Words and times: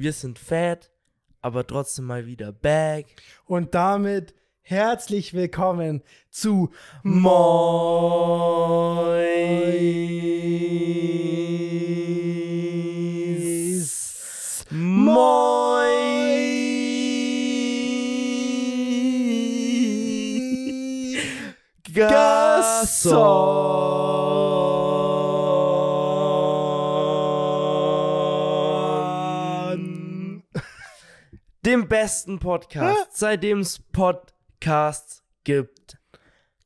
Wir 0.00 0.14
sind 0.14 0.38
fat, 0.38 0.90
aber 1.42 1.66
trotzdem 1.66 2.06
mal 2.06 2.24
wieder 2.24 2.52
back. 2.52 3.04
Und 3.44 3.74
damit 3.74 4.34
herzlich 4.62 5.34
willkommen 5.34 6.02
zu 6.30 6.70
Mois. 7.02 7.50
Moi 14.70 15.20
Gasson. 21.92 23.10
Dem 31.70 31.86
besten 31.86 32.40
Podcast, 32.40 33.16
seitdem 33.16 33.60
es 33.60 33.78
Podcasts 33.78 35.22
gibt. 35.44 35.98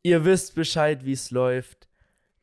Ihr 0.02 0.24
wisst 0.24 0.55
Bescheid, 0.55 1.05
wie 1.05 1.12
es 1.12 1.30
läuft. 1.30 1.91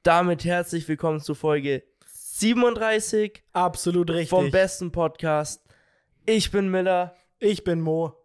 Damit 0.04 0.46
herzlich 0.46 0.88
willkommen 0.88 1.22
zu 1.22 1.34
Folge 1.34 1.82
37 2.06 3.44
Absolut 3.52 4.12
richtig. 4.12 4.30
vom 4.30 4.52
besten 4.52 4.92
Podcast. 4.92 5.66
Ich 6.28 6.52
bin 6.52 6.70
Miller. 6.70 7.16
ich 7.40 7.64
bin 7.64 7.82
Mo. 7.82 8.16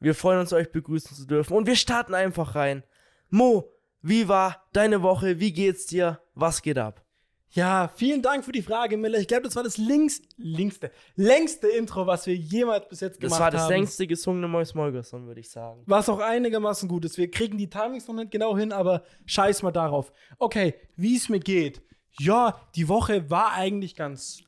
Wir 0.00 0.16
freuen 0.16 0.40
uns, 0.40 0.52
euch 0.52 0.72
begrüßen 0.72 1.16
zu 1.16 1.24
dürfen. 1.24 1.56
Und 1.56 1.68
wir 1.68 1.76
starten 1.76 2.16
einfach 2.16 2.56
rein. 2.56 2.82
Mo, 3.30 3.72
wie 4.02 4.26
war 4.26 4.66
deine 4.72 5.02
Woche? 5.02 5.38
Wie 5.38 5.52
geht's 5.52 5.86
dir? 5.86 6.20
Was 6.34 6.62
geht 6.62 6.78
ab? 6.78 7.04
Ja, 7.50 7.88
vielen 7.96 8.20
Dank 8.20 8.44
für 8.44 8.52
die 8.52 8.62
Frage, 8.62 8.96
Miller. 8.98 9.18
Ich 9.18 9.26
glaube, 9.26 9.44
das 9.44 9.56
war 9.56 9.62
das 9.62 9.78
links, 9.78 10.20
linkste, 10.36 10.90
längste 11.16 11.68
Intro, 11.68 12.06
was 12.06 12.26
wir 12.26 12.36
jemals 12.36 12.88
bis 12.88 13.00
jetzt 13.00 13.16
Das 13.16 13.30
gemacht 13.30 13.40
war 13.40 13.50
das 13.50 13.62
haben. 13.62 13.70
längste 13.70 14.06
gesungene 14.06 14.48
Mois 14.48 14.74
Molgerson, 14.74 15.26
würde 15.26 15.40
ich 15.40 15.50
sagen. 15.50 15.82
Was 15.86 16.08
auch 16.10 16.18
einigermaßen 16.18 16.88
gut 16.88 17.06
ist. 17.06 17.16
Wir 17.16 17.30
kriegen 17.30 17.56
die 17.56 17.70
Timings 17.70 18.06
noch 18.06 18.14
nicht 18.14 18.30
genau 18.30 18.56
hin, 18.56 18.70
aber 18.72 19.02
scheiß 19.24 19.62
mal 19.62 19.72
darauf. 19.72 20.12
Okay, 20.38 20.74
wie 20.96 21.16
es 21.16 21.30
mir 21.30 21.40
geht. 21.40 21.82
Ja, 22.20 22.60
die 22.74 22.88
Woche 22.88 23.30
war 23.30 23.52
eigentlich 23.52 23.94
ganz 23.96 24.42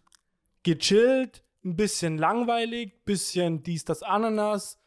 gechillt, 0.62 1.42
ein 1.64 1.76
bisschen 1.76 2.18
langweilig, 2.18 3.04
bisschen 3.04 3.62
dies, 3.62 3.84
das, 3.84 4.02
Ananas. 4.02 4.78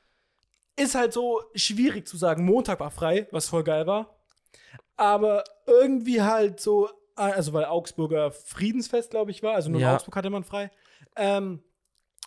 Ist 0.75 0.95
halt 0.95 1.13
so 1.13 1.41
schwierig 1.55 2.07
zu 2.07 2.17
sagen. 2.17 2.45
Montag 2.45 2.79
war 2.79 2.89
frei, 2.91 3.27
was 3.31 3.47
voll 3.47 3.63
geil 3.63 3.85
war. 3.87 4.17
Aber 4.97 5.43
irgendwie 5.67 6.21
halt 6.21 6.59
so, 6.59 6.89
also 7.15 7.53
weil 7.53 7.65
Augsburger 7.65 8.31
Friedensfest, 8.31 9.11
glaube 9.11 9.31
ich, 9.31 9.43
war. 9.43 9.55
Also 9.55 9.69
nur 9.69 9.79
in 9.79 9.85
Ja. 9.85 9.95
Augsburg 9.95 10.15
hatte 10.15 10.29
man 10.29 10.43
frei. 10.43 10.71
Ähm, 11.15 11.61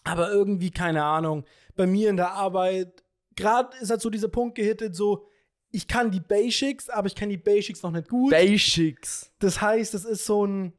aber 0.05 0.31
irgendwie, 0.31 0.71
keine 0.71 1.03
Ahnung, 1.05 1.45
bei 1.75 1.87
mir 1.87 2.11
in 2.11 2.17
der 2.17 2.33
Arbeit, 2.33 3.03
gerade 3.35 3.77
ist 3.79 3.91
halt 3.91 4.01
so 4.01 4.11
dieser 4.11 4.29
Punkt 4.29 4.55
gehittet, 4.55 4.95
so, 4.95 5.27
ich 5.73 5.89
kann 5.89 6.11
die 6.13 6.21
Basics, 6.21 6.89
aber 6.89 7.07
ich 7.09 7.15
kann 7.17 7.29
die 7.29 7.37
Basics 7.37 7.83
noch 7.83 7.91
nicht 7.91 8.09
gut. 8.09 8.31
Basics. 8.31 9.33
das 9.41 9.61
heißt, 9.61 9.93
das 9.95 10.05
ist 10.05 10.25
so 10.25 10.47
ein, 10.47 10.73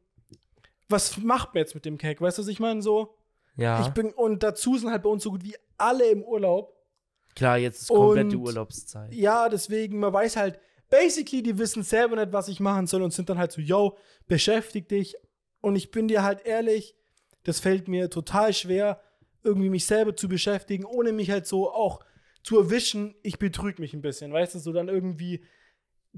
was 0.88 1.18
macht 1.18 1.54
man 1.54 1.60
jetzt 1.62 1.74
mit 1.74 1.84
dem 1.84 1.98
Cake? 1.98 2.20
Weißt 2.20 2.38
du, 2.38 2.42
was 2.42 2.48
ich 2.48 2.60
meine? 2.60 2.80
So, 2.82 3.14
Ja, 3.56 3.82
ich 3.82 3.88
bin, 3.88 4.12
und 4.14 4.42
dazu 4.42 4.78
sind 4.78 4.90
halt 4.90 5.02
bei 5.02 5.10
uns 5.10 5.22
so 5.22 5.30
gut 5.30 5.44
wie 5.44 5.54
alle 5.76 6.06
im 6.10 6.22
Urlaub. 6.22 6.74
klar, 7.36 7.58
jetzt 7.58 7.82
ist 7.82 7.88
komplette 7.88 8.36
Und- 8.38 8.46
Urlaubszeit. 8.46 9.12
Ja, 9.12 9.48
deswegen, 9.48 9.98
man 10.00 10.12
weiß 10.12 10.36
halt, 10.36 10.58
basically, 10.90 11.42
die 11.42 11.58
wissen 11.58 11.82
selber 11.82 12.16
nicht, 12.16 12.32
was 12.32 12.48
ich 12.48 12.60
machen 12.60 12.86
soll 12.86 13.02
und 13.02 13.12
sind 13.12 13.28
dann 13.28 13.38
halt 13.38 13.52
so, 13.52 13.60
yo, 13.60 13.96
beschäftig 14.26 14.88
dich. 14.88 15.16
Und 15.60 15.76
ich 15.76 15.90
bin 15.90 16.08
dir 16.08 16.22
halt 16.22 16.46
ehrlich, 16.46 16.94
das 17.44 17.60
fällt 17.60 17.88
mir 17.88 18.10
total 18.10 18.52
schwer, 18.52 19.00
irgendwie 19.42 19.70
mich 19.70 19.86
selber 19.86 20.14
zu 20.14 20.28
beschäftigen, 20.28 20.84
ohne 20.84 21.12
mich 21.12 21.30
halt 21.30 21.46
so 21.46 21.70
auch 21.70 22.00
zu 22.42 22.58
erwischen, 22.58 23.14
ich 23.22 23.38
betrüge 23.38 23.80
mich 23.80 23.94
ein 23.94 24.00
bisschen, 24.00 24.32
weißt 24.32 24.54
du, 24.54 24.58
so 24.58 24.72
dann 24.72 24.88
irgendwie 24.88 25.44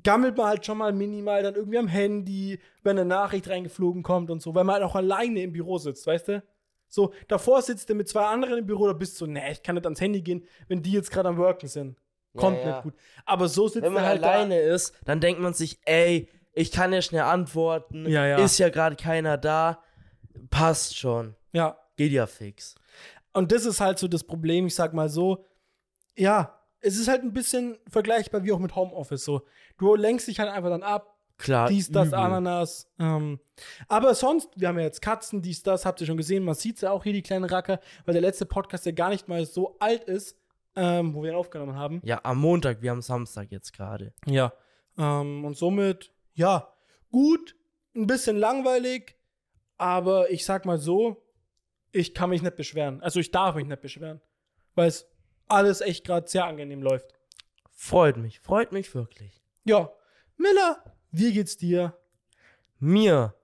gammelt 0.03 0.37
man 0.37 0.47
halt 0.47 0.65
schon 0.65 0.79
mal 0.79 0.93
minimal 0.93 1.43
dann 1.43 1.55
irgendwie 1.55 1.79
am 1.79 1.89
Handy, 1.89 2.61
wenn 2.83 2.99
eine 2.99 3.09
Nachricht 3.09 3.49
reingeflogen 3.49 4.03
kommt 4.03 4.31
und 4.31 4.41
so, 4.41 4.55
weil 4.55 4.65
man 4.65 4.75
halt 4.75 4.85
auch 4.85 4.95
alleine 4.95 5.43
im 5.43 5.53
Büro 5.53 5.79
sitzt, 5.79 6.07
weißt 6.07 6.29
du? 6.29 6.43
So, 6.89 7.13
davor 7.29 7.63
sitzt 7.63 7.89
du 7.89 7.95
mit 7.95 8.09
zwei 8.09 8.25
anderen 8.25 8.59
im 8.59 8.67
Büro, 8.67 8.87
da 8.87 8.93
bist 8.93 9.15
du 9.15 9.27
so, 9.27 9.31
nee, 9.31 9.53
ich 9.53 9.63
kann 9.63 9.77
nicht 9.77 9.85
ans 9.87 10.01
Handy 10.01 10.23
gehen, 10.23 10.45
wenn 10.69 10.83
die 10.83 10.93
jetzt 10.93 11.11
gerade 11.11 11.29
am 11.29 11.37
Worken 11.37 11.69
sind. 11.69 11.97
Kommt 12.37 12.59
Ja, 12.59 12.63
ja. 12.63 12.75
nicht 12.75 12.83
gut. 12.83 12.95
Aber 13.25 13.49
so 13.49 13.69
sitzt 13.69 13.85
Wenn 13.85 13.93
man 13.93 14.05
halt 14.05 14.23
alleine 14.23 14.59
ist, 14.59 14.95
dann 15.05 15.21
denkt 15.21 15.41
man 15.41 15.55
sich, 15.55 15.81
ey, 15.85 16.29
ich 16.53 16.73
kann 16.73 16.93
ja 16.93 17.03
schnell 17.03 17.23
antworten. 17.23 18.09
Ja, 18.09 18.27
ja. 18.27 18.39
Ist 18.39 18.59
ja 18.59 18.69
gerade 18.69 18.97
keiner 18.97 19.37
da. 19.37 19.83
Passt 20.51 20.97
schon. 20.97 21.35
da. 21.53 21.59
Ja. 21.59 21.79
Geht 21.97 22.13
ja 22.13 22.27
fix. 22.27 22.75
Und 23.33 23.53
das 23.53 23.65
ist 23.65 23.81
halt 23.81 23.99
so 23.99 24.09
das 24.09 24.25
Problem, 24.25 24.67
ich 24.67 24.75
sag 24.75 24.95
mal 24.95 25.09
so, 25.09 25.45
ja, 26.17 26.61
es 26.81 26.97
ist 26.97 27.09
halt 27.09 27.23
ein 27.23 27.33
bisschen 27.33 27.79
vergleichbar 27.89 28.45
wie 28.45 28.53
auch 28.53 28.59
mit 28.59 28.75
Homeoffice 28.75 29.25
so. 29.25 29.43
Du 29.79 29.95
lenkst 29.95 30.27
dich 30.27 30.41
halt 30.41 30.51
einfach 30.51 30.71
dann 30.71 30.83
ab, 30.83 31.17
Klar. 31.39 31.69
dies, 31.69 31.91
das, 31.91 32.09
übel. 32.09 32.19
Ananas. 32.19 32.91
Ähm, 32.99 33.39
aber 33.89 34.15
sonst, 34.15 34.49
wir 34.57 34.69
haben 34.69 34.79
ja 34.79 34.85
jetzt 34.85 35.03
Katzen, 35.03 35.43
dies, 35.43 35.63
das, 35.63 35.87
habt 35.87 36.01
ihr 36.01 36.07
schon 36.07 36.17
gesehen, 36.17 36.45
man 36.45 36.55
sieht 36.55 36.81
ja 36.81 36.91
auch 36.91 37.05
hier, 37.05 37.13
die 37.13 37.23
kleinen 37.23 37.45
Racker, 37.45 37.81
weil 38.05 38.15
der 38.15 38.23
letzte 38.23 38.47
Podcast 38.47 38.87
ja 38.87 38.93
gar 38.93 39.11
nicht 39.11 39.29
mal 39.29 39.45
so 39.47 39.77
alt 39.79 40.05
ist, 40.05 40.37
ähm, 40.77 41.15
wo 41.15 41.23
wir 41.23 41.31
ihn 41.31 41.37
aufgenommen 41.37 41.75
haben. 41.75 42.01
Ja, 42.05 42.21
am 42.23 42.39
Montag, 42.39 42.83
wir 42.83 42.91
haben 42.91 43.03
Samstag 43.03 43.51
jetzt 43.51 43.73
gerade. 43.73 44.13
Ja. 44.27 44.53
Ähm, 44.97 45.45
und 45.45 45.57
somit, 45.57 46.13
ja, 46.35 46.73
gut, 47.11 47.57
ein 47.95 48.07
bisschen 48.07 48.37
langweilig, 48.37 49.17
aber 49.77 50.31
ich 50.31 50.45
sag 50.45 50.67
mal 50.67 50.79
so, 50.79 51.23
ich 51.93 52.15
kann 52.15 52.31
mich 52.31 52.43
nicht 52.43 52.57
beschweren. 52.57 53.03
Also 53.03 53.21
ich 53.21 53.31
darf 53.31 53.55
mich 53.57 53.67
nicht 53.67 53.81
beschweren, 53.81 54.21
weil 54.75 54.89
es 54.89 55.09
alles 55.49 55.81
echt 55.81 56.05
gerade 56.05 56.29
sehr 56.29 56.45
angenehm 56.45 56.83
läuft. 56.83 57.15
Freut 57.73 58.17
mich, 58.17 58.41
freut 58.41 58.73
mich 58.73 58.95
wirklich. 58.95 59.41
Ja, 59.65 59.91
Miller, 60.37 60.85
wie 61.11 61.33
geht's 61.33 61.57
dir? 61.57 61.97
Mir, 62.79 63.35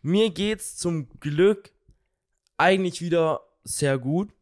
mir 0.00 0.30
geht's 0.30 0.76
zum 0.76 1.08
Glück 1.20 1.72
eigentlich 2.56 3.00
wieder 3.00 3.40
sehr 3.64 3.98
gut. 3.98 4.32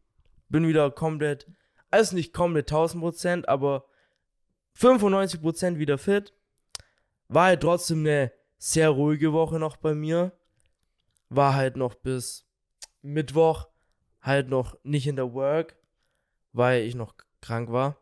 Bin 0.49 0.67
wieder 0.67 0.91
komplett, 0.91 1.47
also 1.91 2.15
nicht 2.15 2.33
komplett 2.33 2.71
1000 2.71 3.03
Prozent, 3.03 3.49
aber 3.49 3.85
95 4.73 5.41
Prozent 5.41 5.79
wieder 5.79 5.97
fit. 5.97 6.33
War 7.27 7.45
halt 7.45 7.61
trotzdem 7.61 7.99
eine 7.99 8.31
sehr 8.57 8.89
ruhige 8.89 9.33
Woche 9.33 9.59
noch 9.59 9.77
bei 9.77 9.93
mir. 9.93 10.31
War 11.29 11.55
halt 11.55 11.77
noch 11.77 11.95
bis 11.95 12.45
Mittwoch 13.01 13.67
halt 14.21 14.49
noch 14.49 14.77
nicht 14.83 15.07
in 15.07 15.15
der 15.15 15.33
Work, 15.33 15.75
weil 16.53 16.83
ich 16.83 16.95
noch 16.95 17.15
krank 17.41 17.71
war. 17.71 17.97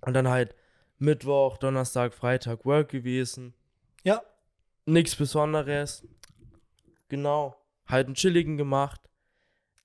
Und 0.00 0.14
dann 0.14 0.28
halt 0.28 0.54
Mittwoch, 0.98 1.56
Donnerstag, 1.58 2.14
Freitag 2.14 2.64
Work 2.64 2.90
gewesen 2.90 3.54
Ja, 4.02 4.22
nichts 4.84 5.16
Besonderes. 5.16 6.06
Genau. 7.08 7.56
Halt 7.86 8.06
einen 8.06 8.14
chilligen 8.14 8.56
gemacht. 8.56 9.00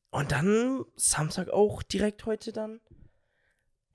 Und 0.10 0.32
dann 0.32 0.86
Samstag 0.96 1.50
auch 1.50 1.84
direkt 1.84 2.26
heute 2.26 2.52
dann 2.52 2.80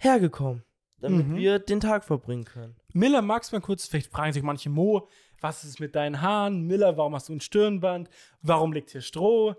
hergekommen. 0.02 0.62
Damit 1.00 1.26
Mhm. 1.26 1.36
wir 1.36 1.58
den 1.58 1.80
Tag 1.80 2.04
verbringen 2.04 2.44
können. 2.44 2.76
Miller, 2.92 3.22
magst 3.22 3.50
du 3.52 3.56
mal 3.56 3.60
kurz, 3.60 3.86
vielleicht 3.86 4.12
fragen 4.12 4.32
sich 4.32 4.42
manche 4.42 4.70
Mo, 4.70 5.08
was 5.40 5.64
ist 5.64 5.80
mit 5.80 5.96
deinen 5.96 6.20
Haaren? 6.20 6.62
Miller, 6.66 6.96
warum 6.96 7.14
hast 7.16 7.28
du 7.28 7.32
ein 7.32 7.40
Stirnband? 7.40 8.08
Warum 8.42 8.72
liegt 8.72 8.90
hier 8.90 9.00
Stroh? 9.00 9.56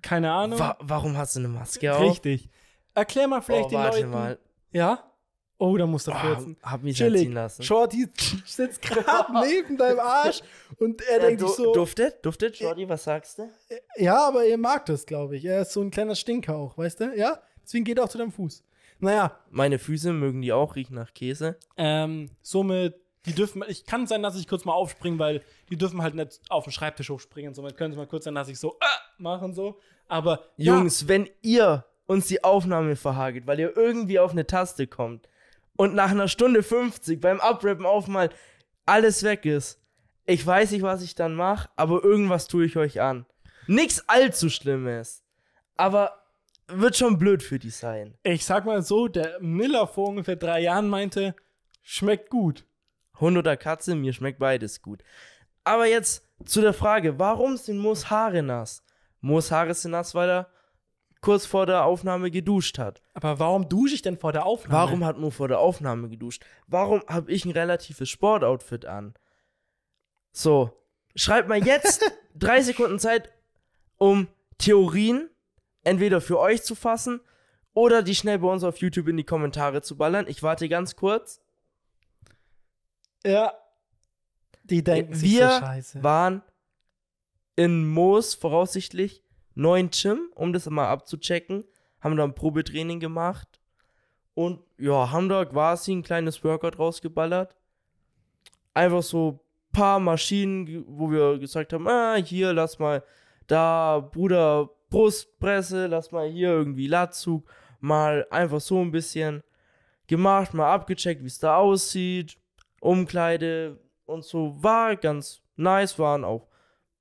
Keine 0.00 0.30
Ahnung. 0.32 0.58
Wa 0.60 0.76
warum 0.80 1.16
hast 1.16 1.34
du 1.34 1.40
eine 1.40 1.48
Maske 1.48 1.92
auf? 1.92 2.00
Richtig. 2.02 2.48
Erklär 2.94 3.26
mal 3.26 3.42
vielleicht 3.42 3.66
oh, 3.66 3.70
den 3.70 3.78
warte 3.78 3.96
Leuten. 3.98 4.10
mal. 4.10 4.38
Ja? 4.70 5.02
Oh, 5.58 5.76
da 5.76 5.86
musst 5.86 6.06
du 6.06 6.12
Oh, 6.12 6.14
furzen. 6.14 6.56
hab 6.62 6.82
mich 6.84 6.96
Chillig. 6.98 7.22
erziehen 7.22 7.32
lassen. 7.32 7.62
Shorty 7.64 8.06
sitzt 8.46 8.82
gerade 8.82 9.32
neben 9.44 9.76
deinem 9.76 9.98
Arsch 9.98 10.42
und 10.78 11.02
er 11.02 11.16
Ja, 11.18 11.26
denkt 11.26 11.40
du, 11.42 11.48
sich 11.48 11.56
so. 11.56 11.72
Duftet? 11.72 12.24
Duftet, 12.24 12.56
Jordi, 12.60 12.88
was 12.88 13.02
sagst 13.02 13.38
du? 13.40 13.50
Ja, 13.96 14.28
aber 14.28 14.44
er 14.44 14.58
mag 14.58 14.86
das, 14.86 15.04
glaube 15.04 15.36
ich. 15.36 15.44
Er 15.46 15.62
ist 15.62 15.72
so 15.72 15.80
ein 15.80 15.90
kleiner 15.90 16.14
Stinker 16.14 16.54
auch, 16.56 16.78
weißt 16.78 17.00
du? 17.00 17.16
Ja? 17.16 17.40
Deswegen 17.64 17.84
geht 17.84 17.98
er 17.98 18.04
auch 18.04 18.08
zu 18.08 18.18
deinem 18.18 18.30
Fuß. 18.30 18.62
Naja, 18.98 19.38
Meine 19.50 19.78
Füße 19.78 20.12
mögen 20.12 20.40
die 20.42 20.52
auch 20.52 20.74
riechen 20.76 20.94
nach 20.94 21.12
Käse. 21.14 21.56
ähm, 21.76 22.30
somit, 22.42 22.94
die 23.26 23.34
dürfen, 23.34 23.62
ich 23.68 23.84
kann 23.84 24.06
sein, 24.06 24.22
dass 24.22 24.36
ich 24.38 24.46
kurz 24.48 24.64
mal 24.64 24.72
aufspringe, 24.72 25.18
weil 25.18 25.42
die 25.70 25.76
dürfen 25.76 26.00
halt 26.02 26.14
nicht 26.14 26.40
auf 26.48 26.64
den 26.64 26.72
Schreibtisch 26.72 27.10
hochspringen. 27.10 27.54
Somit 27.54 27.76
können 27.76 27.92
sie 27.92 27.98
mal 27.98 28.06
kurz 28.06 28.24
sein, 28.24 28.34
dass 28.34 28.48
ich 28.48 28.58
so 28.58 28.74
äh, 28.80 29.22
machen 29.22 29.52
so. 29.52 29.78
Aber 30.08 30.44
Jungs, 30.56 31.08
wenn 31.08 31.28
ihr 31.42 31.84
uns 32.06 32.28
die 32.28 32.44
Aufnahme 32.44 32.94
verhagelt, 32.96 33.46
weil 33.46 33.58
ihr 33.58 33.76
irgendwie 33.76 34.18
auf 34.20 34.30
eine 34.30 34.46
Taste 34.46 34.86
kommt 34.86 35.28
und 35.74 35.94
nach 35.94 36.10
einer 36.12 36.28
Stunde 36.28 36.62
50 36.62 37.20
beim 37.20 37.40
Abrappen 37.40 37.84
auf 37.84 38.06
mal 38.06 38.30
alles 38.86 39.24
weg 39.24 39.44
ist, 39.44 39.80
ich 40.24 40.46
weiß 40.46 40.70
nicht, 40.70 40.82
was 40.82 41.02
ich 41.02 41.14
dann 41.16 41.34
mache, 41.34 41.68
aber 41.76 42.02
irgendwas 42.04 42.46
tue 42.46 42.64
ich 42.64 42.76
euch 42.76 43.00
an. 43.00 43.26
Nix 43.66 44.04
allzu 44.06 44.48
Schlimmes, 44.50 45.24
aber 45.76 46.22
wird 46.68 46.96
schon 46.96 47.18
blöd 47.18 47.42
für 47.42 47.58
die 47.58 47.70
sein. 47.70 48.16
ich 48.22 48.44
sag 48.44 48.64
mal 48.64 48.82
so, 48.82 49.08
der 49.08 49.38
Miller 49.40 49.86
vor 49.86 50.08
ungefähr 50.08 50.36
drei 50.36 50.60
Jahren 50.60 50.88
meinte, 50.88 51.34
schmeckt 51.82 52.30
gut. 52.30 52.64
Hund 53.20 53.36
oder 53.38 53.56
Katze, 53.56 53.94
mir 53.94 54.12
schmeckt 54.12 54.38
beides 54.38 54.82
gut. 54.82 55.02
Aber 55.64 55.86
jetzt 55.86 56.28
zu 56.44 56.60
der 56.60 56.74
Frage, 56.74 57.18
warum 57.18 57.56
sind 57.56 57.78
Moos 57.78 58.10
Haare 58.10 58.42
nass? 58.42 58.82
Moos 59.20 59.50
Haare 59.50 59.74
sind 59.74 59.92
nass, 59.92 60.14
weil 60.14 60.28
er 60.28 60.50
kurz 61.20 61.46
vor 61.46 61.66
der 61.66 61.84
Aufnahme 61.84 62.30
geduscht 62.30 62.78
hat. 62.78 63.02
Aber 63.14 63.38
warum 63.38 63.68
dusche 63.68 63.94
ich 63.94 64.02
denn 64.02 64.18
vor 64.18 64.32
der 64.32 64.46
Aufnahme? 64.46 64.78
Warum 64.78 65.04
hat 65.04 65.18
Mo 65.18 65.30
vor 65.30 65.48
der 65.48 65.58
Aufnahme 65.58 66.08
geduscht? 66.08 66.44
Warum 66.66 67.02
habe 67.08 67.32
ich 67.32 67.44
ein 67.44 67.50
relatives 67.52 68.08
Sportoutfit 68.08 68.84
an? 68.84 69.14
So, 70.30 70.70
schreibt 71.14 71.48
mal 71.48 71.64
jetzt 71.64 72.04
drei 72.34 72.60
Sekunden 72.60 72.98
Zeit, 72.98 73.30
um 73.96 74.28
Theorien 74.58 75.30
entweder 75.86 76.20
für 76.20 76.38
euch 76.38 76.62
zu 76.62 76.74
fassen 76.74 77.20
oder 77.72 78.02
die 78.02 78.14
schnell 78.14 78.40
bei 78.40 78.48
uns 78.48 78.64
auf 78.64 78.78
YouTube 78.78 79.08
in 79.08 79.16
die 79.16 79.24
Kommentare 79.24 79.82
zu 79.82 79.96
ballern. 79.96 80.26
Ich 80.28 80.42
warte 80.42 80.68
ganz 80.68 80.96
kurz. 80.96 81.40
Ja. 83.24 83.52
Die 84.64 84.82
denken 84.82 85.14
sich 85.14 85.30
Wir 85.30 85.50
so 85.50 85.58
scheiße. 85.60 86.02
waren 86.02 86.42
in 87.54 87.88
Moos 87.88 88.34
voraussichtlich 88.34 89.22
neuen 89.54 89.90
Gym, 89.90 90.28
um 90.34 90.52
das 90.52 90.68
mal 90.68 90.88
abzuchecken. 90.88 91.64
Haben 92.00 92.16
da 92.16 92.24
ein 92.24 92.34
Probetraining 92.34 92.98
gemacht. 92.98 93.60
Und 94.34 94.60
ja, 94.76 95.12
haben 95.12 95.28
da 95.28 95.44
quasi 95.44 95.92
ein 95.92 96.02
kleines 96.02 96.42
Workout 96.42 96.78
rausgeballert. 96.78 97.56
Einfach 98.74 99.02
so 99.02 99.40
paar 99.72 100.00
Maschinen, 100.00 100.84
wo 100.88 101.10
wir 101.10 101.38
gesagt 101.38 101.72
haben, 101.72 101.86
ah, 101.86 102.16
hier, 102.16 102.52
lass 102.52 102.78
mal 102.78 103.04
da, 103.46 104.00
Bruder, 104.00 104.70
Brustpresse, 104.96 105.88
lass 105.88 106.10
mal 106.10 106.26
hier 106.26 106.48
irgendwie 106.48 106.86
Latzug. 106.86 107.46
Mal 107.80 108.26
einfach 108.30 108.62
so 108.62 108.80
ein 108.80 108.92
bisschen 108.92 109.42
gemacht, 110.06 110.54
mal 110.54 110.72
abgecheckt, 110.72 111.22
wie 111.22 111.26
es 111.26 111.38
da 111.38 111.58
aussieht. 111.58 112.38
Umkleide 112.80 113.78
und 114.06 114.24
so. 114.24 114.56
War 114.62 114.96
ganz 114.96 115.42
nice, 115.56 115.98
waren 115.98 116.24
auch 116.24 116.48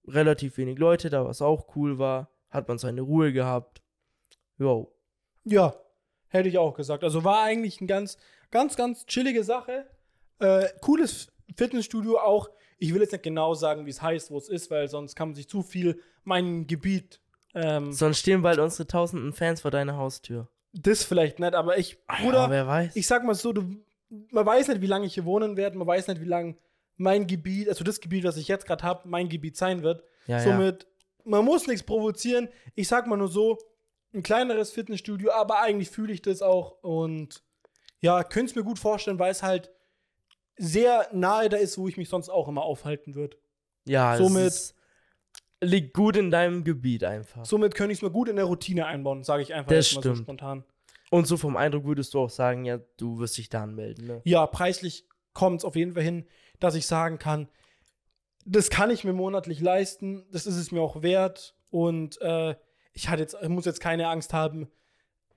relativ 0.05 0.57
wenig 0.57 0.77
Leute 0.77 1.09
da, 1.09 1.23
was 1.23 1.41
auch 1.41 1.73
cool 1.77 1.97
war. 1.97 2.29
Hat 2.49 2.67
man 2.67 2.77
seine 2.77 2.99
Ruhe 2.99 3.31
gehabt. 3.31 3.81
Jo. 4.57 4.93
Ja, 5.45 5.73
hätte 6.27 6.49
ich 6.49 6.57
auch 6.57 6.73
gesagt. 6.73 7.05
Also 7.05 7.23
war 7.23 7.43
eigentlich 7.43 7.79
eine 7.79 7.87
ganz, 7.87 8.17
ganz, 8.51 8.75
ganz 8.75 9.05
chillige 9.05 9.45
Sache. 9.45 9.85
Äh, 10.39 10.67
cooles 10.81 11.31
Fitnessstudio 11.55 12.19
auch. 12.19 12.49
Ich 12.77 12.93
will 12.93 12.99
jetzt 12.99 13.13
nicht 13.13 13.23
genau 13.23 13.53
sagen, 13.53 13.85
wie 13.85 13.91
es 13.91 14.01
heißt, 14.01 14.31
wo 14.31 14.37
es 14.37 14.49
ist, 14.49 14.69
weil 14.69 14.89
sonst 14.89 15.15
kann 15.15 15.29
man 15.29 15.35
sich 15.35 15.47
zu 15.47 15.61
viel 15.61 16.01
mein 16.25 16.67
Gebiet. 16.67 17.21
Ähm, 17.55 17.91
Sonst 17.93 18.19
stehen 18.19 18.41
bald 18.41 18.59
unsere 18.59 18.85
tausenden 18.87 19.31
Fans 19.33 19.61
vor 19.61 19.71
deiner 19.71 19.95
Haustür. 19.97 20.47
das 20.73 21.03
vielleicht 21.03 21.39
nicht, 21.39 21.53
aber 21.55 21.77
ich, 21.77 21.97
Ah 22.07 22.21
Bruder, 22.21 22.39
ja, 22.43 22.49
wer 22.49 22.67
weiß. 22.67 22.95
ich 22.95 23.07
sag 23.07 23.23
mal 23.23 23.33
so, 23.33 23.53
du, 23.53 23.63
man 24.31 24.45
weiß 24.45 24.67
nicht, 24.67 24.81
wie 24.81 24.87
lange 24.87 25.05
ich 25.05 25.13
hier 25.13 25.23
wohnen 25.25 25.55
werde, 25.57 25.77
man 25.77 25.87
weiß 25.87 26.07
nicht, 26.09 26.19
wie 26.21 26.25
lange 26.25 26.57
mein 26.97 27.27
Gebiet, 27.27 27.69
also 27.69 27.83
das 27.85 27.99
Gebiet, 28.01 28.23
was 28.25 28.35
ich 28.37 28.47
jetzt 28.49 28.65
gerade 28.65 28.83
habe, 28.83 29.07
mein 29.07 29.29
Gebiet 29.29 29.55
sein 29.57 29.83
wird. 29.83 30.03
ja, 30.27 30.37
ja. 30.37 30.43
Somit, 30.43 30.85
man 31.23 31.43
muss 31.45 31.65
nichts 31.67 31.83
provozieren. 31.83 32.49
Ich 32.75 32.87
sag 32.87 33.07
mal 33.07 33.17
nur 33.17 33.29
so, 33.29 33.57
ein 34.13 34.21
kleineres 34.23 34.71
Fitnessstudio, 34.71 35.31
aber 35.31 35.59
eigentlich 35.61 35.89
fühle 35.89 36.13
ich 36.13 36.21
das 36.21 36.41
auch 36.41 36.81
und 36.83 37.41
ja, 38.01 38.23
könnte 38.23 38.51
es 38.51 38.55
mir 38.55 38.63
gut 38.63 38.79
vorstellen, 38.79 39.17
weil 39.19 39.31
es 39.31 39.43
halt 39.43 39.71
sehr 40.57 41.07
nahe 41.11 41.49
da 41.49 41.57
ist, 41.57 41.77
wo 41.77 41.87
ich 41.87 41.97
mich 41.97 42.09
sonst 42.09 42.29
auch 42.29 42.47
immer 42.47 42.63
aufhalten 42.63 43.15
würde. 43.15 43.37
ja, 43.85 44.15
somit- 44.17 44.47
es 44.47 44.55
ist, 44.55 44.75
liegt 45.65 45.93
gut 45.93 46.15
in 46.15 46.31
deinem 46.31 46.63
Gebiet 46.63 47.03
einfach. 47.03 47.45
Somit 47.45 47.75
könnte 47.75 47.93
ich 47.93 47.99
es 47.99 48.01
mir 48.01 48.11
gut 48.11 48.29
in 48.29 48.35
der 48.35 48.45
Routine 48.45 48.85
einbauen, 48.85 49.23
sage 49.23 49.43
ich 49.43 49.53
einfach 49.53 49.69
Das 49.69 49.87
jetzt 49.87 49.95
mal 49.95 50.01
so 50.01 50.09
stimmt. 50.13 50.25
spontan. 50.25 50.63
Und 51.11 51.27
so 51.27 51.37
vom 51.37 51.55
Eindruck 51.55 51.85
würdest 51.85 52.13
du 52.13 52.19
auch 52.19 52.29
sagen, 52.29 52.65
ja, 52.65 52.79
du 52.97 53.19
wirst 53.19 53.37
dich 53.37 53.49
da 53.49 53.63
anmelden, 53.63 54.07
ne? 54.07 54.21
Ja, 54.23 54.45
preislich 54.47 55.07
kommt 55.33 55.61
es 55.61 55.65
auf 55.65 55.75
jeden 55.75 55.93
Fall 55.93 56.03
hin, 56.03 56.25
dass 56.59 56.75
ich 56.75 56.87
sagen 56.87 57.19
kann, 57.19 57.47
das 58.45 58.69
kann 58.69 58.89
ich 58.89 59.03
mir 59.03 59.13
monatlich 59.13 59.59
leisten, 59.59 60.25
das 60.31 60.45
ist 60.45 60.55
es 60.55 60.71
mir 60.71 60.81
auch 60.81 61.01
wert 61.01 61.55
und 61.69 62.19
äh, 62.21 62.55
ich, 62.93 63.09
hatte 63.09 63.21
jetzt, 63.21 63.35
ich 63.41 63.49
muss 63.49 63.65
jetzt 63.65 63.79
keine 63.81 64.07
Angst 64.07 64.33
haben, 64.33 64.67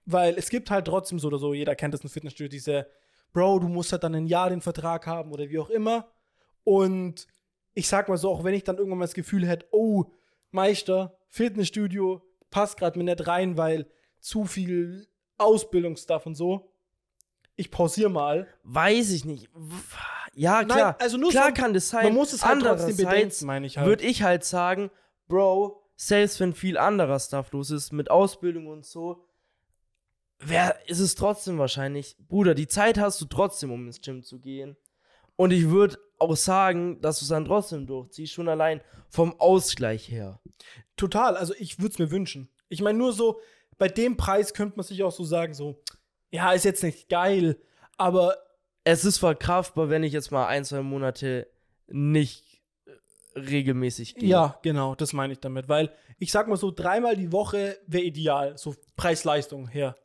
weil 0.04 0.34
es 0.36 0.50
gibt 0.50 0.70
halt 0.70 0.86
trotzdem 0.86 1.18
so 1.18 1.28
oder 1.28 1.38
so, 1.38 1.54
jeder 1.54 1.74
kennt 1.74 1.94
das 1.94 2.02
im 2.02 2.10
Fitnessstudio, 2.10 2.48
diese, 2.48 2.86
Bro, 3.32 3.60
du 3.60 3.68
musst 3.68 3.92
halt 3.92 4.04
dann 4.04 4.14
ein 4.14 4.26
Jahr 4.26 4.50
den 4.50 4.60
Vertrag 4.60 5.06
haben 5.06 5.32
oder 5.32 5.48
wie 5.48 5.58
auch 5.58 5.70
immer 5.70 6.08
und 6.64 7.26
ich 7.74 7.88
sag 7.88 8.08
mal 8.08 8.16
so, 8.16 8.30
auch 8.30 8.44
wenn 8.44 8.54
ich 8.54 8.64
dann 8.64 8.76
irgendwann 8.76 8.98
mal 8.98 9.04
das 9.04 9.14
Gefühl 9.14 9.46
hätte, 9.46 9.66
oh, 9.70 10.04
Meister, 10.50 11.16
Fitnessstudio, 11.28 12.22
passt 12.50 12.78
gerade 12.78 12.98
mir 12.98 13.04
nicht 13.04 13.26
rein, 13.26 13.56
weil 13.56 13.90
zu 14.20 14.44
viel 14.44 15.08
Ausbildungsstuff 15.36 16.26
und 16.26 16.34
so, 16.34 16.72
ich 17.56 17.70
pausiere 17.70 18.10
mal. 18.10 18.46
Weiß 18.62 19.10
ich 19.10 19.24
nicht. 19.24 19.48
Ja, 20.34 20.64
klar. 20.64 20.96
also 21.00 21.16
nur 21.16 21.30
klar 21.30 21.48
so- 21.48 21.54
kann 21.54 21.74
das 21.74 21.88
sein. 21.88 22.04
Man 22.04 22.14
muss 22.14 22.32
es 22.32 22.44
halt 22.44 22.52
Andererseits 22.58 22.96
bedenken, 22.96 23.46
meine 23.46 23.66
ich 23.66 23.78
halt. 23.78 23.86
würde 23.88 24.04
ich 24.04 24.22
halt 24.22 24.44
sagen, 24.44 24.90
Bro, 25.26 25.82
selbst 25.96 26.38
wenn 26.40 26.54
viel 26.54 26.78
anderer 26.78 27.18
Stuff 27.18 27.52
los 27.52 27.70
ist, 27.70 27.92
mit 27.92 28.10
Ausbildung 28.10 28.68
und 28.68 28.86
so, 28.86 29.28
wer 30.38 30.88
ist 30.88 31.00
es 31.00 31.14
trotzdem 31.16 31.58
wahrscheinlich, 31.58 32.16
Bruder, 32.28 32.54
die 32.54 32.68
Zeit 32.68 32.98
hast 32.98 33.20
du 33.20 33.24
trotzdem, 33.26 33.72
um 33.72 33.86
ins 33.86 34.00
Gym 34.00 34.22
zu 34.22 34.38
gehen. 34.38 34.76
Und 35.38 35.52
ich 35.52 35.70
würde 35.70 35.98
auch 36.18 36.34
sagen, 36.36 37.00
dass 37.00 37.20
du 37.20 37.24
es 37.24 37.28
dann 37.28 37.44
trotzdem 37.44 37.86
durchziehst, 37.86 38.32
schon 38.32 38.48
allein 38.48 38.80
vom 39.08 39.38
Ausgleich 39.40 40.10
her. 40.10 40.40
Total, 40.96 41.36
also 41.36 41.54
ich 41.58 41.78
würde 41.78 41.92
es 41.92 41.98
mir 42.00 42.10
wünschen. 42.10 42.50
Ich 42.68 42.82
meine, 42.82 42.98
nur 42.98 43.12
so, 43.12 43.40
bei 43.78 43.86
dem 43.86 44.16
Preis 44.16 44.52
könnte 44.52 44.76
man 44.76 44.84
sich 44.84 45.04
auch 45.04 45.12
so 45.12 45.22
sagen, 45.22 45.54
so, 45.54 45.80
ja, 46.32 46.50
ist 46.52 46.64
jetzt 46.64 46.82
nicht 46.82 47.08
geil, 47.08 47.56
aber 47.96 48.36
Es 48.82 49.04
ist 49.04 49.18
verkraftbar, 49.18 49.90
wenn 49.90 50.02
ich 50.02 50.12
jetzt 50.12 50.32
mal 50.32 50.46
ein, 50.46 50.64
zwei 50.64 50.82
Monate 50.82 51.46
nicht 51.86 52.60
äh, 52.86 53.38
regelmäßig 53.38 54.16
gehe. 54.16 54.28
ja, 54.28 54.58
genau, 54.62 54.96
das 54.96 55.12
meine 55.12 55.34
ich 55.34 55.40
damit. 55.40 55.68
Weil 55.68 55.92
ich 56.18 56.32
sag 56.32 56.48
mal 56.48 56.56
so, 56.56 56.72
dreimal 56.72 57.14
die 57.14 57.30
Woche 57.30 57.78
wäre 57.86 58.02
ideal, 58.02 58.58
so 58.58 58.74
Preis-Leistung 58.96 59.68
her. 59.68 59.96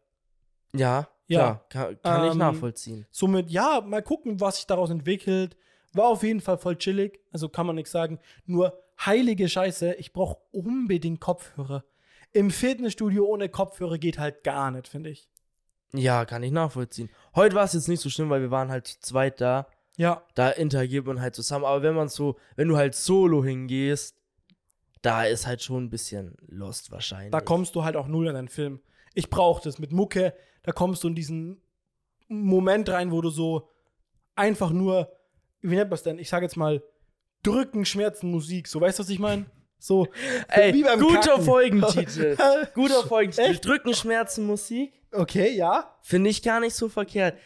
Ja, 0.75 1.07
Ja. 1.27 1.63
klar, 1.69 1.87
kann, 1.95 2.01
kann 2.01 2.25
ich 2.25 2.31
Ähm, 2.33 2.37
nachvollziehen. 2.37 3.05
Somit, 3.11 3.49
ja, 3.49 3.81
mal 3.81 4.01
gucken, 4.03 4.39
was 4.39 4.57
sich 4.57 4.67
daraus 4.67 4.89
entwickelt. 4.89 5.55
War 5.93 6.07
auf 6.07 6.23
jeden 6.23 6.41
Fall 6.41 6.57
voll 6.57 6.75
chillig, 6.77 7.19
also 7.31 7.49
kann 7.49 7.67
man 7.67 7.75
nichts 7.75 7.91
sagen. 7.91 8.19
Nur 8.45 8.77
heilige 9.05 9.47
Scheiße, 9.47 9.93
ich 9.93 10.11
brauche 10.11 10.37
unbedingt 10.51 11.19
Kopfhörer. 11.19 11.83
Im 12.31 12.49
Fitnessstudio 12.49 13.25
ohne 13.25 13.47
Kopfhörer 13.47 13.97
geht 13.99 14.17
halt 14.17 14.43
gar 14.43 14.71
nicht, 14.71 14.87
finde 14.87 15.11
ich. 15.11 15.29
Ja, 15.93 16.25
kann 16.25 16.41
ich 16.41 16.51
nachvollziehen. 16.51 17.09
Heute 17.35 17.55
war 17.55 17.63
es 17.65 17.73
jetzt 17.73 17.87
nicht 17.87 17.99
so 18.01 18.09
schlimm, 18.09 18.29
weil 18.31 18.41
wir 18.41 18.49
waren 18.49 18.69
halt 18.69 18.87
zu 18.87 18.99
zweit 19.01 19.39
da. 19.39 19.67
Ja, 19.97 20.23
Da 20.33 20.49
interagiert 20.49 21.05
man 21.05 21.21
halt 21.21 21.35
zusammen. 21.35 21.65
Aber 21.65 21.83
wenn 21.83 21.93
man 21.93 22.09
so, 22.09 22.37
wenn 22.55 22.67
du 22.67 22.77
halt 22.77 22.95
solo 22.95 23.43
hingehst, 23.43 24.15
da 25.03 25.25
ist 25.25 25.45
halt 25.45 25.61
schon 25.61 25.83
ein 25.83 25.89
bisschen 25.91 26.35
lost 26.47 26.89
wahrscheinlich. 26.91 27.31
Da 27.31 27.41
kommst 27.41 27.75
du 27.75 27.83
halt 27.83 27.95
auch 27.95 28.07
null 28.07 28.27
in 28.27 28.33
deinen 28.33 28.47
Film. 28.47 28.79
Ich 29.13 29.29
brauche 29.29 29.61
das 29.63 29.77
mit 29.77 29.91
Mucke. 29.91 30.33
Da 30.63 30.71
kommst 30.71 31.03
du 31.03 31.07
in 31.09 31.15
diesen 31.15 31.61
Moment 32.27 32.89
rein, 32.89 33.11
wo 33.11 33.21
du 33.21 33.29
so 33.29 33.69
einfach 34.35 34.71
nur, 34.71 35.11
wie 35.61 35.75
nennt 35.75 35.89
man 35.89 35.95
es 35.95 36.03
denn? 36.03 36.19
Ich 36.19 36.29
sage 36.29 36.45
jetzt 36.45 36.57
mal, 36.57 36.81
drücken, 37.43 37.85
Schmerzen, 37.85 38.31
Musik. 38.31 38.67
So, 38.67 38.81
weißt 38.81 38.99
du, 38.99 39.03
was 39.03 39.09
ich 39.09 39.19
meine? 39.19 39.45
So, 39.77 40.07
Ey, 40.47 40.73
wie 40.73 40.83
beim 40.83 40.99
guter 40.99 41.19
Kacken. 41.19 41.43
Folgentitel. 41.43 42.37
guter 42.73 43.03
Folgentitel. 43.03 43.51
Echt? 43.51 43.65
Drücken, 43.65 43.93
Schmerzen, 43.93 44.45
Musik. 44.45 44.93
okay, 45.11 45.51
ja. 45.51 45.97
Finde 46.01 46.29
ich 46.29 46.41
gar 46.41 46.59
nicht 46.61 46.73
so 46.75 46.87
verkehrt. 46.89 47.37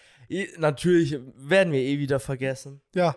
Natürlich 0.58 1.18
werden 1.36 1.74
wir 1.74 1.80
eh 1.80 1.98
wieder 2.00 2.20
vergessen. 2.20 2.82
Ja, 2.94 3.16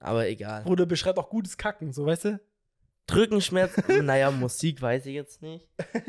Aber 0.00 0.26
egal. 0.28 0.64
Bruder 0.64 0.84
beschreibt 0.86 1.18
auch 1.18 1.30
gutes 1.30 1.56
Kacken, 1.56 1.92
so, 1.92 2.04
weißt 2.04 2.24
du? 2.26 2.40
Drücken, 3.10 3.40
Schmerzen, 3.40 3.82
naja, 4.06 4.30
Musik 4.30 4.80
weiß 4.80 5.06
ich 5.06 5.14
jetzt 5.14 5.42
nicht. 5.42 5.66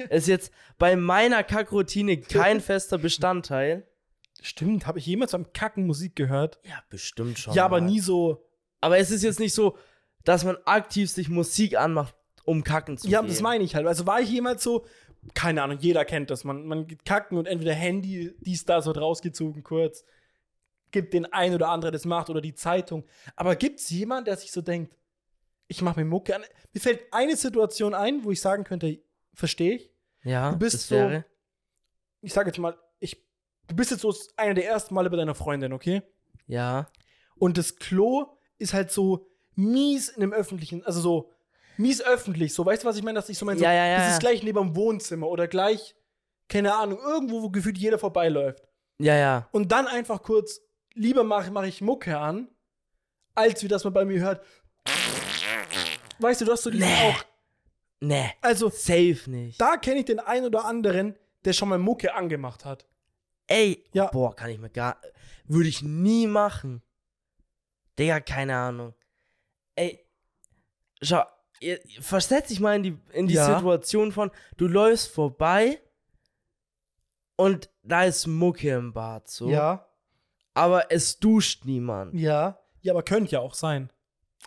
Ist 0.10 0.28
jetzt 0.28 0.52
bei 0.78 0.96
meiner 0.96 1.44
Kackroutine 1.44 2.18
kein 2.22 2.62
fester 2.62 2.98
Bestandteil. 2.98 3.88
Stimmt, 4.42 4.88
habe 4.88 5.00
ich 5.00 5.06
jemals 5.06 5.32
beim 5.34 5.52
Kacken 5.54 5.86
Musik 5.86 6.16
gehört? 6.16 6.60
Ja, 6.64 6.82
bestimmt 6.90 7.38
schon. 7.40 7.54
ja, 7.54 7.66
aber 7.66 7.80
mal. 7.80 7.88
nie 7.90 8.00
so. 8.00 8.48
Aber 8.80 8.98
es 8.98 9.12
ist 9.12 9.24
jetzt 9.24 9.40
nicht 9.40 9.54
so, 9.54 9.78
dass 10.24 10.44
man 10.44 10.58
aktiv 10.66 11.10
sich 11.12 11.30
Musik 11.30 11.78
anmacht, 11.78 12.16
um 12.44 12.64
kacken 12.64 12.98
zu 12.98 13.08
Ja, 13.08 13.22
gehen. 13.22 13.30
das 13.30 13.42
meine 13.42 13.64
ich 13.64 13.76
halt. 13.76 13.86
Also 13.88 14.08
war 14.08 14.20
ich 14.22 14.30
jemals 14.30 14.64
so, 14.64 14.86
keine 15.36 15.62
Ahnung, 15.62 15.78
jeder 15.80 16.06
kennt 16.06 16.32
das. 16.32 16.44
Man, 16.44 16.66
man 16.66 16.88
geht 16.88 17.06
kacken 17.06 17.38
und 17.38 17.46
entweder 17.48 17.74
Handy, 17.74 18.34
dies, 18.40 18.66
das 18.66 18.88
wird 18.88 18.98
rausgezogen 18.98 19.62
kurz. 19.64 20.04
Gibt 20.90 21.14
den 21.14 21.32
ein 21.32 21.54
oder 21.54 21.70
andere, 21.70 21.92
das 21.92 22.06
macht 22.06 22.30
oder 22.32 22.42
die 22.42 22.56
Zeitung. 22.56 23.06
Aber 23.36 23.56
gibt 23.56 23.80
es 23.80 23.90
jemanden, 23.92 24.26
der 24.26 24.38
sich 24.38 24.52
so 24.52 24.62
denkt, 24.62 24.94
ich 25.72 25.82
mache 25.82 26.00
mir 26.02 26.06
Mucke 26.06 26.36
an? 26.36 26.44
Mir 26.74 26.82
fällt 26.82 27.02
eine 27.14 27.36
Situation 27.38 27.94
ein, 27.94 28.24
wo 28.26 28.32
ich 28.32 28.42
sagen 28.42 28.64
könnte, 28.66 29.00
verstehe 29.34 29.76
ich. 29.76 29.92
Ja, 30.24 30.52
Du 30.52 30.58
bist 30.60 30.76
das 30.76 30.88
so- 30.90 30.96
wäre. 30.96 31.26
Ich 32.22 32.34
sage 32.34 32.50
jetzt 32.50 32.60
mal, 32.60 32.78
ich, 33.00 33.18
du 33.68 33.76
bist 33.76 33.90
jetzt 33.92 34.02
so 34.02 34.14
einer 34.38 34.54
der 34.54 34.66
ersten 34.68 34.94
Male 34.94 35.10
bei 35.10 35.16
deiner 35.18 35.34
Freundin, 35.34 35.74
okay? 35.74 36.02
Ja. 36.46 36.88
Und 37.38 37.58
das 37.58 37.78
Klo 37.78 38.38
ist 38.58 38.74
halt 38.74 38.92
so 38.92 39.28
mies 39.56 40.10
in 40.10 40.20
dem 40.22 40.34
öffentlichen, 40.34 40.84
also 40.86 41.00
so 41.00 41.32
mies 41.78 42.02
öffentlich. 42.02 42.54
So, 42.54 42.66
weißt 42.66 42.84
du, 42.84 42.88
was 42.88 42.98
ich 42.98 43.04
meine? 43.04 43.16
Dass 43.16 43.30
ich 43.30 43.38
so 43.38 43.46
meine, 43.46 43.58
so, 43.58 43.64
Ja, 43.66 43.74
ja, 43.74 43.86
ja, 43.88 43.98
das 43.98 44.14
ist 44.14 44.20
gleich 44.20 44.44
neben 44.44 44.60
dem 44.60 44.76
Wohnzimmer 44.76 45.28
oder 45.30 45.48
gleich, 45.48 45.96
keine 46.50 46.76
Ahnung, 46.76 47.00
irgendwo, 47.00 47.42
wo 47.42 47.50
gefühlt 47.50 47.78
jeder 47.78 47.98
vorbeiläuft. 47.98 48.62
Ja, 49.00 49.16
ja. 49.16 49.48
Und 49.52 49.72
dann 49.72 49.88
einfach 49.88 50.22
kurz, 50.22 50.60
lieber 50.94 51.24
mache 51.24 51.50
mach 51.50 51.64
ich 51.64 51.82
Mucke 51.82 52.20
an, 52.20 52.50
als 53.34 53.64
wie 53.64 53.68
das 53.70 53.84
man 53.86 53.94
bei 53.94 54.06
mir 54.06 54.20
hört. 54.20 54.46
Weißt 56.22 56.42
du, 56.42 56.46
du 56.46 56.52
hast 56.52 56.64
so 56.64 56.70
diesen 56.70 56.88
Nee. 56.88 57.10
auch. 57.14 57.24
Nee, 58.04 58.32
Also, 58.42 58.70
safe 58.70 59.22
nicht. 59.28 59.60
da 59.62 59.78
kenne 59.78 60.00
ich 60.00 60.06
den 60.06 60.20
einen 60.20 60.46
oder 60.48 60.66
anderen, 60.66 61.16
der 61.46 61.54
schon 61.54 61.70
mal 61.70 61.78
Mucke 61.78 62.14
angemacht 62.16 62.66
hat. 62.66 62.88
Ey, 63.48 63.84
Ja. 63.94 64.08
boah, 64.08 64.36
kann 64.36 64.50
ich 64.50 64.58
mir 64.60 64.70
gar. 64.70 65.00
Würde 65.46 65.70
ich 65.70 65.82
nie 65.84 66.26
machen. 66.28 66.82
Digga, 68.00 68.20
keine 68.22 68.56
Ahnung. 68.56 68.94
Ey, 69.76 70.04
schau, 71.02 71.24
versetz 72.00 72.48
dich 72.48 72.60
mal 72.60 72.76
in 72.76 72.84
die, 72.84 72.98
in 73.14 73.28
die 73.28 73.36
Ja. 73.36 73.46
Situation 73.56 74.12
von, 74.12 74.32
du 74.58 74.68
läufst 74.68 75.10
vorbei 75.10 75.80
und 77.36 77.70
da 77.84 78.04
ist 78.06 78.28
Mucke 78.28 78.70
im 78.72 78.94
Bad, 78.94 79.28
so. 79.30 79.50
Ja, 79.50 79.88
Aber 80.54 80.92
es 80.92 81.20
duscht 81.20 81.66
niemand. 81.66 82.14
ja. 82.14 82.58
Ja, 82.84 82.94
aber 82.94 83.04
könnte 83.04 83.32
ja 83.34 83.40
auch 83.42 83.54
sein. 83.54 83.92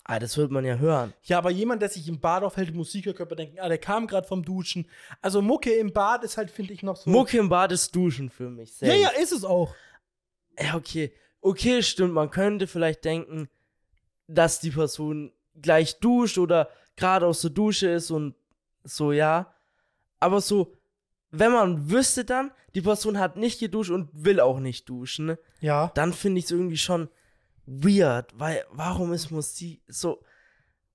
Ah, 0.06 0.18
das 0.18 0.36
wird 0.36 0.50
man 0.50 0.64
ja 0.66 0.76
hören. 0.76 1.14
Ja, 1.22 1.38
aber 1.38 1.50
jemand, 1.50 1.80
der 1.80 1.88
sich 1.88 2.06
im 2.08 2.20
Bad 2.20 2.42
aufhält, 2.42 2.74
Musik 2.74 3.06
hört, 3.06 3.16
könnte 3.16 3.34
man 3.34 3.38
denken, 3.46 3.58
ah, 3.60 3.68
der 3.68 3.78
kam 3.78 4.06
gerade 4.06 4.26
vom 4.26 4.44
Duschen. 4.44 4.86
Also 5.22 5.40
Mucke 5.40 5.72
im 5.72 5.92
Bad 5.94 6.24
ist 6.24 6.36
halt, 6.36 6.50
finde 6.50 6.74
ich, 6.74 6.82
noch 6.82 6.96
so. 6.96 7.08
Mucke 7.08 7.38
im 7.38 7.48
Bad 7.48 7.72
ist 7.72 7.94
Duschen 7.96 8.28
für 8.28 8.50
mich. 8.50 8.74
Safe. 8.74 8.92
Ja, 8.92 8.98
ja, 8.98 9.08
ist 9.20 9.32
es 9.32 9.44
auch. 9.44 9.74
Ja, 10.60 10.74
okay. 10.74 11.12
Okay, 11.40 11.82
stimmt. 11.82 12.12
Man 12.12 12.30
könnte 12.30 12.66
vielleicht 12.66 13.04
denken, 13.04 13.48
dass 14.26 14.60
die 14.60 14.70
Person 14.70 15.32
gleich 15.60 15.98
duscht 16.00 16.36
oder 16.38 16.68
gerade 16.96 17.26
aus 17.26 17.40
der 17.40 17.50
Dusche 17.50 17.88
ist 17.88 18.10
und 18.10 18.34
so, 18.82 19.10
ja. 19.12 19.54
Aber 20.20 20.40
so, 20.42 20.74
wenn 21.30 21.52
man 21.52 21.90
wüsste 21.90 22.24
dann, 22.26 22.50
die 22.74 22.82
Person 22.82 23.18
hat 23.18 23.36
nicht 23.36 23.58
geduscht 23.60 23.90
und 23.90 24.10
will 24.12 24.40
auch 24.40 24.58
nicht 24.60 24.88
duschen, 24.88 25.26
ne, 25.26 25.38
Ja. 25.60 25.90
dann 25.94 26.12
finde 26.12 26.38
ich 26.40 26.44
es 26.46 26.50
irgendwie 26.50 26.76
schon 26.76 27.08
weird, 27.66 28.38
weil 28.38 28.64
warum 28.70 29.12
ist 29.12 29.30
Musik 29.30 29.82
so 29.88 30.22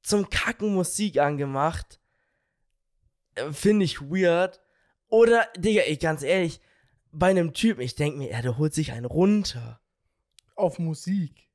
zum 0.02 0.30
Kacken 0.30 0.74
Musik 0.74 1.18
angemacht? 1.20 2.00
Äh, 3.36 3.52
Finde 3.52 3.86
ich 3.86 4.02
weird. 4.02 4.62
Oder, 5.08 5.48
Digga, 5.58 5.82
ich 5.88 6.00
ganz 6.00 6.22
ehrlich, 6.22 6.62
bei 7.12 7.30
einem 7.30 7.54
Typen, 7.54 7.82
ich 7.82 7.96
denke 7.96 8.18
mir, 8.20 8.30
ja, 8.32 8.42
der 8.42 8.58
holt 8.58 8.74
sich 8.74 8.92
einen 8.92 9.06
runter. 9.06 9.80
Auf 10.56 10.78
Musik. 10.78 11.50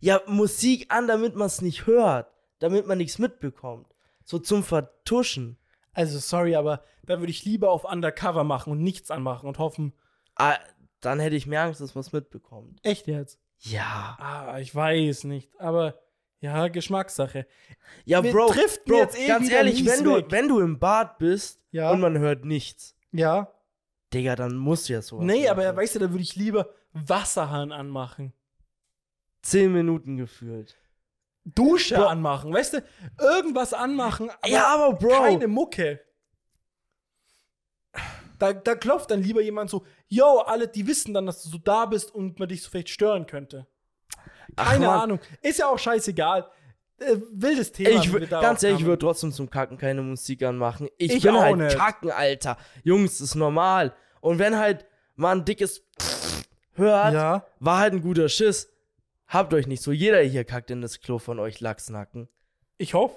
Ja, 0.00 0.20
Musik 0.26 0.86
an, 0.90 1.08
damit 1.08 1.34
man 1.34 1.46
es 1.48 1.60
nicht 1.60 1.86
hört, 1.86 2.32
damit 2.60 2.86
man 2.86 2.98
nichts 2.98 3.18
mitbekommt. 3.18 3.92
So 4.24 4.38
zum 4.38 4.62
Vertuschen. 4.62 5.58
Also, 5.92 6.18
sorry, 6.20 6.54
aber 6.54 6.84
da 7.04 7.18
würde 7.18 7.30
ich 7.30 7.44
lieber 7.44 7.70
auf 7.72 7.84
Undercover 7.84 8.44
machen 8.44 8.70
und 8.72 8.82
nichts 8.82 9.10
anmachen 9.10 9.48
und 9.48 9.58
hoffen, 9.58 9.92
Ah, 10.36 10.56
dann 11.00 11.18
hätte 11.18 11.34
ich 11.34 11.48
mehr 11.48 11.62
Angst, 11.62 11.80
dass 11.80 11.96
man 11.96 12.02
es 12.02 12.12
mitbekommt. 12.12 12.78
echt 12.84 13.08
jetzt. 13.08 13.40
Ja. 13.60 14.16
Ah, 14.20 14.58
ich 14.60 14.74
weiß 14.74 15.24
nicht, 15.24 15.50
aber 15.60 15.98
ja, 16.40 16.68
Geschmackssache. 16.68 17.46
Ja, 18.04 18.22
Wir 18.22 18.32
Bro, 18.32 18.48
driften 18.52 18.84
Bro 18.92 18.98
jetzt 18.98 19.18
eh 19.18 19.26
ganz 19.26 19.50
ehrlich, 19.50 19.84
wenn 19.84 20.04
du, 20.04 20.16
weg. 20.16 20.26
wenn 20.30 20.48
du 20.48 20.60
im 20.60 20.78
Bad 20.78 21.18
bist 21.18 21.60
Ja. 21.72 21.90
und 21.90 22.00
man 22.00 22.16
hört 22.18 22.44
nichts, 22.44 22.94
Ja. 23.12 23.52
Digga, 24.14 24.36
dann 24.36 24.56
musst 24.56 24.88
du 24.88 24.94
ja 24.94 25.02
sowas 25.02 25.26
Nee, 25.26 25.48
aber 25.48 25.64
machen. 25.64 25.76
weißt 25.76 25.96
du, 25.96 25.98
da 25.98 26.10
würde 26.10 26.22
ich 26.22 26.34
lieber 26.36 26.70
Wasserhahn 26.92 27.72
anmachen. 27.72 28.32
Zehn 29.42 29.72
Minuten 29.72 30.16
gefühlt. 30.16 30.76
Dusche 31.44 31.96
Bro. 31.96 32.06
anmachen, 32.06 32.52
weißt 32.52 32.74
du? 32.74 32.84
Irgendwas 33.20 33.72
anmachen, 33.74 34.30
aber 34.30 34.48
ja, 34.48 34.66
aber 34.74 34.94
Bro. 34.96 35.08
keine 35.10 35.48
Mucke. 35.48 36.00
Da, 38.38 38.52
da 38.52 38.74
klopft 38.74 39.10
dann 39.10 39.22
lieber 39.22 39.40
jemand 39.40 39.68
so, 39.70 39.84
yo, 40.08 40.38
alle, 40.46 40.68
die 40.68 40.86
wissen 40.86 41.12
dann, 41.14 41.26
dass 41.26 41.42
du 41.42 41.48
so 41.48 41.58
da 41.58 41.86
bist 41.86 42.14
und 42.14 42.38
man 42.38 42.48
dich 42.48 42.62
so 42.62 42.70
vielleicht 42.70 42.90
stören 42.90 43.26
könnte. 43.26 43.66
Ach, 44.56 44.70
Keine 44.72 44.86
Mann. 44.86 45.00
Ahnung. 45.00 45.20
Ist 45.42 45.58
ja 45.58 45.68
auch 45.68 45.78
scheißegal. 45.78 46.48
Äh, 47.00 47.16
wildes 47.32 47.72
Thema. 47.72 47.90
Ich 47.90 48.08
wie 48.12 48.16
wür- 48.16 48.20
wir 48.20 48.26
darauf 48.26 48.42
ganz 48.44 48.62
ehrlich, 48.62 48.80
ich 48.80 48.86
würde 48.86 48.98
trotzdem 49.00 49.32
zum 49.32 49.50
Kacken 49.50 49.76
keine 49.78 50.02
Musik 50.02 50.42
anmachen. 50.42 50.88
Ich, 50.98 51.12
Ich 51.14 51.22
bin 51.22 51.38
halt 51.38 51.56
nicht. 51.56 51.76
Kacken, 51.76 52.10
Alter. 52.10 52.56
Jungs, 52.82 53.18
das 53.18 53.28
ist 53.28 53.34
normal. 53.34 53.94
Und 54.20 54.38
wenn 54.38 54.56
halt 54.58 54.84
mal 55.16 55.32
ein 55.36 55.44
dickes 55.44 55.84
hört, 56.74 57.14
Ja. 57.14 57.44
war 57.60 57.78
halt 57.78 57.92
ein 57.92 58.00
guter 58.02 58.28
Schiss. 58.28 58.72
Habt 59.26 59.52
euch 59.52 59.66
nicht 59.66 59.82
so. 59.82 59.92
Jeder 59.92 60.20
hier 60.22 60.44
kackt 60.44 60.70
in 60.70 60.80
das 60.80 61.00
Klo 61.00 61.18
von 61.18 61.38
euch 61.38 61.60
Lachsnacken. 61.60 62.28
Ich 62.78 62.94
hoffe. 62.94 63.16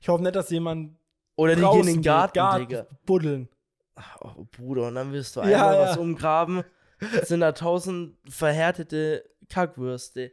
Ich 0.00 0.08
hoffe 0.08 0.22
nicht, 0.22 0.36
dass 0.36 0.50
jemand 0.50 0.96
Oder 1.36 1.56
die 1.56 1.62
gehen 1.62 1.80
in 1.80 1.86
den 1.86 2.02
Garten, 2.02 2.38
geht, 2.58 2.70
Digga. 2.70 2.86
buddeln. 3.06 3.48
Oh, 4.20 4.44
Bruder, 4.50 4.88
und 4.88 4.94
dann 4.94 5.12
wirst 5.12 5.36
du 5.36 5.40
Ja, 5.40 5.46
einmal 5.46 5.74
ja. 5.74 5.80
was 5.90 5.96
umgraben. 5.96 6.64
Es 7.20 7.28
sind 7.28 7.40
da 7.40 7.52
tausend 7.52 8.16
verhärtete 8.28 9.24
Kackwürste. 9.48 10.32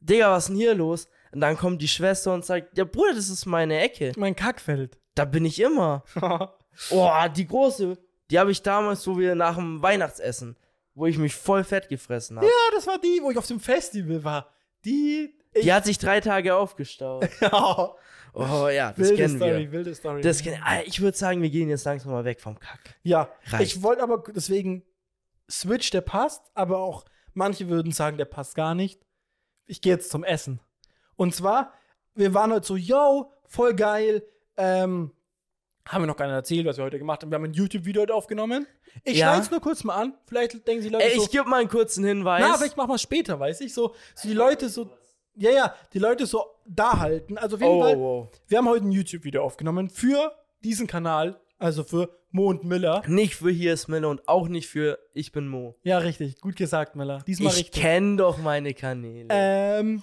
Digga, 0.00 0.30
was 0.32 0.44
ist 0.44 0.48
denn 0.48 0.56
hier 0.56 0.74
los? 0.74 1.08
Und 1.32 1.40
dann 1.40 1.56
kommt 1.56 1.80
die 1.82 1.88
Schwester 1.88 2.32
und 2.32 2.44
sagt, 2.44 2.76
ja 2.76 2.84
Bruder, 2.84 3.14
das 3.14 3.28
ist 3.28 3.46
meine 3.46 3.80
Ecke. 3.80 4.12
Mein 4.16 4.36
Kackfeld. 4.36 4.98
Da 5.14 5.24
bin 5.24 5.44
ich 5.44 5.60
immer. 5.60 6.04
ja, 6.20 6.54
Oh, 6.90 7.10
die 7.34 7.46
große, 7.46 7.96
die 8.30 8.38
habe 8.38 8.50
ich 8.50 8.62
damals 8.62 9.02
so 9.02 9.18
wie 9.18 9.34
nach 9.34 9.56
dem 9.56 9.80
Weihnachtsessen, 9.82 10.56
wo 10.94 11.06
ich 11.06 11.18
mich 11.18 11.34
voll 11.34 11.64
fett 11.64 11.88
gefressen 11.88 12.36
habe. 12.36 12.48
das 12.74 12.86
war 12.86 12.98
die, 12.98 13.20
wo 13.22 13.30
ich 13.30 13.38
auf 13.38 13.46
dem 13.46 13.60
Festival 13.60 14.24
war. 14.24 14.48
Die. 14.84 15.34
Die 15.62 15.72
hat 15.72 15.84
sich 15.84 15.98
drei 15.98 16.20
Tage 16.20 16.56
aufgestaut. 16.56 17.28
ja. 17.40 17.94
Oh 18.34 18.68
ja, 18.68 18.90
das 18.90 18.98
wilde 18.98 19.16
kennen 19.16 19.36
Story, 19.36 19.58
wir. 19.58 19.72
wilde 19.72 19.94
Story. 19.94 20.22
Das 20.22 20.42
kenn, 20.42 20.58
Ah, 20.62 20.80
ich 20.84 21.00
würde 21.00 21.16
sagen, 21.16 21.40
wir 21.42 21.50
gehen 21.50 21.68
jetzt 21.68 21.84
langsam 21.84 22.12
mal 22.12 22.24
weg 22.24 22.40
vom 22.40 22.58
Kack. 22.58 22.96
ja, 23.02 23.28
Reicht. 23.46 23.62
ich 23.76 23.82
wollte 23.82 24.02
aber 24.02 24.22
deswegen 24.34 24.82
Switch, 25.50 25.90
der 25.90 26.00
passt, 26.00 26.42
aber 26.54 26.78
auch 26.78 27.04
manche 27.32 27.68
würden 27.68 27.92
sagen, 27.92 28.16
der 28.16 28.24
passt 28.24 28.54
gar 28.54 28.74
nicht. 28.74 29.00
Ich 29.66 29.80
gehe 29.80 29.92
jetzt 29.92 30.10
zum 30.10 30.24
Essen. 30.24 30.60
Und 31.16 31.34
zwar, 31.34 31.72
wir 32.14 32.34
waren 32.34 32.52
heute 32.52 32.66
so, 32.66 32.76
yo, 32.76 33.30
voll 33.46 33.74
geil. 33.74 34.24
Ähm, 34.56 35.12
haben 35.86 36.02
wir 36.02 36.06
noch 36.06 36.16
gar 36.16 36.26
nicht 36.26 36.34
erzählt, 36.34 36.66
was 36.66 36.76
wir 36.78 36.84
heute 36.84 36.98
gemacht 36.98 37.22
haben. 37.22 37.30
Wir 37.30 37.36
haben 37.36 37.44
ein 37.44 37.52
YouTube-Video 37.52 38.02
heute 38.02 38.14
aufgenommen. 38.14 38.66
Ich 39.04 39.18
Ja. 39.18 39.26
schneide 39.28 39.42
es 39.42 39.50
nur 39.50 39.60
kurz 39.60 39.84
mal 39.84 39.96
an. 39.96 40.14
Vielleicht 40.26 40.66
denken 40.66 40.82
die 40.82 40.88
Leute 40.88 41.04
Ey, 41.04 41.16
so, 41.16 41.24
ich 41.24 41.30
gebe 41.30 41.44
mal 41.48 41.60
einen 41.60 41.68
kurzen 41.68 42.04
Hinweis. 42.04 42.40
na, 42.40 42.56
vielleicht 42.56 42.76
machen 42.76 42.88
wir 42.90 42.94
es 42.94 43.02
später, 43.02 43.38
weiß 43.38 43.60
ich. 43.60 43.74
So, 43.74 43.94
so 44.14 44.28
die 44.28 44.34
Leute 44.34 44.68
so, 44.68 44.90
ja, 45.36 45.50
ja, 45.50 45.74
die 45.92 45.98
Leute 45.98 46.26
so 46.26 46.44
da 46.66 46.98
halten. 46.98 47.38
Also 47.38 47.56
auf 47.56 47.62
jeden 47.62 47.74
oh, 47.74 47.80
Fall, 47.82 47.96
oh, 47.96 48.30
wir 48.46 48.58
haben 48.58 48.68
heute 48.68 48.86
ein 48.86 48.92
YouTube-Video 48.92 49.42
aufgenommen 49.42 49.90
für 49.90 50.32
diesen 50.62 50.86
Kanal, 50.86 51.40
also 51.58 51.84
für 51.84 52.10
Mo 52.30 52.48
und 52.48 52.64
Miller. 52.64 53.02
Nicht 53.06 53.36
für 53.36 53.50
hier 53.50 53.74
ist 53.74 53.88
Miller 53.88 54.08
und 54.08 54.26
auch 54.28 54.48
nicht 54.48 54.68
für 54.68 54.98
ich 55.12 55.32
bin 55.32 55.48
Mo. 55.48 55.76
Ja, 55.82 55.98
richtig, 55.98 56.40
gut 56.40 56.56
gesagt, 56.56 56.96
Miller. 56.96 57.22
Diesmal 57.26 57.52
Ich 57.52 57.58
richtig. 57.58 57.82
kenne 57.82 58.16
doch 58.16 58.38
meine 58.38 58.74
Kanäle. 58.74 59.28
Ähm, 59.30 60.02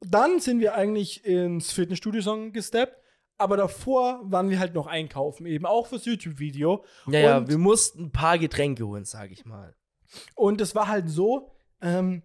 dann 0.00 0.40
sind 0.40 0.60
wir 0.60 0.74
eigentlich 0.74 1.24
ins 1.24 1.72
Fitnessstudio 1.72 2.50
gesteppt, 2.52 2.96
aber 3.36 3.56
davor 3.56 4.20
waren 4.24 4.50
wir 4.50 4.58
halt 4.58 4.74
noch 4.74 4.86
einkaufen, 4.86 5.46
eben 5.46 5.66
auch 5.66 5.86
fürs 5.86 6.04
YouTube-Video. 6.04 6.84
ja, 7.06 7.18
ja, 7.18 7.48
wir 7.48 7.58
mussten 7.58 8.04
ein 8.04 8.12
paar 8.12 8.38
Getränke 8.38 8.86
holen, 8.86 9.04
sag 9.04 9.30
ich 9.30 9.44
mal. 9.44 9.74
Und 10.34 10.60
es 10.60 10.74
war 10.74 10.88
halt 10.88 11.10
so, 11.10 11.52
ähm, 11.82 12.22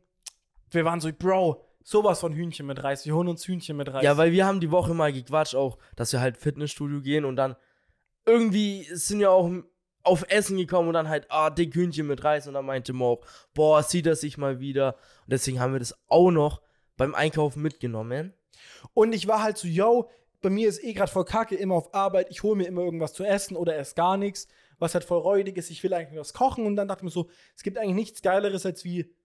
wir 0.72 0.86
waren 0.86 1.02
so, 1.02 1.12
Bro, 1.12 1.66
sowas 1.84 2.20
von 2.20 2.34
Hühnchen 2.34 2.66
mit 2.66 2.84
Reis. 2.84 3.06
Wir 3.06 3.16
holen 3.16 3.28
uns 3.28 3.46
Hühnchen 3.46 3.78
mit 3.78 3.94
Reis. 3.94 4.04
Ja, 4.04 4.18
weil 4.18 4.32
wir 4.32 4.46
haben 4.46 4.60
die 4.60 4.72
Woche 4.72 4.94
mal 4.94 5.14
gequatscht 5.14 5.56
auch, 5.56 5.78
dass 5.96 6.12
wir 6.14 6.22
halt 6.22 6.38
Fitnessstudio 6.38 7.02
gehen 7.02 7.26
und 7.26 7.36
dann 7.36 7.56
irgendwie 8.26 8.88
sind 8.94 9.20
wir 9.20 9.32
auch 9.32 9.50
auf 10.04 10.26
Essen 10.30 10.58
gekommen 10.58 10.90
und 10.90 10.94
dann 10.94 11.10
halt, 11.10 11.28
ah, 11.30 11.50
dick 11.50 11.74
Hühnchen 11.76 12.08
mit 12.08 12.24
Reis 12.24 12.48
und 12.48 12.54
dann 12.54 12.66
meinte 12.66 12.94
Mo 12.94 13.14
auch, 13.14 13.26
boah, 13.54 13.84
sieht 13.84 14.06
er 14.06 14.16
sich 14.16 14.38
mal 14.38 14.60
wieder. 14.60 14.96
Und 15.26 15.32
deswegen 15.32 15.60
haben 15.60 15.74
wir 15.74 15.80
das 15.80 15.96
auch 16.08 16.32
noch 16.32 16.62
beim 16.98 17.16
Einkaufen 17.16 17.62
mitgenommen. 17.62 18.34
Und 18.94 19.14
ich 19.14 19.28
war 19.28 19.42
halt 19.42 19.58
so, 19.58 19.68
yo, 19.68 20.10
bei 20.42 20.50
mir 20.50 20.68
ist 20.68 20.84
eh 20.84 20.94
gerade 20.94 21.12
voll 21.12 21.26
kacke, 21.26 21.56
immer 21.56 21.76
auf 21.76 21.94
Arbeit. 21.94 22.28
Ich 22.30 22.44
hole 22.44 22.56
mir 22.56 22.68
immer 22.68 22.82
irgendwas 22.82 23.14
zu 23.14 23.24
essen 23.24 23.56
oder 23.56 23.78
ess 23.78 23.96
gar 23.96 24.18
nichts, 24.18 24.48
was 24.78 24.94
halt 24.94 25.06
voll 25.06 25.20
räudig 25.20 25.58
ist. 25.58 25.72
Ich 25.72 25.82
will 25.84 25.94
eigentlich 25.94 26.20
was 26.20 26.34
kochen. 26.34 26.66
Und 26.66 26.76
dann 26.76 26.88
dachte 26.88 27.00
ich 27.00 27.06
mir 27.06 27.12
so, 27.12 27.30
es 27.56 27.64
gibt 27.64 27.78
eigentlich 27.78 27.96
nichts 27.96 28.22
Geileres, 28.22 28.66
als 28.66 28.84
wie 28.84 29.16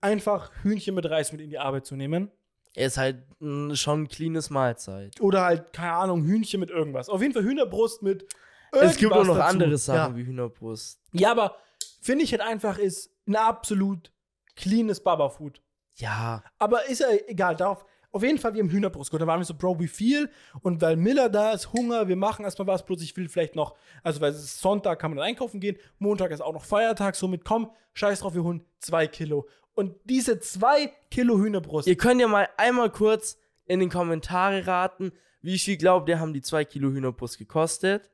einfach 0.00 0.50
Hühnchen 0.62 0.94
mit 0.94 1.08
Reis 1.08 1.32
mit 1.32 1.40
in 1.40 1.50
die 1.50 1.58
Arbeit 1.58 1.86
zu 1.86 1.96
nehmen. 1.96 2.30
Er 2.74 2.86
ist 2.88 2.98
halt 2.98 3.18
mh, 3.40 3.74
schon 3.76 4.02
ein 4.02 4.08
cleanes 4.08 4.50
Mahlzeit. 4.50 5.20
Oder 5.20 5.42
halt, 5.44 5.72
keine 5.72 5.92
Ahnung, 5.92 6.24
Hühnchen 6.24 6.60
mit 6.60 6.70
irgendwas. 6.70 7.08
Auf 7.08 7.22
jeden 7.22 7.32
Fall 7.32 7.42
Hühnerbrust 7.44 8.02
mit 8.02 8.26
Es 8.72 8.96
gibt 8.98 9.12
auch 9.12 9.16
irgendwas 9.18 9.26
noch 9.28 9.36
dazu. 9.42 9.48
andere 9.54 9.78
Sachen 9.78 10.12
Ja, 10.12 10.16
wie 10.16 10.26
Hühnerbrust. 10.26 11.00
ja 11.12 11.30
aber 11.30 11.56
finde 12.02 12.24
ich 12.24 12.32
halt 12.32 12.42
einfach, 12.42 12.78
ist 12.78 13.10
ein 13.26 13.36
absolut 13.36 14.12
cleanes 14.54 15.02
Baba-Food. 15.02 15.60
Ja, 15.96 16.42
Aber 16.58 16.86
ist 16.88 17.00
ja 17.00 17.08
egal, 17.26 17.56
darauf. 17.56 17.84
Auf 18.12 18.22
jeden 18.22 18.38
Fall, 18.38 18.54
wir 18.54 18.62
haben 18.62 18.70
Hühnerbrust. 18.70 19.12
Und 19.12 19.20
da 19.20 19.26
waren 19.26 19.40
wir 19.40 19.44
so, 19.44 19.54
Bro, 19.54 19.78
wie 19.80 19.88
viel? 19.88 20.30
Und 20.62 20.80
weil 20.80 20.96
Miller 20.96 21.28
da 21.28 21.52
ist, 21.52 21.72
Hunger, 21.72 22.06
wir 22.08 22.16
machen 22.16 22.44
erstmal 22.44 22.66
was, 22.66 22.84
bloß 22.84 23.02
ich 23.02 23.14
will 23.16 23.28
vielleicht 23.28 23.56
noch, 23.56 23.74
also 24.02 24.20
weil 24.20 24.30
es 24.32 24.42
ist 24.42 24.60
Sonntag, 24.60 24.98
kann 24.98 25.10
man 25.10 25.18
dann 25.18 25.26
einkaufen 25.26 25.58
gehen, 25.60 25.76
Montag 25.98 26.30
ist 26.30 26.40
auch 26.42 26.52
noch 26.52 26.64
Feiertag, 26.64 27.14
somit 27.16 27.44
komm, 27.44 27.70
scheiß 27.94 28.20
drauf, 28.20 28.34
wir 28.34 28.42
holen 28.44 28.64
zwei 28.78 29.06
Kilo. 29.06 29.46
Und 29.76 29.94
diese 30.04 30.40
zwei 30.40 30.90
Kilo 31.10 31.38
Hühnerbrust, 31.38 31.86
ihr 31.86 31.96
könnt 31.96 32.20
ja 32.20 32.26
mal 32.26 32.48
einmal 32.56 32.90
kurz 32.90 33.38
in 33.66 33.78
den 33.78 33.90
Kommentare 33.90 34.66
raten, 34.66 35.12
wie 35.42 35.58
viel 35.58 35.76
glaubt 35.76 36.08
ihr, 36.08 36.18
haben 36.18 36.32
die 36.32 36.42
zwei 36.42 36.64
Kilo 36.64 36.90
Hühnerbrust 36.90 37.38
gekostet? 37.38 38.10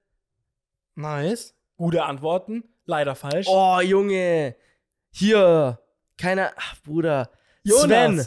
nice, 0.94 1.54
gute 1.76 2.02
Antworten, 2.02 2.64
leider 2.84 3.14
falsch. 3.14 3.46
Oh, 3.48 3.80
Junge. 3.80 4.56
Hier. 5.10 5.78
Keiner. 6.18 6.52
Ach, 6.56 6.76
Bruder. 6.82 7.30
Jonas. 7.62 7.82
Sven. 7.82 8.26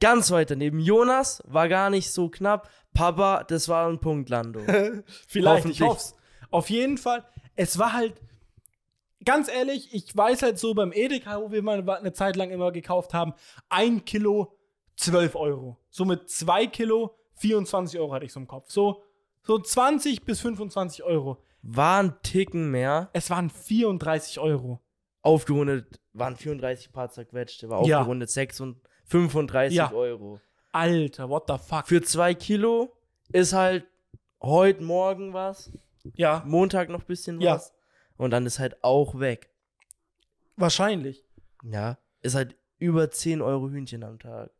Ganz 0.00 0.30
weit 0.30 0.50
daneben. 0.50 0.80
Jonas 0.80 1.42
war 1.46 1.68
gar 1.68 1.90
nicht 1.90 2.10
so 2.10 2.28
knapp. 2.28 2.68
Papa, 2.94 3.44
das 3.44 3.68
war 3.68 3.88
ein 3.88 4.00
Punktlandung. 4.00 4.66
Vielleicht, 5.28 5.66
ich 5.66 5.80
hoff's. 5.82 6.16
Auf 6.50 6.70
jeden 6.70 6.98
Fall, 6.98 7.24
es 7.54 7.78
war 7.78 7.92
halt, 7.92 8.14
ganz 9.24 9.48
ehrlich, 9.48 9.92
ich 9.94 10.16
weiß 10.16 10.42
halt 10.42 10.58
so 10.58 10.74
beim 10.74 10.92
Edeka, 10.92 11.40
wo 11.40 11.50
wir 11.50 11.62
mal 11.62 11.88
eine 11.88 12.12
Zeit 12.12 12.36
lang 12.36 12.50
immer 12.50 12.72
gekauft 12.72 13.14
haben, 13.14 13.34
ein 13.68 14.04
Kilo 14.04 14.56
12 14.96 15.34
Euro. 15.36 15.78
So 15.90 16.04
mit 16.04 16.28
zwei 16.30 16.66
Kilo 16.66 17.14
24 17.36 17.98
Euro 17.98 18.12
hatte 18.12 18.24
ich 18.24 18.32
so 18.32 18.40
im 18.40 18.46
Kopf. 18.46 18.70
So, 18.70 19.02
so 19.42 19.58
20 19.58 20.24
bis 20.24 20.40
25 20.40 21.02
Euro. 21.04 21.38
War 21.62 22.02
ein 22.02 22.14
Ticken 22.22 22.70
mehr. 22.70 23.10
Es 23.12 23.30
waren 23.30 23.50
34 23.50 24.38
Euro. 24.40 24.80
Aufgerundet 25.22 26.00
waren 26.12 26.36
34 26.36 26.92
Paar 26.92 27.10
zerquetschte, 27.10 27.68
war 27.68 27.84
Ja. 27.86 27.98
aufgerundet 28.00 28.30
6 28.30 28.60
und 28.60 28.80
35 29.06 29.76
Ja. 29.76 29.92
Euro. 29.92 30.40
Alter, 30.72 31.28
what 31.28 31.44
the 31.48 31.56
fuck? 31.58 31.86
Für 31.86 32.02
zwei 32.02 32.34
Kilo 32.34 32.92
ist 33.32 33.52
halt 33.52 33.84
heute 34.40 34.82
Morgen 34.82 35.32
was, 35.32 35.70
ja, 36.14 36.42
Montag 36.46 36.88
noch 36.88 37.00
ein 37.00 37.06
bisschen 37.06 37.40
Ja. 37.40 37.60
Und 38.16 38.30
dann 38.30 38.46
ist 38.46 38.58
halt 38.58 38.82
auch 38.84 39.18
weg. 39.18 39.50
wahrscheinlich. 40.56 41.24
Ja. 41.64 41.98
Ist 42.20 42.34
halt 42.34 42.56
über 42.78 43.10
10 43.10 43.40
Euro 43.42 43.68
Hühnchen 43.70 44.04
am 44.04 44.18
Tag. 44.18 44.50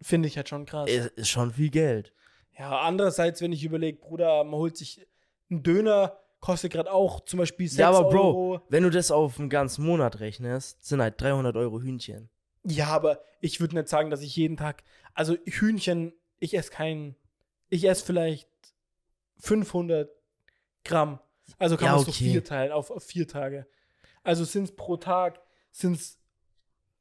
Finde 0.00 0.28
ich 0.28 0.36
halt 0.36 0.48
schon 0.48 0.66
krass. 0.66 0.88
Ist, 0.90 1.06
ist 1.12 1.28
schon 1.28 1.52
viel 1.52 1.70
Geld. 1.70 2.12
Ja, 2.58 2.80
andererseits, 2.80 3.40
wenn 3.40 3.52
ich 3.52 3.64
überlege, 3.64 3.98
Bruder, 3.98 4.42
man 4.44 4.54
holt 4.54 4.76
sich 4.76 5.06
einen 5.50 5.62
Döner, 5.62 6.18
kostet 6.40 6.72
gerade 6.72 6.90
auch 6.92 7.20
zum 7.24 7.38
Beispiel 7.38 7.68
6 7.68 7.78
Ja, 7.78 7.90
aber 7.90 8.08
Bro, 8.08 8.26
Euro. 8.28 8.62
wenn 8.68 8.82
du 8.82 8.90
das 8.90 9.10
auf 9.10 9.38
einen 9.38 9.50
ganzen 9.50 9.84
Monat 9.84 10.20
rechnest, 10.20 10.84
sind 10.84 11.00
halt 11.02 11.20
300 11.20 11.56
Euro 11.56 11.80
Hühnchen. 11.80 12.28
Ja, 12.64 12.88
aber 12.88 13.20
ich 13.40 13.60
würde 13.60 13.76
nicht 13.76 13.88
sagen, 13.88 14.10
dass 14.10 14.22
ich 14.22 14.34
jeden 14.36 14.56
Tag, 14.56 14.82
also 15.14 15.36
Hühnchen, 15.46 16.12
ich 16.38 16.54
esse 16.56 16.70
kein, 16.70 17.14
ich 17.68 17.84
esse 17.88 18.04
vielleicht 18.04 18.48
500 19.38 20.10
Gramm. 20.84 21.20
Also 21.58 21.76
kann 21.76 21.86
Ja, 21.86 21.92
man 21.92 22.02
es 22.02 22.08
okay. 22.08 22.18
durch 22.18 22.32
vier 22.32 22.44
teilen, 22.44 22.72
auf, 22.72 22.90
auf 22.90 23.02
vier 23.04 23.26
Tage. 23.28 23.66
Also 24.22 24.44
sind 24.44 24.64
es 24.64 24.74
pro 24.76 24.96
Tag, 24.96 25.40
sind 25.70 25.96
es 25.96 26.18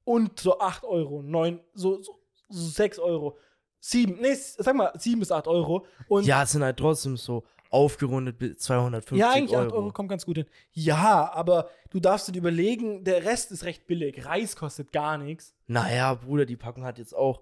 und 0.04 0.40
so 0.40 0.60
8 0.60 0.84
Euro, 0.84 1.22
9, 1.24 1.60
so, 1.74 2.02
so, 2.02 2.20
so 2.50 2.68
6 2.70 3.00
Euro. 3.00 3.38
7, 3.80 4.20
nee, 4.22 4.34
sag 4.36 4.76
mal 4.76 4.92
7 4.98 5.20
bis 5.20 5.32
8 5.32 5.48
Euro. 5.48 5.86
Und 6.08 6.26
Ja, 6.26 6.44
es 6.44 6.52
sind 6.52 6.64
halt 6.64 6.78
trotzdem 6.78 7.18
so 7.18 7.44
aufgerundet 7.72 8.38
bis 8.38 8.58
250 8.60 9.18
ja, 9.20 9.32
eigentlich 9.32 9.58
Euro. 9.58 9.68
8 9.68 9.74
Euro 9.74 9.92
kommt 9.92 10.10
ganz 10.10 10.26
gut 10.26 10.38
hin. 10.38 10.46
Ja, 10.72 11.32
aber 11.34 11.70
du 11.90 12.00
darfst 12.00 12.28
dir 12.28 12.38
überlegen, 12.38 13.04
der 13.04 13.26
Rest 13.26 13.52
ist 13.52 13.64
recht 13.64 13.88
billig. 13.88 14.26
Reis 14.26 14.56
kostet 14.56 14.92
gar 14.92 15.18
nichts. 15.18 15.56
Naja, 15.68 16.14
Bruder, 16.14 16.46
die 16.46 16.56
Packung 16.56 16.84
hat 16.84 17.00
jetzt 17.00 17.16
auch 17.16 17.42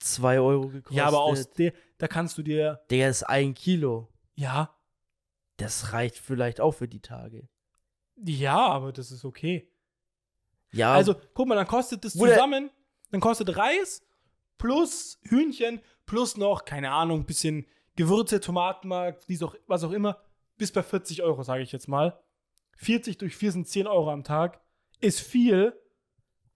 2 0.00 0.40
Euro 0.40 0.68
gekostet. 0.68 0.96
Ja, 0.96 1.06
aber 1.06 1.20
aus 1.22 1.50
der, 1.50 1.72
da 1.98 2.06
kannst 2.08 2.36
du 2.38 2.42
dir, 2.42 2.80
Der 2.90 3.08
ist 3.10 3.22
ein 3.22 3.54
Kilo. 3.54 4.08
ja, 4.34 4.70
Das 5.60 5.92
reicht 5.92 6.16
vielleicht 6.18 6.60
auch 6.60 6.72
für 6.72 6.88
die 6.88 7.00
Tage. 7.00 7.48
ja, 8.22 8.56
aber 8.66 8.92
das 8.92 9.10
ist 9.10 9.24
okay. 9.24 9.68
Ja, 10.72 10.94
Also, 10.94 11.14
guck 11.34 11.48
mal, 11.48 11.54
dann 11.56 11.66
kostet 11.66 12.04
das 12.04 12.12
zusammen, 12.12 12.70
dann 13.10 13.20
kostet 13.20 13.56
Reis 13.56 14.02
plus 14.58 15.18
Hühnchen 15.22 15.80
plus 16.06 16.36
noch, 16.36 16.64
keine 16.64 16.90
Ahnung, 16.92 17.20
ein 17.20 17.26
bisschen 17.26 17.66
Gewürze, 17.96 18.40
Tomatenmark, 18.40 19.20
was 19.66 19.84
auch 19.84 19.90
immer, 19.92 20.20
bis 20.56 20.70
bei 20.72 20.82
40 20.82 21.22
Euro, 21.22 21.42
sage 21.42 21.62
ich 21.62 21.72
jetzt 21.72 21.88
mal. 21.88 22.22
40 22.76 23.18
durch 23.18 23.36
4 23.36 23.52
sind 23.52 23.68
10 23.68 23.86
Euro 23.86 24.10
am 24.10 24.24
Tag. 24.24 24.60
Ist 25.00 25.20
viel, 25.20 25.72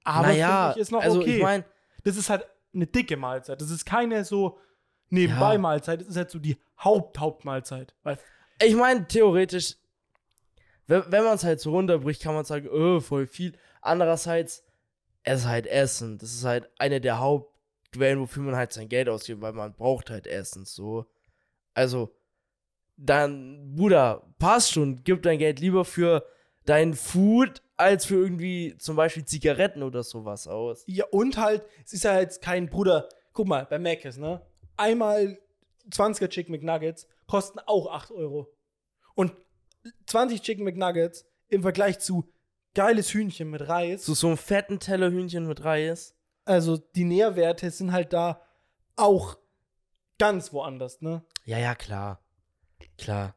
aber 0.05 0.29
naja, 0.29 0.71
ist 0.73 0.93
noch 0.93 1.03
also 1.03 1.21
okay. 1.21 1.37
ich 1.37 1.43
meine, 1.43 1.65
das 2.05 2.17
ist 2.17 2.31
halt 2.31 2.47
eine 2.75 2.87
dicke 2.87 3.17
Mahlzeit. 3.17 3.61
Das 3.61 3.71
ist 3.71 3.85
keine 3.85 4.25
so 4.25 4.59
nebenbei 5.09 5.55
Ja. 5.55 5.59
Mahlzeit. 5.59 6.01
Das 6.03 6.09
ist 6.09 6.17
halt 6.17 6.31
so 6.31 6.39
die 6.39 6.57
Haupt-Hauptmahlzeit. 6.79 7.95
Weil, 8.03 8.19
ich 8.65 8.75
meine, 8.75 9.07
theoretisch, 9.07 9.77
wenn, 10.87 11.05
wenn 11.09 11.25
man 11.25 11.35
es 11.35 11.45
halt 11.45 11.61
so 11.61 11.71
runterbricht, 11.71 12.23
kann 12.23 12.35
man 12.35 12.45
sagen, 12.45 12.69
oh, 12.69 13.01
voll 13.01 13.27
viel. 13.27 13.57
Andererseits, 13.81 14.65
es 15.23 15.41
ist 15.41 15.47
halt 15.47 15.67
Essen. 15.67 16.19
Das 16.19 16.33
ist 16.35 16.45
halt 16.45 16.71
eine 16.79 17.01
der 17.01 17.19
Hauptquellen, 17.19 18.21
wofür 18.21 18.43
man 18.43 18.57
halt 18.57 18.73
sein 18.73 18.89
Geld 18.89 19.09
ausgibt, 19.09 19.41
weil 19.41 19.53
man 19.53 19.75
braucht 19.75 20.11
halt 20.11 20.27
Essen, 20.27 20.65
so. 20.65 21.07
Also, 21.75 22.15
dann, 22.97 23.75
Bruder, 23.75 24.27
passt 24.39 24.73
schon, 24.73 25.03
gib 25.03 25.23
dein 25.23 25.39
Geld 25.39 25.59
lieber 25.61 25.85
für 25.85 26.25
dein 26.65 26.95
Food 26.95 27.63
als 27.77 28.05
für 28.05 28.15
irgendwie 28.15 28.77
zum 28.79 28.97
Beispiel 28.97 29.25
Zigaretten 29.25 29.83
oder 29.83 30.03
sowas 30.03 30.47
aus. 30.47 30.85
ja, 30.87 31.05
und 31.11 31.39
halt, 31.39 31.65
es 31.85 31.93
ist 31.93 32.05
ja 32.05 32.21
jetzt 32.21 32.41
kein 32.41 32.69
Bruder. 32.69 33.09
Guck 33.33 33.49
mal, 33.49 33.67
bei 33.67 33.79
Mc's, 33.79 34.17
ne? 34.17 34.41
Einmal 34.77 35.39
20er 35.91 36.29
Chicken 36.29 36.53
McNuggets 36.53 37.09
kosten 37.27 37.59
auch 37.67 37.93
8 37.93 38.13
Euro. 38.13 38.54
Und 39.15 39.33
20 40.07 40.43
Chicken 40.43 40.65
McNuggets 40.65 41.27
im 41.49 41.63
Vergleich 41.63 41.99
zu 41.99 42.33
geiles 42.75 43.13
Hühnchen 43.13 43.51
mit 43.51 43.69
Reis. 43.69 44.05
So, 44.05 44.15
so 44.15 44.29
einen 44.29 44.37
fetten 44.37 44.81
Teller 44.81 45.11
Hühnchen 45.11 45.47
mit 45.47 45.65
Reis. 45.65 46.15
Also 46.45 46.77
die 46.77 47.05
Nährwerte 47.05 47.71
sind 47.71 47.93
halt 47.93 48.13
da 48.13 48.43
auch 48.97 49.39
ganz 50.19 50.53
woanders, 50.53 51.01
ne? 51.01 51.25
Ja, 51.45 51.59
ja, 51.59 51.75
klar. 51.75 52.21
Klar. 52.99 53.35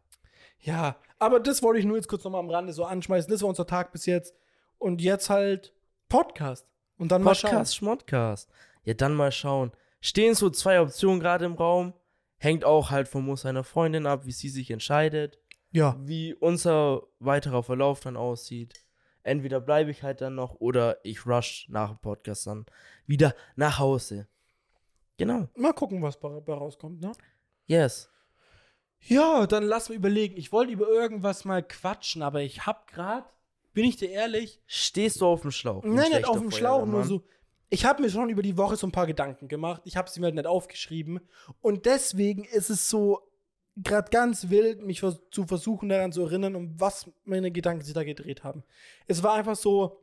Ja, 0.59 0.97
aber 1.19 1.39
das 1.39 1.63
wollte 1.63 1.79
ich 1.79 1.85
nur 1.85 1.95
jetzt 1.95 2.07
kurz 2.07 2.23
nochmal 2.23 2.41
am 2.41 2.49
Rande 2.49 2.73
so 2.73 2.83
anschmeißen. 2.85 3.31
Das 3.31 3.41
war 3.41 3.49
unser 3.49 3.65
Tag 3.65 3.91
bis 3.91 4.05
jetzt. 4.05 4.35
Und 4.77 5.01
jetzt 5.01 5.29
halt 5.29 5.73
Podcast. 6.09 6.67
Und 6.97 7.11
dann 7.11 7.23
mal 7.23 7.35
schauen. 7.35 7.51
Podcast, 7.51 7.75
Schmodcast. 7.75 8.49
Ja, 8.83 8.93
dann 8.93 9.15
mal 9.15 9.31
schauen. 9.31 9.71
Stehen 10.01 10.35
so 10.35 10.49
zwei 10.49 10.79
Optionen 10.81 11.19
gerade 11.19 11.45
im 11.45 11.53
Raum. 11.53 11.93
Hängt 12.37 12.65
auch 12.65 12.91
halt 12.91 13.07
von 13.07 13.25
Muss 13.25 13.41
seiner 13.41 13.63
Freundin 13.63 14.05
ab, 14.05 14.25
wie 14.25 14.31
sie 14.31 14.49
sich 14.49 14.69
entscheidet. 14.69 15.39
Ja. 15.71 15.97
Wie 15.99 16.33
unser 16.33 17.03
weiterer 17.19 17.63
Verlauf 17.63 17.99
dann 17.99 18.17
aussieht. 18.17 18.73
Entweder 19.23 19.59
bleibe 19.59 19.91
ich 19.91 20.03
halt 20.03 20.21
dann 20.21 20.35
noch 20.35 20.55
oder 20.55 20.99
ich 21.03 21.25
rush 21.25 21.67
nach 21.69 21.89
dem 21.89 21.99
Podcast 21.99 22.47
dann 22.47 22.65
wieder 23.05 23.35
nach 23.55 23.77
Hause. 23.79 24.27
Genau. 25.17 25.49
Mal 25.55 25.73
gucken, 25.73 26.01
was 26.01 26.19
bei, 26.19 26.39
bei 26.39 26.53
rauskommt, 26.53 27.01
ne? 27.01 27.11
Yes. 27.65 28.09
Ja, 29.01 29.45
dann 29.45 29.63
lass 29.63 29.89
mir 29.89 29.95
überlegen. 29.95 30.37
Ich 30.37 30.51
wollte 30.51 30.71
über 30.71 30.87
irgendwas 30.87 31.45
mal 31.45 31.61
quatschen, 31.61 32.21
aber 32.21 32.41
ich 32.41 32.65
hab 32.65 32.87
grad, 32.87 33.25
bin 33.73 33.85
ich 33.85 33.97
dir 33.97 34.09
ehrlich, 34.09 34.61
Stehst 34.65 35.21
du 35.21 35.25
auf 35.27 35.41
dem 35.41 35.51
Schlauch? 35.51 35.83
nein, 35.83 36.11
nicht 36.11 36.25
auf 36.25 36.39
dem 36.39 36.51
Schlauch, 36.51 36.85
nur 36.85 37.03
so. 37.03 37.23
Ich 37.69 37.85
habe 37.85 38.01
mir 38.01 38.09
schon 38.09 38.29
über 38.29 38.41
die 38.41 38.57
Woche 38.57 38.77
so 38.77 38.87
ein 38.87 38.93
paar 38.93 39.07
Gedanken 39.07 39.49
gemacht. 39.49 39.81
Ich 39.83 39.97
habe 39.97 40.09
sie 40.09 40.21
mir 40.21 40.27
halt 40.27 40.35
nicht 40.35 40.47
aufgeschrieben. 40.47 41.19
Und 41.59 41.85
deswegen 41.85 42.45
ist 42.45 42.69
es 42.69 42.89
so 42.89 43.26
gerade 43.83 44.09
ganz 44.09 44.49
wild, 44.49 44.81
mich 44.83 44.99
vers 44.99 45.19
zu 45.31 45.45
versuchen, 45.45 45.89
daran 45.89 46.11
zu 46.11 46.21
erinnern, 46.23 46.55
um 46.55 46.79
was 46.79 47.09
meine 47.25 47.51
Gedanken 47.51 47.83
sich 47.83 47.93
da 47.93 48.03
gedreht 48.03 48.43
haben. 48.43 48.63
Es 49.07 49.23
war 49.23 49.33
einfach 49.35 49.55
so, 49.55 50.01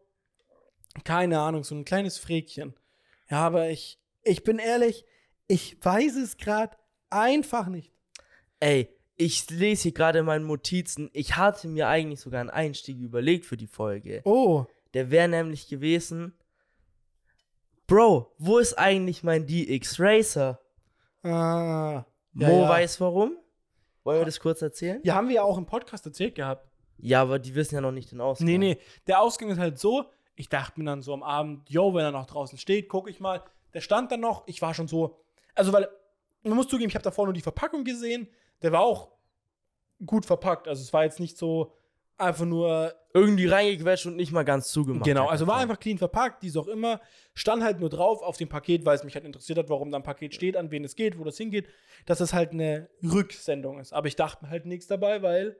keine 1.04 1.40
Ahnung, 1.40 1.64
so 1.64 1.74
ein 1.74 1.84
kleines 1.84 2.18
Fräkchen. 2.18 2.74
Ja, 3.30 3.38
aber 3.46 3.70
ich, 3.70 3.98
ich 4.22 4.44
bin 4.44 4.58
ehrlich, 4.58 5.04
ich 5.48 5.76
weiß 5.84 6.16
es 6.16 6.36
gerade 6.36 6.76
einfach 7.10 7.66
nicht. 7.66 7.92
Ey, 8.60 8.88
ich 9.16 9.48
lese 9.50 9.84
hier 9.84 9.92
gerade 9.92 10.20
in 10.20 10.24
meinen 10.24 10.46
Notizen. 10.46 11.10
Ich 11.12 11.36
hatte 11.36 11.68
mir 11.68 11.88
eigentlich 11.88 12.20
sogar 12.20 12.40
einen 12.40 12.50
Einstieg 12.50 12.98
überlegt 12.98 13.44
für 13.44 13.56
die 13.56 13.66
Folge. 13.66 14.22
Oh, 14.24 14.64
Der 14.94 15.10
wäre 15.10 15.28
nämlich 15.28 15.68
gewesen. 15.68 16.34
Bro, 17.86 18.32
wo 18.38 18.58
ist 18.58 18.78
eigentlich 18.78 19.22
mein 19.22 19.46
DX 19.46 20.00
Racer? 20.00 20.60
ah. 21.22 22.04
Ja, 22.36 22.48
Mo 22.48 22.62
ja. 22.62 22.68
weiß 22.68 23.00
warum. 23.00 23.36
Wollen 24.04 24.20
wir 24.20 24.24
das 24.26 24.38
kurz 24.38 24.62
erzählen? 24.62 25.00
Ja, 25.02 25.14
haben 25.14 25.28
wir 25.28 25.36
ja 25.36 25.42
auch 25.42 25.58
im 25.58 25.66
Podcast 25.66 26.06
erzählt 26.06 26.34
gehabt. 26.34 26.68
Ja, 26.98 27.22
aber 27.22 27.38
die 27.38 27.54
wissen 27.54 27.74
ja 27.74 27.80
noch 27.80 27.90
nicht 27.90 28.12
den 28.12 28.20
Ausgang. 28.20 28.46
Nee, 28.46 28.58
nee, 28.58 28.78
der 29.06 29.20
Ausgang 29.20 29.50
ist 29.50 29.58
halt 29.58 29.78
so, 29.78 30.04
ich 30.36 30.48
dachte 30.48 30.78
mir 30.78 30.86
dann 30.86 31.02
so 31.02 31.12
am 31.12 31.22
Abend, 31.22 31.68
yo, 31.68 31.94
wenn 31.94 32.04
er 32.04 32.12
noch 32.12 32.26
draußen 32.26 32.58
steht, 32.58 32.88
gucke 32.88 33.10
ich 33.10 33.20
mal. 33.20 33.42
Der 33.72 33.80
stand 33.80 34.12
dann 34.12 34.20
noch, 34.20 34.46
ich 34.46 34.62
war 34.62 34.74
schon 34.74 34.88
so, 34.88 35.18
also 35.54 35.72
weil, 35.72 35.88
man 36.42 36.54
muss 36.54 36.68
zugeben, 36.68 36.88
ich 36.88 36.94
habe 36.94 37.02
davor 37.02 37.24
nur 37.24 37.34
die 37.34 37.40
Verpackung 37.40 37.84
gesehen, 37.84 38.28
der 38.62 38.72
war 38.72 38.80
auch 38.80 39.10
gut 40.04 40.26
verpackt, 40.26 40.68
also 40.68 40.82
es 40.82 40.92
war 40.92 41.04
jetzt 41.04 41.18
nicht 41.20 41.36
so 41.38 41.72
einfach 42.16 42.44
nur, 42.44 42.94
Irgendwie 43.12 43.46
reingequetscht 43.46 44.06
und 44.06 44.16
nicht 44.16 44.32
mal 44.32 44.44
ganz 44.44 44.68
zugemacht. 44.68 45.04
genau, 45.04 45.28
also 45.28 45.46
war 45.46 45.58
einfach 45.58 45.78
clean 45.78 45.98
verpackt, 45.98 46.42
wie 46.42 46.48
es 46.48 46.56
auch 46.56 46.66
immer, 46.66 47.00
stand 47.34 47.62
halt 47.62 47.80
nur 47.80 47.88
drauf 47.88 48.22
auf 48.22 48.36
dem 48.36 48.48
Paket, 48.48 48.84
weil 48.84 48.96
es 48.96 49.04
mich 49.04 49.14
halt 49.14 49.24
interessiert 49.24 49.58
hat, 49.58 49.68
warum 49.68 49.90
da 49.90 49.98
ein 49.98 50.02
Paket 50.02 50.34
steht, 50.34 50.56
an 50.56 50.70
wen 50.70 50.84
es 50.84 50.96
geht, 50.96 51.18
wo 51.18 51.24
das 51.24 51.36
hingeht, 51.36 51.68
dass 52.06 52.20
es 52.20 52.32
halt 52.32 52.52
eine 52.52 52.88
Rücksendung 53.02 53.78
ist. 53.78 53.92
Aber 53.92 54.08
ich 54.08 54.16
dachte 54.16 54.50
halt 54.50 54.66
nichts 54.66 54.86
dabei, 54.86 55.22
weil 55.22 55.56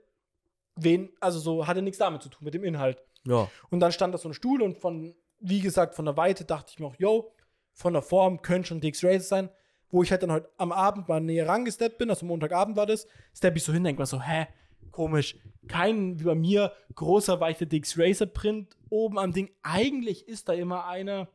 wen, 0.77 1.11
also 1.21 1.39
so 1.39 1.67
hatte 1.67 1.83
nichts 1.83 1.99
damit 1.99 2.23
zu 2.23 2.29
tun, 2.29 2.45
mit 2.45 2.55
dem 2.55 2.65
Inhalt. 2.65 3.03
Ja. 3.25 3.49
Und 3.71 3.81
dann 3.81 3.93
stand 3.93 4.13
da 4.13 4.19
so 4.19 4.29
ein 4.29 4.35
Stuhl 4.35 4.61
und 4.61 4.81
von, 4.81 5.15
wie 5.39 5.61
gesagt, 5.61 5.95
von 5.95 6.05
der 6.05 6.17
Weite 6.17 6.45
dachte 6.45 6.73
ich 6.73 6.81
mir 6.81 6.87
auch, 6.87 6.97
yo, 6.99 7.33
von 7.73 7.93
der 7.93 8.03
Form 8.03 8.43
könnte 8.43 8.69
schon 8.69 8.81
DX 8.81 9.05
Racer 9.05 9.21
sein. 9.21 9.51
Wo 9.91 10.03
ich 10.03 10.11
halt 10.11 10.25
dann 10.25 10.33
heute 10.33 10.51
am 10.57 10.73
Abend 10.73 11.09
mal 11.09 11.21
näher 11.21 11.47
rangesteppt 11.47 11.99
bin, 11.99 12.11
also 12.11 12.27
Montagabend 12.27 12.77
war 12.77 12.87
das, 12.87 13.07
stepp 13.33 13.55
ich 13.55 13.63
so 13.63 13.73
hin, 13.73 13.85
denk 13.85 13.97
mir 13.97 14.07
so, 14.07 14.21
hä, 14.21 14.49
komisch, 14.91 15.37
kein, 15.69 16.19
wie 16.21 16.25
bei 16.25 16.35
mir, 16.35 16.73
großer, 16.95 17.41
weicher 17.41 17.67
DX 17.67 17.99
Racer 17.99 18.27
Print 18.27 18.77
oben 18.91 19.19
am 19.19 19.33
Ding. 19.33 19.51
Eigentlich 19.63 20.29
ist 20.29 20.49
da 20.49 20.53
immer 20.53 20.87
einer, 20.87 21.29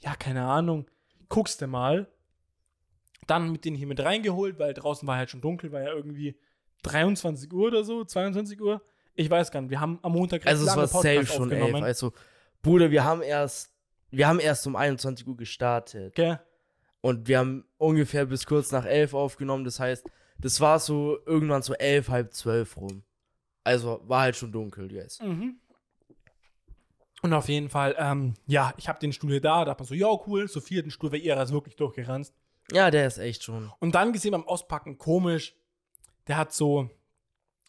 ja, 0.00 0.14
keine 0.16 0.44
Ahnung, 0.44 0.90
guckst 1.28 1.60
du 1.60 1.66
mal. 1.66 2.08
Dann 3.26 3.52
mit 3.52 3.64
denen 3.64 3.76
hier 3.76 3.86
mit 3.86 4.00
reingeholt, 4.00 4.58
weil 4.58 4.74
draußen 4.74 5.06
war 5.06 5.16
halt 5.16 5.30
schon 5.30 5.40
dunkel, 5.40 5.70
war 5.72 5.82
ja 5.82 5.92
irgendwie 5.92 6.36
23 6.82 7.52
Uhr 7.52 7.68
oder 7.68 7.84
so, 7.84 8.04
22 8.04 8.60
Uhr. 8.60 8.82
Ich 9.14 9.30
weiß 9.30 9.50
gar 9.50 9.60
nicht. 9.60 9.70
Wir 9.70 9.80
haben 9.80 9.98
am 10.02 10.12
Montag 10.12 10.46
Also 10.46 10.66
es 10.66 10.76
war 10.76 10.86
safe 10.86 11.16
Podcast 11.16 11.34
schon 11.34 11.50
elf. 11.50 11.62
aufgenommen. 11.62 11.84
Also, 11.84 12.12
Bruder, 12.62 12.90
wir 12.90 13.04
haben 13.04 13.22
erst, 13.22 13.72
wir 14.10 14.26
haben 14.26 14.40
erst 14.40 14.66
um 14.66 14.76
21 14.76 15.26
Uhr 15.26 15.36
gestartet. 15.36 16.14
Gell? 16.14 16.40
Und 17.00 17.28
wir 17.28 17.38
haben 17.38 17.64
ungefähr 17.78 18.26
bis 18.26 18.46
kurz 18.46 18.72
nach 18.72 18.84
elf 18.84 19.14
aufgenommen. 19.14 19.64
Das 19.64 19.78
heißt, 19.80 20.06
das 20.40 20.60
war 20.60 20.78
so 20.78 21.18
irgendwann 21.26 21.62
so 21.62 21.74
elf, 21.74 22.08
halb 22.08 22.32
zwölf 22.32 22.76
rum. 22.76 23.02
Also 23.64 24.00
war 24.04 24.22
halt 24.22 24.36
schon 24.36 24.52
dunkel, 24.52 24.90
yes. 24.92 25.20
Mhm. 25.20 25.56
Und 27.22 27.34
auf 27.34 27.48
jeden 27.48 27.68
Fall, 27.68 27.94
ähm, 27.98 28.34
ja, 28.46 28.72
ich 28.78 28.88
habe 28.88 28.98
den 28.98 29.12
Stuhl 29.12 29.30
hier 29.30 29.40
da, 29.40 29.64
da 29.64 29.72
hat 29.72 29.78
man 29.78 29.86
so, 29.86 29.94
ja, 29.94 30.08
cool, 30.26 30.48
so 30.48 30.60
vierten 30.60 30.90
Stuhl 30.90 31.12
wäre 31.12 31.22
eher 31.22 31.42
ist 31.42 31.52
wirklich 31.52 31.76
durchgeranzt. 31.76 32.34
Ja, 32.72 32.90
der 32.90 33.06
ist 33.06 33.18
echt 33.18 33.44
schon. 33.44 33.70
Und 33.78 33.94
dann 33.94 34.12
gesehen 34.12 34.32
beim 34.32 34.46
Auspacken, 34.46 34.96
komisch, 34.96 35.54
der 36.28 36.38
hat 36.38 36.52
so, 36.52 36.88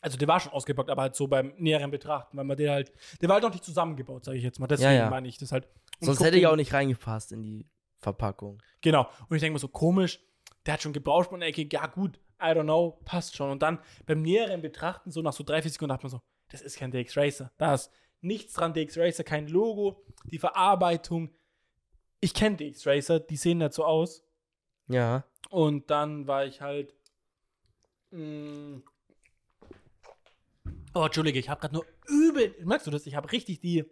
also 0.01 0.17
der 0.17 0.27
war 0.27 0.39
schon 0.39 0.53
ausgepackt, 0.53 0.89
aber 0.89 1.01
halt 1.01 1.15
so 1.15 1.27
beim 1.27 1.53
näheren 1.57 1.91
Betrachten, 1.91 2.37
weil 2.37 2.45
man 2.45 2.55
den 2.55 2.69
halt, 2.69 2.93
der 3.21 3.27
war 3.27 3.35
halt 3.35 3.43
noch 3.43 3.51
nicht 3.51 3.65
zusammengebaut, 3.65 4.23
sage 4.23 4.37
ich 4.37 4.43
jetzt 4.43 4.59
mal. 4.59 4.67
Deswegen 4.67 4.91
Ja, 4.91 4.97
ja. 4.97 5.09
meine 5.09 5.27
ich 5.27 5.37
das 5.37 5.51
halt. 5.51 5.67
Und 5.99 6.05
Sonst 6.05 6.19
guck 6.19 6.27
hätte 6.27 6.37
ich 6.37 6.47
auch 6.47 6.55
nicht 6.55 6.73
reingepasst 6.73 7.31
in 7.33 7.41
die 7.41 7.65
Verpackung. 7.97 8.61
Genau. 8.81 9.09
Und 9.27 9.35
ich 9.35 9.41
denke 9.41 9.53
mir 9.53 9.59
so, 9.59 9.67
komisch, 9.67 10.19
der 10.65 10.75
hat 10.75 10.81
schon 10.81 10.93
gebraucht 10.93 11.31
in 11.31 11.39
der 11.39 11.49
Ecke, 11.49 11.67
ja 11.71 11.87
gut, 11.87 12.19
I 12.41 12.45
don't 12.45 12.63
know, 12.63 12.99
passt 13.05 13.35
schon. 13.35 13.51
Und 13.51 13.61
dann 13.61 13.79
beim 14.05 14.21
näheren 14.21 14.61
Betrachten, 14.61 15.11
so 15.11 15.21
nach 15.21 15.33
so 15.33 15.43
drei, 15.43 15.61
vier 15.61 15.71
Sekunden, 15.71 15.89
dachte 15.89 16.03
man 16.03 16.11
so, 16.11 16.21
das 16.49 16.61
ist 16.61 16.77
kein 16.77 16.91
DX 16.91 17.15
Racer. 17.17 17.51
Da 17.57 17.73
ist 17.73 17.91
nichts 18.21 18.53
dran, 18.53 18.73
DX 18.73 18.97
Racer, 18.97 19.23
kein 19.23 19.47
Logo, 19.47 20.03
die 20.25 20.39
Verarbeitung. 20.39 21.31
Ich 22.19 22.33
kenne 22.33 22.57
DX 22.57 22.85
Racer, 22.85 23.19
die 23.19 23.37
sehen 23.37 23.59
nicht 23.59 23.73
so 23.73 23.85
aus. 23.85 24.23
Ja. 24.87 25.25
Und 25.49 25.89
dann 25.89 26.27
war 26.27 26.45
ich 26.45 26.61
halt. 26.61 26.93
mh, 28.11 28.81
oh, 30.93 31.05
Entschuldige, 31.05 31.39
ich 31.39 31.49
habe 31.49 31.61
gerade 31.61 31.73
nur 31.73 31.85
übel. 32.07 32.55
Merkst 32.63 32.87
du 32.87 32.91
das? 32.91 33.05
Ich 33.05 33.15
habe 33.15 33.31
richtig 33.31 33.59
die 33.59 33.85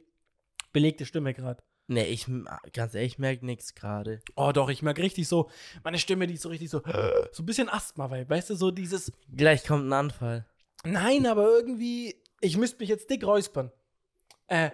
belegte 0.71 1.05
Stimme 1.05 1.33
gerade. 1.33 1.63
Nee, 1.91 2.03
ich, 2.03 2.27
ganz 2.71 2.93
ehrlich, 2.93 3.13
ich 3.13 3.17
merke 3.19 3.43
nichts 3.43 3.73
gerade. 3.73 4.21
Oh, 4.35 4.51
doch, 4.53 4.69
ich 4.69 4.83
merke 4.83 5.01
richtig 5.01 5.27
so, 5.27 5.49
meine 5.83 5.97
Stimme, 5.97 6.27
die 6.27 6.35
ist 6.35 6.43
so 6.43 6.49
richtig 6.49 6.69
so, 6.69 6.83
so 7.31 7.41
ein 7.41 7.45
bisschen 7.47 7.67
Asthma, 7.67 8.11
weil, 8.11 8.29
weißt 8.29 8.51
du, 8.51 8.55
so 8.55 8.69
dieses, 8.69 9.11
Gleich 9.35 9.65
kommt 9.65 9.87
ein 9.87 9.93
Anfall. 9.93 10.45
nein, 10.83 11.25
aber 11.25 11.49
irgendwie, 11.49 12.15
ich 12.41 12.57
müsste 12.57 12.77
mich 12.79 12.89
jetzt 12.89 13.09
dick 13.09 13.25
räuspern. 13.25 13.71
Äh, 14.45 14.69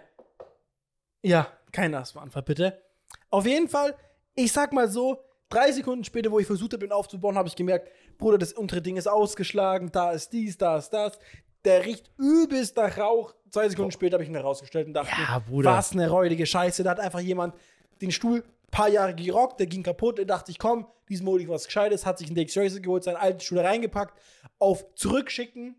ja, 1.21 1.47
kein 1.71 1.95
Asthmaanfall, 1.95 2.43
bitte. 2.43 2.81
Auf 3.29 3.45
jeden 3.45 3.69
Fall, 3.69 3.95
ich 4.35 4.51
sag 4.51 4.73
mal 4.73 4.89
so, 4.89 5.23
drei 5.47 5.71
Sekunden 5.71 6.03
später, 6.03 6.31
wo 6.31 6.39
ich 6.39 6.47
versucht 6.47 6.73
habe, 6.73 6.85
ihn 6.85 6.91
aufzubauen, 6.91 7.37
habe 7.37 7.47
ich 7.47 7.55
gemerkt, 7.55 7.89
Bruder, 8.17 8.37
das 8.37 8.51
untere 8.51 8.81
Ding 8.81 8.97
ist 8.97 9.07
ausgeschlagen, 9.07 9.89
da 9.89 10.11
ist 10.11 10.33
dies, 10.33 10.57
da 10.57 10.77
ist 10.77 10.89
das. 10.89 11.17
Der 11.65 11.85
riecht 11.85 12.09
übelst 12.17 12.77
nach 12.77 12.97
Rauch. 12.97 13.33
Zwei 13.49 13.67
Sekunden 13.69 13.91
später 13.91 14.15
habe 14.15 14.23
ich 14.23 14.29
ihn 14.29 14.35
herausgestellt 14.35 14.87
und 14.87 14.93
dachte, 14.93 15.11
Ja, 15.19 15.39
Bruder. 15.39 15.71
was 15.71 15.91
eine 15.93 16.09
räudige 16.09 16.45
Scheiße. 16.45 16.83
Da 16.83 16.91
hat 16.91 16.99
einfach 16.99 17.19
jemand 17.19 17.55
den 18.01 18.11
Stuhl 18.11 18.39
ein 18.43 18.71
paar 18.71 18.87
Jahre 18.89 19.15
gerockt, 19.15 19.59
der 19.59 19.67
ging 19.67 19.81
kaputt. 19.83 20.19
Da 20.19 20.23
dachte 20.23 20.51
ich, 20.51 20.59
komm, 20.59 20.87
diesem 21.09 21.27
hole 21.27 21.41
ich 21.43 21.49
was 21.49 21.65
Gescheites, 21.65 22.05
hat 22.05 22.17
sich 22.19 22.27
einen 22.27 22.35
DX 22.35 22.57
Racer 22.57 22.79
geholt, 22.79 23.03
seinen 23.03 23.15
alten 23.17 23.39
Stuhl 23.39 23.59
reingepackt, 23.59 24.19
auf 24.59 24.85
zurückschicken. 24.95 25.75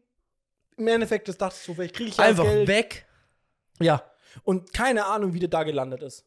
Im 0.77 0.88
Endeffekt, 0.88 1.29
das 1.29 1.38
dachte 1.38 1.57
ich 1.59 1.64
so, 1.64 1.75
vielleicht 1.75 1.94
kriege 1.94 2.11
ich 2.11 2.18
Einfach 2.18 2.44
Geld. 2.44 2.68
weg. 2.68 3.07
Ja. 3.81 4.03
Und 4.44 4.72
keine 4.72 5.07
Ahnung, 5.07 5.33
wie 5.35 5.38
der 5.40 5.49
da 5.49 5.62
gelandet 5.62 6.03
ist. 6.03 6.27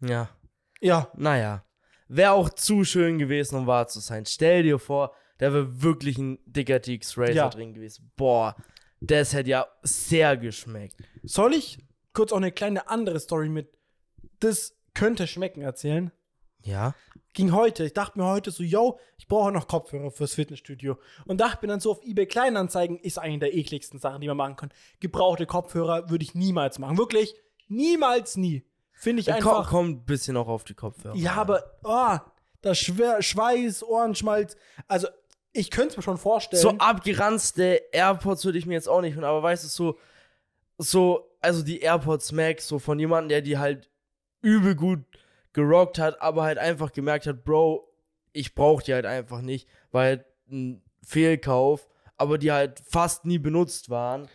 Ja. 0.00 0.28
Ja. 0.80 1.10
Naja. 1.16 1.64
Wäre 2.08 2.32
auch 2.32 2.48
zu 2.50 2.84
schön 2.84 3.18
gewesen, 3.18 3.56
um 3.56 3.66
wahr 3.66 3.86
zu 3.88 4.00
sein. 4.00 4.24
Stell 4.26 4.62
dir 4.62 4.78
vor, 4.78 5.14
da 5.38 5.52
wäre 5.52 5.82
wirklich 5.82 6.18
ein 6.18 6.38
dicker 6.44 6.78
DX 6.80 7.16
Racer 7.18 7.32
Ja. 7.32 7.48
drin 7.48 7.72
gewesen. 7.74 8.10
Boah, 8.16 8.56
das 9.00 9.32
hätte 9.32 9.50
ja 9.50 9.66
sehr 9.82 10.36
geschmeckt. 10.36 10.96
Soll 11.22 11.54
ich 11.54 11.78
kurz 12.12 12.32
auch 12.32 12.36
eine 12.38 12.52
kleine 12.52 12.88
andere 12.88 13.20
Story 13.20 13.48
mit 13.48 13.68
das 14.40 14.74
könnte 14.94 15.26
schmecken 15.26 15.62
erzählen? 15.62 16.10
Ja. 16.62 16.94
Ging 17.32 17.52
heute. 17.52 17.84
Ich 17.84 17.92
dachte 17.92 18.18
mir 18.18 18.26
heute 18.26 18.50
so, 18.50 18.62
yo, 18.62 18.98
ich 19.16 19.28
brauche 19.28 19.52
noch 19.52 19.68
Kopfhörer 19.68 20.10
fürs 20.10 20.34
Fitnessstudio. 20.34 20.98
Und 21.26 21.40
dachte 21.40 21.64
mir 21.64 21.70
dann 21.70 21.80
so 21.80 21.92
auf 21.92 22.02
eBay 22.02 22.26
Kleinanzeigen, 22.26 22.98
ist 22.98 23.18
eine 23.18 23.38
der 23.38 23.54
ekligsten 23.54 24.00
Sachen, 24.00 24.20
die 24.20 24.26
man 24.26 24.36
machen 24.36 24.56
kann. 24.56 24.72
Gebrauchte 24.98 25.46
Kopfhörer 25.46 26.10
würde 26.10 26.24
ich 26.24 26.34
niemals 26.34 26.78
machen. 26.78 26.98
Wirklich, 26.98 27.34
niemals 27.68 28.36
nie. 28.36 28.64
Finde 28.92 29.20
ich 29.20 29.26
Kommt 29.26 29.38
einfach. 29.38 29.70
komm 29.70 29.86
ein 29.90 30.04
bisschen 30.04 30.36
auch 30.36 30.48
auf 30.48 30.64
die 30.64 30.74
Kopfhörer. 30.74 31.14
Ja, 31.14 31.34
aber, 31.34 31.78
oh, 31.84 32.18
das 32.62 32.78
Schwer, 32.78 33.22
Schweiß, 33.22 33.84
Ohrenschmalz. 33.84 34.56
Also, 34.88 35.08
ich 35.52 35.70
könnte 35.70 35.90
es 35.90 35.96
mir 35.96 36.02
schon 36.02 36.18
vorstellen. 36.18 36.62
So 36.62 36.70
abgeranzte 36.78 37.82
AirPods 37.92 38.44
würde 38.44 38.58
ich 38.58 38.66
mir 38.66 38.74
jetzt 38.74 38.88
auch 38.88 39.00
nicht 39.00 39.14
holen, 39.16 39.24
aber 39.24 39.42
weißt 39.42 39.64
du, 39.64 39.68
so, 39.68 39.98
so, 40.78 41.30
also 41.40 41.62
die 41.62 41.80
AirPods 41.80 42.32
Max, 42.32 42.68
so 42.68 42.78
von 42.78 42.98
jemandem, 42.98 43.28
der 43.30 43.42
die 43.42 43.58
halt 43.58 43.90
übel 44.42 44.74
gut 44.74 45.00
gerockt 45.52 45.98
hat, 45.98 46.20
aber 46.22 46.44
halt 46.44 46.58
einfach 46.58 46.92
gemerkt 46.92 47.26
hat, 47.26 47.44
Bro, 47.44 47.92
ich 48.32 48.54
brauch 48.54 48.82
die 48.82 48.94
halt 48.94 49.06
einfach 49.06 49.40
nicht, 49.40 49.68
weil 49.90 50.08
halt 50.08 50.24
ein 50.50 50.82
Fehlkauf, 51.02 51.88
aber 52.16 52.38
die 52.38 52.52
halt 52.52 52.80
fast 52.88 53.24
nie 53.24 53.38
benutzt 53.38 53.90
waren. 53.90 54.28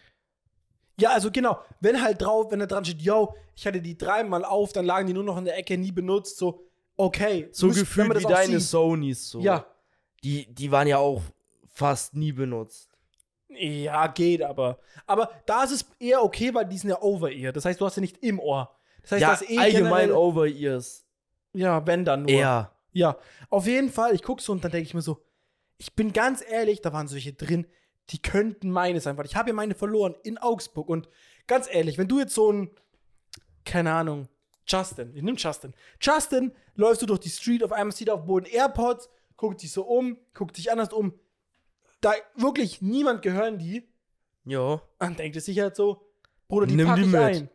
Ja, 0.99 1.11
also 1.11 1.31
genau, 1.31 1.59
wenn 1.79 2.01
halt 2.01 2.21
drauf, 2.21 2.51
wenn 2.51 2.59
da 2.59 2.65
dran 2.65 2.85
steht, 2.85 3.01
yo, 3.01 3.35
ich 3.55 3.65
hatte 3.65 3.81
die 3.81 3.97
dreimal 3.97 4.43
auf, 4.43 4.73
dann 4.73 4.85
lagen 4.85 5.07
die 5.07 5.13
nur 5.13 5.23
noch 5.23 5.37
in 5.37 5.45
der 5.45 5.57
Ecke, 5.57 5.77
nie 5.77 5.91
benutzt, 5.91 6.37
so, 6.37 6.61
okay. 6.97 7.49
So 7.51 7.69
gefühlt 7.69 8.17
wie 8.19 8.23
deine 8.23 8.59
sieht. 8.59 8.69
Sonys 8.69 9.29
so. 9.29 9.39
Ja, 9.39 9.65
Die, 10.25 10.51
die 10.51 10.71
waren 10.71 10.87
ja 10.87 10.97
auch 10.97 11.21
fast 11.69 12.15
nie 12.15 12.31
benutzt. 12.31 12.89
ja, 13.49 14.07
geht 14.07 14.41
aber. 14.41 14.79
Aber 15.05 15.29
da 15.45 15.63
ist 15.63 15.71
es 15.71 15.85
eher 15.99 16.23
okay, 16.23 16.51
weil 16.51 16.65
die 16.65 16.79
sind 16.79 16.89
ja 16.89 16.99
Over-Ear. 16.99 17.53
Das 17.53 17.63
heißt, 17.63 17.79
du 17.79 17.85
hast 17.85 17.95
ja 17.97 18.01
nicht 18.01 18.23
im 18.23 18.39
Ohr. 18.39 18.75
Das 19.03 19.11
heißt, 19.11 19.21
ja, 19.21 19.29
das 19.29 19.43
ist 19.43 19.51
eh 19.51 19.59
allgemein 19.59 20.11
Over-Ears. 20.11 21.05
Ja, 21.53 21.85
wenn 21.85 22.03
dann 22.05 22.23
nur. 22.23 22.31
Eher. 22.31 22.71
Ja, 22.91 23.17
auf 23.51 23.67
jeden 23.67 23.91
Fall, 23.91 24.15
ich 24.15 24.23
gucke 24.23 24.41
so 24.41 24.51
und 24.51 24.63
dann 24.63 24.71
denke 24.71 24.87
ich 24.87 24.95
mir 24.95 25.03
so, 25.03 25.21
ich 25.77 25.93
bin 25.93 26.11
ganz 26.11 26.43
ehrlich, 26.47 26.81
da 26.81 26.91
waren 26.91 27.07
solche 27.07 27.33
drin, 27.33 27.67
die 28.09 28.21
könnten 28.21 28.71
meine 28.71 29.01
sein, 29.01 29.17
weil 29.17 29.25
ich 29.25 29.35
habe 29.35 29.49
ja 29.49 29.53
meine 29.53 29.75
verloren 29.75 30.15
in 30.23 30.37
Augsburg 30.37 30.89
und 30.89 31.07
ganz 31.45 31.67
ehrlich, 31.69 31.97
wenn 31.97 32.07
du 32.07 32.19
jetzt 32.19 32.33
so 32.33 32.51
ein, 32.51 32.71
keine 33.63 33.93
Ahnung, 33.93 34.27
Justin, 34.65 35.13
ich 35.13 35.21
nehme 35.21 35.37
Justin. 35.37 35.73
Justin, 36.01 36.53
läufst 36.75 37.01
du 37.01 37.05
durch 37.05 37.19
die 37.19 37.29
Street, 37.29 37.63
auf 37.63 37.73
einmal 37.73 37.95
sieht 37.95 38.07
er 38.07 38.15
auf 38.15 38.21
dem 38.21 38.27
Boden 38.27 38.45
AirPods, 38.45 39.09
guckt 39.37 39.61
dich 39.61 39.71
so 39.71 39.83
um, 39.83 40.17
guckt 40.33 40.57
dich 40.57 40.71
anders 40.71 40.91
um, 40.93 41.13
da 42.01 42.13
wirklich 42.35 42.81
niemand 42.81 43.21
gehören 43.21 43.57
die, 43.57 43.87
Jo. 44.45 44.81
dann 44.99 45.15
denkt 45.15 45.35
es 45.37 45.45
sich 45.45 45.59
halt 45.59 45.75
so, 45.75 46.01
Bruder, 46.47 46.67
die 46.67 46.75
Nimm 46.75 46.87
pack 46.87 46.95
die 46.97 47.01
ich 47.01 47.07
mit. 47.07 47.19
ein. 47.21 47.49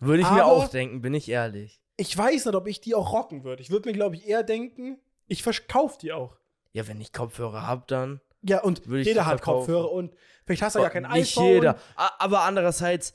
Würde 0.00 0.22
ich 0.22 0.30
mir 0.30 0.44
Aber- 0.44 0.52
auch 0.52 0.68
denken, 0.68 1.00
bin 1.02 1.14
ich 1.14 1.28
ehrlich. 1.28 1.80
Ich 1.96 2.16
weiß 2.16 2.46
nicht, 2.46 2.54
ob 2.54 2.66
ich 2.66 2.80
die 2.80 2.94
auch 2.94 3.12
rocken 3.12 3.44
würde. 3.44 3.62
Ich 3.62 3.70
würde 3.70 3.88
mir, 3.88 3.92
glaube 3.92 4.16
ich, 4.16 4.26
eher 4.26 4.42
denken, 4.42 4.98
ich 5.26 5.42
verkaufe 5.42 5.98
die 6.00 6.12
auch. 6.12 6.36
Ja, 6.72 6.88
wenn 6.88 7.00
ich 7.00 7.12
Kopfhörer 7.12 7.66
hab, 7.66 7.86
dann. 7.88 8.20
Ja, 8.42 8.62
und 8.62 8.86
Würde 8.86 9.02
ich 9.02 9.06
jeder 9.08 9.22
die 9.22 9.26
hat 9.26 9.38
verkaufen. 9.40 9.66
Kopfhörer 9.66 9.92
und 9.92 10.14
vielleicht 10.46 10.62
hast 10.62 10.76
du 10.76 10.80
ja 10.80 10.88
kein 10.88 11.02
Nicht 11.02 11.36
iPhone. 11.36 11.46
jeder. 11.52 11.78
A- 11.96 12.12
Aber 12.18 12.40
andererseits, 12.42 13.12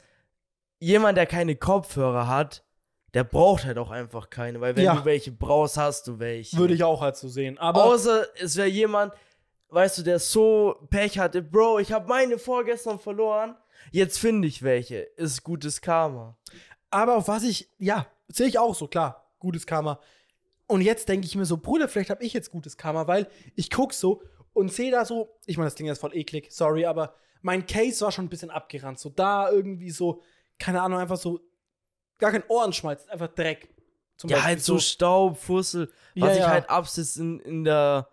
jemand, 0.80 1.18
der 1.18 1.26
keine 1.26 1.56
Kopfhörer 1.56 2.28
hat, 2.28 2.64
der 3.16 3.24
braucht 3.24 3.66
halt 3.66 3.78
auch 3.78 3.90
einfach 3.92 4.30
keine, 4.30 4.60
weil 4.62 4.76
wenn 4.76 4.84
Ja. 4.84 4.96
du 4.98 5.06
welche 5.06 5.32
brauchst, 5.32 5.78
hast 5.78 6.06
du 6.08 6.20
welche. 6.20 6.58
Würde 6.58 6.74
ich 6.76 6.84
auch 6.84 7.02
halt 7.02 7.16
so 7.16 7.28
sehen. 7.30 7.58
Aber 7.58 7.86
Außer 7.86 8.28
es 8.40 8.58
wäre 8.58 8.68
jemand, 8.68 9.14
weißt 9.70 9.98
du, 9.98 10.04
der 10.04 10.20
so 10.20 10.76
Pech 10.90 11.18
hatte, 11.18 11.42
Bro, 11.42 11.80
ich 11.80 11.92
habe 11.94 12.08
meine 12.08 12.38
vorgestern 12.38 13.00
verloren, 13.00 13.56
jetzt 13.92 14.20
finde 14.20 14.48
ich 14.48 14.62
welche. 14.62 14.98
Ist 14.98 15.44
gutes 15.44 15.80
Karma. 15.82 16.38
Aber 16.92 17.16
auf 17.16 17.28
was 17.30 17.44
ich, 17.44 17.70
ja, 17.80 18.06
sehe 18.28 18.48
ich 18.48 18.60
auch 18.60 18.76
so, 18.76 18.88
klar, 18.88 19.26
gutes 19.40 19.66
Karma. 19.66 20.00
Und 20.68 20.82
jetzt 20.82 21.08
denke 21.08 21.26
ich 21.26 21.36
mir 21.36 21.46
so, 21.46 21.58
Bruder, 21.58 21.88
vielleicht 21.88 22.10
habe 22.10 22.24
ich 22.24 22.34
jetzt 22.34 22.52
gutes 22.52 22.76
Karma, 22.78 23.08
weil 23.08 23.28
ich 23.56 23.70
gucke 23.72 23.94
so 23.94 24.22
und 24.54 24.74
sehe 24.74 24.92
da 24.92 25.06
so, 25.06 25.38
ich 25.46 25.58
meine, 25.58 25.68
das 25.68 25.76
klingt 25.76 25.88
jetzt 25.88 26.00
voll 26.02 26.16
eklig, 26.16 26.52
sorry, 26.52 26.86
aber 26.86 27.14
mein 27.42 27.66
Case 27.66 28.04
war 28.04 28.12
schon 28.12 28.26
ein 28.26 28.30
bisschen 28.30 28.50
abgerannt. 28.50 29.00
So 29.00 29.10
da 29.10 29.50
irgendwie 29.50 29.92
so, 29.92 30.22
keine 30.60 30.82
Ahnung, 30.82 31.00
einfach 31.00 31.18
so, 31.18 31.40
gar 32.18 32.32
kein 32.32 32.44
Ohrenschmalz, 32.48 33.08
einfach 33.08 33.28
Dreck. 33.30 33.70
Zum 34.18 34.30
Ja, 34.30 34.38
Beispiel 34.38 34.50
halt 34.50 34.64
so 34.64 34.80
Staub, 34.80 35.38
Fussel, 35.38 35.92
Ja, 36.14 36.26
was 36.26 36.34
sich 36.34 36.44
ja. 36.44 36.50
halt 36.50 36.70
absitzt 36.70 37.18
in, 37.18 37.40
in 37.42 37.64
der, 37.64 38.08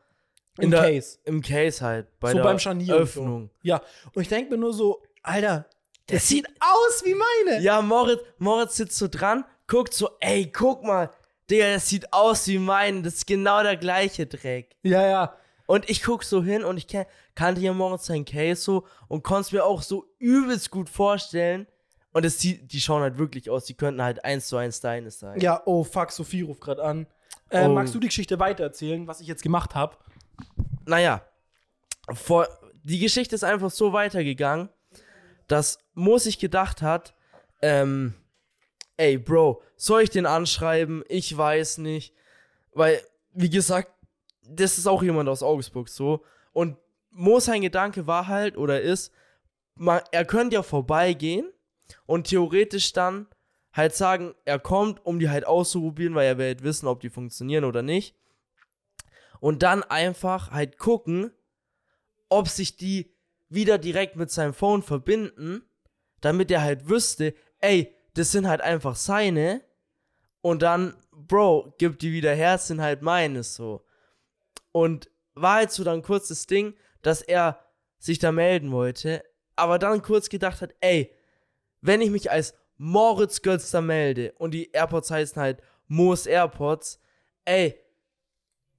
in 0.59 0.65
im 0.65 0.71
der, 0.73 0.81
Case. 0.83 1.19
im 1.25 1.41
Case 1.43 1.85
halt, 1.85 2.19
bei 2.19 2.31
so 2.33 2.37
der 2.39 2.45
beim 2.45 2.59
Scharnier 2.59 2.97
und 2.97 3.03
Öffnung. 3.03 3.51
So. 3.53 3.59
Ja, 3.63 3.81
und 4.15 4.23
ich 4.23 4.29
denke 4.29 4.51
mir 4.51 4.59
nur 4.59 4.73
so, 4.73 5.03
Alter, 5.23 5.67
Der 6.09 6.17
das 6.17 6.27
sieht 6.29 6.47
aus 6.61 7.03
wie 7.05 7.15
meine. 7.15 7.61
Ja, 7.63 7.81
Moritz, 7.83 8.21
Moritz 8.39 8.77
sitzt 8.77 8.99
so 8.99 9.07
dran, 9.09 9.45
guckt 9.69 9.95
so, 9.95 10.11
ey, 10.21 10.51
guck 10.51 10.83
mal, 10.83 11.11
Digga, 11.49 11.73
das 11.75 11.89
sieht 11.89 12.13
aus 12.13 12.47
wie 12.49 12.59
mein, 12.59 13.03
das 13.03 13.15
ist 13.15 13.27
genau 13.27 13.63
der 13.63 13.77
gleiche 13.77 14.27
Dreck. 14.27 14.75
Ja, 14.83 15.07
ja. 15.07 15.37
Und 15.67 15.89
ich 15.89 16.03
guck 16.03 16.25
so 16.25 16.43
hin 16.43 16.65
und 16.65 16.77
ich 16.77 16.89
kan 16.89 17.07
kannte 17.35 17.61
ja 17.61 17.73
Moritz 17.73 18.07
sein 18.07 18.25
Case 18.25 18.61
so 18.61 18.87
und 19.09 19.23
konnte 19.23 19.43
es 19.43 19.53
mir 19.53 19.65
auch 19.65 19.81
so 19.83 20.07
übelst 20.19 20.71
gut 20.71 20.89
vorstellen. 20.89 21.67
Und 22.13 22.25
es 22.25 22.39
sieht, 22.39 22.73
die 22.73 22.81
schauen 22.81 23.03
halt 23.03 23.19
wirklich 23.19 23.49
aus, 23.51 23.65
die 23.65 23.75
könnten 23.75 24.03
halt 24.03 24.25
eins 24.25 24.49
zu 24.49 24.57
eins 24.57 24.81
deine 24.81 25.11
sein. 25.11 25.41
Ja, 25.41 25.63
oh 25.65 25.83
fuck, 25.85 26.11
Sophie 26.13 26.43
ruft 26.43 26.61
gerade 26.61 26.83
an. 26.83 27.07
Äh, 27.49 27.67
Oh. 27.67 27.69
Magst 27.73 27.95
du 27.95 27.99
die 28.01 28.09
Geschichte 28.09 28.39
weitererzählen, 28.39 29.07
was 29.07 29.21
ich 29.21 29.27
jetzt 29.27 29.43
gemacht 29.43 29.75
habe? 29.75 29.97
naja, 30.85 31.23
vor, 32.13 32.49
die 32.83 32.99
Geschichte 32.99 33.35
ist 33.35 33.45
einfach 33.45 33.71
so 33.71 33.93
weitergegangen, 33.93 34.69
dass 35.47 35.79
Mo 35.95 36.19
sich 36.19 36.39
gedacht 36.39 36.83
hat, 36.83 37.15
ähm, 37.61 38.15
ey, 38.97 39.17
Bro, 39.19 39.63
soll 39.77 40.03
ich 40.03 40.11
den 40.11 40.27
anschreiben? 40.27 41.05
Ich 41.09 41.37
weiß 41.37 41.79
nicht. 41.79 42.15
Weil, 42.73 43.01
wie 43.33 43.51
gesagt, 43.51 43.93
das 44.43 44.79
ist 44.79 44.87
auch 44.89 45.03
jemand 45.03 45.29
aus 45.29 45.43
Augsburg 45.43 45.89
so. 45.89 46.25
Und 46.53 46.77
Mo 47.11 47.39
sein 47.39 47.63
Gedanke 47.63 48.07
war 48.07 48.27
halt 48.27 48.57
oder 48.57 48.81
ist, 48.81 49.13
man, 49.77 50.01
er 50.11 50.25
könnte 50.25 50.55
ja 50.55 50.63
vorbeigehen 50.63 51.49
und 52.07 52.29
theoretisch 52.29 52.93
dann 52.93 53.27
halt 53.73 53.95
sagen, 53.95 54.35
er 54.45 54.59
kommt, 54.59 55.05
um 55.05 55.19
die 55.19 55.31
halt 55.31 55.47
auszuprobieren, 55.47 56.15
weil 56.15 56.27
er 56.27 56.39
will 56.39 56.47
halt 56.47 56.63
wissen, 56.63 56.87
ob 56.87 57.01
die 57.01 57.11
funktionieren 57.11 57.65
oder 57.65 57.83
nicht. 57.83 58.15
Und 59.41 59.63
dann 59.63 59.83
einfach 59.83 60.51
halt 60.51 60.79
gucken, 60.79 61.33
ob 62.29 62.49
sich 62.49 62.77
die 62.77 63.15
wieder 63.49 63.79
direkt 63.79 64.17
mit 64.17 64.31
seinem 64.31 64.55
Phone 64.55 64.83
verbinden, 64.83 65.63
damit 66.21 66.51
er 66.51 66.63
halt 66.63 66.89
wüsste, 66.89 67.35
ey, 67.61 67.95
das 68.15 68.33
sind 68.33 68.47
halt 68.47 68.61
einfach 68.61 68.97
seine. 68.97 69.63
Und 70.41 70.63
dann, 70.63 70.95
Bro, 71.11 71.75
gib 71.79 71.99
die 71.99 72.13
wieder 72.13 72.35
her, 72.35 72.59
sind 72.59 72.81
halt 72.81 73.03
meines 73.03 73.55
so. 73.55 73.85
Und 74.71 75.11
war 75.35 75.57
halt 75.57 75.73
so 75.73 75.85
dann 75.85 76.03
kurz 76.03 76.29
das 76.29 76.47
Ding, 76.47 76.75
dass 77.03 77.23
er 77.23 77.59
sich 77.99 78.19
da 78.19 78.33
melden 78.33 78.73
wollte, 78.73 79.25
aber 79.57 79.79
dann 79.79 80.03
kurz 80.03 80.29
gedacht 80.29 80.61
hat, 80.61 80.75
ey, 80.81 81.15
wenn 81.83 82.01
ich 82.01 82.11
mich 82.11 82.31
als 82.31 82.55
Moritz 82.79 83.43
Götz 83.43 83.71
da 83.71 83.81
melde 83.81 84.33
und 84.39 84.53
die 84.53 84.71
AirPods 84.73 85.11
heißen 85.11 85.41
halt 85.41 85.61
Moos 85.89 86.27
AirPods, 86.27 87.01
ey, 87.45 87.79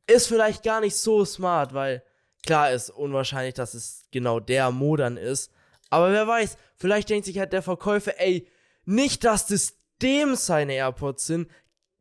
ist 0.07 0.27
vielleicht 0.27 0.63
gar 0.63 0.81
nicht 0.81 0.95
so 0.95 1.23
smart, 1.23 1.73
weil 1.73 2.03
klar 2.43 2.71
ist 2.71 2.89
unwahrscheinlich, 2.89 3.53
dass 3.53 3.73
es 3.73 4.05
genau 4.11 4.39
der 4.39 4.71
Modern 4.71 5.17
ist. 5.17 5.51
Aber 5.89 6.11
wer 6.11 6.27
weiß, 6.27 6.57
vielleicht 6.75 7.09
denkt 7.09 7.25
sich 7.25 7.37
halt 7.37 7.53
der 7.53 7.61
Verkäufer, 7.61 8.19
ey, 8.19 8.47
nicht, 8.85 9.23
dass 9.23 9.47
das 9.47 9.75
dem 10.01 10.35
seine 10.35 10.73
AirPods 10.73 11.25
sind, 11.25 11.49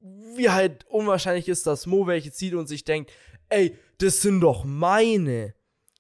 wie 0.01 0.51
halt 0.51 0.85
unwahrscheinlich 0.87 1.49
ist, 1.49 1.67
dass 1.67 1.87
Mo 1.87 2.07
welche 2.07 2.33
zieht 2.33 2.55
und 2.55 2.67
sich 2.67 2.85
denkt, 2.85 3.13
ey, 3.49 3.79
das 3.99 4.23
sind 4.23 4.41
doch 4.41 4.65
meine. 4.65 5.55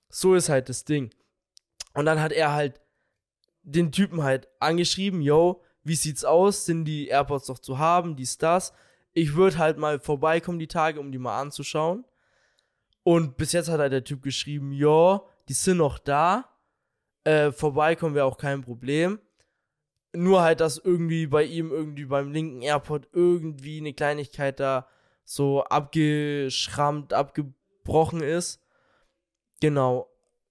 So 0.09 0.35
ist 0.35 0.49
halt 0.49 0.69
das 0.69 0.85
Ding. 0.85 1.11
Und 1.95 2.07
dann 2.07 2.21
hat 2.21 2.33
er 2.33 2.53
halt 2.53 2.81
den 3.63 3.93
Typen 3.93 4.23
halt 4.23 4.49
angeschrieben, 4.61 5.21
yo, 5.21 5.63
wie 5.85 5.95
sieht's 5.95 6.25
aus? 6.25 6.65
Sind 6.65 6.85
die 6.85 7.09
AirPods 7.09 7.49
noch 7.49 7.59
zu 7.59 7.79
haben? 7.79 8.17
Dies, 8.17 8.39
das. 8.39 8.73
Ich 9.13 9.35
würde 9.35 9.59
halt 9.59 9.79
mal 9.79 9.99
vorbeikommen 9.99 10.59
die 10.59 10.69
Tage, 10.69 11.01
um 11.01 11.13
die 11.13 11.19
mal 11.19 11.41
anzuschauen. 11.41 12.05
Und 13.03 13.37
bis 13.37 13.53
jetzt 13.53 13.69
hat 13.69 13.81
halt 13.81 13.93
der 13.93 14.05
Typ 14.05 14.23
geschrieben, 14.23 14.73
ja, 14.73 15.23
die 15.49 15.55
sind 15.55 15.79
noch 15.79 15.99
da. 15.99 16.49
Äh, 17.25 17.53
vorbeikommen 17.53 18.15
wäre 18.15 18.27
auch 18.27 18.39
kein 18.39 18.63
Problem. 18.63 19.19
Nur 20.15 20.43
halt, 20.43 20.61
dass 20.61 20.79
irgendwie 20.79 21.27
bei 21.27 21.45
ihm 21.45 21.71
irgendwie 21.71 22.05
beim 22.05 22.33
linken 22.33 22.63
AirPod 22.63 23.09
irgendwie 23.13 23.79
eine 23.79 23.93
Kleinigkeit 23.93 24.61
da 24.61 24.87
so 25.25 25.65
abgeschrammt, 25.65 27.13
abgebrochen 27.13 28.23
ist. 28.23 28.61
Genau. 29.61 30.09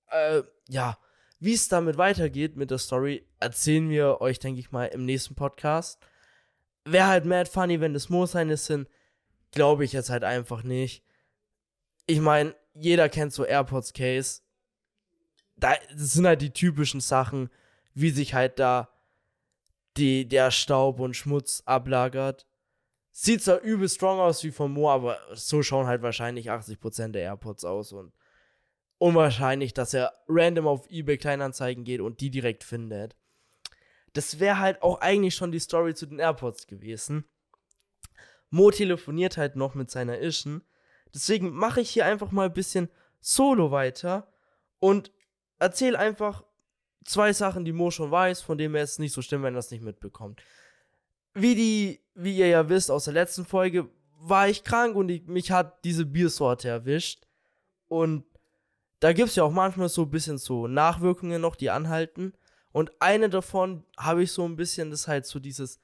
Äh, 0.08 0.44
ja. 0.68 0.98
Wie 1.42 1.54
es 1.54 1.68
damit 1.68 1.98
weitergeht 1.98 2.56
mit 2.56 2.70
der 2.70 2.78
Story, 2.78 3.26
erzählen 3.40 3.90
wir 3.90 4.22
euch, 4.22 4.38
denke 4.38 4.60
ich 4.60 4.72
mal, 4.72 4.86
im 4.86 5.06
nächsten 5.06 5.34
Podcast. 5.34 6.00
Wäre 6.86 7.08
halt 7.08 7.26
mad 7.26 7.50
funny, 7.50 7.82
wenn 7.82 7.96
das 7.96 8.10
Moosheine 8.10 8.58
sind. 8.58 8.88
Glaube 9.50 9.84
ich 9.84 9.92
jetzt 9.92 10.12
halt 10.12 10.24
einfach 10.24 10.62
nicht. 10.62 11.04
Ich 12.06 12.20
meine, 12.20 12.56
jeder 12.76 13.10
kennt 13.10 13.34
so 13.34 13.44
AirPods 13.44 13.94
Case. 13.94 14.42
Da, 15.56 15.74
sind 15.96 16.28
halt 16.28 16.44
die 16.44 16.54
typischen 16.54 17.02
Sachen, 17.02 17.50
wie 17.96 18.12
sich 18.12 18.36
halt 18.36 18.60
da 18.60 18.90
die, 19.98 20.28
der 20.28 20.52
Staub 20.52 21.00
und 21.00 21.16
Schmutz 21.16 21.64
ablagert. 21.66 22.46
Sieht 23.12 23.42
zwar 23.42 23.62
übel 23.62 23.90
strong 23.90 24.20
aus 24.20 24.44
wie 24.44 24.52
von 24.52 24.72
Mo, 24.72 24.92
aber 24.92 25.18
so 25.34 25.64
schauen 25.64 25.88
halt 25.88 26.04
wahrscheinlich 26.04 26.52
80% 26.52 27.14
der 27.14 27.24
AirPods 27.24 27.66
aus 27.66 27.94
und 27.94 28.14
unwahrscheinlich, 29.02 29.74
dass 29.74 29.96
er 29.96 30.14
random 30.28 30.68
auf 30.68 30.86
eBay 30.92 31.18
Kleinanzeigen 31.18 31.84
geht 31.84 32.02
und 32.02 32.22
die 32.22 32.30
direkt 32.30 32.64
findet. 32.64 33.16
Das 34.14 34.40
wäre 34.40 34.60
halt 34.60 34.84
auch 34.84 35.02
eigentlich 35.02 35.34
schon 35.34 35.52
die 35.52 35.60
Story 35.60 35.96
zu 35.96 36.06
den 36.06 36.20
AirPods 36.20 36.68
gewesen. 36.68 37.26
Mo 38.52 38.70
telefoniert 38.70 39.38
halt 39.38 39.56
noch 39.56 39.74
mit 39.74 39.90
seiner 39.90 40.20
Ischen. 40.20 40.62
Deswegen 41.16 41.50
mache 41.50 41.82
ich 41.82 41.90
hier 41.90 42.06
einfach 42.06 42.32
mal 42.32 42.46
ein 42.46 42.54
bisschen 42.54 42.90
solo 43.20 43.72
weiter 43.72 44.32
und 44.78 45.12
erzähle 45.58 45.98
einfach 45.98 46.44
zwei 47.04 47.34
Sachen, 47.34 47.66
die 47.66 47.74
Mo 47.74 47.90
schon 47.90 48.12
weiß, 48.12 48.42
von 48.42 48.60
denen 48.60 48.76
er 48.76 48.84
es 48.84 49.00
nicht 49.00 49.14
so 49.14 49.24
stimmt, 49.24 49.44
wenn 49.44 49.56
er 49.56 49.60
es 49.60 49.72
nicht 49.72 49.84
mitbekommt. 49.84 50.44
Wie 51.34 51.56
die, 51.56 52.02
wie 52.14 52.38
ihr 52.38 52.50
ja 52.50 52.70
wisst 52.70 52.92
aus 52.92 53.06
der 53.06 53.16
letzten 53.16 53.46
Folge, 53.46 53.90
war 54.20 54.48
ich 54.48 54.64
krank 54.64 54.96
und 54.96 55.10
ich, 55.10 55.26
mich 55.26 55.50
hat 55.50 55.84
diese 55.86 56.06
Biersorte 56.06 56.70
erwischt. 56.70 57.26
Und 57.88 58.26
da 59.02 59.14
gibt 59.14 59.30
es 59.30 59.36
ja 59.36 59.44
auch 59.44 59.52
manchmal 59.52 59.90
so 59.90 60.04
ein 60.04 60.12
bisschen 60.12 60.38
so 60.38 60.68
Nachwirkungen 60.68 61.42
noch, 61.42 61.56
die 61.56 61.72
anhalten. 61.72 62.34
Und 62.72 62.92
eine 63.02 63.30
davon 63.30 63.84
habe 63.98 64.24
ich 64.24 64.32
so 64.32 64.46
ein 64.46 64.56
bisschen, 64.56 64.92
das 64.92 65.08
halt 65.08 65.26
so 65.26 65.40
dieses, 65.40 65.80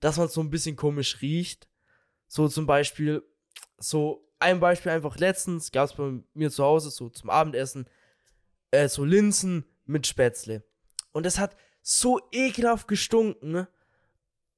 dass 0.00 0.16
man 0.16 0.28
so 0.28 0.40
ein 0.40 0.50
bisschen 0.50 0.74
komisch 0.74 1.20
riecht. 1.20 1.68
So 2.28 2.48
zum 2.48 2.66
Beispiel, 2.66 3.22
so 3.76 4.26
ein 4.38 4.58
Beispiel 4.58 4.90
einfach 4.90 5.18
letztens 5.18 5.70
gab 5.70 5.90
es 5.90 5.96
bei 5.96 6.18
mir 6.32 6.50
zu 6.50 6.64
Hause 6.64 6.90
so 6.90 7.10
zum 7.10 7.28
Abendessen 7.28 7.88
äh, 8.70 8.88
so 8.88 9.04
Linsen 9.04 9.66
mit 9.84 10.06
Spätzle. 10.06 10.64
Und 11.12 11.26
das 11.26 11.38
hat 11.38 11.56
so 11.82 12.20
ekelhaft 12.32 12.88
gestunken. 12.88 13.52
Ne? 13.52 13.68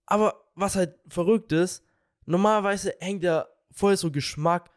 Aber 0.06 0.44
was 0.54 0.76
halt 0.76 0.94
verrückt 1.08 1.50
ist, 1.50 1.82
normalerweise 2.26 2.94
hängt 3.00 3.24
ja 3.24 3.48
voll 3.72 3.96
so 3.96 4.12
Geschmack 4.12 4.70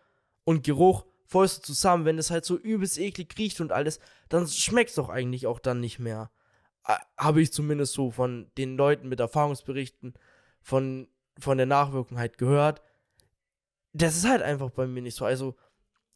und 0.44 0.64
Geruch 0.64 1.06
voll 1.32 1.48
so 1.48 1.62
zusammen, 1.62 2.04
wenn 2.04 2.18
es 2.18 2.30
halt 2.30 2.44
so 2.44 2.58
übelst 2.58 2.98
eklig 2.98 3.34
riecht 3.38 3.62
und 3.62 3.72
alles, 3.72 4.02
dann 4.28 4.46
schmeckt 4.48 4.90
es 4.90 4.98
doch 4.98 5.08
eigentlich 5.08 5.48
auch 5.48 5.60
dann 5.60 5.80
nicht 5.80 5.98
mehr. 5.98 6.30
Habe 7.18 7.42
ich 7.42 7.54
zumindest 7.54 7.94
so 7.94 8.12
von 8.12 8.52
den 8.58 8.76
Leuten 8.76 9.08
mit 9.08 9.22
Erfahrungsberichten 9.22 10.14
von, 10.62 11.08
von 11.40 11.58
der 11.58 11.68
Nachwirkung 11.68 12.20
halt 12.20 12.38
gehört. 12.38 12.82
Das 13.94 14.18
ist 14.18 14.28
halt 14.28 14.42
einfach 14.42 14.72
bei 14.72 14.88
mir 14.88 15.02
nicht 15.02 15.16
so. 15.16 15.24
Also, 15.24 15.56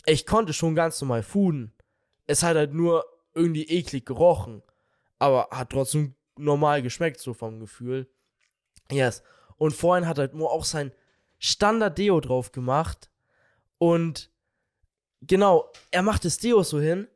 ich 0.05 0.25
konnte 0.25 0.51
schon 0.51 0.75
ganz 0.75 0.99
normal 0.99 1.23
fooden. 1.23 1.73
Es 2.27 2.43
hat 2.43 2.57
halt 2.57 2.73
nur 2.73 3.05
irgendwie 3.33 3.69
eklig 3.69 4.05
gerochen. 4.05 4.63
Aber 5.17 5.47
hat 5.49 5.69
trotzdem 5.69 6.15
normal 6.35 6.81
geschmeckt, 6.81 7.21
so 7.21 7.33
vom 7.33 7.61
Gefühl. 7.61 8.09
Yes. 8.91 9.23
Und 9.55 9.71
vorhin 9.71 10.07
hat 10.07 10.17
halt 10.17 10.33
nur 10.33 10.51
auch 10.51 10.65
sein 10.65 10.91
Standard-Deo 11.39 12.19
drauf 12.19 12.51
gemacht. 12.51 13.09
Und 13.77 14.34
genau, 15.27 15.71
er 15.91 16.01
macht 16.01 16.25
das 16.25 16.37
Deo 16.37 16.63
so 16.63 16.79
hin 16.79 17.07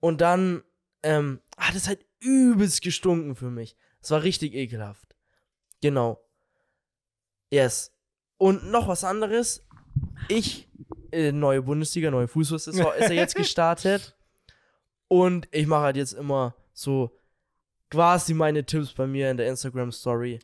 und 0.00 0.20
dann 0.20 0.62
ähm, 1.02 1.40
hat 1.56 1.74
es 1.74 1.88
halt 1.88 2.04
übelst 2.20 2.82
gestunken 2.82 3.34
für 3.34 3.50
mich. 3.50 3.76
Es 4.00 4.10
war 4.10 4.22
richtig 4.22 4.54
ekelhaft. 4.54 5.16
Genau. 5.80 6.20
Yes. 7.50 7.92
Und 8.38 8.70
noch 8.70 8.88
was 8.88 9.04
anderes. 9.04 9.64
Ich, 10.28 10.68
äh, 11.10 11.32
neue 11.32 11.62
Bundesliga, 11.62 12.10
neue 12.10 12.28
Fußballsaison 12.28 12.92
ist 12.98 13.10
er 13.10 13.12
jetzt 13.14 13.34
gestartet. 13.34 14.16
Und 15.08 15.48
ich 15.50 15.66
mache 15.66 15.82
halt 15.82 15.96
jetzt 15.96 16.14
immer 16.14 16.54
so 16.72 17.16
quasi 17.90 18.32
meine 18.32 18.64
Tipps 18.64 18.92
bei 18.92 19.06
mir 19.06 19.30
in 19.30 19.36
der 19.36 19.48
Instagram 19.48 19.92
Story. 19.92 20.40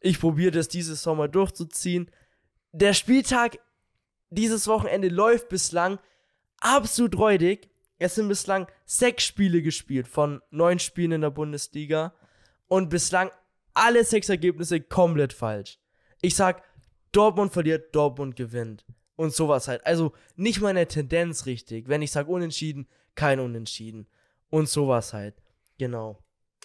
Ich 0.00 0.20
probiere 0.20 0.50
das 0.50 0.68
dieses 0.68 1.02
Sommer 1.02 1.28
durchzuziehen. 1.28 2.10
Der 2.72 2.92
Spieltag 2.92 3.58
dieses 4.30 4.66
Wochenende 4.66 5.08
läuft 5.08 5.48
bislang 5.48 5.98
absolut 6.62 7.18
räudig. 7.18 7.68
Es 7.98 8.14
sind 8.14 8.28
bislang 8.28 8.66
sechs 8.84 9.24
Spiele 9.24 9.62
gespielt 9.62 10.08
von 10.08 10.40
neun 10.50 10.78
Spielen 10.78 11.12
in 11.12 11.20
der 11.20 11.30
Bundesliga 11.30 12.14
und 12.68 12.88
bislang 12.88 13.30
alle 13.74 14.04
sechs 14.04 14.28
Ergebnisse 14.28 14.80
komplett 14.80 15.32
falsch. 15.32 15.78
Ich 16.20 16.34
sag, 16.34 16.62
Dortmund 17.12 17.52
verliert, 17.52 17.94
Dortmund 17.94 18.36
gewinnt. 18.36 18.84
Und 19.16 19.32
sowas 19.32 19.68
halt. 19.68 19.86
Also 19.86 20.12
nicht 20.36 20.60
mal 20.60 20.70
eine 20.70 20.88
Tendenz 20.88 21.46
richtig. 21.46 21.88
Wenn 21.88 22.02
ich 22.02 22.10
sag 22.10 22.28
unentschieden, 22.28 22.88
kein 23.14 23.40
Unentschieden. 23.40 24.08
Und 24.50 24.68
sowas 24.68 25.12
halt. 25.12 25.34
Genau. 25.78 26.18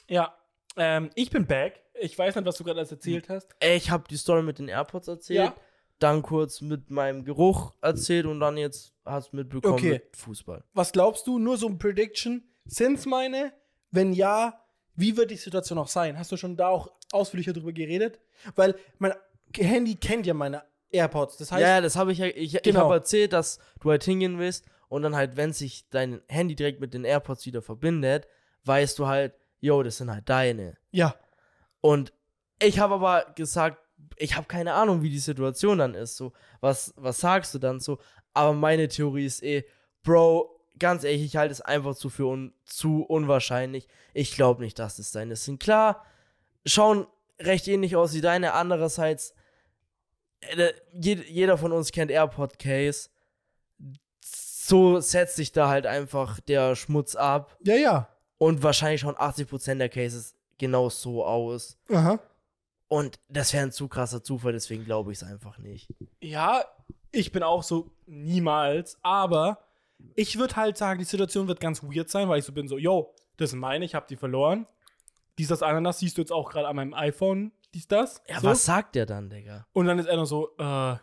Ja, 0.07 0.35
ähm, 0.75 1.09
ich 1.15 1.29
bin 1.29 1.45
back. 1.45 1.81
Ich 1.99 2.17
weiß 2.17 2.35
nicht, 2.35 2.45
was 2.45 2.57
du 2.57 2.63
gerade 2.63 2.79
alles 2.79 2.91
erzählt 2.91 3.29
hast. 3.29 3.49
Ich 3.59 3.89
habe 3.89 4.05
die 4.09 4.17
Story 4.17 4.43
mit 4.43 4.59
den 4.59 4.69
AirPods 4.69 5.07
erzählt. 5.07 5.39
Ja. 5.39 5.55
Dann 5.99 6.21
kurz 6.21 6.61
mit 6.61 6.89
meinem 6.91 7.23
Geruch 7.25 7.73
erzählt 7.81 8.25
und 8.27 8.39
dann 8.39 8.57
jetzt 8.57 8.93
hast 9.03 9.31
du 9.33 9.37
mitbekommen 9.37 9.73
Okay. 9.73 9.89
mit 9.93 10.15
Fußball. 10.15 10.63
Was 10.73 10.91
glaubst 10.91 11.25
du? 11.25 11.39
Nur 11.39 11.57
so 11.57 11.67
ein 11.67 11.79
Prediction. 11.79 12.43
Sind's 12.65 13.05
meine? 13.05 13.51
Wenn 13.89 14.13
ja, 14.13 14.59
wie 14.95 15.17
wird 15.17 15.31
die 15.31 15.37
Situation 15.37 15.77
auch 15.79 15.87
sein? 15.87 16.19
Hast 16.19 16.31
du 16.31 16.37
schon 16.37 16.55
da 16.57 16.67
auch 16.67 16.91
ausführlicher 17.11 17.53
drüber 17.53 17.71
geredet? 17.71 18.19
Weil 18.55 18.75
mein 18.99 19.13
Handy 19.55 19.95
kennt 19.95 20.27
ja 20.27 20.33
meine 20.33 20.63
AirPods. 20.89 21.37
Das 21.37 21.51
heißt, 21.51 21.61
ja, 21.61 21.81
das 21.81 21.95
habe 21.95 22.11
ich 22.11 22.19
ja. 22.19 22.27
Ich, 22.27 22.53
ich 22.55 22.61
Genau. 22.61 22.81
habe 22.81 22.93
erzählt, 22.95 23.33
dass 23.33 23.59
du 23.79 23.89
halt 23.89 24.03
hingehen 24.03 24.37
willst 24.39 24.65
und 24.89 25.01
dann 25.01 25.15
halt, 25.15 25.35
wenn 25.37 25.51
sich 25.53 25.89
dein 25.89 26.21
Handy 26.27 26.55
direkt 26.55 26.79
mit 26.79 26.93
den 26.93 27.05
AirPods 27.05 27.45
wieder 27.45 27.61
verbindet, 27.61 28.27
weißt 28.65 28.99
du 28.99 29.07
halt, 29.07 29.33
yo, 29.59 29.81
das 29.83 29.97
sind 29.97 30.11
halt 30.11 30.29
deine. 30.29 30.77
Ja. 30.91 31.15
Und 31.81 32.13
ich 32.61 32.79
habe 32.79 32.95
aber 32.95 33.31
gesagt, 33.35 33.77
ich 34.17 34.35
habe 34.35 34.47
keine 34.47 34.73
Ahnung, 34.73 35.01
wie 35.01 35.09
die 35.09 35.19
Situation 35.19 35.77
dann 35.77 35.93
ist. 35.93 36.17
So, 36.17 36.33
was, 36.59 36.93
was 36.97 37.19
sagst 37.19 37.53
du 37.53 37.59
dann 37.59 37.79
so? 37.79 37.99
Aber 38.33 38.53
meine 38.53 38.87
Theorie 38.87 39.25
ist 39.25 39.43
eh, 39.43 39.65
Bro, 40.03 40.59
ganz 40.79 41.03
ehrlich, 41.03 41.23
ich 41.23 41.37
halte 41.37 41.51
es 41.51 41.61
einfach 41.61 41.95
zu 41.95 42.09
für 42.09 42.25
un, 42.25 42.53
zu 42.65 43.03
unwahrscheinlich. 43.03 43.87
Ich 44.13 44.35
glaube 44.35 44.63
nicht, 44.63 44.79
dass 44.79 44.99
es 44.99 45.11
deine 45.11 45.35
sind. 45.35 45.59
Klar, 45.59 46.05
schauen 46.65 47.07
recht 47.39 47.67
ähnlich 47.67 47.95
aus 47.95 48.13
wie 48.13 48.21
deine. 48.21 48.53
Andererseits, 48.53 49.33
äh, 50.41 50.73
jeder 50.93 51.57
von 51.57 51.71
uns 51.71 51.91
kennt 51.91 52.11
AirPod 52.11 52.59
Case. 52.59 53.09
So 54.21 54.99
setzt 54.99 55.35
sich 55.35 55.51
da 55.51 55.69
halt 55.69 55.85
einfach 55.85 56.39
der 56.39 56.75
Schmutz 56.75 57.15
ab. 57.15 57.57
Ja, 57.63 57.75
ja. 57.75 58.09
Und 58.37 58.63
wahrscheinlich 58.63 59.01
schauen 59.01 59.15
80% 59.15 59.77
der 59.77 59.89
Cases 59.89 60.35
genau 60.57 60.89
so 60.89 61.25
aus. 61.25 61.77
Aha. 61.89 62.19
Und 62.87 63.19
das 63.27 63.53
wäre 63.53 63.63
ein 63.63 63.71
zu 63.71 63.87
krasser 63.87 64.23
Zufall, 64.23 64.53
deswegen 64.53 64.85
glaube 64.85 65.11
ich 65.11 65.19
es 65.19 65.23
einfach 65.23 65.57
nicht. 65.57 65.89
Ja, 66.21 66.63
ich 67.11 67.31
bin 67.31 67.43
auch 67.43 67.63
so 67.63 67.91
niemals, 68.05 68.97
aber 69.01 69.59
ich 70.15 70.37
würde 70.37 70.55
halt 70.55 70.77
sagen, 70.77 70.99
die 70.99 71.05
Situation 71.05 71.47
wird 71.47 71.59
ganz 71.59 71.83
weird 71.83 72.09
sein, 72.09 72.29
weil 72.29 72.39
ich 72.39 72.45
so 72.45 72.53
bin 72.53 72.67
so, 72.67 72.77
yo, 72.77 73.13
das 73.37 73.49
sind 73.51 73.59
meine, 73.59 73.83
ich 73.83 73.95
habe 73.95 74.05
die 74.09 74.15
verloren. 74.15 74.67
Dies, 75.37 75.49
das, 75.49 75.61
Ananas 75.61 75.99
siehst 75.99 76.17
du 76.17 76.21
jetzt 76.21 76.31
auch 76.31 76.49
gerade 76.49 76.67
an 76.67 76.75
meinem 76.75 76.93
iPhone, 76.93 77.51
dies, 77.73 77.87
das. 77.87 78.21
Ja, 78.27 78.39
so. 78.39 78.47
was 78.47 78.65
sagt 78.65 78.95
der 78.95 79.05
dann, 79.05 79.29
Digga? 79.29 79.67
Und 79.73 79.85
dann 79.85 79.99
ist 79.99 80.07
er 80.07 80.15
noch 80.15 80.25
so, 80.25 80.55
äh, 80.57 80.61
ja, 80.63 80.99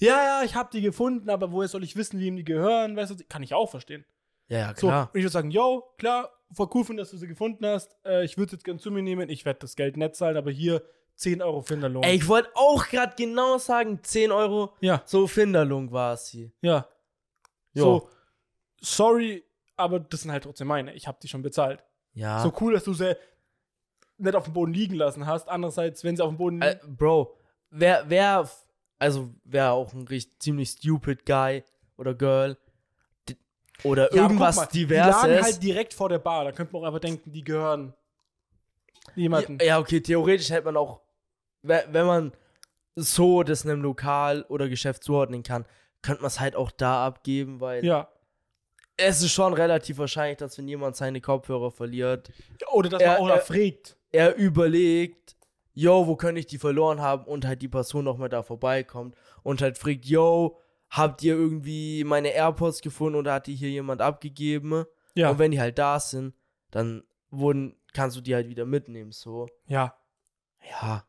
ja, 0.00 0.42
ich 0.44 0.54
habe 0.54 0.70
die 0.72 0.80
gefunden, 0.80 1.28
aber 1.30 1.52
woher 1.52 1.68
soll 1.68 1.84
ich 1.84 1.96
wissen, 1.96 2.20
wem 2.20 2.36
die 2.36 2.44
gehören? 2.44 2.96
Weißt 2.96 3.10
du, 3.10 3.24
kann 3.28 3.42
ich 3.42 3.54
auch 3.54 3.70
verstehen. 3.70 4.04
Ja, 4.48 4.58
ja, 4.58 4.68
So, 4.76 4.86
klar. 4.88 5.10
und 5.12 5.18
ich 5.18 5.24
würde 5.24 5.32
sagen, 5.32 5.50
yo, 5.50 5.82
klar, 5.98 6.30
voll 6.52 6.68
cool 6.74 6.84
von, 6.84 6.96
dass 6.96 7.10
du 7.10 7.16
sie 7.16 7.26
gefunden 7.26 7.66
hast. 7.66 7.96
Äh, 8.04 8.24
ich 8.24 8.38
würde 8.38 8.52
jetzt 8.52 8.64
gern 8.64 8.78
zu 8.78 8.90
mir 8.90 9.02
nehmen. 9.02 9.28
Ich 9.28 9.44
werde 9.44 9.60
das 9.60 9.76
Geld 9.76 9.96
nicht 9.96 10.14
zahlen, 10.14 10.36
aber 10.36 10.50
hier 10.50 10.82
10 11.16 11.42
Euro 11.42 11.62
Finderlohn. 11.62 12.02
Ey, 12.02 12.16
ich 12.16 12.28
wollte 12.28 12.50
auch 12.54 12.86
gerade 12.86 13.14
genau 13.16 13.58
sagen, 13.58 14.00
10 14.02 14.30
Euro, 14.32 14.74
Ja, 14.80 15.02
so 15.06 15.26
Finderlung 15.26 15.90
war 15.92 16.12
es 16.14 16.28
hier. 16.28 16.50
ja. 16.60 16.86
Jo. 17.72 17.82
So, 17.82 18.08
sorry, 18.80 19.44
aber 19.76 20.00
das 20.00 20.22
sind 20.22 20.32
halt 20.32 20.44
trotzdem 20.44 20.66
meine. 20.68 20.94
Ich 20.94 21.06
habe 21.06 21.18
die 21.22 21.28
schon 21.28 21.42
bezahlt. 21.42 21.82
Ja. 22.14 22.42
So 22.42 22.50
cool, 22.60 22.72
dass 22.72 22.84
du 22.84 22.94
sie 22.94 23.14
nicht 24.16 24.34
auf 24.34 24.44
dem 24.44 24.54
Boden 24.54 24.72
liegen 24.72 24.94
lassen 24.94 25.26
hast. 25.26 25.46
Andererseits, 25.50 26.02
wenn 26.02 26.16
sie 26.16 26.22
auf 26.22 26.30
dem 26.30 26.38
Boden 26.38 26.62
Äh, 26.62 26.78
Bro, 26.86 27.36
wer, 27.68 28.04
wer, 28.08 28.48
also 28.98 29.28
wer 29.44 29.72
auch 29.72 29.92
ein 29.92 30.06
richtig 30.08 30.38
ziemlich 30.38 30.70
stupid 30.70 31.26
Guy 31.26 31.64
oder 31.98 32.14
Girl 32.14 32.56
oder 33.84 34.10
Ja, 34.14 34.22
irgendwas 34.22 34.56
mal, 34.56 34.66
diverses. 34.66 35.20
Die 35.22 35.28
lagen 35.28 35.42
halt 35.44 35.62
direkt 35.62 35.92
vor 35.92 36.08
der 36.08 36.18
Bar. 36.18 36.44
Da 36.44 36.52
könnte 36.52 36.72
man 36.72 36.82
auch 36.82 36.86
einfach 36.86 37.00
denken, 37.00 37.30
die 37.30 37.44
gehören 37.44 37.92
jemanden. 39.14 39.58
ja, 39.62 39.78
okay, 39.78 40.00
theoretisch 40.00 40.48
hätte 40.48 40.64
man 40.64 40.78
auch, 40.78 41.02
wenn 41.68 42.06
man 42.06 42.32
so 42.94 43.42
das 43.42 43.64
einem 43.64 43.82
Lokal 43.82 44.42
oder 44.48 44.68
Geschäft 44.68 45.04
zuordnen 45.04 45.42
kann, 45.42 45.66
könnte 46.02 46.22
man 46.22 46.28
es 46.28 46.40
halt 46.40 46.56
auch 46.56 46.70
da 46.70 47.06
abgeben, 47.06 47.60
weil 47.60 47.84
Ja. 47.84 48.08
es 48.96 49.22
ist 49.22 49.32
schon 49.32 49.52
relativ 49.52 49.98
wahrscheinlich, 49.98 50.38
dass 50.38 50.56
wenn 50.56 50.68
jemand 50.68 50.96
seine 50.96 51.20
Kopfhörer 51.20 51.70
verliert, 51.70 52.30
Oder 52.72 52.88
dass 52.90 53.02
Er- 53.02 53.20
man 53.20 53.30
auch 53.32 53.36
er- 53.36 53.40
fragt. 53.42 53.96
er 54.12 54.34
überlegt, 54.36 55.36
yo, 55.74 56.06
wo 56.06 56.16
könnte 56.16 56.38
ich 56.40 56.46
die 56.46 56.58
verloren 56.58 57.00
haben 57.00 57.24
und 57.24 57.44
halt 57.44 57.60
die 57.60 57.68
Person 57.68 58.04
nochmal 58.04 58.28
da 58.30 58.42
vorbeikommt 58.42 59.14
und 59.42 59.60
halt 59.60 59.76
fragt, 59.76 60.06
yo, 60.06 60.58
habt 60.88 61.22
ihr 61.22 61.34
irgendwie 61.34 62.04
meine 62.04 62.28
AirPods 62.28 62.80
gefunden 62.80 63.18
oder 63.18 63.34
hat 63.34 63.46
die 63.46 63.54
hier 63.56 63.68
jemand 63.70 64.00
abgegeben? 64.00 64.84
Ja. 65.14 65.30
Und 65.30 65.38
wenn 65.38 65.50
die 65.50 65.60
halt 65.60 65.78
da 65.78 66.00
sind, 66.00 66.34
dann 66.70 67.02
wurden, 67.30 67.76
kannst 67.92 68.16
du 68.16 68.20
die 68.22 68.34
halt 68.34 68.48
wieder 68.48 68.64
mitnehmen, 68.64 69.12
so. 69.12 69.46
ja. 69.66 69.94
Ja. 70.70 71.04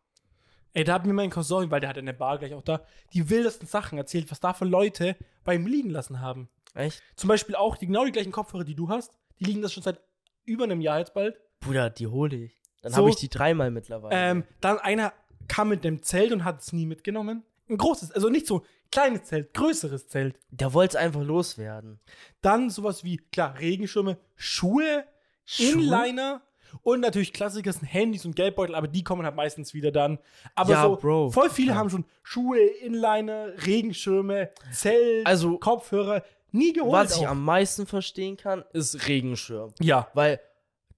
Ey, 0.78 0.84
da 0.84 0.94
hat 0.94 1.08
mir 1.08 1.14
mein 1.14 1.32
Cousin, 1.32 1.72
weil 1.72 1.80
der 1.80 1.90
hat 1.90 1.98
in 1.98 2.06
der 2.06 2.14
Bar 2.14 2.38
gleich 2.38 2.54
auch 2.54 2.62
da, 2.62 2.82
die 3.12 3.32
wildesten 3.32 3.68
Sachen 3.68 3.98
erzählt, 3.98 4.30
was 4.30 4.40
da 4.40 4.54
für 4.54 4.66
Leute 4.66 5.16
beim 5.44 5.66
liegen 5.66 5.90
lassen 5.90 6.22
haben. 6.22 6.50
Echt? 6.76 7.02
Zum 7.16 7.30
Beispiel 7.30 7.56
auch 7.56 7.78
die, 7.78 7.88
genau 7.88 8.06
die 8.06 8.12
gleichen 8.12 8.32
Kopfhörer, 8.32 8.64
die 8.64 8.76
du 8.76 8.88
hast. 8.88 9.18
Die 9.40 9.46
liegen 9.46 9.64
das 9.64 9.74
schon 9.74 9.82
seit 9.82 10.00
über 10.46 10.66
einem 10.66 10.80
Jahr 10.80 11.00
jetzt 11.00 11.16
bald. 11.16 11.36
Bruder, 11.62 11.90
die 11.90 12.06
hole 12.06 12.36
ich. 12.36 12.62
Dann 12.84 12.92
So. 12.92 13.00
habe 13.00 13.10
ich 13.10 13.16
die 13.16 13.28
dreimal 13.28 13.72
mittlerweile. 13.72 14.16
Ähm, 14.16 14.44
dann 14.62 14.78
einer 14.78 15.14
kam 15.48 15.70
mit 15.70 15.84
dem 15.84 16.04
Zelt 16.04 16.32
und 16.32 16.44
hat 16.44 16.62
es 16.62 16.74
nie 16.74 16.86
mitgenommen. 16.86 17.44
Ein 17.70 17.78
großes, 17.78 18.12
also 18.12 18.30
nicht 18.30 18.46
so 18.46 18.64
kleines 18.92 19.24
Zelt, 19.24 19.56
größeres 19.56 20.08
Zelt. 20.10 20.38
Der 20.52 20.74
wollte 20.74 20.96
es 20.98 21.04
einfach 21.04 21.24
loswerden. 21.24 22.00
Dann 22.42 22.70
sowas 22.70 23.04
wie, 23.04 23.18
klar, 23.18 23.58
Regenschirme, 23.60 24.20
Schuhe, 24.36 25.06
Schuhe? 25.44 25.72
Inliner 25.72 26.42
und 26.84 27.00
natürlich 27.02 27.34
Klassiker 27.34 27.72
sind 27.74 27.86
Handys 27.86 28.26
und 28.26 28.36
Geldbeutel, 28.36 28.76
aber 28.76 28.88
die 28.88 29.04
kommen 29.04 29.26
halt 29.26 29.36
meistens 29.36 29.74
wieder 29.74 29.92
dann. 29.92 30.20
Aber 30.56 30.72
Ja, 30.72 30.84
so, 30.84 30.96
Bro, 30.98 31.30
voll 31.32 31.50
viele 31.50 31.70
klar. 31.72 31.80
haben 31.80 31.90
schon 31.90 32.06
Schuhe, 32.24 32.60
Inliner, 32.60 33.50
Regenschirme, 33.66 34.50
Zelt, 34.72 35.26
Also, 35.26 35.58
Kopfhörer, 35.58 36.24
nie 36.52 36.74
geholt. 36.74 36.94
Was 36.94 37.18
ich 37.18 37.26
auch. 37.28 37.32
am 37.32 37.44
meisten 37.46 37.86
verstehen 37.86 38.38
kann, 38.38 38.64
ist 38.74 39.08
Regenschirm. 39.08 39.74
ja, 39.80 40.08
Weil 40.14 40.40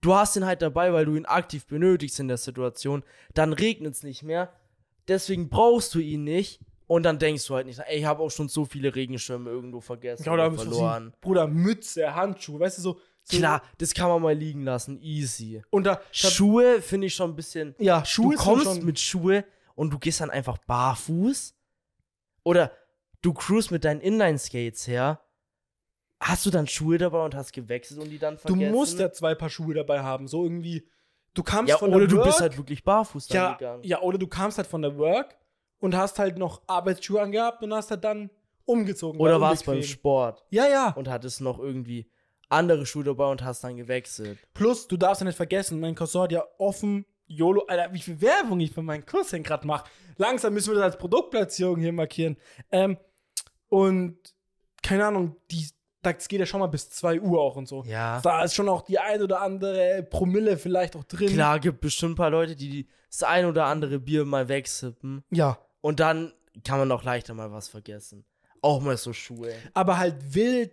du 0.02 0.14
hast 0.16 0.36
ihn 0.36 0.46
halt 0.46 0.62
dabei, 0.62 0.94
weil 0.94 1.06
du 1.06 1.16
ihn 1.16 1.26
aktiv 1.26 1.66
benötigst 1.66 2.20
in 2.20 2.28
der 2.28 2.38
Situation. 2.38 3.04
Dann 3.34 3.54
regnet 3.54 3.94
es 3.96 4.04
nicht 4.04 4.24
mehr. 4.24 4.52
Deswegen 5.08 5.50
brauchst 5.50 5.94
du 5.96 6.00
ihn 6.00 6.24
nicht. 6.24 6.60
Und 6.88 7.04
dann 7.04 7.20
denkst 7.20 7.46
du 7.46 7.54
halt 7.54 7.68
nicht, 7.68 7.80
ey, 7.86 8.00
ich 8.00 8.06
habe 8.06 8.24
auch 8.24 8.32
schon 8.32 8.48
so 8.50 8.66
viele 8.66 8.96
Regenschirme 8.96 9.48
irgendwo 9.50 9.80
vergessen 9.80 10.24
ja 10.26 10.32
oder 10.34 10.48
oder 10.48 10.58
verloren. 10.58 11.14
Bruder, 11.22 11.46
Mütze, 11.48 12.16
Handschuhe, 12.16 12.60
weißt 12.60 12.80
du, 12.80 12.82
so. 12.82 13.00
Klar, 13.38 13.62
das 13.78 13.94
kann 13.94 14.10
man 14.10 14.22
mal 14.22 14.34
liegen 14.36 14.64
lassen, 14.64 15.00
easy. 15.02 15.62
Und 15.70 15.84
da, 15.86 16.02
Schuhe 16.12 16.82
finde 16.82 17.08
ich 17.08 17.14
schon 17.16 17.32
ein 17.32 17.36
bisschen. 17.36 17.76
ja, 17.78 18.04
Schuhe 18.06 18.36
du 18.36 18.42
kommst 18.42 18.66
schon, 18.66 18.86
mit 18.86 19.00
Schuhe 19.00 19.46
und 19.76 19.92
du 19.92 20.00
gehst 20.00 20.22
dann 20.22 20.30
einfach 20.30 20.58
barfuß. 20.60 21.54
Oder 22.44 22.72
du 23.22 23.34
cruise 23.34 23.72
mit 23.74 23.84
deinen 23.86 24.02
Inline-Skates 24.02 24.88
her. 24.88 25.22
Hast 26.22 26.46
du 26.46 26.50
dann 26.50 26.68
Schuhe 26.68 26.98
dabei 26.98 27.24
und 27.24 27.36
hast 27.36 27.54
gewechselt 27.54 28.00
und 28.02 28.10
die 28.10 28.20
dann 28.20 28.36
du 28.36 28.42
vergessen? 28.42 28.72
musst 28.72 29.00
ja 29.00 29.12
zwei 29.12 29.36
Paar 29.36 29.50
Schuhe 29.50 29.74
dabei 29.74 30.02
haben, 30.02 30.28
so 30.28 30.44
irgendwie. 30.44 30.88
Du 31.34 31.44
kamst 31.44 31.70
Ja, 31.70 31.78
von 31.78 31.90
oder 31.92 32.00
der 32.00 32.08
du 32.08 32.16
Work, 32.18 32.26
bist 32.26 32.42
halt 32.42 32.58
wirklich 32.58 32.84
barfuß 32.84 33.28
dann 33.28 33.36
ja, 33.38 33.54
gegangen. 33.54 33.84
ja, 33.84 34.02
oder 34.02 34.18
du 34.18 34.28
kamst 34.28 34.58
halt 34.58 34.68
von 34.68 34.82
der 34.82 34.98
Work 34.98 35.38
und 35.80 35.96
hast 35.96 36.18
halt 36.20 36.38
noch 36.38 36.62
Arbeitsschuhe 36.68 37.22
angehabt 37.22 37.64
und 37.64 37.74
hast 37.74 37.92
halt 37.92 38.04
dann 38.04 38.30
umgezogen. 38.66 39.20
Oder 39.22 39.40
warst 39.40 39.66
beim. 39.66 39.82
Sport 39.84 40.44
Ja, 40.50 40.68
ja. 40.68 40.90
und 40.94 41.08
hattest 41.08 41.40
noch 41.40 41.60
irgendwie 41.60 42.10
andere 42.50 42.86
Schuhe 42.86 43.04
dabei 43.04 43.26
und 43.32 43.44
hast 43.44 43.64
dann 43.64 43.78
gewechselt. 43.78 44.38
Plus, 44.54 44.88
du 44.88 44.98
darfst 44.98 45.22
ja 45.22 45.26
nicht 45.28 45.36
vergessen, 45.38 45.80
mein 45.80 45.96
Cousin 45.96 46.22
hat 46.22 46.32
ja 46.32 46.44
offen 46.58 47.06
YOLO, 47.28 47.66
Alter, 47.68 47.94
wie 47.94 48.00
viel 48.00 48.20
Werbung 48.22 48.60
ich 48.60 48.72
für 48.72 48.82
meinen 48.82 49.06
Kurs 49.06 49.30
denn 49.30 49.44
gerade 49.44 49.68
mache. 49.68 49.88
Langsam 50.18 50.54
müssen 50.54 50.70
wir 50.72 50.76
das 50.76 50.84
als 50.94 50.98
Produktplatzierung 50.98 51.80
hier 51.80 51.94
markieren. 51.94 52.38
Ähm, 52.72 52.98
und 53.68 54.18
keine 54.82 55.06
Ahnung, 55.06 55.36
die, 55.52 55.68
das 56.02 56.28
geht 56.28 56.40
ja 56.40 56.46
schon 56.46 56.60
mal 56.60 56.68
bis 56.68 56.90
2 56.90 57.22
Uhr 57.22 57.40
auch 57.40 57.56
und 57.56 57.68
so. 57.68 57.84
Ja. 57.86 58.20
Da 58.22 58.44
ist 58.44 58.56
schon 58.56 58.68
auch 58.70 58.82
die 58.82 58.98
ein 59.00 59.22
oder 59.22 59.42
andere 59.42 60.02
Promille 60.10 60.58
vielleicht 60.58 60.96
auch 60.96 61.04
drin. 61.04 61.30
Klar, 61.34 61.60
gibt 61.60 61.82
bestimmt 61.82 62.14
ein 62.14 62.16
paar 62.16 62.32
Leute, 62.32 62.56
die 62.56 62.70
die- 62.70 62.88
das 63.12 63.24
ein 63.24 63.46
oder 63.46 63.66
andere 63.66 64.00
Bier 64.00 64.26
mal 64.26 64.48
wegsippen. 64.50 65.24
Ja. 65.32 65.58
Und 65.82 66.00
dann 66.00 66.34
kann 66.64 66.80
man 66.80 66.92
auch 66.92 67.04
leichter 67.04 67.34
mal 67.34 67.52
was 67.52 67.68
vergessen. 67.68 68.26
Auch 68.62 68.82
mal 68.82 68.98
so 68.98 69.14
Schuhe. 69.14 69.54
Aber 69.74 69.98
halt 69.98 70.34
wild, 70.36 70.72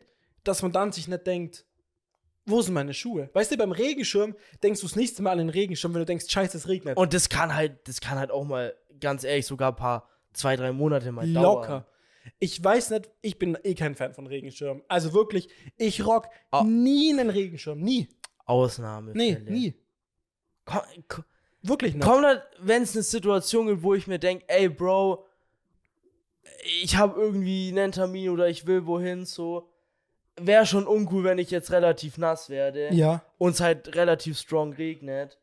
dass 0.48 0.62
man 0.62 0.72
dann 0.72 0.92
sich 0.92 1.08
nicht 1.08 1.26
denkt, 1.26 1.64
wo 2.46 2.62
sind 2.62 2.74
meine 2.74 2.94
Schuhe? 2.94 3.28
Weißt 3.32 3.50
du, 3.50 3.56
beim 3.56 3.72
Regenschirm 3.72 4.36
denkst 4.62 4.80
du 4.80 4.86
das 4.86 4.96
nächste 4.96 5.22
Mal 5.22 5.32
an 5.32 5.38
den 5.38 5.48
Regenschirm, 5.48 5.92
wenn 5.94 6.00
du 6.00 6.06
denkst, 6.06 6.26
scheiße, 6.28 6.56
es 6.56 6.68
regnet. 6.68 6.96
Und 6.96 7.12
das 7.12 7.28
kann 7.28 7.54
halt, 7.54 7.86
das 7.88 8.00
kann 8.00 8.18
halt 8.18 8.30
auch 8.30 8.44
mal, 8.44 8.74
ganz 9.00 9.24
ehrlich, 9.24 9.46
sogar 9.46 9.72
ein 9.72 9.76
paar, 9.76 10.08
zwei, 10.32 10.54
drei 10.56 10.72
Monate 10.72 11.10
mal 11.12 11.26
dauern. 11.32 11.42
Locker. 11.42 11.86
Ich 12.38 12.62
weiß 12.62 12.90
nicht, 12.90 13.10
ich 13.22 13.38
bin 13.38 13.56
eh 13.62 13.74
kein 13.74 13.94
Fan 13.94 14.12
von 14.14 14.26
Regenschirmen. 14.26 14.82
Also 14.88 15.12
wirklich, 15.12 15.48
ich 15.76 16.04
rock 16.04 16.28
Ah. 16.50 16.64
nie 16.64 17.12
einen 17.12 17.30
Regenschirm. 17.30 17.80
Nie. 17.80 18.08
Ausnahme. 18.44 19.12
Nee, 19.14 19.38
nie. 19.44 19.74
Komm, 20.64 20.80
komm, 21.08 21.24
Wirklich 21.62 21.94
nicht. 21.94 22.04
Kommt 22.04 22.24
halt, 22.24 22.42
wenn 22.60 22.82
es 22.82 22.94
eine 22.94 23.02
Situation 23.02 23.66
gibt, 23.66 23.82
wo 23.82 23.94
ich 23.94 24.06
mir 24.06 24.18
denke, 24.20 24.44
ey, 24.48 24.68
Bro, 24.68 25.24
ich 26.82 26.96
habe 26.96 27.20
irgendwie 27.20 27.68
einen 27.70 27.92
Termin 27.92 28.30
oder 28.30 28.48
ich 28.48 28.66
will 28.66 28.86
wohin, 28.86 29.24
so. 29.24 29.68
Wäre 30.38 30.66
schon 30.66 30.86
uncool, 30.86 31.24
wenn 31.24 31.38
ich 31.38 31.50
jetzt 31.50 31.70
relativ 31.70 32.18
nass 32.18 32.50
werde 32.50 32.92
Ja. 32.92 33.22
und 33.38 33.52
es 33.52 33.60
halt 33.60 33.94
relativ 33.96 34.38
strong 34.38 34.72
regnet. 34.74 35.38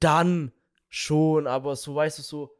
Dann 0.00 0.52
schon, 0.88 1.46
aber 1.46 1.76
so, 1.76 1.94
weißt 1.94 2.18
du, 2.18 2.22
so, 2.22 2.54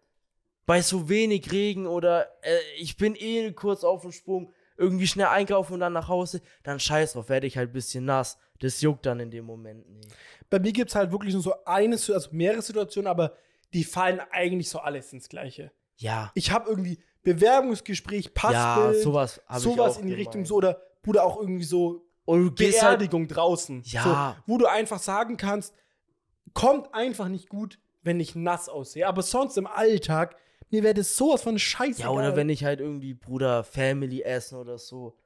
bei 0.66 0.82
so 0.82 1.08
wenig 1.08 1.50
Regen 1.52 1.86
oder 1.86 2.26
äh, 2.42 2.58
ich 2.78 2.96
bin 2.96 3.14
eh 3.16 3.52
kurz 3.52 3.84
auf 3.84 4.02
dem 4.02 4.12
Sprung, 4.12 4.52
irgendwie 4.76 5.06
schnell 5.06 5.26
einkaufen 5.26 5.74
und 5.74 5.80
dann 5.80 5.92
nach 5.92 6.08
Hause, 6.08 6.40
dann 6.62 6.78
scheiß 6.78 7.14
drauf, 7.14 7.28
werde 7.28 7.46
ich 7.46 7.56
halt 7.56 7.70
ein 7.70 7.72
bisschen 7.72 8.04
nass. 8.04 8.38
Das 8.60 8.80
juckt 8.80 9.06
dann 9.06 9.18
in 9.20 9.30
dem 9.30 9.44
Moment 9.44 9.88
nicht. 9.90 10.08
Bei 10.50 10.58
mir 10.58 10.72
gibt 10.72 10.90
es 10.90 10.94
halt 10.96 11.10
wirklich 11.10 11.32
nur 11.34 11.42
so 11.42 11.54
eine, 11.64 11.96
also 11.96 12.28
mehrere 12.32 12.62
Situationen, 12.62 13.08
aber 13.08 13.34
die 13.72 13.82
fallen 13.84 14.20
eigentlich 14.30 14.68
so 14.70 14.78
alles 14.78 15.12
ins 15.12 15.28
Gleiche. 15.28 15.72
Ja. 15.96 16.30
Ich 16.34 16.50
habe 16.52 16.68
irgendwie 16.70 16.98
Bewerbungsgespräch, 17.24 18.34
Passbild, 18.34 18.96
Ja, 18.96 19.02
sowas 19.02 19.40
sowas 19.58 19.98
in 19.98 20.06
die 20.06 20.14
Richtung 20.14 20.32
gemeint. 20.44 20.48
so 20.48 20.54
oder 20.56 20.80
Bruder, 21.02 21.24
auch 21.24 21.38
irgendwie 21.38 21.64
so 21.64 22.04
halt, 22.26 22.56
Beerdigung 22.56 23.28
draußen. 23.28 23.82
Ja. 23.84 24.36
So, 24.46 24.52
wo 24.52 24.58
du 24.58 24.66
einfach 24.66 24.98
sagen 24.98 25.36
kannst, 25.36 25.74
kommt 26.54 26.92
einfach 26.94 27.28
nicht 27.28 27.48
gut, 27.48 27.78
wenn 28.02 28.20
ich 28.20 28.34
nass 28.34 28.68
aussehe. 28.68 29.06
Aber 29.06 29.22
sonst 29.22 29.56
im 29.56 29.66
Alltag, 29.66 30.36
mir 30.70 30.82
wäre 30.82 30.94
das 30.94 31.16
sowas 31.16 31.42
von 31.42 31.58
scheiße. 31.58 32.02
ja, 32.02 32.10
oder 32.10 32.36
wenn 32.36 32.48
ich 32.48 32.64
halt 32.64 32.80
irgendwie, 32.80 33.14
Bruder, 33.14 33.64
Family 33.64 34.22
essen 34.22 34.58
oder 34.58 34.78
so. 34.78 35.16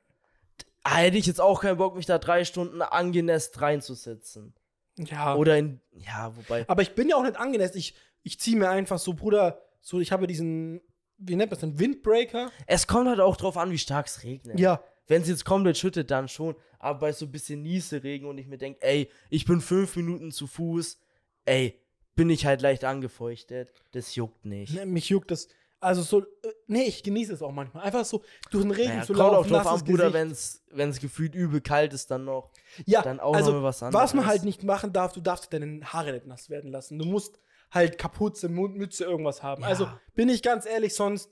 Hätte 0.84 1.16
ich 1.16 1.26
jetzt 1.26 1.40
auch 1.40 1.60
keinen 1.60 1.76
Bock, 1.76 1.94
mich 1.94 2.06
da 2.06 2.18
drei 2.18 2.44
Stunden 2.44 2.82
angenässt 2.82 3.60
reinzusetzen. 3.60 4.54
Ja. 4.96 5.36
Oder 5.36 5.56
in, 5.56 5.80
ja, 5.92 6.36
wobei, 6.36 6.68
Aber 6.68 6.82
ich 6.82 6.94
bin 6.94 7.08
ja 7.08 7.16
auch 7.16 7.22
nicht 7.22 7.36
angenässt. 7.36 7.76
Ich, 7.76 7.94
ich 8.22 8.38
ziehe 8.38 8.56
mir 8.56 8.68
einfach 8.68 8.98
so, 8.98 9.14
Bruder, 9.14 9.60
so, 9.80 10.00
ich 10.00 10.12
habe 10.12 10.26
diesen, 10.26 10.80
wie 11.18 11.36
nennt 11.36 11.50
man 11.50 11.60
das 11.60 11.60
denn, 11.60 11.78
Windbreaker? 11.78 12.50
es 12.66 12.86
kommt 12.86 13.08
halt 13.08 13.20
auch 13.20 13.36
drauf 13.36 13.56
an, 13.56 13.70
wie 13.70 13.78
stark 13.78 14.06
es 14.06 14.22
regnet. 14.22 14.58
Ja. 14.58 14.82
Wenn 15.12 15.20
es 15.20 15.28
jetzt 15.28 15.44
komplett 15.44 15.76
schüttet, 15.76 16.10
dann 16.10 16.26
schon. 16.26 16.56
Aber 16.78 17.00
bei 17.00 17.12
so 17.12 17.26
ein 17.26 17.30
bisschen 17.30 17.60
Nieselregen 17.60 18.26
und 18.26 18.38
ich 18.38 18.46
mir 18.46 18.56
denke, 18.56 18.80
ey, 18.80 19.10
ich 19.28 19.44
bin 19.44 19.60
fünf 19.60 19.94
Minuten 19.94 20.32
zu 20.32 20.46
Fuß, 20.46 20.98
ey, 21.44 21.78
bin 22.14 22.30
ich 22.30 22.46
halt 22.46 22.62
leicht 22.62 22.82
angefeuchtet. 22.82 23.74
Das 23.90 24.14
juckt 24.14 24.46
nicht. 24.46 24.72
Ne, 24.72 24.86
mich 24.86 25.10
juckt 25.10 25.30
das. 25.30 25.48
Also 25.80 26.00
so, 26.00 26.22
äh, 26.22 26.24
nee, 26.66 26.84
ich 26.84 27.02
genieße 27.02 27.34
es 27.34 27.42
auch 27.42 27.52
manchmal. 27.52 27.82
Einfach 27.82 28.06
so 28.06 28.22
durch 28.50 28.64
den 28.64 28.70
Regen 28.70 28.88
Naja, 28.88 29.02
zu 29.02 29.12
kommt 29.12 29.26
auch 29.26 29.32
laufen, 29.32 29.52
drauf 29.52 29.66
an, 29.66 29.84
Bruder, 29.84 30.14
wenn 30.14 30.30
es 30.30 30.98
gefühlt 30.98 31.34
übel 31.34 31.60
kalt 31.60 31.92
ist, 31.92 32.10
dann 32.10 32.24
noch. 32.24 32.50
ja, 32.86 33.02
dann 33.02 33.20
auch 33.20 33.34
also, 33.34 33.52
noch 33.52 33.58
mal 33.58 33.64
was 33.64 33.82
Was 33.82 33.92
man 33.92 34.00
anderes. 34.00 34.26
halt 34.28 34.44
nicht 34.44 34.62
machen 34.62 34.94
darf, 34.94 35.12
du 35.12 35.20
darfst 35.20 35.52
deine 35.52 35.80
Haare 35.92 36.14
nicht 36.14 36.26
nass 36.26 36.48
werden 36.48 36.70
lassen. 36.70 36.98
Du 36.98 37.04
musst 37.04 37.38
halt 37.70 37.98
Kapuze, 37.98 38.48
Mund, 38.48 38.76
Mütze, 38.76 39.04
irgendwas 39.04 39.42
haben. 39.42 39.60
Ja. 39.60 39.68
Also 39.68 39.88
bin 40.14 40.30
ich 40.30 40.42
ganz 40.42 40.64
ehrlich, 40.64 40.94
sonst 40.94 41.28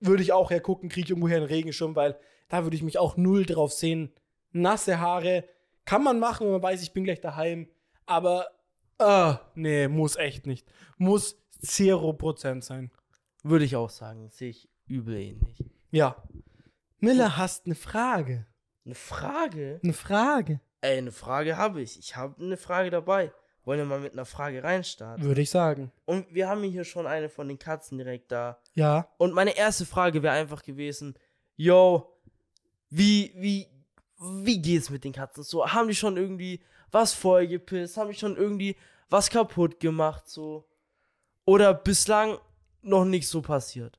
würde 0.00 0.22
ich 0.22 0.32
auch 0.32 0.50
hergucken, 0.50 0.88
kriege 0.88 1.04
ich 1.04 1.10
irgendwoher 1.10 1.36
einen 1.36 1.44
Regenschirm, 1.44 1.94
weil 1.94 2.18
da 2.48 2.64
würde 2.64 2.76
ich 2.76 2.82
mich 2.82 2.98
auch 2.98 3.16
null 3.16 3.44
drauf 3.44 3.72
sehen. 3.72 4.12
Nasse 4.52 5.00
Haare 5.00 5.44
kann 5.84 6.02
man 6.02 6.18
machen, 6.18 6.46
wenn 6.46 6.52
man 6.52 6.62
weiß, 6.62 6.82
ich 6.82 6.92
bin 6.92 7.04
gleich 7.04 7.20
daheim. 7.20 7.68
Aber, 8.06 8.46
äh, 8.98 9.34
nee, 9.54 9.88
muss 9.88 10.16
echt 10.16 10.46
nicht. 10.46 10.66
Muss 10.96 11.36
0% 11.62 12.62
sein. 12.62 12.90
Würde 13.42 13.64
ich 13.64 13.76
auch 13.76 13.90
sagen, 13.90 14.28
sehe 14.30 14.50
ich 14.50 14.68
übel 14.86 15.16
ähnlich. 15.16 15.64
Ja. 15.90 16.16
Miller, 16.98 17.36
hast 17.36 17.66
eine 17.66 17.74
Frage. 17.74 18.46
Eine 18.84 18.94
Frage? 18.94 19.80
Eine 19.82 19.92
Frage. 19.92 20.60
Ey, 20.80 20.98
eine 20.98 21.12
Frage 21.12 21.56
habe 21.56 21.82
ich. 21.82 21.98
Ich 21.98 22.16
habe 22.16 22.42
eine 22.42 22.56
Frage 22.56 22.90
dabei. 22.90 23.32
Wollen 23.64 23.80
wir 23.80 23.86
mal 23.86 24.00
mit 24.00 24.12
einer 24.12 24.24
Frage 24.24 24.62
reinstarten? 24.62 25.24
Würde 25.24 25.40
ich 25.40 25.50
sagen. 25.50 25.90
Und 26.04 26.32
wir 26.32 26.48
haben 26.48 26.62
hier 26.62 26.84
schon 26.84 27.06
eine 27.06 27.28
von 27.28 27.48
den 27.48 27.58
Katzen 27.58 27.98
direkt 27.98 28.30
da. 28.30 28.60
Ja. 28.74 29.08
Und 29.18 29.34
meine 29.34 29.56
erste 29.56 29.86
Frage 29.86 30.22
wäre 30.22 30.34
einfach 30.34 30.62
gewesen: 30.62 31.18
Yo, 31.56 32.15
wie, 32.96 33.32
wie, 33.36 33.66
wie 34.18 34.60
geht's 34.62 34.88
mit 34.90 35.04
den 35.04 35.12
Katzen? 35.12 35.42
So, 35.44 35.66
haben 35.66 35.88
die 35.88 35.94
schon 35.94 36.16
irgendwie 36.16 36.60
was 36.90 37.12
vollgepisst? 37.12 37.96
Haben 37.96 38.10
die 38.10 38.18
schon 38.18 38.36
irgendwie 38.36 38.76
was 39.10 39.28
kaputt 39.28 39.80
gemacht? 39.80 40.28
So? 40.28 40.66
Oder 41.44 41.74
bislang 41.74 42.38
noch 42.82 43.04
nicht 43.04 43.28
so 43.28 43.42
passiert? 43.42 43.98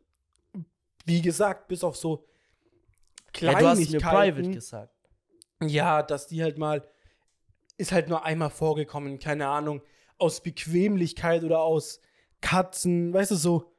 Wie 1.06 1.22
gesagt, 1.22 1.68
bis 1.68 1.84
auf 1.84 1.96
so 1.96 2.28
Ja, 3.40 3.54
du 3.54 3.68
hast 3.68 3.78
mir 3.78 4.00
private 4.00 4.00
Kleinigkeiten. 4.00 4.52
gesagt. 4.52 4.94
Ja, 5.62 6.02
dass 6.02 6.28
die 6.28 6.42
halt 6.42 6.58
mal, 6.58 6.88
ist 7.78 7.92
halt 7.92 8.10
nur 8.10 8.26
einmal 8.26 8.50
vorgekommen, 8.50 9.20
keine 9.20 9.48
Ahnung, 9.48 9.82
aus 10.18 10.42
Bequemlichkeit 10.42 11.44
oder 11.44 11.60
aus 11.60 12.00
Katzen, 12.42 13.14
weißt 13.14 13.32
du, 13.32 13.36
so, 13.36 13.72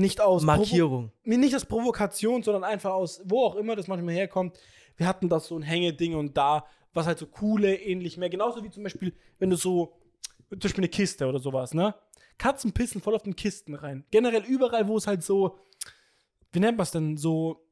nicht 0.00 0.20
aus 0.20 0.42
Provo- 0.42 0.46
Markierung. 0.46 1.12
Nee, 1.24 1.36
nicht 1.36 1.54
aus 1.54 1.64
Provokation, 1.64 2.42
sondern 2.42 2.64
einfach 2.64 2.92
aus, 2.92 3.22
wo 3.24 3.44
auch 3.44 3.56
immer 3.56 3.76
das 3.76 3.86
manchmal 3.88 4.14
herkommt. 4.14 4.58
Wir 4.96 5.06
hatten 5.06 5.28
das 5.28 5.46
so 5.46 5.56
ein 5.56 5.62
Hängeding 5.62 6.14
und 6.14 6.36
da, 6.36 6.66
was 6.92 7.06
halt 7.06 7.18
so 7.18 7.26
coole, 7.26 7.74
ähnlich 7.76 8.16
mehr. 8.16 8.28
Genauso 8.30 8.62
wie 8.64 8.70
zum 8.70 8.82
Beispiel, 8.82 9.14
wenn 9.38 9.50
du 9.50 9.56
so, 9.56 9.96
zum 10.50 10.58
Beispiel 10.58 10.80
eine 10.84 10.88
Kiste 10.88 11.26
oder 11.26 11.38
sowas, 11.38 11.74
ne? 11.74 11.94
Katzen 12.38 12.72
pissen 12.72 13.00
voll 13.00 13.14
auf 13.14 13.22
den 13.22 13.36
Kisten 13.36 13.74
rein. 13.74 14.04
Generell 14.10 14.44
überall, 14.44 14.88
wo 14.88 14.96
es 14.96 15.06
halt 15.06 15.22
so, 15.22 15.58
wie 16.52 16.60
nennt 16.60 16.78
man 16.78 16.84
es 16.84 16.90
denn, 16.90 17.16
so 17.16 17.66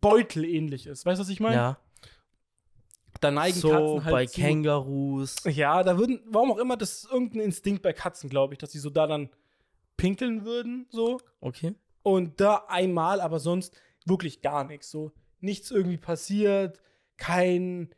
Beutel 0.00 0.44
ähnlich 0.44 0.86
ist. 0.86 1.04
Weißt 1.04 1.18
du, 1.18 1.22
was 1.24 1.28
ich 1.30 1.40
meine? 1.40 1.56
Ja. 1.56 1.78
Da 3.20 3.30
neigen 3.30 3.58
So 3.58 3.68
Katzen 3.70 4.04
halt 4.04 4.12
bei 4.12 4.26
zu. 4.26 4.40
Kängurus. 4.40 5.36
Ja, 5.46 5.82
da 5.82 5.98
würden, 5.98 6.20
warum 6.26 6.52
auch 6.52 6.58
immer, 6.58 6.76
das 6.76 7.04
ist 7.04 7.10
irgendein 7.12 7.40
Instinkt 7.40 7.82
bei 7.82 7.92
Katzen, 7.92 8.28
glaube 8.30 8.54
ich, 8.54 8.58
dass 8.58 8.72
sie 8.72 8.78
so 8.78 8.90
da 8.90 9.06
dann 9.06 9.30
pinkeln 9.96 10.44
würden, 10.44 10.86
so. 10.90 11.20
Okay. 11.40 11.74
Und 12.02 12.40
da 12.40 12.66
einmal, 12.68 13.20
aber 13.20 13.38
sonst 13.38 13.76
wirklich 14.04 14.42
gar 14.42 14.64
nichts. 14.64 14.90
So, 14.90 15.12
nichts 15.40 15.70
irgendwie 15.70 15.96
passiert, 15.96 16.80
kein, 17.16 17.94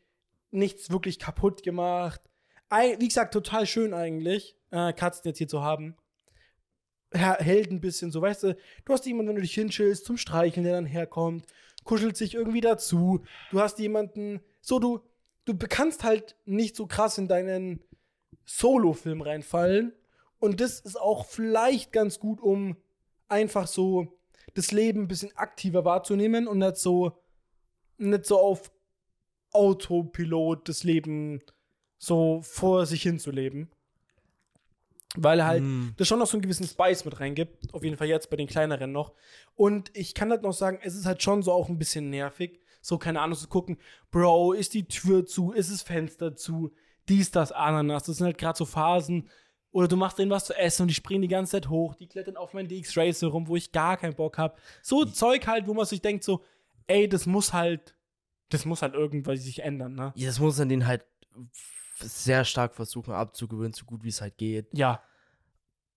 nichts 0.50 0.90
wirklich 0.90 1.18
kaputt 1.18 1.62
gemacht. 1.62 2.20
Ein, 2.68 3.00
wie 3.00 3.08
gesagt, 3.08 3.32
total 3.32 3.66
schön 3.66 3.94
eigentlich, 3.94 4.56
äh, 4.70 4.92
Katzen 4.92 5.22
jetzt 5.24 5.38
hier 5.38 5.48
zu 5.48 5.62
haben. 5.62 5.96
Hält 7.12 7.70
ein 7.70 7.80
bisschen 7.80 8.10
so, 8.10 8.20
weißt 8.20 8.42
du, 8.42 8.56
du 8.84 8.92
hast 8.92 9.06
jemanden, 9.06 9.28
wenn 9.28 9.36
du 9.36 9.42
dich 9.42 9.54
hinschillst, 9.54 10.04
zum 10.04 10.16
Streicheln, 10.16 10.64
der 10.64 10.74
dann 10.74 10.86
herkommt, 10.86 11.46
kuschelt 11.84 12.16
sich 12.16 12.34
irgendwie 12.34 12.60
dazu. 12.60 13.24
Du 13.50 13.60
hast 13.60 13.78
jemanden, 13.78 14.40
so 14.60 14.78
du, 14.78 15.00
du 15.44 15.56
kannst 15.56 16.04
halt 16.04 16.36
nicht 16.44 16.76
so 16.76 16.86
krass 16.86 17.16
in 17.16 17.28
deinen 17.28 17.80
Solo-Film 18.44 19.22
reinfallen. 19.22 19.92
Und 20.38 20.60
das 20.60 20.80
ist 20.80 21.00
auch 21.00 21.26
vielleicht 21.26 21.92
ganz 21.92 22.18
gut, 22.18 22.40
um 22.40 22.76
einfach 23.28 23.66
so 23.66 24.18
das 24.54 24.72
Leben 24.72 25.02
ein 25.02 25.08
bisschen 25.08 25.36
aktiver 25.36 25.84
wahrzunehmen 25.84 26.46
und 26.46 26.58
nicht 26.58 26.76
so, 26.76 27.12
nicht 27.98 28.26
so 28.26 28.38
auf 28.38 28.70
Autopilot 29.52 30.68
das 30.68 30.84
Leben 30.84 31.40
so 31.98 32.40
vor 32.42 32.86
sich 32.86 33.02
hin 33.02 33.18
zu 33.18 33.30
leben. 33.30 33.70
Weil 35.18 35.44
halt 35.44 35.62
Mm. 35.62 35.88
das 35.96 36.06
schon 36.08 36.18
noch 36.18 36.26
so 36.26 36.36
einen 36.36 36.42
gewissen 36.42 36.66
Spice 36.66 37.06
mit 37.06 37.18
reingibt. 37.20 37.72
Auf 37.72 37.82
jeden 37.82 37.96
Fall 37.96 38.08
jetzt 38.08 38.28
bei 38.28 38.36
den 38.36 38.46
kleineren 38.46 38.92
noch. 38.92 39.14
Und 39.54 39.90
ich 39.94 40.12
kann 40.12 40.30
halt 40.30 40.42
noch 40.42 40.52
sagen, 40.52 40.78
es 40.82 40.94
ist 40.94 41.06
halt 41.06 41.22
schon 41.22 41.42
so 41.42 41.52
auch 41.52 41.70
ein 41.70 41.78
bisschen 41.78 42.10
nervig, 42.10 42.60
so 42.82 42.98
keine 42.98 43.20
Ahnung 43.22 43.38
zu 43.38 43.48
gucken, 43.48 43.78
Bro, 44.10 44.52
ist 44.52 44.74
die 44.74 44.86
Tür 44.86 45.24
zu, 45.24 45.52
ist 45.52 45.72
das 45.72 45.82
Fenster 45.82 46.36
zu, 46.36 46.72
dies, 47.08 47.30
das, 47.30 47.50
Ananas. 47.50 48.04
Das 48.04 48.18
sind 48.18 48.26
halt 48.26 48.36
gerade 48.38 48.58
so 48.58 48.66
Phasen. 48.66 49.30
Oder 49.72 49.88
du 49.88 49.96
machst 49.96 50.18
denen 50.18 50.30
was 50.30 50.46
zu 50.46 50.56
essen 50.56 50.82
und 50.82 50.88
die 50.88 50.94
springen 50.94 51.22
die 51.22 51.28
ganze 51.28 51.52
Zeit 51.52 51.68
hoch, 51.68 51.94
die 51.94 52.06
klettern 52.06 52.36
auf 52.36 52.54
mein 52.54 52.66
DX 52.66 52.96
Racer 52.96 53.28
rum, 53.28 53.46
wo 53.46 53.56
ich 53.56 53.72
gar 53.72 53.96
keinen 53.96 54.14
Bock 54.14 54.38
habe. 54.38 54.56
So 54.82 55.04
Zeug 55.04 55.46
halt, 55.46 55.66
wo 55.66 55.74
man 55.74 55.84
sich 55.84 56.00
denkt, 56.00 56.24
so, 56.24 56.42
ey, 56.86 57.08
das 57.08 57.26
muss 57.26 57.52
halt, 57.52 57.94
das 58.48 58.64
muss 58.64 58.82
halt 58.82 58.94
irgendwas 58.94 59.42
sich 59.42 59.62
ändern, 59.62 59.94
ne? 59.94 60.12
Ja, 60.16 60.26
das 60.28 60.38
muss 60.38 60.58
man 60.58 60.68
den 60.68 60.86
halt 60.86 61.04
sehr 62.00 62.44
stark 62.44 62.74
versuchen 62.74 63.12
abzugewöhnen, 63.12 63.72
so 63.72 63.84
gut 63.84 64.02
wie 64.04 64.08
es 64.08 64.20
halt 64.20 64.38
geht. 64.38 64.68
Ja. 64.72 65.02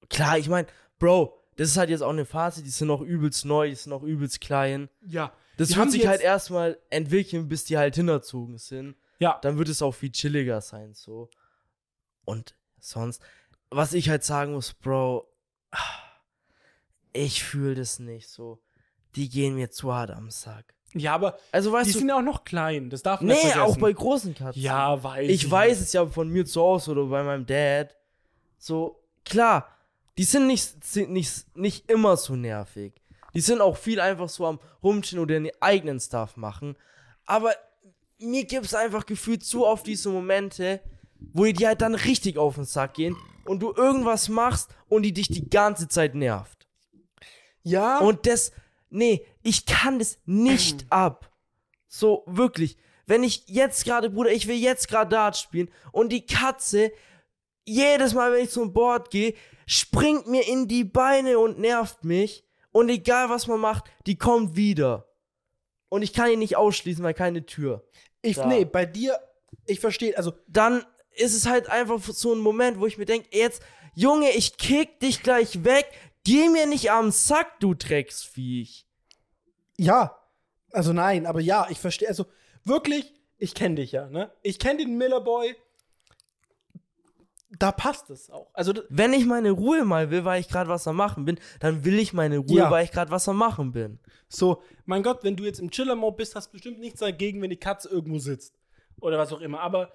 Klar, 0.10 0.38
ich 0.38 0.50
meine, 0.50 0.68
Bro, 0.98 1.38
das 1.56 1.70
ist 1.70 1.78
halt 1.78 1.90
jetzt 1.90 2.02
auch 2.02 2.10
eine 2.10 2.26
Phase, 2.26 2.64
die 2.64 2.70
sind 2.70 2.88
noch 2.88 3.02
übelst 3.02 3.46
neu, 3.46 3.70
die 3.70 3.76
sind 3.76 3.90
noch 3.90 4.04
übelst 4.04 4.42
klein. 4.42 4.90
Ja. 5.02 5.34
Das 5.58 5.76
wird 5.76 5.92
sich 5.92 6.08
halt 6.08 6.22
erstmal 6.22 6.80
entwickeln, 6.90 7.50
bis 7.50 7.66
die 7.66 7.78
halt 7.78 7.96
hinterzogen 7.96 8.58
sind. 8.58 8.96
Ja. 9.20 9.40
Dann 9.42 9.58
wird 9.58 9.68
es 9.68 9.82
auch 9.82 9.92
viel 9.92 10.12
chilliger 10.12 10.62
sein, 10.62 10.94
so. 10.94 11.30
Und 12.24 12.56
sonst, 12.80 13.22
was 13.72 13.94
ich 13.94 14.10
halt 14.10 14.24
sagen 14.24 14.54
muss, 14.54 14.74
Bro, 14.74 15.28
ich 17.14 17.44
fühle 17.44 17.76
das 17.76 18.00
nicht 18.00 18.28
so. 18.28 18.60
Die 19.16 19.30
gehen 19.30 19.56
mir 19.56 19.72
zu 19.72 19.94
hart 19.94 20.12
am 20.12 20.30
Sack. 20.30 20.74
Ja, 20.94 21.14
aber 21.14 21.38
Also, 21.52 21.72
weißt 21.72 21.90
die 21.90 21.94
du, 21.94 22.00
sind 22.00 22.10
ja 22.10 22.18
auch 22.18 22.24
noch 22.24 22.44
klein. 22.44 22.90
Das 22.90 23.04
darf 23.04 23.22
man 23.22 23.30
nicht 23.30 23.44
nee, 23.44 23.52
vergessen. 23.52 23.74
auch 23.74 23.78
bei 23.78 23.94
großen 23.94 24.34
Katzen. 24.34 24.62
Ja, 24.62 25.04
weiß 25.04 25.30
ich 25.30 25.50
weiß 25.50 25.80
es 25.82 25.94
ja 25.94 26.06
von 26.08 26.30
mir 26.30 26.46
zu 26.46 26.62
Hause 26.62 26.92
oder 26.92 27.06
bei 27.06 27.24
meinem 27.24 27.46
Dad. 27.46 27.96
So, 28.58 29.00
klar, 29.24 29.68
die 30.18 30.24
sind 30.24 30.48
nicht, 30.48 30.84
sind 30.84 31.12
nicht, 31.12 31.56
nicht 31.56 31.90
immer 31.90 32.18
so 32.18 32.36
nervig. 32.36 32.94
Die 33.36 33.42
sind 33.42 33.62
auch 33.62 33.78
viel 33.78 34.00
einfach 34.00 34.30
so 34.30 34.48
am 34.48 34.60
Rumstehen 34.82 35.20
oder 35.20 35.36
ihren 35.36 35.50
eigenen 35.60 36.00
Stuff 36.00 36.36
machen. 36.38 36.76
Aber 37.26 37.54
mir 38.18 38.46
gibt 38.46 38.66
es 38.66 38.74
einfach 38.74 39.06
gefühlt 39.06 39.44
zu 39.46 39.66
oft 39.66 39.86
diese 39.86 40.10
Momente, 40.10 40.82
wo 41.20 41.46
die 41.46 41.68
halt 41.68 41.82
dann 41.82 41.94
richtig 41.96 42.38
auf 42.38 42.56
den 42.56 42.66
Sack 42.66 42.96
gehen 42.96 43.16
und 43.50 43.62
du 43.62 43.74
irgendwas 43.74 44.30
machst 44.30 44.70
und 44.90 45.02
die 45.02 45.12
dich 45.12 45.28
die 45.28 45.50
ganze 45.50 45.88
Zeit 45.88 46.14
nervt. 46.14 46.68
Ja, 47.64 47.98
Und 47.98 48.28
das, 48.28 48.52
nee, 48.92 49.26
ich 49.42 49.66
kann 49.66 49.98
das 49.98 50.20
nicht 50.26 50.86
ab. 50.92 51.32
So, 51.88 52.24
wirklich. 52.28 52.78
Wenn 53.08 53.24
ich 53.24 53.48
jetzt 53.48 53.86
gerade, 53.86 54.12
Bruder, 54.12 54.32
ich 54.32 54.48
will 54.48 54.56
jetzt 54.56 54.88
gerade 54.88 55.10
Dart 55.10 55.36
spielen 55.36 55.72
und 55.92 56.12
die 56.12 56.28
Katze, 56.28 56.92
jedes 57.66 58.14
Mal, 58.14 58.32
wenn 58.32 58.44
ich 58.44 58.52
zum 58.52 58.72
Board 58.72 59.10
gehe, 59.10 59.34
springt 59.66 60.28
mir 60.28 60.48
in 60.48 60.68
die 60.68 60.84
Beine 60.84 61.40
und 61.40 61.58
nervt 61.58 62.04
mich. 62.04 62.46
Und 62.72 62.90
egal 62.90 63.32
was 63.32 63.48
man 63.48 63.60
macht, 63.60 63.86
die 64.06 64.16
kommt 64.16 64.56
wieder. 64.56 65.10
Und 65.90 66.04
ich 66.04 66.14
kann 66.14 66.30
ihn 66.30 66.38
nicht 66.38 66.56
ausschließen, 66.56 67.04
weil 67.04 67.16
keine 67.16 67.48
Tür. 67.48 67.84
ich, 68.22 68.36
da. 68.36 68.46
nee, 68.46 68.64
bei 68.64 68.86
dir, 68.86 69.20
ich 69.66 69.80
verstehe, 69.80 70.16
also, 70.16 70.34
Dann 70.48 70.86
ist 71.20 71.36
es 71.36 71.46
halt 71.48 71.70
einfach 71.70 72.02
so 72.02 72.34
ein 72.34 72.40
Moment, 72.40 72.80
wo 72.80 72.86
ich 72.88 72.98
mir 72.98 73.06
denke, 73.06 73.28
jetzt, 73.32 73.62
Junge, 73.94 74.32
ich 74.32 74.58
kick 74.58 75.00
dich 75.00 75.22
gleich 75.24 75.64
weg. 75.64 75.88
Geh 76.24 76.50
mir 76.50 76.66
nicht 76.68 76.92
am 76.92 77.12
Sack, 77.12 77.60
du 77.60 77.74
Drecksviech. 77.74 78.86
ja, 79.78 80.16
also 80.72 80.94
nein, 80.94 81.26
aber 81.26 81.40
ja, 81.42 81.66
ich 81.72 81.80
verstehe, 81.80 82.08
also, 82.08 82.26
wirklich, 82.64 83.12
ich 83.40 83.56
kenne 83.56 83.76
dich 83.76 83.92
ja, 83.94 84.08
ne? 84.08 84.32
Ich 84.44 84.60
kenne 84.60 84.78
den 84.84 84.98
Miller 84.98 85.20
Boy. 85.22 85.56
Da 87.58 87.72
passt 87.72 88.12
es 88.12 88.30
auch. 88.30 88.52
Also, 88.54 88.74
Wenn 88.90 89.12
ich 89.12 89.26
meine 89.26 89.50
Ruhe 89.50 89.84
mal 89.84 90.12
will, 90.12 90.24
weil 90.24 90.40
ich 90.40 90.48
gerade 90.50 90.70
was 90.70 90.88
am 90.88 90.98
Machen 90.98 91.26
bin, 91.26 91.40
dann 91.60 91.84
will 91.84 91.98
ich 91.98 92.14
meine 92.14 92.38
Ruhe, 92.38 92.58
Ja. 92.60 92.70
weil 92.72 92.86
ich 92.86 92.92
gerade 92.92 93.10
was 93.10 93.28
am 93.28 93.38
Machen 93.38 93.72
bin. 93.72 94.00
so, 94.28 94.62
mein 94.86 95.02
Gott, 95.02 95.24
wenn 95.24 95.36
du 95.36 95.44
jetzt 95.46 95.60
im 95.60 95.72
Chiller-Mode 95.72 96.18
bist, 96.18 96.36
hast 96.36 96.50
du 96.50 96.52
bestimmt 96.52 96.80
nichts 96.80 97.00
dagegen, 97.00 97.42
wenn 97.42 97.50
die 97.50 97.58
Katze 97.58 97.90
irgendwo 97.90 98.20
sitzt. 98.20 98.54
Oder 99.02 99.18
was 99.18 99.34
auch 99.34 99.42
immer. 99.42 99.62
Aber 99.62 99.92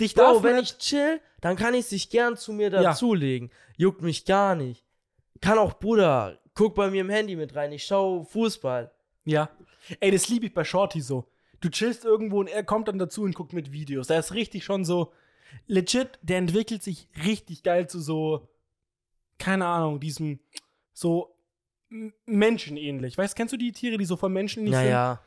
dich 0.00 0.14
darf 0.14 0.34
Bro, 0.38 0.42
wenn 0.44 0.54
man- 0.56 0.64
ich 0.64 0.78
chill, 0.78 1.20
dann 1.40 1.56
kann 1.56 1.74
ich 1.74 1.86
sich 1.86 2.10
gern 2.10 2.36
zu 2.36 2.52
mir 2.52 2.70
Ja. 2.70 2.82
dazulegen. 2.82 3.50
Juckt 3.76 4.02
mich 4.02 4.24
gar 4.24 4.54
nicht. 4.54 4.84
Kann 5.40 5.58
auch 5.58 5.74
Bruder, 5.78 6.38
guck 6.54 6.74
bei 6.74 6.90
mir 6.90 7.02
im 7.02 7.10
Handy 7.10 7.36
mit 7.36 7.54
rein, 7.54 7.72
ich 7.72 7.84
schau 7.84 8.24
Fußball. 8.24 8.90
Ja. 9.24 9.50
Ey, 10.00 10.10
das 10.10 10.28
liebe 10.28 10.46
ich 10.46 10.54
bei 10.54 10.64
Shorty 10.64 11.00
so. 11.00 11.28
Du 11.60 11.68
chillst 11.70 12.04
irgendwo 12.04 12.40
und 12.40 12.48
er 12.48 12.64
kommt 12.64 12.88
dann 12.88 12.98
dazu 12.98 13.22
und 13.22 13.34
guckt 13.34 13.52
mit 13.52 13.72
Videos. 13.72 14.06
Da 14.08 14.18
ist 14.18 14.32
richtig 14.34 14.64
schon 14.64 14.84
so 14.84 15.12
legit, 15.66 16.18
der 16.22 16.38
entwickelt 16.38 16.82
sich 16.82 17.08
richtig 17.24 17.62
geil 17.62 17.88
zu 17.88 18.00
so, 18.00 18.48
keine 19.38 19.66
Ahnung, 19.66 20.00
diesem 20.00 20.40
so 20.92 21.36
menschenähnlich. 22.24 23.16
Weißt, 23.16 23.36
kennst 23.36 23.52
du 23.52 23.56
die 23.56 23.72
Tiere, 23.72 23.96
die 23.96 24.04
so 24.04 24.16
voll 24.16 24.30
menschenähnlich 24.30 24.74
Naja, 24.74 25.22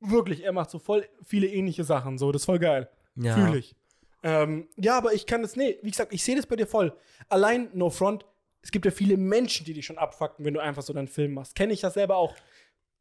sind? 0.00 0.12
Wirklich, 0.12 0.44
er 0.44 0.52
macht 0.52 0.70
so 0.70 0.78
voll 0.78 1.08
viele 1.22 1.46
ähnliche 1.46 1.84
Sachen. 1.84 2.18
So, 2.18 2.30
das 2.32 2.42
ist 2.42 2.46
voll 2.46 2.58
geil. 2.58 2.88
Ja. 3.16 3.34
Fühle 3.34 3.58
ich. 3.58 3.74
Ähm, 4.22 4.68
ja, 4.76 4.96
aber 4.96 5.12
ich 5.12 5.26
kann 5.26 5.42
das, 5.42 5.54
nee, 5.56 5.78
wie 5.82 5.90
gesagt, 5.90 6.12
ich 6.12 6.24
sehe 6.24 6.34
das 6.36 6.46
bei 6.46 6.56
dir 6.56 6.66
voll. 6.66 6.96
Allein, 7.28 7.68
no 7.74 7.90
front, 7.90 8.24
es 8.62 8.70
gibt 8.70 8.86
ja 8.86 8.90
viele 8.90 9.16
Menschen, 9.18 9.66
die 9.66 9.74
dich 9.74 9.84
schon 9.84 9.98
abfucken, 9.98 10.44
wenn 10.44 10.54
du 10.54 10.60
einfach 10.60 10.82
so 10.82 10.92
deinen 10.94 11.08
Film 11.08 11.34
machst. 11.34 11.54
Kenne 11.54 11.74
ich 11.74 11.80
das 11.82 11.94
selber 11.94 12.16
auch. 12.16 12.34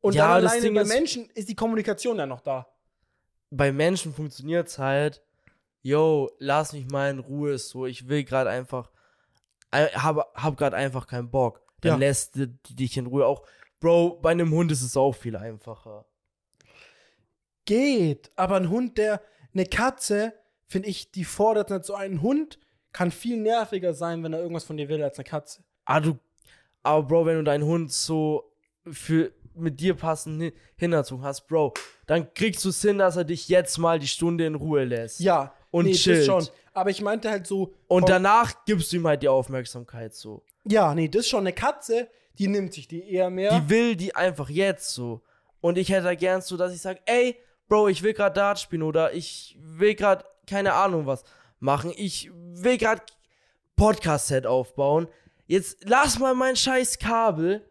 Und 0.01 0.15
Ja, 0.15 0.23
dann 0.27 0.31
alleine 0.45 0.61
Ding 0.61 0.73
bei 0.73 0.83
Menschen 0.83 1.29
ist 1.33 1.47
die 1.47 1.55
Kommunikation 1.55 2.17
ja 2.17 2.25
noch 2.25 2.41
da. 2.41 2.67
Bei 3.49 3.71
Menschen 3.71 4.13
funktioniert's 4.13 4.77
halt, 4.77 5.21
yo, 5.81 6.29
lass 6.39 6.73
mich 6.73 6.87
mal 6.89 7.09
in 7.09 7.19
Ruhe, 7.19 7.57
so, 7.57 7.85
ich 7.85 8.09
will 8.09 8.25
gerade 8.25 8.49
einfach, 8.49 8.91
äh, 9.71 9.87
hab, 9.93 10.33
hab 10.35 10.57
gerade 10.57 10.75
einfach 10.75 11.07
keinen 11.07 11.31
Bock. 11.31 11.61
Dann 11.79 11.93
Ja. 11.93 11.97
lässt 11.97 12.35
die, 12.35 12.47
die 12.47 12.75
dich 12.75 12.97
in 12.97 13.05
Ruhe 13.05 13.25
auch. 13.25 13.43
Bro, 13.79 14.19
bei 14.21 14.31
einem 14.31 14.51
Hund 14.51 14.71
ist 14.73 14.81
es 14.81 14.97
auch 14.97 15.13
viel 15.15 15.37
einfacher. 15.37 16.05
Geht, 17.65 18.31
aber 18.35 18.57
ein 18.57 18.69
Hund, 18.69 18.97
der, 18.97 19.21
eine 19.53 19.65
Katze, 19.65 20.33
finde 20.67 20.89
ich, 20.89 21.11
die 21.11 21.23
fordert 21.25 21.69
nicht 21.69 21.85
so 21.85 21.93
einen 21.95 22.21
Hund, 22.21 22.59
kann 22.91 23.11
viel 23.11 23.37
nerviger 23.37 23.93
sein, 23.93 24.23
wenn 24.23 24.33
er 24.33 24.39
irgendwas 24.39 24.63
von 24.63 24.77
dir 24.77 24.89
will, 24.89 25.03
als 25.03 25.17
eine 25.17 25.23
Katze. 25.25 25.63
Ah, 25.85 25.99
du, 25.99 26.17
aber 26.83 27.03
Bro, 27.07 27.25
wenn 27.25 27.37
du 27.37 27.43
deinen 27.43 27.63
Hund 27.65 27.91
so 27.91 28.51
für 28.91 29.31
mit 29.55 29.79
dir 29.79 29.93
passend 29.93 30.41
hin- 30.41 30.53
hinterzogen 30.77 31.23
hast, 31.23 31.47
Bro, 31.47 31.73
dann 32.07 32.33
kriegst 32.33 32.63
du 32.65 32.69
es 32.69 32.81
hin, 32.81 32.97
dass 32.97 33.15
er 33.17 33.23
dich 33.23 33.47
jetzt 33.49 33.77
mal 33.77 33.99
die 33.99 34.07
Stunde 34.07 34.45
in 34.45 34.55
Ruhe 34.55 34.83
lässt. 34.83 35.19
Ja, 35.19 35.53
Und 35.71 35.85
nee, 35.85 35.93
chillt. 35.93 36.19
das 36.19 36.25
schon. 36.25 36.47
Aber 36.73 36.89
ich 36.89 37.01
meinte 37.01 37.29
halt 37.29 37.45
so. 37.45 37.73
Und 37.87 38.09
danach 38.09 38.65
gibst 38.65 38.91
du 38.91 38.97
ihm 38.97 39.05
halt 39.07 39.21
die 39.21 39.27
Aufmerksamkeit 39.27 40.15
so. 40.15 40.43
Ja, 40.65 40.95
nee, 40.95 41.07
das 41.07 41.21
ist 41.21 41.29
schon 41.29 41.41
eine 41.41 41.53
Katze, 41.53 42.07
die 42.39 42.47
nimmt 42.47 42.73
sich 42.73 42.87
die 42.87 43.07
eher 43.07 43.29
mehr. 43.29 43.59
Die 43.59 43.69
will 43.69 43.95
die 43.95 44.15
einfach 44.15 44.49
jetzt 44.49 44.89
so. 44.89 45.21
Und 45.61 45.77
ich 45.77 45.89
hätte 45.89 46.05
da 46.05 46.15
gern 46.15 46.41
so, 46.41 46.57
dass 46.57 46.73
ich 46.73 46.81
sage, 46.81 46.99
ey, 47.05 47.37
Bro, 47.73 47.87
ich 47.87 48.03
will 48.03 48.13
gerade 48.13 48.35
Dart 48.35 48.59
spielen 48.59 48.83
oder 48.83 49.15
ich 49.15 49.57
will 49.59 49.95
gerade 49.95 50.23
keine 50.45 50.73
Ahnung 50.73 51.07
was 51.07 51.23
machen. 51.59 51.91
Ich 51.95 52.29
will 52.31 52.77
gerade 52.77 53.01
Podcast-Set 53.75 54.45
aufbauen. 54.45 55.07
Jetzt 55.47 55.79
lass 55.83 56.19
mal 56.19 56.35
mein 56.35 56.55
scheiß 56.55 56.99
Kabel. 56.99 57.67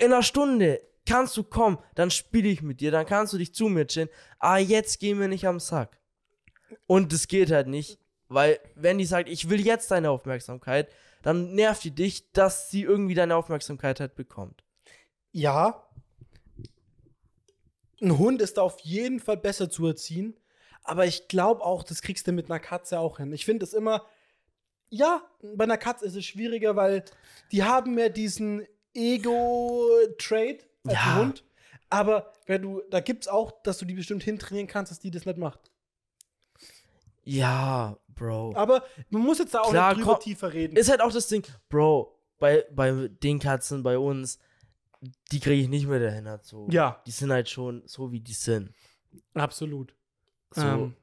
In 0.00 0.12
einer 0.12 0.24
Stunde 0.24 0.80
kannst 1.06 1.36
du 1.36 1.44
kommen, 1.44 1.78
dann 1.94 2.10
spiele 2.10 2.48
ich 2.48 2.60
mit 2.60 2.80
dir, 2.80 2.90
dann 2.90 3.06
kannst 3.06 3.32
du 3.32 3.38
dich 3.38 3.54
zu 3.54 3.68
mir 3.68 3.86
chillen. 3.86 4.08
Ah, 4.40 4.58
jetzt 4.58 4.98
gehen 4.98 5.20
wir 5.20 5.28
nicht 5.28 5.46
am 5.46 5.60
Sack. 5.60 6.00
Und 6.88 7.12
das 7.12 7.28
geht 7.28 7.52
halt 7.52 7.68
nicht, 7.68 8.00
weil 8.26 8.58
wenn 8.74 8.98
die 8.98 9.04
sagt, 9.04 9.28
ich 9.28 9.48
will 9.48 9.64
jetzt 9.64 9.92
deine 9.92 10.10
Aufmerksamkeit, 10.10 10.88
dann 11.22 11.54
nervt 11.54 11.84
die 11.84 11.92
dich, 11.92 12.32
dass 12.32 12.68
sie 12.68 12.82
irgendwie 12.82 13.14
deine 13.14 13.36
Aufmerksamkeit 13.36 14.00
halt 14.00 14.16
bekommt. 14.16 14.64
Ja. 15.30 15.83
Ein 18.04 18.18
Hund 18.18 18.42
ist 18.42 18.58
da 18.58 18.62
auf 18.62 18.80
jeden 18.80 19.18
Fall 19.20 19.36
besser 19.36 19.70
zu 19.70 19.86
erziehen. 19.86 20.36
Aber 20.82 21.06
ich 21.06 21.28
glaube 21.28 21.62
auch, 21.64 21.82
das 21.82 22.02
kriegst 22.02 22.26
du 22.26 22.32
mit 22.32 22.50
einer 22.50 22.60
Katze 22.60 22.98
auch 22.98 23.16
hin. 23.16 23.32
Ich 23.32 23.44
finde 23.46 23.64
es 23.64 23.72
immer, 23.72 24.04
ja, 24.90 25.22
bei 25.54 25.64
einer 25.64 25.78
Katze 25.78 26.04
ist 26.04 26.14
es 26.14 26.26
schwieriger, 26.26 26.76
weil 26.76 27.04
die 27.50 27.64
haben 27.64 27.94
mehr 27.94 28.10
diesen 28.10 28.66
Ego-Trade 28.92 30.58
als 30.84 30.94
Ja. 30.94 31.16
Hund. 31.16 31.44
Aber 31.88 32.32
wenn 32.46 32.62
du, 32.62 32.82
da 32.90 33.00
gibt 33.00 33.24
es 33.24 33.28
auch, 33.28 33.62
dass 33.62 33.78
du 33.78 33.84
die 33.84 33.94
bestimmt 33.94 34.22
hintrainieren 34.22 34.66
kannst, 34.68 34.90
dass 34.92 35.00
die 35.00 35.10
das 35.10 35.24
nicht 35.24 35.38
macht. 35.38 35.70
Ja, 37.22 37.96
Bro. 38.08 38.52
Aber 38.54 38.84
man 39.10 39.22
muss 39.22 39.38
jetzt 39.38 39.54
da 39.54 39.60
auch 39.60 39.70
Klar, 39.70 39.90
nicht 39.94 40.02
drüber 40.02 40.14
komm, 40.14 40.22
tiefer 40.22 40.52
reden. 40.52 40.76
Ist 40.76 40.90
halt 40.90 41.00
auch 41.00 41.12
das 41.12 41.28
Ding, 41.28 41.44
Bro, 41.68 42.14
bei, 42.38 42.64
bei 42.70 43.08
den 43.22 43.38
Katzen 43.38 43.82
bei 43.82 43.98
uns, 43.98 44.38
die 45.32 45.40
kriege 45.40 45.62
ich 45.62 45.68
nicht 45.68 45.86
mehr 45.86 46.00
dahin 46.00 46.28
halt 46.28 46.44
so. 46.44 46.66
ja, 46.70 47.02
Die 47.06 47.10
sind 47.10 47.32
halt 47.32 47.48
schon 47.48 47.82
so, 47.86 48.12
wie 48.12 48.20
die 48.20 48.32
sind. 48.34 48.72
absolut. 49.34 49.94
So. 50.50 50.62
Ähm. 50.62 50.96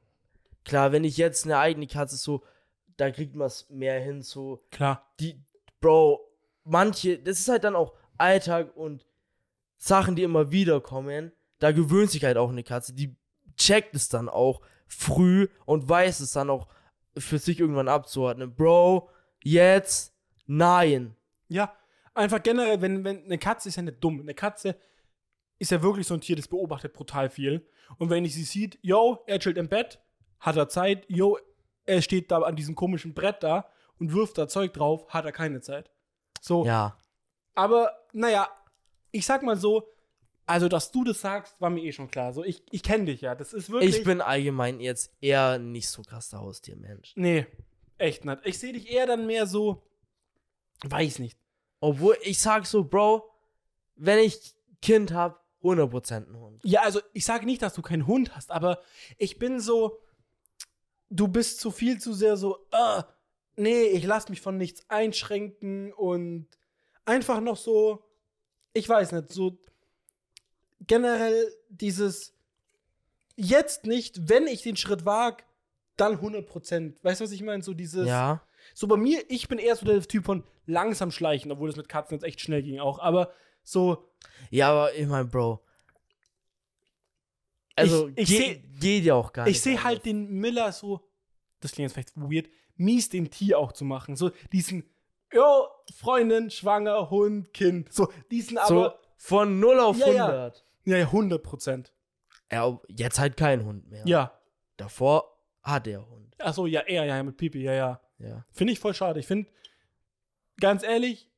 Klar, 0.64 0.92
wenn 0.92 1.04
ich 1.04 1.16
jetzt 1.16 1.44
eine 1.44 1.58
eigene 1.58 1.86
Katze 1.86 2.16
so, 2.16 2.42
da 2.96 3.10
kriegt 3.10 3.34
man 3.34 3.46
es 3.48 3.68
mehr 3.68 4.00
hin, 4.00 4.22
so. 4.22 4.64
Klar. 4.70 5.12
Die, 5.18 5.42
Bro, 5.80 6.20
manche, 6.64 7.18
das 7.18 7.40
ist 7.40 7.48
halt 7.48 7.64
dann 7.64 7.74
auch 7.74 7.94
Alltag 8.16 8.76
und 8.76 9.04
Sachen, 9.76 10.14
die 10.14 10.22
immer 10.22 10.52
wieder 10.52 10.80
kommen. 10.80 11.32
Da 11.58 11.72
gewöhnt 11.72 12.10
sich 12.10 12.24
halt 12.24 12.36
auch 12.36 12.50
eine 12.50 12.62
Katze. 12.62 12.92
Die 12.92 13.16
checkt 13.56 13.94
es 13.96 14.08
dann 14.08 14.28
auch 14.28 14.60
früh 14.86 15.48
und 15.66 15.88
weiß 15.88 16.20
es 16.20 16.32
dann 16.32 16.50
auch 16.50 16.68
für 17.16 17.38
sich 17.38 17.58
irgendwann 17.60 17.88
abzuordnen. 17.88 18.54
Bro, 18.54 19.08
jetzt, 19.42 20.14
nein. 20.46 21.16
Ja, 21.48 21.74
einfach 22.14 22.42
generell, 22.42 22.80
wenn, 22.80 23.04
wenn 23.04 23.24
eine 23.24 23.38
Katze 23.38 23.68
ist 23.68 23.76
ja 23.76 23.82
nicht 23.82 24.02
dumm. 24.02 24.20
Eine 24.20 24.34
Katze 24.34 24.76
ist 25.58 25.70
ja 25.70 25.82
wirklich 25.82 26.06
so 26.06 26.14
ein 26.14 26.20
Tier, 26.20 26.36
das 26.36 26.48
beobachtet 26.48 26.92
brutal 26.92 27.30
viel. 27.30 27.66
Und 27.98 28.10
wenn 28.10 28.24
ich 28.24 28.34
sie 28.34 28.44
sieht, 28.44 28.78
yo, 28.82 29.22
er 29.26 29.38
chillt 29.38 29.58
im 29.58 29.68
Bett, 29.68 30.00
hat 30.40 30.56
er 30.56 30.68
Zeit, 30.68 31.04
yo, 31.08 31.38
er 31.84 32.02
steht 32.02 32.30
da 32.30 32.38
an 32.42 32.56
diesem 32.56 32.74
komischen 32.74 33.14
Brett 33.14 33.42
da 33.42 33.68
und 33.98 34.12
wirft 34.12 34.38
da 34.38 34.48
Zeug 34.48 34.72
drauf, 34.72 35.08
hat 35.08 35.24
er 35.24 35.32
keine 35.32 35.60
Zeit. 35.60 35.90
So, 36.40 36.64
Ja. 36.64 36.96
aber 37.54 37.92
naja, 38.12 38.48
ich 39.12 39.24
sag 39.26 39.42
mal 39.42 39.56
so, 39.56 39.88
also 40.46 40.68
dass 40.68 40.90
du 40.90 41.04
das 41.04 41.20
sagst, 41.20 41.60
war 41.60 41.70
mir 41.70 41.82
eh 41.84 41.92
schon 41.92 42.10
klar. 42.10 42.32
So, 42.32 42.42
ich, 42.44 42.62
ich 42.72 42.82
kenne 42.82 43.04
dich 43.04 43.20
ja. 43.20 43.34
Das 43.36 43.52
ist 43.52 43.70
wirklich. 43.70 43.98
Ich 43.98 44.04
bin 44.04 44.20
allgemein 44.20 44.80
jetzt 44.80 45.14
eher 45.20 45.58
nicht 45.58 45.88
so 45.88 46.02
krass 46.02 46.30
der 46.30 46.40
Haustiermensch. 46.40 47.12
Nee, 47.14 47.46
echt 47.98 48.24
nicht. 48.24 48.40
Ich 48.44 48.58
sehe 48.58 48.72
dich 48.72 48.90
eher 48.90 49.06
dann 49.06 49.26
mehr 49.26 49.46
so. 49.46 49.82
Weiß 50.84 51.20
nicht. 51.20 51.38
Obwohl, 51.82 52.16
ich 52.22 52.38
sag 52.40 52.64
so, 52.64 52.84
Bro, 52.84 53.28
wenn 53.96 54.20
ich 54.20 54.54
Kind 54.80 55.12
hab, 55.12 55.42
100% 55.64 56.28
ein 56.28 56.40
Hund. 56.40 56.60
Ja, 56.64 56.82
also 56.82 57.00
ich 57.12 57.24
sage 57.24 57.44
nicht, 57.44 57.60
dass 57.60 57.74
du 57.74 57.82
keinen 57.82 58.06
Hund 58.06 58.34
hast, 58.36 58.50
aber 58.52 58.80
ich 59.18 59.38
bin 59.38 59.58
so, 59.60 60.00
du 61.10 61.26
bist 61.28 61.58
zu 61.60 61.70
viel 61.72 62.00
zu 62.00 62.12
sehr 62.12 62.36
so, 62.36 62.58
äh, 62.70 63.02
nee, 63.56 63.82
ich 63.84 64.04
lass 64.04 64.28
mich 64.28 64.40
von 64.40 64.56
nichts 64.56 64.84
einschränken 64.88 65.92
und 65.92 66.46
einfach 67.04 67.40
noch 67.40 67.56
so, 67.56 68.04
ich 68.74 68.88
weiß 68.88 69.12
nicht, 69.12 69.32
so 69.32 69.58
generell 70.86 71.52
dieses 71.68 72.32
jetzt 73.36 73.86
nicht, 73.86 74.28
wenn 74.28 74.46
ich 74.46 74.62
den 74.62 74.76
Schritt 74.76 75.04
wag, 75.04 75.44
dann 75.96 76.20
100%. 76.20 76.94
Weißt 77.02 77.20
du, 77.20 77.24
was 77.24 77.32
ich 77.32 77.42
meine? 77.42 77.62
So 77.62 77.74
dieses, 77.74 78.06
Ja. 78.08 78.42
so 78.74 78.86
bei 78.86 78.96
mir, 78.96 79.22
ich 79.28 79.48
bin 79.48 79.58
eher 79.58 79.76
so 79.76 79.84
der 79.86 80.00
Typ 80.02 80.24
von 80.24 80.44
langsam 80.66 81.10
schleichen, 81.10 81.50
obwohl 81.52 81.68
das 81.68 81.76
mit 81.76 81.88
Katzen 81.88 82.14
jetzt 82.16 82.24
echt 82.24 82.40
schnell 82.40 82.62
ging 82.62 82.80
auch, 82.80 82.98
aber 82.98 83.32
so, 83.62 84.08
Ja, 84.50 84.70
aber 84.70 84.94
ich 84.94 85.06
mein, 85.06 85.28
Bro. 85.28 85.62
Also, 87.76 88.08
Ich- 88.08 88.18
ich 88.18 88.28
ge 88.28 88.38
seh- 88.38 88.62
geht 88.80 89.04
ja 89.04 89.14
auch 89.14 89.32
gar 89.32 89.44
nicht. 89.44 89.56
Ich 89.56 89.62
sehe 89.62 89.82
halt 89.82 90.04
den 90.04 90.28
Miller 90.30 90.72
so, 90.72 91.08
das 91.60 91.72
klingt 91.72 91.90
jetzt 91.90 91.94
vielleicht 91.94 92.16
weird, 92.16 92.48
mies 92.76 93.08
den 93.08 93.30
Tier 93.30 93.58
auch 93.58 93.72
zu 93.72 93.84
machen. 93.84 94.14
So 94.16 94.30
diesen, 94.52 94.84
jo, 95.32 95.66
Freundin, 95.96 96.50
schwanger, 96.50 97.08
Hund, 97.10 97.52
Kind. 97.54 97.92
So 97.92 98.12
diesen 98.30 98.58
So, 98.66 98.84
aber, 98.84 98.98
von 99.16 99.58
0 99.60 99.80
auf 99.80 99.96
Ja, 99.98 100.08
ja. 100.12 100.26
100. 100.26 100.64
ja, 100.84 100.96
ja, 100.98 101.06
100 101.12 101.42
Prozent. 101.42 101.92
Ja. 102.50 102.78
jetzt 102.88 103.18
halt 103.18 103.38
kein 103.38 103.64
Hund 103.64 103.88
mehr. 103.88 104.02
Ja. 104.06 104.38
Davor 104.76 105.38
hat 105.62 105.86
er 105.86 106.06
Hund. 106.06 106.34
Achso, 106.38 106.66
ja, 106.66 106.80
er, 106.80 107.04
ja, 107.06 107.22
mit 107.22 107.38
Pipi, 107.38 107.62
ja, 107.62 107.72
ja. 107.72 108.00
Ja. 108.18 108.44
Finde 108.50 108.74
ich 108.74 108.78
voll 108.78 108.92
schade. 108.92 109.18
Ich 109.20 109.26
finde, 109.26 109.48
ganz 110.62 110.82
ehrlich, 110.84 111.28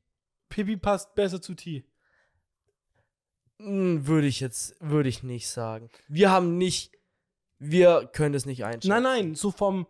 Pipi 0.51 0.77
passt 0.77 1.15
besser 1.15 1.41
zu 1.43 1.55
T. 1.55 1.85
Hm, 3.59 4.07
Würde 4.07 4.27
ich 4.27 4.39
jetzt, 4.41 4.77
würde 4.81 5.09
ich 5.09 5.23
nicht 5.23 5.49
sagen. 5.49 5.91
Wir 6.09 6.31
haben 6.31 6.59
nicht, 6.59 6.93
wir 7.59 8.09
können 8.13 8.35
es 8.35 8.47
nicht 8.47 8.65
einschätzen. 8.65 8.89
Nein, 8.89 9.03
nein, 9.03 9.35
so 9.35 9.51
vom. 9.51 9.87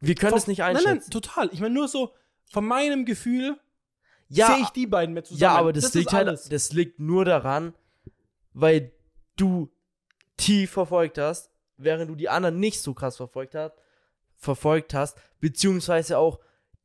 Wir 0.00 0.14
können 0.14 0.30
vom 0.30 0.38
es 0.38 0.46
nicht 0.46 0.58
Nein, 0.58 0.76
einschätzen. 0.76 1.10
nein, 1.10 1.10
total. 1.10 1.50
Ich 1.52 1.60
meine, 1.60 1.74
nur 1.74 1.88
so 1.88 2.14
von 2.50 2.64
meinem 2.64 3.04
Gefühl 3.04 3.58
ja, 4.28 4.46
sehe 4.54 4.62
ich 4.62 4.70
die 4.70 4.86
beiden 4.86 5.12
mehr 5.12 5.24
zusammen. 5.24 5.42
ja, 5.42 5.54
aber 5.56 5.72
das, 5.72 5.84
ist 5.86 5.94
liegt 5.94 6.12
halt, 6.12 6.52
das 6.52 6.72
liegt 6.72 6.98
nur 6.98 7.24
daran, 7.24 7.74
weil 8.52 8.92
du 9.36 9.70
T 10.36 10.66
verfolgt 10.66 11.18
hast, 11.18 11.50
während 11.76 12.10
du 12.10 12.14
die 12.14 12.28
anderen 12.28 12.58
nicht 12.60 12.80
so 12.80 12.94
krass 12.94 13.16
verfolgt 13.16 13.54
hast, 13.54 13.74
verfolgt 14.36 14.94
hast, 14.94 15.18
beziehungsweise 15.40 16.16
auch 16.16 16.38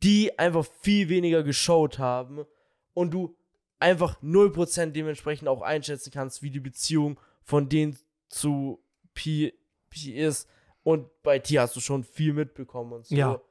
die 0.03 0.37
einfach 0.37 0.65
viel 0.81 1.09
weniger 1.09 1.43
geschaut 1.43 1.97
haben 1.97 2.45
und 2.93 3.11
du 3.11 3.35
einfach 3.79 4.21
0% 4.21 4.91
dementsprechend 4.91 5.47
auch 5.47 5.61
einschätzen 5.61 6.11
kannst, 6.11 6.43
wie 6.43 6.51
die 6.51 6.59
Beziehung 6.59 7.19
von 7.41 7.69
denen 7.69 7.97
zu 8.29 8.83
P, 9.13 9.53
P 9.89 10.11
ist. 10.11 10.47
Und 10.83 11.09
bei 11.23 11.39
T 11.39 11.59
hast 11.59 11.75
du 11.75 11.79
schon 11.79 12.03
viel 12.03 12.33
mitbekommen 12.33 12.93
und 12.93 13.05
so. 13.05 13.15
Ja. 13.15 13.41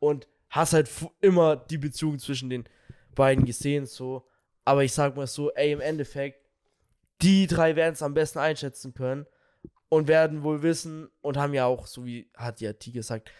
Und 0.00 0.26
hast 0.48 0.72
halt 0.72 0.90
immer 1.20 1.56
die 1.56 1.78
Beziehung 1.78 2.18
zwischen 2.18 2.50
den 2.50 2.64
beiden 3.14 3.44
gesehen, 3.44 3.86
so. 3.86 4.26
Aber 4.64 4.84
ich 4.84 4.92
sag 4.92 5.16
mal 5.16 5.26
so, 5.26 5.50
ey, 5.52 5.72
im 5.72 5.80
Endeffekt, 5.80 6.44
die 7.22 7.46
drei 7.46 7.76
werden 7.76 7.92
es 7.92 8.02
am 8.02 8.14
besten 8.14 8.38
einschätzen 8.38 8.94
können 8.94 9.26
und 9.88 10.08
werden 10.08 10.42
wohl 10.42 10.62
wissen 10.62 11.08
und 11.20 11.36
haben 11.36 11.54
ja 11.54 11.66
auch, 11.66 11.86
so 11.86 12.04
wie 12.04 12.30
hat 12.34 12.60
ja 12.60 12.72
T 12.72 12.90
gesagt, 12.90 13.30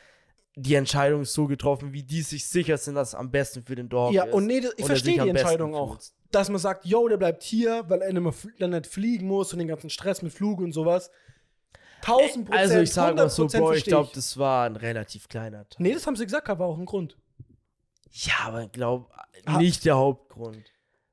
die 0.56 0.74
Entscheidung 0.74 1.24
so 1.24 1.46
getroffen, 1.46 1.92
wie 1.92 2.02
die 2.02 2.22
sich 2.22 2.48
sicher 2.48 2.76
sind, 2.76 2.94
dass 2.96 3.08
es 3.08 3.14
am 3.14 3.30
besten 3.30 3.62
für 3.62 3.74
den 3.76 3.88
Dog 3.88 4.12
Ja, 4.12 4.24
ist. 4.24 4.34
und 4.34 4.46
nee, 4.46 4.60
das- 4.60 4.72
ich 4.72 4.78
und 4.78 4.82
er 4.82 4.86
verstehe 4.86 5.22
die 5.22 5.28
Entscheidung 5.28 5.74
auch. 5.74 5.92
fühlt. 6.00 6.12
Dass 6.32 6.48
man 6.48 6.58
sagt, 6.58 6.84
yo, 6.86 7.08
der 7.08 7.16
bleibt 7.16 7.42
hier, 7.42 7.84
weil 7.88 8.02
er 8.02 8.12
nicht, 8.12 8.22
mehr, 8.22 8.32
fl- 8.32 8.56
dann 8.58 8.70
nicht 8.70 8.86
fliegen 8.86 9.26
muss 9.26 9.52
und 9.52 9.58
den 9.58 9.68
ganzen 9.68 9.90
Stress 9.90 10.22
mit 10.22 10.32
Flug 10.32 10.60
und 10.60 10.72
sowas. 10.72 11.10
1000 12.02 12.46
Prozent. 12.46 12.54
Also 12.54 12.78
ich 12.80 12.92
sag 12.92 13.14
mal 13.16 13.28
so, 13.28 13.44
100% 13.46 13.58
Bro, 13.58 13.72
ich 13.74 13.84
glaube, 13.84 14.10
das 14.14 14.38
war 14.38 14.66
ein 14.66 14.76
relativ 14.76 15.28
kleiner 15.28 15.68
Teil. 15.68 15.82
Nee, 15.82 15.92
das 15.94 16.06
haben 16.06 16.16
sie 16.16 16.24
gesagt, 16.24 16.48
war 16.48 16.60
auch 16.62 16.78
ein 16.78 16.86
Grund. 16.86 17.16
Ja, 18.12 18.34
aber 18.46 18.64
ich 18.64 18.72
glaube, 18.72 19.06
nicht 19.58 19.84
der 19.84 19.96
Hauptgrund. 19.96 20.64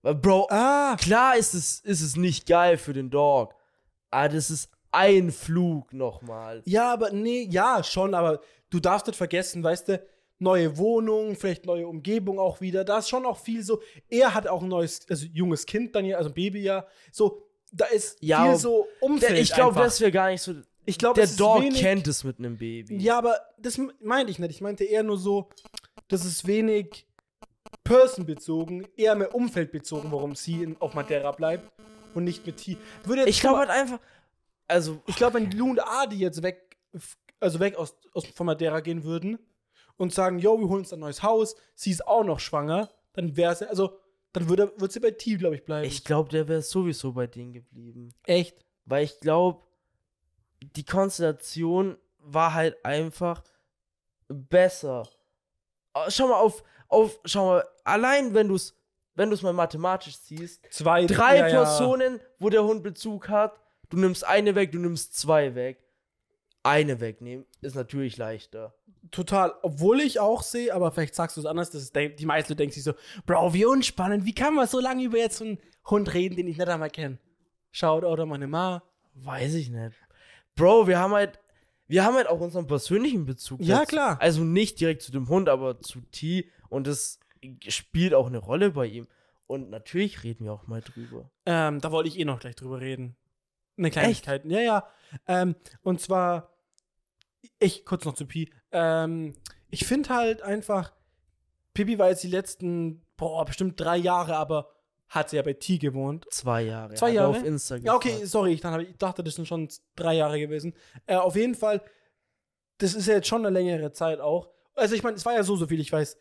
Weil, 0.01 0.15
Bro, 0.15 0.47
Ah, 0.49 0.95
klar 0.99 1.35
ist 1.35 1.53
es, 1.53 1.79
ist 1.81 2.01
es 2.01 2.15
nicht 2.15 2.47
geil 2.47 2.77
für 2.77 2.93
den 2.93 3.09
Dog. 3.09 3.53
Aber 4.11 4.29
das 4.29 4.49
ist 4.49 4.69
ein 4.91 5.31
Flug 5.31 5.93
nochmal. 5.93 6.61
ja, 6.65 6.91
aber 6.91 7.11
nee, 7.11 7.47
ja, 7.49 7.83
schon, 7.83 8.13
aber 8.13 8.41
du 8.69 8.79
darfst 8.79 9.07
nicht 9.07 9.17
vergessen, 9.17 9.63
weißt 9.63 9.89
du, 9.89 10.03
neue 10.39 10.77
Wohnung, 10.77 11.35
vielleicht 11.35 11.65
neue 11.65 11.88
Umgebung 11.88 12.39
auch 12.39 12.61
wieder. 12.61 12.83
Da 12.83 12.99
ist 12.99 13.09
schon 13.09 13.25
auch 13.25 13.38
viel 13.39 13.63
so. 13.63 13.81
Er 14.09 14.33
hat 14.33 14.47
auch 14.47 14.61
ein 14.61 14.67
neues, 14.69 15.01
also 15.09 15.25
junges 15.33 15.65
Kind 15.65 15.95
dann 15.95 16.05
ja, 16.05 16.17
also 16.17 16.29
ein 16.29 16.33
Baby 16.35 16.61
ja. 16.61 16.85
So, 17.11 17.43
da 17.71 17.85
ist 17.85 18.17
Ja, 18.21 18.45
viel 18.45 18.55
so 18.55 18.88
Umfeld. 18.99 19.38
ich 19.39 19.53
glaube, 19.53 19.79
das 19.79 19.99
wäre 19.99 20.11
gar 20.11 20.29
nicht 20.29 20.41
so. 20.41 20.53
ich 20.85 20.97
glaube, 20.97 21.19
Der 21.19 21.27
Dog 21.27 21.61
wenig, 21.63 21.79
kennt 21.79 22.07
es 22.07 22.23
mit 22.23 22.38
einem 22.39 22.57
Baby. 22.57 22.97
Ja, 22.97 23.17
aber 23.17 23.39
das 23.57 23.79
meinte 24.01 24.31
ich 24.31 24.39
nicht. 24.39 24.51
Ich 24.51 24.61
meinte 24.61 24.83
eher 24.83 25.03
nur 25.03 25.17
so, 25.17 25.49
das 26.07 26.23
ist 26.23 26.45
wenig 26.45 27.07
personbezogen, 27.83 28.88
eher 28.95 29.15
mehr 29.15 29.33
umfeldbezogen, 29.33 30.11
warum 30.11 30.35
sie 30.35 30.63
in, 30.63 30.77
auf 30.79 30.93
Madeira 30.93 31.31
bleibt 31.31 31.71
und 32.13 32.23
nicht 32.23 32.45
mit 32.45 32.57
T. 32.57 32.77
Ich 33.25 33.39
glaube 33.41 33.59
halt 33.59 33.69
einfach. 33.69 33.99
Also, 34.68 35.01
ich 35.05 35.15
glaube, 35.15 35.36
wenn 35.36 35.51
Lou 35.51 35.70
und 35.72 35.80
Adi 35.80 36.18
jetzt 36.18 36.41
weg, 36.43 36.78
also 37.39 37.59
weg 37.59 37.76
aus, 37.76 37.95
aus 38.13 38.26
von 38.28 38.45
Madeira 38.45 38.80
gehen 38.82 39.03
würden 39.03 39.39
und 39.97 40.13
sagen, 40.13 40.39
yo, 40.39 40.59
wir 40.59 40.68
holen 40.68 40.80
uns 40.80 40.93
ein 40.93 40.99
neues 40.99 41.24
Haus, 41.24 41.55
sie 41.76 41.91
ist 41.91 42.05
auch 42.07 42.24
noch 42.24 42.39
schwanger, 42.39 42.89
dann 43.13 43.36
wäre 43.38 43.55
sie, 43.55 43.70
also, 43.70 43.99
dann 44.34 44.49
würde 44.49 44.72
wird 44.78 44.91
sie 44.91 44.99
bei 44.99 45.11
T, 45.11 45.36
glaube 45.36 45.55
ich, 45.55 45.63
bleiben. 45.63 45.88
ich 45.88 46.03
glaube, 46.03 46.30
der 46.30 46.47
wäre 46.47 46.61
sowieso 46.61 47.13
bei 47.13 47.28
denen 47.28 47.53
geblieben. 47.53 48.13
Echt? 48.26 48.65
Weil 48.86 49.05
ich 49.05 49.20
glaube, 49.20 49.63
die 50.61 50.86
Konstellation 50.86 51.97
war 52.20 52.53
halt 52.53 52.84
einfach 52.86 53.43
besser. 54.28 55.07
Schau 56.09 56.28
mal 56.28 56.39
auf, 56.39 56.63
auf, 56.88 57.20
schau 57.26 57.47
mal, 57.47 57.68
allein 57.84 58.34
wenn 58.34 58.49
du 58.49 58.55
es, 58.55 58.76
wenn 59.15 59.30
du 59.30 59.36
es 59.36 59.41
mal 59.41 59.53
mathematisch 59.53 60.18
siehst, 60.18 60.61
Zwei, 60.72 61.05
drei 61.05 61.38
ja, 61.38 61.47
ja. 61.47 61.63
Personen, 61.63 62.20
wo 62.39 62.49
der 62.49 62.63
Hund 62.63 62.84
Bezug 62.84 63.30
hat, 63.30 63.59
du 63.89 63.97
nimmst 63.97 64.25
eine 64.25 64.55
weg, 64.55 64.71
du 64.71 64.79
nimmst 64.79 65.17
zwei 65.17 65.55
weg. 65.55 65.83
Eine 66.63 66.99
wegnehmen 66.99 67.45
ist 67.61 67.75
natürlich 67.75 68.17
leichter. 68.17 68.73
Total. 69.11 69.53
Obwohl 69.61 70.01
ich 70.01 70.19
auch 70.19 70.43
sehe, 70.43 70.73
aber 70.73 70.91
vielleicht 70.91 71.15
sagst 71.15 71.38
du 71.38 71.41
es 71.41 71.45
anders, 71.45 71.71
dass 71.71 71.91
die 71.93 72.25
meisten 72.25 72.57
denken 72.57 72.73
sich 72.73 72.83
so, 72.83 72.93
Bro, 73.25 73.53
wie 73.53 73.65
unspannend, 73.65 74.25
wie 74.25 74.35
kann 74.35 74.53
man 74.53 74.67
so 74.67 74.81
lange 74.81 75.03
über 75.03 75.17
jetzt 75.17 75.38
so 75.38 75.45
einen 75.45 75.59
Hund 75.85 76.13
reden, 76.13 76.35
den 76.35 76.47
ich 76.47 76.57
nicht 76.57 76.67
einmal 76.67 76.89
kenne? 76.89 77.19
Schaut 77.71 78.03
oder 78.03 78.25
meine 78.25 78.47
Ma. 78.47 78.83
Weiß 79.13 79.53
ich 79.53 79.69
nicht. 79.69 79.95
Bro, 80.55 80.88
wir 80.88 80.99
haben 80.99 81.13
halt, 81.13 81.39
wir 81.88 82.03
haben 82.03 82.15
halt 82.15 82.27
auch 82.27 82.41
unseren 82.41 82.67
persönlichen 82.67 83.25
Bezug. 83.25 83.61
Ja, 83.61 83.79
dazu. 83.79 83.88
klar. 83.89 84.17
Also 84.19 84.43
nicht 84.43 84.79
direkt 84.79 85.03
zu 85.03 85.11
dem 85.11 85.29
Hund, 85.29 85.47
aber 85.47 85.79
zu 85.79 86.01
T. 86.11 86.49
Und 86.69 86.88
das 86.88 87.19
spielt 87.67 88.13
auch 88.13 88.27
eine 88.27 88.39
Rolle 88.39 88.71
bei 88.71 88.88
ihm. 88.88 89.07
Und 89.45 89.69
natürlich 89.69 90.23
reden 90.23 90.43
wir 90.43 90.53
auch 90.53 90.67
mal 90.67 90.81
drüber. 90.81 91.31
Ähm, 91.45 91.79
da 91.79 91.91
wollte 91.91 92.09
ich 92.09 92.19
eh 92.19 92.25
noch 92.25 92.39
gleich 92.39 92.55
drüber 92.55 92.81
reden. 92.81 93.15
Eine 93.78 93.91
Kleinigkeit. 93.91 94.45
Ja, 94.45 94.59
ja. 94.59 94.88
Ähm, 95.28 95.55
und 95.84 96.01
zwar, 96.01 96.53
ich, 97.59 97.86
kurz 97.86 98.05
noch 98.05 98.15
zu 98.15 98.25
Pi. 98.25 98.51
Ähm, 98.71 99.34
ich 99.69 99.86
finde 99.86 100.09
halt 100.09 100.41
einfach, 100.41 100.93
Pippi 101.73 101.99
war 101.99 102.09
jetzt 102.09 102.23
die 102.23 102.30
letzten, 102.30 103.05
boah, 103.17 103.45
bestimmt 103.45 103.80
drei 103.80 103.97
Jahre, 103.97 104.36
aber 104.36 104.69
hat 105.09 105.30
sie 105.30 105.38
ja 105.38 105.41
bei 105.41 105.53
T 105.53 105.78
gewohnt. 105.78 106.25
Zwei 106.32 106.63
Jahre. 106.63 106.95
Zwei 106.95 107.11
Jahre? 107.11 107.30
Auf 107.30 107.43
Instagram. 107.43 107.86
Ja, 107.86 107.95
okay, 107.95 108.25
sorry, 108.25 108.53
ich, 108.53 108.63
hab, 108.63 108.80
ich 108.82 108.97
dachte, 108.97 109.23
das 109.23 109.36
sind 109.36 109.47
schon 109.47 109.69
drei 109.95 110.15
Jahre 110.15 110.39
gewesen. 110.39 110.73
Äh, 111.05 111.15
auf 111.15 111.36
jeden 111.36 111.55
Fall, 111.55 111.82
das 112.78 112.93
ist 112.93 113.07
ja 113.07 113.15
jetzt 113.15 113.28
schon 113.28 113.45
eine 113.45 113.57
längere 113.57 113.91
Zeit 113.91 114.19
auch. 114.19 114.49
Also 114.75 114.95
ich 114.95 115.03
meine, 115.03 115.15
es 115.15 115.25
war 115.25 115.34
ja 115.34 115.43
so, 115.43 115.55
so 115.55 115.67
viel 115.67 115.80
ich 115.80 115.91
weiß. 115.91 116.17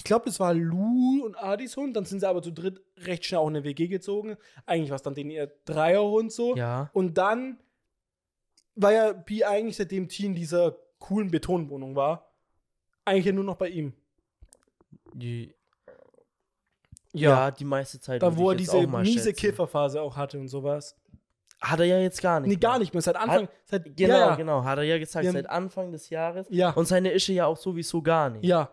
Ich 0.00 0.04
glaube, 0.04 0.24
das 0.24 0.40
war 0.40 0.54
Lou 0.54 1.22
und 1.26 1.36
Adis 1.36 1.76
Hund, 1.76 1.94
dann 1.94 2.06
sind 2.06 2.20
sie 2.20 2.26
aber 2.26 2.40
zu 2.40 2.52
dritt 2.52 2.80
recht 3.04 3.22
schnell 3.26 3.40
auch 3.40 3.48
in 3.48 3.56
eine 3.56 3.64
WG 3.66 3.86
gezogen. 3.86 4.38
Eigentlich 4.64 4.88
war 4.88 4.96
es 4.96 5.02
dann 5.02 5.12
den 5.14 5.28
ihr 5.28 5.52
Dreierhund 5.66 6.32
so. 6.32 6.56
Ja. 6.56 6.88
Und 6.94 7.18
dann 7.18 7.58
war 8.76 8.94
ja 8.94 9.12
Pi 9.12 9.44
eigentlich 9.44 9.76
seitdem 9.76 10.08
T 10.08 10.24
in 10.24 10.34
dieser 10.34 10.74
coolen 11.00 11.30
Betonwohnung 11.30 11.96
war, 11.96 12.30
eigentlich 13.04 13.26
ja 13.26 13.32
nur 13.32 13.44
noch 13.44 13.56
bei 13.56 13.68
ihm. 13.68 13.92
Die, 15.12 15.52
ja. 17.12 17.50
die 17.50 17.66
meiste 17.66 18.00
Zeit. 18.00 18.22
Da, 18.22 18.34
wo 18.38 18.48
er 18.48 18.56
diese 18.56 18.86
miese 18.86 19.24
schätzen. 19.28 19.36
Kifferphase 19.36 20.00
auch 20.00 20.16
hatte 20.16 20.38
und 20.38 20.48
sowas. 20.48 20.96
Hat 21.60 21.78
er 21.80 21.84
ja 21.84 21.98
jetzt 21.98 22.22
gar 22.22 22.40
nicht. 22.40 22.48
Nee, 22.48 22.56
gar 22.56 22.72
mehr. 22.72 22.78
nicht 22.78 22.94
mehr. 22.94 23.02
Seit 23.02 23.16
Anfang. 23.16 23.48
seit, 23.66 23.84
Genau, 23.98 24.14
ja, 24.14 24.28
ja. 24.28 24.34
genau. 24.34 24.64
Hat 24.64 24.78
er 24.78 24.84
ja 24.84 24.98
gesagt, 24.98 25.26
Ja. 25.26 25.32
seit 25.32 25.50
Anfang 25.50 25.92
des 25.92 26.08
Jahres. 26.08 26.46
Ja. 26.48 26.70
Und 26.70 26.86
seine 26.88 27.12
Ische 27.12 27.34
ja 27.34 27.44
auch 27.44 27.58
sowieso 27.58 28.00
gar 28.00 28.30
nicht. 28.30 28.46
ja. 28.46 28.72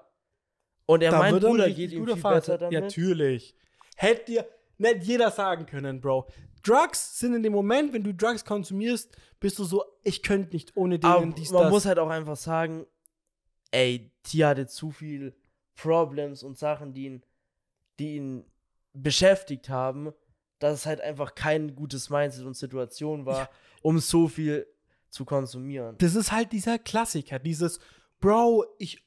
Und 0.88 1.04
er 1.04 1.12
da 1.12 1.20
meint, 1.20 1.44
er 1.44 1.50
Bruder, 1.50 1.70
geht 1.70 1.92
ihm 1.92 2.06
viel 2.06 2.18
Vater. 2.18 2.36
besser 2.36 2.58
damit. 2.58 2.74
Ja, 2.74 2.82
natürlich. 2.82 3.56
Hätte 3.96 4.26
dir 4.26 4.48
nicht 4.80 5.04
jeder 5.04 5.30
sagen 5.30 5.68
können, 5.68 6.02
Bro. 6.02 6.28
Drugs 6.64 7.20
sind 7.20 7.36
in 7.36 7.44
dem 7.44 7.54
Moment, 7.54 7.94
wenn 7.94 8.04
du 8.04 8.14
Drugs 8.14 8.44
konsumierst, 8.44 9.16
bist 9.40 9.60
du 9.60 9.64
so, 9.64 9.84
ich 10.04 10.24
könnte 10.24 10.54
nicht 10.56 10.76
ohne 10.76 11.00
Aber 11.04 11.20
denen 11.22 11.36
dies, 11.36 11.52
man 11.52 11.64
das. 11.64 11.72
muss 11.72 11.86
halt 11.86 12.00
auch 12.00 12.10
einfach 12.10 12.36
sagen, 12.36 12.86
ey, 13.72 14.12
Tia 14.24 14.50
hatte 14.50 14.66
zu 14.68 14.92
viel 14.92 15.36
Problems 15.76 16.42
und 16.42 16.58
Sachen, 16.58 16.94
die 16.94 17.06
ihn, 17.06 17.24
die 18.00 18.16
ihn 18.16 18.46
beschäftigt 18.94 19.70
haben, 19.70 20.12
dass 20.60 20.74
es 20.74 20.86
halt 20.86 21.02
einfach 21.02 21.36
kein 21.36 21.76
gutes 21.76 22.10
Mindset 22.10 22.46
und 22.46 22.56
Situation 22.56 23.26
war, 23.26 23.50
um 23.82 24.00
so 24.00 24.28
viel 24.28 24.66
zu 25.10 25.24
konsumieren. 25.24 25.98
das 26.00 26.16
ist 26.16 26.32
halt 26.32 26.52
dieser 26.52 26.80
Klassiker, 26.80 27.40
dieses, 27.40 27.80
Bro, 28.20 28.66
ich, 28.80 29.07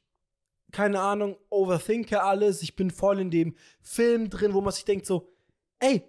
keine 0.72 1.00
Ahnung, 1.00 1.36
overthinke 1.50 2.22
alles, 2.22 2.62
ich 2.62 2.76
bin 2.76 2.90
voll 2.90 3.18
in 3.20 3.30
dem 3.30 3.54
Film 3.80 4.30
drin, 4.30 4.54
wo 4.54 4.60
man 4.60 4.72
sich 4.72 4.84
denkt 4.84 5.06
so, 5.06 5.32
ey, 5.78 6.02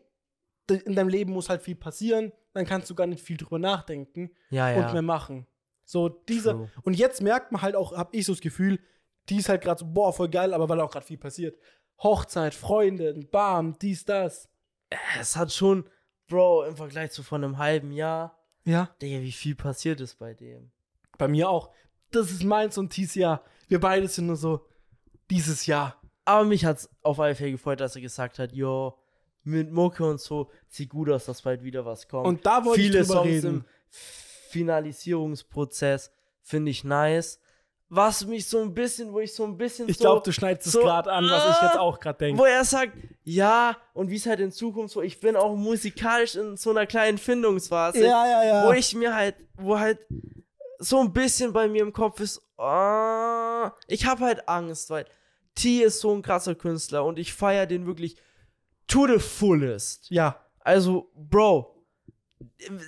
in 0.86 0.96
deinem 0.96 1.10
Leben 1.10 1.34
muss 1.34 1.50
halt 1.50 1.62
viel 1.62 1.76
passieren, 1.76 2.32
dann 2.54 2.66
kannst 2.66 2.90
du 2.90 2.96
gar 2.96 3.08
nicht 3.08 3.24
viel 3.24 3.38
drüber 3.38 3.60
nachdenken 3.60 4.32
Ja, 4.50 4.70
und 4.70 4.82
ja. 4.82 4.94
mehr 4.94 5.02
machen. 5.02 5.48
So, 5.86 6.08
dieser, 6.10 6.54
True. 6.54 6.70
und 6.84 6.94
jetzt 6.94 7.22
merkt 7.22 7.52
man 7.52 7.62
halt 7.62 7.76
auch, 7.76 7.92
hab 7.94 8.14
ich 8.14 8.26
so 8.26 8.34
das 8.34 8.42
Gefühl, 8.42 8.80
die 9.30 9.38
ist 9.38 9.50
halt 9.50 9.62
gerade 9.62 9.80
so, 9.80 9.86
boah, 9.86 10.14
voll 10.14 10.30
geil, 10.30 10.54
aber 10.54 10.70
weil 10.70 10.80
auch 10.80 10.92
gerade 10.92 11.06
viel 11.06 11.18
passiert. 11.18 11.58
Hochzeit, 12.02 12.54
Freunde, 12.54 13.14
Bam, 13.32 13.78
dies, 13.80 14.06
das. 14.06 14.50
Es 15.20 15.36
hat 15.36 15.52
schon, 15.52 15.86
Bro, 16.28 16.64
im 16.66 16.78
Vergleich 16.78 17.12
zu 17.12 17.24
vor 17.24 17.38
einem 17.38 17.58
halben 17.58 17.92
Jahr, 17.92 18.38
Ja. 18.64 18.96
Digga, 19.02 19.22
wie 19.22 19.32
viel 19.32 19.56
passiert 19.56 20.00
ist 20.02 20.18
bei 20.18 20.34
dem. 20.34 20.72
Bei 21.18 21.28
mir 21.28 21.50
auch. 21.50 21.72
Das 22.12 22.32
ist 22.32 22.44
meins 22.44 22.78
und 22.78 22.96
dies 22.98 23.16
Jahr. 23.16 23.44
Wir 23.72 23.80
beide 23.80 24.06
sind 24.10 24.28
nur 24.28 24.36
so, 24.36 24.66
dieses 25.30 25.66
Jahr. 25.66 25.96
Aber 26.26 26.44
mich 26.44 26.66
hat's 26.66 26.90
auf 27.04 27.22
alle 27.22 27.36
Fälle 27.36 27.52
gefreut, 27.54 27.80
dass 27.80 27.96
er 27.96 28.02
gesagt 28.02 28.38
hat, 28.38 28.52
yo, 28.52 28.98
mit 29.46 29.72
Mucke 29.72 30.04
und 30.06 30.20
so, 30.20 30.52
sieht 30.68 30.90
gut 30.90 31.10
aus, 31.10 31.24
dass 31.24 31.42
bald 31.42 31.64
wieder 31.64 31.86
was 31.86 32.06
kommt. 32.10 32.28
Und 32.28 32.46
da 32.46 32.66
wollte 32.66 32.82
Viele 32.82 33.00
ich 33.00 33.08
drüber 33.08 33.20
Songs 33.22 33.30
reden. 33.30 33.48
im 33.48 33.66
Finalisierungsprozess 34.50 36.12
finde 36.42 36.70
ich 36.72 36.84
nice. 36.84 37.40
Was 37.88 38.26
mich 38.26 38.46
so 38.48 38.60
ein 38.62 38.74
bisschen, 38.74 39.14
wo 39.14 39.22
ich 39.22 39.34
so 39.34 39.46
ein 39.46 39.58
bisschen 39.58 39.88
Ich 39.88 39.98
so, 39.98 40.04
glaube, 40.04 40.22
du 40.26 40.34
schneidest 40.34 40.68
es 40.68 40.74
so, 40.74 40.82
gerade 40.82 41.10
an, 41.10 41.24
was 41.30 41.56
ich 41.56 41.62
jetzt 41.62 41.78
auch 41.78 41.98
gerade 42.02 42.18
denke. 42.20 42.42
wo 42.42 42.46
er 42.46 42.66
sagt, 42.66 42.92
ja, 43.24 43.78
und 43.94 44.10
wie 44.10 44.16
es 44.18 44.26
halt 44.26 44.42
in 44.42 44.52
Zukunft 44.52 44.94
so, 44.94 45.02
ich 45.02 45.22
bin 45.22 45.38
auch 45.38 45.56
musikalisch 45.56 46.36
in 46.36 46.58
so 46.58 46.72
einer 46.72 46.86
kleinen 46.88 47.18
Findungsphase, 47.18 48.00
Ja, 48.04 48.26
ja, 48.28 48.44
ja. 48.44 48.68
wo 48.68 48.74
ich 48.74 48.94
mir 48.96 49.16
halt, 49.16 49.36
wo 49.56 49.80
halt 49.80 50.00
so 50.82 51.00
ein 51.00 51.14
bisschen 51.14 51.54
bei 51.54 51.68
mir 51.68 51.84
im 51.84 51.94
Kopf 51.94 52.20
ist, 52.20 52.42
ah, 52.58 53.72
ich 53.88 54.06
habe 54.06 54.26
halt 54.26 54.50
Angst, 54.50 54.90
weil 54.90 55.06
T 55.56 55.84
ist 55.84 56.00
so 56.00 56.14
ein 56.14 56.22
krasser 56.22 56.56
Künstler 56.56 57.06
und 57.06 57.20
ich 57.20 57.34
feiere 57.34 57.68
den 57.68 57.86
wirklich 57.86 58.18
to 58.88 59.08
the 59.08 59.20
fullest. 59.20 60.10
ja, 60.10 60.44
Also, 60.60 61.12
Bro, 61.16 61.86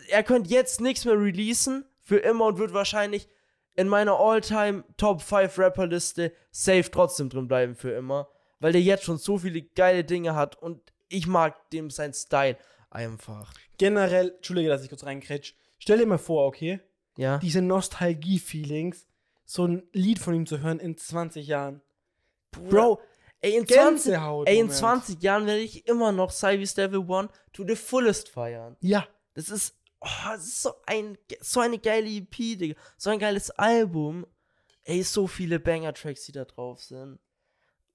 er 0.09 0.23
könnte 0.23 0.49
jetzt 0.49 0.81
nichts 0.81 1.05
mehr 1.05 1.19
releasen 1.19 1.85
für 2.01 2.17
immer 2.17 2.45
und 2.47 2.57
wird 2.57 2.73
wahrscheinlich 2.73 3.29
in 3.75 3.87
meiner 3.87 4.19
All-Time 4.19 4.83
Top 4.97 5.21
5 5.21 5.57
Rapper-Liste 5.57 6.33
safe 6.51 6.89
trotzdem 6.91 7.29
drin 7.29 7.47
bleiben 7.47 7.75
für 7.75 7.91
immer, 7.91 8.27
weil 8.59 8.71
der 8.71 8.81
jetzt 8.81 9.03
schon 9.03 9.17
so 9.17 9.37
viele 9.37 9.61
geile 9.61 10.03
Dinge 10.03 10.35
hat 10.35 10.61
und 10.61 10.81
ich 11.09 11.27
mag 11.27 11.69
dem 11.71 11.89
sein 11.89 12.13
Style 12.13 12.57
einfach. 12.89 13.53
Generell, 13.77 14.33
Entschuldige, 14.35 14.69
dass 14.69 14.83
ich 14.83 14.89
kurz 14.89 15.03
reinkretsch. 15.03 15.53
Stell 15.79 15.99
dir 15.99 16.05
mal 16.05 16.17
vor, 16.17 16.47
okay? 16.47 16.79
Ja. 17.17 17.37
Diese 17.37 17.61
Nostalgie-Feelings, 17.61 19.07
so 19.45 19.65
ein 19.65 19.83
Lied 19.91 20.19
von 20.19 20.33
ihm 20.33 20.45
zu 20.45 20.59
hören 20.59 20.79
in 20.79 20.97
20 20.97 21.47
Jahren. 21.47 21.81
Bro, 22.51 23.01
ey, 23.41 23.55
in 23.57 23.67
20, 23.67 23.75
Gänsehaut. 23.75 24.47
ey, 24.47 24.55
in 24.55 24.65
Moment. 24.65 24.79
20 24.79 25.23
Jahren 25.23 25.45
werde 25.45 25.61
ich 25.61 25.87
immer 25.87 26.11
noch 26.11 26.31
Cybe's 26.31 26.73
Devil 26.73 26.99
One 26.99 27.29
to 27.51 27.65
the 27.67 27.75
fullest 27.75 28.29
feiern. 28.29 28.77
Ja. 28.79 29.07
Das 29.33 29.49
ist, 29.49 29.75
oh, 29.99 30.07
das 30.25 30.45
ist 30.45 30.61
so, 30.61 30.73
ein, 30.85 31.17
so 31.41 31.59
eine 31.59 31.79
geile 31.79 32.07
EP, 32.07 32.35
Digga. 32.35 32.79
So 32.97 33.09
ein 33.09 33.19
geiles 33.19 33.51
Album. 33.51 34.25
Ey, 34.83 35.01
so 35.03 35.27
viele 35.27 35.59
Banger-Tracks, 35.59 36.25
die 36.25 36.31
da 36.31 36.45
drauf 36.45 36.81
sind. 36.83 37.19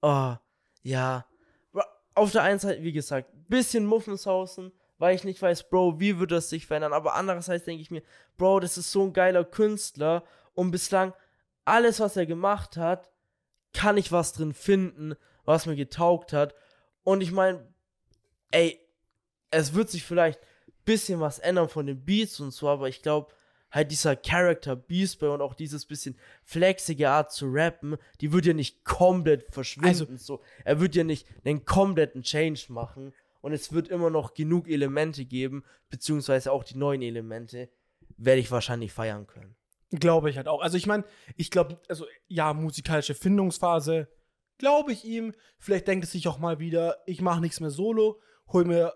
Oh, 0.01 0.33
ja. 0.81 1.25
Bro, 1.71 1.83
Auf 2.15 2.31
der 2.31 2.43
einen 2.43 2.59
Seite, 2.59 2.81
wie 2.83 2.93
gesagt, 2.93 3.29
bisschen 3.47 3.85
Muffenshausen, 3.85 4.71
weil 4.99 5.15
ich 5.15 5.23
nicht 5.23 5.41
weiß, 5.41 5.69
Bro, 5.69 5.99
wie 5.99 6.19
wird 6.19 6.31
das 6.31 6.49
sich 6.49 6.67
verändern. 6.67 6.93
Aber 6.93 7.15
andererseits 7.15 7.65
denke 7.65 7.81
ich 7.81 7.89
mir, 7.89 8.03
Bro, 8.37 8.59
das 8.59 8.77
ist 8.77 8.91
so 8.91 9.03
ein 9.03 9.13
geiler 9.13 9.43
Künstler 9.43 10.23
und 10.53 10.71
bislang 10.71 11.13
alles, 11.65 11.99
was 11.99 12.17
er 12.17 12.25
gemacht 12.25 12.77
hat, 12.77 13.09
kann 13.73 13.97
ich 13.97 14.11
was 14.11 14.33
drin 14.33 14.53
finden, 14.53 15.15
was 15.45 15.65
mir 15.65 15.75
getaugt 15.75 16.33
hat. 16.33 16.53
Und 17.03 17.21
ich 17.21 17.31
meine, 17.31 17.65
ey, 18.51 18.79
es 19.51 19.73
wird 19.73 19.89
sich 19.89 20.03
vielleicht 20.03 20.39
bisschen 20.85 21.19
was 21.19 21.39
ändern 21.39 21.69
von 21.69 21.85
den 21.85 22.03
Beats 22.03 22.39
und 22.39 22.51
so, 22.51 22.67
aber 22.67 22.89
ich 22.89 23.01
glaube, 23.01 23.31
halt 23.71 23.91
dieser 23.91 24.15
Character 24.15 24.75
Beast 24.75 25.19
Boy 25.19 25.29
und 25.29 25.41
auch 25.41 25.53
dieses 25.53 25.85
bisschen 25.85 26.17
flexige 26.43 27.09
Art 27.09 27.31
zu 27.31 27.47
rappen, 27.47 27.97
die 28.21 28.33
wird 28.33 28.47
ja 28.47 28.53
nicht 28.53 28.83
komplett 28.83 29.53
verschwinden. 29.53 30.17
so. 30.17 30.41
Er 30.65 30.79
wird 30.79 30.95
ja 30.95 31.03
nicht 31.03 31.27
einen 31.45 31.63
kompletten 31.63 32.23
Change 32.23 32.65
machen 32.69 33.13
und 33.41 33.53
es 33.53 33.71
wird 33.71 33.87
immer 33.87 34.09
noch 34.09 34.33
genug 34.33 34.67
Elemente 34.67 35.25
geben, 35.25 35.63
beziehungsweise 35.89 36.51
auch 36.51 36.63
die 36.63 36.77
neuen 36.77 37.01
Elemente, 37.01 37.69
werde 38.17 38.41
ich 38.41 38.51
wahrscheinlich 38.51 38.91
feiern 38.91 39.27
können. 39.27 39.55
Glaube 39.91 40.29
ich 40.29 40.37
halt 40.37 40.47
auch. 40.47 40.61
Also 40.61 40.77
ich 40.77 40.85
meine, 40.85 41.03
ich 41.35 41.49
glaube, 41.49 41.79
also 41.87 42.05
ja, 42.27 42.53
musikalische 42.53 43.15
Findungsphase, 43.15 44.07
glaube 44.57 44.91
ich 44.91 45.05
ihm. 45.05 45.33
Vielleicht 45.57 45.87
denkt 45.87 46.05
es 46.05 46.11
sich 46.11 46.27
auch 46.27 46.37
mal 46.37 46.59
wieder, 46.59 46.97
ich 47.05 47.21
mache 47.21 47.41
nichts 47.41 47.59
mehr 47.59 47.71
solo, 47.71 48.21
hol 48.51 48.65
mir, 48.65 48.93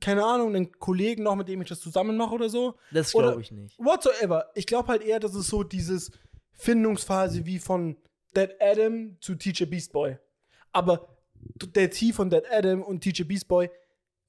keine 0.00 0.24
Ahnung, 0.24 0.54
einen 0.54 0.72
Kollegen 0.72 1.24
noch, 1.24 1.36
mit 1.36 1.48
dem 1.48 1.60
ich 1.60 1.68
das 1.68 1.80
zusammen 1.80 2.16
mache 2.16 2.34
oder 2.34 2.48
so. 2.48 2.76
Das 2.90 3.12
glaube 3.12 3.40
ich 3.42 3.52
nicht. 3.52 3.78
Whatsoever. 3.78 4.50
Ich 4.54 4.66
glaube 4.66 4.88
halt 4.88 5.02
eher, 5.02 5.20
dass 5.20 5.34
es 5.34 5.48
so 5.48 5.62
dieses 5.62 6.10
Findungsphase 6.52 7.44
wie 7.44 7.58
von 7.58 7.96
Dead 8.34 8.50
Adam 8.60 9.16
zu 9.20 9.34
Teacher 9.34 9.66
Beast 9.66 9.92
Boy. 9.92 10.18
Aber 10.72 11.13
der 11.74 11.90
T 11.90 12.12
von 12.12 12.30
Dead 12.30 12.44
Adam 12.50 12.82
und 12.82 13.00
Teacher 13.00 13.24
Beast 13.24 13.48
Boy 13.48 13.70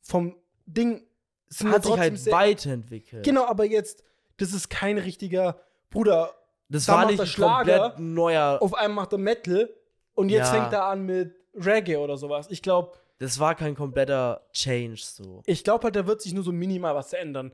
vom 0.02 0.36
Ding 0.66 1.04
sind 1.48 1.72
Hat 1.72 1.84
sich 1.86 1.98
halt 1.98 2.32
weiterentwickelt. 2.32 3.24
Genau, 3.24 3.46
aber 3.46 3.66
jetzt, 3.66 4.04
das 4.38 4.54
ist 4.54 4.70
kein 4.70 4.98
richtiger 4.98 5.60
Bruder. 5.90 6.34
Das 6.70 6.86
Da 6.86 6.94
war 6.94 7.06
nicht 7.06 7.20
er 7.20 7.26
Schlager 7.28 7.78
komplett 7.80 8.00
neuer. 8.00 8.58
Auf 8.62 8.74
einmal 8.74 9.04
macht 9.04 9.12
er 9.14 9.20
Metal 9.20 9.70
und 10.16 10.30
jetzt 10.30 10.52
Ja. 10.52 10.62
fängt 10.62 10.74
er 10.74 10.86
an 10.86 11.06
mit 11.06 11.36
Reggae 11.54 11.98
oder 11.98 12.18
sowas. 12.18 12.48
Ich 12.50 12.62
glaube, 12.62 12.98
Das 13.20 13.40
war 13.40 13.56
kein 13.56 13.76
kompletter 13.76 14.46
Change 14.52 14.98
so. 15.02 15.42
ich 15.46 15.64
glaube 15.64 15.86
halt, 15.86 15.96
da 15.96 16.06
wird 16.08 16.22
sich 16.22 16.34
nur 16.34 16.44
so 16.44 16.52
minimal 16.52 16.96
was 16.96 17.14
ändern. 17.14 17.54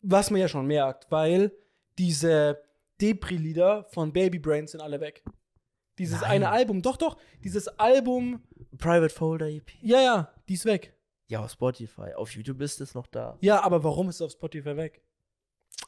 Was 0.00 0.30
man 0.30 0.40
ja 0.40 0.48
schon 0.48 0.66
merkt, 0.66 1.10
weil 1.10 1.52
diese 1.98 2.62
Depri-Lieder 3.00 3.84
von 3.90 4.12
Baby 4.12 4.38
Brain 4.38 4.66
sind 4.66 4.80
alle 4.80 5.00
weg. 5.00 5.22
Dieses 6.02 6.20
Nein. 6.22 6.30
eine 6.30 6.50
Album, 6.50 6.82
doch, 6.82 6.96
doch, 6.96 7.16
dieses 7.44 7.68
Album, 7.78 8.42
Private 8.76 9.14
Folder 9.14 9.48
EP. 9.48 9.70
ja, 9.82 10.00
ja, 10.00 10.32
die 10.48 10.54
ist 10.54 10.64
weg. 10.64 10.96
Ja, 11.28 11.44
auf 11.44 11.52
Spotify. 11.52 12.14
Auf 12.16 12.34
YouTube 12.34 12.60
ist 12.60 12.80
es 12.80 12.94
noch 12.96 13.06
da. 13.06 13.38
Ja, 13.40 13.62
aber 13.62 13.84
warum 13.84 14.08
ist 14.08 14.16
es 14.16 14.22
auf 14.22 14.32
Spotify 14.32 14.76
weg? 14.76 15.00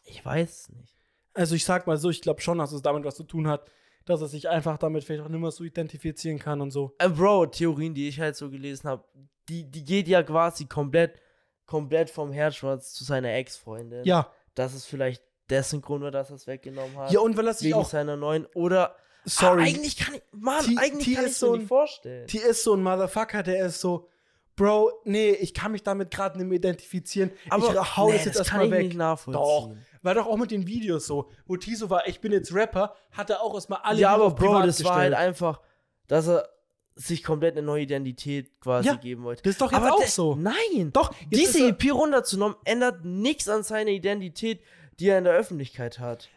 Ich 0.04 0.24
weiß 0.24 0.48
es 0.48 0.68
nicht. 0.68 0.94
Also 1.32 1.56
ich 1.56 1.64
sag 1.64 1.88
mal 1.88 1.96
so, 1.96 2.10
ich 2.10 2.22
glaube 2.22 2.40
schon, 2.40 2.58
dass 2.58 2.70
es 2.70 2.80
damit 2.80 3.04
was 3.04 3.16
zu 3.16 3.24
tun 3.24 3.48
hat, 3.48 3.68
dass 4.04 4.20
er 4.20 4.28
sich 4.28 4.48
einfach 4.48 4.78
damit 4.78 5.02
vielleicht 5.02 5.24
auch 5.24 5.28
nicht 5.28 5.40
mehr 5.40 5.50
so 5.50 5.64
identifizieren 5.64 6.38
kann 6.38 6.60
und 6.60 6.70
so. 6.70 6.94
Äh, 6.98 7.08
Bro, 7.08 7.46
Theorien, 7.46 7.92
die 7.92 8.06
ich 8.06 8.20
halt 8.20 8.36
so 8.36 8.50
gelesen 8.50 8.88
habe, 8.88 9.04
die, 9.48 9.68
die 9.68 9.84
geht 9.84 10.06
ja 10.06 10.22
quasi 10.22 10.66
komplett, 10.66 11.20
komplett 11.66 12.08
vom 12.08 12.30
Herzschmerz 12.30 12.92
zu 12.92 13.02
seiner 13.02 13.34
Ex-Freundin. 13.34 14.04
Ja. 14.04 14.30
Das 14.54 14.74
ist 14.74 14.86
vielleicht 14.86 15.24
dessen 15.50 15.82
Grund, 15.82 16.04
war, 16.04 16.10
dass 16.10 16.30
er 16.30 16.36
es 16.36 16.46
weggenommen 16.46 16.96
hat. 16.96 17.10
Ja, 17.10 17.20
und 17.20 17.36
weil 17.36 17.46
er 17.48 17.54
sich 17.54 17.66
wegen 17.68 17.78
auch, 17.78 17.88
seiner 17.88 18.16
neuen. 18.16 18.46
Oder. 18.54 18.96
Sorry, 19.24 19.62
Ah, 19.62 19.64
eigentlich 19.66 19.96
kann 19.96 20.14
ich. 20.14 20.22
Mann, 20.32 20.64
T- 20.64 20.76
eigentlich 20.78 21.04
T 21.08 21.14
kann 21.14 21.26
ich 21.26 21.36
so 21.36 21.52
ein- 21.52 21.58
nicht 21.60 21.68
vorstellen. 21.68 22.26
T 22.26 22.38
ist 22.38 22.62
so 22.64 22.74
ein 22.74 22.82
Motherfucker, 22.82 23.42
der 23.42 23.66
ist 23.66 23.80
so, 23.80 24.08
Bro, 24.56 24.92
nee, 25.04 25.30
ich 25.30 25.52
kann 25.52 25.72
mich 25.72 25.82
damit 25.82 26.12
gerade 26.12 26.38
nicht 26.38 26.46
mehr 26.46 26.56
identifizieren. 26.58 27.32
ich 27.46 27.52
hau 27.52 28.06
nee, 28.08 28.12
das 28.16 28.24
jetzt 28.26 28.38
erstmal 28.38 28.70
weg. 28.70 28.84
nicht 28.86 28.96
nachvollziehen. 28.96 29.42
Doch. 29.42 29.70
War 30.02 30.14
doch 30.14 30.26
auch 30.26 30.36
mit 30.36 30.52
den 30.52 30.66
Videos 30.68 31.06
so, 31.06 31.28
wo 31.46 31.56
Tiso 31.56 31.90
war, 31.90 32.06
ich 32.06 32.20
bin 32.20 32.30
jetzt 32.30 32.54
Rapper, 32.54 32.94
hat 33.10 33.30
er 33.30 33.42
auch 33.42 33.54
erstmal 33.54 33.80
alle 33.82 33.98
ja, 34.00 34.10
aber 34.14 34.30
Bro, 34.30 34.62
das 34.62 34.84
war 34.84 34.94
halt 34.96 35.10
gestellt. 35.10 35.14
einfach, 35.28 35.60
dass 36.06 36.28
er 36.28 36.48
sich 36.94 37.24
komplett 37.24 37.56
eine 37.56 37.66
neue 37.66 37.82
Identität 37.82 38.60
quasi 38.60 38.86
Ja, 38.86 38.94
geben 38.94 39.24
wollte. 39.24 39.42
Das 39.42 39.50
ist 39.54 39.60
doch 39.60 39.72
jetzt 39.72 39.80
aber 39.82 39.94
auch 39.94 40.06
so. 40.06 40.36
Nein. 40.36 40.90
Doch, 40.92 41.12
Diese 41.32 41.66
EP 41.70 41.90
runterzunommen, 41.92 42.56
ändert 42.64 43.04
nichts 43.04 43.48
an 43.48 43.64
seiner 43.64 43.90
Identität, 43.90 44.60
die 45.00 45.08
er 45.08 45.18
in 45.18 45.24
der 45.24 45.32
Öffentlichkeit 45.32 45.98
hat. 45.98 46.28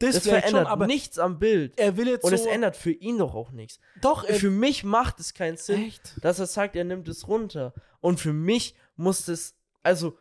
Das, 0.00 0.14
Das 0.16 0.24
verändert 0.24 0.50
schon, 0.50 0.66
aber 0.66 0.86
nichts 0.86 1.18
am 1.18 1.38
Bild. 1.38 1.78
er 1.78 1.96
will 1.96 2.08
jetzt 2.08 2.24
Und 2.24 2.30
so, 2.30 2.34
es 2.34 2.46
ändert 2.46 2.76
für 2.76 2.90
ihn 2.90 3.18
doch 3.18 3.34
auch 3.34 3.52
nichts. 3.52 3.78
doch, 4.00 4.24
er, 4.24 4.34
Für 4.34 4.50
mich 4.50 4.82
macht 4.82 5.20
es 5.20 5.34
keinen 5.34 5.56
Sinn, 5.56 5.86
echt? 5.86 6.14
dass 6.24 6.38
er 6.38 6.46
sagt, 6.46 6.74
er 6.74 6.84
nimmt 6.84 7.08
es 7.08 7.28
runter. 7.28 7.72
Und 8.00 8.18
für 8.18 8.32
mich 8.32 8.74
muss 8.96 9.28
es, 9.28 9.54
also 9.82 10.18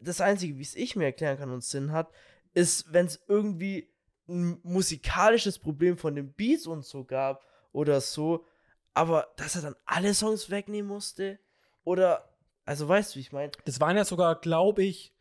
das 0.00 0.20
Einzige, 0.20 0.56
wie 0.56 0.62
es 0.62 0.74
ich 0.74 0.96
mir 0.96 1.04
erklären 1.04 1.38
kann 1.38 1.50
und 1.50 1.62
Sinn 1.64 1.92
hat, 1.92 2.10
ist, 2.54 2.92
wenn 2.92 3.06
es 3.06 3.20
irgendwie 3.28 3.88
ein 4.28 4.58
musikalisches 4.62 5.58
Problem 5.58 5.98
von 5.98 6.14
den 6.14 6.32
Beats 6.32 6.66
und 6.66 6.84
so 6.84 7.04
gab 7.04 7.44
oder 7.72 8.00
so, 8.00 8.46
aber 8.94 9.28
dass 9.36 9.56
er 9.56 9.62
dann 9.62 9.76
alle 9.86 10.14
Songs 10.14 10.50
wegnehmen 10.50 10.88
musste 10.88 11.38
oder, 11.84 12.28
also 12.64 12.88
weißt 12.88 13.12
du, 13.12 13.16
wie 13.16 13.20
ich 13.22 13.32
meine? 13.32 13.50
Das 13.64 13.80
waren 13.80 13.96
ja 13.96 14.04
sogar, 14.04 14.36
glaube 14.40 14.84
ich, 14.84 15.12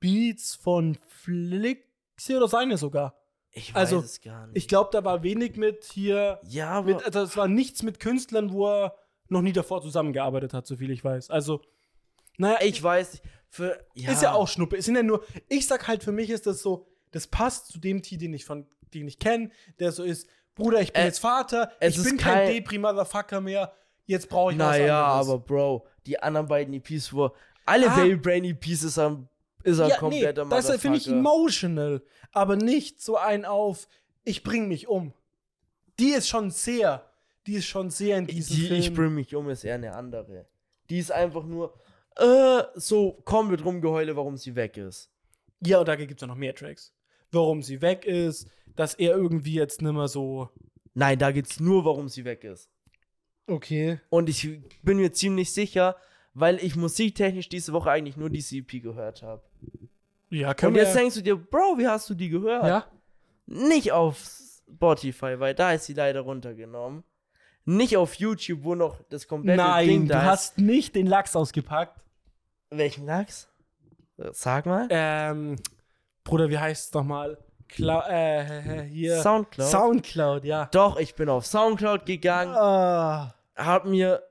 Beats 0.00 0.54
von 0.54 0.96
Flixi 1.08 1.87
oder 2.36 2.48
seine 2.48 2.76
sogar. 2.76 3.14
Ich 3.50 3.74
weiß 3.74 3.80
Also, 3.92 4.00
es 4.00 4.20
gar 4.20 4.46
nicht. 4.46 4.56
Ich 4.56 4.68
glaube, 4.68 4.90
da 4.92 5.04
war 5.04 5.22
wenig 5.22 5.56
mit 5.56 5.84
hier, 5.84 6.38
ja, 6.44 6.70
aber 6.70 6.94
mit, 6.94 7.04
also 7.04 7.22
es 7.22 7.36
war 7.36 7.48
nichts 7.48 7.82
mit 7.82 7.98
Künstlern, 8.00 8.52
wo 8.52 8.68
er 8.68 8.94
noch 9.28 9.42
nie 9.42 9.52
davor 9.52 9.82
zusammengearbeitet 9.82 10.52
hat, 10.54 10.66
soviel 10.66 10.90
ich 10.90 11.02
weiß. 11.04 11.30
Also, 11.30 11.62
naja, 12.36 12.58
ich 12.62 12.82
weiß. 12.82 13.20
Für, 13.50 13.82
ja, 13.94 14.12
Ist 14.12 14.22
ja 14.22 14.32
auch 14.34 14.46
Schnuppe. 14.46 14.76
Es 14.76 14.84
sind 14.84 14.94
ja 14.96 15.02
nur, 15.02 15.24
ich 15.48 15.66
sag 15.66 15.88
halt, 15.88 16.04
für 16.04 16.12
mich 16.12 16.28
ist 16.30 16.46
das 16.46 16.60
so, 16.60 16.86
das 17.12 17.26
passt 17.26 17.68
zu 17.68 17.78
dem 17.78 18.02
T, 18.02 18.18
den 18.18 18.34
ich 18.34 18.44
von, 18.44 18.66
den 18.92 19.08
ich 19.08 19.18
kenne, 19.18 19.50
der 19.80 19.90
so 19.92 20.02
ist, 20.04 20.28
Bruder, 20.54 20.80
ich 20.82 20.92
bin 20.92 21.02
Äh, 21.02 21.06
jetzt 21.06 21.18
Vater, 21.20 21.72
ich 21.80 21.96
ist 21.96 22.04
bin 22.04 22.16
kein 22.18 22.34
kein- 22.34 22.52
Depri-Motherfucker 22.54 23.40
mehr, 23.40 23.72
jetzt 24.04 24.28
brauche 24.28 24.52
ich 24.52 24.58
was 24.58 24.76
Naja, 24.78 25.06
anderes. 25.12 25.28
aber 25.30 25.38
Bro, 25.38 25.86
die 26.04 26.20
anderen 26.22 26.46
beiden 26.48 26.74
EPs, 26.74 27.12
wo 27.12 27.30
alle 27.64 27.90
Ah. 27.90 27.96
Baby 27.96 28.16
Brain 28.16 28.44
EPs 28.44 28.82
ist 28.82 28.98
er, 28.98 29.26
ist 29.64 29.78
er 29.78 29.88
ja, 29.88 29.94
nee, 29.94 30.00
kompletter 30.00 30.44
das 30.46 30.68
ist, 30.68 30.80
finde 30.80 30.98
ich, 30.98 31.08
emotional, 31.08 32.02
aber 32.32 32.56
nicht 32.56 33.00
so 33.00 33.16
ein 33.16 33.44
auf, 33.44 33.88
ich 34.24 34.42
bring 34.42 34.68
mich 34.68 34.88
um. 34.88 35.12
Die 35.98 36.10
ist 36.10 36.28
schon 36.28 36.50
sehr, 36.50 37.10
die 37.46 37.54
ist 37.54 37.66
schon 37.66 37.90
sehr 37.90 38.18
in 38.18 38.26
diesem 38.26 38.56
Die 38.56 38.66
Film. 38.66 38.80
Ich 38.80 38.94
bring 38.94 39.14
mich 39.14 39.34
um 39.34 39.48
ist 39.50 39.64
eher 39.64 39.74
eine 39.74 39.94
andere. 39.94 40.46
Die 40.90 40.98
ist 40.98 41.10
einfach 41.10 41.44
nur 41.44 41.74
äh, 42.16 42.62
so 42.74 43.12
komplett 43.24 43.64
rumgeheule, 43.64 44.16
warum 44.16 44.36
sie 44.36 44.54
weg 44.54 44.76
ist. 44.76 45.10
ja, 45.60 45.78
und 45.80 45.88
da 45.88 45.96
gibt 45.96 46.14
es 46.14 46.20
ja 46.20 46.26
noch 46.28 46.36
mehr 46.36 46.54
Tracks. 46.54 46.92
Warum 47.30 47.62
sie 47.62 47.82
weg 47.82 48.04
ist, 48.06 48.48
dass 48.76 48.94
er 48.94 49.16
irgendwie 49.16 49.54
jetzt 49.54 49.82
nimmer 49.82 50.08
so, 50.08 50.50
Nein, 50.94 51.18
da 51.18 51.30
geht's 51.30 51.60
nur, 51.60 51.84
warum 51.84 52.08
sie 52.08 52.24
weg 52.24 52.44
ist. 52.44 52.70
okay. 53.46 54.00
Und 54.10 54.28
ich 54.28 54.48
bin 54.82 54.98
mir 54.98 55.12
ziemlich 55.12 55.52
sicher, 55.52 55.96
weil 56.34 56.58
ich 56.58 56.76
musiktechnisch 56.76 57.48
diese 57.48 57.72
Woche 57.72 57.90
eigentlich 57.90 58.16
nur 58.16 58.30
diese 58.30 58.56
EP 58.56 58.82
gehört 58.82 59.22
habe. 59.22 59.42
Ja, 60.30 60.54
können 60.54 60.72
Und 60.74 60.78
jetzt 60.78 60.94
wir, 60.94 61.00
denkst 61.00 61.14
du 61.16 61.22
dir, 61.22 61.36
Bro, 61.36 61.78
wie 61.78 61.86
hast 61.88 62.08
du 62.10 62.14
die 62.14 62.28
gehört? 62.28 62.66
ja? 62.66 62.84
Nicht 63.46 63.92
auf 63.92 64.18
Spotify, 64.74 65.38
weil 65.40 65.54
da 65.54 65.72
ist 65.72 65.86
sie 65.86 65.94
leider 65.94 66.20
runtergenommen. 66.20 67.02
Nicht 67.64 67.96
auf 67.96 68.14
YouTube, 68.14 68.62
wo 68.62 68.74
noch 68.74 69.00
das 69.10 69.26
komplette 69.28 69.56
Nein, 69.62 69.86
Ding 69.88 70.02
du 70.02 70.14
da 70.14 70.20
ist. 70.20 70.26
hast 70.26 70.58
nicht 70.58 70.94
den 70.94 71.06
Lachs 71.06 71.34
ausgepackt. 71.36 72.00
Welchen 72.70 73.06
Lachs? 73.06 73.48
Sag 74.32 74.66
mal. 74.66 74.86
Ähm, 74.90 75.56
Bruder, 76.24 76.48
wie 76.50 76.58
heißt 76.58 76.88
es 76.88 76.94
nochmal? 76.94 77.38
Clou 77.68 78.00
äh, 78.08 78.84
hier. 78.88 79.20
Soundcloud. 79.22 79.68
Soundcloud, 79.68 80.44
ja. 80.44 80.66
Doch, 80.72 80.98
ich 80.98 81.14
bin 81.14 81.28
auf 81.28 81.46
Soundcloud 81.46 82.04
gegangen, 82.06 82.54
Ah, 82.56 83.34
hab 83.56 83.84
mir 83.84 84.22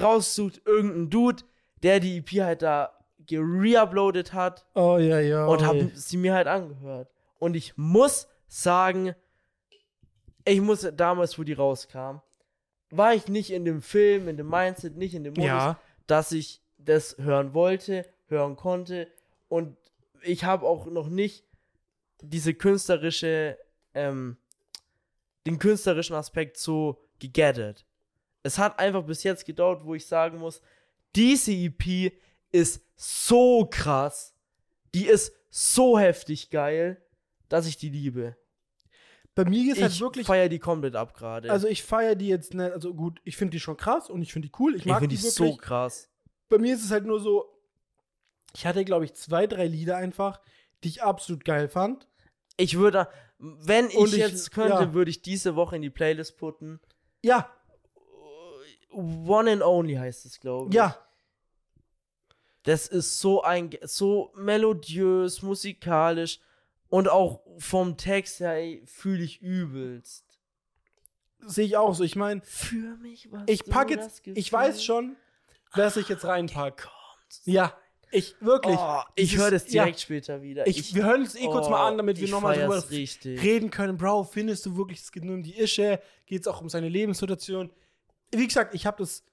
rausgesucht, 0.00 0.60
irgendeinen 0.66 1.10
Dude, 1.10 1.42
der 1.82 2.00
die 2.00 2.18
EP 2.18 2.30
halt 2.42 2.62
da 2.62 2.92
gereuploadet 3.30 4.32
hat 4.34 4.66
Oh 4.74 4.98
ja, 4.98 5.20
ja. 5.20 5.46
und 5.46 5.64
habe 5.64 5.90
sie 5.94 6.16
mir 6.18 6.34
halt 6.34 6.46
angehört. 6.46 7.08
Und 7.38 7.54
ich 7.54 7.76
muss 7.76 8.28
sagen, 8.48 9.14
ich 10.44 10.60
muss 10.60 10.86
damals, 10.94 11.38
wo 11.38 11.42
die 11.44 11.52
rauskam, 11.54 12.18
war 12.90 13.14
ich 13.14 13.28
nicht 13.28 13.50
in 13.50 13.64
dem 13.64 13.82
Film, 13.82 14.28
in 14.28 14.36
dem 14.36 14.48
Mindset, 14.48 14.96
nicht 14.96 15.14
in 15.14 15.24
dem 15.24 15.34
Modus, 15.34 15.46
Ja. 15.46 15.80
dass 16.06 16.32
ich 16.32 16.60
das 16.78 17.16
hören 17.18 17.54
wollte, 17.54 18.04
hören 18.26 18.56
konnte. 18.56 19.08
Und 19.48 19.76
ich 20.22 20.44
habe 20.44 20.66
auch 20.66 20.86
noch 20.86 21.08
nicht 21.08 21.44
diese 22.20 22.52
künstlerische, 22.52 23.56
ähm, 23.94 24.36
den 25.46 25.58
künstlerischen 25.58 26.16
Aspekt 26.16 26.56
so 26.58 27.00
gegettet. 27.18 27.86
Es 28.42 28.58
hat 28.58 28.78
einfach 28.78 29.04
bis 29.04 29.22
jetzt 29.22 29.44
gedauert, 29.46 29.84
wo 29.84 29.94
ich 29.94 30.06
sagen 30.06 30.38
muss, 30.38 30.60
diese 31.14 31.52
EP 31.52 32.12
ist 32.52 32.82
so 32.96 33.66
krass, 33.70 34.34
die 34.94 35.06
ist 35.06 35.32
so 35.50 35.98
heftig 35.98 36.50
geil, 36.50 37.00
dass 37.48 37.66
ich 37.66 37.76
die 37.76 37.88
liebe. 37.90 38.36
Bei 39.34 39.44
mir 39.44 39.72
ist 39.72 39.80
halt 39.80 39.92
Ich 39.92 40.00
wirklich. 40.00 40.26
feiere 40.26 40.48
die 40.48 40.58
komplett 40.58 40.96
ab 40.96 41.14
gerade. 41.14 41.50
Also 41.50 41.66
ich 41.68 41.82
feiere 41.82 42.14
die 42.16 42.28
jetzt 42.28 42.52
nicht. 42.54 42.72
Also 42.72 42.92
gut, 42.94 43.20
ich 43.24 43.36
finde 43.36 43.52
die 43.52 43.60
schon 43.60 43.76
krass 43.76 44.10
und 44.10 44.22
ich 44.22 44.32
finde 44.32 44.48
die 44.48 44.54
cool. 44.58 44.74
Ich 44.74 44.80
ich 44.82 44.86
mag 44.86 44.98
finde 45.00 45.14
die 45.14 45.20
die 45.20 45.22
wirklich. 45.28 45.52
so 45.52 45.56
krass. 45.56 46.08
Bei 46.48 46.58
mir 46.58 46.74
ist 46.74 46.84
es 46.84 46.90
halt 46.90 47.06
nur 47.06 47.20
so. 47.20 47.46
Ich 48.54 48.66
hatte, 48.66 48.84
glaube 48.84 49.04
ich, 49.04 49.14
zwei, 49.14 49.46
drei 49.46 49.66
Lieder 49.66 49.96
einfach, 49.96 50.40
die 50.82 50.88
ich 50.88 51.02
absolut 51.02 51.44
geil 51.44 51.68
fand. 51.68 52.08
Ich 52.56 52.76
würde, 52.76 53.08
wenn 53.38 53.86
ich, 53.88 53.94
ich- 53.96 54.12
jetzt 54.16 54.50
könnte, 54.50 54.72
ja. 54.74 54.92
würde 54.92 55.10
ich 55.10 55.22
diese 55.22 55.54
Woche 55.54 55.76
in 55.76 55.82
die 55.82 55.90
Playlist 55.90 56.36
putten. 56.36 56.80
Ja, 57.22 57.48
One 58.92 59.50
and 59.52 59.62
Only 59.62 59.94
heißt 59.94 60.26
es, 60.26 60.40
glaube 60.40 60.68
ich. 60.70 60.74
ja. 60.74 60.96
Das 62.64 62.88
ist 62.88 63.20
so 63.20 63.42
ein, 63.42 63.70
so 63.82 64.32
melodiös, 64.36 65.42
musikalisch 65.42 66.40
und 66.88 67.08
auch 67.08 67.40
vom 67.58 67.96
Text 67.96 68.40
her 68.40 68.78
fühle 68.84 69.22
ich 69.22 69.40
übelst. 69.40 70.24
Sehe 71.46 71.64
ich 71.64 71.76
auch 71.76 71.94
so. 71.94 72.04
Ich 72.04 72.16
meine, 72.16 72.42
Für 72.42 72.96
mich 72.96 73.32
was. 73.32 73.42
ich 73.46 73.64
packe 73.64 73.94
jetzt. 73.94 74.26
Ich 74.26 74.52
weiß 74.52 74.84
schon, 74.84 75.16
wer 75.74 75.90
sich 75.90 76.08
jetzt 76.08 76.24
reinpackt. 76.24 76.88
Ja, 77.44 77.74
ich 78.10 78.34
wirklich. 78.40 78.76
Oh, 78.78 79.02
ich 79.14 79.36
höre 79.36 79.50
das 79.50 79.64
ja. 79.72 79.84
direkt 79.84 80.00
später 80.00 80.42
wieder. 80.42 80.66
Ich, 80.66 80.94
wir 80.94 81.04
hören 81.04 81.22
es 81.22 81.36
eh 81.36 81.46
kurz 81.46 81.68
mal 81.68 81.88
an, 81.88 81.96
damit 81.96 82.18
wir 82.18 82.24
ich 82.24 82.30
nochmal 82.30 82.58
drüber 82.58 82.82
richtig. 82.90 83.40
reden 83.42 83.70
können. 83.70 83.96
Bro, 83.96 84.24
findest 84.24 84.66
du 84.66 84.76
wirklich, 84.76 85.00
es 85.00 85.12
geht 85.12 85.24
nur 85.24 85.36
um 85.36 85.42
die 85.42 85.56
Ische? 85.56 86.00
Geht 86.26 86.42
es 86.42 86.48
auch 86.48 86.60
um 86.60 86.68
seine 86.68 86.88
Lebenssituation? 86.88 87.70
Wie 88.32 88.46
gesagt, 88.46 88.74
ich 88.74 88.86
habe 88.86 88.98
das. 88.98 89.24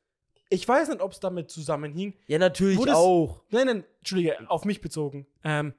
Ich 0.50 0.68
weiß 0.68 0.90
nicht, 0.90 1.02
ob 1.02 1.12
es 1.12 1.20
damit 1.20 1.52
zusammenhing. 1.52 2.14
Ja, 2.28 2.38
natürlich 2.40 2.80
das- 2.80 2.96
auch. 2.96 3.42
Nein, 3.50 3.68
nein, 3.68 3.84
Entschuldige, 4.00 4.38
auf 4.50 4.64
mich 4.66 4.80
bezogen. 4.82 5.26
Ähm, 5.44 5.74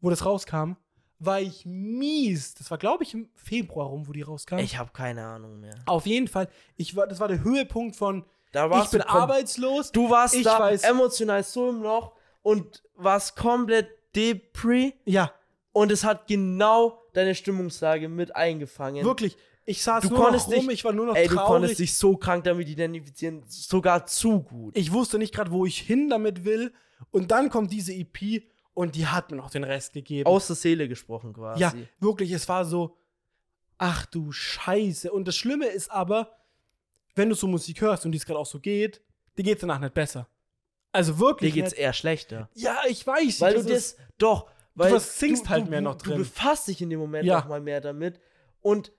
wo 0.00 0.10
das 0.10 0.24
rauskam, 0.24 0.72
war 1.20 1.40
ich 1.40 1.64
mies. 1.66 2.54
Das 2.54 2.70
war, 2.70 2.78
glaube 2.78 3.02
ich, 3.04 3.14
im 3.14 3.28
Februar 3.34 3.86
rum, 3.88 4.06
wo 4.08 4.12
die 4.12 4.22
rauskam. 4.22 4.58
Ich 4.58 4.78
habe 4.78 4.90
keine 4.92 5.24
Ahnung 5.26 5.60
mehr. 5.60 5.74
Auf 5.86 6.06
jeden 6.06 6.28
Fall. 6.28 6.48
Ich 6.76 6.94
war, 6.96 7.06
das 7.06 7.18
war 7.20 7.28
der 7.28 7.42
Höhepunkt 7.42 7.96
von 7.96 8.24
Da 8.52 8.66
ich 8.66 8.70
warst 8.70 8.90
bin 8.92 9.00
du 9.00 9.08
arbeitslos. 9.08 9.92
Du 9.92 10.10
warst 10.10 10.34
ich 10.34 10.44
da 10.44 10.60
weiß- 10.60 10.84
emotional 10.88 11.42
so 11.44 11.70
im 11.70 11.82
Loch 11.82 12.12
und 12.42 12.82
warst 12.94 13.36
komplett 13.36 13.88
depri 14.16 14.94
Ja, 15.04 15.32
und 15.72 15.92
es 15.92 16.02
hat 16.04 16.26
genau 16.28 17.02
deine 17.12 17.34
Stimmungslage 17.34 18.08
mit 18.08 18.34
eingefangen. 18.36 19.04
wirklich. 19.04 19.36
Ich 19.68 19.82
saß 19.82 20.02
Du 20.04 20.08
nur 20.08 20.18
noch 20.18 20.24
konntest 20.26 20.46
rum, 20.48 20.54
dich- 20.66 20.68
ich 20.78 20.84
war 20.84 20.92
nur 20.92 21.06
noch 21.06 21.14
Ey, 21.14 21.28
du 21.28 21.34
traurig. 21.34 21.46
konntest 21.46 21.78
dich 21.78 21.94
so 21.94 22.16
krank 22.16 22.44
damit 22.44 22.68
identifizieren, 22.68 23.42
sogar 23.48 24.06
zu 24.06 24.40
gut. 24.42 24.76
ich 24.76 24.92
wusste 24.92 25.18
nicht 25.18 25.34
gerade, 25.34 25.50
wo 25.50 25.66
ich 25.66 25.78
hin 25.78 26.08
damit 26.08 26.44
will. 26.44 26.72
Und 27.10 27.30
dann 27.30 27.50
kommt 27.50 27.70
diese 27.72 27.92
EP 27.92 28.48
und 28.74 28.94
die 28.94 29.06
hat 29.06 29.30
mir 29.30 29.36
noch 29.36 29.50
den 29.50 29.64
Rest 29.64 29.92
gegeben. 29.92 30.26
Aus 30.26 30.46
der 30.46 30.56
Seele 30.56 30.88
gesprochen 30.88 31.32
quasi. 31.34 31.60
Ja, 31.60 31.72
wirklich, 32.00 32.32
es 32.32 32.48
war 32.48 32.64
so, 32.64 32.96
ach 33.76 34.06
du 34.06 34.32
Scheiße. 34.32 35.12
Und 35.12 35.28
das 35.28 35.36
Schlimme 35.36 35.66
ist 35.66 35.90
aber, 35.90 36.36
wenn 37.14 37.28
du 37.28 37.34
so 37.34 37.46
Musik 37.46 37.80
hörst 37.80 38.06
und 38.06 38.12
die 38.12 38.18
es 38.18 38.24
gerade 38.26 38.38
auch 38.38 38.46
so 38.46 38.60
geht, 38.60 39.02
dir 39.36 39.42
geht's 39.44 39.60
danach 39.60 39.80
nicht 39.80 39.94
besser. 39.94 40.28
Also 40.92 41.12
Dir 41.12 41.20
wirklich 41.20 41.54
geht's 41.54 41.72
nicht. 41.72 41.80
eher 41.80 41.92
schlechter. 41.92 42.48
Ja, 42.54 42.78
ich 42.88 43.06
weiß. 43.06 43.40
Weil 43.42 43.54
das 43.54 43.66
du 43.66 43.72
das, 43.72 43.96
doch, 44.16 44.50
weil 44.74 44.92
was 44.92 45.18
singst 45.18 45.44
du, 45.44 45.48
halt 45.50 45.66
du, 45.66 45.70
mehr 45.70 45.80
noch 45.82 45.96
du, 45.96 46.04
drin. 46.04 46.12
Du 46.14 46.18
befasst 46.24 46.68
dich 46.68 46.80
in 46.80 46.88
dem 46.90 47.00
Moment 47.00 47.26
Ja. 47.26 47.40
noch 47.40 47.48
mal 47.48 47.60
mehr 47.60 47.80
damit 47.82 48.18
und 48.62 48.92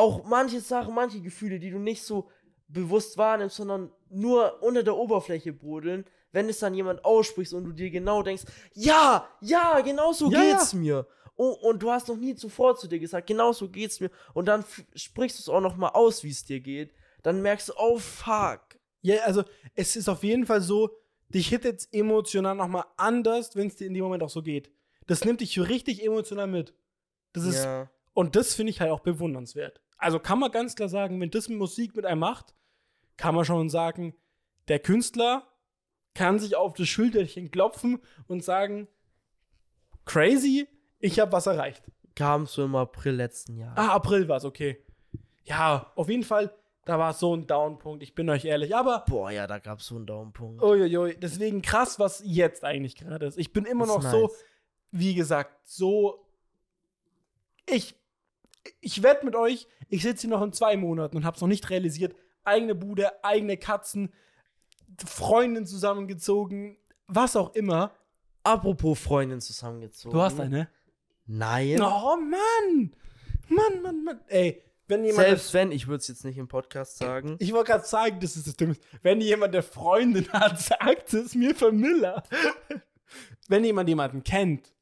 auch 0.00 0.24
manche 0.24 0.60
Sachen, 0.60 0.94
manche 0.94 1.20
Gefühle, 1.20 1.58
die 1.58 1.70
du 1.70 1.78
nicht 1.78 2.02
so 2.02 2.28
bewusst 2.68 3.18
wahrnimmst, 3.18 3.56
sondern 3.56 3.92
nur 4.08 4.62
unter 4.62 4.82
der 4.82 4.96
Oberfläche 4.96 5.52
brodeln, 5.52 6.04
wenn 6.32 6.48
es 6.48 6.58
dann 6.60 6.74
jemand 6.74 7.04
ausspricht 7.04 7.52
und 7.52 7.64
du 7.64 7.72
dir 7.72 7.90
genau 7.90 8.22
denkst, 8.22 8.44
ja, 8.74 9.28
ja, 9.40 9.80
genau 9.80 10.12
so 10.12 10.30
Ja, 10.30 10.40
geht's 10.40 10.72
mir. 10.72 11.06
Oh, 11.36 11.56
und 11.62 11.82
du 11.82 11.90
hast 11.90 12.08
noch 12.08 12.16
nie 12.16 12.34
zuvor 12.34 12.76
zu 12.76 12.86
dir 12.86 12.98
gesagt, 12.98 13.26
genau 13.26 13.52
so 13.52 13.68
geht's 13.68 14.00
mir. 14.00 14.10
Und 14.34 14.46
dann 14.46 14.64
sprichst 14.94 15.38
du 15.38 15.42
es 15.42 15.48
auch 15.48 15.60
noch 15.60 15.76
mal 15.76 15.88
aus, 15.88 16.22
wie 16.22 16.30
es 16.30 16.44
dir 16.44 16.60
geht. 16.60 16.92
Dann 17.22 17.42
merkst 17.42 17.70
du, 17.70 17.72
oh 17.76 17.98
fuck. 17.98 18.60
Ja, 19.02 19.22
also 19.24 19.44
es 19.74 19.96
ist 19.96 20.08
auf 20.08 20.22
jeden 20.22 20.46
Fall 20.46 20.60
so, 20.60 20.90
dich 21.28 21.48
hit 21.48 21.64
jetzt 21.64 21.92
emotional 21.94 22.54
nochmal 22.54 22.84
anders, 22.96 23.56
wenn 23.56 23.68
es 23.68 23.76
dir 23.76 23.86
in 23.86 23.94
dem 23.94 24.04
Moment 24.04 24.22
auch 24.22 24.30
so 24.30 24.42
geht. 24.42 24.70
Das 25.06 25.24
nimmt 25.24 25.40
dich 25.40 25.58
richtig 25.58 26.04
emotional 26.04 26.46
mit. 26.46 26.74
Das 27.32 27.44
ist, 27.44 27.64
ja. 27.64 27.90
und 28.12 28.36
das 28.36 28.54
finde 28.54 28.70
ich 28.70 28.80
halt 28.80 28.90
auch 28.90 29.00
bewundernswert. 29.00 29.80
Also 30.00 30.18
kann 30.18 30.38
man 30.38 30.50
ganz 30.50 30.74
klar 30.74 30.88
sagen, 30.88 31.20
wenn 31.20 31.30
das 31.30 31.48
Musik 31.48 31.94
mit 31.94 32.06
einem 32.06 32.20
macht, 32.20 32.54
kann 33.16 33.34
man 33.34 33.44
schon 33.44 33.68
sagen, 33.68 34.14
der 34.68 34.78
Künstler 34.78 35.46
kann 36.14 36.38
sich 36.38 36.56
auf 36.56 36.72
das 36.74 36.88
Schulterchen 36.88 37.50
klopfen 37.50 38.00
und 38.26 38.42
sagen, 38.42 38.88
crazy, 40.06 40.68
ich 40.98 41.20
habe 41.20 41.32
was 41.32 41.46
erreicht. 41.46 41.82
Kam 42.16 42.46
so 42.46 42.64
im 42.64 42.74
April 42.74 43.14
letzten 43.14 43.56
Jahres. 43.56 43.78
Ah, 43.78 43.94
April 43.94 44.28
war 44.28 44.38
es, 44.38 44.44
okay. 44.44 44.82
Ja, 45.44 45.92
auf 45.94 46.08
jeden 46.08 46.24
Fall, 46.24 46.52
da 46.84 46.98
war 46.98 47.12
so 47.14 47.34
ein 47.34 47.46
Downpunkt, 47.46 48.02
ich 48.02 48.14
bin 48.14 48.28
euch 48.28 48.44
ehrlich. 48.44 48.74
Aber 48.74 49.04
Boah, 49.08 49.30
ja, 49.30 49.46
da 49.46 49.58
gab's 49.58 49.86
so 49.86 49.96
einen 49.96 50.06
Daumenpunkt. 50.06 50.62
Uiuiui, 50.62 51.16
deswegen 51.18 51.62
krass, 51.62 51.98
was 51.98 52.22
jetzt 52.24 52.64
eigentlich 52.64 52.96
gerade 52.96 53.26
ist. 53.26 53.38
Ich 53.38 53.52
bin 53.52 53.64
immer 53.64 53.86
Das 53.86 53.96
noch 53.96 54.04
ist 54.04 54.10
so, 54.10 54.22
nice. 54.22 54.44
wie 54.90 55.14
gesagt, 55.14 55.66
so. 55.66 56.26
Ich, 57.66 57.94
ich 58.80 59.02
wette 59.02 59.24
mit 59.24 59.34
euch, 59.34 59.66
ich 59.88 60.02
sitze 60.02 60.22
hier 60.22 60.30
noch 60.30 60.42
in 60.42 60.52
zwei 60.52 60.76
Monaten 60.76 61.16
und 61.16 61.24
hab's 61.24 61.40
noch 61.40 61.48
nicht 61.48 61.70
realisiert. 61.70 62.14
Eigene 62.44 62.74
Bude, 62.74 63.24
eigene 63.24 63.56
Katzen, 63.56 64.12
Freundin 65.04 65.66
zusammengezogen, 65.66 66.76
was 67.06 67.36
auch 67.36 67.54
immer. 67.54 67.92
Apropos 68.42 68.98
Freundin 68.98 69.40
zusammengezogen. 69.40 70.16
Du 70.16 70.22
hast 70.22 70.40
eine? 70.40 70.68
Nein. 71.26 71.80
Oh 71.80 72.16
Mann! 72.16 72.94
Mann, 73.48 73.82
Mann, 73.82 74.04
Mann. 74.04 74.20
Ey, 74.28 74.62
wenn 74.90 75.04
jemand. 75.04 75.26
Selbst 75.26 75.54
wenn, 75.54 75.72
ich 75.72 75.86
würde 75.86 76.00
es 76.00 76.08
jetzt 76.08 76.24
nicht 76.24 76.38
im 76.38 76.48
Podcast 76.48 76.98
sagen. 76.98 77.36
ich 77.38 77.52
wollte 77.52 77.72
gerade 77.72 77.84
sagen, 77.86 78.18
das 78.20 78.36
ist 78.36 78.46
das 78.46 78.56
Dumme. 78.56 78.76
Wenn 79.02 79.20
jemand 79.20 79.54
der 79.54 79.62
Freundin 79.62 80.28
hat, 80.32 80.60
sagt 80.60 81.12
es 81.14 81.34
mir 81.34 81.54
von 81.54 81.76
Miller. 81.76 82.22
Wenn 83.48 83.64
jemand 83.64 83.88
jemanden 83.88 84.22
kennt, 84.22 84.72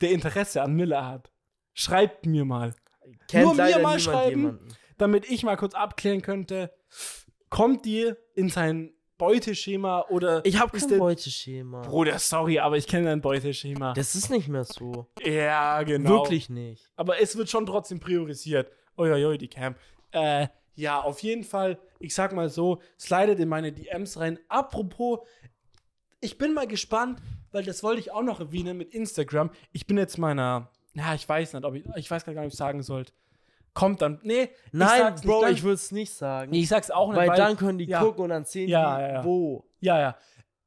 der 0.00 0.10
Interesse 0.10 0.62
an 0.62 0.74
Miller 0.74 1.06
hat, 1.06 1.30
schreibt 1.74 2.26
mir 2.26 2.44
mal. 2.44 2.74
Nur 3.32 3.54
mir 3.54 3.78
mal 3.78 3.98
schreiben. 3.98 4.30
jemanden. 4.30 4.68
Damit 4.98 5.30
ich 5.30 5.42
mal 5.44 5.56
kurz 5.56 5.74
abklären 5.74 6.20
könnte, 6.22 6.72
kommt 7.48 7.84
die 7.86 8.12
in 8.34 8.48
sein 8.50 8.92
Beuteschema 9.16 10.06
oder 10.08 10.44
Ich 10.46 10.58
habe 10.58 10.78
kein 10.78 10.98
Beuteschema. 10.98 11.82
Bruder, 11.82 12.18
sorry, 12.18 12.58
aber 12.58 12.76
ich 12.78 12.86
kenne 12.86 13.04
dein 13.04 13.20
Beuteschema. 13.20 13.92
Das 13.92 14.14
ist 14.14 14.30
nicht 14.30 14.48
mehr 14.48 14.64
so. 14.64 15.08
ja, 15.22 15.82
genau. 15.82 16.10
Wirklich 16.22 16.48
nicht. 16.48 16.90
Aber 16.96 17.20
es 17.20 17.36
wird 17.36 17.50
schon 17.50 17.66
trotzdem 17.66 18.00
priorisiert. 18.00 18.72
Uiuiui, 18.96 19.36
die 19.38 19.48
Cam. 19.48 19.74
Äh, 20.12 20.48
ja, 20.74 21.00
auf 21.00 21.20
jeden 21.22 21.44
Fall, 21.44 21.78
ich 21.98 22.14
sag 22.14 22.32
mal 22.32 22.48
so, 22.48 22.80
slidet 22.98 23.38
in 23.40 23.48
meine 23.48 23.72
DMs 23.72 24.18
rein. 24.18 24.38
Apropos, 24.48 25.20
ich 26.20 26.38
bin 26.38 26.54
mal 26.54 26.66
gespannt, 26.66 27.20
weil 27.52 27.64
das 27.64 27.82
wollte 27.82 28.00
ich 28.00 28.12
auch 28.12 28.22
noch 28.22 28.40
erwähnen 28.40 28.78
mit 28.78 28.94
Instagram. 28.94 29.50
Ich 29.72 29.86
bin 29.86 29.98
jetzt 29.98 30.16
meiner, 30.16 30.70
ja, 30.94 31.14
ich 31.14 31.28
weiß 31.28 31.54
nicht, 31.54 31.64
ob 31.64 31.74
ich, 31.74 31.84
ich 31.96 32.10
weiß 32.10 32.24
gar 32.24 32.32
nicht, 32.32 32.40
ob 32.40 32.46
ich 32.48 32.54
sagen 32.56 32.82
sollte. 32.82 33.12
Kommt 33.72 34.02
dann, 34.02 34.18
nee, 34.24 34.42
ich 34.42 34.50
Nein, 34.72 35.00
sag's 35.02 35.22
Bro, 35.22 35.44
nicht, 35.46 35.58
ich 35.58 35.62
würde 35.62 35.74
es 35.74 35.92
nicht 35.92 36.12
sagen. 36.12 36.52
ich 36.52 36.68
sag's 36.68 36.90
auch 36.90 37.08
nicht, 37.10 37.16
weil, 37.18 37.28
weil, 37.28 37.36
dann 37.36 37.56
können 37.56 37.78
die 37.78 37.84
ja. 37.84 38.00
gucken 38.00 38.24
und 38.24 38.30
dann 38.30 38.44
sehen 38.44 38.68
Ja, 38.68 38.96
die, 38.98 39.14
ja, 39.14 39.24
wo. 39.24 39.64
ja, 39.78 39.98
ja. 40.00 40.16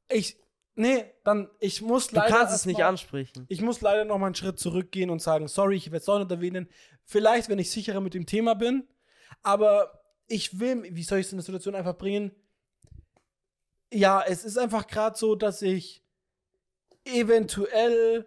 Ich, 0.08 0.38
nee, 0.74 1.04
dann, 1.22 1.50
ich 1.60 1.82
muss 1.82 2.08
Du 2.08 2.16
leider 2.16 2.34
kannst 2.34 2.54
es 2.54 2.64
nicht 2.64 2.78
mal- 2.78 2.86
ansprechen. 2.88 3.44
Ich 3.50 3.60
muss 3.60 3.82
leider 3.82 4.06
noch 4.06 4.16
mal 4.18 4.26
einen 4.26 4.34
Schritt 4.34 4.58
zurückgehen 4.58 5.10
und 5.10 5.20
sagen, 5.20 5.48
sorry, 5.48 5.76
ich 5.76 5.86
werde 5.88 5.98
es 5.98 6.08
auch 6.08 6.18
nicht 6.18 6.30
erwähnen. 6.30 6.68
Vielleicht, 7.04 7.50
wenn 7.50 7.58
ich 7.58 7.70
sicherer 7.70 8.00
mit 8.00 8.14
dem 8.14 8.24
Thema 8.24 8.54
bin. 8.54 8.88
Aber 9.42 10.00
ich 10.26 10.58
will, 10.58 10.84
wie 10.94 11.02
soll 11.02 11.18
ich 11.18 11.26
es 11.26 11.32
in 11.32 11.38
der 11.38 11.44
Situation 11.44 11.74
einfach 11.74 11.98
bringen? 11.98 12.32
Ja, 13.92 14.24
es 14.26 14.44
ist 14.44 14.56
einfach 14.56 14.86
gerade 14.86 15.16
so, 15.18 15.34
dass 15.34 15.60
ich 15.60 16.02
eventuell. 17.04 18.26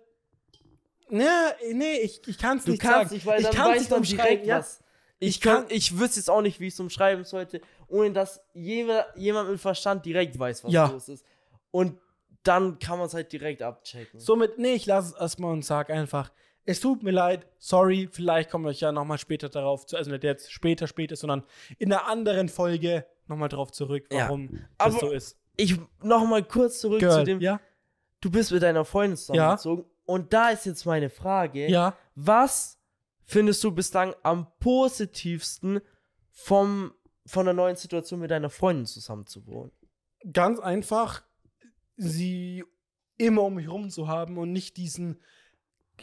Na, 1.10 1.52
nee, 1.74 2.00
ich, 2.00 2.22
ich 2.28 2.38
kann 2.38 2.58
es 2.58 2.66
nicht 2.68 2.82
kannst 2.82 2.96
sagen. 3.10 3.14
nicht, 3.16 3.26
weil 3.26 3.42
ich 3.42 3.50
kann's 3.50 3.70
weiß 3.76 3.80
nicht 3.82 3.92
umschreiben, 3.94 4.46
ja. 4.46 4.60
was. 4.60 4.84
Ich, 5.20 5.30
Ich 5.38 5.42
kann, 5.42 5.64
kann- 5.64 5.66
ich 5.76 5.98
wüsste 5.98 6.20
jetzt 6.20 6.30
auch 6.30 6.42
nicht, 6.42 6.60
wie 6.60 6.68
ich 6.68 6.74
es 6.74 6.80
umschreiben 6.80 7.24
sollte, 7.24 7.62
ohne 7.88 8.12
dass 8.12 8.42
jemand, 8.54 9.06
jemand 9.16 9.50
mit 9.50 9.60
Verstand 9.60 10.06
direkt 10.06 10.38
weiß, 10.38 10.64
was 10.64 10.72
Ja. 10.72 10.88
los 10.88 11.10
ist. 11.10 11.26
Und 11.72 11.98
dann 12.44 12.78
kann 12.80 12.98
man 13.00 13.08
es 13.08 13.14
halt 13.14 13.32
direkt 13.32 13.62
abchecken. 13.62 14.20
Somit, 14.20 14.58
nee, 14.60 14.74
ich 14.74 14.86
lasse 14.86 15.14
es 15.16 15.20
erstmal 15.20 15.52
und 15.54 15.66
sag 15.66 15.90
einfach, 15.90 16.32
es 16.66 16.80
tut 16.82 17.02
mir 17.02 17.12
leid, 17.12 17.48
sorry, 17.58 18.10
vielleicht 18.12 18.50
kommen 18.52 18.66
wir 18.66 18.72
ja 18.74 18.92
nochmal 18.92 19.18
später 19.18 19.50
darauf 19.50 19.86
zu, 19.86 19.96
also 19.98 20.12
nicht 20.12 20.24
jetzt 20.24 20.52
später, 20.52 20.86
später, 20.88 21.16
sondern 21.16 21.44
in 21.80 21.92
einer 21.92 22.06
anderen 22.08 22.48
Folge 22.50 23.06
nochmal 23.28 23.50
drauf 23.50 23.72
zurück, 23.72 24.06
Ja, 24.12 24.26
warum 24.26 24.50
das 24.52 24.60
aber- 24.78 25.00
so 25.00 25.12
ist. 25.12 25.38
Ich 25.56 25.76
noch 26.04 26.24
mal 26.26 26.44
kurz 26.44 26.80
zurück 26.80 27.00
zu 27.00 27.08
Girl, 27.08 27.24
dem, 27.24 27.40
ja? 27.42 27.60
du 28.22 28.30
bist 28.30 28.52
mit 28.52 28.62
deiner 28.62 28.86
Freundin 28.86 29.18
zusammengezogen. 29.18 29.86
Und 30.08 30.32
da 30.32 30.50
ist 30.52 30.66
jetzt 30.66 30.86
meine 30.86 31.10
Frage. 31.10 31.70
Ja. 31.70 31.98
Was 32.16 32.80
findest 33.26 33.62
du 33.64 33.72
bislang 33.72 34.16
am 34.24 34.48
positivsten 34.60 35.82
vom, 36.32 36.94
von 37.26 37.46
der 37.46 37.54
neuen 37.54 37.76
Situation 37.76 38.22
mit 38.22 38.32
deiner 38.32 38.50
Freundin 38.50 38.86
zusammen 38.86 39.28
zu 39.28 39.46
wohnen? 39.46 39.72
Ganz 40.32 40.60
einfach, 40.60 41.24
sie 41.98 42.64
immer 43.18 43.44
um 43.44 43.56
mich 43.56 43.68
rum 43.68 43.90
zu 43.90 44.08
haben 44.08 44.38
und 44.38 44.54
nicht 44.54 44.78
diesen 44.78 45.22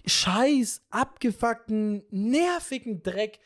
scheiß, 0.04 0.82
abgefuckten, 0.90 2.04
nervigen 2.10 3.02
Dreck. 3.02 3.40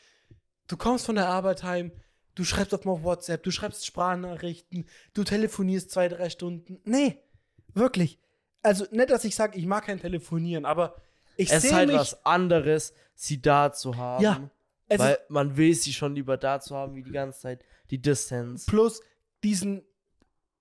Du 0.67 0.75
kommst 0.75 1.05
von 1.05 1.15
der 1.15 1.29
Arbeit 1.29 1.63
heim, 1.63 1.93
du 2.35 2.43
schreibst 2.43 2.73
auf 2.73 2.83
mal 2.83 3.01
WhatsApp, 3.03 3.43
du 3.43 3.51
schreibst 3.51 3.85
Sprachnachrichten, 3.85 4.89
du 5.13 5.23
telefonierst 5.23 5.89
zwei, 5.89 6.09
drei 6.09 6.29
Stunden. 6.29 6.81
Nee, 6.83 7.23
wirklich. 7.73 8.19
Also 8.61 8.85
nicht, 8.91 9.09
dass 9.09 9.23
ich 9.23 9.35
sage, 9.35 9.57
ich 9.57 9.65
mag 9.65 9.85
kein 9.85 9.99
Telefonieren, 9.99 10.65
aber 10.65 10.95
ich 11.37 11.49
es 11.49 11.57
ist 11.57 11.61
sehe 11.63 11.73
halt 11.73 11.87
mich. 11.87 11.97
was 11.97 12.25
anderes, 12.25 12.93
sie 13.15 13.41
da 13.41 13.71
zu 13.71 13.95
haben. 13.95 14.23
Ja, 14.23 14.49
es 14.87 14.99
weil 14.99 15.13
ist 15.13 15.29
man 15.29 15.55
will 15.55 15.73
sie 15.73 15.93
schon 15.93 16.15
lieber 16.15 16.37
da 16.37 16.59
zu 16.59 16.75
haben, 16.75 16.95
wie 16.95 17.03
die 17.03 17.11
ganze 17.11 17.39
Zeit 17.39 17.63
die 17.89 18.01
Distanz. 18.01 18.65
plus 18.65 19.01
diesen, 19.43 19.83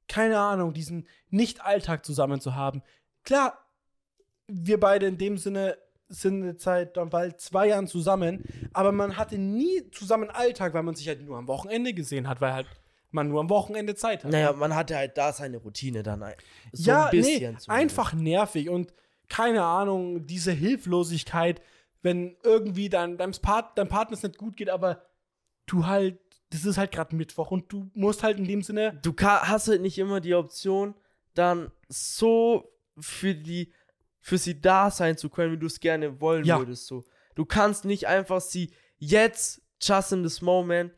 keine 0.06 0.38
Ahnung, 0.38 0.72
diesen 0.72 1.06
Nicht-Alltag 1.30 2.04
zusammen 2.04 2.40
zu 2.40 2.54
haben. 2.54 2.82
Klar, 3.24 3.58
wir 4.46 4.78
beide 4.78 5.06
in 5.06 5.18
dem 5.18 5.36
Sinne 5.36 5.76
sind 6.08 6.42
eine 6.42 6.56
Zeit 6.56 6.96
dann 6.96 7.10
bald 7.10 7.40
zwei 7.40 7.68
Jahren 7.68 7.86
zusammen, 7.86 8.44
aber 8.72 8.92
man 8.92 9.16
hatte 9.16 9.36
nie 9.36 9.90
zusammen 9.90 10.30
Alltag, 10.30 10.72
weil 10.72 10.82
man 10.82 10.94
sich 10.94 11.06
halt 11.06 11.22
nur 11.22 11.36
am 11.36 11.48
Wochenende 11.48 11.92
gesehen 11.92 12.28
hat, 12.28 12.40
weil 12.40 12.54
halt 12.54 12.66
man 13.10 13.28
nur 13.28 13.40
am 13.40 13.48
Wochenende 13.50 13.94
Zeit 13.94 14.24
hat. 14.24 14.30
Naja, 14.32 14.52
man 14.52 14.74
hatte 14.74 14.96
halt 14.96 15.16
da 15.16 15.32
seine 15.32 15.56
Routine 15.58 16.02
dann 16.02 16.22
ein- 16.22 16.34
so 16.72 16.90
ja, 16.90 17.06
ein 17.06 17.10
bisschen. 17.10 17.54
nee, 17.54 17.58
einfach 17.68 18.12
nervig 18.12 18.68
und 18.68 18.92
keine 19.28 19.62
Ahnung, 19.64 20.26
diese 20.26 20.52
Hilflosigkeit, 20.52 21.60
wenn 22.02 22.36
irgendwie 22.42 22.88
dein, 22.88 23.18
deinem 23.18 23.32
Part, 23.42 23.76
deinem 23.78 23.88
Partner 23.88 24.14
es 24.16 24.22
nicht 24.22 24.38
gut 24.38 24.56
geht, 24.56 24.70
aber 24.70 25.02
du 25.66 25.86
halt, 25.86 26.18
das 26.50 26.64
ist 26.64 26.78
halt 26.78 26.92
gerade 26.92 27.14
Mittwoch 27.16 27.50
und 27.50 27.70
du 27.72 27.90
musst 27.94 28.22
halt 28.22 28.38
in 28.38 28.44
dem 28.46 28.62
Sinne 28.62 28.98
du 29.02 29.14
hast 29.18 29.68
halt 29.68 29.82
nicht 29.82 29.98
immer 29.98 30.20
die 30.20 30.34
Option, 30.34 30.94
dann 31.34 31.70
so 31.88 32.72
für 32.98 33.34
die 33.34 33.72
für 34.20 34.38
sie 34.38 34.60
da 34.60 34.90
sein 34.90 35.16
zu 35.16 35.30
können, 35.30 35.52
wie 35.52 35.58
du 35.58 35.66
es 35.66 35.80
gerne 35.80 36.20
wollen 36.20 36.44
Ja. 36.44 36.58
würdest. 36.58 36.86
So. 36.86 37.04
Du 37.34 37.44
kannst 37.46 37.84
nicht 37.84 38.06
einfach 38.08 38.40
sie 38.40 38.72
jetzt, 38.98 39.62
just 39.80 40.12
in 40.12 40.22
this 40.22 40.42
moment, 40.42 40.92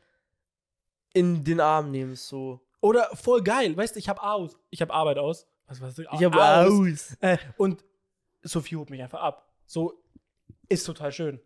in 1.12 1.44
den 1.44 1.60
Arm 1.60 1.90
nehmen. 1.90 2.16
So. 2.16 2.60
Oder 2.80 3.08
voll 3.14 3.42
geil, 3.42 3.76
weißt 3.76 3.94
du, 3.94 3.98
ich 3.98 4.08
habe 4.08 4.22
aus, 4.22 4.56
ich 4.70 4.80
habe 4.80 4.92
Arbeit 4.92 5.18
aus. 5.18 5.46
Was 5.66 5.80
was 5.80 5.98
Ich 5.98 6.06
habe 6.24 6.44
aus. 6.44 7.16
Äh, 7.20 7.38
und 7.56 7.84
Sophie 8.42 8.76
holt 8.76 8.90
mich 8.90 9.02
einfach 9.02 9.20
ab. 9.20 9.52
So 9.66 10.02
ist 10.68 10.84
total 10.84 11.12
schön. 11.12 11.40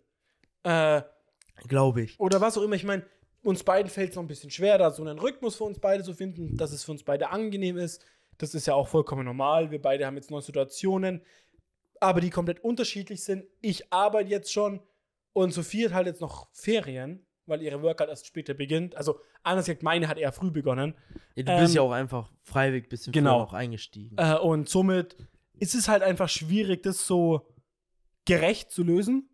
Äh, 0.63 1.03
Glaube 1.69 2.03
ich. 2.03 2.19
oder 2.19 2.41
was 2.41 2.57
auch 2.57 2.63
immer, 2.63 2.75
ich 2.75 2.85
meine, 2.85 3.05
uns 3.43 3.63
beiden 3.63 3.91
fällt 3.91 4.11
es 4.11 4.17
noch 4.17 4.23
ein 4.23 4.29
bisschen 4.29 4.51
schwer, 4.51 4.79
da 4.79 4.91
so 4.91 5.03
einen 5.03 5.19
Rhythmus 5.19 5.57
für 5.57 5.65
uns 5.65 5.79
beide 5.79 6.03
zu 6.03 6.15
finden, 6.15 6.57
dass 6.57 6.73
es 6.73 6.85
für 6.85 6.93
uns 6.93 7.05
beide 7.05 7.31
angenehm 7.31 7.77
ist. 7.77 8.03
Das 8.39 8.55
ist 8.55 8.67
ja 8.67 8.75
auch 8.75 8.89
vollkommen 8.89 9.25
normal. 9.25 9.71
Wir 9.71 9.81
beide 9.81 10.07
haben 10.07 10.17
jetzt 10.17 10.31
neue 10.31 10.43
Situationen, 10.43 11.23
aber 12.01 12.21
die 12.21 12.31
komplett 12.31 12.65
unterschiedlich 12.65 13.23
sind. 13.23 13.45
Ich 13.61 13.93
arbeite 13.93 14.31
jetzt 14.31 14.53
schon 14.53 14.81
und 15.33 15.53
Sophie 15.53 15.85
hat 15.85 15.93
halt 15.93 16.07
jetzt 16.07 16.21
noch 16.21 16.49
Ferien, 16.53 17.27
weil 17.47 17.63
ihre 17.63 17.83
Workout 17.83 18.09
erst 18.09 18.27
später 18.27 18.55
beginnt. 18.55 18.97
Also 18.97 19.21
anders 19.43 19.67
gesagt, 19.67 19.83
meine 19.83 20.09
hat 20.09 20.19
eher 20.19 20.33
früh 20.33 20.51
begonnen. 20.51 20.95
Ja, 21.35 21.43
du 21.45 21.57
bist 21.61 21.73
Ähm, 21.75 21.77
ja 21.77 21.83
auch 21.83 21.93
einfach 21.93 22.31
freiwillig 22.43 22.87
ein 22.87 22.89
bisschen 22.89 23.13
genau. 23.13 23.39
früher 23.39 23.45
auch 23.49 23.53
eingestiegen. 23.55 24.17
Äh, 24.19 24.37
und 24.39 24.69
somit 24.69 25.17
ist 25.59 25.75
es 25.75 25.89
halt 25.89 26.03
einfach 26.03 26.29
schwierig, 26.29 26.83
das 26.83 27.07
so 27.07 27.47
gerecht 28.25 28.71
zu 28.71 28.83
lösen. 28.83 29.29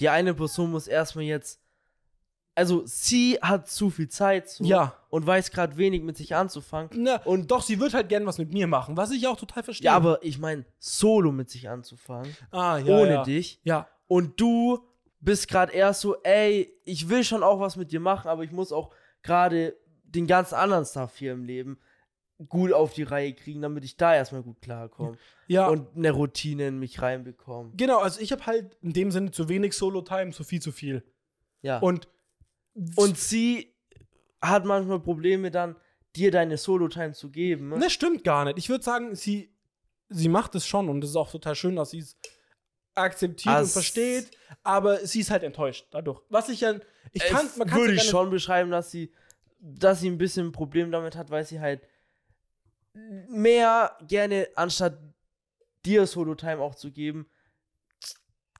Die 0.00 0.08
eine 0.08 0.34
Person 0.34 0.70
muss 0.70 0.86
erstmal 0.88 1.24
jetzt. 1.24 1.60
Also, 2.56 2.82
sie 2.86 3.38
hat 3.42 3.68
zu 3.68 3.90
viel 3.90 4.08
Zeit 4.08 4.48
so, 4.48 4.62
Ja. 4.62 4.96
und 5.10 5.26
weiß 5.26 5.50
gerade 5.50 5.76
wenig 5.76 6.02
mit 6.02 6.16
sich 6.16 6.36
anzufangen. 6.36 6.90
Na, 6.94 7.16
und 7.24 7.50
doch, 7.50 7.62
sie 7.62 7.80
wird 7.80 7.94
halt 7.94 8.08
gern 8.08 8.26
was 8.26 8.38
mit 8.38 8.52
mir 8.52 8.68
machen, 8.68 8.96
was 8.96 9.10
ich 9.10 9.26
auch 9.26 9.36
total 9.36 9.64
verstehe. 9.64 9.86
Ja, 9.86 9.96
aber 9.96 10.22
ich 10.22 10.38
meine, 10.38 10.64
solo 10.78 11.32
mit 11.32 11.50
sich 11.50 11.68
anzufangen, 11.68 12.36
ah, 12.52 12.78
ja, 12.78 12.96
ohne 12.96 13.10
ja. 13.10 13.22
dich. 13.24 13.60
Ja, 13.64 13.88
Und 14.06 14.40
du 14.40 14.78
bist 15.24 15.48
gerade 15.48 15.72
erst 15.72 16.02
so, 16.02 16.16
ey, 16.22 16.72
ich 16.84 17.08
will 17.08 17.24
schon 17.24 17.42
auch 17.42 17.60
was 17.60 17.76
mit 17.76 17.92
dir 17.92 18.00
machen, 18.00 18.28
aber 18.28 18.44
ich 18.44 18.52
muss 18.52 18.72
auch 18.72 18.94
gerade 19.22 19.76
den 20.04 20.26
ganzen 20.26 20.54
anderen 20.54 20.84
Stuff 20.84 21.16
hier 21.16 21.32
im 21.32 21.44
Leben 21.44 21.78
gut 22.48 22.72
auf 22.72 22.92
die 22.92 23.04
Reihe 23.04 23.32
kriegen, 23.32 23.62
damit 23.62 23.84
ich 23.84 23.96
da 23.96 24.14
erstmal 24.14 24.42
gut 24.42 24.60
klarkomme. 24.60 25.16
ja. 25.46 25.68
Und 25.68 25.96
eine 25.96 26.10
Routine 26.10 26.68
in 26.68 26.78
mich 26.78 27.00
reinbekomme. 27.00 27.72
genau, 27.76 27.98
also 27.98 28.20
ich 28.20 28.32
habe 28.32 28.44
halt 28.46 28.76
in 28.82 28.92
dem 28.92 29.10
Sinne 29.10 29.30
zu 29.30 29.48
wenig 29.48 29.74
Solo-Time, 29.74 30.32
zu 30.32 30.44
viel 30.44 30.60
zu 30.60 30.72
viel. 30.72 31.04
Ja. 31.62 31.78
Und, 31.78 32.08
Und, 32.96 33.16
sie 33.16 33.72
hat 34.42 34.64
manchmal 34.64 35.00
Probleme 35.00 35.50
dann, 35.50 35.76
dir 36.16 36.30
deine 36.30 36.58
Solo-Time 36.58 37.12
zu 37.12 37.30
geben. 37.30 37.74
das 37.80 37.92
stimmt 37.92 38.24
gar 38.24 38.44
nicht. 38.44 38.58
Ich 38.58 38.68
würde 38.68 38.84
sagen, 38.84 39.14
sie, 39.14 39.52
sie 40.08 40.28
macht 40.28 40.54
es 40.54 40.66
schon 40.66 40.88
und 40.88 41.02
es 41.02 41.10
ist 41.10 41.16
auch 41.16 41.30
total 41.30 41.54
schön, 41.54 41.76
dass 41.76 41.90
sie 41.90 41.98
es 41.98 42.16
akzeptiert 42.94 43.54
und 43.54 43.62
As- 43.62 43.72
versteht, 43.72 44.30
aber 44.62 45.06
sie 45.06 45.20
ist 45.20 45.30
halt 45.30 45.42
enttäuscht 45.42 45.86
dadurch. 45.90 46.20
Was 46.28 46.48
ich 46.48 46.60
ja, 46.60 46.74
ich 47.12 47.24
kann, 47.24 47.46
es 47.46 47.56
man 47.56 47.68
kann 47.68 47.78
würde 47.78 47.94
ich 47.94 48.02
schon 48.04 48.30
beschreiben, 48.30 48.70
dass 48.70 48.90
sie, 48.90 49.12
dass 49.58 50.00
sie 50.00 50.08
ein 50.10 50.18
bisschen 50.18 50.48
ein 50.48 50.52
Problem 50.52 50.90
damit 50.90 51.16
hat, 51.16 51.30
weil 51.30 51.44
sie 51.44 51.60
halt 51.60 51.80
mehr 52.94 53.96
gerne, 54.06 54.48
anstatt 54.54 54.98
dir 55.84 56.06
Solo-Time 56.06 56.60
auch 56.60 56.74
zu 56.74 56.92
geben, 56.92 57.28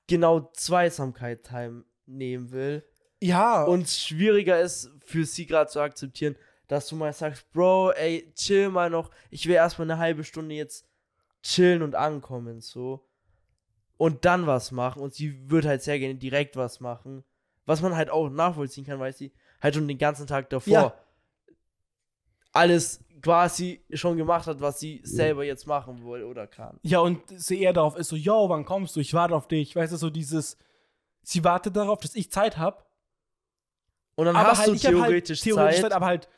genau 0.07 0.51
Zweisamkeit-Time 0.53 1.85
nehmen 2.05 2.51
will. 2.51 2.83
Ja, 3.21 3.63
Und 3.63 3.83
es 3.83 4.03
schwieriger 4.03 4.59
ist 4.59 4.91
für 5.05 5.25
sie 5.25 5.45
gerade 5.45 5.69
zu 5.71 5.79
akzeptieren, 5.79 6.35
dass 6.67 6.87
du 6.87 6.95
mal 6.95 7.13
sagst, 7.13 7.49
Bro, 7.51 7.91
ey, 7.91 8.31
chill 8.35 8.69
mal 8.69 8.89
noch, 8.89 9.09
ich 9.29 9.47
will 9.47 9.55
erstmal 9.55 9.89
eine 9.89 9.99
halbe 9.99 10.23
Stunde 10.23 10.55
jetzt 10.55 10.85
chillen 11.41 11.81
und 11.81 11.95
ankommen, 11.95 12.59
so. 12.61 13.07
Und 13.97 14.25
dann 14.25 14.45
was 14.45 14.71
machen. 14.71 15.01
Und 15.01 15.13
sie 15.13 15.49
wird 15.49 15.65
halt 15.65 15.81
sehr 15.81 15.99
gerne 15.99 16.15
direkt 16.15 16.55
was 16.57 16.79
machen. 16.79 17.23
Was 17.65 17.81
man 17.81 17.95
halt 17.95 18.09
auch 18.09 18.29
nachvollziehen 18.29 18.85
kann, 18.85 18.99
weil 18.99 19.13
sie 19.13 19.31
halt 19.61 19.75
schon 19.75 19.87
den 19.87 19.97
ganzen 19.97 20.27
Tag 20.27 20.49
davor 20.49 20.71
Ja. 20.73 20.93
alles 22.51 23.03
quasi 23.21 23.83
schon 23.91 24.17
gemacht 24.17 24.47
hat, 24.47 24.61
was 24.61 24.79
sie 24.79 25.01
selber 25.03 25.43
jetzt 25.43 25.65
machen 25.65 26.05
will 26.05 26.23
oder 26.23 26.45
kann. 26.47 26.79
Ja, 26.83 26.99
und 26.99 27.21
sie 27.27 27.61
eher 27.61 27.73
darauf 27.73 27.95
ist 27.95 28.09
so, 28.09 28.15
yo, 28.15 28.49
wann 28.49 28.65
kommst 28.65 28.95
du? 28.95 28.99
Ich 28.99 29.13
warte 29.13 29.35
auf 29.35 29.47
dich. 29.47 29.75
Weißt 29.75 29.93
du, 29.93 29.97
so 29.97 30.09
dieses, 30.09 30.57
sie 31.23 31.43
wartet 31.43 31.75
darauf, 31.75 31.99
dass 32.01 32.15
ich 32.15 32.31
Zeit 32.31 32.57
habe. 32.57 32.83
Und 34.15 34.25
dann 34.25 34.35
Aber 34.35 34.49
hast 34.49 34.59
halt, 34.59 34.69
du 34.69 34.73
ich 34.73 34.85
hab 34.85 34.93
halt 34.93 35.03
theoretisch, 35.05 35.41
theoretisch 35.41 35.75
Zeit. 35.75 35.83
Zeit, 35.83 35.93
aber 35.93 36.05
halt 36.05 36.29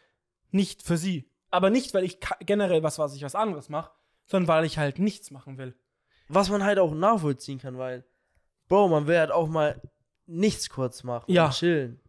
nicht 0.52 0.82
für 0.82 0.98
sie. 0.98 1.30
Aber 1.50 1.70
nicht, 1.70 1.94
weil 1.94 2.04
ich 2.04 2.20
generell 2.42 2.84
was, 2.84 3.00
was 3.00 3.16
ich 3.16 3.24
was 3.24 3.36
anderes 3.36 3.70
mache, 3.70 3.92
sondern 4.26 4.48
weil 4.48 4.66
ich 4.66 4.78
halt 4.78 5.00
nichts 5.00 5.30
machen 5.32 5.58
will. 5.58 5.76
Was 6.30 6.50
man 6.50 6.64
halt 6.64 6.80
auch 6.80 6.94
nachvollziehen 6.94 7.60
kann, 7.60 7.78
weil, 7.78 8.06
Bro, 8.68 8.90
man 8.90 9.08
will 9.08 9.18
halt 9.18 9.32
auch 9.32 9.48
mal 9.48 9.82
nichts 10.26 10.70
kurz 10.70 11.04
machen 11.04 11.32
Ja. 11.32 11.46
und 11.46 11.54
chillen. 11.54 12.02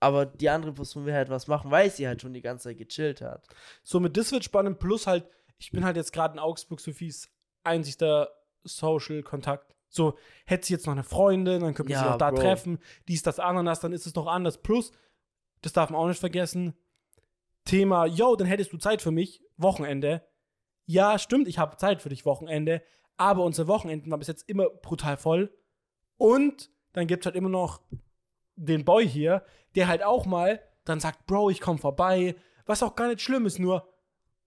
Aber 0.00 0.24
die 0.26 0.48
andere 0.48 0.72
Person 0.72 1.04
will 1.04 1.12
halt 1.14 1.28
was 1.28 1.46
machen, 1.46 1.70
weil 1.70 1.90
sie 1.90 2.08
halt 2.08 2.22
schon 2.22 2.32
die 2.32 2.40
ganze 2.40 2.64
Zeit 2.70 2.78
gechillt 2.78 3.20
hat. 3.20 3.46
Somit, 3.82 4.16
das 4.16 4.32
wird 4.32 4.44
spannend. 4.44 4.78
Plus 4.78 5.06
halt, 5.06 5.28
ich 5.58 5.70
bin 5.70 5.84
halt 5.84 5.96
jetzt 5.96 6.12
gerade 6.12 6.34
in 6.34 6.38
Augsburg, 6.40 6.80
Sophies 6.80 7.28
einzigster 7.64 8.30
Social-Kontakt. 8.64 9.76
So, 9.88 10.16
hätte 10.46 10.66
sie 10.66 10.72
jetzt 10.72 10.86
noch 10.86 10.92
eine 10.92 11.02
Freundin, 11.04 11.60
dann 11.60 11.74
könnte 11.74 11.92
Ja, 11.92 11.98
sich 11.98 12.08
auch 12.08 12.16
da 12.18 12.30
Bro. 12.30 12.40
treffen. 12.40 12.78
Dies, 13.08 13.22
das, 13.22 13.38
Ananas, 13.38 13.80
dann 13.80 13.92
ist 13.92 14.06
es 14.06 14.14
noch 14.14 14.26
anders. 14.26 14.58
Plus, 14.62 14.92
das 15.62 15.72
darf 15.72 15.90
man 15.90 16.00
auch 16.00 16.08
nicht 16.08 16.20
vergessen, 16.20 16.74
Thema, 17.64 18.06
yo, 18.06 18.36
dann 18.36 18.46
hättest 18.46 18.72
du 18.72 18.78
Zeit 18.78 19.02
für 19.02 19.10
mich, 19.10 19.42
Wochenende. 19.58 20.26
Ja, 20.90 21.20
stimmt, 21.20 21.46
ich 21.46 21.58
habe 21.58 21.76
Zeit 21.76 22.02
für 22.02 22.08
dich, 22.08 22.26
Wochenende. 22.26 22.82
Aber 23.16 23.44
unsere 23.44 23.68
Wochenenden 23.68 24.10
waren 24.10 24.18
bis 24.18 24.26
jetzt 24.26 24.48
immer 24.48 24.68
brutal 24.68 25.16
voll. 25.16 25.56
Und 26.16 26.68
dann 26.92 27.06
gibt 27.06 27.22
es 27.22 27.26
halt 27.26 27.36
immer 27.36 27.48
noch 27.48 27.80
den 28.56 28.84
Boy 28.84 29.08
hier, 29.08 29.44
der 29.76 29.86
halt 29.86 30.02
auch 30.02 30.26
mal 30.26 30.60
dann 30.84 30.98
sagt, 30.98 31.26
Bro, 31.26 31.50
ich 31.50 31.60
komm 31.60 31.78
vorbei. 31.78 32.34
Was 32.66 32.82
auch 32.82 32.96
gar 32.96 33.06
nicht 33.06 33.20
schlimm 33.20 33.46
ist, 33.46 33.60
nur 33.60 33.86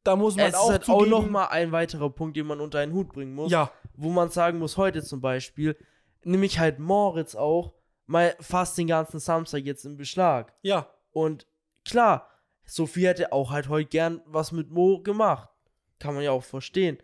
da 0.04 0.18
muss 0.18 0.36
man 0.36 0.48
Es 0.48 0.54
ist 0.54 0.60
auch 0.60 0.70
halt 0.70 0.90
auch 0.90 1.06
noch 1.06 1.30
mal 1.30 1.46
ein 1.46 1.72
weiterer 1.72 2.10
Punkt, 2.10 2.36
den 2.36 2.46
man 2.46 2.60
unter 2.60 2.80
einen 2.80 2.92
Hut 2.94 3.14
bringen 3.14 3.34
muss. 3.34 3.50
Ja, 3.50 3.72
Wo 3.96 4.10
man 4.10 4.30
sagen 4.30 4.60
muss, 4.60 4.76
heute 4.76 5.02
zum 5.02 5.22
Beispiel, 5.22 5.78
nämlich 6.24 6.60
halt 6.60 6.80
Moritz 6.80 7.36
auch 7.36 7.74
mal 8.06 8.36
fast 8.42 8.78
den 8.78 8.88
ganzen 8.88 9.20
Samstag 9.22 9.64
jetzt 9.64 9.86
im 9.86 9.96
Beschlag. 9.96 10.54
ja. 10.62 10.90
Und 11.14 11.48
klar, 11.86 12.28
Sophie 12.66 13.06
hätte 13.06 13.32
auch 13.32 13.52
halt 13.52 13.70
heute 13.70 13.88
gern 13.88 14.22
was 14.26 14.52
mit 14.52 14.72
Mo 14.72 15.00
gemacht. 15.00 15.48
Kann 16.04 16.16
man 16.16 16.24
ja 16.24 16.32
auch 16.32 16.44
verstehen. 16.44 16.98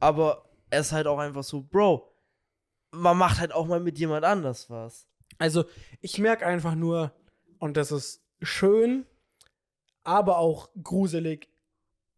Aber 0.00 0.44
es 0.68 0.88
ist 0.88 0.92
halt 0.92 1.06
auch 1.06 1.18
einfach 1.18 1.42
so, 1.42 1.62
Bro, 1.62 2.12
man 2.92 3.16
macht 3.16 3.40
halt 3.40 3.52
auch 3.52 3.66
mal 3.66 3.80
mit 3.80 3.98
jemand 3.98 4.24
anders 4.24 4.68
was. 4.68 5.08
Also, 5.38 5.64
ich 6.00 6.18
merke 6.18 6.46
einfach 6.46 6.74
nur, 6.74 7.12
und 7.58 7.78
das 7.78 7.90
ist 7.90 8.22
schön, 8.42 9.06
aber 10.04 10.36
auch 10.36 10.68
gruselig. 10.82 11.48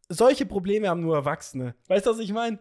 Solche 0.09 0.47
Probleme 0.47 0.89
haben 0.89 1.01
nur 1.01 1.14
Erwachsene. 1.14 1.77
Weißt 1.87 2.07
du, 2.07 2.11
was 2.11 2.18
ich 2.18 2.33
meine? 2.33 2.59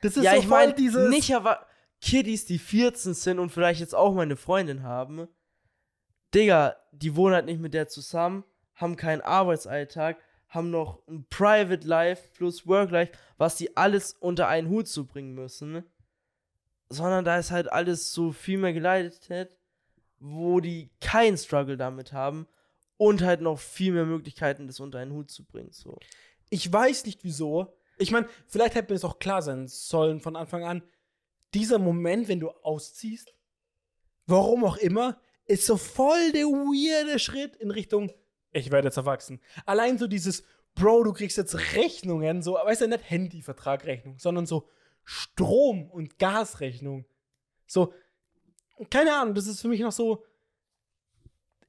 Das 0.00 0.16
ist 0.16 0.22
ja, 0.22 0.34
so 0.34 0.38
ich 0.38 0.46
meine, 0.46 0.72
dieses. 0.72 1.10
nicht 1.10 1.34
aber 1.34 1.66
Kiddies, 2.00 2.44
die 2.44 2.58
14 2.58 3.14
sind 3.14 3.38
und 3.40 3.50
vielleicht 3.50 3.80
jetzt 3.80 3.94
auch 3.94 4.14
meine 4.14 4.36
Freundin 4.36 4.84
haben. 4.84 5.26
Digga, 6.34 6.76
die 6.92 7.16
wohnen 7.16 7.34
halt 7.34 7.46
nicht 7.46 7.60
mit 7.60 7.74
der 7.74 7.88
zusammen, 7.88 8.44
haben 8.76 8.96
keinen 8.96 9.22
Arbeitsalltag, 9.22 10.18
haben 10.48 10.70
noch 10.70 11.02
ein 11.08 11.26
Private 11.28 11.86
Life 11.86 12.28
plus 12.34 12.66
Work 12.66 12.90
Life, 12.90 13.12
was 13.36 13.56
die 13.56 13.76
alles 13.76 14.14
unter 14.14 14.48
einen 14.48 14.68
Hut 14.68 14.88
zu 14.88 15.06
bringen 15.06 15.34
müssen. 15.34 15.84
Sondern 16.88 17.24
da 17.24 17.38
ist 17.38 17.50
halt 17.50 17.70
alles 17.72 18.12
so 18.12 18.32
viel 18.32 18.58
mehr 18.58 18.72
geleitet, 18.72 19.58
wo 20.20 20.60
die 20.60 20.90
keinen 21.00 21.36
Struggle 21.36 21.76
damit 21.76 22.12
haben 22.12 22.46
und 22.96 23.22
halt 23.22 23.40
noch 23.40 23.58
viel 23.58 23.92
mehr 23.92 24.06
Möglichkeiten, 24.06 24.66
das 24.66 24.80
unter 24.80 24.98
einen 24.98 25.12
Hut 25.12 25.30
zu 25.30 25.44
bringen. 25.44 25.72
So. 25.72 25.98
ich 26.48 26.72
weiß 26.72 27.06
nicht 27.06 27.24
wieso. 27.24 27.76
Ich 27.98 28.10
meine, 28.10 28.28
vielleicht 28.46 28.74
hätte 28.74 28.92
mir 28.92 28.96
es 28.96 29.04
auch 29.04 29.18
klar 29.18 29.42
sein 29.42 29.68
sollen 29.68 30.20
von 30.20 30.36
Anfang 30.36 30.64
an. 30.64 30.82
Dieser 31.54 31.78
Moment, 31.78 32.28
wenn 32.28 32.40
du 32.40 32.50
ausziehst, 32.50 33.34
warum 34.26 34.64
auch 34.64 34.76
immer, 34.76 35.20
ist 35.46 35.66
so 35.66 35.76
voll 35.76 36.32
der 36.32 36.46
weirde 36.46 37.18
Schritt 37.18 37.56
in 37.56 37.70
Richtung, 37.70 38.12
ich 38.56 38.70
werde 38.70 38.88
jetzt 38.88 38.96
erwachsen. 38.96 39.40
Allein 39.64 39.98
so 39.98 40.06
dieses, 40.06 40.44
Bro, 40.74 41.04
du 41.04 41.12
kriegst 41.12 41.36
jetzt 41.36 41.54
Rechnungen, 41.74 42.42
so, 42.42 42.54
weißt 42.54 42.82
du, 42.82 42.88
nicht 42.88 43.08
Handyvertragrechnung, 43.10 44.18
sondern 44.18 44.46
so 44.46 44.68
Strom- 45.04 45.90
und 45.90 46.18
Gasrechnung. 46.18 47.04
So, 47.66 47.92
keine 48.90 49.14
Ahnung, 49.14 49.34
das 49.34 49.46
ist 49.46 49.60
für 49.60 49.68
mich 49.68 49.80
noch 49.80 49.92
so, 49.92 50.24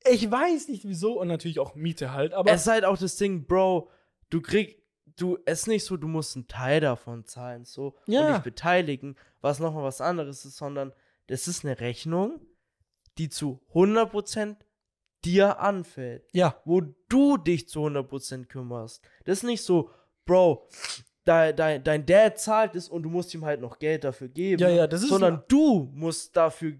ich 0.09 0.29
weiß 0.29 0.69
nicht 0.69 0.85
wieso 0.87 1.19
und 1.19 1.27
natürlich 1.27 1.59
auch 1.59 1.75
Miete 1.75 2.13
halt, 2.13 2.33
aber 2.33 2.51
es 2.51 2.61
ist 2.61 2.67
halt 2.67 2.85
auch 2.85 2.97
das 2.97 3.17
Ding, 3.17 3.45
Bro, 3.45 3.89
du 4.29 4.41
kriegst, 4.41 4.77
du, 5.17 5.37
es 5.45 5.61
ist 5.61 5.67
nicht 5.67 5.85
so, 5.85 5.97
du 5.97 6.07
musst 6.07 6.35
einen 6.35 6.47
Teil 6.47 6.79
davon 6.81 7.25
zahlen, 7.25 7.65
so, 7.65 7.95
Ja. 8.05 8.27
und 8.27 8.33
dich 8.35 8.43
beteiligen, 8.43 9.15
was 9.41 9.59
nochmal 9.59 9.83
was 9.83 10.01
anderes 10.01 10.45
ist, 10.45 10.57
sondern 10.57 10.93
das 11.27 11.47
ist 11.47 11.65
eine 11.65 11.79
Rechnung, 11.79 12.39
die 13.17 13.29
zu 13.29 13.61
100% 13.73 14.57
dir 15.27 15.59
anfällt, 15.59 16.27
ja, 16.33 16.59
wo 16.65 16.81
du 17.09 17.37
dich 17.37 17.67
zu 17.69 17.81
100% 17.81 18.45
kümmerst. 18.45 19.03
Das 19.25 19.39
ist 19.39 19.43
nicht 19.43 19.61
so, 19.63 19.89
Bro, 20.25 20.67
dein, 21.25 21.55
dein, 21.55 21.83
dein 21.83 22.05
Dad 22.05 22.39
zahlt 22.39 22.75
es 22.75 22.89
und 22.89 23.03
du 23.03 23.09
musst 23.09 23.33
ihm 23.33 23.45
halt 23.45 23.61
noch 23.61 23.79
Geld 23.79 24.03
dafür 24.03 24.27
geben, 24.29 24.61
Ja, 24.61 24.69
ja, 24.69 24.87
das 24.87 25.03
ist- 25.03 25.09
sondern 25.09 25.43
du 25.47 25.89
musst 25.93 26.35
dafür 26.35 26.73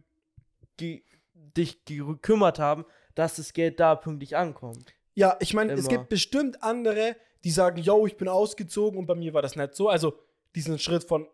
dich 0.79 1.85
gekümmert 1.85 2.59
haben, 2.59 2.85
dass 3.15 3.35
das 3.37 3.53
Geld 3.53 3.79
da 3.79 3.95
pünktlich 3.95 4.35
ankommt. 4.37 4.93
Ja, 5.15 5.35
ich 5.39 5.53
meine, 5.53 5.73
es 5.73 5.87
gibt 5.87 6.09
bestimmt 6.09 6.61
andere, 6.63 7.15
die 7.43 7.51
sagen, 7.51 7.81
yo, 7.81 8.05
ich 8.05 8.17
bin 8.17 8.27
ausgezogen 8.27 8.99
und 8.99 9.07
bei 9.07 9.15
mir 9.15 9.33
war 9.33 9.41
das 9.41 9.55
nicht 9.55 9.73
so. 9.75 9.89
Also 9.89 10.13
diesen 10.55 10.77
Schritt 10.77 11.03
von, 11.03 11.27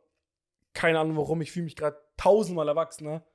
keine 0.73 0.99
Ahnung 0.99 1.17
warum, 1.17 1.41
ich 1.41 1.51
fühle 1.51 1.65
mich 1.65 1.75
gerade 1.75 1.97
tausendmal 2.17 2.67
erwachsener. 2.69 3.25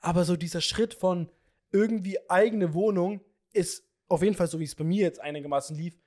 Aber 0.00 0.24
so 0.24 0.36
dieser 0.36 0.60
Schritt 0.60 0.94
von 0.94 1.28
irgendwie 1.70 2.18
eigene 2.30 2.72
Wohnung 2.72 3.20
ist 3.52 3.84
auf 4.08 4.22
jeden 4.22 4.34
Fall, 4.34 4.46
so 4.46 4.58
wie 4.58 4.64
es 4.64 4.74
bei 4.74 4.84
mir 4.84 5.02
jetzt 5.02 5.20
einigermaßen 5.20 5.76
lief, 5.76 5.98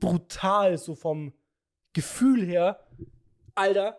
brutal 0.00 0.78
so 0.78 0.94
vom 0.94 1.32
Gefühl 1.92 2.44
her. 2.44 2.86
Alter, 3.54 3.98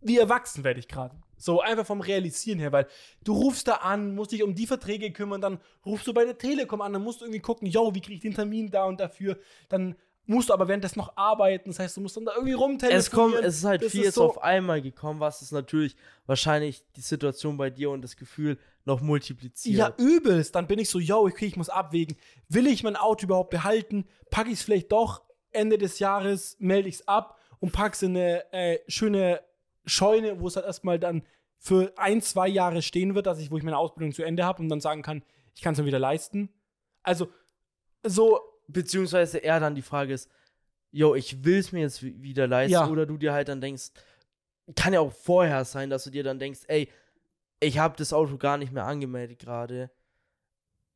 wie 0.00 0.18
erwachsen 0.18 0.64
werde 0.64 0.80
ich 0.80 0.88
gerade. 0.88 1.16
So 1.36 1.62
einfach 1.62 1.86
vom 1.86 2.02
Realisieren 2.02 2.58
her, 2.58 2.70
weil 2.70 2.86
du 3.24 3.32
rufst 3.32 3.66
da 3.66 3.76
an, 3.76 4.14
musst 4.14 4.32
dich 4.32 4.42
um 4.42 4.54
die 4.54 4.66
Verträge 4.66 5.10
kümmern, 5.10 5.40
dann 5.40 5.58
rufst 5.86 6.06
du 6.06 6.12
bei 6.12 6.24
der 6.26 6.36
Telekom 6.36 6.82
an, 6.82 6.92
dann 6.92 7.02
musst 7.02 7.20
du 7.20 7.24
irgendwie 7.24 7.40
gucken, 7.40 7.66
yo, 7.66 7.94
wie 7.94 8.02
kriege 8.02 8.16
ich 8.16 8.20
den 8.20 8.34
Termin 8.34 8.70
da 8.70 8.84
und 8.84 9.00
dafür. 9.00 9.38
Dann 9.70 9.96
musst 10.26 10.48
du 10.48 10.52
aber 10.52 10.68
währenddessen 10.68 10.98
noch 11.00 11.16
arbeiten, 11.16 11.70
das 11.70 11.78
heißt, 11.78 11.96
du 11.96 12.00
musst 12.02 12.16
dann 12.16 12.24
da 12.24 12.32
irgendwie 12.34 12.52
rumtelefonieren. 12.52 12.98
Es 13.00 13.10
kommt, 13.10 13.34
es 13.36 13.56
ist 13.58 13.64
halt 13.64 13.82
Das 13.82 13.90
viel 13.92 14.00
ist 14.02 14.06
jetzt 14.06 14.14
so- 14.16 14.24
auf 14.26 14.42
einmal 14.42 14.80
gekommen, 14.80 15.18
was 15.20 15.42
es 15.42 15.50
natürlich 15.50 15.96
wahrscheinlich 16.26 16.84
die 16.96 17.00
Situation 17.00 17.56
bei 17.56 17.70
dir 17.70 17.90
und 17.90 18.02
das 18.02 18.16
Gefühl 18.16 18.58
noch 18.84 19.00
multipliziert. 19.00 19.76
Ja, 19.78 19.94
übelst. 19.98 20.54
Dann 20.54 20.66
bin 20.66 20.78
ich 20.78 20.88
so, 20.88 20.98
yo, 21.00 21.18
okay, 21.26 21.46
ich 21.46 21.56
muss 21.56 21.68
abwägen. 21.68 22.16
Will 22.48 22.66
ich 22.66 22.82
mein 22.82 22.96
Auto 22.96 23.24
überhaupt 23.26 23.50
behalten? 23.50 24.06
Packe 24.30 24.48
ich 24.50 24.54
es 24.58 24.62
vielleicht 24.62 24.92
doch 24.92 25.22
Ende 25.50 25.78
des 25.78 25.98
Jahres, 25.98 26.56
melde 26.60 26.88
ich 26.88 26.96
es 26.96 27.08
ab 27.08 27.38
und 27.58 27.72
packe 27.72 27.94
es 27.94 28.02
in 28.02 28.16
eine 28.16 28.52
äh, 28.52 28.78
schöne 28.88 29.40
Scheune, 29.84 30.40
wo 30.40 30.46
es 30.46 30.56
halt 30.56 30.66
erstmal 30.66 30.98
dann 31.00 31.24
für 31.58 31.92
ein, 31.96 32.22
zwei 32.22 32.48
Jahre 32.48 32.80
stehen 32.82 33.14
wird, 33.14 33.26
dass 33.26 33.38
ich, 33.40 33.50
wo 33.50 33.56
ich 33.58 33.64
meine 33.64 33.76
Ausbildung 33.76 34.12
zu 34.12 34.22
Ende 34.22 34.44
habe 34.44 34.62
und 34.62 34.68
dann 34.68 34.80
sagen 34.80 35.02
kann, 35.02 35.22
ich 35.54 35.60
kann 35.62 35.72
es 35.74 35.78
mir 35.80 35.84
wieder 35.86 35.98
leisten. 35.98 36.48
Also, 37.02 37.28
so, 38.06 38.40
Beziehungsweise 38.72 39.38
eher 39.38 39.60
dann 39.60 39.74
die 39.74 39.82
Frage 39.82 40.12
ist, 40.14 40.30
yo, 40.92 41.14
ich 41.14 41.44
will 41.44 41.58
es 41.58 41.72
mir 41.72 41.80
jetzt 41.80 42.02
wi- 42.02 42.20
wieder 42.22 42.46
leisten 42.46 42.72
Ja. 42.72 42.88
oder 42.88 43.06
du 43.06 43.16
dir 43.16 43.32
halt 43.32 43.48
dann 43.48 43.60
denkst, 43.60 43.90
kann 44.76 44.92
ja 44.92 45.00
auch 45.00 45.12
vorher 45.12 45.64
sein, 45.64 45.90
dass 45.90 46.04
du 46.04 46.10
dir 46.10 46.22
dann 46.24 46.38
denkst, 46.38 46.60
ey, 46.68 46.88
ich 47.60 47.78
habe 47.78 47.96
das 47.96 48.12
Auto 48.12 48.36
gar 48.38 48.56
nicht 48.58 48.72
mehr 48.72 48.84
angemeldet 48.84 49.38
gerade. 49.38 49.90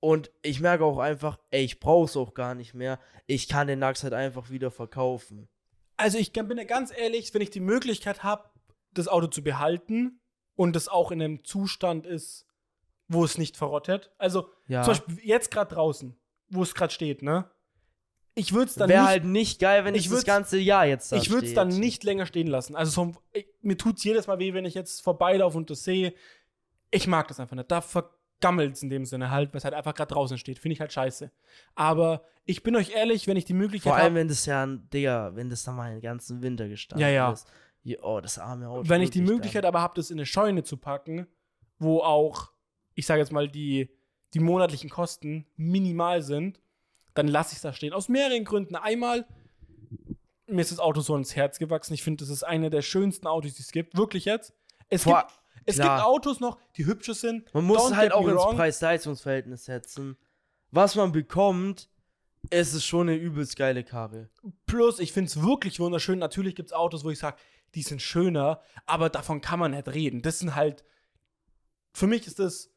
Und 0.00 0.30
ich 0.42 0.60
merke 0.60 0.84
auch 0.84 0.98
einfach, 0.98 1.38
ey, 1.50 1.64
ich 1.64 1.80
brauche 1.80 2.04
es 2.06 2.16
auch 2.16 2.34
gar 2.34 2.54
nicht 2.54 2.74
mehr. 2.74 2.98
Ich 3.26 3.48
kann 3.48 3.66
den 3.66 3.78
Nax 3.78 4.02
halt 4.02 4.12
einfach 4.14 4.50
wieder 4.50 4.70
verkaufen. 4.70 5.48
also 5.96 6.18
ich 6.18 6.32
bin 6.32 6.56
ja 6.58 6.64
ganz 6.64 6.92
ehrlich, 6.96 7.32
wenn 7.34 7.40
ich 7.42 7.50
die 7.50 7.60
Möglichkeit 7.60 8.22
habe, 8.24 8.50
das 8.92 9.08
Auto 9.08 9.28
zu 9.28 9.42
behalten 9.42 10.20
und 10.56 10.76
es 10.76 10.88
auch 10.88 11.10
in 11.10 11.22
einem 11.22 11.44
Zustand 11.44 12.04
ist, 12.06 12.46
wo 13.08 13.24
es 13.24 13.38
nicht 13.38 13.56
verrottet. 13.56 14.12
Also, 14.18 14.48
Ja. 14.66 14.82
Zum 14.82 14.92
Beispiel 14.92 15.18
jetzt 15.22 15.50
gerade 15.50 15.74
draußen, 15.74 16.16
wo 16.48 16.62
es 16.62 16.74
gerade 16.74 16.92
steht, 16.92 17.22
ne? 17.22 17.50
Ich 18.36 18.52
würde 18.52 18.66
es 18.68 18.74
dann 18.74 18.88
Wäre 18.88 19.02
nicht, 19.02 19.08
halt 19.10 19.24
nicht 19.24 19.60
geil, 19.60 19.84
wenn 19.84 19.94
ich 19.94 20.06
ich 20.06 20.10
das 20.10 20.24
ganze 20.24 20.58
Jahr 20.58 20.86
jetzt 20.86 21.12
da 21.12 21.16
ich 21.16 21.30
würde 21.30 21.46
es 21.46 21.54
dann 21.54 21.68
nicht 21.68 22.02
länger 22.02 22.26
stehen 22.26 22.48
lassen. 22.48 22.74
Also 22.74 22.90
vom, 22.92 23.16
ich, 23.32 23.46
mir 23.62 23.76
tut 23.76 23.98
es 23.98 24.04
jedes 24.04 24.26
Mal 24.26 24.38
weh, 24.40 24.52
wenn 24.54 24.64
ich 24.64 24.74
jetzt 24.74 25.02
vorbeilaufe 25.02 25.56
und 25.56 25.70
das 25.70 25.84
sehe. 25.84 26.12
Ich 26.90 27.06
mag 27.06 27.28
das 27.28 27.38
einfach 27.38 27.54
nicht. 27.56 27.70
Da 27.70 27.80
vergammelt 27.80 28.74
es 28.74 28.82
in 28.82 28.90
dem 28.90 29.04
Sinne 29.04 29.30
halt, 29.30 29.52
weil 29.52 29.58
es 29.58 29.64
halt 29.64 29.74
einfach 29.74 29.94
gerade 29.94 30.12
draußen 30.12 30.36
steht. 30.38 30.58
Finde 30.58 30.72
ich 30.74 30.80
halt 30.80 30.92
scheiße. 30.92 31.30
Aber 31.76 32.24
ich 32.44 32.62
bin 32.64 32.74
euch 32.74 32.90
ehrlich, 32.90 33.26
wenn 33.28 33.36
ich 33.36 33.44
die 33.44 33.54
Möglichkeit 33.54 33.90
Vor 33.92 33.96
allem, 33.96 34.04
habe, 34.06 34.14
wenn 34.16 34.28
das 34.28 34.46
ja, 34.46 34.64
ein- 34.66 34.88
Digga, 34.90 35.30
wenn 35.34 35.48
das 35.48 35.62
dann 35.62 35.76
mal 35.76 35.92
den 35.92 36.00
ganzen 36.00 36.42
Winter 36.42 36.68
gestanden 36.68 37.02
Ja, 37.06 37.12
ja. 37.12 37.32
ist. 37.32 37.46
Ja, 37.84 37.98
Oh, 38.02 38.20
das 38.20 38.38
arme 38.38 38.68
Auto. 38.68 38.88
wenn 38.88 39.02
ich 39.02 39.10
die 39.10 39.20
Möglichkeit 39.22 39.64
aber 39.64 39.80
habe, 39.80 39.94
das 39.94 40.10
in 40.10 40.18
eine 40.18 40.26
Scheune 40.26 40.62
zu 40.64 40.76
packen, 40.76 41.26
wo 41.78 42.00
auch, 42.00 42.50
ich 42.94 43.06
sage 43.06 43.20
jetzt 43.20 43.30
mal, 43.32 43.46
die, 43.48 43.90
die 44.32 44.40
monatlichen 44.40 44.88
Kosten 44.90 45.46
minimal 45.56 46.22
sind, 46.22 46.60
dann 47.14 47.28
lasse 47.28 47.52
ich 47.52 47.56
es 47.56 47.62
da 47.62 47.72
stehen. 47.72 47.92
Aus 47.92 48.08
mehreren 48.08 48.44
Gründen. 48.44 48.76
Einmal, 48.76 49.26
mir 50.46 50.60
ist 50.60 50.72
das 50.72 50.78
Auto 50.78 51.00
so 51.00 51.16
ins 51.16 51.34
Herz 51.36 51.58
gewachsen. 51.58 51.94
Ich 51.94 52.02
finde, 52.02 52.24
das 52.24 52.30
ist 52.30 52.42
eine 52.42 52.70
der 52.70 52.82
schönsten 52.82 53.26
Autos, 53.26 53.54
die 53.54 53.62
es 53.62 53.72
gibt. 53.72 53.96
Wirklich 53.96 54.24
jetzt. 54.24 54.52
Es, 54.88 55.04
Vor- 55.04 55.20
gibt, 55.20 55.32
es 55.66 55.76
gibt 55.76 55.88
Autos 55.88 56.40
noch, 56.40 56.58
die 56.76 56.86
hübscher 56.86 57.14
sind. 57.14 57.52
Man 57.54 57.64
muss 57.64 57.94
halt 57.94 58.12
auch 58.12 58.26
ins. 58.28 58.42
Preis-Leistungs-Verhältnis 58.56 59.64
setzen. 59.64 60.16
Was 60.70 60.96
man 60.96 61.12
bekommt, 61.12 61.88
es 62.50 62.74
ist 62.74 62.84
schon 62.84 63.08
eine 63.08 63.16
übelst 63.16 63.56
geile 63.56 63.84
Karre. 63.84 64.28
Plus, 64.66 64.98
ich 64.98 65.12
finde 65.12 65.28
es 65.28 65.40
wirklich 65.42 65.80
wunderschön. 65.80 66.18
Natürlich 66.18 66.54
gibt 66.54 66.70
es 66.70 66.72
Autos, 66.72 67.04
wo 67.04 67.10
ich 67.10 67.18
sage, 67.18 67.36
die 67.74 67.82
sind 67.82 68.02
schöner, 68.02 68.60
aber 68.86 69.08
davon 69.08 69.40
kann 69.40 69.58
man 69.58 69.70
nicht 69.70 69.88
reden. 69.88 70.20
Das 70.20 70.40
sind 70.40 70.54
halt, 70.54 70.84
für 71.92 72.06
mich 72.06 72.26
ist 72.26 72.38
das 72.38 72.73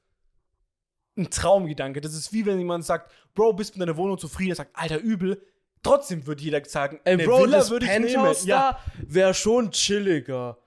ein 1.18 1.30
Traumgedanke. 1.30 2.02
Das 2.02 2.14
ist 2.14 2.34
wie 2.34 2.46
wenn 2.46 2.58
jemand 2.58 2.86
sagt, 2.86 3.12
Bro, 3.34 3.54
bist 3.54 3.76
du 3.76 3.80
mit 3.80 3.88
deiner 3.88 3.98
Wohnung 3.98 4.18
zufrieden? 4.18 4.52
Er 4.52 4.56
sagt, 4.56 4.72
Alter, 4.74 5.00
übel. 5.00 5.42
Trotzdem 5.84 6.26
würde 6.26 6.42
jeder 6.42 6.64
sagen, 6.66 7.00
Ey, 7.04 7.14
eine 7.14 7.24
Bro, 7.26 7.44
Villa 7.44 7.58
das 7.58 7.70
würde 7.70 7.86
ich 7.86 7.92
Penthouse 7.92 8.46
nehmen. 8.46 8.50
Ja, 8.50 8.80
wäre 8.98 9.34
schon 9.34 9.72
chilliger. 9.72 10.58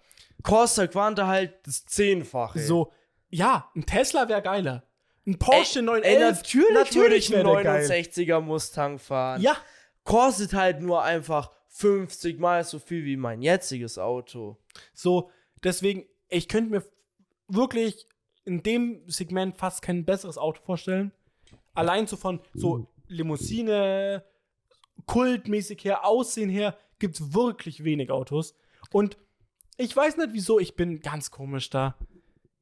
Costa 0.43 0.87
Quanta 0.87 1.27
halt 1.27 1.55
das 1.67 1.85
Zehnfache. 1.87 2.61
so, 2.61 2.93
ja, 3.29 3.71
ein 3.77 3.85
Tesla 3.85 4.29
wäre 4.29 4.43
geiler. 4.43 4.85
Ein 5.27 5.39
Porsche 5.39 5.81
Ey, 5.81 5.85
911, 5.85 6.37
natürlich, 6.37 6.75
natürlich 6.75 7.37
einen 7.37 7.63
geil. 7.63 7.87
69er 7.87 8.41
Mustang 8.41 8.99
fahren. 8.99 9.43
Ja, 9.43 9.57
Kostet 10.05 10.55
halt 10.55 10.81
nur 10.81 11.03
einfach 11.03 11.51
50 11.69 12.39
mal 12.39 12.65
so 12.65 12.79
viel 12.79 13.05
wie 13.05 13.17
mein 13.17 13.43
jetziges 13.43 13.99
Auto. 13.99 14.59
So, 14.93 15.31
deswegen, 15.63 16.07
ich 16.29 16.49
könnte 16.49 16.71
mir 16.71 16.85
wirklich 17.49 18.09
in 18.45 18.63
dem 18.63 19.03
Segment 19.09 19.57
fast 19.57 19.83
kein 19.83 20.05
besseres 20.05 20.39
Auto 20.39 20.63
vorstellen. 20.63 21.13
Allein 21.75 22.07
so 22.07 22.17
von 22.17 22.41
so 22.55 22.89
Limousine, 23.07 24.25
kultmäßig 25.07 25.85
her, 25.85 26.05
Aussehen 26.07 26.51
her, 26.51 26.77
gibt 26.99 27.17
es 27.17 27.35
wirklich 27.35 27.85
wenig 27.85 28.11
Autos. 28.11 28.55
Und 28.93 29.17
ich 29.77 29.95
weiß 29.97 30.17
nicht 30.17 30.31
wieso, 30.33 30.59
ich 30.59 30.77
bin 30.77 31.01
ganz 31.01 31.31
komisch 31.31 31.71
da. 31.71 31.97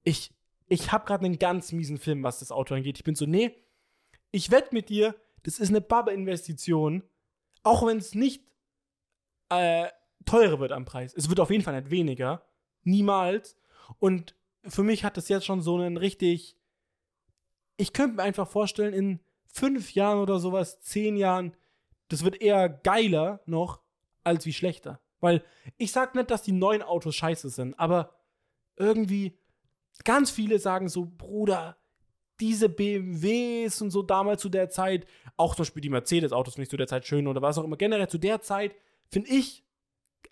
Ich, 0.04 0.32
ich 0.68 0.92
habe 0.92 1.06
gerade 1.06 1.24
einen 1.24 1.38
ganz 1.38 1.72
miesen 1.72 1.98
Film, 1.98 2.22
was 2.22 2.38
das 2.40 2.52
Auto 2.52 2.74
angeht. 2.74 2.98
Ich 2.98 3.04
bin 3.04 3.14
so, 3.14 3.26
nee, 3.26 3.54
ich 4.30 4.50
wette 4.50 4.74
mit 4.74 4.88
dir, 4.88 5.14
das 5.42 5.58
ist 5.58 5.70
eine 5.70 5.80
Baba-Investition, 5.80 7.02
auch 7.62 7.86
wenn 7.86 7.98
es 7.98 8.14
nicht 8.14 8.44
äh, 9.48 9.88
teurer 10.24 10.60
wird 10.60 10.72
am 10.72 10.84
Preis. 10.84 11.14
Es 11.14 11.28
wird 11.28 11.40
auf 11.40 11.50
jeden 11.50 11.64
Fall 11.64 11.78
nicht 11.80 11.90
weniger. 11.90 12.42
Niemals. 12.84 13.56
Und 13.98 14.34
für 14.68 14.82
mich 14.82 15.04
hat 15.04 15.16
das 15.16 15.28
jetzt 15.28 15.46
schon 15.46 15.62
so 15.62 15.76
einen 15.76 15.96
richtig. 15.96 16.56
Ich 17.76 17.92
könnte 17.92 18.16
mir 18.16 18.22
einfach 18.22 18.48
vorstellen, 18.48 18.92
in 18.92 19.20
fünf 19.46 19.94
Jahren 19.94 20.18
oder 20.18 20.38
sowas, 20.38 20.80
zehn 20.80 21.16
Jahren, 21.16 21.56
das 22.08 22.24
wird 22.24 22.40
eher 22.40 22.68
geiler 22.68 23.40
noch, 23.46 23.80
als 24.24 24.46
wie 24.46 24.52
schlechter. 24.52 25.00
Weil 25.20 25.44
ich 25.76 25.92
sag 25.92 26.14
nicht, 26.14 26.30
dass 26.30 26.42
die 26.42 26.52
neuen 26.52 26.82
Autos 26.82 27.14
scheiße 27.16 27.48
sind, 27.50 27.78
aber 27.78 28.14
irgendwie 28.76 29.38
ganz 30.04 30.30
viele 30.30 30.58
sagen 30.58 30.88
so, 30.88 31.06
Bruder, 31.06 31.76
diese 32.40 32.68
BMWs 32.68 33.82
und 33.82 33.90
so 33.90 34.02
damals 34.02 34.42
zu 34.42 34.48
der 34.48 34.70
Zeit, 34.70 35.06
auch 35.36 35.54
zum 35.54 35.64
Beispiel 35.64 35.82
die 35.82 35.88
Mercedes-Autos 35.88 36.56
nicht 36.58 36.70
zu 36.70 36.76
der 36.76 36.86
Zeit 36.86 37.06
schön 37.06 37.26
oder 37.26 37.42
was 37.42 37.58
auch 37.58 37.64
immer, 37.64 37.76
generell 37.76 38.08
zu 38.08 38.18
der 38.18 38.40
Zeit, 38.40 38.76
finde 39.10 39.30
ich, 39.30 39.64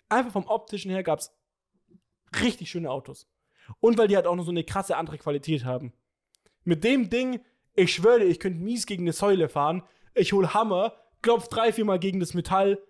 einfach 0.07 0.31
vom 0.31 0.47
optischen 0.47 0.91
her 0.91 1.03
gab 1.03 1.19
es 1.19 1.33
richtig 2.41 2.69
schöne 2.69 2.89
Autos. 2.89 3.27
Und 3.79 3.97
weil 3.97 4.07
die 4.07 4.15
halt 4.15 4.27
auch 4.27 4.35
noch 4.35 4.45
so 4.45 4.51
eine 4.51 4.63
krasse 4.63 4.97
andere 4.97 5.17
Qualität 5.17 5.65
haben. 5.65 5.93
Mit 6.63 6.83
dem 6.83 7.09
Ding, 7.09 7.41
ich 7.73 7.93
schwöre, 7.93 8.23
ich 8.23 8.39
könnte 8.39 8.59
mies 8.59 8.85
gegen 8.85 9.03
eine 9.03 9.13
Säule 9.13 9.49
fahren, 9.49 9.83
ich 10.13 10.33
hol 10.33 10.53
Hammer, 10.53 10.93
klopf 11.21 11.47
drei, 11.47 11.71
viermal 11.71 11.99
gegen 11.99 12.19
das 12.19 12.33
Metall, 12.33 12.81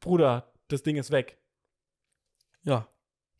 Bruder, 0.00 0.52
das 0.68 0.82
Ding 0.82 0.96
ist 0.96 1.10
weg. 1.10 1.38
Ja. 2.64 2.88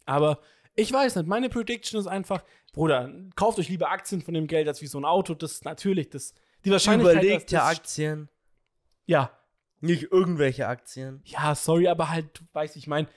Aber 0.05 0.40
ich 0.74 0.93
weiß 0.93 1.16
nicht, 1.16 1.27
meine 1.27 1.48
Prediction 1.48 1.98
ist 1.98 2.07
einfach, 2.07 2.44
Bruder, 2.73 3.12
kauft 3.35 3.59
euch 3.59 3.69
lieber 3.69 3.90
Aktien 3.90 4.23
von 4.23 4.35
dem 4.35 4.47
Geld 4.47 4.69
als 4.69 4.82
wie 4.82 4.86
so 4.86 4.98
ein 4.98 5.05
Auto. 5.05 5.35
Das 5.35 5.53
ist 5.53 5.65
natürlich 5.65 6.11
das. 6.11 6.35
Die 6.65 6.70
Wahrscheinlichkeit, 6.70 7.23
Überlegte 7.23 7.57
das, 7.57 7.65
Aktien. 7.65 8.28
Ja, 9.07 9.31
Nicht 9.81 10.11
irgendwelche 10.12 10.66
Aktien. 10.66 11.23
ja, 11.24 11.55
sorry, 11.55 11.89
aber 11.89 12.11
halt, 12.11 12.39
du 12.39 12.44
weißt, 12.53 12.77
ich 12.77 12.86
meine, 12.86 13.09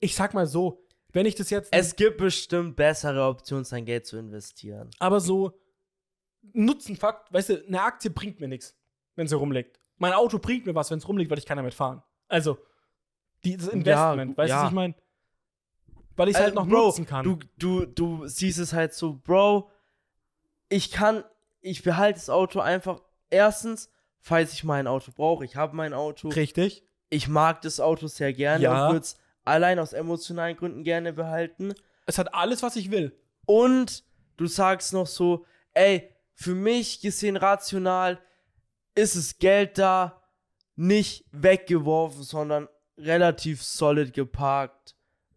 ich 0.00 0.14
sag 0.14 0.34
mal 0.34 0.46
so, 0.46 0.84
wenn 1.12 1.26
ich 1.26 1.34
das 1.34 1.50
jetzt, 1.50 1.68
Es 1.72 1.96
gibt 1.96 2.18
bestimmt 2.18 2.76
bessere 2.76 3.24
Optionen, 3.26 3.64
sein 3.64 3.84
Geld 3.84 4.06
zu 4.06 4.16
investieren. 4.18 4.90
aber 4.98 5.20
so 5.20 5.52
Nutzenfakt, 6.52 7.32
weißt 7.32 7.48
du, 7.50 7.66
eine 7.66 7.82
Aktie 7.82 8.10
bringt 8.10 8.40
mir 8.40 8.48
nichts, 8.48 8.74
wenn 9.14 9.26
sie 9.28 9.36
rumliegt. 9.36 9.78
Mein 9.98 10.12
Auto 10.14 10.38
bringt 10.38 10.64
mir 10.66 10.74
was, 10.74 10.90
wenn 10.90 10.98
es 10.98 11.06
rumliegt, 11.06 11.30
weil 11.30 11.38
ich 11.38 11.44
kann 11.46 11.56
damit 11.58 11.74
fahren. 11.74 12.02
Also, 12.28 12.58
dieses 13.44 13.68
Investment, 13.68 14.30
gut, 14.30 14.38
weißt 14.38 14.50
du, 14.50 14.54
ja. 14.54 14.62
was 14.62 14.68
ich 14.70 14.74
meine? 14.74 14.94
Weil 16.16 16.28
ich 16.28 16.34
es 16.34 16.40
halt 16.40 16.56
Also, 16.56 16.60
noch 16.64 16.68
Bro, 16.68 16.86
nutzen 16.86 17.06
kann. 17.06 17.24
Du, 17.24 17.38
du, 17.58 17.84
du 17.86 18.26
siehst 18.26 18.58
es 18.58 18.72
halt 18.72 18.94
so, 18.94 19.14
Bro, 19.14 19.70
ich 20.68 20.90
kann, 20.90 21.24
ich 21.60 21.82
behalte 21.82 22.18
das 22.18 22.30
Auto 22.30 22.60
einfach. 22.60 23.02
Erstens, 23.28 23.90
falls 24.18 24.52
ich 24.54 24.64
mein 24.64 24.86
Auto 24.86 25.12
brauche, 25.14 25.44
ich 25.44 25.56
habe 25.56 25.76
mein 25.76 25.92
Auto. 25.92 26.28
Richtig? 26.28 26.84
Ich 27.10 27.28
mag 27.28 27.60
das 27.62 27.80
Auto 27.80 28.06
sehr 28.06 28.32
gerne 28.32 28.64
Ja. 28.64 28.86
und 28.86 28.92
würde 28.94 29.04
es 29.04 29.18
allein 29.44 29.78
aus 29.78 29.92
emotionalen 29.92 30.56
Gründen 30.56 30.84
gerne 30.84 31.12
behalten. 31.12 31.74
Es 32.06 32.18
hat 32.18 32.34
alles, 32.34 32.62
was 32.62 32.76
ich 32.76 32.90
will. 32.90 33.16
Und 33.46 34.04
du 34.36 34.46
sagst 34.46 34.92
noch 34.92 35.06
so, 35.06 35.44
ey, 35.74 36.14
für 36.34 36.54
mich 36.54 37.00
gesehen 37.00 37.36
rational 37.36 38.20
ist 38.94 39.14
es 39.14 39.38
Geld 39.38 39.78
da 39.78 40.22
nicht 40.76 41.26
weggeworfen, 41.32 42.22
sondern 42.22 42.68
relativ 42.96 43.62
solid 43.62 44.12
geparkt. 44.12 44.96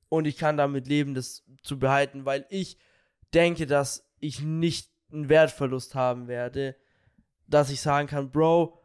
Und 0.10 0.26
ich 0.26 0.38
kann 0.38 0.58
damit 0.58 0.88
leben, 0.88 1.14
das 1.14 1.44
zu 1.64 1.80
behalten, 1.80 2.26
weil 2.26 2.46
ich 2.50 2.78
denke, 3.34 3.66
dass 3.66 4.08
ich 4.20 4.42
nicht 4.42 4.90
einen 5.12 5.30
Wertverlust 5.30 5.96
haben 5.96 6.28
werde, 6.28 6.76
dass 7.48 7.70
ich 7.70 7.82
sagen 7.82 8.08
kann, 8.08 8.32
Bro, 8.32 8.80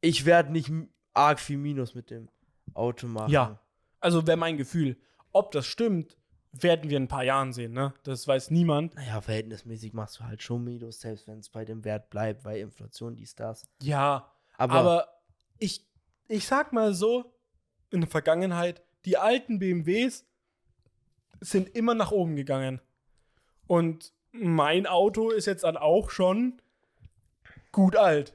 ich 0.00 0.24
werde 0.24 0.52
nicht 0.52 0.70
arg 1.14 1.40
viel 1.40 1.58
Minus 1.58 1.94
mit 1.94 2.10
dem 2.10 2.28
Auto 2.74 3.06
machen. 3.06 3.30
Ja. 3.30 3.60
Also 4.00 4.26
wäre 4.26 4.36
mein 4.36 4.56
Gefühl. 4.56 4.96
Ob 5.32 5.50
das 5.52 5.66
stimmt, 5.66 6.16
werden 6.52 6.88
wir 6.90 6.96
in 6.96 7.04
ein 7.04 7.08
paar 7.08 7.24
Jahren 7.24 7.52
sehen, 7.52 7.72
ne? 7.72 7.92
Das 8.04 8.26
weiß 8.26 8.50
niemand. 8.50 8.94
Naja, 8.94 9.20
verhältnismäßig 9.20 9.92
machst 9.92 10.18
du 10.18 10.24
halt 10.24 10.42
schon 10.42 10.64
Minus, 10.64 11.00
selbst 11.00 11.26
wenn 11.28 11.38
es 11.40 11.50
bei 11.50 11.64
dem 11.64 11.84
Wert 11.84 12.08
bleibt, 12.10 12.44
weil 12.44 12.58
Inflation, 12.60 13.14
dies, 13.16 13.34
das. 13.34 13.66
Ja, 13.82 14.30
Aber, 14.56 14.74
aber, 14.74 15.08
ich, 15.58 15.86
ich 16.26 16.46
sag 16.46 16.72
mal 16.72 16.94
so, 16.94 17.34
in 17.90 18.00
der 18.00 18.10
Vergangenheit, 18.10 18.82
die 19.04 19.16
alten 19.18 19.58
BMWs 19.58 20.24
sind 21.40 21.68
immer 21.76 21.94
nach 21.94 22.10
oben 22.12 22.34
gegangen. 22.36 22.80
Und 23.66 24.12
mein 24.32 24.86
Auto 24.86 25.30
ist 25.30 25.46
jetzt 25.46 25.64
dann 25.64 25.76
auch 25.76 26.10
schon 26.10 26.60
gut 27.72 27.94
alt. 27.96 28.34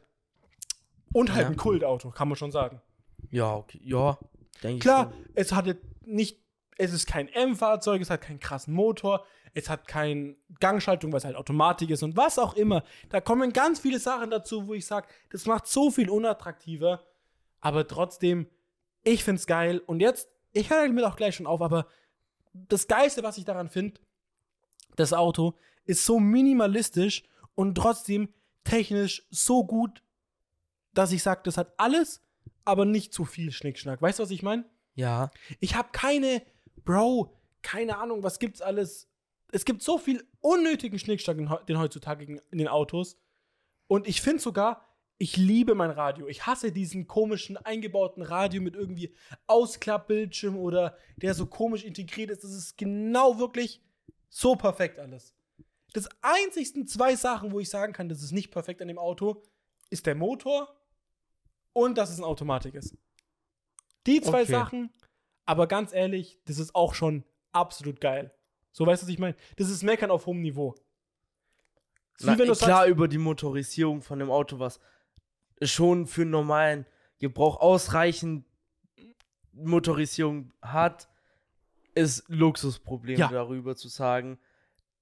Und 1.12 1.32
halt 1.34 1.42
Ja. 1.44 1.48
ein 1.50 1.58
Kultauto, 1.58 2.12
kann 2.12 2.28
man 2.30 2.38
schon 2.38 2.52
sagen. 2.52 2.82
ja, 3.30 3.56
okay, 3.56 3.80
ja, 3.84 4.18
denke 4.64 4.78
ich. 4.78 4.82
Klar, 4.82 5.14
es 5.36 5.52
hat 5.52 5.66
jetzt 5.66 5.86
nicht, 6.06 6.40
es 6.78 6.94
ist 6.94 7.08
kein 7.08 7.28
M-Fahrzeug, 7.28 8.02
es 8.02 8.10
hat 8.10 8.22
keinen 8.22 8.40
krassen 8.40 8.74
Motor, 8.74 9.26
es 9.54 9.70
hat 9.70 9.88
keine 9.88 10.36
Gangschaltung, 10.60 11.12
weil 11.12 11.20
es 11.20 11.26
halt 11.26 11.36
Automatik 11.36 11.90
ist 11.90 12.04
und 12.04 12.18
was 12.18 12.40
auch 12.40 12.56
immer. 12.56 12.84
Da 13.10 13.22
kommen 13.22 13.54
ganz 13.54 13.80
viele 13.80 14.00
Sachen 14.00 14.32
dazu, 14.32 14.68
wo 14.68 14.74
ich 14.74 14.86
sage, 14.86 15.08
das 15.30 15.46
macht 15.46 15.68
so 15.68 15.92
viel 15.92 16.10
unattraktiver. 16.10 17.04
Aber 17.62 17.88
trotzdem, 17.88 18.48
ich 19.04 19.24
find's 19.24 19.46
geil. 19.46 19.82
Und 19.86 20.00
jetzt, 20.00 20.28
ich 20.52 20.70
höre 20.70 20.88
damit 20.88 21.04
auch 21.06 21.16
gleich 21.16 21.36
schon 21.36 21.48
auf, 21.48 21.62
aber 21.62 21.88
das 22.54 22.88
Geilste, 22.88 23.24
was 23.24 23.38
ich 23.38 23.46
daran 23.46 23.70
finde, 23.70 24.00
das 24.96 25.14
Auto 25.14 25.56
ist 25.86 26.06
so 26.06 26.20
minimalistisch 26.20 27.24
und 27.56 27.76
trotzdem 27.76 28.30
technisch 28.64 29.26
so 29.30 29.64
gut, 29.66 30.02
dass 30.94 31.12
ich 31.12 31.24
sage, 31.24 31.42
das 31.44 31.58
hat 31.58 31.74
alles, 31.78 32.22
aber 32.66 32.86
nicht 32.86 33.14
zu 33.14 33.26
viel 33.26 33.52
Schnickschnack. 33.52 34.02
Weißt 34.02 34.20
du, 34.20 34.24
was 34.24 34.32
ich 34.32 34.44
meine? 34.44 34.66
Ja, 34.96 35.32
Ich 35.60 35.76
habe 35.76 35.90
keine, 35.92 36.44
Bro, 36.86 37.36
keine 37.62 37.98
Ahnung, 37.98 38.24
was 38.24 38.40
gibt's 38.40 38.62
alles. 38.62 39.10
Es 39.52 39.66
gibt 39.66 39.82
so 39.82 39.98
viel 39.98 40.28
unnötigen 40.42 41.00
Schnickschnack 41.00 41.38
den 41.68 41.80
heutzutage 41.80 42.26
in, 42.26 42.42
in 42.52 42.58
den 42.58 42.68
Autos. 42.68 43.18
Und 43.88 44.08
ich 44.08 44.22
finde 44.22 44.42
sogar, 44.42 44.88
ich 45.18 45.38
liebe 45.38 45.76
mein 45.76 45.92
Radio. 45.92 46.28
Ich 46.28 46.46
hasse 46.46 46.72
diesen 46.72 47.08
komischen 47.08 47.58
eingebauten 47.58 48.24
Radio 48.24 48.62
mit 48.62 48.76
irgendwie 48.76 49.14
Ausklappbildschirm 49.48 50.58
oder 50.58 50.98
der 51.18 51.34
so 51.34 51.46
komisch 51.46 51.84
integriert 51.84 52.30
ist. 52.30 52.44
Das 52.44 52.52
ist 52.52 52.78
genau 52.78 53.40
wirklich 53.40 53.82
so 54.30 54.56
perfekt 54.56 55.00
alles. 55.00 55.34
Das 55.94 56.10
einzigsten 56.22 56.88
zwei 56.88 57.16
Sachen, 57.16 57.52
wo 57.52 57.60
ich 57.60 57.70
sagen 57.70 57.94
kann, 57.94 58.10
das 58.10 58.24
ist 58.24 58.32
nicht 58.32 58.52
perfekt 58.52 58.82
an 58.82 58.88
dem 58.88 58.98
Auto, 58.98 59.44
ist 59.92 60.08
der 60.08 60.16
Motor 60.16 60.76
und 61.74 61.98
dass 61.98 62.10
es 62.12 62.18
eine 62.18 62.28
Automatik 62.28 62.76
ist. 62.76 62.96
Die 64.06 64.22
zwei 64.22 64.42
Okay. 64.44 64.52
Sachen, 64.52 64.90
aber 65.46 65.68
ganz 65.68 65.94
ehrlich, 65.94 66.40
das 66.46 66.58
ist 66.60 66.76
auch 66.76 66.94
schon 66.94 67.24
absolut 67.52 68.00
geil. 68.02 68.34
So 68.72 68.86
weißt 68.86 69.04
du, 69.04 69.08
was 69.08 69.14
ich 69.14 69.20
meine? 69.20 69.36
Das 69.58 69.70
ist 69.70 69.84
Meckern 69.84 70.12
auf 70.12 70.26
hohem 70.26 70.42
Niveau. 70.42 70.76
Na, 72.20 72.36
klar 72.36 72.56
sagst, 72.56 72.90
über 72.90 73.08
die 73.08 73.18
Motorisierung 73.18 74.02
von 74.02 74.20
dem 74.20 74.32
Auto, 74.32 74.60
was 74.60 74.80
schon 75.62 76.08
für 76.08 76.22
einen 76.22 76.32
normalen 76.32 76.86
Gebrauch 77.20 77.60
ausreichend 77.60 78.46
Motorisierung 79.54 80.52
hat, 80.62 81.10
ist 81.96 82.24
Luxusproblem 82.28 83.20
Ja. 83.20 83.28
darüber 83.30 83.76
zu 83.76 83.88
sagen, 83.88 84.40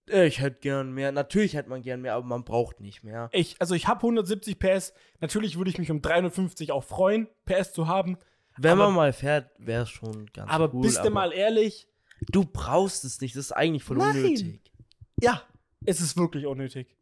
ich 0.08 0.40
hätte 0.40 0.60
gern 0.60 0.92
mehr. 0.94 1.12
Natürlich 1.12 1.54
hätte 1.56 1.70
man 1.70 1.82
gern 1.82 2.02
mehr, 2.02 2.16
aber 2.16 2.26
man 2.26 2.44
braucht 2.44 2.80
nicht 2.80 3.04
mehr. 3.04 3.30
ich, 3.32 3.56
also 3.60 3.76
ich 3.76 3.88
habe 3.88 4.00
170 4.00 4.60
PS. 4.60 4.94
Natürlich 5.20 5.58
würde 5.58 5.70
ich 5.70 5.78
mich 5.78 5.92
um 5.92 6.02
350 6.02 6.72
auch 6.72 6.84
freuen, 6.84 7.28
PS 7.46 7.74
zu 7.74 7.88
haben. 7.88 8.18
Wenn 8.58 8.72
aber- 8.74 8.86
man 8.86 8.96
mal 8.96 9.14
fährt, 9.14 9.50
wäre 9.58 9.84
es 9.84 9.90
schon 9.90 10.26
ganz 10.34 10.52
Aber 10.52 10.74
cool. 10.74 10.82
bist 10.82 10.98
du 10.98 11.02
aber 11.02 11.10
mal 11.12 11.32
ehrlich, 11.34 11.88
du 12.32 12.44
brauchst 12.46 13.06
es 13.06 13.22
nicht, 13.22 13.36
das 13.36 13.46
ist 13.46 13.52
eigentlich 13.54 13.84
voll 13.84 13.98
Nein. 13.98 14.16
unnötig. 14.18 14.60
ja, 15.22 15.42
es 15.86 16.02
ist 16.02 16.18
wirklich 16.18 16.46
unnötig. 16.46 16.96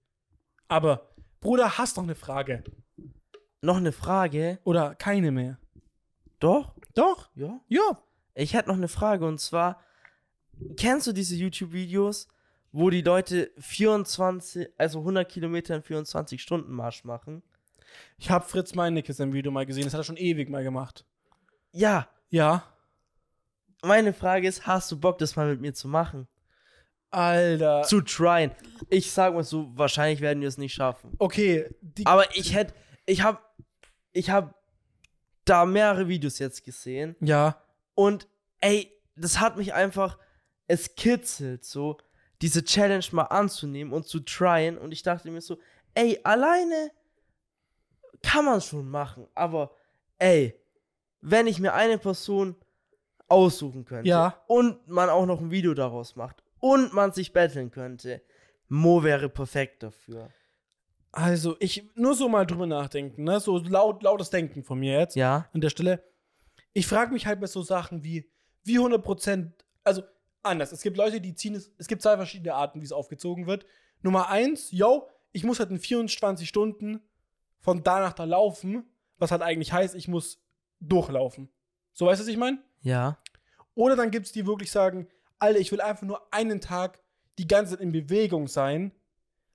Aber, 0.68 1.10
Bruder, 1.42 1.78
hast 1.78 1.98
doch 1.98 2.04
eine 2.04 2.16
Frage. 2.16 2.64
Noch 3.62 3.78
eine 3.78 3.92
Frage? 3.92 4.60
Oder 4.64 4.94
keine 4.96 5.32
mehr. 5.32 5.58
Doch? 6.40 6.76
Doch? 6.94 7.30
Ja. 7.36 7.60
Ja. 7.68 8.02
Ich 8.36 8.54
hätte 8.54 8.70
noch 8.70 8.78
eine 8.78 8.88
Frage 8.88 9.26
und 9.26 9.40
zwar, 9.40 9.82
kennst 10.78 11.08
du 11.08 11.12
diese 11.12 11.36
YouTube-Videos, 11.36 12.28
wo 12.72 12.90
die 12.90 13.02
Leute 13.02 13.52
24, 13.58 14.70
also 14.78 15.00
100 15.00 15.28
Kilometer 15.28 15.76
in 15.76 15.84
24 15.84 16.42
Stunden 16.42 16.72
Marsch 16.74 17.04
machen? 17.04 17.44
Ich 18.18 18.30
habe 18.30 18.46
Fritz 18.46 18.76
Meinecke 18.76 19.14
im 19.22 19.34
Video 19.34 19.52
mal 19.52 19.66
gesehen. 19.66 19.86
Das 19.86 19.94
hat 19.94 20.02
er 20.02 20.04
schon 20.04 20.18
ewig 20.18 20.50
mal 20.50 20.64
gemacht. 20.64 21.06
Ja, 21.72 22.08
Ja. 22.30 22.64
meine 23.84 24.14
Frage 24.14 24.48
ist, 24.48 24.68
hast 24.68 24.92
du 24.92 25.00
Bock, 25.00 25.18
das 25.18 25.36
mal 25.36 25.50
mit 25.50 25.62
mir 25.62 25.74
zu 25.74 25.88
machen? 25.88 26.28
Alter. 27.12 27.84
Zu 27.84 28.02
tryen. 28.02 28.52
Ich 28.90 29.12
sag 29.12 29.34
mal 29.34 29.44
so, 29.44 29.72
wahrscheinlich 29.76 30.22
werden 30.22 30.42
wir 30.42 30.48
es 30.48 30.58
nicht 30.58 30.74
schaffen. 30.74 31.16
Okay. 31.18 31.68
Aber 32.06 32.36
ich 32.36 32.54
hätte, 32.54 32.74
ich 33.06 33.24
hab, 33.24 33.56
ich 34.12 34.30
hab 34.30 34.54
da 35.46 35.66
mehrere 35.66 36.08
Videos 36.08 36.38
jetzt 36.38 36.64
gesehen 36.64 37.16
ja. 37.22 37.60
und 37.96 38.28
ey, 38.60 38.92
das 39.16 39.40
hat 39.40 39.58
mich 39.58 39.74
einfach, 39.74 40.20
es 40.68 40.94
kitzelt 40.96 41.66
so, 41.66 41.98
diese 42.42 42.64
Challenge 42.64 43.06
mal 43.12 43.24
anzunehmen 43.24 43.94
und 43.94 44.08
zu 44.08 44.20
tryen 44.22 44.78
und 44.78 44.92
ich 44.92 45.04
dachte 45.04 45.30
mir 45.30 45.42
so, 45.42 45.58
ey, 45.94 46.20
alleine 46.24 46.92
kann 48.22 48.46
man 48.46 48.62
schon 48.62 48.90
machen, 48.90 49.28
aber 49.36 49.72
ey, 50.18 50.56
wenn 51.22 51.48
ich 51.48 51.60
mir 51.60 51.74
eine 51.74 51.98
Person 51.98 52.56
aussuchen 53.28 53.86
könnte 53.86 54.10
Ja. 54.10 54.42
und 54.48 54.88
man 54.88 55.10
auch 55.10 55.26
noch 55.26 55.40
ein 55.40 55.52
Video 55.52 55.74
daraus 55.74 56.16
macht 56.16 56.44
und 56.60 56.94
man 56.94 57.12
sich 57.12 57.34
betteln 57.34 57.72
könnte, 57.72 58.22
Mo 58.68 59.04
wäre 59.04 59.30
perfekt 59.30 59.84
dafür. 59.84 60.30
Also, 61.12 61.56
ich 61.60 61.90
nur 61.96 62.14
so 62.14 62.30
mal 62.30 62.46
drüber 62.46 62.68
nachdenken, 62.68 63.24
ne? 63.24 63.40
So 63.40 63.58
laut, 63.58 64.04
lautes 64.04 64.30
Denken 64.30 64.64
von 64.64 64.80
mir 64.80 65.00
jetzt 65.00 65.16
Ja, 65.16 65.50
an 65.54 65.62
der 65.62 65.72
Stelle. 65.72 66.04
Ich 66.74 66.86
frage 66.86 67.12
mich 67.12 67.26
halt 67.26 67.40
bei 67.42 67.48
so 67.48 67.64
Sachen 67.64 68.04
wie, 68.04 68.30
wie 68.64 68.78
100%, 68.80 69.52
also 69.84 70.04
anders. 70.44 70.72
Es 70.72 70.82
gibt 70.82 70.98
Leute, 70.98 71.22
die 71.22 71.36
ziehen 71.36 71.56
es, 71.56 71.72
es 71.78 71.88
gibt 71.88 72.02
zwei 72.02 72.16
verschiedene 72.16 72.54
Arten, 72.54 72.82
wie 72.82 72.86
es 72.86 72.92
aufgezogen 72.92 73.48
wird. 73.48 73.66
Nummer 74.02 74.30
eins, 74.30 74.72
yo, 74.72 75.08
ich 75.32 75.44
muss 75.44 75.60
halt 75.60 75.70
in 75.70 75.80
24 75.80 76.48
Stunden 76.48 77.02
von 77.60 77.84
da 77.84 78.00
nach 78.00 78.14
da 78.14 78.24
laufen, 78.24 78.86
was 79.18 79.32
halt 79.32 79.42
eigentlich 79.42 79.74
heißt, 79.74 79.96
ich 79.96 80.08
muss 80.08 80.42
durchlaufen. 80.80 81.50
So 81.94 82.06
weißt 82.06 82.22
du, 82.22 82.24
was 82.24 82.30
ich 82.30 82.38
meine? 82.38 82.60
ja. 82.82 83.18
Oder 83.76 83.96
dann 83.96 84.12
gibt 84.12 84.26
es 84.26 84.34
die 84.34 84.46
wirklich 84.46 84.72
sagen, 84.72 85.08
Alter, 85.38 85.60
ich 85.60 85.72
will 85.72 85.80
einfach 85.80 86.06
nur 86.06 86.34
einen 86.34 86.60
Tag 86.60 87.02
die 87.38 87.48
ganze 87.48 87.74
Zeit 87.74 87.82
in 87.82 87.94
Bewegung 87.94 88.50
sein, 88.50 88.92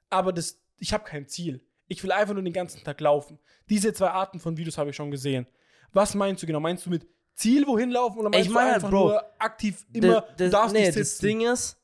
aber 0.08 0.32
das, 0.32 0.62
ich 0.78 0.94
habe 0.94 1.04
kein 1.04 1.28
Ziel. 1.28 1.62
Ich 1.88 2.02
will 2.02 2.10
einfach 2.10 2.32
nur 2.32 2.42
den 2.42 2.54
ganzen 2.54 2.82
Tag 2.82 3.00
laufen. 3.02 3.38
Diese 3.68 3.92
zwei 3.92 4.08
Arten 4.08 4.40
von 4.40 4.56
Videos 4.56 4.78
habe 4.78 4.90
ich 4.90 4.96
schon 4.96 5.10
gesehen. 5.10 5.46
Was 5.92 6.14
meinst 6.14 6.42
du 6.42 6.46
genau? 6.46 6.60
Meinst 6.60 6.86
du 6.86 6.90
mit 6.90 7.06
Ziel 7.34 7.66
wohin 7.66 7.90
laufen 7.90 8.18
oder 8.18 8.30
meinst 8.30 8.46
Ich 8.46 8.48
du 8.48 8.54
meine 8.54 8.66
halt, 8.66 8.76
einfach 8.76 8.90
Bro, 8.90 9.08
nur 9.08 9.24
aktiv 9.38 9.84
immer, 9.92 10.20
das, 10.20 10.36
du 10.36 10.50
darfst 10.50 10.74
nee, 10.74 10.86
nicht 10.86 10.98
das 10.98 11.10
sitzen? 11.10 11.26
Ding 11.26 11.40
ist, 11.42 11.76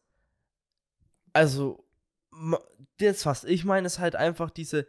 also, 1.32 1.84
das, 2.98 3.26
was 3.26 3.44
ich 3.44 3.64
meine, 3.64 3.86
ist 3.86 3.98
halt 3.98 4.16
einfach 4.16 4.50
diese 4.50 4.86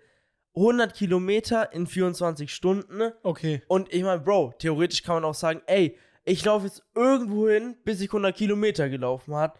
100 0.55 0.93
Kilometer 0.93 1.71
in 1.71 1.87
24 1.87 2.53
Stunden. 2.53 3.11
Okay. 3.23 3.61
Und 3.67 3.93
ich 3.93 4.03
meine, 4.03 4.21
Bro, 4.21 4.53
theoretisch 4.59 5.03
kann 5.03 5.15
man 5.15 5.25
auch 5.25 5.35
sagen, 5.35 5.61
ey, 5.67 5.97
ich 6.23 6.43
laufe 6.45 6.65
jetzt 6.65 6.83
irgendwo 6.93 7.47
hin, 7.47 7.77
bis 7.83 8.01
ich 8.01 8.09
100 8.09 8.35
Kilometer 8.35 8.89
gelaufen 8.89 9.35
hat, 9.35 9.57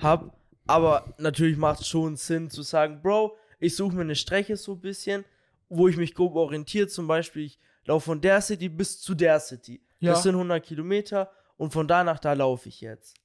hab. 0.00 0.36
Aber 0.66 1.14
natürlich 1.18 1.58
macht 1.58 1.80
es 1.80 1.88
schon 1.88 2.16
Sinn 2.16 2.48
zu 2.48 2.62
sagen, 2.62 3.02
Bro, 3.02 3.36
ich 3.58 3.76
suche 3.76 3.94
mir 3.94 4.02
eine 4.02 4.16
Strecke 4.16 4.56
so 4.56 4.72
ein 4.72 4.80
bisschen, 4.80 5.24
wo 5.68 5.88
ich 5.88 5.96
mich 5.96 6.14
grob 6.14 6.34
orientiere. 6.36 6.88
Zum 6.88 7.06
Beispiel, 7.06 7.44
ich 7.44 7.58
laufe 7.84 8.06
von 8.06 8.20
der 8.20 8.40
City 8.40 8.68
bis 8.68 9.00
zu 9.00 9.14
der 9.14 9.40
City. 9.40 9.82
Ja. 10.04 10.12
Das 10.12 10.22
sind 10.22 10.34
100 10.34 10.62
Kilometer 10.64 11.30
und 11.56 11.72
von 11.72 11.86
da 11.88 12.04
nach 12.04 12.18
da 12.18 12.32
laufe 12.32 12.68
ich 12.68 12.80
jetzt. 12.80 13.16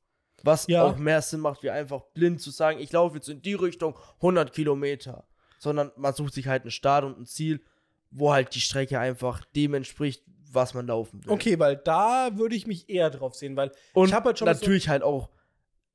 Was 0.43 0.67
Ja. 0.67 0.83
auch 0.83 0.97
mehr 0.97 1.21
Sinn 1.21 1.41
macht, 1.41 1.63
wie 1.63 1.69
einfach 1.69 2.01
blind 2.13 2.39
zu 2.41 2.49
sagen, 2.51 2.79
ich 2.79 2.91
laufe 2.91 3.15
jetzt 3.17 3.27
in 3.29 3.41
die 3.41 3.55
Richtung 3.55 3.97
100 4.21 4.53
Kilometer. 4.53 5.25
Sondern 5.57 5.91
man 5.97 6.13
sucht 6.13 6.33
sich 6.33 6.47
halt 6.47 6.61
einen 6.63 6.71
Start 6.71 7.03
und 7.03 7.19
ein 7.19 7.25
Ziel, 7.25 7.61
wo 8.11 8.31
halt 8.31 8.55
die 8.55 8.61
Strecke 8.61 8.97
einfach 8.99 9.43
dem 9.55 9.73
entspricht, 9.73 10.23
was 10.51 10.73
man 10.73 10.87
laufen 10.87 11.23
will. 11.25 11.31
Okay, 11.33 11.59
weil 11.59 11.75
da 11.75 12.29
würde 12.37 12.55
ich 12.55 12.65
mich 12.65 12.89
eher 12.89 13.09
drauf 13.09 13.35
sehen, 13.35 13.55
weil 13.57 13.71
Und 13.93 14.07
ich 14.07 14.13
habe 14.13 14.27
halt 14.27 14.39
schon 14.39 14.45
mal 14.45 14.55
so- 14.55 14.61
natürlich 14.61 14.87
halt 14.87 15.03
auch, 15.03 15.29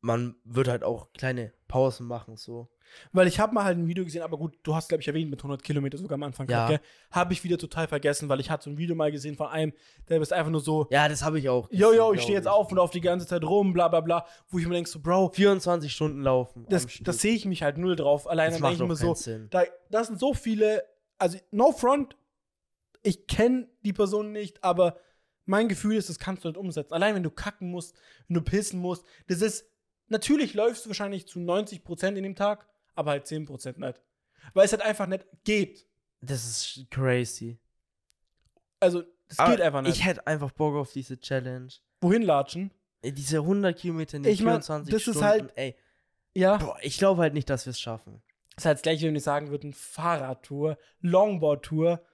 man 0.05 0.37
wird 0.45 0.69
halt 0.69 0.85
auch 0.85 1.13
kleine 1.15 1.53
Pausen 1.67 2.07
machen, 2.07 2.37
so. 2.37 2.69
Weil 3.13 3.27
ich 3.27 3.41
habe 3.41 3.55
mal 3.55 3.65
halt 3.65 3.79
ein 3.79 3.89
Video 3.89 4.05
gesehen, 4.05 4.21
aber 4.23 4.37
gut, 4.37 4.59
du 4.63 4.75
hast, 4.75 4.89
glaube 4.89 5.01
ich, 5.01 5.09
erwähnt 5.09 5.31
mit 5.31 5.41
100 5.41 5.63
Kilometer 5.63 5.97
sogar 5.97 6.17
am 6.17 6.23
Anfang. 6.25 6.47
Ja. 6.49 6.79
Habe 7.11 7.33
ich 7.33 7.43
wieder 7.43 7.57
total 7.57 7.89
vergessen, 7.89 8.29
weil 8.29 8.39
ich 8.39 8.51
hatte 8.51 8.65
so 8.65 8.71
ein 8.71 8.77
Video 8.77 8.95
mal 8.95 9.11
gesehen 9.11 9.35
von 9.35 9.47
einem, 9.49 9.73
der 10.09 10.21
ist 10.21 10.33
einfach 10.33 10.51
nur 10.51 10.61
so, 10.61 10.87
Ja, 10.91 11.09
das 11.09 11.25
habe 11.25 11.39
ich 11.39 11.49
auch. 11.49 11.71
yo, 11.73 11.93
yo, 11.95 12.09
gesehen, 12.11 12.15
ich 12.17 12.23
stehe 12.23 12.37
jetzt 12.39 12.47
auf 12.47 12.71
und 12.71 12.79
auf 12.79 12.91
die 12.91 13.01
ganze 13.01 13.27
Zeit 13.27 13.43
rum, 13.45 13.73
bla 13.73 13.89
bla 13.89 14.03
bla, 14.03 14.27
wo 14.49 14.59
ich 14.59 14.67
mir 14.67 14.75
denke 14.75 14.91
so, 14.91 15.01
Bro, 15.01 15.31
24 15.31 15.91
Stunden 15.91 16.21
laufen. 16.23 16.67
das, 16.69 16.87
das 17.01 17.19
sehe 17.23 17.35
ich 17.35 17.47
mich 17.47 17.63
halt 17.63 17.79
null 17.79 17.97
drauf. 17.97 18.29
Allein 18.29 18.51
Das 18.51 18.57
dann 18.57 18.63
macht 18.63 18.79
denke 18.81 18.85
ich 18.95 19.01
mir 19.01 19.07
so, 19.07 19.15
Sinn. 19.15 19.49
da, 19.51 19.63
das 19.91 20.09
sind 20.09 20.21
so 20.21 20.35
viele, 20.35 20.85
also 21.17 21.39
no 21.51 21.73
front, 21.73 22.15
ich 23.03 23.27
kenne 23.27 23.69
die 23.83 23.95
Person 23.95 24.33
nicht, 24.33 24.63
aber 24.63 24.99
mein 25.47 25.69
Gefühl 25.69 25.97
ist, 25.97 26.11
das 26.11 26.19
kannst 26.19 26.45
du 26.45 26.49
nicht 26.49 26.59
umsetzen. 26.59 26.93
Allein 26.93 27.15
wenn 27.15 27.23
du 27.23 27.31
kacken 27.31 27.71
musst, 27.71 27.97
wenn 28.29 28.35
du 28.35 28.43
pissen 28.43 28.81
musst, 28.81 29.05
das 29.29 29.41
ist, 29.41 29.65
natürlich 30.09 30.55
läufst 30.55 30.85
du 30.85 30.91
wahrscheinlich 30.91 31.27
zu 31.27 31.39
90% 31.39 32.15
in 32.17 32.23
dem 32.23 32.37
Tag, 32.37 32.67
aber 32.95 33.13
halt 33.13 33.27
10% 33.27 33.79
nicht. 33.79 34.01
Weil 34.53 34.65
es 34.67 34.73
halt 34.73 34.83
einfach 34.83 35.07
nicht 35.07 35.27
geht. 35.45 35.87
Das 36.21 36.45
ist 36.45 36.91
crazy. 36.91 37.59
Also, 38.81 39.03
das 39.29 39.39
Aber 39.39 39.51
geht 39.53 39.61
einfach 39.63 39.83
nicht. 39.83 39.97
Ich 39.97 40.05
hätte 40.05 40.27
einfach 40.27 40.53
Bock 40.53 40.75
auf 40.75 40.93
diese 40.93 41.19
Challenge. 41.19 41.69
Wohin 42.01 42.23
latschen? 42.23 42.71
Ey, 43.03 43.13
diese 43.13 43.39
100 43.39 43.77
Kilometer 43.79 44.17
in 44.19 44.25
Ich 44.25 44.41
mein, 44.43 44.63
24 44.63 44.93
das 44.93 45.03
ist 45.03 45.05
Stunden. 45.17 45.25
halt- 45.27 45.53
ey, 45.57 45.77
Ja. 46.35 46.57
boah, 46.59 46.79
ich 46.83 46.99
glaube 46.99 47.23
halt 47.23 47.35
nicht, 47.35 47.49
dass 47.51 47.67
wir 47.67 47.71
es 47.71 47.81
schaffen. 47.81 48.23
Das 48.57 48.63
ist 48.63 48.67
halt 48.67 48.77
das 48.79 48.83
gleiche, 48.83 49.07
wenn 49.07 49.17
ich 49.17 49.23
sagen 49.23 49.51
würde, 49.51 49.73
Fahrradtour, 49.73 50.79
Longboard-Tour. 51.01 52.05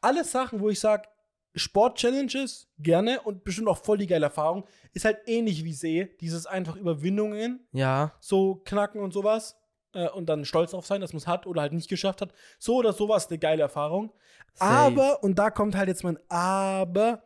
Alles 0.00 0.30
Sachen, 0.32 0.60
wo 0.60 0.68
ich 0.70 0.80
sage, 0.80 1.08
Sport-Challenges, 1.54 2.68
gerne 2.78 3.20
und 3.22 3.44
bestimmt 3.44 3.68
auch 3.68 3.78
voll 3.78 3.98
die 3.98 4.06
geile 4.06 4.26
Erfahrung, 4.26 4.64
ist 4.92 5.04
halt 5.04 5.18
ähnlich 5.26 5.64
wie 5.64 5.72
See, 5.72 6.16
dieses 6.20 6.46
einfach 6.46 6.76
Überwindungen, 6.76 7.66
Ja. 7.72 8.14
so 8.20 8.56
knacken 8.64 9.00
und 9.00 9.12
sowas 9.12 9.56
äh, 9.92 10.08
und 10.10 10.26
dann 10.28 10.44
stolz 10.44 10.70
drauf 10.70 10.86
sein, 10.86 11.00
dass 11.00 11.12
man 11.12 11.18
es 11.18 11.26
hat 11.26 11.46
oder 11.46 11.62
halt 11.62 11.72
nicht 11.72 11.88
geschafft 11.88 12.20
hat. 12.20 12.32
So 12.58 12.76
oder 12.76 12.92
sowas 12.92 13.28
eine 13.28 13.38
geile 13.38 13.62
Erfahrung. 13.62 14.12
Safe. 14.54 14.70
Aber, 14.70 15.22
und 15.24 15.38
da 15.38 15.50
kommt 15.50 15.74
halt 15.76 15.88
jetzt 15.88 16.04
mein 16.04 16.18
Aber, 16.28 17.24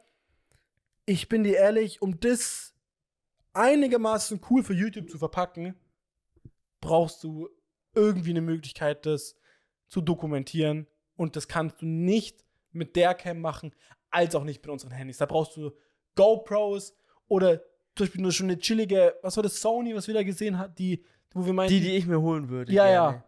ich 1.07 1.29
bin 1.29 1.45
dir 1.45 1.57
ehrlich, 1.57 2.01
um 2.01 2.19
das 2.21 2.75
einigermaßen 3.53 4.41
cool 4.51 4.63
für 4.63 4.75
YouTube 4.75 5.11
zu 5.11 5.19
verpacken, 5.19 5.75
brauchst 6.81 7.23
du 7.25 7.49
irgendwie 7.95 8.31
eine 8.31 8.41
Möglichkeit, 8.41 9.07
das 9.07 9.37
zu 9.89 10.01
dokumentieren. 10.01 10.87
Und 11.17 11.37
das 11.37 11.47
kannst 11.47 11.81
du 11.83 11.87
nicht 11.87 12.45
mit 12.73 12.97
der 12.97 13.15
Cam 13.15 13.41
machen, 13.41 13.73
als 14.15 14.35
auch 14.35 14.45
nicht 14.45 14.63
mit 14.63 14.71
unseren 14.71 14.93
Handys. 14.93 15.19
Da 15.19 15.27
brauchst 15.27 15.57
du 15.57 15.73
GoPros 16.15 16.95
oder 17.29 17.59
zum 17.97 18.07
Beispiel 18.07 18.23
nur 18.23 18.33
schon 18.33 18.47
eine 18.47 18.59
chillige, 18.59 19.15
was 19.23 19.37
war 19.37 19.43
das, 19.43 19.61
Sony, 19.61 19.95
was 19.95 20.07
wir 20.07 20.15
da 20.15 20.23
gesehen 20.23 20.59
haben, 20.59 20.75
die, 20.77 21.05
wo 21.33 21.45
wir 21.47 21.53
meinten, 21.53 21.73
Die, 21.75 21.81
die 21.81 21.97
ich 21.97 22.07
mir 22.07 22.21
holen 22.21 22.49
würde. 22.49 22.73
Ja, 22.73 22.85
gerne. 22.87 23.17
ja. 23.19 23.25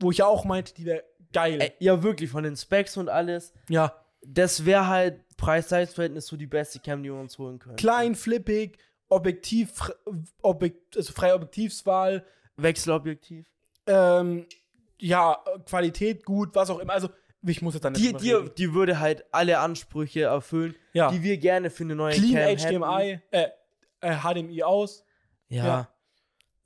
wo 0.00 0.10
ich 0.10 0.18
ja 0.18 0.26
auch 0.26 0.44
meinte, 0.44 0.74
die 0.74 0.84
wäre 0.84 1.04
geil. 1.32 1.60
Ey, 1.60 1.72
ja, 1.78 2.02
wirklich, 2.02 2.30
von 2.30 2.44
den 2.44 2.56
Specs 2.56 2.96
und 2.96 3.08
alles. 3.08 3.52
ja, 3.68 3.94
Das 4.22 4.64
wäre 4.66 4.86
halt 4.88 5.20
Preis-Leistungs-Verhältnis 5.36 6.26
so 6.26 6.36
die 6.36 6.46
beste 6.46 6.78
Cam, 6.80 7.02
die 7.02 7.10
wir 7.10 7.18
uns 7.20 7.38
holen 7.38 7.58
können. 7.58 7.76
klein, 7.76 8.14
flippig, 8.14 8.78
Objektiv, 9.08 9.72
Objekt, 10.40 10.96
also 10.96 11.12
freie 11.12 11.34
Objektivswahl, 11.34 12.24
Wechselobjektiv. 12.56 13.46
ähm, 13.86 14.46
ja, 14.98 15.42
Qualität 15.66 16.24
gut, 16.24 16.54
was 16.54 16.70
auch 16.70 16.78
immer. 16.78 16.92
Also, 16.92 17.08
ich 17.44 17.62
muss 17.62 17.74
jetzt 17.74 17.84
dann 17.84 17.94
Die, 17.94 18.12
die, 18.12 18.32
reden. 18.32 18.50
die 18.56 18.74
würde 18.74 19.00
halt 19.00 19.24
alle 19.32 19.58
Ansprüche 19.58 20.22
erfüllen, 20.22 20.74
Ja. 20.92 21.10
die 21.10 21.22
wir 21.22 21.38
gerne 21.38 21.70
für 21.70 21.84
eine 21.84 21.94
neue 21.96 22.14
Clean 22.14 22.56
Cam 22.56 22.82
HDMI, 22.82 23.20
äh, 23.30 23.48
äh, 24.00 24.16
HDMI 24.16 24.62
aus. 24.62 25.04
Ja. 25.48 25.88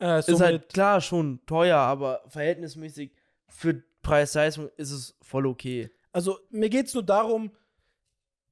Ja. 0.00 0.16
Äh, 0.18 0.18
Ist 0.20 0.40
halt 0.40 0.68
klar 0.72 1.00
schon 1.00 1.40
teuer, 1.46 1.78
aber 1.78 2.22
verhältnismäßig 2.28 3.12
für 3.48 3.82
Preis-Leistung 4.02 4.68
ist 4.76 4.90
es 4.90 5.16
voll 5.22 5.46
okay. 5.46 5.90
also, 6.12 6.38
mir 6.50 6.68
geht 6.68 6.86
es 6.86 6.94
nur 6.94 7.02
darum, 7.02 7.50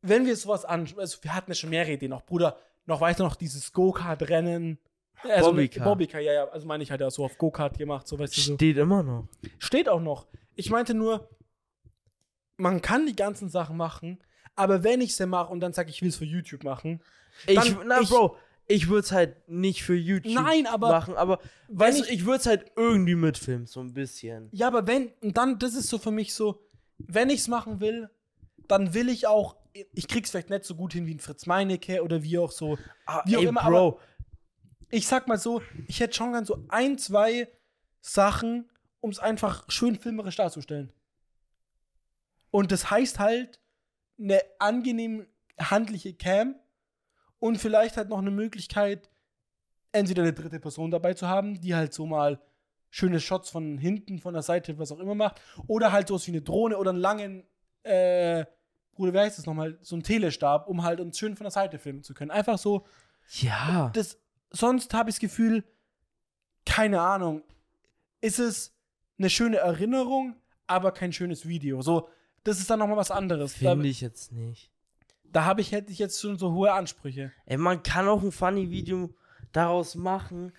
wenn 0.02 0.26
wir 0.26 0.36
sowas 0.36 0.64
an, 0.64 0.88
also 0.96 1.18
wir 1.22 1.34
hatten 1.34 1.50
ja 1.50 1.54
schon 1.54 1.70
mehrere 1.70 1.92
Ideen, 1.92 2.12
auch 2.12 2.22
Bruder, 2.24 2.58
noch 2.86 3.00
weiter 3.00 3.22
noch 3.24 3.36
dieses 3.36 3.72
Go-Kart-Rennen. 3.72 4.78
Also 5.22 5.50
Bobbycar. 5.50 5.84
Bobbycar, 5.84 6.20
ja, 6.20 6.32
ja, 6.32 6.48
also 6.48 6.66
meine 6.66 6.82
ich 6.82 6.90
halt 6.90 7.00
ja 7.00 7.10
so 7.10 7.24
auf 7.24 7.38
Go-Kart 7.38 7.78
gemacht, 7.78 8.06
so 8.06 8.18
weißt 8.18 8.36
du 8.36 8.40
so. 8.40 8.54
Steht 8.54 8.76
immer 8.76 9.02
noch. 9.02 9.28
Steht 9.58 9.88
auch 9.88 10.00
noch. 10.00 10.26
Ich 10.56 10.70
meinte 10.70 10.92
nur, 10.94 11.28
man 12.56 12.82
kann 12.82 13.06
die 13.06 13.16
ganzen 13.16 13.48
Sachen 13.48 13.76
machen, 13.76 14.18
aber 14.54 14.84
wenn 14.84 15.00
ich 15.00 15.16
sie 15.16 15.26
mache 15.26 15.52
und 15.52 15.60
dann 15.60 15.72
sage, 15.72 15.90
ich 15.90 16.00
will 16.02 16.08
es 16.10 16.16
für 16.16 16.24
YouTube 16.24 16.64
machen, 16.64 17.00
Ich, 17.48 17.56
Dann- 17.56 17.80
na, 17.86 18.00
ich- 18.00 18.08
Bro, 18.08 18.36
ich 18.68 18.88
würde 18.88 19.00
es 19.00 19.10
halt 19.12 19.48
nicht 19.48 19.82
für 19.82 19.94
YouTube 19.96 20.32
Nein, 20.32 20.66
aber 20.68 20.88
machen, 20.90 21.16
aber 21.16 21.40
weißt 21.68 21.98
du, 22.00 22.04
ich- 22.04 22.10
ich 22.12 22.24
würde 22.24 22.38
es 22.38 22.46
halt 22.46 22.70
irgendwie 22.76 23.16
mitfilmen, 23.16 23.66
so 23.66 23.80
ein 23.80 23.92
bisschen. 23.92 24.48
ja, 24.52 24.68
aber 24.68 24.86
wenn, 24.86 25.10
und 25.20 25.36
dann, 25.36 25.58
das 25.58 25.74
ist 25.74 25.88
so 25.88 25.98
für 25.98 26.12
mich 26.12 26.32
so, 26.32 26.60
wenn 26.98 27.28
ich 27.30 27.40
es 27.40 27.48
machen 27.48 27.80
will, 27.80 28.08
dann 28.68 28.94
will 28.94 29.08
ich 29.08 29.26
auch, 29.26 29.56
ich 29.92 30.06
krieg's 30.06 30.30
vielleicht 30.30 30.48
nicht 30.50 30.64
so 30.64 30.76
gut 30.76 30.92
hin 30.92 31.06
wie 31.06 31.14
ein 31.14 31.18
Fritz 31.18 31.46
Meinecke 31.46 32.02
oder 32.04 32.22
wie 32.22 32.38
auch 32.38 32.52
so. 32.52 32.78
Ah, 33.06 33.22
Wie 33.26 33.36
auch 33.36 33.40
ey, 33.42 33.48
immer, 33.48 33.64
Bro, 33.64 33.98
Ich 34.90 35.08
sag 35.08 35.26
mal 35.26 35.36
so, 35.38 35.60
ich 35.88 35.98
hätte 35.98 36.14
schon 36.14 36.30
gern 36.30 36.44
so 36.44 36.64
ein, 36.68 36.96
zwei 36.98 37.48
Sachen, 38.00 38.70
um 39.00 39.10
es 39.10 39.18
einfach 39.18 39.64
schön 39.68 39.96
filmerisch 39.98 40.36
darzustellen. 40.36 40.92
Und 42.54 42.70
das 42.70 42.88
heißt 42.88 43.18
halt, 43.18 43.58
eine 44.16 44.40
angenehm 44.60 45.26
handliche 45.58 46.14
Cam 46.14 46.54
und 47.40 47.58
vielleicht 47.58 47.96
halt 47.96 48.10
noch 48.10 48.18
eine 48.18 48.30
Möglichkeit, 48.30 49.10
entweder 49.90 50.22
eine 50.22 50.34
dritte 50.34 50.60
Person 50.60 50.92
dabei 50.92 51.14
zu 51.14 51.26
haben, 51.26 51.60
die 51.60 51.74
halt 51.74 51.92
so 51.92 52.06
mal 52.06 52.40
schöne 52.90 53.18
Shots 53.18 53.50
von 53.50 53.76
hinten, 53.76 54.20
von 54.20 54.34
der 54.34 54.44
Seite, 54.44 54.78
was 54.78 54.92
auch 54.92 55.00
immer 55.00 55.16
macht. 55.16 55.40
Oder 55.66 55.90
halt 55.90 56.06
sowas 56.06 56.28
wie 56.28 56.30
eine 56.30 56.42
Drohne 56.42 56.78
oder 56.78 56.90
einen 56.90 57.00
langen, 57.00 57.42
äh, 57.82 58.44
Bruder, 58.92 59.14
wie 59.14 59.18
heißt 59.18 59.36
das 59.36 59.46
nochmal? 59.46 59.76
So 59.82 59.96
ein 59.96 60.04
Telestab, 60.04 60.68
um 60.68 60.84
halt 60.84 61.00
uns 61.00 61.18
schön 61.18 61.34
von 61.34 61.46
der 61.46 61.50
Seite 61.50 61.80
filmen 61.80 62.04
zu 62.04 62.14
können. 62.14 62.30
Einfach 62.30 62.58
so, 62.58 62.86
ja. 63.40 63.90
das, 63.94 64.16
sonst 64.50 64.94
habe 64.94 65.10
ich 65.10 65.16
das 65.16 65.20
Gefühl, 65.20 65.64
keine 66.64 67.00
Ahnung, 67.00 67.42
ist 68.20 68.38
es 68.38 68.76
eine 69.18 69.28
schöne 69.28 69.56
Erinnerung, 69.56 70.36
aber 70.68 70.92
kein 70.92 71.12
schönes 71.12 71.48
Video. 71.48 71.82
So, 71.82 72.08
das 72.44 72.58
ist 72.60 72.70
dann 72.70 72.78
nochmal 72.78 72.96
was 72.96 73.10
anderes. 73.10 73.54
Finde 73.54 73.88
ich 73.88 74.00
jetzt 74.00 74.32
nicht. 74.32 74.70
Da 75.24 75.44
habe 75.44 75.60
ich, 75.60 75.72
hätte 75.72 75.90
ich 75.90 75.98
jetzt 75.98 76.20
schon 76.20 76.38
so 76.38 76.52
hohe 76.52 76.72
Ansprüche. 76.72 77.32
Ey, 77.46 77.56
man 77.56 77.82
kann 77.82 78.06
auch 78.06 78.22
ein 78.22 78.30
funny 78.30 78.70
Video 78.70 79.10
daraus 79.52 79.94
machen, 79.96 80.52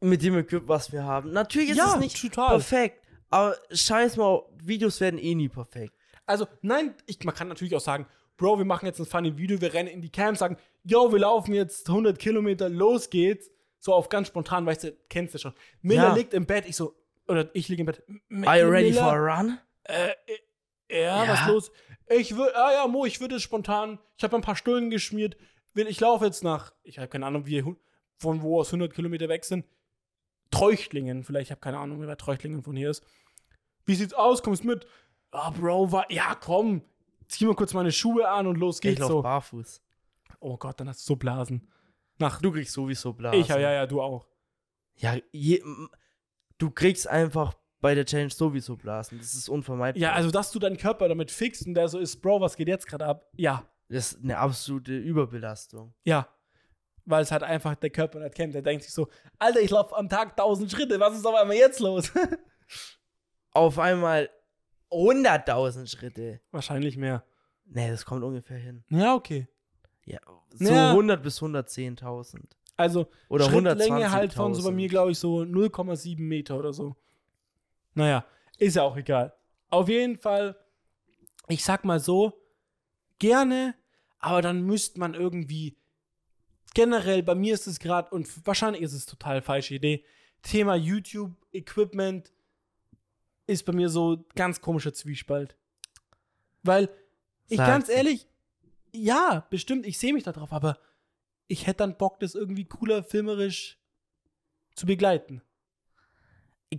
mit 0.00 0.22
dem 0.22 0.38
Equip, 0.38 0.66
was 0.68 0.92
wir 0.92 1.04
haben. 1.04 1.32
Natürlich 1.32 1.70
ist 1.70 1.76
Ja, 1.78 1.94
es 1.94 2.00
nicht 2.00 2.20
total. 2.20 2.48
perfekt, 2.50 3.02
aber 3.30 3.56
scheiß 3.70 4.16
mal, 4.16 4.42
Videos 4.62 5.00
werden 5.00 5.18
eh 5.18 5.34
nie 5.34 5.48
perfekt. 5.48 5.94
Also, 6.26 6.46
nein, 6.62 6.94
ich, 7.06 7.22
man 7.24 7.34
kann 7.34 7.48
natürlich 7.48 7.74
auch 7.76 7.80
sagen, 7.80 8.06
Bro, 8.36 8.58
wir 8.58 8.64
machen 8.66 8.84
jetzt 8.86 8.98
ein 9.00 9.06
funny 9.06 9.36
Video, 9.38 9.60
wir 9.60 9.72
rennen 9.72 9.88
in 9.88 10.02
die 10.02 10.10
Camp, 10.10 10.36
sagen, 10.36 10.56
yo, 10.84 11.10
wir 11.10 11.18
laufen 11.20 11.54
jetzt 11.54 11.88
100 11.88 12.18
Kilometer, 12.18 12.68
los 12.68 13.08
geht's. 13.10 13.50
So 13.78 13.94
auf 13.94 14.08
ganz 14.08 14.28
spontan, 14.28 14.66
weißt 14.66 14.84
du, 14.84 14.92
kennst 15.08 15.34
du 15.34 15.38
schon. 15.38 15.52
Miller 15.80 16.08
Ja. 16.08 16.14
liegt 16.14 16.34
im 16.34 16.44
Bett, 16.44 16.64
ich 16.66 16.76
so, 16.76 16.94
oder 17.28 17.48
ich 17.54 17.68
liege 17.68 17.80
im 17.82 17.86
Bett. 17.86 18.02
M- 18.28 18.44
Are 18.46 18.60
you 18.60 18.68
ready 18.68 18.90
Miller, 18.90 19.02
for 19.02 19.12
a 19.12 19.36
run? 19.38 19.58
Äh, 19.84 20.08
äh, 20.10 20.14
ja, 20.90 21.24
Ja. 21.24 21.28
was 21.28 21.46
los? 21.48 21.72
Ich 22.08 22.36
würde, 22.36 22.56
ah 22.56 22.72
ja, 22.72 22.86
Mo, 22.86 23.04
ich 23.04 23.20
würde 23.20 23.40
spontan, 23.40 23.98
ich 24.16 24.22
habe 24.24 24.36
ein 24.36 24.42
paar 24.42 24.54
Stullen 24.56 24.90
geschmiert, 24.90 25.36
will, 25.74 25.88
ich 25.88 25.98
laufe 26.00 26.24
jetzt 26.24 26.44
nach, 26.44 26.72
ich 26.84 26.98
habe 26.98 27.08
keine 27.08 27.26
Ahnung, 27.26 27.46
wie, 27.46 27.62
von 28.18 28.42
wo 28.42 28.60
aus 28.60 28.68
100 28.68 28.92
Kilometer 28.94 29.28
weg 29.28 29.44
sind. 29.44 29.64
Treuchtlingen, 30.50 31.24
vielleicht, 31.24 31.46
ich 31.48 31.50
habe 31.50 31.60
keine 31.60 31.78
Ahnung, 31.78 32.00
wie 32.02 32.06
weit 32.06 32.20
Treuchtlingen 32.20 32.62
von 32.62 32.76
hier 32.76 32.90
ist. 32.90 33.02
Wie 33.84 33.94
sieht's 33.94 34.14
aus? 34.14 34.42
Kommst 34.42 34.64
mit? 34.64 34.86
Ah, 35.32 35.50
Bro, 35.50 35.90
war, 35.92 36.10
ja, 36.10 36.34
komm, 36.36 36.82
zieh 37.28 37.44
mal 37.46 37.54
kurz 37.56 37.74
meine 37.74 37.92
Schuhe 37.92 38.28
an 38.28 38.46
und 38.46 38.56
los 38.56 38.76
Ich 38.76 38.82
geht's 38.82 39.00
lauf 39.00 39.10
so. 39.10 39.22
barfuß. 39.22 39.82
Oh 40.40 40.56
Gott, 40.56 40.78
dann 40.80 40.88
hast 40.88 41.00
du 41.02 41.12
so 41.14 41.16
Blasen. 41.16 41.68
Nach, 42.18 42.40
Du 42.40 42.52
kriegst 42.52 42.72
sowieso 42.72 43.12
Blasen. 43.12 43.40
ich, 43.40 43.48
ja, 43.48 43.58
ja, 43.58 43.72
ja, 43.72 43.86
du 43.86 44.00
auch. 44.00 44.26
Ja, 44.96 45.16
je, 45.32 45.62
du 46.58 46.70
kriegst 46.70 47.06
einfach 47.08 47.54
bei 47.80 47.94
der 47.94 48.04
Challenge 48.04 48.30
sowieso 48.30 48.76
Blasen. 48.76 49.18
Das 49.18 49.34
ist 49.34 49.48
unvermeidbar. 49.48 50.00
Ja, 50.00 50.12
also, 50.12 50.30
dass 50.30 50.50
du 50.52 50.58
deinen 50.58 50.76
Körper 50.76 51.08
damit 51.08 51.30
fixst 51.30 51.66
und 51.66 51.74
der 51.74 51.88
so 51.88 51.98
ist, 51.98 52.16
Bro, 52.22 52.40
was 52.40 52.56
geht 52.56 52.68
jetzt 52.68 52.86
gerade 52.86 53.04
ab? 53.06 53.28
Ja, 53.36 53.64
Das 53.88 54.12
ist 54.12 54.22
eine 54.24 54.38
absolute 54.38 54.96
Überbelastung. 54.96 55.94
Ja. 56.04 56.28
Weil 57.04 57.22
es 57.22 57.30
halt 57.30 57.42
einfach 57.44 57.76
der 57.76 57.90
Körper 57.90 58.18
nicht 58.18 58.34
kennt. 58.34 58.54
Der 58.54 58.62
denkt 58.62 58.82
sich 58.84 58.92
so, 58.92 59.08
Alter, 59.38 59.60
ich 59.60 59.70
laufe 59.70 59.94
am 59.96 60.08
Tag 60.08 60.30
1000 60.30 60.70
Schritte, 60.70 60.98
was 60.98 61.16
ist 61.16 61.24
auf 61.26 61.34
einmal 61.36 61.56
jetzt 61.56 61.78
los? 61.80 62.10
Auf 63.52 63.78
einmal 63.78 64.28
100.000 64.90 65.86
Schritte. 65.88 66.40
Wahrscheinlich 66.50 66.96
mehr. 66.96 67.24
Nee, 67.64 67.88
das 67.90 68.04
kommt 68.04 68.22
ungefähr 68.22 68.58
hin. 68.58 68.84
Ja, 68.90 69.14
okay. 69.14 69.48
Ja, 70.04 70.18
so 70.50 70.72
Ja. 70.72 70.90
100 70.90 71.22
bis 71.22 71.40
110.000. 71.40 72.40
Also 72.76 73.08
Oder 73.28 73.46
Schrittlänge 73.46 74.10
halt 74.12 74.32
von 74.34 74.54
so 74.54 74.62
bei 74.62 74.68
120.000. 74.70 74.72
mir, 74.74 74.88
glaube 74.88 75.10
ich, 75.12 75.18
so 75.18 75.38
0,7 75.40 76.20
Meter 76.20 76.58
oder 76.58 76.72
so. 76.72 76.96
Naja, 77.96 78.26
ist 78.58 78.76
ja 78.76 78.82
auch 78.82 78.96
egal. 78.96 79.34
Auf 79.70 79.88
jeden 79.88 80.18
Fall, 80.18 80.56
ich 81.48 81.64
sag 81.64 81.84
mal 81.84 81.98
so, 81.98 82.40
gerne, 83.18 83.74
aber 84.18 84.42
dann 84.42 84.62
müsste 84.62 85.00
man 85.00 85.14
irgendwie 85.14 85.78
generell, 86.74 87.22
bei 87.22 87.34
mir 87.34 87.54
ist 87.54 87.66
es 87.66 87.80
gerade, 87.80 88.10
und 88.10 88.46
wahrscheinlich 88.46 88.82
ist 88.82 88.92
es 88.92 89.06
total 89.06 89.40
falsche 89.40 89.74
Idee, 89.74 90.04
Thema 90.42 90.76
YouTube, 90.76 91.32
Equipment 91.52 92.32
ist 93.46 93.64
bei 93.64 93.72
mir 93.72 93.88
so 93.88 94.26
ganz 94.34 94.60
komischer 94.60 94.92
Zwiespalt. 94.92 95.56
Weil, 96.62 96.90
ich 97.48 97.56
Sag's. 97.56 97.68
ganz 97.68 97.88
ehrlich, 97.88 98.26
ja, 98.92 99.46
bestimmt, 99.48 99.86
ich 99.86 99.98
sehe 99.98 100.12
mich 100.12 100.24
da 100.24 100.32
drauf, 100.32 100.52
aber 100.52 100.78
ich 101.48 101.66
hätte 101.66 101.78
dann 101.78 101.96
Bock, 101.96 102.20
das 102.20 102.34
irgendwie 102.34 102.66
cooler 102.66 103.02
filmerisch 103.02 103.78
zu 104.74 104.84
begleiten. 104.84 105.40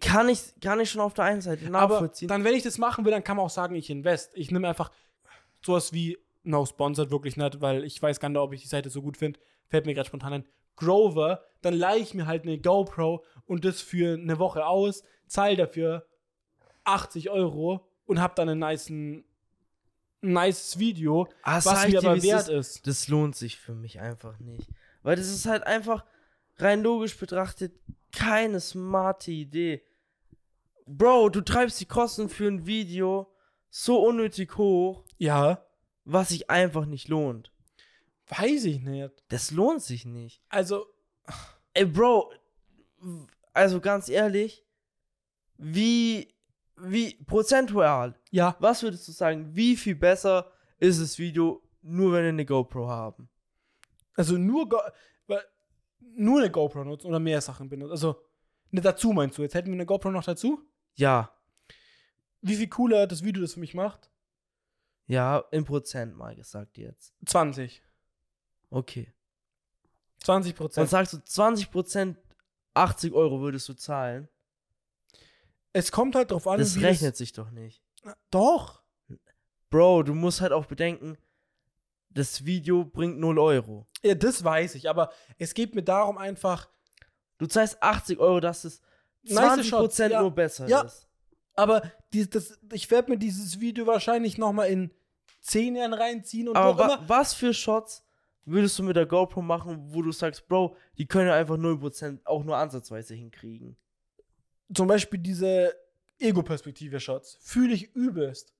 Kann 0.01 0.27
ich, 0.29 0.53
kann 0.61 0.79
ich 0.79 0.91
schon 0.91 1.01
auf 1.01 1.13
der 1.13 1.25
einen 1.25 1.41
Seite 1.41 1.65
Aber 1.67 1.71
nachvollziehen. 1.95 2.27
dann, 2.27 2.43
wenn 2.43 2.53
ich 2.53 2.63
das 2.63 2.77
machen 2.77 3.05
will, 3.05 3.11
dann 3.11 3.23
kann 3.23 3.37
man 3.37 3.45
auch 3.45 3.49
sagen, 3.49 3.73
ich 3.75 3.89
invest. 3.89 4.31
Ich 4.35 4.51
nehme 4.51 4.67
einfach 4.67 4.91
sowas 5.65 5.93
wie, 5.93 6.17
no 6.43 6.65
sponsored 6.65 7.09
wirklich 7.09 7.37
nicht, 7.37 7.61
weil 7.61 7.83
ich 7.83 8.01
weiß 8.01 8.19
gar 8.19 8.29
nicht, 8.29 8.37
ob 8.37 8.53
ich 8.53 8.61
die 8.61 8.67
Seite 8.67 8.89
so 8.89 9.01
gut 9.01 9.17
finde. 9.17 9.39
Fällt 9.67 9.85
mir 9.85 9.93
gerade 9.93 10.07
spontan 10.07 10.33
ein. 10.33 10.45
Grover, 10.75 11.43
dann 11.61 11.73
leihe 11.73 11.99
ich 12.01 12.13
mir 12.13 12.27
halt 12.27 12.43
eine 12.43 12.59
GoPro 12.59 13.23
und 13.45 13.65
das 13.65 13.81
für 13.81 14.13
eine 14.13 14.37
Woche 14.39 14.65
aus, 14.65 15.03
zahle 15.25 15.55
dafür 15.55 16.05
80 16.83 17.29
Euro 17.31 17.87
und 18.05 18.21
hab 18.21 18.35
dann 18.35 18.49
einen 18.49 18.63
ein 18.63 19.23
nices 20.21 20.77
Video, 20.79 21.27
Ah, 21.43 21.59
was 21.63 21.85
mir 21.85 21.99
dir, 21.99 21.99
aber 22.09 22.17
es 22.17 22.23
wert 22.23 22.49
ist. 22.49 22.75
ist. 22.77 22.87
das 22.87 23.07
lohnt 23.07 23.35
sich 23.35 23.57
für 23.57 23.73
mich 23.73 23.99
einfach 23.99 24.37
nicht. 24.39 24.67
Weil 25.03 25.15
das 25.15 25.27
ist 25.29 25.45
halt 25.45 25.63
einfach 25.65 26.05
rein 26.57 26.81
logisch 26.83 27.17
betrachtet 27.17 27.73
keine 28.11 28.59
smarte 28.59 29.31
Idee. 29.31 29.83
Bro, 30.85 31.29
du 31.29 31.41
treibst 31.41 31.79
die 31.81 31.85
Kosten 31.85 32.29
für 32.29 32.47
ein 32.47 32.65
Video 32.65 33.33
so 33.69 33.99
unnötig 34.05 34.57
hoch, 34.57 35.03
Ja, 35.17 35.65
was 36.05 36.29
sich 36.29 36.49
einfach 36.49 36.85
nicht 36.85 37.07
lohnt. 37.09 37.51
weiß 38.29 38.65
ich 38.65 38.79
nicht. 38.81 39.11
Das 39.29 39.51
lohnt 39.51 39.81
sich 39.81 40.05
nicht. 40.05 40.41
Also, 40.49 40.85
Ey, 41.73 41.85
Bro, 41.85 42.31
also 43.53 43.79
ganz 43.81 44.09
ehrlich, 44.09 44.65
wie, 45.57 46.33
wie 46.77 47.15
prozentual, 47.25 48.17
ja, 48.31 48.55
was 48.59 48.83
würdest 48.83 49.07
du 49.07 49.11
sagen, 49.11 49.55
wie 49.55 49.75
viel 49.75 49.95
besser 49.95 50.51
ist 50.79 51.01
das 51.01 51.17
Video, 51.19 51.61
nur 51.81 52.13
wenn 52.13 52.23
wir 52.23 52.29
eine 52.29 52.45
GoPro 52.45 52.87
haben? 52.87 53.29
Also 54.15 54.37
nur, 54.37 54.67
Go 54.69 54.79
nur 56.17 56.39
eine 56.39 56.51
GoPro 56.51 56.83
nutzen 56.83 57.07
oder 57.07 57.19
mehr 57.19 57.39
Sachen 57.41 57.69
benutzen. 57.69 57.91
Also, 57.91 58.21
ne, 58.71 58.81
dazu 58.81 59.13
meinst 59.13 59.37
du, 59.37 59.41
jetzt 59.43 59.53
hätten 59.55 59.67
wir 59.69 59.73
eine 59.75 59.85
GoPro 59.85 60.11
noch 60.11 60.23
dazu? 60.23 60.61
Ja, 60.95 61.31
Wie 62.41 62.55
viel 62.55 62.67
cooler 62.69 63.07
das 63.07 63.23
Video 63.23 63.41
das 63.41 63.53
für 63.53 63.59
mich 63.59 63.73
macht? 63.73 64.09
ja, 65.09 65.39
in 65.51 65.63
Prozent 65.63 66.17
mal 66.17 66.35
gesagt 66.35 66.77
jetzt. 66.77 67.13
20. 67.25 67.81
Okay. 68.69 69.13
20 70.23 70.51
Dann 70.53 70.57
Prozent. 70.57 70.89
sagst 70.89 71.13
du 71.13 71.17
20%, 71.17 72.15
80 72.73 73.13
Euro 73.13 73.39
würdest 73.39 73.69
du 73.69 73.73
zahlen. 73.73 74.27
Es 75.71 75.91
kommt 75.91 76.15
halt 76.15 76.31
drauf 76.31 76.45
an, 76.47 76.59
Das 76.59 76.81
rechnet 76.81 77.15
sich 77.15 77.31
doch 77.31 77.51
nicht. 77.51 77.81
Das, 78.03 78.15
doch. 78.31 78.83
Bro, 79.69 80.03
du 80.03 80.13
musst 80.13 80.41
halt 80.41 80.51
auch 80.51 80.65
bedenken, 80.65 81.17
das 82.17 82.45
Video 82.45 82.83
bringt 82.85 83.19
0 83.19 83.39
Euro. 83.39 83.87
Ja, 84.03 84.15
das 84.15 84.43
weiß 84.43 84.75
ich, 84.75 84.89
aber 84.89 85.11
es 85.37 85.53
geht 85.53 85.75
mir 85.75 85.83
darum 85.83 86.17
einfach, 86.17 86.69
Du 87.39 87.45
zahlst 87.45 87.81
80 87.83 88.17
Euro, 88.19 88.39
dass 88.39 88.63
es 88.63 88.81
Nice 89.23 89.59
20% 89.59 89.63
Shots, 89.63 89.97
ja. 89.99 90.21
nur 90.21 90.31
besser 90.31 90.67
Ja. 90.67 90.81
ist. 90.81 91.07
aber 91.53 91.83
die, 92.13 92.27
das, 92.29 92.57
ich 92.73 92.89
werde 92.89 93.11
mir 93.11 93.17
dieses 93.17 93.59
Video 93.59 93.85
wahrscheinlich 93.85 94.37
noch 94.39 94.53
mal 94.53 94.65
in 94.65 94.91
10 95.41 95.75
Jahren 95.75 95.93
reinziehen 95.93 96.49
und 96.49 96.55
Aber 96.57 96.77
wa 96.77 96.85
immer. 96.95 97.07
was 97.09 97.33
für 97.35 97.53
Shots 97.53 98.03
würdest 98.45 98.79
du 98.79 98.83
mit 98.83 98.95
der 98.95 99.05
GoPro 99.05 99.41
machen, 99.43 99.93
wo 99.93 100.01
du 100.01 100.11
sagst, 100.11 100.47
Bro, 100.47 100.75
die 100.97 101.05
können 101.05 101.29
einfach 101.29 101.57
0% 101.57 102.21
auch 102.25 102.43
nur 102.43 102.57
ansatzweise 102.57 103.13
hinkriegen? 103.13 103.77
Zum 104.73 104.87
Beispiel 104.87 105.19
diese 105.19 105.75
Ego-Perspektive-Shots. 106.19 107.37
Fühle 107.41 107.73
ich 107.73 107.93
übelst. 107.95 108.53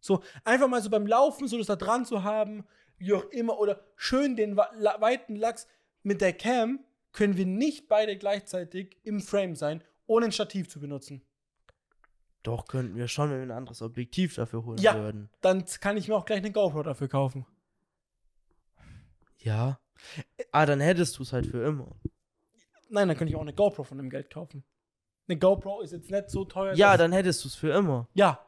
So, 0.00 0.22
einfach 0.44 0.68
mal 0.68 0.80
so 0.82 0.90
beim 0.90 1.06
Laufen, 1.06 1.46
so 1.48 1.58
das 1.58 1.66
da 1.66 1.76
dran 1.76 2.04
zu 2.04 2.22
haben, 2.24 2.64
wie 2.98 3.12
auch 3.12 3.24
immer, 3.30 3.58
oder 3.58 3.80
schön 3.96 4.36
den 4.36 4.56
weiten 4.56 5.36
Lachs 5.36 5.66
mit 6.02 6.20
der 6.20 6.32
Cam 6.32 6.80
können 7.12 7.36
wir 7.36 7.46
nicht 7.46 7.88
beide 7.88 8.16
gleichzeitig 8.18 8.98
im 9.04 9.20
Frame 9.20 9.54
sein, 9.56 9.82
ohne 10.06 10.26
ein 10.26 10.32
Stativ 10.32 10.68
zu 10.68 10.80
benutzen. 10.80 11.22
Doch, 12.42 12.66
könnten 12.66 12.96
wir 12.96 13.08
schon, 13.08 13.30
wenn 13.30 13.38
wir 13.38 13.46
ein 13.46 13.56
anderes 13.56 13.80
Objektiv 13.80 14.34
dafür 14.34 14.64
holen 14.64 14.78
Ja. 14.78 14.96
würden. 14.96 15.30
Dann 15.40 15.64
kann 15.80 15.96
ich 15.96 16.08
mir 16.08 16.14
auch 16.16 16.26
gleich 16.26 16.38
eine 16.38 16.52
GoPro 16.52 16.82
dafür 16.82 17.08
kaufen. 17.08 17.46
Ja. 19.38 19.78
Ah, 20.52 20.66
dann 20.66 20.80
hättest 20.80 21.18
du 21.18 21.22
es 21.22 21.32
halt 21.32 21.46
für 21.46 21.64
immer. 21.64 21.96
Nein, 22.90 23.08
dann 23.08 23.16
könnte 23.16 23.30
ich 23.30 23.36
auch 23.36 23.40
eine 23.42 23.54
GoPro 23.54 23.84
von 23.84 23.96
dem 23.98 24.10
Geld 24.10 24.30
kaufen. 24.30 24.62
Eine 25.26 25.38
GoPro 25.38 25.80
ist 25.80 25.92
jetzt 25.92 26.10
nicht 26.10 26.28
so 26.30 26.44
teuer. 26.44 26.74
Ja, 26.74 26.96
dann 26.98 27.12
hättest 27.12 27.44
du 27.44 27.48
es 27.48 27.54
für 27.54 27.70
immer. 27.72 28.08
Ja. 28.14 28.44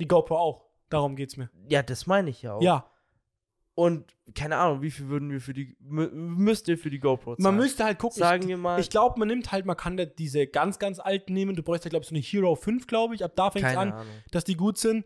Die 0.00 0.08
GoPro 0.08 0.36
auch. 0.36 0.66
Darum 0.88 1.14
geht's 1.14 1.36
mir. 1.36 1.48
Ja, 1.68 1.82
das 1.82 2.06
meine 2.08 2.30
ich 2.30 2.42
ja 2.42 2.54
auch. 2.54 2.62
Ja. 2.62 2.89
Und 3.74 4.14
keine 4.34 4.56
Ahnung, 4.58 4.82
wie 4.82 4.90
viel 4.90 5.08
würden 5.08 5.30
wir 5.30 5.40
für 5.40 5.52
die, 5.54 5.76
mü 5.80 6.08
müsst 6.12 6.68
ihr 6.68 6.76
für 6.76 6.90
die 6.90 6.98
GoPro 6.98 7.36
zahlen? 7.36 7.42
Man 7.42 7.56
müsste 7.56 7.84
halt 7.84 7.98
gucken. 7.98 8.18
Sagen 8.18 8.42
ich, 8.42 8.48
wir 8.48 8.56
mal, 8.58 8.78
Ich 8.80 8.90
glaube, 8.90 9.18
man 9.18 9.28
nimmt 9.28 9.52
halt, 9.52 9.64
man 9.64 9.76
kann 9.76 9.96
da 9.96 10.04
diese 10.04 10.46
ganz, 10.46 10.78
ganz 10.78 10.98
alten 10.98 11.32
nehmen. 11.32 11.56
Du 11.56 11.62
bräuchst 11.62 11.84
ja, 11.84 11.88
glaube 11.88 12.02
ich, 12.02 12.08
so 12.08 12.14
eine 12.14 12.22
Hero 12.22 12.54
5, 12.56 12.86
glaube 12.86 13.14
ich. 13.14 13.24
Ab 13.24 13.32
da 13.36 13.50
fängt 13.50 13.64
es 13.66 13.76
an, 13.76 13.92
Ahnung. 13.92 14.06
dass 14.32 14.44
die 14.44 14.56
gut 14.56 14.76
sind. 14.78 15.04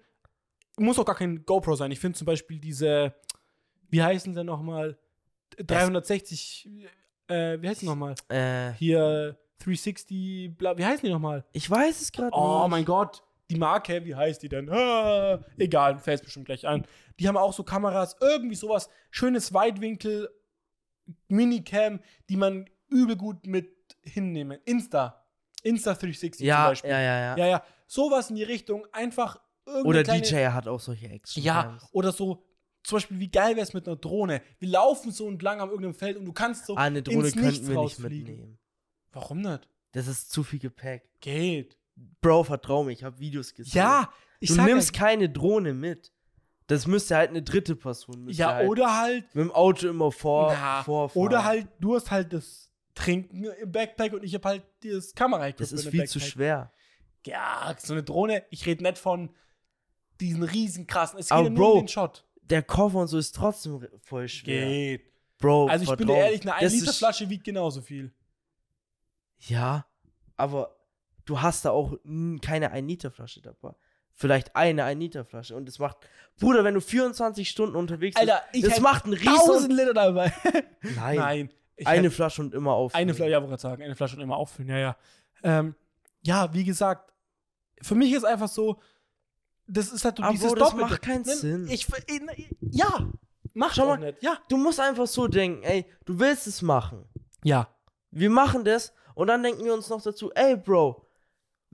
Muss 0.79 0.99
auch 0.99 1.05
gar 1.05 1.15
kein 1.15 1.45
GoPro 1.47 1.77
sein. 1.77 1.91
Ich 1.93 2.01
finde 2.01 2.19
zum 2.19 2.27
Beispiel 2.27 2.59
diese, 2.59 3.15
wie 3.91 4.03
heißen 4.03 4.35
sie 4.35 4.43
nochmal? 4.45 4.99
360, 5.59 6.69
äh, 7.29 7.59
wie 7.61 7.69
heißen 7.69 7.81
die 7.81 7.87
nochmal? 7.87 8.15
Äh, 8.29 8.73
Hier 8.73 9.39
360, 9.61 10.57
bla, 10.57 10.77
wie 10.77 10.85
heißen 10.85 11.07
die 11.07 11.13
nochmal? 11.13 11.45
ich 11.53 11.69
weiß 11.71 12.01
es 12.01 12.13
gerade 12.13 12.31
Oh 12.33 12.61
nicht. 12.63 12.71
mein 12.71 12.85
Gott, 12.85 13.23
die 13.51 13.57
Marke, 13.57 14.05
wie 14.05 14.15
heißt 14.15 14.43
die 14.43 14.49
denn? 14.49 14.71
Ah, 14.71 15.45
egal, 15.59 15.99
fällt 15.99 16.23
bestimmt 16.25 16.47
gleich 16.47 16.67
ein. 16.67 16.87
Die 17.21 17.29
haben 17.29 17.37
auch 17.37 17.53
so 17.53 17.63
Kameras, 17.63 18.17
irgendwie 18.21 18.55
sowas, 18.57 18.89
schönes 19.11 19.53
Weitwinkel, 19.53 20.29
Minicam, 21.29 22.01
die 22.29 22.37
man 22.37 22.69
übel 22.89 23.17
gut 23.17 23.47
mit 23.47 23.71
hinnehmen. 24.03 24.59
Insta. 24.65 25.25
Insta 25.63 25.93
360 25.95 26.39
zum 26.39 26.47
Ja, 26.47 26.69
Beispiel. 26.69 26.91
ja, 26.91 27.01
ja, 27.01 27.19
ja. 27.21 27.37
ja, 27.37 27.47
ja. 27.47 27.63
Sowas 27.87 28.31
in 28.31 28.37
die 28.37 28.43
Richtung, 28.43 28.87
einfach 28.93 29.41
irgendeine 29.67 29.89
Oder 29.89 30.03
kleine, 30.05 30.23
DJ 30.23 30.47
hat 30.49 30.69
auch 30.69 30.81
solche 30.81 31.09
Action. 31.09 31.43
Ja, 31.43 31.79
oder 31.93 32.13
so 32.13 32.43
zum 32.83 32.97
Beispiel, 32.97 33.19
wie 33.19 33.31
geil 33.31 33.57
wäre 33.57 33.63
es 33.65 33.73
mit 33.73 33.87
einer 33.87 33.97
Drohne? 33.97 34.43
Wir 34.59 34.69
laufen 34.69 35.11
so 35.11 35.27
entlang 35.29 35.61
am 35.61 35.71
irgendeinem 35.71 35.95
Feld 35.95 36.19
und 36.19 36.27
du 36.27 36.33
kannst 36.35 36.67
so 36.67 36.77
Ah, 36.77 36.83
eine 36.83 37.03
Drohne 37.03 37.27
ins 37.29 37.35
Nichts 37.35 37.43
könnten 37.59 37.63
wir 37.69 37.75
nicht 37.77 37.79
rausfliegen. 37.79 38.27
mitnehmen. 38.37 38.59
Warum 39.13 39.41
nicht? 39.41 39.69
Das 39.93 40.07
ist 40.07 40.31
zu 40.31 40.43
viel 40.43 40.59
Gepäck. 40.59 41.09
Geht. 41.21 41.79
Bro, 42.21 42.45
vertrau 42.45 42.85
mir, 42.85 42.93
ich 42.93 43.05
habe 43.05 43.19
Videos 43.19 43.55
gesehen. 43.55 43.77
Ja, 43.77 44.11
ich 44.41 44.51
du 44.51 44.61
nimmst 44.63 44.95
ja, 44.95 45.01
keine 45.01 45.29
Drohne 45.29 45.75
mit. 45.75 46.13
Das 46.67 46.87
müsste 46.87 47.17
halt 47.17 47.31
eine 47.31 47.43
dritte 47.43 47.77
Person. 47.77 48.29
ja 48.31 48.55
halt 48.55 48.69
oder 48.69 48.99
halt, 48.99 49.35
mit 49.35 49.45
dem 49.45 49.53
Auto 49.53 49.89
immer 49.89 50.11
vor, 50.11 50.51
na, 50.53 50.83
vorfahren. 50.83 51.27
oder 51.27 51.45
halt, 51.45 51.69
du 51.79 51.95
hast 51.95 52.11
halt 52.11 52.33
das 52.33 52.71
Trinken 52.95 53.45
im 53.45 53.71
Backpack 53.71 54.15
und 54.15 54.25
ich 54.25 54.35
habe 54.35 54.49
halt 54.49 54.63
das 54.83 55.15
kamera 55.15 55.51
Das 55.53 55.73
ist 55.73 55.89
viel 55.89 56.07
zu 56.07 56.21
schwer. 56.21 56.73
Ja, 57.27 57.75
so 57.79 57.93
eine 57.93 58.03
Drohne, 58.03 58.45
ich 58.51 58.65
rede 58.67 58.83
nicht 58.83 58.99
von 58.99 59.31
diesen 60.21 60.43
riesen 60.43 60.87
krassen, 60.87 61.19
es 61.19 61.29
geht 61.29 61.37
Aber 61.37 61.51
nur 61.51 61.59
Bro, 61.59 61.73
um 61.73 61.79
den 61.81 61.89
Shot. 61.89 62.25
Der 62.43 62.63
Koffer 62.63 62.99
und 62.99 63.09
so 63.09 63.19
ist 63.19 63.35
trotzdem 63.35 63.87
voll 64.03 64.29
schwer. 64.29 64.67
Geht. 64.67 65.13
Bro, 65.39 65.69
Also 65.69 65.83
ich 65.85 65.89
bin 65.91 66.07
vertrau 66.07 66.13
dir 66.15 66.19
mir. 66.19 66.25
ehrlich, 66.27 66.43
eine 66.43 66.55
1 66.55 66.63
Das 66.63 66.73
Liter 66.81 66.93
Flasche 66.93 67.29
wiegt 67.29 67.45
genauso 67.45 67.81
viel. 67.83 68.13
Ja, 69.41 69.87
aber 70.37 70.77
du 71.25 71.41
hast 71.41 71.65
da 71.65 71.71
auch 71.71 71.95
keine 72.43 72.71
1 72.71 72.87
Liter 72.87 73.11
Flasche 73.11 73.41
dabei. 73.43 73.75
Vielleicht 74.17 74.55
eine 74.55 74.85
1 74.85 75.01
Liter 75.01 75.25
Flasche. 75.25 75.57
Und 75.57 75.67
das 75.67 75.79
macht, 75.79 75.97
Bruder, 76.39 76.63
wenn 76.65 76.75
du 76.75 76.81
24 76.81 77.49
Stunden 77.49 77.75
unterwegs 77.77 78.15
bist, 78.19 78.31
Alter, 78.31 78.45
ich 78.53 78.63
das 78.63 78.81
macht 78.81 79.05
einen 79.05 79.15
riesen... 79.15 79.29
1000 79.29 79.73
Liter 79.73 79.95
dabei. 79.95 80.33
Nein, 80.97 81.17
Nein. 81.17 81.51
Eine 81.85 82.11
Flasche 82.13 82.41
und 82.41 82.55
immer 82.55 82.73
auf. 82.73 82.95
eine 82.95 83.15
Flasche, 83.15 83.31
ja, 83.31 83.39
wollte 83.39 83.49
gerade 83.51 83.63
sagen, 83.63 83.83
eine 83.83 83.97
Flasche 83.97 84.15
und 84.17 84.23
immer 84.23 84.37
auffüllen, 84.37 84.71
ja, 84.71 84.79
ja. 84.79 84.97
Ähm, 85.43 85.75
ja, 86.23 86.55
wie 86.55 86.63
gesagt, 86.63 87.13
für 87.83 87.97
mich 87.97 88.13
ist 88.13 88.25
einfach 88.25 88.49
so, 88.49 88.81
das 89.67 89.93
ist 89.93 90.05
halt 90.05 90.19
so 90.19 90.23
dieses 90.31 90.47
Bro, 90.47 90.55
das 90.55 90.69
Doppelte. 90.71 90.91
macht 90.91 91.03
keinen 91.03 91.23
Ne, 91.23 91.35
Sinn. 91.35 91.67
Ich, 91.69 91.89
ich, 92.07 92.23
ja, 92.71 93.11
mach 93.55 93.77
mal. 93.77 93.87
mal 93.87 93.99
nicht. 93.99 94.23
Ja. 94.23 94.39
Du 94.49 94.57
musst 94.57 94.79
einfach 94.79 95.07
so 95.09 95.27
denken, 95.27 95.65
ey, 95.65 95.85
du 96.05 96.19
willst 96.21 96.47
es 96.47 96.63
machen. 96.63 97.05
Ja. 97.43 97.69
Wir 98.13 98.31
machen 98.31 98.65
das 98.65 98.93
und 99.17 99.27
dann 99.27 99.43
denken 99.43 99.65
wir 99.65 99.75
uns 99.75 99.89
noch 99.89 100.01
dazu, 100.01 100.31
ey, 100.35 100.57
Bro, 100.57 101.05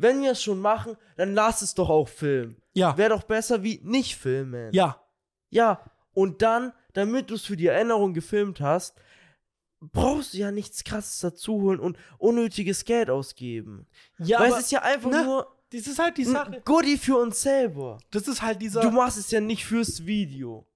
wenn 0.01 0.23
wir 0.23 0.33
es 0.33 0.43
schon 0.43 0.61
machen, 0.61 0.97
dann 1.17 1.35
lass 1.35 1.63
es 1.63 1.75
doch 1.75 1.91
auch 1.91 2.09
filmen. 2.09 2.57
Ja. 2.73 2.97
Wäre 2.97 3.11
doch 3.11 3.25
besser 3.25 3.63
wie 3.63 3.81
nicht 3.83 4.17
filmen. 4.17 4.73
Ja. 4.73 5.03
Ja, 5.51 5.83
und 6.13 6.43
dann, 6.43 6.73
damit 6.93 7.31
du 7.31 7.35
es 7.35 7.45
für 7.45 7.57
die 7.57 7.67
Erinnerung 7.67 8.15
gefilmt 8.15 8.61
hast, 8.61 8.97
brauchst 9.81 10.35
du 10.35 10.39
ja 10.39 10.51
nichts 10.51 10.85
krasses 10.85 11.21
dazu 11.21 11.61
holen 11.63 11.81
und 11.81 11.99
unnötiges 12.19 12.85
Geld 12.85 13.11
ausgeben. 13.11 13.87
Ja, 14.19 14.41
Weil 14.41 14.53
es 14.53 14.59
ist 14.61 14.73
ja 14.73 14.83
einfach 14.83 15.11
ne, 15.11 15.25
nur 15.25 15.57
das 15.73 15.87
ist 15.87 15.99
halt 15.99 16.19
die 16.19 16.25
Sache. 16.25 16.63
Goodie 16.65 16.99
für 16.99 17.17
uns 17.17 17.43
selber. 17.43 17.99
Das 18.11 18.27
ist 18.27 18.43
halt 18.43 18.61
dieser. 18.61 18.81
Du 18.81 18.91
machst 18.91 19.19
es 19.19 19.31
ja 19.31 19.41
nicht 19.41 19.65
fürs 19.65 20.05
Video. 20.05 20.67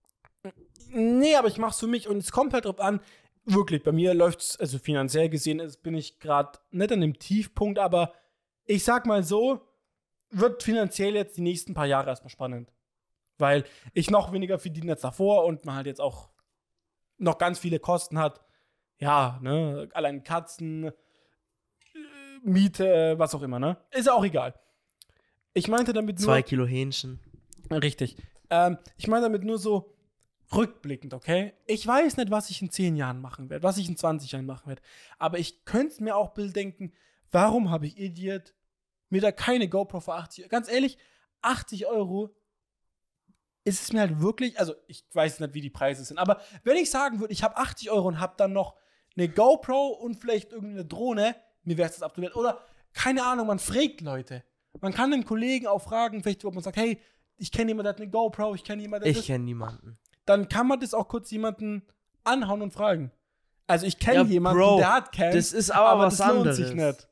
Nee, 0.88 1.34
aber 1.34 1.48
ich 1.48 1.58
mach's 1.58 1.80
für 1.80 1.88
mich 1.88 2.08
und 2.08 2.18
es 2.18 2.30
kommt 2.30 2.52
halt 2.52 2.66
drauf 2.66 2.78
an. 2.78 3.00
Wirklich, 3.44 3.82
bei 3.82 3.92
mir 3.92 4.14
läuft's, 4.14 4.58
also 4.58 4.78
finanziell 4.78 5.28
gesehen, 5.28 5.60
bin 5.82 5.94
ich 5.94 6.18
gerade 6.18 6.58
nicht 6.70 6.92
an 6.92 7.00
dem 7.00 7.18
Tiefpunkt, 7.18 7.78
aber 7.78 8.14
ich 8.66 8.84
sag 8.84 9.06
mal 9.06 9.22
so, 9.22 9.60
wird 10.30 10.62
finanziell 10.62 11.14
jetzt 11.14 11.36
die 11.36 11.42
nächsten 11.42 11.74
paar 11.74 11.86
Jahre 11.86 12.10
erstmal 12.10 12.30
spannend. 12.30 12.72
Weil 13.38 13.64
ich 13.92 14.10
noch 14.10 14.32
weniger 14.32 14.58
verdiene 14.58 14.92
als 14.92 15.02
davor 15.02 15.44
und 15.44 15.64
man 15.64 15.76
halt 15.76 15.86
jetzt 15.86 16.00
auch 16.00 16.30
noch 17.18 17.38
ganz 17.38 17.58
viele 17.58 17.78
Kosten 17.78 18.18
hat. 18.18 18.40
Ja, 18.98 19.38
ne, 19.42 19.88
allein 19.92 20.22
Katzen, 20.22 20.84
äh, 20.84 20.92
Miete, 22.42 23.14
was 23.18 23.34
auch 23.34 23.42
immer, 23.42 23.58
ne? 23.58 23.76
Ist 23.90 24.06
ja 24.06 24.14
auch 24.14 24.24
egal. 24.24 24.54
Ich 25.52 25.68
meinte 25.68 25.92
damit 25.92 26.18
nur. 26.18 26.26
Zwei 26.26 26.42
Kilo 26.42 26.66
Hähnchen. 26.66 27.20
Richtig. 27.70 28.16
Ähm, 28.50 28.78
ich 28.96 29.08
meine 29.08 29.22
damit 29.22 29.44
nur 29.44 29.58
so 29.58 29.94
rückblickend, 30.54 31.14
okay? 31.14 31.54
Ich 31.66 31.86
weiß 31.86 32.16
nicht, 32.16 32.30
was 32.30 32.50
ich 32.50 32.62
in 32.62 32.70
10 32.70 32.96
Jahren 32.96 33.20
machen 33.20 33.50
werde, 33.50 33.62
was 33.62 33.78
ich 33.78 33.88
in 33.88 33.96
20 33.96 34.32
Jahren 34.32 34.46
machen 34.46 34.68
werde. 34.68 34.82
Aber 35.18 35.38
ich 35.38 35.64
könnte 35.64 36.02
mir 36.02 36.16
auch 36.16 36.34
Bild 36.34 36.54
denken, 36.54 36.92
warum 37.30 37.70
habe 37.70 37.86
ich 37.86 37.98
Idiot 37.98 38.54
mir 39.10 39.20
da 39.20 39.32
keine 39.32 39.68
GoPro 39.68 40.00
für 40.00 40.14
80 40.14 40.48
Ganz 40.48 40.68
ehrlich, 40.68 40.98
80 41.42 41.86
Euro 41.86 42.34
ist 43.64 43.82
es 43.82 43.92
mir 43.92 44.00
halt 44.00 44.20
wirklich, 44.20 44.58
also 44.58 44.74
ich 44.88 45.04
weiß 45.12 45.40
nicht, 45.40 45.54
wie 45.54 45.60
die 45.60 45.70
Preise 45.70 46.04
sind, 46.04 46.18
aber 46.18 46.40
wenn 46.64 46.76
ich 46.76 46.90
sagen 46.90 47.20
würde, 47.20 47.32
ich 47.32 47.42
habe 47.42 47.56
80 47.56 47.90
Euro 47.90 48.08
und 48.08 48.20
habe 48.20 48.34
dann 48.36 48.52
noch 48.52 48.76
eine 49.16 49.28
GoPro 49.28 49.88
und 49.88 50.20
vielleicht 50.20 50.52
irgendeine 50.52 50.84
Drohne, 50.84 51.36
mir 51.62 51.78
wäre 51.78 51.88
es 51.88 51.94
das 51.94 52.02
absolut. 52.02 52.34
Oder 52.36 52.60
keine 52.92 53.24
Ahnung, 53.24 53.46
man 53.46 53.58
fragt 53.58 54.00
Leute. 54.00 54.42
Man 54.80 54.92
kann 54.92 55.12
einen 55.12 55.24
Kollegen 55.24 55.66
auch 55.66 55.80
fragen, 55.80 56.22
vielleicht, 56.22 56.44
ob 56.44 56.54
man 56.54 56.62
sagt, 56.62 56.76
hey, 56.76 57.00
ich 57.36 57.50
kenne 57.52 57.70
jemanden, 57.70 57.84
der 57.84 57.90
hat 57.94 58.00
eine 58.00 58.10
GoPro, 58.10 58.54
ich 58.54 58.64
kenne 58.64 58.82
jemanden, 58.82 59.04
der 59.04 59.12
Ich 59.16 59.26
kenne 59.26 59.44
niemanden. 59.44 59.98
dann 60.26 60.48
kann 60.48 60.66
man 60.66 60.80
das 60.80 60.92
auch 60.92 61.08
kurz 61.08 61.30
jemanden 61.30 61.86
anhauen 62.24 62.60
und 62.62 62.72
fragen. 62.72 63.12
Also 63.66 63.86
ich 63.86 63.98
kenne 63.98 64.16
Ja, 64.16 64.22
jemanden, 64.24 64.58
Bro, 64.60 64.76
der 64.78 64.92
hat 64.92 65.12
Cam, 65.12 65.32
Das 65.32 65.52
ist 65.52 65.70
aber, 65.70 66.00
was 66.00 66.18
das 66.18 66.26
lohnt 66.26 66.38
anderes. 66.40 66.56
sich 66.58 66.74
nicht. 66.74 67.08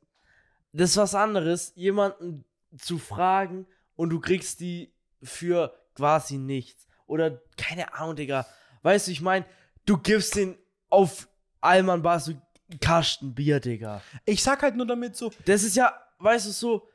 Das 0.72 0.90
ist 0.90 0.96
was 0.96 1.14
anderes, 1.14 1.72
jemanden 1.74 2.44
zu 2.78 2.98
fragen 2.98 3.66
und 3.96 4.10
du 4.10 4.20
kriegst 4.20 4.60
die 4.60 4.92
für 5.22 5.74
quasi 5.94 6.38
nichts. 6.38 6.86
Oder 7.06 7.42
keine 7.56 7.92
Ahnung, 7.94 8.16
Digga. 8.16 8.46
Weißt 8.82 9.06
du, 9.06 9.12
ich 9.12 9.20
meine, 9.20 9.44
du 9.84 9.98
gibst 9.98 10.34
den 10.36 10.56
auf 10.88 11.28
Alman 11.60 12.02
Bar 12.02 12.20
so 12.20 12.32
Kasten 12.80 13.34
Bier, 13.34 13.60
Digga. 13.60 14.00
Ich 14.24 14.42
sag 14.42 14.62
halt 14.62 14.76
nur 14.76 14.86
damit 14.86 15.16
so, 15.16 15.30
Das 15.44 15.62
ist 15.62 15.76
ja, 15.76 15.92
weißt 16.18 16.46
du, 16.46 16.50
so, 16.50 16.88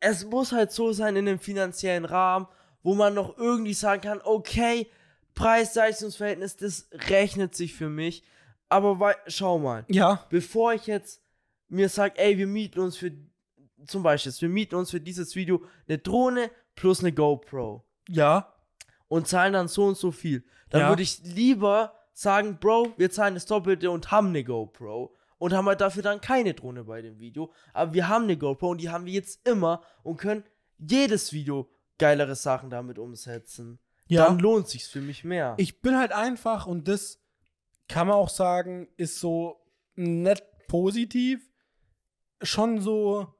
es 0.00 0.24
muss 0.24 0.52
halt 0.52 0.72
so 0.72 0.92
sein 0.92 1.16
in 1.16 1.26
einem 1.26 1.38
finanziellen 1.38 2.04
Rahmen, 2.04 2.46
wo 2.82 2.94
man 2.94 3.14
noch 3.14 3.36
irgendwie 3.38 3.74
sagen 3.74 4.02
kann, 4.02 4.20
okay, 4.22 4.88
Preis-Leistungsverhältnis, 5.34 6.56
das 6.56 6.88
rechnet 6.92 7.54
sich 7.54 7.74
für 7.74 7.88
mich. 7.88 8.22
Aber 8.68 9.14
schau 9.26 9.58
mal, 9.58 9.84
ja, 9.88 10.24
bevor 10.28 10.74
ich 10.74 10.86
jetzt 10.86 11.22
mir 11.68 11.88
sage, 11.88 12.18
ey, 12.18 12.38
wir 12.38 12.46
mieten 12.46 12.80
uns 12.80 12.96
für, 12.96 13.12
zum 13.86 14.02
Beispiel, 14.02 14.32
wir 14.38 14.48
mieten 14.48 14.74
uns 14.76 14.90
für 14.90 15.00
dieses 15.00 15.34
Video 15.36 15.62
eine 15.88 15.98
Drohne 15.98 16.50
plus 16.74 17.00
eine 17.00 17.12
GoPro 17.12 17.84
ja, 18.08 18.52
und 19.08 19.26
zahlen 19.28 19.52
dann 19.52 19.68
so 19.68 19.84
und 19.86 19.96
so 19.96 20.10
viel, 20.12 20.44
dann 20.70 20.82
Ja. 20.82 20.88
würde 20.90 21.02
ich 21.02 21.22
lieber 21.24 21.94
sagen, 22.12 22.58
Bro, 22.58 22.92
wir 22.96 23.10
zahlen 23.10 23.34
das 23.34 23.46
Doppelte 23.46 23.90
und 23.90 24.10
haben 24.10 24.28
eine 24.28 24.42
GoPro 24.44 25.14
und 25.38 25.52
haben 25.52 25.66
halt 25.66 25.80
dafür 25.80 26.02
dann 26.02 26.20
keine 26.20 26.54
Drohne 26.54 26.84
bei 26.84 27.02
dem 27.02 27.18
Video, 27.18 27.52
aber 27.72 27.92
wir 27.94 28.08
haben 28.08 28.24
eine 28.24 28.36
GoPro 28.38 28.70
und 28.70 28.80
die 28.80 28.88
haben 28.90 29.04
wir 29.06 29.12
jetzt 29.12 29.46
immer 29.46 29.82
und 30.02 30.16
können 30.18 30.44
jedes 30.78 31.32
Video 31.32 31.68
geilere 31.98 32.34
Sachen 32.34 32.70
damit 32.70 32.98
umsetzen. 32.98 33.78
ja. 34.08 34.26
Dann 34.26 34.38
lohnt 34.38 34.68
sich's 34.68 34.88
für 34.88 35.00
mich 35.00 35.24
mehr. 35.24 35.54
Ich 35.58 35.80
bin 35.82 35.96
halt 35.98 36.12
einfach 36.12 36.66
und 36.66 36.86
das 36.88 37.20
kann 37.88 38.06
man 38.06 38.16
auch 38.16 38.28
sagen, 38.28 38.88
ist 38.96 39.18
so 39.20 39.60
nett 39.94 40.42
positiv. 40.68 41.40
Schon 42.42 42.80
so, 42.80 43.34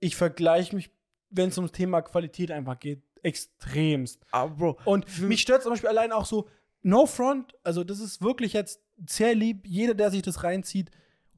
ich 0.00 0.16
vergleiche 0.16 0.74
mich, 0.74 0.90
wenn 1.30 1.48
es 1.48 1.58
ums 1.58 1.72
Thema 1.72 2.02
Qualität 2.02 2.50
einfach 2.50 2.78
geht, 2.78 3.02
extremst. 3.22 4.24
aber 4.30 4.54
Bro, 4.54 4.78
Und 4.84 5.18
mich 5.20 5.42
stört 5.42 5.62
zum 5.62 5.72
Beispiel 5.72 5.88
allein 5.88 6.12
auch 6.12 6.26
so, 6.26 6.48
No 6.82 7.06
Front, 7.06 7.54
also 7.64 7.82
das 7.82 7.98
ist 7.98 8.22
wirklich 8.22 8.52
jetzt 8.52 8.80
sehr 9.08 9.34
lieb, 9.34 9.66
jeder, 9.66 9.94
der 9.94 10.10
sich 10.10 10.22
das 10.22 10.44
reinzieht, 10.44 10.90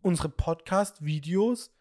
unsere 0.03 0.29
Podcast-Videos 0.29 1.73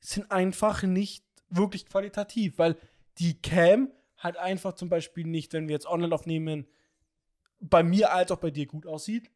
sind 0.00 0.30
einfach 0.30 0.82
nicht 0.84 1.24
wirklich 1.48 1.86
qualitativ, 1.86 2.58
weil 2.58 2.76
die 3.18 3.40
Cam 3.40 3.90
halt 4.16 4.36
einfach 4.36 4.74
zum 4.74 4.88
Beispiel 4.88 5.26
nicht, 5.26 5.52
wenn 5.52 5.68
wir 5.68 5.74
jetzt 5.74 5.86
online 5.86 6.14
aufnehmen, 6.14 6.66
bei 7.60 7.82
mir 7.82 8.12
als 8.12 8.30
auch 8.30 8.38
bei 8.38 8.50
dir 8.50 8.66
gut 8.66 8.86
aussieht. 8.86 9.30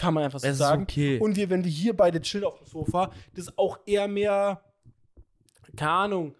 Kann 0.00 0.14
man 0.14 0.24
einfach 0.24 0.40
so 0.40 0.48
es 0.48 0.56
sagen. 0.56 0.84
okay. 0.84 1.18
Und 1.18 1.36
wir, 1.36 1.50
wenn 1.50 1.62
wir 1.62 1.70
hier 1.70 1.94
beide 1.94 2.22
chillen 2.22 2.44
auf 2.44 2.56
dem 2.56 2.66
Sofa, 2.66 3.12
das 3.34 3.58
auch 3.58 3.80
eher 3.84 4.08
mehr, 4.08 4.64
keine 5.76 5.90
Ahnung, 5.90 6.34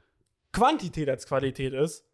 Quantität 0.51 1.11
als 1.11 1.27
Qualität 1.27 1.75
ist, 1.75 2.07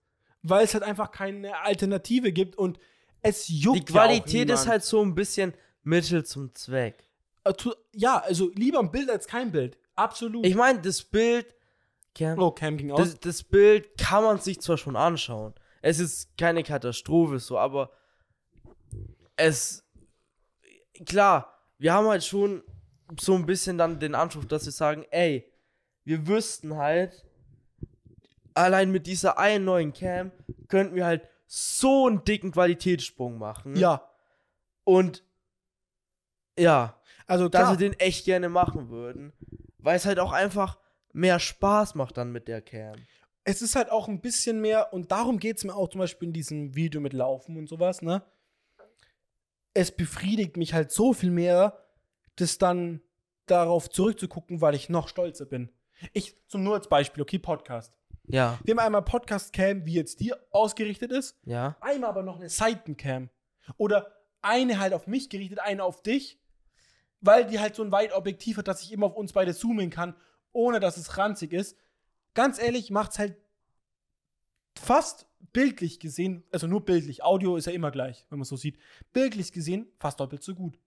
weil 0.42 0.64
es 0.64 0.74
halt 0.74 0.82
einfach 0.82 1.12
keine 1.12 1.56
Alternative 1.62 2.32
gibt 2.32 2.58
und 2.58 2.80
es 3.22 3.46
juckt 3.46 3.78
die 3.78 3.84
Qualität 3.84 4.48
ja, 4.48 4.56
ist 4.56 4.66
halt 4.66 4.82
so 4.82 5.00
ein 5.00 5.14
bisschen 5.14 5.54
Mittel 5.84 6.24
zum 6.24 6.52
Zweck. 6.56 7.04
halt. 7.44 7.76
Ja, 7.92 8.18
also 8.18 8.50
lieber 8.56 8.80
ein 8.80 8.90
Bild 8.90 9.08
als 9.08 9.28
kein 9.28 9.52
Bild. 9.52 9.78
Absolut. 9.94 10.44
Ich 10.44 10.56
meine, 10.56 10.80
das 10.80 11.04
Bild, 11.04 11.46
Cam, 12.16 12.40
oh, 12.40 12.50
Cam 12.50 12.76
ging 12.76 12.88
das, 12.88 13.20
das 13.20 13.44
Bild 13.44 13.96
kann 13.96 14.24
man 14.24 14.40
sich 14.40 14.60
zwar 14.60 14.78
schon 14.78 14.96
anschauen. 14.96 15.54
Es 15.80 16.00
ist 16.00 16.36
keine 16.36 16.64
Katastrophe 16.64 17.38
so, 17.38 17.56
aber 17.56 17.92
es 19.36 19.85
klar, 21.04 21.52
wir 21.78 21.92
haben 21.92 22.06
halt 22.06 22.24
schon 22.24 22.62
so 23.20 23.34
ein 23.34 23.46
bisschen 23.46 23.78
dann 23.78 24.00
den 24.00 24.14
Anspruch, 24.14 24.44
dass 24.44 24.64
wir 24.64 24.72
sagen, 24.72 25.04
ey, 25.10 25.52
wir 26.04 26.26
wüssten 26.26 26.76
halt, 26.76 27.24
allein 28.54 28.90
mit 28.90 29.06
dieser 29.06 29.38
einen 29.38 29.64
neuen 29.64 29.92
Cam 29.92 30.32
könnten 30.68 30.96
wir 30.96 31.04
halt 31.06 31.28
so 31.46 32.06
einen 32.06 32.24
dicken 32.24 32.52
Qualitätssprung 32.52 33.38
machen. 33.38 33.76
ja, 33.76 34.08
Und 34.84 35.22
ja, 36.58 37.00
also 37.26 37.48
dass 37.48 37.62
klar. 37.62 37.72
wir 37.78 37.88
den 37.88 37.98
echt 38.00 38.24
gerne 38.24 38.48
machen 38.48 38.88
würden. 38.88 39.32
Weil 39.78 39.96
es 39.96 40.06
halt 40.06 40.18
auch 40.18 40.32
einfach 40.32 40.78
mehr 41.12 41.38
Spaß 41.38 41.94
macht 41.94 42.16
dann 42.16 42.32
mit 42.32 42.48
der 42.48 42.62
Cam. 42.62 42.96
es 43.44 43.62
ist 43.62 43.76
halt 43.76 43.90
auch 43.90 44.08
ein 44.08 44.20
bisschen 44.20 44.60
mehr, 44.60 44.92
und 44.92 45.12
darum 45.12 45.38
geht 45.38 45.58
es 45.58 45.64
mir 45.64 45.74
auch 45.74 45.88
zum 45.88 46.00
Beispiel 46.00 46.28
in 46.28 46.32
diesem 46.34 46.74
Video 46.74 47.00
mit 47.00 47.12
Laufen 47.12 47.56
und 47.56 47.68
sowas, 47.68 48.02
ne? 48.02 48.22
Es 49.76 49.92
befriedigt 49.92 50.56
mich 50.56 50.72
halt 50.72 50.90
so 50.90 51.12
viel 51.12 51.30
mehr, 51.30 51.78
das 52.36 52.56
dann 52.56 53.02
darauf 53.44 53.90
zurückzugucken, 53.90 54.62
weil 54.62 54.74
ich 54.74 54.88
noch 54.88 55.06
stolzer 55.08 55.44
bin. 55.44 55.70
Ich, 56.14 56.34
zum 56.48 56.62
nur 56.62 56.74
als 56.74 56.88
Beispiel, 56.88 57.22
okay, 57.22 57.38
Podcast. 57.38 57.92
Ja, 58.24 58.58
Wir 58.64 58.72
haben 58.72 58.80
einmal 58.80 59.02
Podcast-Cam, 59.02 59.84
wie 59.84 59.92
jetzt 59.92 60.20
dir 60.20 60.38
ausgerichtet 60.50 61.12
ist, 61.12 61.38
ja. 61.44 61.76
einmal 61.80 62.10
aber 62.10 62.22
noch 62.22 62.36
eine 62.36 62.48
Seitencam. 62.48 63.28
Oder 63.76 64.10
eine 64.40 64.80
halt 64.80 64.94
auf 64.94 65.06
mich 65.06 65.28
gerichtet, 65.28 65.60
eine 65.60 65.84
auf 65.84 66.02
dich, 66.02 66.40
weil 67.20 67.46
die 67.46 67.60
halt 67.60 67.74
so 67.74 67.82
ein 67.82 67.92
Weitobjektiv 67.92 68.56
hat, 68.56 68.68
dass 68.68 68.82
ich 68.82 68.92
immer 68.92 69.06
auf 69.06 69.14
uns 69.14 69.34
beide 69.34 69.54
zoomen 69.54 69.90
kann, 69.90 70.16
ohne 70.52 70.80
dass 70.80 70.96
es 70.96 71.18
ranzig 71.18 71.52
ist. 71.52 71.76
Ganz 72.32 72.58
ehrlich, 72.58 72.90
macht's 72.90 73.18
halt 73.18 73.36
fast 74.78 75.26
bildlich 75.52 76.00
gesehen, 76.00 76.44
also 76.52 76.66
nur 76.66 76.84
bildlich, 76.84 77.22
Audio 77.22 77.56
ist 77.56 77.66
ja 77.66 77.72
immer 77.72 77.90
gleich, 77.90 78.26
wenn 78.30 78.38
man 78.38 78.44
so 78.44 78.56
sieht, 78.56 78.78
bildlich 79.12 79.52
gesehen 79.52 79.86
fast 79.98 80.20
doppelt 80.20 80.42
so 80.42 80.54
gut. 80.54 80.78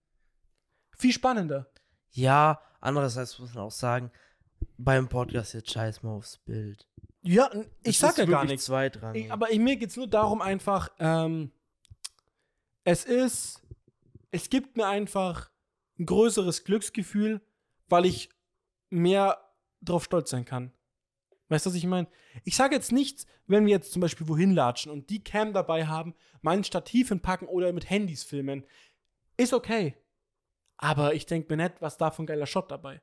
Viel 0.97 1.13
spannender. 1.13 1.71
Ja, 2.11 2.61
andererseits 2.81 3.37
muss 3.39 3.53
man 3.53 3.63
auch 3.63 3.71
sagen, 3.71 4.11
beim 4.77 5.07
Podcast 5.07 5.53
jetzt 5.53 5.71
scheiß 5.71 6.03
mal 6.03 6.11
aufs 6.11 6.37
Bild. 6.37 6.87
Ja, 7.21 7.49
ich 7.83 7.99
Das 7.99 8.15
sag 8.15 8.17
ja 8.17 8.25
gar 8.25 8.45
nichts. 8.45 8.69
Ich, 9.13 9.31
aber 9.31 9.51
ich, 9.51 9.59
mir 9.59 9.75
geht's 9.75 9.97
nur 9.97 10.07
darum 10.07 10.41
einfach, 10.41 10.89
ähm, 10.99 11.51
es 12.83 13.05
ist, 13.05 13.61
es 14.31 14.49
gibt 14.49 14.77
mir 14.77 14.87
einfach 14.87 15.51
ein 15.99 16.05
größeres 16.05 16.63
Glücksgefühl, 16.63 17.41
weil 17.87 18.05
ich 18.05 18.29
mehr 18.89 19.37
drauf 19.81 20.05
stolz 20.05 20.29
sein 20.29 20.45
kann. 20.45 20.71
Weißt 21.49 21.65
du, 21.65 21.71
was 21.71 21.75
ich 21.75 21.85
meine? 21.85 22.07
Ich 22.43 22.55
sage 22.55 22.75
jetzt 22.75 22.91
nichts, 22.91 23.25
wenn 23.47 23.65
wir 23.65 23.71
jetzt 23.71 23.91
zum 23.91 24.01
Beispiel 24.01 24.27
wohin 24.27 24.53
latschen 24.53 24.91
und 24.91 25.09
die 25.09 25.23
Cam 25.23 25.51
dabei 25.51 25.87
haben, 25.87 26.15
mein 26.41 26.63
Stativ 26.63 27.09
hinpacken 27.09 27.47
oder 27.47 27.73
mit 27.73 27.89
Handys 27.89 28.23
filmen. 28.23 28.63
Ist 29.35 29.53
okay. 29.53 29.95
Aber 30.77 31.13
ich 31.13 31.25
denke 31.25 31.53
mir 31.55 31.63
nicht, 31.63 31.81
was 31.81 31.97
da 31.97 32.11
für 32.11 32.23
ein 32.23 32.27
geiler 32.27 32.45
Shot 32.45 32.71
dabei. 32.71 33.01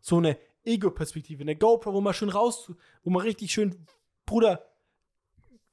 So 0.00 0.18
eine 0.18 0.36
Ego-Perspektive, 0.64 1.42
eine 1.42 1.56
GoPro, 1.56 1.94
wo 1.94 2.00
man 2.00 2.14
schön 2.14 2.28
raus, 2.28 2.70
wo 3.04 3.10
man 3.10 3.22
richtig 3.22 3.52
schön, 3.52 3.86
Bruder, 4.26 4.68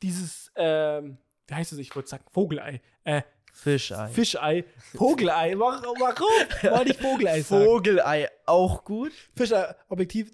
dieses, 0.01 0.51
ähm, 0.55 1.17
wie 1.47 1.53
heißt 1.55 1.73
es, 1.73 1.79
ich 1.79 1.95
wollte 1.95 2.09
sagen, 2.09 2.25
Vogelei, 2.31 2.81
äh, 3.03 3.23
Fischei. 3.51 4.07
Fischei, 4.09 4.63
Vogelei, 4.95 5.57
warum, 5.57 5.99
warum 5.99 6.75
wollte 6.77 6.91
ich 6.91 6.97
Vogelei 6.97 7.41
sagen? 7.41 7.65
Vogelei 7.65 8.29
auch 8.45 8.85
gut. 8.85 9.11
Fischer 9.35 9.75
Objektiv, 9.89 10.31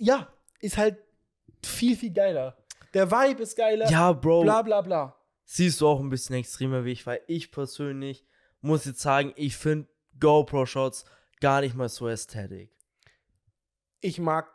ja, 0.00 0.32
ist 0.60 0.76
halt 0.78 0.98
viel, 1.64 1.96
viel 1.96 2.12
geiler. 2.12 2.56
Der 2.94 3.10
Vibe 3.10 3.42
ist 3.42 3.56
geiler, 3.56 3.88
Ja, 3.90 4.12
Bro. 4.12 4.42
bla 4.42 4.62
bla 4.62 4.80
bla. 4.80 5.16
siehst 5.44 5.80
du 5.80 5.86
auch 5.88 6.00
ein 6.00 6.10
bisschen 6.10 6.36
extremer 6.36 6.84
wie 6.84 6.92
ich, 6.92 7.06
weil 7.06 7.20
ich 7.28 7.50
persönlich 7.52 8.24
muss 8.60 8.84
jetzt 8.84 9.00
sagen, 9.00 9.32
ich 9.36 9.56
finde 9.56 9.88
GoPro-Shots 10.18 11.04
gar 11.40 11.60
nicht 11.60 11.74
mal 11.74 11.88
so 11.88 12.08
ästhetisch. 12.08 12.68
Ich 14.00 14.18
mag 14.18 14.48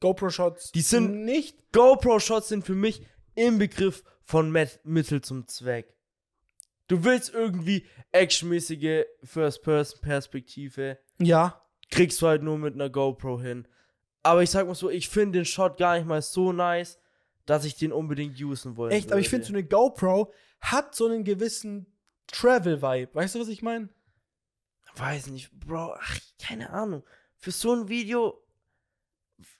GoPro-Shots 0.00 0.72
Die 0.72 0.80
sind- 0.82 1.24
nicht. 1.24 1.72
GoPro-Shots 1.72 2.48
sind 2.48 2.64
für 2.64 2.74
mich 2.74 3.06
im 3.34 3.58
Begriff 3.58 4.04
von 4.22 4.50
Met 4.50 4.80
Mittel 4.84 5.20
zum 5.22 5.46
Zweck. 5.48 5.94
Du 6.88 7.02
willst 7.04 7.32
irgendwie 7.32 7.86
actionmäßige 8.12 9.04
First-Person-Perspektive, 9.22 10.98
Ja, 11.18 11.60
kriegst 11.90 12.20
du 12.22 12.26
halt 12.26 12.42
nur 12.42 12.58
mit 12.58 12.74
einer 12.74 12.90
GoPro 12.90 13.40
hin. 13.40 13.66
Aber 14.24 14.42
ich 14.42 14.50
sag 14.50 14.66
mal 14.66 14.74
so, 14.74 14.90
ich 14.90 15.08
finde 15.08 15.38
den 15.38 15.44
Shot 15.44 15.76
gar 15.76 15.96
nicht 15.96 16.06
mal 16.06 16.22
so 16.22 16.50
nice, 16.50 16.98
dass 17.46 17.64
ich 17.64 17.76
den 17.76 17.92
unbedingt 17.92 18.40
usen 18.40 18.76
wollte. 18.76 18.96
echt, 18.96 19.12
aber 19.12 19.20
ich 19.20 19.28
finde, 19.28 19.46
so 19.46 19.52
eine 19.52 19.62
GoPro 19.62 20.32
hat 20.60 20.94
so 20.94 21.06
einen 21.06 21.24
gewissen 21.24 21.86
Travel-Vibe. 22.28 23.14
Weißt 23.14 23.34
du, 23.34 23.40
was 23.40 23.48
ich 23.48 23.60
meine? 23.60 23.90
Weiß 24.96 25.26
nicht, 25.26 25.52
Bro, 25.52 25.94
ach, 26.00 26.18
keine 26.40 26.70
Ahnung. 26.70 27.02
Für 27.36 27.50
so 27.50 27.74
ein 27.74 27.88
Video, 27.88 28.42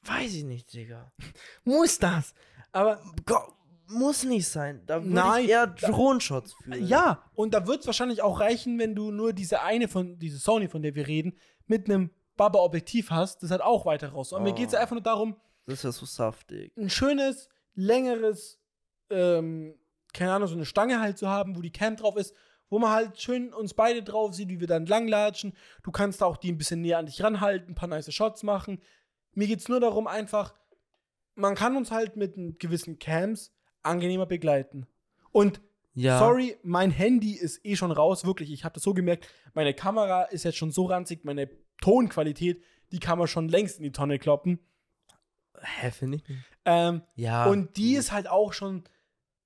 weiß 0.03 0.33
ich 0.33 0.45
nicht, 0.45 0.73
Digga. 0.73 1.13
Muss 1.65 1.99
das. 1.99 2.35
Aber 2.73 3.03
Go 3.27 3.37
muss 3.87 4.25
nicht 4.25 4.49
sein. 4.49 4.83
Da 4.87 5.03
würde 5.03 5.15
Nein, 5.15 5.45
ich 5.45 5.51
eher 5.51 5.67
Drohenshots 5.67 6.55
fühlen. 6.55 6.87
Ja, 6.87 7.23
und 7.35 7.53
da 7.53 7.67
wird 7.67 7.81
es 7.81 7.87
wahrscheinlich 7.87 8.23
auch 8.23 8.41
reichen, 8.41 8.79
wenn 8.79 8.95
du 8.95 9.11
nur 9.11 9.35
diese 9.35 9.61
eine 9.61 9.89
von, 9.89 10.19
diese 10.19 10.39
Sony, 10.39 10.69
von 10.69 10.81
der 10.83 10.95
wir 10.95 11.07
reden, 11.07 11.37
mit 11.67 11.89
einem 11.89 12.11
Baba-Objektiv 12.37 13.11
hast, 13.11 13.43
das 13.43 13.51
halt 13.51 13.63
auch 13.63 13.87
weiter 13.87 14.09
raus. 14.11 14.33
Und 14.33 14.43
mir 14.43 14.51
Oh. 14.53 14.55
geht 14.55 14.67
es 14.67 14.73
ja 14.73 14.81
einfach 14.81 14.95
nur 14.95 15.03
darum, 15.03 15.37
Das 15.67 15.75
ist 15.79 15.83
ja 15.85 15.93
so 15.93 16.07
saftig. 16.07 16.77
ein 16.77 16.91
schönes, 16.91 17.49
längeres, 17.75 18.59
ähm, 19.11 19.75
keine 20.13 20.33
Ahnung, 20.33 20.49
so 20.49 20.55
eine 20.55 20.65
Stange 20.67 21.01
halt 21.01 21.19
zu 21.19 21.29
haben, 21.29 21.57
wo 21.57 21.63
die 21.63 21.73
Cam 21.73 21.97
drauf 21.97 22.17
ist, 22.17 22.35
wo 22.71 22.79
man 22.79 22.91
halt 22.91 23.21
schön 23.21 23.53
uns 23.53 23.75
beide 23.75 24.03
drauf 24.03 24.35
sieht, 24.35 24.49
wie 24.49 24.61
wir 24.61 24.67
dann 24.67 24.87
langlatschen. 24.87 25.55
Du 25.83 25.91
kannst 25.91 26.23
auch 26.23 26.37
die 26.37 26.51
ein 26.53 26.59
bisschen 26.59 26.81
näher 26.81 26.99
an 26.99 27.07
dich 27.07 27.23
ranhalten, 27.23 27.73
ein 27.73 27.75
paar 27.75 27.89
nice 27.89 28.13
Shots 28.13 28.43
machen. 28.43 28.81
Mir 29.33 29.47
geht 29.47 29.61
es 29.61 29.69
nur 29.69 29.81
darum, 29.81 30.07
einfach, 30.07 30.55
man 31.35 31.55
kann 31.55 31.77
uns 31.77 31.91
halt 31.91 32.17
mit 32.17 32.35
gewissen 32.59 32.99
Cams 32.99 33.53
angenehmer 33.83 34.27
begleiten. 34.27 34.87
Und 35.31 35.61
Ja. 35.97 36.19
Sorry, 36.19 36.57
mein 36.65 36.91
Handy 36.91 37.35
ist 37.35 37.65
eh 37.65 37.77
schon 37.77 37.93
raus, 37.93 38.25
wirklich. 38.25 38.51
Ich 38.53 38.65
habe 38.65 38.73
das 38.75 38.83
so 38.83 38.95
gemerkt. 38.95 39.29
Meine 39.53 39.75
Kamera 39.75 40.25
ist 40.25 40.43
jetzt 40.43 40.57
schon 40.59 40.73
so 40.73 40.87
ranzig, 40.87 41.25
meine 41.25 41.49
Tonqualität, 41.81 42.63
die 42.93 42.99
kann 42.99 43.19
man 43.19 43.29
schon 43.29 43.49
längst 43.49 43.79
in 43.79 43.85
die 43.85 43.93
Tonne 43.93 44.19
kloppen. 44.19 44.59
Hä, 45.61 45.91
finde 45.91 46.19
ich. 46.19 46.25
Ähm, 46.65 47.03
Ja. 47.15 47.47
und 47.47 47.77
die 47.77 47.95
ist 47.95 48.13
halt 48.13 48.27
auch 48.29 48.53
schon, 48.53 48.85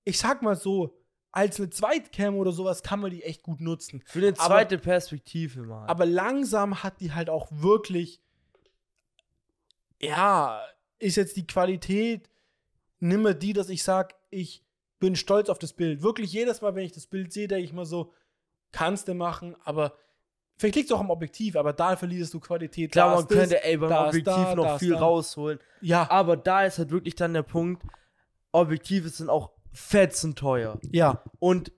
ich 0.05 0.18
sag 0.18 0.42
mal 0.42 0.56
so, 0.56 0.94
als 1.30 1.59
eine 1.60 1.68
Zweitcam 1.70 2.36
oder 2.36 2.52
sowas 2.52 2.82
kann 2.82 3.00
man 3.00 3.10
die 3.10 3.22
echt 3.22 3.42
gut 3.42 3.60
nutzen. 3.60 4.02
Für 4.06 4.18
eine 4.20 4.28
aber- 4.28 4.36
zweite 4.46 4.78
Perspektive 4.78 5.62
mal. 5.62 5.86
Aber 5.86 6.06
langsam 6.06 6.82
hat 6.82 7.00
die 7.00 7.12
halt 7.12 7.28
auch 7.28 7.48
wirklich, 7.50 8.20
ja, 10.00 10.64
ist 10.98 11.16
jetzt 11.16 11.36
die 11.36 11.46
Qualität 11.46 12.28
nimmer 13.00 13.34
die, 13.34 13.52
dass 13.52 13.68
ich 13.68 13.82
sag, 13.84 14.14
ich 14.30 14.64
bin 14.98 15.14
stolz 15.16 15.48
auf 15.48 15.59
das 15.59 15.72
Bild. 15.72 16.02
Wirklich 16.02 16.32
jedes 16.32 16.60
Mal, 16.60 16.74
wenn 16.74 16.84
ich 16.84 16.92
das 16.92 17.06
Bild 17.06 17.32
sehe, 17.32 17.46
denke 17.46 17.64
ich 17.64 17.72
mal 17.72 17.84
so, 17.86 18.12
kannst 18.72 19.06
du 19.09 19.14
machen, 19.14 19.55
aber 19.64 19.96
vielleicht 20.59 20.76
liegt 20.76 20.90
es 20.90 20.97
auch 20.97 21.01
am 21.01 21.10
Objektiv, 21.10 21.56
aber 21.56 21.72
da 21.72 21.97
verlierst 21.97 22.35
du 22.35 22.40
Qualität. 22.40 22.93
Klar, 22.93 23.10
da 23.10 23.14
man 23.16 23.26
das, 23.26 23.36
könnte 23.39 23.64
ey, 23.64 23.76
beim 23.76 23.89
da 23.89 24.09
Objektiv 24.09 24.24
da, 24.35 24.44
da 24.51 24.55
noch 24.55 24.74
ist 24.74 24.78
viel 24.80 24.90
da. 24.93 24.98
rausholen. 24.98 25.59
Ja, 25.80 26.10
Aber 26.10 26.36
da 26.36 26.64
ist 26.64 26.78
halt 26.78 26.90
wirklich 26.90 27.14
dann 27.14 27.32
der 27.32 27.43
Punkt, 27.43 27.82
Objektive 28.52 29.09
sind 29.09 29.30
auch 29.30 29.52
fetzen 29.72 30.35
teuer. 30.35 30.78
ja, 30.93 31.22
Und 31.39 31.72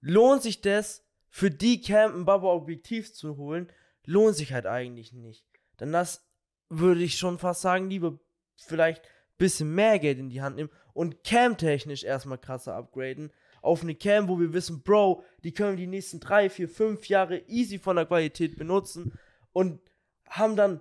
lohnt 0.00 0.42
sich 0.42 0.60
das, 0.60 1.04
für 1.28 1.50
die 1.50 1.80
Cam 1.80 2.14
ein 2.20 2.24
Baba-Objektiv 2.24 3.12
zu 3.14 3.36
holen, 3.36 3.70
lohnt 4.04 4.36
sich 4.36 4.52
halt 4.52 4.66
eigentlich 4.66 5.12
nicht. 5.12 5.44
Dann 5.76 5.92
das 5.92 6.26
würde 6.68 7.02
ich 7.02 7.18
schon 7.18 7.38
fast 7.38 7.60
sagen, 7.62 7.88
lieber 7.90 8.18
vielleicht 8.56 9.02
ein 9.02 9.08
bisschen 9.38 9.74
mehr 9.74 9.98
Geld 9.98 10.18
in 10.18 10.30
die 10.30 10.42
Hand 10.42 10.56
nehmen 10.56 10.70
und 10.94 11.24
Cam-technisch 11.24 12.04
erstmal 12.04 12.38
krasser 12.38 12.74
upgraden. 12.74 13.32
Auf 13.62 13.82
eine 13.82 13.94
Cam, 13.94 14.28
wo 14.28 14.38
wir 14.38 14.52
wissen, 14.52 14.82
Bro, 14.82 15.22
die 15.44 15.52
können 15.52 15.70
wir 15.70 15.76
die 15.78 15.86
nächsten 15.86 16.20
drei, 16.20 16.50
vier, 16.50 16.68
fünf 16.68 17.08
Jahre 17.08 17.38
easy 17.48 17.78
von 17.78 17.96
der 17.96 18.04
Qualität 18.06 18.56
benutzen 18.58 19.12
und 19.52 19.80
haben 20.28 20.56
dann 20.56 20.80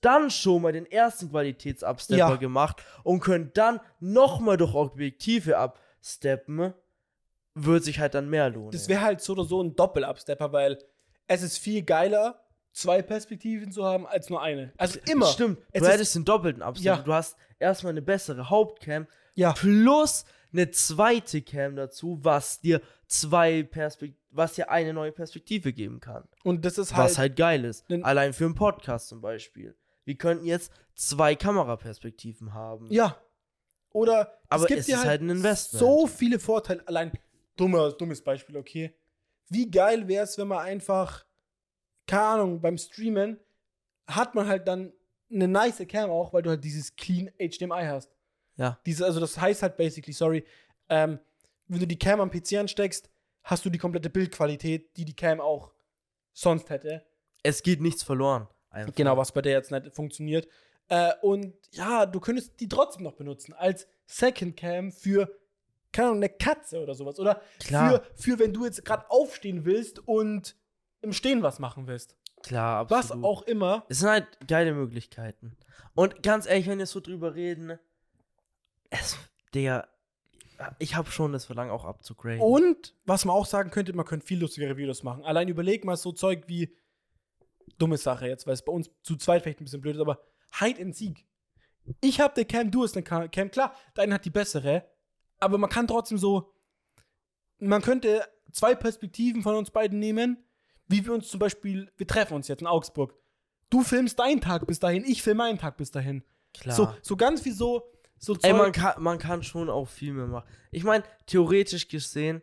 dann 0.00 0.30
schon 0.30 0.62
mal 0.62 0.72
den 0.72 0.86
ersten 0.86 1.30
Qualitätsabstepper 1.30 2.18
Ja. 2.18 2.36
gemacht 2.36 2.82
und 3.04 3.20
können 3.20 3.50
dann 3.54 3.80
nochmal 4.00 4.56
durch 4.56 4.74
Objektive 4.74 5.58
absteppen, 5.58 6.72
wird 7.54 7.84
sich 7.84 7.98
halt 7.98 8.14
dann 8.14 8.28
mehr 8.30 8.48
lohnen. 8.50 8.70
das 8.70 8.88
wäre 8.88 9.00
halt 9.02 9.20
so 9.20 9.32
oder 9.32 9.44
so 9.44 9.62
ein 9.62 9.74
Doppel-Upstepper, 9.74 10.52
weil 10.52 10.78
es 11.26 11.42
ist 11.42 11.58
viel 11.58 11.82
geiler, 11.82 12.40
zwei 12.72 13.02
Perspektiven 13.02 13.72
zu 13.72 13.84
haben, 13.84 14.06
als 14.06 14.28
nur 14.30 14.40
eine. 14.42 14.72
Also 14.76 14.98
immer. 15.10 15.26
Stimmt, 15.26 15.58
Es 15.72 15.82
du 15.82 15.88
hättest 15.88 16.14
den 16.14 16.24
doppelten 16.24 16.62
Abstand. 16.62 16.84
Ja. 16.84 17.02
Du 17.02 17.12
hast 17.12 17.36
erstmal 17.58 17.90
eine 17.92 18.02
bessere 18.02 18.48
Hauptcam 18.50 19.06
Ja. 19.34 19.52
plus 19.54 20.24
eine 20.56 20.70
zweite 20.70 21.42
Cam 21.42 21.76
dazu, 21.76 22.18
was 22.22 22.60
dir 22.60 22.80
zwei 23.06 23.62
Perspekt 23.62 24.16
was 24.36 24.54
dir 24.54 24.70
eine 24.70 24.92
neue 24.92 25.12
Perspektive 25.12 25.72
geben 25.72 26.00
kann. 26.00 26.28
Und 26.44 26.64
das 26.64 26.78
ist 26.78 26.94
halt, 26.94 27.10
was 27.10 27.18
halt 27.18 27.36
geil 27.36 27.64
ist. 27.64 27.84
Allein 28.02 28.32
für 28.32 28.44
einen 28.44 28.54
Podcast 28.54 29.08
zum 29.08 29.20
Beispiel. 29.20 29.74
Wir 30.04 30.16
könnten 30.16 30.44
jetzt 30.44 30.72
zwei 30.94 31.34
Kameraperspektiven 31.34 32.54
haben. 32.54 32.86
Ja. 32.90 33.20
Oder 33.90 34.38
Aber 34.48 34.66
gibt 34.66 34.80
es 34.80 34.86
dir 34.86 34.96
ist 34.96 35.04
halt 35.04 35.22
ein 35.22 35.30
Investment. 35.30 35.80
So 35.80 36.06
viele 36.06 36.38
Vorteile. 36.38 36.86
Allein 36.86 37.12
dummer, 37.56 37.92
dummes 37.92 38.22
Beispiel, 38.22 38.56
okay. 38.56 38.94
Wie 39.48 39.70
geil 39.70 40.06
wäre 40.06 40.24
es, 40.24 40.36
wenn 40.38 40.48
man 40.48 40.58
einfach, 40.58 41.24
keine 42.06 42.22
Ahnung, 42.22 42.60
beim 42.60 42.76
Streamen 42.76 43.40
hat 44.06 44.34
man 44.34 44.46
halt 44.46 44.68
dann 44.68 44.92
eine 45.30 45.48
nice 45.48 45.82
Cam 45.88 46.10
auch, 46.10 46.32
weil 46.32 46.42
du 46.42 46.50
halt 46.50 46.62
dieses 46.62 46.94
clean 46.94 47.30
HDMI 47.38 47.84
hast. 47.86 48.15
Ja. 48.56 48.78
Diese, 48.86 49.04
also 49.04 49.20
das 49.20 49.38
heißt 49.38 49.62
halt 49.62 49.76
basically, 49.76 50.12
sorry, 50.12 50.44
ähm, 50.88 51.18
wenn 51.68 51.80
du 51.80 51.86
die 51.86 51.98
Cam 51.98 52.20
am 52.20 52.30
PC 52.30 52.54
ansteckst, 52.54 53.10
hast 53.42 53.64
du 53.64 53.70
die 53.70 53.78
komplette 53.78 54.10
Bildqualität, 54.10 54.96
die 54.96 55.04
die 55.04 55.14
Cam 55.14 55.40
auch 55.40 55.72
sonst 56.32 56.70
hätte. 56.70 57.04
Es 57.42 57.62
geht 57.62 57.80
nichts 57.80 58.02
verloren. 58.02 58.48
Einfach. 58.70 58.94
Genau, 58.94 59.16
was 59.16 59.32
bei 59.32 59.42
der 59.42 59.52
jetzt 59.52 59.70
nicht 59.70 59.94
funktioniert. 59.94 60.48
Äh, 60.88 61.12
und 61.22 61.54
ja, 61.72 62.06
du 62.06 62.20
könntest 62.20 62.60
die 62.60 62.68
trotzdem 62.68 63.02
noch 63.02 63.14
benutzen 63.14 63.52
als 63.52 63.86
Second 64.06 64.56
Cam 64.56 64.92
für 64.92 65.30
keine 65.96 66.08
Ahnung, 66.08 66.22
eine 66.22 66.28
Katze 66.28 66.82
oder 66.82 66.94
sowas. 66.94 67.18
Oder 67.18 67.40
Klar. 67.58 68.02
Für, 68.14 68.22
für 68.22 68.38
wenn 68.38 68.52
du 68.52 68.64
jetzt 68.64 68.84
gerade 68.84 69.10
aufstehen 69.10 69.64
willst 69.64 70.06
und 70.06 70.56
im 71.00 71.12
Stehen 71.12 71.42
was 71.42 71.58
machen 71.58 71.86
willst. 71.86 72.16
Klar, 72.42 72.88
Was 72.90 73.06
absolut. 73.06 73.24
auch 73.24 73.42
immer. 73.42 73.84
Es 73.88 74.00
sind 74.00 74.10
halt 74.10 74.26
geile 74.46 74.72
Möglichkeiten. 74.74 75.56
Und 75.94 76.22
ganz 76.22 76.46
ehrlich, 76.46 76.66
wenn 76.66 76.78
wir 76.78 76.86
so 76.86 77.00
drüber 77.00 77.34
reden, 77.34 77.78
es, 78.90 79.16
der, 79.54 79.88
ich 80.78 80.94
habe 80.94 81.10
schon 81.10 81.32
das 81.32 81.44
Verlangen 81.44 81.70
auch 81.70 81.84
abzugraden. 81.84 82.40
Und 82.40 82.94
was 83.04 83.24
man 83.24 83.36
auch 83.36 83.46
sagen 83.46 83.70
könnte, 83.70 83.92
man 83.92 84.06
könnte 84.06 84.26
viel 84.26 84.40
lustigere 84.40 84.76
Videos 84.76 85.02
machen. 85.02 85.24
Allein 85.24 85.48
überleg 85.48 85.84
mal 85.84 85.96
so 85.96 86.12
Zeug 86.12 86.44
wie, 86.46 86.74
dumme 87.78 87.98
Sache 87.98 88.26
jetzt, 88.26 88.46
weil 88.46 88.54
es 88.54 88.64
bei 88.64 88.72
uns 88.72 88.90
zu 89.02 89.16
zweit 89.16 89.42
vielleicht 89.42 89.60
ein 89.60 89.64
bisschen 89.64 89.80
blöd 89.80 89.96
ist, 89.96 90.00
aber 90.00 90.20
Hide 90.58 90.82
and 90.82 90.94
Seek. 90.94 91.26
Ich 92.00 92.20
habe 92.20 92.34
eine 92.34 92.44
Cam, 92.44 92.70
du 92.70 92.82
hast 92.82 92.96
eine 92.96 93.04
Cam. 93.04 93.50
Klar, 93.50 93.74
deine 93.94 94.14
hat 94.14 94.24
die 94.24 94.30
bessere, 94.30 94.84
aber 95.38 95.58
man 95.58 95.70
kann 95.70 95.86
trotzdem 95.86 96.18
so, 96.18 96.52
man 97.58 97.82
könnte 97.82 98.26
zwei 98.52 98.74
Perspektiven 98.74 99.42
von 99.42 99.54
uns 99.54 99.70
beiden 99.70 99.98
nehmen, 99.98 100.44
wie 100.88 101.04
wir 101.04 101.12
uns 101.12 101.28
zum 101.28 101.40
Beispiel, 101.40 101.90
wir 101.96 102.06
treffen 102.06 102.34
uns 102.34 102.48
jetzt 102.48 102.60
in 102.60 102.66
Augsburg. 102.66 103.14
Du 103.70 103.82
filmst 103.82 104.18
deinen 104.18 104.40
Tag 104.40 104.66
bis 104.66 104.78
dahin, 104.78 105.04
ich 105.04 105.22
filme 105.22 105.38
meinen 105.38 105.58
Tag 105.58 105.76
bis 105.76 105.90
dahin. 105.90 106.22
Klar. 106.54 106.76
So, 106.76 106.94
so 107.02 107.16
ganz 107.16 107.44
wie 107.44 107.50
so, 107.50 107.82
so 108.18 108.34
Ey, 108.34 108.38
Zeug- 108.50 108.56
man 108.56 108.72
kann, 108.72 109.02
man 109.02 109.18
kann 109.18 109.42
schon 109.42 109.68
auch 109.70 109.88
viel 109.88 110.12
mehr 110.12 110.26
machen. 110.26 110.48
Ich 110.70 110.84
meine, 110.84 111.04
theoretisch 111.26 111.88
gesehen 111.88 112.42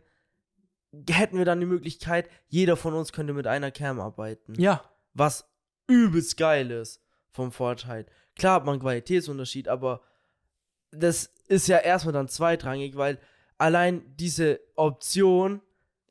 hätten 1.09 1.37
wir 1.37 1.45
dann 1.45 1.59
die 1.59 1.65
Möglichkeit, 1.65 2.29
jeder 2.47 2.77
von 2.77 2.93
uns 2.93 3.11
könnte 3.11 3.33
mit 3.33 3.47
einer 3.47 3.71
Cam 3.71 3.99
arbeiten. 3.99 4.53
ja, 4.59 4.83
Was 5.13 5.49
übelst 5.87 6.37
geil 6.37 6.69
ist 6.71 7.01
vom 7.31 7.51
Vorteil. 7.51 8.05
Klar 8.35 8.55
hat 8.55 8.65
man 8.65 8.73
einen 8.73 8.81
Qualitätsunterschied, 8.81 9.67
aber 9.67 10.01
das 10.91 11.33
ist 11.47 11.67
ja 11.67 11.77
erstmal 11.79 12.13
dann 12.13 12.27
zweitrangig, 12.29 12.95
weil 12.95 13.19
allein 13.57 14.15
diese 14.17 14.59
Option 14.75 15.61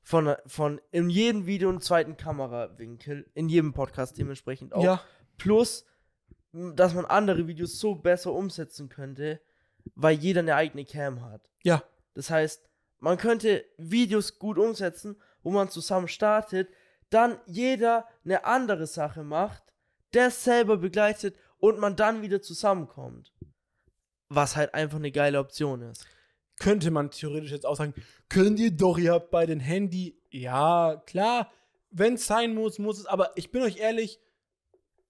von, 0.03 0.35
von 0.47 0.81
in 0.91 1.09
jedem 1.11 1.47
Video 1.47 1.69
einen 1.69 1.81
zweiten 1.81 2.17
Kamerawinkel, 2.17 3.31
in 3.35 3.49
jedem 3.49 3.73
Podcast 3.73 4.19
dementsprechend 4.19 4.73
auch, 4.75 4.83
ja, 4.83 5.01
plus, 5.39 5.87
dass 6.53 6.93
man 6.95 7.05
andere 7.05 7.47
Videos 7.47 7.79
so 7.79 7.95
besser 7.95 8.33
umsetzen 8.33 8.89
könnte, 8.89 9.41
weil 9.95 10.17
jeder 10.19 10.41
eine 10.41 10.55
eigene 10.55 10.85
Cam 10.85 11.23
hat. 11.23 11.49
ja, 11.63 11.83
Das 12.15 12.31
heißt, 12.31 12.69
man 13.01 13.19
könnte 13.19 13.65
Videos 13.79 14.39
gut 14.39 14.59
umsetzen, 14.59 15.17
wo 15.43 15.51
man 15.51 15.69
zusammen 15.71 16.09
startet, 16.09 16.69
dann 17.11 17.39
jeder 17.47 18.07
eine 18.25 18.45
andere 18.45 18.87
Sache 18.87 19.23
macht, 19.25 19.63
das 20.13 20.45
selber 20.45 20.77
begleitet 20.77 21.37
und 21.59 21.79
man 21.79 21.97
dann 21.97 22.23
wieder 22.23 22.41
zusammenkommt. 22.43 23.33
Was 24.29 24.57
halt 24.57 24.73
einfach 24.75 24.97
eine 24.99 25.11
geile 25.13 25.39
Option 25.39 25.83
ist. 25.83 26.07
könnte 26.59 26.91
man 26.91 27.11
theoretisch 27.11 27.51
jetzt 27.51 27.67
auch 27.67 27.77
sagen, 27.77 27.93
könnt 28.29 28.61
ihr 28.61 28.71
doch, 28.71 28.97
ihr 28.99 29.13
habt 29.13 29.31
bei 29.31 29.47
den 29.47 29.59
Handy, 29.61 30.17
ja, 30.31 31.03
klar, 31.07 31.51
wenn 31.91 32.15
es 32.15 32.27
sein 32.27 32.55
muss, 32.55 32.79
muss 32.79 32.99
es, 33.01 33.07
aber 33.07 33.33
ich 33.37 33.51
bin 33.51 33.63
euch 33.63 33.79
ehrlich, 33.79 34.21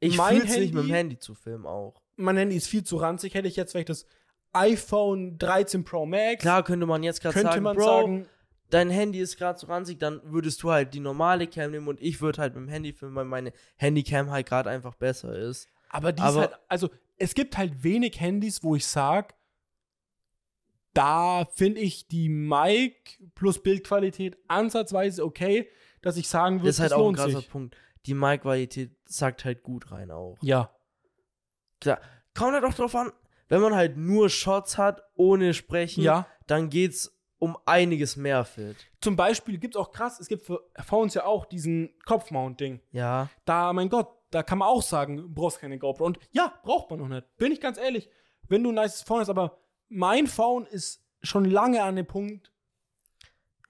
Ich 0.01 0.17
Mein 0.17 0.39
es 0.41 0.57
nicht 0.57 0.73
mit 0.75 0.85
dem 0.85 0.91
Handy- 0.91 0.93
Handy 0.95 1.19
zu 1.19 1.35
filmen 1.35 1.67
auch. 1.67 2.01
mein 2.17 2.37
Handy 2.37 2.57
ist 2.57 2.67
viel 2.69 2.83
zu 2.85 2.97
ranzig, 2.97 3.35
hätte 3.35 3.49
ich 3.49 3.57
jetzt 3.57 3.73
vielleicht 3.73 3.91
das 3.91 4.07
iPhone 4.53 5.39
13 5.39 5.85
Pro 5.85 6.05
Max, 6.07 6.41
Klar 6.43 6.63
könnte 6.63 6.87
man 6.87 7.03
jetzt 7.03 7.21
gerade 7.23 7.41
sagen, 7.41 7.63
man 7.63 7.77
Bro, 7.77 7.85
sagen, 7.85 8.27
dein 8.71 8.91
Handy 8.91 9.19
ist 9.21 9.37
gerade 9.39 9.59
so 9.59 9.67
ranzig, 9.67 9.99
dann 9.99 10.21
würdest 10.25 10.63
du 10.63 10.71
halt 10.71 10.93
die 10.95 11.01
normale 11.01 11.47
Cam 11.47 11.71
nehmen 11.71 11.89
und 11.89 12.01
ich 12.01 12.21
würde 12.21 12.41
halt 12.43 12.55
mit 12.55 12.65
dem 12.65 12.69
Handy 12.69 12.93
filmen, 12.93 13.15
weil 13.15 13.25
meine 13.25 13.53
Handycam 13.77 14.31
halt 14.31 14.47
gerade 14.47 14.71
einfach 14.71 14.95
besser 14.95 15.35
ist. 15.37 15.69
aber 15.89 16.13
die 16.13 16.23
ist 16.23 16.29
aber- 16.29 16.41
halt, 16.43 16.59
also 16.69 16.91
es 17.19 17.35
gibt 17.35 17.57
halt 17.57 17.83
wenig 17.85 18.19
Handys, 18.21 18.63
wo 18.63 18.75
ich 18.77 18.87
sag, 18.87 19.35
da 20.95 21.47
finde 21.55 21.81
ich 21.81 22.09
die 22.09 22.29
Mic 22.29 23.19
plus 23.35 23.63
Bildqualität 23.63 24.37
ansatzweise 24.49 25.25
okay, 25.25 25.69
dass 26.03 26.17
ich 26.17 26.29
sagen 26.29 26.57
würde, 26.57 26.67
Das 26.69 26.77
ist 26.77 26.81
halt 26.81 26.93
das 26.93 26.99
auch 26.99 27.09
ein 27.09 27.15
krasser 27.15 27.39
sich. 27.41 27.49
Punkt. 27.51 27.77
Die 28.07 28.15
Mic-Qualität 28.15 28.91
sagt 29.07 29.45
halt 29.45 29.63
gut 29.63 29.93
rein 29.93 30.11
auch. 30.11 30.37
Ja, 30.43 30.71
Klar, 31.81 32.01
kommt 32.35 32.53
halt 32.55 32.65
auch 32.65 32.75
drauf 32.75 32.95
an, 32.97 33.13
wenn 33.53 33.61
man 33.61 33.75
halt 33.75 33.99
nur 33.99 34.31
Shots 34.31 34.79
hat, 34.79 35.03
ohne 35.15 35.53
Sprechen, 35.53 36.03
ja. 36.03 36.27
dann 36.47 36.71
geht's 36.71 37.15
um 37.39 37.59
einiges 37.67 38.17
mehr 38.17 38.47
fit. 38.47 38.77
Zum 39.03 39.15
Beispiel 39.15 39.59
gibt 39.59 39.75
es 39.75 39.79
auch 39.79 39.93
krass, 39.93 40.19
es 40.21 40.29
gibt 40.29 40.47
für 40.47 40.63
Phones 40.83 41.13
ja 41.13 41.27
auch 41.27 41.45
diesen 41.45 41.93
Kopfmount-Ding. 42.07 42.81
Ja, 42.93 43.29
Da, 43.45 43.75
mein 43.75 43.91
Gott, 43.91 44.09
da 44.31 44.43
kann 44.43 44.57
man 44.57 44.69
auch 44.69 44.81
sagen, 44.81 45.19
du 45.19 45.29
brauchst 45.29 45.61
keine 45.61 45.79
GoPro. 45.79 46.07
Und 46.07 46.19
ja, 46.31 46.59
braucht 46.63 46.89
man 46.89 47.01
noch 47.01 47.09
nicht. 47.09 47.27
Bin 47.37 47.53
ich 47.53 47.61
ganz 47.61 47.77
ehrlich. 47.77 48.09
Wenn 48.49 48.63
du 48.63 48.71
ein 48.71 48.77
nice 48.77 49.03
Phone 49.03 49.21
hast, 49.21 49.29
aber 49.29 49.59
mein 49.91 50.29
Phone 50.29 50.65
ist 50.65 51.05
schon 51.21 51.45
lange 51.45 51.83
an 51.83 51.97
dem 51.97 52.07
Punkt, 52.07 52.51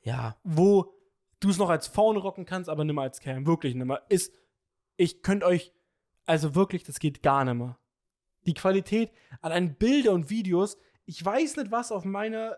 ja, 0.02 0.36
wo 0.44 0.94
du 1.40 1.50
es 1.50 1.58
noch 1.58 1.70
als 1.70 1.88
Phone 1.88 2.18
rocken 2.18 2.46
kannst, 2.46 2.70
aber 2.70 2.84
nimmer 2.84 3.02
als 3.02 3.18
Cam. 3.18 3.48
Wirklich 3.48 3.74
nimmer. 3.74 4.02
Ist, 4.08 4.32
ich 4.96 5.22
könnte 5.22 5.44
euch, 5.44 5.72
also 6.24 6.54
wirklich, 6.54 6.84
das 6.84 7.00
geht 7.00 7.20
gar 7.24 7.44
nimmer. 7.44 7.80
Die 8.46 8.54
Qualität 8.54 9.10
an 9.40 9.74
Bilder 9.74 10.12
und 10.12 10.30
Videos, 10.30 10.76
ich 11.06 11.24
weiß 11.24 11.56
nicht, 11.56 11.70
was 11.70 11.92
auf 11.92 12.04
meiner 12.04 12.56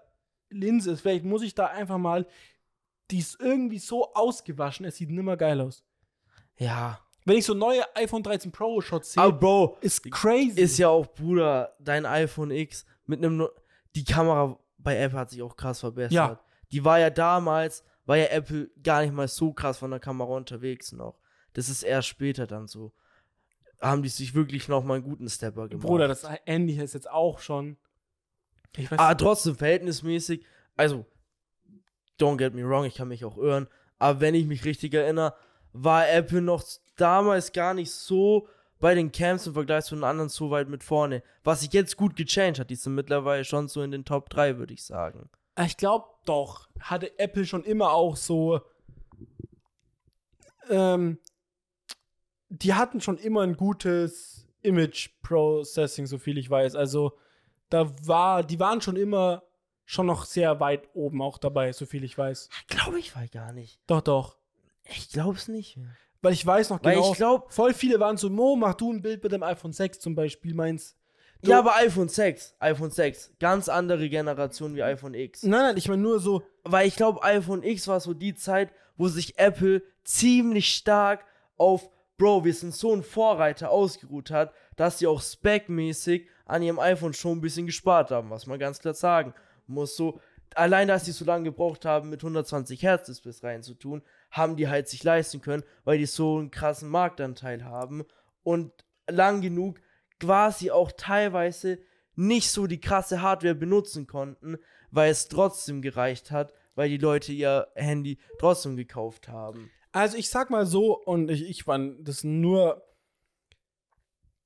Linse 0.51 0.93
ist. 0.93 1.01
Vielleicht 1.03 1.25
muss 1.25 1.43
ich 1.43 1.55
da 1.55 1.67
einfach 1.67 1.99
mal, 1.99 2.27
die 3.11 3.19
ist 3.19 3.39
irgendwie 3.41 3.79
so 3.79 4.13
ausgewaschen, 4.15 4.87
es 4.87 4.97
sieht 4.97 5.11
nimmer 5.11 5.37
geil 5.37 5.61
aus. 5.61 5.85
ja. 6.57 7.01
Wenn 7.27 7.39
ich 7.39 7.47
so 7.47 7.55
neue 7.55 7.81
iPhone 7.97 8.23
13 8.23 8.53
Pro 8.53 8.83
Shots 8.83 9.15
sehe, 9.15 9.23
Aber 9.23 9.33
Bro, 9.39 9.79
ist 9.81 10.03
crazy. 10.13 10.61
ist 10.61 10.77
ja 10.77 10.91
auch, 10.91 11.07
Bruder, 11.07 11.75
dein 11.81 12.05
iPhone 12.05 12.51
X 12.51 12.85
mit 13.07 13.21
einem, 13.21 13.39
no- 13.39 13.49
die 13.97 14.05
Kamera 14.05 14.59
bei 14.77 14.99
Apple 14.99 15.19
hat 15.19 15.31
sich 15.31 15.41
auch 15.41 15.57
krass 15.57 15.81
verbessert. 15.81 16.13
Ja. 16.13 16.39
Die 16.71 16.85
war 16.85 16.99
ja 16.99 17.09
damals, 17.09 17.83
war 18.05 18.19
ja 18.19 18.27
Apple 18.27 18.71
gar 18.83 19.01
nicht 19.01 19.15
mal 19.15 19.27
so 19.27 19.55
krass 19.55 19.79
von 19.79 19.91
der 19.91 20.01
Kamera 20.01 20.35
unterwegs 20.35 20.93
noch. 20.93 21.19
Das 21.55 21.71
ist 21.71 21.83
erst 21.83 22.09
später 22.09 22.47
dann 22.47 22.67
so. 22.67 22.93
Haben 23.85 24.03
die 24.03 24.09
sich 24.09 24.35
wirklich 24.35 24.69
noch 24.69 24.83
mal 24.85 24.95
einen 24.95 25.05
guten 25.05 25.29
Stepper 25.29 25.69
gemacht. 25.69 25.87
Bruder, 25.87 26.09
das 26.09 26.27
Handy 26.47 26.75
ist 26.81 26.95
jetzt 26.95 27.11
auch 27.11 27.39
schon. 27.39 27.77
Ich 28.77 28.91
weiß 28.91 28.99
Aber 28.99 29.17
trotzdem 29.17 29.57
verhältnismäßig, 29.57 30.45
also, 30.77 31.07
don't 32.19 32.39
get 32.39 32.55
me 32.55 32.69
wrong, 32.69 32.85
ich 32.85 32.95
kann 32.95 33.09
mich 33.09 33.25
auch 33.25 33.37
irren, 33.37 33.69
aber 33.99 34.21
wenn 34.21 34.35
ich 34.35 34.47
mich 34.47 34.65
richtig 34.65 34.95
erinnere, 34.95 35.35
war 35.73 36.09
Apple 36.09 36.41
noch 36.41 36.65
damals 36.97 37.53
gar 37.53 37.75
nicht 37.75 37.91
so 37.91 38.49
bei 38.81 38.95
den 38.95 39.13
Cams 39.13 39.47
im 39.47 39.55
Vergleich 39.55 39.85
zu 39.85 39.95
den 39.95 40.05
anderen 40.05 40.29
so 40.29 40.51
weit 40.51 40.69
mit 40.69 40.83
vorne. 40.83 41.23
Was 41.43 41.61
sich 41.61 41.73
jetzt 41.73 41.97
gut 41.97 42.17
gechanged 42.17 42.59
hat, 42.59 42.71
die 42.71 42.75
sind 42.75 42.95
mittlerweile 42.95 43.45
schon 43.45 43.69
so 43.69 43.83
in 43.83 43.91
den 43.91 44.05
Top 44.05 44.29
3, 44.31 44.59
würde 44.59 44.75
ich 44.75 44.85
sagen. 44.85 45.31
Ich 45.65 45.77
glaube 45.77 46.07
doch, 46.25 46.69
hatte 46.81 47.19
Apple 47.19 47.47
schon 47.47 47.65
immer 47.65 47.93
auch 47.93 48.17
so. 48.17 48.61
Ähm, 50.69 51.19
die 52.63 52.75
hatten 52.75 53.01
schon 53.01 53.19
immer 53.19 53.43
ein 53.43 53.57
gutes 53.57 54.47
Image 54.63 55.11
Processing, 55.23 56.07
so 56.07 56.19
viel 56.19 56.39
ich 56.39 56.49
weiß. 56.49 56.75
Also 56.77 57.13
da 57.71 57.91
war, 58.07 58.43
die 58.43 58.59
waren 58.61 58.81
schon 58.81 58.97
immer 58.97 59.43
schon 59.85 60.07
noch 60.07 60.25
sehr 60.25 60.61
weit 60.61 60.89
oben 60.95 61.21
auch 61.21 61.39
dabei, 61.39 61.73
so 61.73 61.85
viel 61.87 62.05
ich 62.05 62.17
weiß. 62.17 62.49
Glaube 62.69 62.99
ich 62.99 63.15
war 63.15 63.27
gar 63.29 63.53
nicht. 63.53 63.81
Doch, 63.87 64.01
doch. 64.01 64.37
Ich 64.85 65.11
glaube 65.11 65.37
es 65.37 65.49
nicht. 65.49 65.79
Weil 66.23 66.33
ich 66.33 66.47
weiß 66.47 66.71
noch 66.71 66.83
Weil 66.83 66.95
genau, 66.95 67.11
ich 67.11 67.17
glaube, 67.17 67.47
voll 67.51 67.75
viele 67.75 68.01
waren 68.01 68.17
so, 68.17 68.31
Mo, 68.31 68.57
mach 68.57 68.75
du 68.75 68.93
ein 68.93 69.03
Bild 69.03 69.23
mit 69.23 69.33
dem 69.33 69.43
iPhone 69.43 69.73
6 69.75 70.01
zum 70.01 70.15
Beispiel, 70.15 70.55
meins. 70.55 70.97
Du- 71.43 71.51
ja, 71.51 71.59
aber 71.59 71.77
iPhone 71.77 72.09
6, 72.09 72.55
iPhone 72.61 72.91
6, 72.91 73.33
ganz 73.39 73.69
andere 73.69 74.09
Generation 74.09 74.75
wie 74.75 74.83
iPhone 74.83 75.13
X. 75.13 75.43
Nein, 75.43 75.61
nein, 75.61 75.77
ich 75.77 75.89
meine 75.89 76.01
nur 76.01 76.19
so, 76.21 76.43
Weil 76.63 76.89
ich 76.89 76.97
glaube, 76.97 77.23
iPhone 77.23 77.63
X 77.63 77.87
war 77.89 78.01
so 78.01 78.15
die 78.15 78.35
Zeit, 78.35 78.71
wo 78.97 79.09
sich 79.09 79.39
Apple 79.39 79.83
ziemlich 80.05 80.75
stark 80.75 81.27
auf, 81.59 81.91
Bro, 82.17 82.45
wir 82.45 82.55
sind 82.55 82.75
so 82.75 82.95
ein 82.95 83.03
Vorreiter 83.03 83.71
ausgeruht 83.71 84.31
hat, 84.31 84.53
dass 84.77 84.99
sie 84.99 85.07
auch 85.07 85.21
specmäßig 85.21 86.29
an 86.45 86.63
ihrem 86.63 86.79
iPhone 86.79 87.13
schon 87.13 87.39
ein 87.39 87.41
bisschen 87.41 87.67
gespart 87.67 88.11
haben, 88.11 88.31
was 88.31 88.47
man 88.47 88.59
ganz 88.59 88.79
klar 88.79 88.95
sagen 88.95 89.35
muss. 89.67 89.97
So, 89.97 90.21
allein, 90.55 90.89
dass 90.89 91.07
sie 91.07 91.13
so 91.13 91.25
lange 91.25 91.45
gebraucht 91.45 91.85
haben, 91.85 92.11
mit 92.11 92.23
120 92.23 92.83
Hertz 92.83 93.07
Displays 93.07 93.43
reinzutun, 93.43 94.03
haben 94.31 94.57
die 94.57 94.69
halt 94.69 94.89
sich 94.89 95.03
leisten 95.03 95.41
können, 95.41 95.65
weil 95.85 95.99
die 95.99 96.07
so 96.07 96.39
einen 96.39 96.51
krassen 96.51 96.89
Marktanteil 96.89 97.65
haben 97.65 98.05
und 98.43 98.73
lang 99.09 99.41
genug 99.41 99.81
quasi 100.21 100.71
auch 100.71 100.93
teilweise 100.93 101.79
nicht 102.15 102.51
so 102.51 102.67
die 102.67 102.81
krasse 102.81 103.23
Hardware 103.23 103.57
benutzen 103.57 104.07
konnten, 104.07 104.59
weil 104.91 105.11
es 105.11 105.29
trotzdem 105.29 105.83
gereicht 105.83 106.31
hat, 106.31 106.53
weil 106.77 106.89
die 106.89 106.99
Leute 106.99 107.33
ihr 107.33 107.69
Handy 107.75 108.19
trotzdem 108.39 108.77
gekauft 108.77 109.29
haben. 109.29 109.71
Also 109.95 110.17
ich 110.17 110.29
sag 110.29 110.51
mal 110.51 110.67
so, 110.67 110.99
und 110.99 111.31
ich, 111.31 111.49
ich 111.49 111.67
war 111.69 111.79
das 111.79 112.25
nur. 112.25 112.83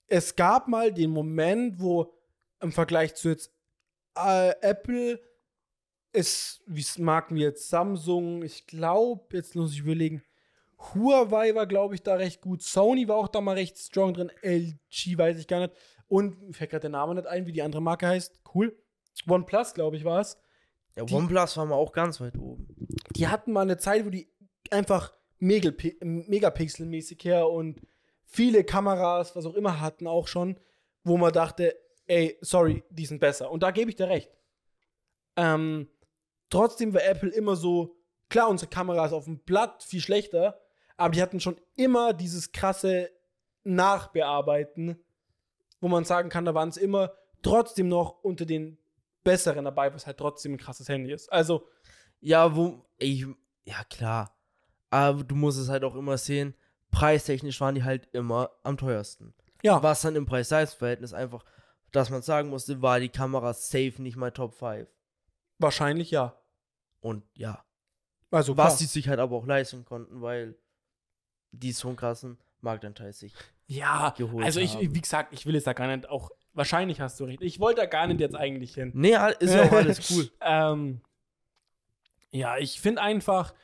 Es 0.07 0.37
gab 0.37 0.69
mal 0.69 0.93
den 0.93 1.11
Moment, 1.11 1.81
wo 1.81 2.15
im 2.61 2.70
Vergleich 2.73 3.15
zu 3.15 3.31
jetzt 3.31 3.51
äh, 4.15 4.51
Apple 4.61 5.20
es, 6.12 6.61
wie 6.66 6.81
es 6.81 6.99
Marken 6.99 7.37
wie 7.37 7.43
jetzt 7.43 7.69
Samsung, 7.69 8.43
ich 8.43 8.66
glaube, 8.66 9.37
jetzt 9.37 9.55
muss 9.55 9.73
ich 9.73 9.81
überlegen, 9.81 10.23
Huawei 10.95 11.55
war, 11.55 11.66
glaube 11.66 11.95
ich, 11.95 12.03
da 12.03 12.15
recht 12.15 12.41
gut. 12.41 12.62
Sony 12.62 13.09
war 13.09 13.16
auch 13.16 13.29
da 13.29 13.41
mal 13.41 13.53
recht 13.55 13.79
strong 13.79 14.15
drin. 14.15 14.31
LG 14.43 15.16
weiß 15.19 15.39
ich 15.39 15.47
gar 15.47 15.61
nicht. 15.61 15.73
Und 16.09 16.41
mir 16.43 16.55
fällt 16.55 16.70
gerade 16.70 16.83
der 16.83 16.91
Name 16.91 17.15
nicht 17.15 17.27
ein, 17.27 17.47
wie 17.47 17.53
die 17.53 17.62
andere 17.62 17.83
Marke 17.83 18.07
heißt. 18.07 18.41
Cool. 18.55 18.77
OnePlus, 19.29 19.75
glaube 19.75 19.97
ich, 19.97 20.05
war 20.05 20.20
es. 20.20 20.39
Ja, 20.97 21.05
Die- 21.05 21.15
OnePlus 21.15 21.57
war 21.57 21.66
mal 21.66 21.75
auch 21.75 21.93
ganz 21.93 22.20
weit 22.20 22.37
oben. 22.39 22.69
die 23.16 23.29
hatten 23.29 23.53
mal 23.53 23.62
eine 23.62 23.77
Zeit, 23.79 24.05
wo 24.07 24.11
die 24.11 24.31
einfach 24.70 25.15
megapixelmäßig 25.39 27.24
her 27.24 27.48
und 27.48 27.81
viele 28.24 28.65
Kameras, 28.65 29.35
was 29.36 29.47
auch 29.47 29.55
immer 29.55 29.81
hatten 29.81 30.06
auch 30.06 30.28
schon, 30.28 30.59
wo 31.05 31.16
man 31.16 31.32
dachte, 31.32 31.77
ey, 32.06 32.36
sorry, 32.40 32.82
die 32.90 33.06
sind 33.06 33.20
besser. 33.20 33.51
Und 33.51 33.62
da 33.62 33.70
gebe 33.70 33.90
ich 33.90 33.97
dir 33.97 34.09
recht. 34.09 34.31
Ähm, 35.36 35.89
trotzdem 36.51 36.93
war 36.94 37.05
Apple 37.05 37.31
immer 37.31 37.56
so, 37.56 37.97
klar, 38.28 38.48
unsere 38.48 38.70
Kamera 38.70 39.06
ist 39.06 39.12
auf 39.12 39.24
dem 39.24 39.39
Blatt 39.40 39.82
viel 39.82 40.01
schlechter, 40.01 40.60
aber 40.97 41.12
die 41.12 41.23
hatten 41.23 41.40
schon 41.40 41.60
immer 41.77 42.12
dieses 42.12 42.52
krasse 42.52 43.10
Nachbearbeiten, 43.62 44.98
wo 45.81 45.89
man 45.89 46.05
sagen 46.05 46.28
kann, 46.28 46.44
da 46.44 46.55
waren 46.55 46.70
es 46.70 46.77
immer 46.77 47.12
trotzdem 47.43 47.89
noch 47.89 48.23
unter 48.24 48.47
den 48.47 48.78
besseren 49.23 49.65
dabei, 49.65 49.94
was 49.94 50.06
halt 50.06 50.19
trotzdem 50.19 50.55
ein 50.55 50.59
krasses 50.59 50.89
Handy 50.89 51.12
ist. 51.12 51.31
Also, 51.32 51.69
Ja, 52.20 52.56
wo. 52.56 52.85
Ich, 52.98 53.24
ja, 53.65 53.85
klar. 53.85 54.38
Aber 54.90 55.24
du 55.24 55.35
musst 55.35 55.59
es 55.59 55.69
halt 55.69 55.85
auch 55.85 55.94
immer 55.94 56.19
sehen. 56.19 56.55
Preistechnisch 56.90 57.60
waren 57.60 57.74
die 57.74 57.85
halt 57.85 58.09
immer 58.12 58.51
am 58.62 58.77
teuersten. 58.77 59.35
ja. 59.62 59.82
Was 59.82 60.01
dann 60.02 60.16
im 60.16 60.27
Preis-Leistungs-Verhältnis 60.27 61.12
einfach, 61.12 61.44
dass 61.93 62.10
man 62.10 62.23
sagen 62.23 62.48
musste, 62.48 62.81
war 62.81 63.01
die 63.01 63.09
Kamera 63.10 63.52
safe 63.52 63.94
nicht 63.98 64.16
mal 64.16 64.31
Top 64.32 64.55
5. 64.55 64.89
Wahrscheinlich 65.59 66.10
ja. 66.10 66.35
Und 67.01 67.24
ja. 67.35 67.65
Also 68.31 68.56
was 68.56 68.74
klar. 68.74 68.78
die 68.78 68.85
sich 68.85 69.09
halt 69.09 69.20
aber 69.20 69.36
auch 69.36 69.47
leisten 69.47 69.85
konnten, 69.85 70.20
weil 70.23 70.56
die 71.52 71.73
so 71.73 71.89
einen 71.89 71.97
krassen 71.97 72.39
Marktanteil 72.60 73.12
sich. 73.12 73.35
ja, 73.66 74.15
geholt 74.16 74.44
also 74.44 74.60
ich, 74.60 74.74
haben. 74.74 74.94
wie 74.94 75.01
gesagt, 75.01 75.32
ich 75.32 75.47
will 75.47 75.55
jetzt 75.55 75.66
da 75.66 75.73
gar 75.73 75.94
nicht 75.94 76.09
auch, 76.09 76.31
wahrscheinlich 76.52 77.01
hast 77.01 77.19
du 77.20 77.24
recht. 77.24 77.40
Ich 77.43 77.60
wollte 77.60 77.81
da 77.82 77.86
gar 77.86 78.06
nicht 78.06 78.20
jetzt 78.20 78.36
eigentlich 78.36 78.74
hin. 78.74 78.93
Nee, 78.94 79.16
ist 79.39 79.55
ja 79.55 79.65
auch 79.65 79.73
alles 79.73 80.10
cool. 80.16 80.31
Ähm, 80.40 81.01
ja, 82.31 82.59
ich 82.59 82.81
finde 82.81 83.01
einfach, 83.01 83.55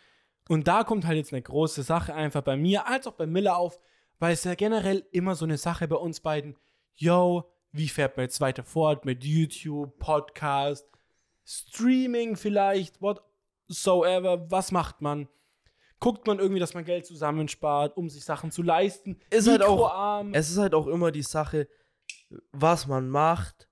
und 0.48 0.68
da 0.68 0.84
kommt 0.84 1.06
halt 1.06 1.16
jetzt 1.16 1.32
eine 1.32 1.42
große 1.42 1.82
Sache 1.82 2.14
einfach 2.14 2.42
bei 2.42 2.56
mir, 2.56 2.86
als 2.86 3.06
auch 3.06 3.14
bei 3.14 3.26
Miller 3.26 3.56
auf, 3.56 3.78
weil 4.18 4.32
es 4.32 4.44
ja 4.44 4.54
generell 4.54 5.06
immer 5.12 5.34
so 5.34 5.44
eine 5.44 5.58
Sache 5.58 5.88
bei 5.88 5.96
uns 5.96 6.20
beiden, 6.20 6.56
yo, 6.94 7.50
wie 7.72 7.88
fährt 7.88 8.16
man 8.16 8.24
jetzt 8.24 8.40
weiter 8.40 8.62
fort 8.62 9.04
mit 9.04 9.24
YouTube, 9.24 9.98
Podcast, 9.98 10.88
Streaming 11.44 12.36
vielleicht, 12.36 13.00
whatsoever, 13.00 14.50
was 14.50 14.70
macht 14.70 15.00
man? 15.00 15.28
Guckt 15.98 16.26
man 16.26 16.38
irgendwie, 16.38 16.60
dass 16.60 16.74
man 16.74 16.84
Geld 16.84 17.06
zusammenspart, 17.06 17.96
um 17.96 18.10
sich 18.10 18.24
Sachen 18.24 18.50
zu 18.50 18.62
leisten? 18.62 19.18
Ist 19.30 19.48
halt 19.48 19.62
auch-. 19.62 20.24
Es 20.32 20.50
ist 20.50 20.58
halt 20.58 20.74
auch 20.74 20.86
immer 20.86 21.10
die 21.10 21.22
Sache, 21.22 21.66
was 22.52 22.86
man 22.86 23.08
macht 23.08 23.68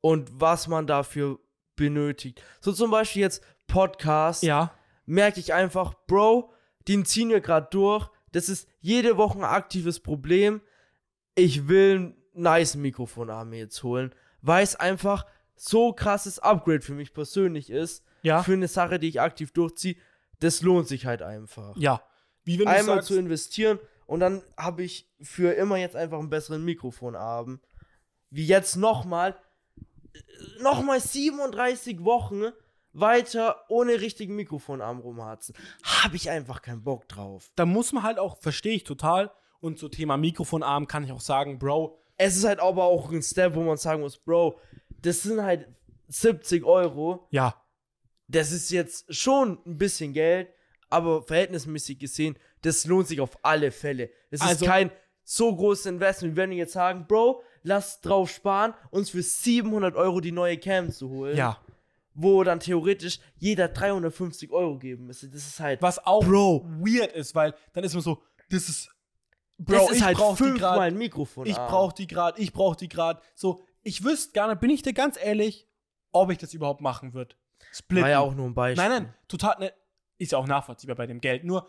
und 0.00 0.30
was 0.34 0.68
man 0.68 0.86
dafür 0.86 1.38
benötigt. 1.76 2.42
So 2.60 2.72
zum 2.72 2.90
Beispiel 2.90 3.22
jetzt 3.22 3.42
Podcast. 3.66 4.42
ja, 4.42 4.72
merke 5.10 5.40
ich 5.40 5.52
einfach, 5.52 5.94
Bro, 6.06 6.52
den 6.88 7.04
ziehen 7.04 7.30
wir 7.30 7.40
gerade 7.40 7.68
durch. 7.70 8.08
Das 8.32 8.48
ist 8.48 8.68
jede 8.80 9.16
Woche 9.16 9.38
ein 9.38 9.44
aktives 9.44 10.00
Problem. 10.00 10.60
Ich 11.34 11.68
will 11.68 11.98
ein 11.98 12.16
nice 12.32 12.76
Mikrofon 12.76 13.30
haben 13.30 13.52
jetzt 13.52 13.82
holen, 13.82 14.14
weil 14.40 14.62
es 14.62 14.76
einfach 14.76 15.26
so 15.56 15.92
krasses 15.92 16.38
Upgrade 16.38 16.80
für 16.80 16.94
mich 16.94 17.12
persönlich 17.12 17.70
ist. 17.70 18.04
ja, 18.22 18.42
Für 18.42 18.52
eine 18.52 18.68
Sache, 18.68 18.98
die 18.98 19.08
ich 19.08 19.20
aktiv 19.20 19.52
durchziehe. 19.52 19.96
Das 20.38 20.62
lohnt 20.62 20.88
sich 20.88 21.06
halt 21.06 21.22
einfach. 21.22 21.76
ja. 21.76 22.02
Wie 22.44 22.58
wenn 22.58 22.68
Einmal 22.68 22.96
sagst, 22.96 23.08
zu 23.08 23.18
investieren 23.18 23.78
und 24.06 24.20
dann 24.20 24.42
habe 24.56 24.82
ich 24.82 25.06
für 25.20 25.52
immer 25.52 25.76
jetzt 25.76 25.94
einfach 25.94 26.18
einen 26.18 26.30
besseren 26.30 26.64
Mikrofonabend. 26.64 27.60
Wie 28.30 28.46
jetzt 28.46 28.76
nochmal, 28.76 29.36
nochmal 30.60 31.00
37 31.00 32.02
Wochen 32.02 32.44
weiter 32.92 33.64
ohne 33.68 34.00
richtigen 34.00 34.34
Mikrofonarm 34.36 34.98
rumharzen. 35.00 35.54
Habe 35.82 36.16
ich 36.16 36.30
einfach 36.30 36.62
keinen 36.62 36.82
Bock 36.82 37.08
drauf. 37.08 37.50
da 37.56 37.64
muss 37.66 37.92
man 37.92 38.02
halt 38.02 38.18
auch, 38.18 38.36
verstehe 38.38 38.74
ich 38.74 38.84
total. 38.84 39.30
Und 39.60 39.78
so 39.78 39.88
Thema 39.88 40.16
Mikrofonarm 40.16 40.86
kann 40.86 41.04
ich 41.04 41.12
auch 41.12 41.20
sagen, 41.20 41.58
Bro, 41.58 41.98
Es 42.16 42.36
ist 42.36 42.44
halt 42.44 42.60
aber 42.60 42.84
auch 42.84 43.10
ein 43.12 43.22
Step, 43.22 43.54
wo 43.54 43.62
man 43.62 43.76
sagen 43.76 44.00
muss, 44.02 44.16
Bro, 44.18 44.58
das 45.02 45.22
sind 45.22 45.42
halt 45.42 45.68
70 46.08 46.64
Euro. 46.64 47.26
ja, 47.30 47.54
Das 48.26 48.52
ist 48.52 48.70
jetzt 48.70 49.12
schon 49.14 49.58
ein 49.66 49.76
bisschen 49.76 50.12
Geld, 50.12 50.48
aber 50.88 51.22
verhältnismäßig 51.22 51.98
gesehen, 51.98 52.36
das 52.62 52.84
lohnt 52.86 53.06
sich 53.08 53.20
auf 53.20 53.38
alle 53.42 53.70
Fälle. 53.70 54.10
Es 54.30 54.40
Also- 54.40 54.64
ist 54.64 54.70
kein 54.70 54.90
so 55.24 55.54
großes 55.54 55.86
Investment, 55.86 56.36
wenn 56.36 56.50
wir 56.50 56.56
jetzt 56.56 56.72
sagen, 56.72 57.06
Bro, 57.06 57.42
lass 57.62 58.00
drauf 58.00 58.30
sparen, 58.30 58.74
uns 58.90 59.10
für 59.10 59.22
700 59.22 59.94
Euro 59.94 60.20
die 60.20 60.32
neue 60.32 60.56
Cam 60.58 60.90
zu 60.90 61.08
holen. 61.10 61.36
ja. 61.36 61.58
Wo 62.22 62.44
dann 62.44 62.60
theoretisch 62.60 63.18
jeder 63.36 63.68
350 63.68 64.50
Euro 64.50 64.78
geben 64.78 65.06
müsste. 65.06 65.28
Das 65.28 65.46
ist 65.46 65.60
halt. 65.60 65.80
Was 65.80 66.04
auch 66.04 66.24
Bro. 66.24 66.66
weird 66.80 67.12
ist, 67.12 67.34
weil 67.34 67.54
dann 67.72 67.84
ist 67.84 67.94
man 67.94 68.02
so, 68.02 68.22
das 68.50 68.68
ist, 68.68 68.90
Bro, 69.58 69.74
das 69.74 69.90
ist 69.90 69.96
ich 69.98 70.02
halt 70.02 70.16
brauch 70.16 70.36
fünfmal 70.36 70.76
grad, 70.76 70.80
ein 70.80 70.98
Mikrofon. 70.98 71.46
ich 71.46 71.56
brauch 71.56 71.92
die 71.92 72.06
grad, 72.06 72.38
ich 72.38 72.52
brauch 72.52 72.76
die 72.76 72.88
grad. 72.88 73.22
So, 73.34 73.62
ich 73.82 74.04
wüsste 74.04 74.32
gar 74.32 74.48
nicht, 74.48 74.60
bin 74.60 74.70
ich 74.70 74.82
dir 74.82 74.92
ganz 74.92 75.18
ehrlich, 75.22 75.66
ob 76.12 76.30
ich 76.30 76.38
das 76.38 76.52
überhaupt 76.54 76.80
machen 76.80 77.14
würde. 77.14 77.36
Splitten. 77.72 78.02
War 78.02 78.10
ja 78.10 78.20
auch 78.20 78.34
nur 78.34 78.46
ein 78.46 78.54
Beispiel. 78.54 78.88
Nein, 78.88 79.04
nein, 79.04 79.14
total, 79.28 79.58
ne, 79.58 79.72
ist 80.18 80.32
ja 80.32 80.38
auch 80.38 80.46
nachvollziehbar 80.46 80.96
bei 80.96 81.06
dem 81.06 81.20
Geld. 81.20 81.44
Nur, 81.44 81.68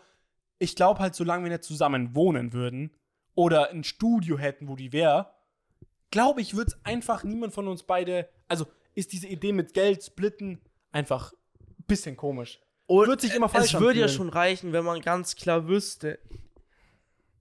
ich 0.58 0.76
glaube 0.76 1.00
halt, 1.00 1.14
solange 1.14 1.44
wir 1.44 1.50
nicht 1.50 1.64
zusammen 1.64 2.14
wohnen 2.14 2.52
würden 2.52 2.94
oder 3.34 3.70
ein 3.70 3.84
Studio 3.84 4.38
hätten, 4.38 4.68
wo 4.68 4.76
die 4.76 4.92
wäre, 4.92 5.32
glaube 6.10 6.40
ich, 6.40 6.54
würde 6.54 6.72
es 6.72 6.84
einfach 6.84 7.24
niemand 7.24 7.52
von 7.52 7.66
uns 7.66 7.82
beide, 7.82 8.28
also 8.48 8.66
ist 8.94 9.12
diese 9.12 9.26
Idee 9.26 9.52
mit 9.52 9.74
Geld 9.74 10.02
splitten 10.04 10.60
einfach 10.90 11.32
ein 11.58 11.84
bisschen 11.86 12.16
komisch. 12.16 12.60
Und 12.86 13.08
Wird 13.08 13.20
sich 13.20 13.34
immer 13.34 13.48
falsch 13.48 13.74
Es 13.74 13.80
würde 13.80 14.00
ja 14.00 14.08
schon 14.08 14.28
reichen, 14.28 14.72
wenn 14.72 14.84
man 14.84 15.00
ganz 15.00 15.36
klar 15.36 15.66
wüsste, 15.66 16.18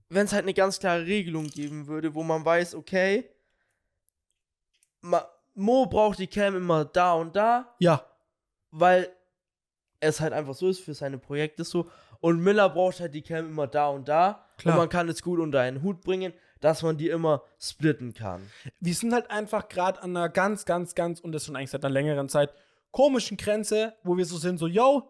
wenn 0.09 0.25
es 0.25 0.33
halt 0.33 0.43
eine 0.43 0.53
ganz 0.53 0.79
klare 0.79 1.05
Regelung 1.05 1.47
geben 1.47 1.87
würde, 1.87 2.13
wo 2.13 2.23
man 2.23 2.45
weiß, 2.45 2.75
okay, 2.75 3.29
Mo 5.53 5.85
braucht 5.87 6.19
die 6.19 6.27
Cam 6.27 6.55
immer 6.55 6.85
da 6.85 7.13
und 7.13 7.35
da, 7.35 7.75
Ja, 7.79 8.05
weil 8.71 9.11
es 9.99 10.19
halt 10.19 10.33
einfach 10.33 10.53
so 10.53 10.69
ist 10.69 10.79
für 10.79 10.93
seine 10.93 11.17
Projekte 11.17 11.63
so. 11.63 11.89
Und 12.19 12.39
Miller 12.39 12.69
braucht 12.69 12.99
halt 12.99 13.13
die 13.13 13.21
Cam 13.21 13.47
immer 13.47 13.67
da 13.67 13.89
und 13.89 14.07
da. 14.07 14.45
Klar. 14.57 14.75
Und 14.75 14.79
man 14.79 14.89
kann 14.89 15.09
es 15.09 15.21
gut 15.21 15.39
unter 15.39 15.59
einen 15.59 15.81
Hut 15.81 16.01
bringen, 16.01 16.33
dass 16.61 16.83
man 16.83 16.97
die 16.97 17.09
immer 17.09 17.43
splitten 17.59 18.13
kann. 18.13 18.49
wir 18.79 18.93
sind 18.93 19.13
halt 19.13 19.29
einfach 19.29 19.67
gerade 19.67 20.01
an 20.01 20.15
einer 20.15 20.29
ganz, 20.29 20.65
ganz, 20.65 20.95
ganz, 20.95 21.19
und 21.19 21.33
das 21.33 21.45
schon 21.45 21.55
eigentlich 21.55 21.71
seit 21.71 21.83
einer 21.83 21.93
längeren 21.93 22.29
Zeit, 22.29 22.53
komischen 22.91 23.35
Grenze, 23.37 23.93
wo 24.03 24.15
wir 24.15 24.25
so 24.25 24.37
sind, 24.37 24.57
so, 24.57 24.67
yo, 24.67 25.09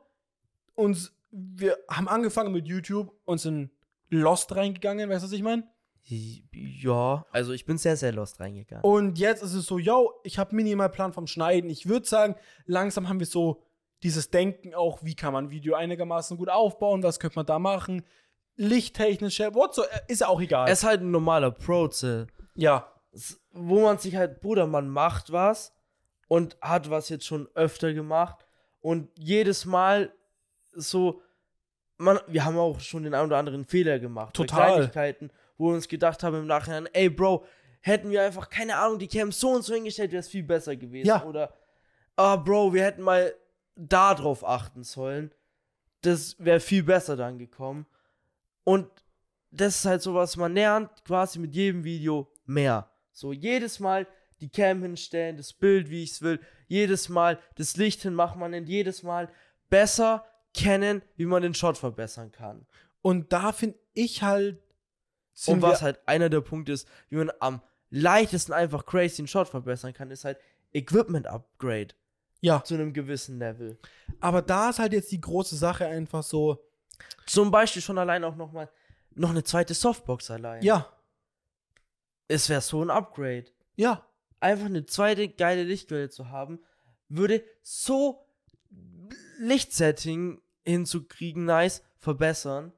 uns, 0.73 1.13
wir 1.31 1.77
haben 1.87 2.07
angefangen 2.07 2.51
mit 2.51 2.67
YouTube 2.67 3.13
und 3.25 3.39
sind 3.39 3.69
Lost 4.09 4.55
reingegangen, 4.55 5.09
weißt 5.09 5.23
du, 5.23 5.27
was 5.27 5.33
ich 5.33 5.43
meine? 5.43 5.63
Ja, 6.03 7.25
also 7.31 7.53
ich 7.53 7.65
bin 7.65 7.77
sehr, 7.77 7.95
sehr 7.95 8.11
lost 8.11 8.39
reingegangen. 8.39 8.83
Und 8.83 9.19
jetzt 9.19 9.43
ist 9.43 9.53
es 9.53 9.65
so, 9.65 9.77
yo, 9.77 10.13
ich 10.23 10.37
habe 10.37 10.55
minimal 10.55 10.89
Plan 10.89 11.13
vom 11.13 11.27
Schneiden. 11.27 11.69
Ich 11.69 11.87
würde 11.87 12.07
sagen, 12.07 12.35
langsam 12.65 13.07
haben 13.07 13.19
wir 13.19 13.27
so 13.27 13.63
dieses 14.03 14.31
Denken 14.31 14.73
auch, 14.73 15.03
wie 15.03 15.15
kann 15.15 15.31
man 15.31 15.45
ein 15.45 15.51
Video 15.51 15.75
einigermaßen 15.75 16.37
gut 16.37 16.49
aufbauen, 16.49 17.03
was 17.03 17.19
könnte 17.19 17.37
man 17.37 17.45
da 17.45 17.59
machen, 17.59 18.03
lichttechnische, 18.61 19.53
what 19.55 19.73
so, 19.73 19.83
ist 20.07 20.21
ja 20.21 20.27
auch 20.27 20.39
egal. 20.39 20.69
Es 20.69 20.79
ist 20.79 20.85
halt 20.85 21.01
ein 21.01 21.11
normaler 21.11 21.51
Proze. 21.51 22.27
ja, 22.55 22.87
wo 23.51 23.81
man 23.81 23.97
sich 23.97 24.15
halt, 24.15 24.39
Bruder, 24.39 24.67
man 24.67 24.87
macht 24.87 25.31
was 25.31 25.73
und 26.27 26.57
hat 26.61 26.89
was 26.89 27.09
jetzt 27.09 27.25
schon 27.25 27.49
öfter 27.55 27.93
gemacht 27.93 28.45
und 28.79 29.09
jedes 29.17 29.65
Mal 29.65 30.13
so, 30.73 31.21
man, 31.97 32.19
wir 32.27 32.45
haben 32.45 32.57
auch 32.57 32.79
schon 32.79 33.03
den 33.03 33.13
einen 33.13 33.27
oder 33.27 33.37
anderen 33.37 33.65
Fehler 33.65 33.99
gemacht. 33.99 34.33
Total. 34.33 34.73
Kleinigkeiten, 34.73 35.31
wo 35.57 35.69
wir 35.69 35.75
uns 35.75 35.87
gedacht 35.87 36.23
haben 36.23 36.35
im 36.35 36.47
Nachhinein, 36.47 36.87
ey, 36.93 37.09
Bro, 37.09 37.45
hätten 37.81 38.11
wir 38.11 38.21
einfach, 38.21 38.49
keine 38.49 38.77
Ahnung, 38.77 38.99
die 38.99 39.07
Cam 39.07 39.31
so 39.31 39.49
und 39.49 39.63
so 39.63 39.73
hingestellt, 39.73 40.11
wäre 40.11 40.21
es 40.21 40.29
viel 40.29 40.43
besser 40.43 40.75
gewesen. 40.75 41.07
Ja. 41.07 41.25
Oder, 41.25 41.53
ah, 42.15 42.37
Bro, 42.37 42.73
wir 42.73 42.83
hätten 42.83 43.01
mal 43.01 43.33
da 43.75 44.13
drauf 44.13 44.47
achten 44.47 44.83
sollen. 44.83 45.33
Das 46.01 46.35
wäre 46.39 46.59
viel 46.59 46.83
besser 46.83 47.15
dann 47.17 47.37
gekommen. 47.37 47.85
Und 48.63 48.87
das 49.51 49.77
ist 49.77 49.85
halt 49.85 50.01
so 50.01 50.13
was, 50.13 50.37
man 50.37 50.53
lernt 50.53 50.89
quasi 51.05 51.39
mit 51.39 51.53
jedem 51.53 51.83
Video 51.83 52.31
mehr. 52.45 52.89
So 53.11 53.33
jedes 53.33 53.79
Mal 53.79 54.07
die 54.39 54.49
Cam 54.49 54.81
hinstellen, 54.81 55.37
das 55.37 55.53
Bild, 55.53 55.89
wie 55.89 56.03
ich 56.03 56.11
es 56.11 56.21
will, 56.21 56.39
jedes 56.67 57.09
Mal 57.09 57.39
das 57.55 57.77
Licht 57.77 58.01
hinmachen, 58.01 58.39
man 58.39 58.51
nennt 58.51 58.69
jedes 58.69 59.03
Mal 59.03 59.29
besser 59.69 60.25
kennen, 60.53 61.01
wie 61.15 61.25
man 61.25 61.43
den 61.43 61.53
Shot 61.53 61.77
verbessern 61.77 62.31
kann. 62.31 62.65
und 63.01 63.31
da 63.33 63.51
finde 63.51 63.77
ich 63.93 64.21
halt, 64.23 64.61
Und 65.47 65.61
was 65.61 65.81
halt 65.81 65.99
einer 66.05 66.29
der 66.29 66.41
Punkte 66.41 66.71
ist, 66.71 66.87
wie 67.09 67.15
man 67.17 67.31
am 67.39 67.61
leichtesten 67.89 68.53
einfach 68.53 68.85
crazy 68.85 69.17
den 69.17 69.27
Shot 69.27 69.49
verbessern 69.49 69.93
kann, 69.93 70.11
ist 70.11 70.25
halt 70.25 70.37
Equipment 70.73 71.27
Upgrade 71.27 71.89
ja, 72.41 72.63
zu 72.63 72.73
einem 72.73 72.93
gewissen 72.93 73.37
Level. 73.37 73.77
aber 74.19 74.41
da 74.41 74.69
ist 74.69 74.79
halt 74.79 74.93
jetzt 74.93 75.11
die 75.11 75.21
große 75.21 75.55
Sache 75.55 75.85
einfach 75.85 76.23
so, 76.23 76.63
Zum 77.25 77.51
Beispiel 77.51 77.81
schon 77.81 77.97
allein 77.97 78.23
auch 78.23 78.35
noch 78.35 78.51
mal 78.51 78.69
noch 79.13 79.29
eine 79.31 79.43
zweite 79.43 79.73
Softbox 79.73 80.31
allein. 80.31 80.61
ja, 80.63 80.91
Es 82.27 82.47
wäre 82.49 82.61
so 82.61 82.81
ein 82.83 82.89
Upgrade. 82.89 83.45
ja, 83.75 84.05
einfach 84.39 84.65
eine 84.65 84.85
zweite 84.85 85.27
geile 85.29 85.63
Lichtquelle 85.63 86.09
zu 86.09 86.29
haben, 86.29 86.59
würde 87.09 87.43
so 87.61 88.25
Lichtsetting 89.37 90.41
hinzukriegen, 90.65 91.45
nice, 91.45 91.83
verbessern. 91.97 92.71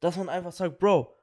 Dass 0.00 0.16
man 0.16 0.28
einfach 0.28 0.52
sagt, 0.52 0.78
Bro, 0.78 1.16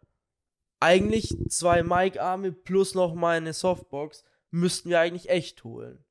eigentlich 0.80 1.34
zwei 1.50 1.84
Mic-Arme 1.84 2.52
plus 2.52 2.96
noch 2.96 3.14
mal 3.14 3.38
eine 3.38 3.54
Softbox 3.54 4.26
müssten 4.52 4.90
wir 4.90 5.00
eigentlich 5.00 5.30
echt 5.30 5.64
holen. 5.64 6.04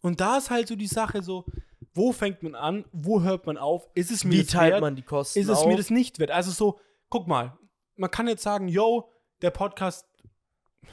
Und 0.00 0.20
da 0.20 0.38
ist 0.38 0.50
halt 0.50 0.68
so 0.68 0.76
die 0.76 0.86
Sache 0.86 1.22
so, 1.22 1.44
wo 1.94 2.12
fängt 2.12 2.42
man 2.42 2.54
an, 2.54 2.84
wo 2.92 3.22
hört 3.22 3.46
man 3.46 3.58
auf? 3.58 3.88
Ist 3.94 4.10
es 4.10 4.24
mir 4.24 4.32
Wie 4.32 4.42
das 4.42 4.48
teilt 4.48 4.72
wert? 4.72 4.80
man 4.80 4.96
die 4.96 5.02
Kosten 5.02 5.38
ist 5.38 5.48
es 5.48 5.58
auf? 5.58 5.66
mir 5.66 5.76
das 5.76 5.90
nicht 5.90 6.18
wert? 6.18 6.30
Also 6.30 6.50
so, 6.50 6.80
guck 7.08 7.26
mal, 7.26 7.58
man 7.96 8.10
kann 8.10 8.28
jetzt 8.28 8.42
sagen, 8.42 8.68
yo, 8.68 9.10
der 9.42 9.50
Podcast, 9.50 10.06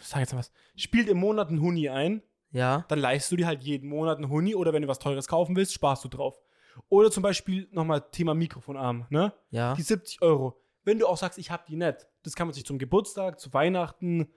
sag 0.01 0.19
jetzt 0.19 0.33
mal 0.33 0.39
was, 0.39 0.51
spielt 0.75 1.07
im 1.07 1.17
Monat 1.17 1.49
einen 1.49 1.61
Huni 1.61 1.89
ein, 1.89 2.21
ja, 2.51 2.85
dann 2.87 2.99
leistest 2.99 3.31
du 3.31 3.35
dir 3.37 3.47
halt 3.47 3.63
jeden 3.63 3.89
Monat 3.89 4.17
einen 4.17 4.29
Huni 4.29 4.55
oder 4.55 4.73
wenn 4.73 4.81
du 4.81 4.87
was 4.87 4.99
Teures 4.99 5.27
kaufen 5.27 5.55
willst, 5.55 5.73
sparst 5.73 6.03
du 6.03 6.09
drauf. 6.09 6.39
Oder 6.87 7.11
zum 7.11 7.23
Beispiel 7.23 7.67
nochmal 7.71 8.09
Thema 8.11 8.33
Mikrofonarm, 8.33 9.05
ne? 9.09 9.33
ja. 9.49 9.73
Die 9.75 9.81
70 9.81 10.21
Euro. 10.21 10.61
Wenn 10.83 10.97
du 10.97 11.07
auch 11.07 11.17
sagst, 11.17 11.37
ich 11.37 11.51
hab 11.51 11.65
die 11.65 11.75
nicht, 11.75 12.07
das 12.23 12.35
kann 12.35 12.47
man 12.47 12.53
sich 12.53 12.65
zum 12.65 12.79
Geburtstag, 12.79 13.39
zu 13.39 13.53
Weihnachten 13.53 14.31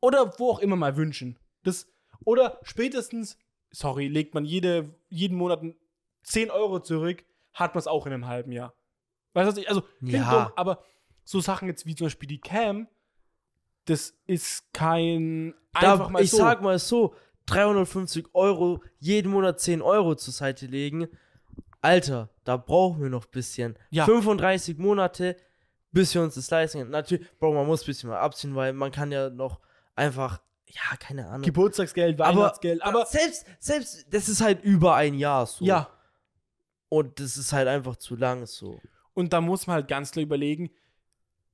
oder 0.00 0.38
wo 0.38 0.50
auch 0.50 0.60
immer 0.60 0.76
mal 0.76 0.96
wünschen. 0.96 1.38
Das, 1.64 1.92
oder 2.24 2.58
spätestens, 2.62 3.38
sorry, 3.70 4.08
legt 4.08 4.34
man 4.34 4.44
jede, 4.44 4.94
jeden 5.08 5.36
Monat 5.36 5.62
10 6.22 6.50
Euro 6.50 6.80
zurück, 6.80 7.24
hat 7.52 7.74
man 7.74 7.80
es 7.80 7.86
auch 7.86 8.06
in 8.06 8.12
einem 8.12 8.26
halben 8.26 8.52
Jahr. 8.52 8.74
Weißt 9.34 9.56
du, 9.56 9.68
also, 9.68 9.82
klingt 9.98 10.12
Ja. 10.14 10.44
dumm, 10.44 10.52
aber 10.56 10.82
so 11.24 11.40
Sachen 11.40 11.68
jetzt 11.68 11.86
wie 11.86 11.94
zum 11.94 12.06
Beispiel 12.06 12.28
die 12.28 12.40
Cam, 12.40 12.88
das 13.84 14.14
ist 14.26 14.72
kein 14.72 15.54
einfach 15.72 16.08
mal 16.10 16.22
ich 16.22 16.30
so. 16.30 16.38
sag 16.38 16.62
mal 16.62 16.78
so, 16.78 17.14
350 17.46 18.26
Euro, 18.34 18.82
jeden 18.98 19.30
Monat 19.32 19.60
10 19.60 19.80
Euro 19.82 20.14
zur 20.14 20.34
Seite 20.34 20.66
legen. 20.66 21.08
Alter, 21.80 22.28
da 22.44 22.56
brauchen 22.56 23.00
wir 23.02 23.08
noch 23.08 23.24
ein 23.26 23.30
bisschen. 23.30 23.78
Ja. 23.90 24.04
35 24.04 24.76
Monate, 24.78 25.36
bis 25.92 26.14
wir 26.14 26.22
uns 26.22 26.34
das 26.34 26.50
leisten 26.50 26.78
können. 26.80 26.90
Natürlich, 26.90 27.26
Bro, 27.38 27.54
man 27.54 27.66
muss 27.66 27.82
ein 27.82 27.86
bisschen 27.86 28.10
mal 28.10 28.18
abziehen, 28.18 28.54
weil 28.54 28.72
man 28.72 28.90
kann 28.90 29.12
ja 29.12 29.30
noch 29.30 29.60
einfach, 29.94 30.42
ja, 30.70 30.96
keine 30.98 31.26
Ahnung. 31.26 31.42
Geburtstagsgeld, 31.42 32.20
aber, 32.20 32.40
Weihnachtsgeld, 32.40 32.82
aber, 32.82 33.06
selbst, 33.06 33.46
selbst, 33.58 34.06
das 34.10 34.28
ist 34.28 34.40
halt 34.40 34.62
über 34.62 34.94
ein 34.94 35.14
Jahr 35.14 35.46
so. 35.46 35.64
ja. 35.64 35.90
Und 36.90 37.20
das 37.20 37.36
ist 37.36 37.52
halt 37.52 37.68
einfach 37.68 37.96
zu 37.96 38.16
lang 38.16 38.46
so. 38.46 38.80
Und 39.12 39.34
da 39.34 39.42
muss 39.42 39.66
man 39.66 39.74
halt 39.74 39.88
ganz 39.88 40.10
klar 40.10 40.22
überlegen, 40.22 40.70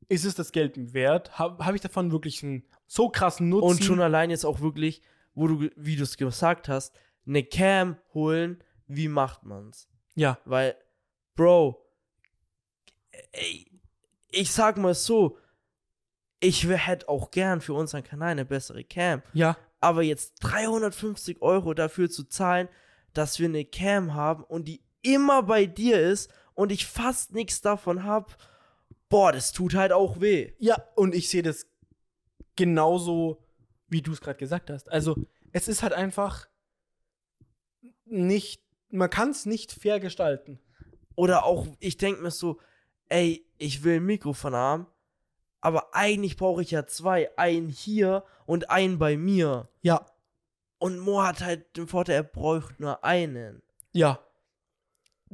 ist 0.08 0.24
es 0.24 0.34
das 0.34 0.52
Geld 0.52 0.94
wert? 0.94 1.38
Habe 1.38 1.64
hab 1.64 1.74
ich 1.74 1.80
davon 1.80 2.12
wirklich 2.12 2.42
einen 2.42 2.64
so 2.86 3.08
krassen 3.08 3.48
Nutzen? 3.48 3.68
Und 3.68 3.84
schon 3.84 4.00
allein 4.00 4.30
jetzt 4.30 4.44
auch 4.44 4.60
wirklich, 4.60 5.02
wo 5.34 5.48
du, 5.48 5.70
wie 5.74 5.96
du 5.96 6.02
es 6.04 6.16
gesagt 6.16 6.68
hast, 6.68 6.94
eine 7.26 7.42
Cam 7.42 7.96
holen, 8.12 8.62
wie 8.86 9.08
macht 9.08 9.44
man's? 9.44 9.88
ja, 10.14 10.38
Weil, 10.44 10.76
Bro, 11.34 11.84
ey, 13.32 13.66
ich 14.28 14.52
sag 14.52 14.76
mal 14.76 14.94
so, 14.94 15.38
ich 16.44 16.68
hätte 16.68 17.08
auch 17.08 17.30
gern 17.30 17.60
für 17.60 17.74
unseren 17.74 18.04
Kanal 18.04 18.30
eine 18.30 18.44
bessere 18.44 18.84
Cam. 18.84 19.22
ja, 19.32 19.56
Aber 19.80 20.02
jetzt 20.02 20.34
350 20.40 21.42
Euro 21.42 21.74
dafür 21.74 22.10
zu 22.10 22.24
zahlen, 22.24 22.68
dass 23.12 23.38
wir 23.38 23.48
eine 23.48 23.64
Cam 23.64 24.14
haben 24.14 24.44
und 24.44 24.66
die 24.66 24.82
immer 25.02 25.42
bei 25.42 25.66
dir 25.66 26.00
ist 26.00 26.30
und 26.54 26.72
ich 26.72 26.86
fast 26.86 27.32
nichts 27.34 27.60
davon 27.60 28.04
hab, 28.04 28.36
boah, 29.08 29.32
das 29.32 29.52
tut 29.52 29.74
halt 29.74 29.92
auch 29.92 30.20
weh. 30.20 30.52
ja. 30.58 30.76
Und 30.96 31.14
ich 31.14 31.28
sehe 31.28 31.42
das 31.42 31.66
genauso, 32.56 33.44
wie 33.88 34.02
du 34.02 34.12
es 34.12 34.20
gerade 34.20 34.38
gesagt 34.38 34.70
hast. 34.70 34.90
Also, 34.90 35.16
es 35.52 35.68
ist 35.68 35.82
halt 35.82 35.92
einfach 35.92 36.48
nicht, 38.04 38.62
man 38.90 39.10
kann 39.10 39.30
es 39.30 39.46
nicht 39.46 39.72
fair 39.72 40.00
gestalten. 40.00 40.60
Oder 41.16 41.44
auch, 41.44 41.66
ich 41.80 41.96
denke 41.96 42.22
mir 42.22 42.30
so, 42.30 42.58
ey, 43.08 43.46
ich 43.58 43.84
will 43.84 43.96
ein 43.96 44.06
Mikrofon 44.06 44.54
haben, 44.54 44.86
aber 45.64 45.94
eigentlich 45.94 46.36
brauche 46.36 46.60
ich 46.60 46.70
ja 46.72 46.86
zwei. 46.86 47.36
Einen 47.38 47.68
hier 47.70 48.22
und 48.44 48.70
einen 48.70 48.98
bei 48.98 49.16
mir. 49.16 49.68
Ja, 49.80 50.04
Und 50.78 50.98
Mo 50.98 51.22
hat 51.22 51.40
halt 51.42 51.76
den 51.76 51.86
Vorteil, 51.86 52.16
er 52.16 52.22
bräuchte 52.22 52.74
nur 52.82 53.02
einen. 53.02 53.62
ja. 53.92 54.20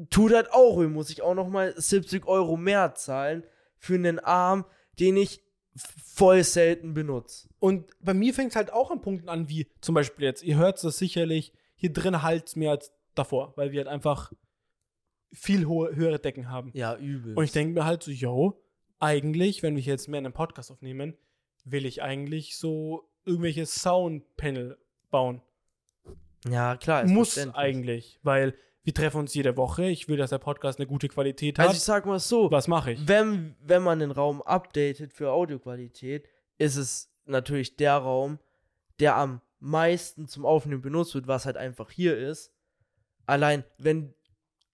Tut 0.08 0.32
halt 0.32 0.50
auch 0.52 0.78
muss 0.84 1.10
ich 1.10 1.20
auch 1.20 1.34
nochmal 1.34 1.74
70 1.76 2.24
Euro 2.26 2.56
mehr 2.56 2.94
zahlen 2.94 3.42
für 3.76 3.96
einen 3.96 4.18
Arm, 4.18 4.64
den 4.98 5.16
ich 5.16 5.42
voll 5.74 6.42
selten 6.42 6.94
benutze. 6.94 7.48
Und 7.58 7.90
bei 8.00 8.14
mir 8.14 8.32
fängt 8.32 8.50
es 8.50 8.56
halt 8.56 8.72
auch 8.72 8.90
an 8.90 9.02
Punkten 9.02 9.28
an, 9.28 9.48
wie 9.50 9.66
zum 9.82 9.94
Beispiel 9.94 10.24
jetzt, 10.24 10.42
ihr 10.42 10.56
hört 10.56 10.82
es 10.82 10.96
sicherlich, 10.96 11.52
hier 11.74 11.92
drin 11.92 12.22
halt 12.22 12.56
mehr 12.56 12.70
als 12.70 12.92
davor, 13.14 13.52
weil 13.56 13.72
wir 13.72 13.80
halt 13.80 13.88
einfach 13.88 14.32
viel 15.32 15.66
hohe, 15.66 15.94
höhere 15.94 16.18
Decken 16.18 16.48
haben. 16.48 16.70
Ja, 16.72 16.96
übel. 16.96 17.34
Und 17.36 17.44
ich 17.44 17.52
denke 17.52 17.74
mir 17.74 17.84
halt 17.84 18.02
so, 18.02 18.10
yo, 18.10 18.62
eigentlich, 19.00 19.62
wenn 19.62 19.76
wir 19.76 19.82
jetzt 19.82 20.08
mehr 20.08 20.18
einen 20.18 20.32
Podcast 20.32 20.70
aufnehmen, 20.70 21.16
will 21.64 21.86
ich 21.86 22.02
eigentlich 22.02 22.56
so 22.56 23.08
irgendwelche 23.24 23.66
Soundpanel 23.66 24.78
bauen. 25.10 25.42
ja, 26.48 26.76
klar. 26.76 27.04
Muss 27.06 27.36
eigentlich, 27.38 28.18
weil 28.22 28.54
wir 28.82 28.94
treffen 28.94 29.18
uns 29.18 29.34
jede 29.34 29.56
Woche. 29.56 29.86
Ich 29.86 30.08
will, 30.08 30.16
dass 30.16 30.30
der 30.30 30.38
Podcast 30.38 30.78
eine 30.78 30.86
gute 30.86 31.08
Qualität 31.08 31.58
hat. 31.58 31.66
Also 31.68 31.76
ich 31.76 31.82
sag 31.82 32.06
mal 32.06 32.18
so, 32.18 32.50
Was 32.50 32.66
mache 32.66 32.92
ich? 32.92 33.08
wenn, 33.08 33.56
wenn 33.60 33.82
man 33.82 33.98
den 33.98 34.10
Raum 34.10 34.40
updatet 34.42 35.12
für 35.12 35.32
Audioqualität, 35.32 36.28
ist 36.58 36.76
es 36.76 37.12
natürlich 37.26 37.76
der 37.76 37.96
Raum, 37.96 38.38
der 38.98 39.16
am 39.16 39.40
meisten 39.58 40.26
zum 40.28 40.46
Aufnehmen 40.46 40.80
benutzt 40.80 41.14
wird, 41.14 41.26
was 41.26 41.44
halt 41.44 41.56
einfach 41.56 41.90
hier 41.90 42.16
ist. 42.16 42.52
Allein, 43.26 43.64
wenn, 43.78 44.14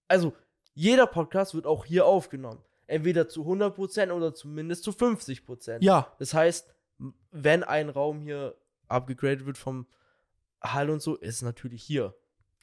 also 0.07 0.33
jeder 0.73 1.05
Podcast 1.07 1.53
wird 1.53 1.65
auch 1.65 1.85
hier 1.85 2.05
aufgenommen. 2.05 2.63
Entweder 2.87 3.27
zu 3.27 3.43
100% 3.43 4.11
oder 4.11 4.33
zumindest 4.33 4.83
zu 4.83 4.91
50%. 4.91 5.77
Ja, 5.81 6.11
Das 6.19 6.33
heißt, 6.33 6.73
wenn 7.31 7.63
ein 7.63 7.89
Raum 7.89 8.21
hier 8.21 8.55
abgegradet 8.87 9.45
wird 9.45 9.57
vom 9.57 9.85
Hall 10.61 10.89
und 10.89 11.01
so, 11.01 11.15
ist 11.15 11.35
es 11.35 11.41
natürlich 11.41 11.83
hier. 11.83 12.15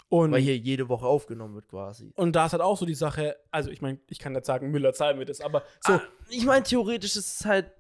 und, 0.09 0.33
Weil 0.33 0.41
hier 0.41 0.57
jede 0.57 0.89
Woche 0.89 1.07
aufgenommen 1.07 1.55
wird 1.55 1.69
quasi. 1.69 2.13
und 2.17 2.35
da 2.35 2.47
ist 2.47 2.53
halt 2.53 2.63
auch 2.63 2.77
so 2.79 2.87
die 2.87 2.95
Sache, 2.95 3.37
also 3.51 3.71
ich 3.71 3.81
meine, 3.83 3.99
ich 4.09 4.19
kann 4.19 4.33
nicht 4.33 4.45
sagen, 4.47 4.71
Müller 4.71 4.93
zahlen 4.95 5.19
wir 5.19 5.27
das, 5.27 5.41
aber 5.41 5.63
so, 5.81 5.95
Ah, 5.95 6.03
ich 6.31 6.45
meine, 6.45 6.63
theoretisch 6.65 7.17
ist 7.17 7.41
es 7.41 7.47
halt 7.47 7.71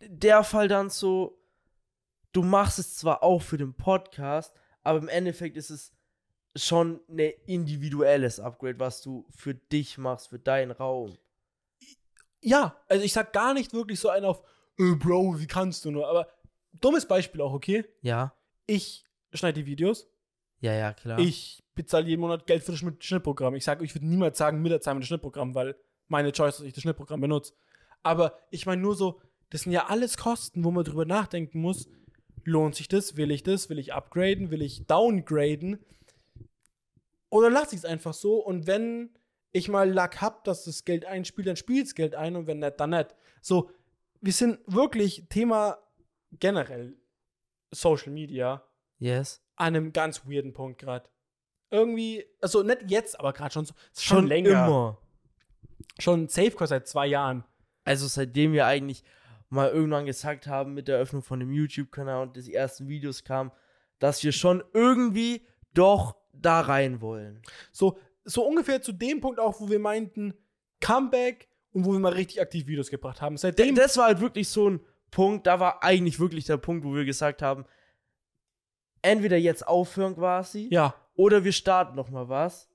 der 0.00 0.42
Fall 0.44 0.68
dann 0.68 0.90
so, 0.90 1.38
du 2.32 2.42
machst 2.42 2.78
es 2.78 2.96
zwar 2.96 3.22
auch 3.22 3.40
für 3.42 3.56
den 3.58 3.74
Podcast, 3.74 4.54
aber 4.82 4.98
im 4.98 5.08
Endeffekt 5.08 5.56
ist 5.56 5.70
es 5.70 5.92
schon 6.56 7.00
ein 7.08 7.32
individuelles 7.46 8.40
Upgrade, 8.40 8.78
was 8.80 9.00
du 9.02 9.26
für 9.30 9.54
dich 9.54 9.98
machst, 9.98 10.28
für 10.28 10.38
deinen 10.38 10.70
Raum. 10.72 11.16
Ja, 12.42 12.76
also 12.88 13.04
ich 13.04 13.12
sag 13.12 13.32
gar 13.32 13.54
nicht 13.54 13.72
wirklich 13.72 13.98
so 14.00 14.08
einen 14.08 14.24
auf, 14.26 14.42
äh, 14.78 14.94
Bro, 14.94 15.38
wie 15.40 15.46
kannst 15.46 15.84
du 15.84 15.90
nur, 15.90 16.08
aber 16.08 16.28
dummes 16.80 17.06
Beispiel 17.06 17.40
auch, 17.40 17.52
okay? 17.52 17.84
Ja, 18.02 18.34
Ich 18.66 19.04
schneide 19.32 19.60
die 19.62 19.66
Videos, 19.66 20.08
ja, 20.60 20.72
ja, 20.74 20.92
klar. 20.92 21.18
ich 21.18 21.62
bezahle 21.74 22.06
jeden 22.06 22.20
Monat 22.20 22.46
Geld 22.46 22.62
für 22.62 22.72
das 22.72 22.80
Schnitt- 22.80 23.02
Schnittprogramm. 23.04 23.54
Ich 23.54 23.64
sage, 23.64 23.84
ich 23.84 23.94
würde 23.94 24.06
niemals 24.06 24.38
sagen, 24.38 24.60
Müller 24.62 24.80
zahlen 24.80 24.96
wir 24.98 25.00
das 25.00 25.08
Schnittprogramm, 25.08 25.54
weil 25.54 25.76
meine 26.08 26.32
Choice, 26.32 26.58
dass 26.58 26.66
ich 26.66 26.72
das 26.74 26.82
Schnittprogramm 26.82 27.20
benutze. 27.20 27.54
Aber 28.02 28.38
ich 28.50 28.66
meine 28.66 28.82
nur 28.82 28.94
so, 28.96 29.20
das 29.50 29.62
sind 29.62 29.72
ja 29.72 29.86
alles 29.86 30.16
Kosten, 30.16 30.62
wo 30.64 30.70
man 30.70 30.84
drüber 30.84 31.04
nachdenken 31.04 31.60
muss, 31.60 31.88
lohnt 32.44 32.74
sich 32.74 32.88
das, 32.88 33.16
will 33.16 33.30
ich 33.30 33.42
das, 33.42 33.68
will 33.70 33.78
ich 33.78 33.92
upgraden, 33.92 34.50
will 34.50 34.62
ich 34.62 34.86
downgraden 34.86 35.78
oder 37.28 37.50
lasse 37.50 37.74
ich 37.74 37.80
es 37.80 37.84
einfach 37.84 38.14
so 38.14 38.36
und 38.44 38.66
wenn 38.66 39.10
ich 39.52 39.68
mal 39.68 39.90
Luck 39.90 40.20
hab, 40.20 40.44
dass 40.44 40.64
das 40.64 40.84
Geld 40.84 41.04
einspielt, 41.04 41.48
dann 41.48 41.56
spielt 41.56 41.86
das 41.86 41.94
Geld 41.94 42.14
ein 42.14 42.36
und 42.36 42.46
wenn 42.46 42.58
nicht, 42.60 42.78
dann 42.78 42.90
nicht. 42.90 43.14
So, 43.40 43.70
wir 44.20 44.32
sind 44.32 44.60
wirklich 44.66 45.24
Thema 45.28 45.78
generell 46.32 46.96
Social 47.72 48.12
Media 48.12 48.64
yes. 48.98 49.42
an 49.56 49.68
einem 49.68 49.92
ganz 49.92 50.26
weirden 50.26 50.52
Punkt 50.52 50.80
gerade. 50.80 51.08
Irgendwie, 51.70 52.24
also 52.40 52.62
nicht 52.62 52.82
jetzt, 52.88 53.18
aber 53.18 53.32
gerade 53.32 53.52
schon 53.52 53.64
so, 53.64 53.74
schon, 53.96 54.26
länger. 54.26 54.50
immer. 54.50 54.98
Schon 55.98 56.28
Safecore 56.28 56.66
seit 56.66 56.88
zwei 56.88 57.06
Jahren. 57.06 57.44
Also 57.84 58.06
seitdem 58.06 58.52
wir 58.52 58.66
eigentlich 58.66 59.04
mal 59.48 59.70
irgendwann 59.70 60.06
gesagt 60.06 60.46
haben 60.46 60.74
mit 60.74 60.88
der 60.88 60.96
Eröffnung 60.96 61.22
von 61.22 61.40
dem 61.40 61.52
YouTube-Kanal 61.52 62.22
und 62.22 62.36
die 62.36 62.54
ersten 62.54 62.88
Videos 62.88 63.24
kamen, 63.24 63.50
dass 63.98 64.22
wir 64.22 64.32
schon 64.32 64.62
irgendwie 64.72 65.46
doch 65.74 66.16
da 66.32 66.60
rein 66.60 67.00
wollen. 67.00 67.42
So, 67.72 67.98
so 68.24 68.46
ungefähr 68.46 68.82
zu 68.82 68.92
dem 68.92 69.20
Punkt 69.20 69.40
auch, 69.40 69.60
wo 69.60 69.68
wir 69.68 69.78
meinten, 69.78 70.34
Comeback 70.80 71.48
und 71.72 71.84
wo 71.84 71.92
wir 71.92 72.00
mal 72.00 72.12
richtig 72.12 72.40
aktiv 72.40 72.66
Videos 72.66 72.90
gebracht 72.90 73.20
haben. 73.20 73.36
Seitdem, 73.36 73.74
das 73.74 73.96
war 73.96 74.06
halt 74.06 74.20
wirklich 74.20 74.48
so 74.48 74.68
ein 74.68 74.80
Punkt, 75.10 75.46
da 75.46 75.60
war 75.60 75.82
eigentlich 75.82 76.20
wirklich 76.20 76.44
der 76.44 76.56
Punkt, 76.56 76.84
wo 76.84 76.94
wir 76.94 77.04
gesagt 77.04 77.42
haben, 77.42 77.64
entweder 79.02 79.36
jetzt 79.36 79.66
aufhören 79.66 80.14
quasi 80.14 80.68
ja, 80.70 80.94
oder 81.14 81.44
wir 81.44 81.52
starten 81.52 81.96
noch 81.96 82.10
mal 82.10 82.28
was. 82.28 82.68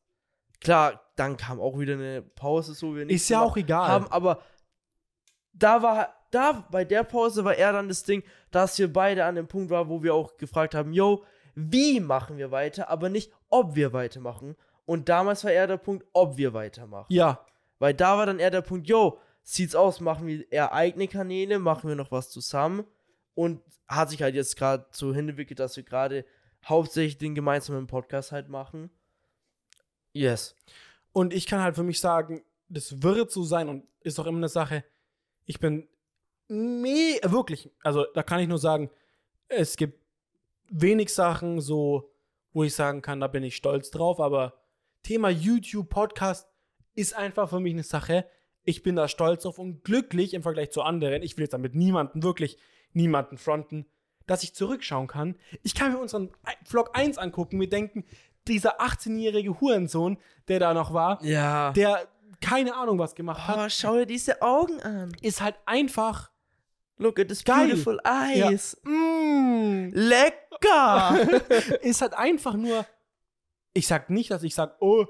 Klar, 0.60 1.12
dann 1.16 1.38
kam 1.38 1.60
auch 1.60 1.78
wieder 1.78 1.94
eine 1.94 2.22
Pause, 2.22 2.74
so 2.74 2.96
wir 2.96 3.06
nichts 3.06 3.24
ist 3.24 3.30
ja 3.30 3.42
auch 3.42 3.58
egal. 3.58 3.88
haben, 3.88 4.08
aber 4.08 4.42
da 5.54 5.82
war 5.82 6.14
da 6.32 6.68
bei 6.70 6.84
der 6.84 7.04
Pause 7.04 7.46
war 7.46 7.56
eher 7.56 7.72
dann 7.72 7.88
das 7.88 8.04
Ding, 8.04 8.24
dass 8.52 8.78
wir 8.78 8.92
beide 8.92 9.26
an 9.26 9.36
dem 9.36 9.48
Punkt 9.48 9.70
waren, 9.70 9.90
wo 9.90 10.04
wir 10.04 10.14
auch 10.14 10.38
gefragt 10.38 10.76
haben, 10.76 10.92
yo, 10.92 11.24
wie 11.56 12.00
machen 12.00 12.38
wir 12.38 12.52
weiter, 12.52 12.90
aber 12.90 13.10
nicht 13.10 13.32
ob 13.50 13.76
wir 13.76 13.94
weitermachen. 13.94 14.56
Und 14.86 15.10
damals 15.10 15.44
war 15.44 15.52
eher 15.52 15.68
der 15.68 15.78
Punkt, 15.78 16.06
ob 16.14 16.38
wir 16.38 16.54
weitermachen. 16.54 17.08
Ja. 17.10 17.46
Weil 17.80 17.94
da 17.94 18.18
war 18.18 18.26
dann 18.26 18.40
eher 18.40 18.52
der 18.52 18.62
Punkt, 18.62 18.88
yo, 18.88 19.20
sieht's 19.42 19.76
aus, 19.76 20.00
machen 20.00 20.28
wir 20.28 20.52
eher 20.52 20.74
eigene 20.74 21.08
Kanäle, 21.08 21.60
machen 21.60 21.88
wir 21.88 21.96
noch 21.96 22.12
was 22.12 22.30
zusammen. 22.30 22.86
Und 23.34 23.62
hat 23.88 24.10
sich 24.10 24.22
halt 24.22 24.36
jetzt 24.36 24.56
gerade 24.58 24.86
so 24.92 25.14
hinentwickelt, 25.14 25.60
dass 25.60 25.76
wir 25.76 25.84
gerade 25.84 26.26
hauptsächlich 26.64 27.18
den 27.18 27.36
gemeinsamen 27.36 27.88
Podcast 27.88 28.32
halt 28.32 28.50
machen. 28.50 28.90
Yes. 30.14 30.56
Und 31.12 31.34
ich 31.34 31.46
kann 31.46 31.62
halt 31.62 31.76
für 31.76 31.84
mich 31.84 32.00
sagen, 32.00 32.44
das 32.70 33.02
wird 33.02 33.32
so 33.32 33.44
sein 33.44 33.70
und 33.70 33.86
ist 34.02 34.20
auch 34.20 34.26
immer 34.26 34.38
eine 34.38 34.50
Sache. 34.50 34.84
Ich 35.46 35.60
bin 35.60 35.88
me 36.48 37.20
wirklich, 37.24 37.72
also 37.84 38.06
da 38.14 38.24
kann 38.24 38.40
ich 38.40 38.48
nur 38.48 38.58
sagen, 38.58 38.90
es 39.48 39.78
gibt 39.78 40.00
wenig 40.70 41.14
Sachen 41.14 41.62
so, 41.62 42.12
wo 42.54 42.64
ich 42.64 42.74
sagen 42.74 43.02
kann, 43.02 43.20
da 43.20 43.28
bin 43.28 43.44
ich 43.44 43.56
stolz 43.56 43.92
drauf, 43.92 44.20
aber 44.20 44.54
Thema 45.06 45.30
YouTube, 45.30 45.88
Podcast 45.90 46.48
ist 46.96 47.16
einfach 47.16 47.50
für 47.50 47.60
mich 47.60 47.74
eine 47.74 47.84
Sache. 47.84 48.26
Ich 48.64 48.82
bin 48.82 48.96
da 48.96 49.08
stolz 49.08 49.44
drauf 49.44 49.60
und 49.60 49.84
glücklich 49.84 50.34
im 50.34 50.42
Vergleich 50.42 50.72
zu 50.72 50.82
anderen. 50.82 51.22
Ich 51.22 51.38
will 51.38 51.44
jetzt 51.44 51.54
damit 51.54 51.76
niemanden, 51.76 52.24
wirklich 52.24 52.58
niemanden 52.94 53.38
fronten, 53.38 53.86
dass 54.26 54.42
ich 54.42 54.56
zurückschauen 54.56 55.06
kann. 55.06 55.36
Ich 55.62 55.76
kann 55.76 55.92
mir 55.94 56.00
unseren 56.00 56.32
Vlog 56.66 56.90
1 56.98 57.20
angucken, 57.20 57.58
mir 57.60 57.70
denken, 57.70 58.04
dieser 58.48 58.82
18-jährige 58.82 59.60
Hurensohn, 59.62 60.18
der 60.48 60.60
da 60.60 60.74
noch 60.74 60.92
war, 60.92 61.24
Ja. 61.24 61.72
der 61.74 62.08
keine 62.42 62.76
Ahnung 62.76 62.98
was 62.98 63.14
gemacht 63.14 63.48
hat, 63.48 63.58
oh, 63.60 63.70
schau 63.70 63.96
dir 63.98 64.06
diese 64.08 64.42
Augen 64.42 64.82
an. 64.82 65.12
ist 65.22 65.40
halt 65.42 65.56
einfach 65.68 66.32
Look 66.98 67.20
at 67.20 67.28
this 67.28 67.44
Geil. 67.44 67.68
beautiful 67.68 68.00
eyes. 68.06 68.76
mm, 68.84 69.90
Lecker. 69.94 71.20
ist 71.82 72.02
halt 72.02 72.14
einfach 72.14 72.54
nur 72.56 72.86
ich 73.76 73.88
sag 73.88 74.10
nicht, 74.10 74.32
dass 74.32 74.42
ich 74.42 74.56
sag, 74.56 74.78
oh, 74.80 75.06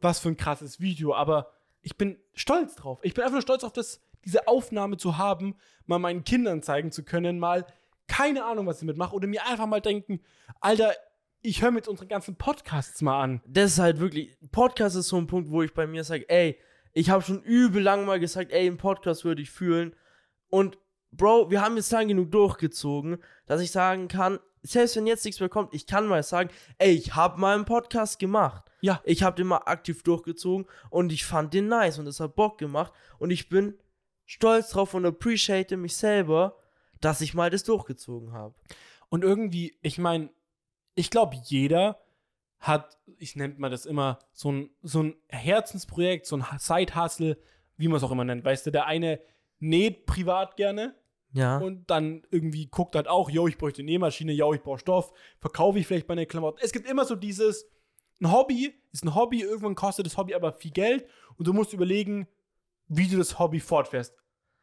was 0.00 0.20
für 0.20 0.28
ein 0.28 0.36
krasses 0.36 0.80
Video, 0.80 1.14
aber 1.14 1.50
ich 1.82 1.98
bin 1.98 2.18
stolz 2.32 2.76
drauf. 2.76 3.00
Ich 3.02 3.12
bin 3.12 3.22
einfach 3.22 3.34
nur 3.34 3.42
stolz 3.42 3.64
auf 3.64 3.72
das 3.72 4.00
diese 4.24 4.48
Aufnahme 4.48 4.96
zu 4.96 5.18
haben, 5.18 5.56
mal 5.84 5.98
meinen 5.98 6.24
Kindern 6.24 6.62
zeigen 6.62 6.90
zu 6.90 7.04
können, 7.04 7.38
mal 7.38 7.66
keine 8.06 8.44
Ahnung, 8.44 8.66
was 8.66 8.78
ich 8.78 8.86
mitmache 8.86 9.14
oder 9.14 9.26
mir 9.26 9.46
einfach 9.46 9.66
mal 9.66 9.82
denken, 9.82 10.20
Alter, 10.60 10.94
ich 11.42 11.60
höre 11.60 11.72
mir 11.72 11.78
jetzt 11.78 11.88
unsere 11.88 12.06
ganzen 12.06 12.36
Podcasts 12.36 13.02
mal 13.02 13.20
an. 13.20 13.42
das 13.46 13.72
ist 13.72 13.78
halt 13.78 13.98
wirklich, 13.98 14.38
Podcast 14.50 14.96
ist 14.96 15.08
so 15.08 15.18
ein 15.18 15.26
Punkt, 15.26 15.50
wo 15.50 15.62
ich 15.62 15.74
bei 15.74 15.86
mir 15.86 16.04
sage, 16.04 16.26
ey, 16.28 16.58
ich 16.94 17.10
habe 17.10 17.22
schon 17.22 17.42
übel 17.42 17.82
lang 17.82 18.06
mal 18.06 18.20
gesagt, 18.20 18.52
ey, 18.52 18.66
einen 18.66 18.78
Podcast 18.78 19.24
würde 19.24 19.42
ich 19.42 19.50
fühlen. 19.50 19.94
Und 20.48 20.78
Bro, 21.16 21.50
wir 21.50 21.60
haben 21.60 21.76
jetzt 21.76 21.92
lang 21.92 22.08
genug 22.08 22.30
durchgezogen, 22.30 23.18
dass 23.46 23.60
ich 23.60 23.70
sagen 23.70 24.08
kann, 24.08 24.40
selbst 24.66 24.96
wenn 24.96 25.06
jetzt 25.06 25.24
nichts 25.24 25.40
mehr 25.40 25.48
kommt, 25.48 25.74
ich 25.74 25.86
kann 25.86 26.06
mal 26.06 26.22
sagen, 26.22 26.50
ey, 26.78 26.92
ich 26.92 27.14
habe 27.14 27.38
mal 27.38 27.54
einen 27.54 27.66
Podcast 27.66 28.18
gemacht. 28.18 28.70
Ja. 28.80 29.00
Ich 29.04 29.22
habe 29.22 29.36
den 29.36 29.46
mal 29.46 29.58
aktiv 29.58 30.02
durchgezogen 30.02 30.66
und 30.90 31.12
ich 31.12 31.24
fand 31.24 31.52
den 31.52 31.68
nice 31.68 31.98
und 31.98 32.06
es 32.06 32.18
hat 32.18 32.34
Bock 32.34 32.58
gemacht 32.58 32.92
und 33.18 33.30
ich 33.30 33.48
bin 33.48 33.78
stolz 34.24 34.70
drauf 34.70 34.94
und 34.94 35.04
appreciate 35.04 35.76
mich 35.76 35.96
selber, 35.96 36.56
dass 37.00 37.20
ich 37.20 37.34
mal 37.34 37.50
das 37.50 37.64
durchgezogen 37.64 38.32
habe. 38.32 38.54
Und 39.10 39.22
irgendwie, 39.22 39.78
ich 39.82 39.98
meine, 39.98 40.30
ich 40.94 41.10
glaube, 41.10 41.36
jeder 41.44 42.00
hat, 42.58 42.98
ich 43.18 43.36
nennt 43.36 43.58
man 43.58 43.70
das 43.70 43.84
immer, 43.84 44.18
so 44.32 44.50
ein, 44.50 44.70
so 44.82 45.02
ein 45.02 45.14
Herzensprojekt, 45.28 46.24
so 46.24 46.38
ein 46.38 46.46
Side-Hustle, 46.58 47.36
wie 47.76 47.88
man 47.88 47.98
es 47.98 48.02
auch 48.02 48.10
immer 48.10 48.24
nennt. 48.24 48.44
Weißt 48.44 48.64
du, 48.64 48.70
der 48.70 48.86
eine 48.86 49.20
näht 49.58 50.06
privat 50.06 50.56
gerne 50.56 50.94
Ja. 51.34 51.58
und 51.58 51.90
dann 51.90 52.22
irgendwie 52.30 52.66
guckt 52.66 52.94
halt 52.94 53.08
auch, 53.08 53.28
yo, 53.28 53.48
ich 53.48 53.58
bräuchte 53.58 53.82
eine 53.82 53.90
Nähmaschine, 53.90 54.32
yo, 54.32 54.54
ich 54.54 54.62
brauche 54.62 54.78
Stoff, 54.78 55.12
verkaufe 55.40 55.80
ich 55.80 55.86
vielleicht 55.86 56.08
meine 56.08 56.26
Klamotten. 56.26 56.60
Es 56.62 56.72
gibt 56.72 56.88
immer 56.88 57.04
so 57.04 57.16
dieses, 57.16 57.66
ein 58.20 58.30
Hobby 58.30 58.72
ist 58.92 59.04
ein 59.04 59.16
Hobby, 59.16 59.42
irgendwann 59.42 59.74
kostet 59.74 60.06
das 60.06 60.16
Hobby 60.16 60.34
aber 60.34 60.52
viel 60.52 60.70
Geld 60.70 61.06
und 61.36 61.48
du 61.48 61.52
musst 61.52 61.72
überlegen, 61.72 62.28
wie 62.86 63.08
du 63.08 63.18
das 63.18 63.38
Hobby 63.40 63.58
fortfährst. 63.58 64.14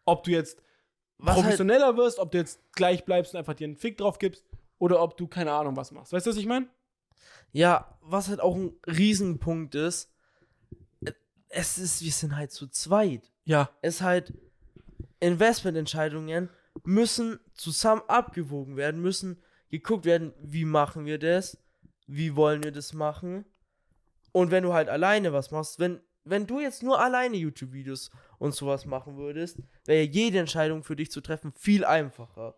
Ob 0.06 0.24
du 0.24 0.32
jetzt 0.32 0.64
Was 1.18 1.36
halt, 1.36 1.44
professioneller 1.44 1.98
wirst, 1.98 2.20
ob 2.20 2.32
du 2.32 2.38
jetzt 2.38 2.62
gleich 2.72 3.04
bleibst 3.04 3.34
und 3.34 3.40
einfach 3.40 3.54
dir 3.54 3.66
einen 3.66 3.76
Fick 3.76 3.98
drauf 3.98 4.18
gibst 4.18 4.46
oder 4.80 5.02
ob 5.02 5.18
du 5.18 5.28
keine 5.28 5.52
Ahnung 5.52 5.76
was 5.76 5.92
machst. 5.92 6.14
Weißt 6.14 6.26
du, 6.26 6.30
was 6.30 6.38
ich 6.38 6.46
meine? 6.46 6.70
Ja, 7.52 7.98
was 8.02 8.30
halt 8.30 8.40
auch 8.40 8.56
ein 8.56 8.74
Riesenpunkt 8.88 9.76
ist, 9.76 10.10
äh, 11.04 11.12
es 11.50 11.78
ist, 11.78 12.02
wir 12.02 12.12
sind 12.14 12.38
halt 12.38 12.54
zu 12.54 12.68
zweit. 12.68 13.30
Ja. 13.44 13.70
Es 13.82 13.96
ist 13.96 14.02
halt, 14.02 14.34
Investmententscheidungen 15.22 16.50
müssen 16.84 17.40
zusammen 17.54 18.02
abgewogen 18.08 18.78
werden, 18.78 19.02
müssen 19.02 19.42
geguckt 19.70 20.06
werden, 20.06 20.34
wie 20.42 20.66
machen 20.66 21.06
wir 21.06 21.18
das, 21.18 21.58
wie 22.08 22.36
wollen 22.36 22.64
wir 22.64 22.72
das 22.72 22.94
machen. 22.94 23.46
Und 24.32 24.52
wenn 24.52 24.64
du 24.64 24.74
halt 24.74 24.90
alleine 24.90 25.34
was 25.34 25.52
machst, 25.52 25.80
wenn, 25.80 26.02
wenn 26.24 26.48
du 26.48 26.60
jetzt 26.60 26.84
nur 26.84 27.00
alleine 27.00 27.38
YouTube-Videos 27.38 28.12
und 28.38 28.56
sowas 28.56 28.86
machen 28.86 29.18
würdest, 29.18 29.60
wäre 29.86 30.04
jede 30.04 30.40
Entscheidung 30.40 30.84
für 30.84 30.96
dich 30.96 31.12
zu 31.12 31.22
treffen 31.22 31.52
viel 31.54 31.86
einfacher. 31.86 32.56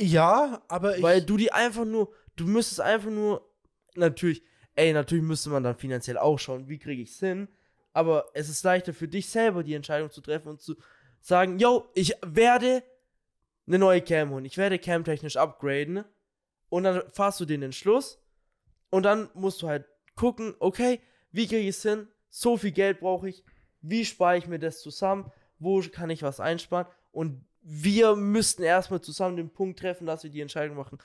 Ja, 0.00 0.62
aber 0.68 0.96
ich. 0.96 1.02
Weil 1.02 1.22
du 1.22 1.36
die 1.36 1.52
einfach 1.52 1.84
nur, 1.84 2.12
du 2.36 2.46
müsstest 2.46 2.80
einfach 2.80 3.10
nur, 3.10 3.48
natürlich, 3.94 4.42
ey, 4.74 4.92
natürlich 4.92 5.24
müsste 5.24 5.50
man 5.50 5.62
dann 5.62 5.76
finanziell 5.76 6.18
auch 6.18 6.38
schauen, 6.38 6.68
wie 6.68 6.78
kriege 6.78 7.02
ich 7.02 7.10
es 7.10 7.18
hin. 7.18 7.48
Aber 7.92 8.26
es 8.34 8.48
ist 8.48 8.62
leichter 8.62 8.94
für 8.94 9.08
dich 9.08 9.28
selber, 9.28 9.64
die 9.64 9.74
Entscheidung 9.74 10.10
zu 10.10 10.20
treffen 10.20 10.48
und 10.48 10.60
zu 10.60 10.76
sagen, 11.20 11.58
yo, 11.58 11.88
ich 11.94 12.14
werde 12.24 12.82
eine 13.66 13.78
neue 13.78 14.02
Cam 14.02 14.30
holen. 14.30 14.44
Ich 14.44 14.56
werde 14.56 14.78
cam-technisch 14.78 15.36
upgraden. 15.36 16.04
Und 16.68 16.84
dann 16.84 17.02
fahrst 17.10 17.40
du 17.40 17.44
den 17.44 17.62
Entschluss. 17.62 18.22
Und 18.90 19.04
dann 19.04 19.28
musst 19.34 19.62
du 19.62 19.68
halt 19.68 19.86
gucken, 20.16 20.54
okay, 20.58 21.00
wie 21.30 21.46
kriege 21.46 21.60
ich 21.60 21.76
es 21.76 21.82
hin? 21.82 22.08
So 22.28 22.56
viel 22.56 22.72
Geld 22.72 23.00
brauche 23.00 23.28
ich. 23.28 23.44
Wie 23.80 24.04
spare 24.04 24.36
ich 24.38 24.46
mir 24.46 24.58
das 24.58 24.80
zusammen? 24.80 25.30
Wo 25.58 25.80
kann 25.80 26.10
ich 26.10 26.22
was 26.22 26.40
einsparen? 26.40 26.86
Und 27.12 27.44
wir 27.62 28.16
müssten 28.16 28.62
erstmal 28.62 29.00
zusammen 29.00 29.36
den 29.36 29.50
Punkt 29.50 29.78
treffen, 29.78 30.06
dass 30.06 30.22
wir 30.22 30.30
die 30.30 30.40
Entscheidung 30.40 30.76
machen. 30.76 30.98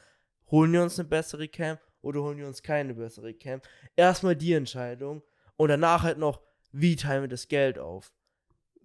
Holen 0.50 0.72
wir 0.72 0.84
uns 0.84 1.00
eine 1.00 1.08
bessere 1.08 1.48
Cam 1.48 1.78
oder 2.02 2.22
holen 2.22 2.38
wir 2.38 2.48
uns 2.48 2.64
keine 2.64 2.94
bessere 2.94 3.34
Cam? 3.34 3.62
Erstmal 3.96 4.36
die 4.36 4.54
Entscheidung. 4.54 5.22
Und 5.58 5.70
danach 5.70 6.04
halt 6.04 6.18
noch, 6.18 6.42
wie 6.72 6.96
teilen 6.96 7.24
wir 7.24 7.28
das 7.28 7.48
Geld 7.48 7.80
auf? 7.80 8.14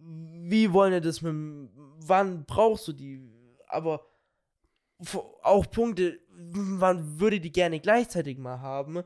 Wie 0.03 0.73
wollen 0.73 0.93
wir 0.93 1.01
das 1.01 1.23
mit 1.23 1.71
wann 2.07 2.45
brauchst 2.45 2.89
du 2.89 2.93
die? 2.93 3.21
Aber 3.69 4.07
auch 5.43 5.71
Punkte, 5.71 6.19
man 6.31 7.21
würde 7.21 7.41
die 7.41 7.53
gerne 7.53 7.81
gleichzeitig 7.81 8.39
mal 8.39 8.61
haben. 8.61 9.03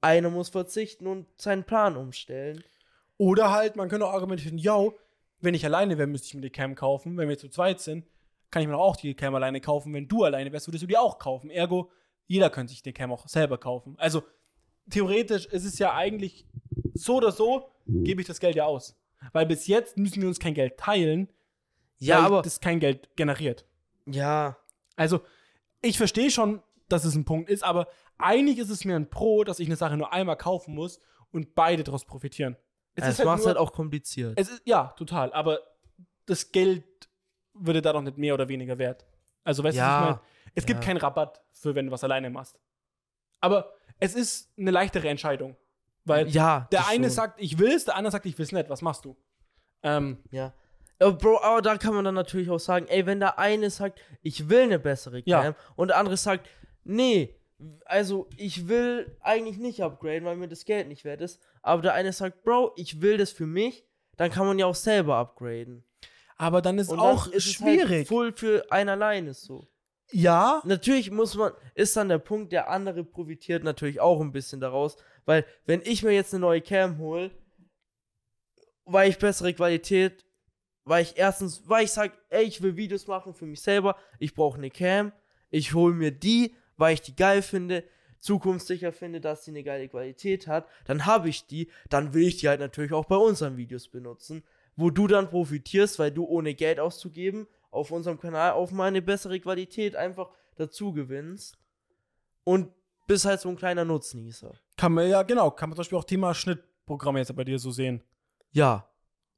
Einer 0.00 0.30
muss 0.30 0.48
verzichten 0.48 1.06
und 1.06 1.26
seinen 1.40 1.64
Plan 1.64 1.96
umstellen. 1.96 2.62
Oder 3.16 3.50
halt, 3.50 3.76
man 3.76 3.88
könnte 3.88 4.06
auch 4.06 4.12
argumentieren, 4.12 4.58
yo, 4.58 4.94
wenn 5.40 5.54
ich 5.54 5.64
alleine 5.64 5.98
wäre, 5.98 6.06
müsste 6.06 6.28
ich 6.28 6.34
mir 6.34 6.40
die 6.42 6.50
Cam 6.50 6.74
kaufen. 6.74 7.16
Wenn 7.16 7.28
wir 7.28 7.38
zu 7.38 7.48
zweit 7.48 7.80
sind, 7.80 8.06
kann 8.50 8.62
ich 8.62 8.68
mir 8.68 8.76
auch 8.76 8.96
die 8.96 9.14
Cam 9.14 9.34
alleine 9.34 9.60
kaufen. 9.60 9.92
Wenn 9.92 10.08
du 10.08 10.24
alleine 10.24 10.52
wärst, 10.52 10.68
würdest 10.68 10.82
du 10.82 10.86
die 10.86 10.96
auch 10.96 11.18
kaufen. 11.18 11.50
Ergo, 11.50 11.90
jeder 12.26 12.50
könnte 12.50 12.72
sich 12.72 12.82
die 12.82 12.92
Cam 12.92 13.12
auch 13.12 13.28
selber 13.28 13.58
kaufen. 13.58 13.94
Also, 13.98 14.22
theoretisch 14.90 15.46
ist 15.46 15.64
es 15.64 15.78
ja 15.78 15.94
eigentlich 15.94 16.46
so 16.94 17.16
oder 17.16 17.32
so, 17.32 17.70
gebe 17.86 18.20
ich 18.20 18.26
das 18.26 18.40
Geld 18.40 18.56
ja 18.56 18.66
aus. 18.66 18.96
Weil 19.32 19.46
bis 19.46 19.66
jetzt 19.66 19.96
müssen 19.96 20.20
wir 20.22 20.28
uns 20.28 20.38
kein 20.38 20.54
Geld 20.54 20.76
teilen, 20.78 21.28
Ja, 21.98 22.18
weil 22.18 22.24
aber. 22.26 22.42
das 22.42 22.60
kein 22.60 22.80
Geld 22.80 23.08
generiert. 23.16 23.66
Ja, 24.06 24.56
Also, 24.96 25.20
ich 25.82 25.96
verstehe 25.98 26.30
schon, 26.30 26.62
dass 26.88 27.04
es 27.04 27.14
ein 27.14 27.24
Punkt 27.24 27.50
ist, 27.50 27.62
aber 27.62 27.86
eigentlich 28.16 28.58
ist 28.58 28.70
es 28.70 28.84
mir 28.84 28.96
ein 28.96 29.10
Pro, 29.10 29.44
dass 29.44 29.60
ich 29.60 29.68
eine 29.68 29.76
Sache 29.76 29.96
nur 29.96 30.12
einmal 30.12 30.36
kaufen 30.36 30.74
muss 30.74 30.98
und 31.30 31.54
beide 31.54 31.84
daraus 31.84 32.04
profitieren. 32.04 32.56
Es 32.94 33.06
ist 33.06 33.18
halt 33.18 33.26
macht 33.26 33.38
es 33.38 33.44
nur- 33.44 33.48
halt 33.54 33.58
auch 33.58 33.72
kompliziert. 33.72 34.34
Es 34.36 34.48
ist, 34.48 34.62
ja, 34.64 34.88
total. 34.96 35.32
Aber 35.32 35.60
das 36.26 36.50
Geld 36.50 36.84
würde 37.54 37.80
da 37.82 37.92
doch 37.92 38.02
nicht 38.02 38.18
mehr 38.18 38.34
oder 38.34 38.48
weniger 38.48 38.78
wert. 38.78 39.06
Also, 39.44 39.62
weißt 39.62 39.76
du, 39.76 39.80
was 39.80 39.86
Ja, 39.86 40.00
ich 40.00 40.06
meine? 40.06 40.20
Es 40.54 40.66
gibt 40.66 40.80
ja. 40.80 40.86
keinen 40.86 40.96
Rabatt 40.96 41.42
für, 41.52 41.74
wenn 41.76 41.86
du 41.86 41.92
was 41.92 42.02
alleine 42.02 42.30
machst. 42.30 42.58
Aber 43.40 43.72
es 44.00 44.14
ist 44.14 44.52
eine 44.58 44.70
leichtere 44.72 45.08
Entscheidung. 45.08 45.56
Weil 46.08 46.28
ja, 46.28 46.66
der 46.72 46.88
eine 46.88 47.04
schon. 47.06 47.10
sagt, 47.14 47.40
ich 47.40 47.58
will's, 47.58 47.84
der 47.84 47.96
andere 47.96 48.12
sagt, 48.12 48.26
ich 48.26 48.38
will's 48.38 48.52
nicht. 48.52 48.68
Was 48.70 48.82
machst 48.82 49.04
du? 49.04 49.16
Ähm, 49.82 50.18
Ja. 50.30 50.52
Bro, 51.00 51.40
aber 51.42 51.62
da 51.62 51.76
kann 51.76 51.94
man 51.94 52.04
dann 52.04 52.16
natürlich 52.16 52.50
auch 52.50 52.58
sagen, 52.58 52.86
ey, 52.88 53.06
wenn 53.06 53.20
der 53.20 53.38
eine 53.38 53.70
sagt, 53.70 54.00
ich 54.20 54.48
will 54.48 54.62
eine 54.62 54.80
bessere 54.80 55.22
Ja. 55.26 55.42
Cam 55.42 55.54
und 55.76 55.88
der 55.88 55.96
andere 55.98 56.16
sagt, 56.16 56.48
nee, 56.82 57.36
also 57.84 58.28
ich 58.36 58.66
will 58.66 59.16
eigentlich 59.20 59.58
nicht 59.58 59.80
upgraden, 59.80 60.24
weil 60.24 60.34
mir 60.36 60.48
das 60.48 60.64
Geld 60.64 60.88
nicht 60.88 61.04
wert 61.04 61.20
ist, 61.20 61.40
aber 61.62 61.82
der 61.82 61.94
eine 61.94 62.12
sagt, 62.12 62.42
Bro, 62.42 62.72
ich 62.76 63.00
will 63.00 63.16
das 63.16 63.30
für 63.30 63.46
mich, 63.46 63.84
dann 64.16 64.32
kann 64.32 64.44
man 64.46 64.58
ja 64.58 64.66
auch 64.66 64.74
selber 64.74 65.16
upgraden. 65.18 65.84
aber 66.36 66.62
dann 66.62 66.78
ist 66.78 66.88
Und 66.90 66.98
auch 66.98 67.28
ist 67.28 67.46
es 67.46 67.60
halt 67.60 67.78
schwierig. 67.80 68.08
full 68.08 68.32
für 68.32 68.64
einen 68.70 68.88
alleine 68.90 69.34
so. 69.34 69.68
ja, 70.10 70.60
Natürlich 70.64 71.12
muss 71.12 71.36
man, 71.36 71.52
ist 71.76 71.96
dann 71.96 72.08
der 72.08 72.18
Punkt, 72.18 72.50
der 72.50 72.70
andere 72.70 73.04
profitiert 73.04 73.62
natürlich 73.62 74.00
auch 74.00 74.20
ein 74.20 74.32
bisschen 74.32 74.60
daraus, 74.60 74.96
weil 75.28 75.44
wenn 75.66 75.82
ich 75.84 76.02
mir 76.02 76.12
jetzt 76.12 76.32
eine 76.32 76.40
neue 76.40 76.62
Cam 76.62 76.96
hole, 76.96 77.30
weil 78.86 79.10
ich 79.10 79.18
bessere 79.18 79.52
Qualität, 79.52 80.24
weil 80.84 81.02
ich 81.02 81.18
erstens, 81.18 81.68
weil 81.68 81.84
ich 81.84 81.90
sag, 81.90 82.16
ey, 82.30 82.44
ich 82.44 82.62
will 82.62 82.78
Videos 82.78 83.06
machen 83.06 83.34
für 83.34 83.44
mich 83.44 83.60
selber, 83.60 83.98
ich 84.18 84.34
brauche 84.34 84.56
eine 84.56 84.70
Cam, 84.70 85.12
ich 85.50 85.74
hole 85.74 85.92
mir 85.92 86.12
die, 86.12 86.54
weil 86.78 86.94
ich 86.94 87.02
die 87.02 87.14
geil 87.14 87.42
finde, 87.42 87.84
zukunftssicher 88.20 88.90
finde, 88.90 89.20
dass 89.20 89.44
die 89.44 89.50
eine 89.50 89.64
geile 89.64 89.86
Qualität 89.90 90.46
hat, 90.46 90.66
dann 90.86 91.04
habe 91.04 91.28
ich 91.28 91.46
die, 91.46 91.70
dann 91.90 92.14
will 92.14 92.26
ich 92.26 92.38
die 92.38 92.48
halt 92.48 92.60
natürlich 92.60 92.94
auch 92.94 93.04
bei 93.04 93.16
unseren 93.16 93.58
Videos 93.58 93.88
benutzen, 93.88 94.44
wo 94.76 94.88
du 94.88 95.08
dann 95.08 95.28
profitierst, 95.28 95.98
weil 95.98 96.10
du 96.10 96.24
ohne 96.24 96.54
Geld 96.54 96.80
auszugeben 96.80 97.48
auf 97.70 97.90
unserem 97.90 98.18
Kanal 98.18 98.52
auf 98.52 98.72
mal 98.72 98.86
eine 98.86 99.02
bessere 99.02 99.38
Qualität 99.40 99.94
einfach 99.94 100.30
dazu 100.56 100.94
gewinnst 100.94 101.58
und 102.44 102.72
bist 103.06 103.26
halt 103.26 103.42
so 103.42 103.50
ein 103.50 103.56
kleiner 103.56 103.84
Nutznießer. 103.84 104.58
Kann 104.78 104.92
man 104.92 105.06
ja, 105.10 105.22
genau, 105.24 105.50
kann 105.50 105.68
man 105.68 105.76
zum 105.76 105.80
Beispiel 105.82 105.98
auch 105.98 106.04
Thema 106.04 106.32
Schnittprogramme 106.34 107.18
jetzt 107.18 107.34
bei 107.36 107.44
dir 107.44 107.58
so 107.58 107.70
sehen. 107.70 108.02
Ja. 108.52 108.88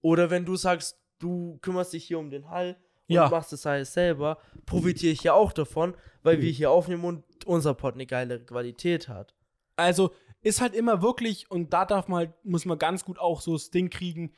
Oder 0.03 0.31
wenn 0.31 0.45
du 0.45 0.55
sagst, 0.55 1.01
du 1.19 1.59
kümmerst 1.63 1.93
dich 1.93 2.05
hier 2.05 2.19
um 2.21 2.31
den 2.31 2.49
Hall 2.49 2.77
und 3.09 3.15
Ja. 3.17 3.29
machst 3.29 3.53
das 3.53 3.67
alles 3.67 3.93
selber, 3.93 4.39
profitiere 4.67 5.13
ich 5.13 5.23
ja 5.25 5.33
auch 5.33 5.53
davon, 5.53 5.95
weil 6.23 6.41
wir 6.41 6.51
hier 6.53 6.71
aufnehmen 6.71 7.05
und 7.05 7.25
unser 7.47 7.75
Pod 7.75 7.95
eine 7.95 8.07
geilere 8.07 8.45
Qualität 8.45 9.09
hat. 9.09 9.35
Also 9.77 10.13
ist 10.43 10.61
halt 10.61 10.75
immer 10.75 11.03
wirklich, 11.03 11.51
und 11.51 11.73
da 11.73 11.85
darf 11.85 12.07
man 12.07 12.19
halt, 12.19 12.45
muss 12.45 12.65
man 12.67 12.79
ganz 12.79 13.05
gut 13.05 13.19
auch 13.19 13.41
so 13.41 13.55
das 13.55 13.71
Ding 13.71 13.91
kriegen, 13.91 14.33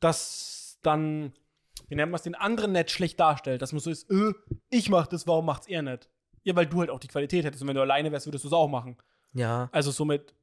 dass 0.00 0.78
dann, 0.82 1.32
wie 1.88 1.96
nennt 1.96 2.10
man 2.12 2.16
es, 2.18 2.22
den 2.22 2.34
anderen 2.34 2.72
nicht 2.72 2.90
schlecht 2.90 3.18
darstellt. 3.20 3.60
Dass 3.62 3.72
man 3.72 3.80
so 3.80 3.90
ist, 3.90 4.10
äh, 4.10 4.32
ich 4.70 4.88
mach 4.88 5.06
das, 5.06 5.26
warum 5.26 5.46
macht's 5.46 5.66
er 5.66 5.82
nicht? 5.82 6.08
Ja, 6.42 6.54
weil 6.56 6.66
du 6.66 6.80
halt 6.80 6.90
auch 6.90 7.00
die 7.00 7.08
Qualität 7.08 7.44
hättest 7.44 7.62
und 7.62 7.68
wenn 7.68 7.76
du 7.76 7.82
alleine 7.82 8.12
wärst, 8.12 8.26
würdest 8.26 8.44
du 8.44 8.48
es 8.48 8.54
auch 8.54 8.68
machen. 8.68 8.96
Ja. 9.32 9.68
Also 9.72 9.90
somit 9.90 10.34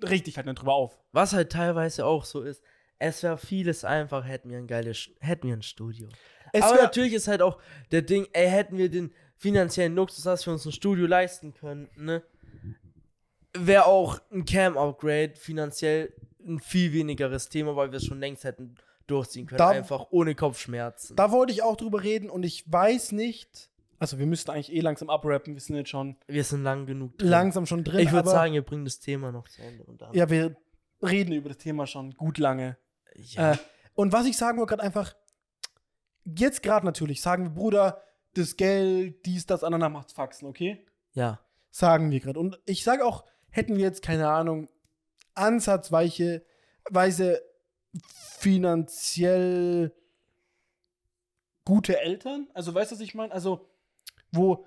mh, 0.00 0.08
richte 0.08 0.30
ich 0.30 0.36
halt 0.36 0.46
nicht 0.46 0.58
drüber 0.60 0.74
auf. 0.74 0.98
Was 1.12 1.32
halt 1.32 1.50
teilweise 1.52 2.04
auch 2.06 2.24
so 2.24 2.42
ist, 2.42 2.62
es 2.98 3.22
wäre 3.22 3.38
vieles 3.38 3.84
einfach, 3.84 4.26
hätten 4.26 4.50
wir 4.50 4.58
ein 4.58 4.66
geiles, 4.66 5.08
hätten 5.20 5.48
wir 5.48 5.54
ein 5.56 5.62
Studio. 5.62 6.08
Es 6.52 6.62
Aber 6.64 6.82
natürlich 6.82 7.12
ist 7.14 7.28
halt 7.28 7.42
auch 7.42 7.58
der 7.92 8.02
Ding, 8.02 8.26
ey, 8.32 8.48
hätten 8.48 8.76
wir 8.76 8.90
den 8.90 9.12
finanziellen 9.36 9.94
Luxus, 9.94 10.24
dass 10.24 10.44
wir 10.46 10.52
uns 10.52 10.66
ein 10.66 10.72
Studio 10.72 11.06
leisten 11.06 11.54
könnten, 11.54 12.04
ne? 12.04 12.22
Wäre 13.56 13.86
auch 13.86 14.20
ein 14.30 14.44
Cam-Upgrade 14.44 15.32
finanziell 15.34 16.12
ein 16.46 16.60
viel 16.60 16.92
wenigeres 16.92 17.48
Thema, 17.48 17.74
weil 17.74 17.90
wir 17.90 17.96
es 17.96 18.04
schon 18.04 18.20
längst 18.20 18.44
hätten 18.44 18.76
durchziehen 19.06 19.46
können. 19.46 19.58
Da- 19.58 19.68
einfach 19.70 20.06
ohne 20.10 20.34
Kopfschmerzen. 20.34 21.16
Da 21.16 21.32
wollte 21.32 21.52
ich 21.52 21.62
auch 21.62 21.76
drüber 21.76 22.02
reden 22.02 22.30
und 22.30 22.44
ich 22.44 22.70
weiß 22.70 23.12
nicht, 23.12 23.69
also 24.00 24.18
wir 24.18 24.26
müssten 24.26 24.50
eigentlich 24.50 24.72
eh 24.72 24.80
langsam 24.80 25.10
abrappen, 25.10 25.54
wir 25.54 25.60
sind 25.60 25.76
jetzt 25.76 25.90
schon 25.90 26.16
wir 26.26 26.42
sind 26.42 26.64
lang 26.64 26.86
genug 26.86 27.18
drin. 27.18 27.28
langsam 27.28 27.66
schon 27.66 27.84
drin. 27.84 28.00
ich 28.00 28.10
würde 28.12 28.28
sagen, 28.30 28.54
ihr 28.54 28.62
bringt 28.62 28.86
das 28.86 28.98
Thema 28.98 29.30
noch 29.30 29.46
zu 29.46 29.62
Ende. 29.62 29.84
Und 29.84 30.00
dann, 30.00 30.12
Ja, 30.14 30.28
wir 30.28 30.56
reden 31.02 31.32
über 31.32 31.50
das 31.50 31.58
Thema 31.58 31.86
schon 31.86 32.12
gut 32.16 32.38
lange. 32.38 32.76
ja. 33.14 33.52
Äh, 33.52 33.58
und 33.94 34.12
was 34.12 34.26
ich 34.26 34.36
sagen 34.36 34.58
wollte, 34.58 34.70
gerade 34.70 34.82
einfach, 34.82 35.14
jetzt 36.24 36.62
gerade 36.62 36.86
natürlich, 36.86 37.20
sagen 37.20 37.44
wir, 37.44 37.50
Bruder, 37.50 38.02
das 38.34 38.56
Geld, 38.56 39.26
dies, 39.26 39.44
das, 39.46 39.62
anderer 39.62 39.90
macht's 39.90 40.12
Faxen, 40.14 40.48
okay? 40.48 40.84
ja. 41.12 41.38
Sagen 41.72 42.10
wir 42.10 42.18
gerade. 42.18 42.40
Und 42.40 42.58
ich 42.64 42.82
sage 42.82 43.04
auch, 43.04 43.24
hätten 43.50 43.76
wir 43.76 43.82
jetzt, 43.82 44.02
keine 44.02 44.28
Ahnung, 44.28 44.68
ansatzweise 45.34 46.44
Weise 46.90 47.40
finanziell 48.38 49.92
gute 51.64 52.00
Eltern, 52.00 52.48
also 52.54 52.74
weißt 52.74 52.90
du, 52.90 52.96
was 52.96 53.00
ich 53.00 53.14
meine? 53.14 53.32
Also, 53.32 53.69
wo, 54.32 54.64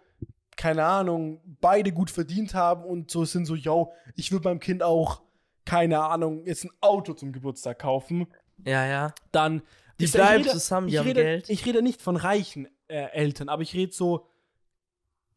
keine 0.55 0.85
Ahnung, 0.85 1.41
beide 1.61 1.91
gut 1.91 2.09
verdient 2.11 2.53
haben 2.53 2.83
und 2.83 3.09
so 3.11 3.25
sind 3.25 3.45
so, 3.45 3.55
yo, 3.55 3.91
ich 4.15 4.31
will 4.31 4.39
meinem 4.43 4.59
Kind 4.59 4.83
auch, 4.83 5.21
keine 5.65 6.01
Ahnung, 6.03 6.45
jetzt 6.45 6.65
ein 6.65 6.71
Auto 6.81 7.13
zum 7.13 7.31
Geburtstag 7.31 7.79
kaufen 7.79 8.27
Ja, 8.65 8.85
ja. 8.85 9.13
dann. 9.31 9.61
Die 9.99 10.05
ich- 10.05 10.11
bleiben 10.11 10.41
ich 10.41 10.47
rede, 10.47 10.57
zusammen, 10.59 10.87
die 10.87 10.93
ich 10.93 10.99
haben 10.99 11.07
rede, 11.07 11.21
Geld. 11.23 11.49
Ich 11.49 11.65
rede 11.65 11.81
nicht 11.81 12.01
von 12.01 12.15
reichen 12.17 12.67
äh, 12.87 13.05
Eltern, 13.11 13.47
aber 13.49 13.61
ich 13.61 13.73
rede 13.73 13.93
so 13.93 14.27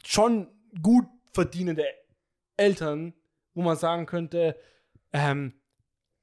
schon 0.04 0.48
gut 0.82 1.06
verdienende 1.32 1.84
Eltern, 2.56 3.12
wo 3.54 3.62
man 3.62 3.76
sagen 3.76 4.06
könnte, 4.06 4.56
ähm, 5.12 5.52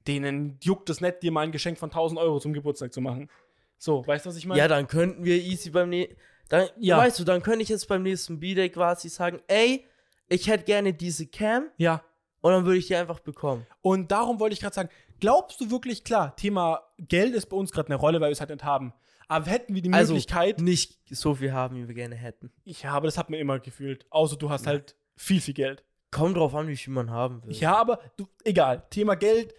denen 0.06 0.58
juckt 0.62 0.90
es 0.90 1.00
nicht, 1.00 1.22
dir 1.22 1.32
mal 1.32 1.42
ein 1.42 1.52
Geschenk 1.52 1.78
von 1.78 1.90
1000 1.90 2.20
Euro 2.20 2.38
zum 2.40 2.52
Geburtstag 2.52 2.92
zu 2.92 3.00
machen. 3.00 3.30
So, 3.78 4.06
weißt 4.06 4.24
du, 4.26 4.30
was 4.30 4.36
ich 4.36 4.46
meine? 4.46 4.58
Ja, 4.58 4.68
dann 4.68 4.86
könnten 4.86 5.24
wir 5.24 5.36
easy 5.36 5.70
beim 5.70 5.88
nächsten. 5.90 6.16
Dann, 6.48 6.68
Ja. 6.78 6.98
Weißt 6.98 7.18
du, 7.18 7.24
dann 7.24 7.42
könnte 7.42 7.62
ich 7.62 7.68
jetzt 7.68 7.88
beim 7.88 8.02
nächsten 8.02 8.38
B-Day 8.40 8.70
quasi 8.70 9.08
sagen, 9.08 9.40
ey, 9.48 9.86
ich 10.28 10.48
hätte 10.48 10.64
gerne 10.64 10.92
diese 10.92 11.26
Cam 11.26 11.70
ja. 11.76 12.02
und 12.40 12.52
dann 12.52 12.64
würde 12.64 12.78
ich 12.78 12.86
die 12.86 12.96
einfach 12.96 13.20
bekommen. 13.20 13.66
Und 13.80 14.10
darum 14.10 14.40
wollte 14.40 14.54
ich 14.54 14.60
gerade 14.60 14.74
sagen, 14.74 14.88
glaubst 15.20 15.60
du 15.60 15.70
wirklich, 15.70 16.04
klar, 16.04 16.34
Thema 16.36 16.82
Geld 16.98 17.34
ist 17.34 17.46
bei 17.46 17.56
uns 17.56 17.72
gerade 17.72 17.88
eine 17.88 17.96
Rolle, 17.96 18.20
weil 18.20 18.28
wir 18.28 18.32
es 18.32 18.40
halt 18.40 18.50
nicht 18.50 18.64
haben. 18.64 18.92
Aber 19.26 19.46
hätten 19.46 19.74
wir 19.74 19.80
die 19.82 19.92
Also 19.92 20.12
Möglichkeit, 20.12 20.60
nicht 20.60 20.98
so 21.10 21.34
viel 21.34 21.52
haben, 21.52 21.76
wie 21.76 21.88
wir 21.88 21.94
gerne 21.94 22.14
hätten. 22.14 22.52
ich 22.64 22.84
habe, 22.84 23.06
das 23.06 23.16
hat 23.16 23.30
mir 23.30 23.38
immer 23.38 23.58
gefühlt, 23.58 24.06
außer 24.10 24.36
du 24.36 24.50
hast 24.50 24.66
halt 24.66 24.96
viel, 25.16 25.40
viel 25.40 25.54
Geld. 25.54 25.82
Kommt 26.10 26.36
drauf 26.36 26.54
an, 26.54 26.68
wie 26.68 26.76
viel 26.76 26.92
man 26.92 27.10
haben 27.10 27.42
will. 27.44 27.54
Ja, 27.54 27.74
aber 27.76 27.98
du, 28.16 28.28
egal. 28.44 28.84
Thema 28.90 29.14
Geld. 29.16 29.54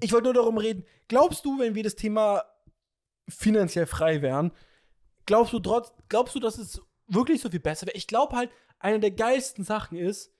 Ich 0.00 0.12
wollte 0.12 0.24
nur 0.24 0.34
darum 0.34 0.58
reden. 0.58 0.84
Glaubst 1.06 1.44
du, 1.44 1.58
wenn 1.58 1.74
wir 1.74 1.82
das 1.82 1.94
Thema 1.94 2.42
finanziell 3.28 3.86
frei 3.86 4.20
wären, 4.22 4.52
glaubst 5.28 5.52
du 5.52 5.60
trotz, 5.60 5.92
glaubst 6.08 6.34
du, 6.34 6.40
dass 6.40 6.58
es 6.58 6.80
wirklich 7.06 7.40
so 7.40 7.48
viel 7.50 7.60
besser 7.60 7.86
wäre? 7.86 7.96
Ich 7.96 8.06
glaube 8.06 8.34
halt, 8.34 8.50
eine 8.80 8.98
der 8.98 9.10
geilsten 9.12 9.62
Sachen 9.62 9.96
ist, 9.98 10.32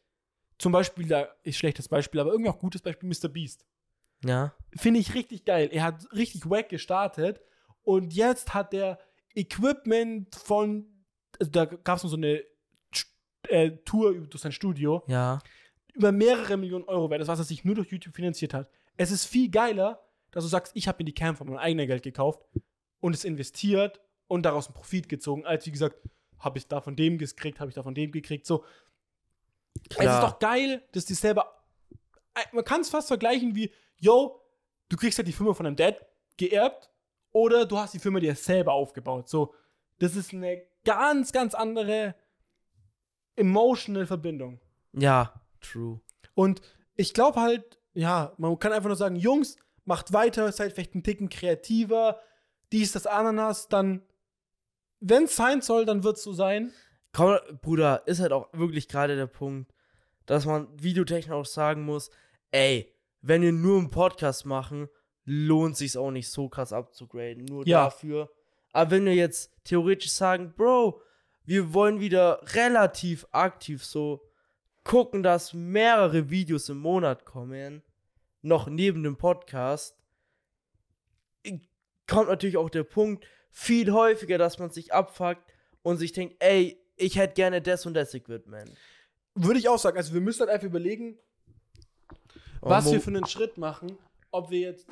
zum 0.58 0.72
Beispiel, 0.72 1.06
da 1.06 1.28
ist 1.44 1.56
schlechtes 1.58 1.88
Beispiel, 1.88 2.20
aber 2.20 2.32
irgendwie 2.32 2.50
auch 2.50 2.58
gutes 2.58 2.82
Beispiel, 2.82 3.08
Mr. 3.08 3.28
Beast. 3.28 3.64
Ja. 4.24 4.54
Finde 4.76 4.98
ich 4.98 5.14
richtig 5.14 5.44
geil. 5.44 5.68
Er 5.70 5.84
hat 5.84 6.04
richtig 6.12 6.48
wack 6.50 6.68
gestartet 6.70 7.40
und 7.82 8.12
jetzt 8.14 8.54
hat 8.54 8.72
der 8.72 8.98
Equipment 9.34 10.34
von, 10.34 11.04
also 11.38 11.52
da 11.52 11.66
gab 11.66 11.98
es 11.98 12.02
noch 12.02 12.10
so 12.10 12.16
eine 12.16 12.42
äh, 13.48 13.70
Tour 13.84 14.14
durch 14.26 14.42
sein 14.42 14.52
Studio 14.52 15.02
Ja. 15.06 15.38
über 15.94 16.10
mehrere 16.12 16.56
Millionen 16.56 16.84
Euro 16.84 17.08
wert 17.10 17.20
ist, 17.22 17.28
was 17.28 17.38
er 17.38 17.44
sich 17.44 17.64
nur 17.64 17.74
durch 17.76 17.90
YouTube 17.92 18.16
finanziert 18.16 18.54
hat. 18.54 18.68
Es 18.96 19.10
ist 19.12 19.26
viel 19.26 19.50
geiler, 19.50 20.02
dass 20.32 20.44
du 20.44 20.48
sagst, 20.48 20.72
ich 20.74 20.88
habe 20.88 20.98
mir 20.98 21.04
die 21.04 21.14
Cam 21.14 21.36
von 21.36 21.46
meinem 21.46 21.58
eigenen 21.58 21.86
Geld 21.86 22.02
gekauft 22.02 22.40
und 23.00 23.14
es 23.14 23.24
investiert 23.24 24.00
und 24.28 24.42
daraus 24.44 24.66
einen 24.68 24.74
Profit 24.74 25.08
gezogen, 25.08 25.44
als 25.44 25.66
wie 25.66 25.72
gesagt, 25.72 25.96
habe 26.38 26.58
ich 26.58 26.68
da 26.68 26.80
von 26.80 26.94
dem 26.94 27.18
gekriegt, 27.18 27.58
habe 27.60 27.70
ich 27.70 27.74
da 27.74 27.82
von 27.82 27.94
dem 27.94 28.12
gekriegt. 28.12 28.46
So, 28.46 28.64
es 29.74 29.96
ist 29.96 29.98
Klar. 29.98 30.20
doch 30.20 30.38
geil, 30.38 30.82
dass 30.92 31.04
die 31.04 31.14
selber. 31.14 31.64
Äh, 32.34 32.44
Man 32.52 32.64
kann 32.64 32.82
es 32.82 32.90
fast 32.90 33.08
vergleichen 33.08 33.54
wie, 33.54 33.72
yo, 33.96 34.40
du 34.88 34.96
kriegst 34.96 35.18
halt 35.18 35.26
die 35.26 35.32
Firma 35.32 35.54
von 35.54 35.64
deinem 35.64 35.76
Dad 35.76 36.06
geerbt 36.36 36.90
oder 37.32 37.66
du 37.66 37.78
hast 37.78 37.94
die 37.94 37.98
Firma 37.98 38.20
dir 38.20 38.34
selber 38.34 38.72
aufgebaut. 38.72 39.28
So, 39.28 39.54
das 39.98 40.14
ist 40.14 40.32
eine 40.32 40.62
ganz, 40.84 41.32
ganz 41.32 41.54
andere 41.54 42.14
emotional 43.36 44.06
Verbindung. 44.06 44.60
Ja, 44.92 45.40
true. 45.60 46.00
Und 46.34 46.60
ich 46.94 47.14
glaube 47.14 47.40
halt, 47.40 47.78
ja, 47.94 48.32
man 48.36 48.58
kann 48.58 48.72
einfach 48.72 48.88
nur 48.88 48.96
sagen, 48.96 49.16
Jungs, 49.16 49.56
macht 49.84 50.12
weiter, 50.12 50.50
seid 50.52 50.72
vielleicht 50.72 50.94
ein 50.94 51.02
Ticken 51.02 51.28
kreativer, 51.28 52.20
dies, 52.72 52.92
das 52.92 53.06
Ananas, 53.06 53.68
dann, 53.68 54.02
wenn 55.00 55.24
es 55.24 55.36
sein 55.36 55.60
soll, 55.60 55.84
dann 55.84 56.02
wird 56.04 56.16
es 56.16 56.22
so 56.22 56.32
sein. 56.32 56.72
Komm, 57.12 57.36
Bruder, 57.62 58.02
ist 58.06 58.20
halt 58.20 58.32
auch 58.32 58.48
wirklich 58.52 58.88
gerade 58.88 59.16
der 59.16 59.26
Punkt, 59.26 59.72
dass 60.26 60.44
man 60.44 60.68
videotechnisch 60.80 61.32
auch 61.32 61.46
sagen 61.46 61.82
muss, 61.84 62.10
ey, 62.50 62.94
wenn 63.22 63.42
wir 63.42 63.52
nur 63.52 63.78
einen 63.78 63.90
Podcast 63.90 64.46
machen, 64.46 64.88
lohnt 65.24 65.76
sich's 65.76 65.96
auch 65.96 66.10
nicht 66.10 66.30
so 66.30 66.48
krass 66.48 66.72
abzugraden. 66.72 67.44
Nur 67.44 67.66
Ja. 67.66 67.84
dafür. 67.84 68.30
Aber 68.72 68.90
wenn 68.92 69.04
wir 69.04 69.14
jetzt 69.14 69.52
theoretisch 69.64 70.10
sagen, 70.12 70.54
Bro, 70.56 71.00
wir 71.44 71.72
wollen 71.72 72.00
wieder 72.00 72.40
relativ 72.54 73.26
aktiv 73.32 73.84
so 73.84 74.22
gucken, 74.84 75.22
dass 75.22 75.52
mehrere 75.54 76.30
Videos 76.30 76.68
im 76.68 76.78
Monat 76.78 77.24
kommen, 77.24 77.82
noch 78.42 78.68
neben 78.68 79.02
dem 79.02 79.16
Podcast, 79.16 79.96
kommt 82.06 82.28
natürlich 82.28 82.56
auch 82.56 82.70
der 82.70 82.84
Punkt, 82.84 83.26
viel 83.58 83.90
häufiger, 83.92 84.38
dass 84.38 84.60
man 84.60 84.70
sich 84.70 84.92
abfuckt 84.92 85.42
und 85.82 85.96
sich 85.96 86.12
denkt, 86.12 86.36
ey, 86.38 86.80
ich 86.94 87.18
hätte 87.18 87.34
gerne 87.34 87.60
das 87.60 87.86
und 87.86 87.94
das 87.94 88.14
Equipment. 88.14 88.70
Würde 89.34 89.58
ich 89.58 89.68
auch 89.68 89.80
sagen. 89.80 89.96
Also 89.96 90.14
wir 90.14 90.20
müssen 90.20 90.40
halt 90.40 90.50
einfach 90.50 90.68
überlegen, 90.68 91.18
Und 92.60 92.70
was 92.70 92.90
wir 92.90 93.00
für 93.00 93.10
einen 93.10 93.26
Schritt 93.26 93.58
machen, 93.58 93.98
ob 94.30 94.50
wir 94.50 94.60
jetzt 94.60 94.86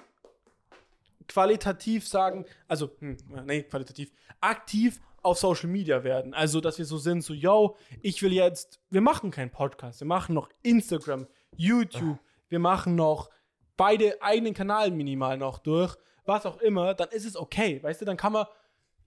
qualitativ 1.28 2.08
sagen, 2.08 2.44
also, 2.66 2.90
hm, 2.98 3.16
nee, 3.44 3.62
qualitativ, 3.62 4.10
aktiv 4.40 5.00
auf 5.22 5.38
Social 5.38 5.70
Media 5.70 6.02
werden. 6.02 6.34
Also, 6.34 6.60
dass 6.60 6.78
wir 6.78 6.86
so 6.86 6.98
sind, 6.98 7.22
so, 7.22 7.34
yo, 7.34 7.76
ich 8.02 8.20
will 8.20 8.32
jetzt, 8.32 8.80
wir 8.90 9.00
machen 9.00 9.30
keinen 9.30 9.50
Podcast, 9.50 10.00
wir 10.00 10.08
machen 10.08 10.34
noch 10.34 10.48
Instagram, 10.62 11.28
YouTube, 11.56 12.18
wir 12.48 12.58
machen 12.58 12.96
noch 12.96 13.30
beide 13.76 14.20
eigenen 14.22 14.54
Kanäle 14.54 14.90
minimal 14.90 15.38
noch 15.38 15.58
durch, 15.58 15.96
was 16.26 16.46
auch 16.46 16.58
immer, 16.60 16.94
dann 16.94 17.08
ist 17.10 17.24
es 17.24 17.36
okay, 17.36 17.82
weißt 17.82 18.00
du, 18.00 18.04
dann 18.04 18.16
kann 18.16 18.32
man, 18.32 18.46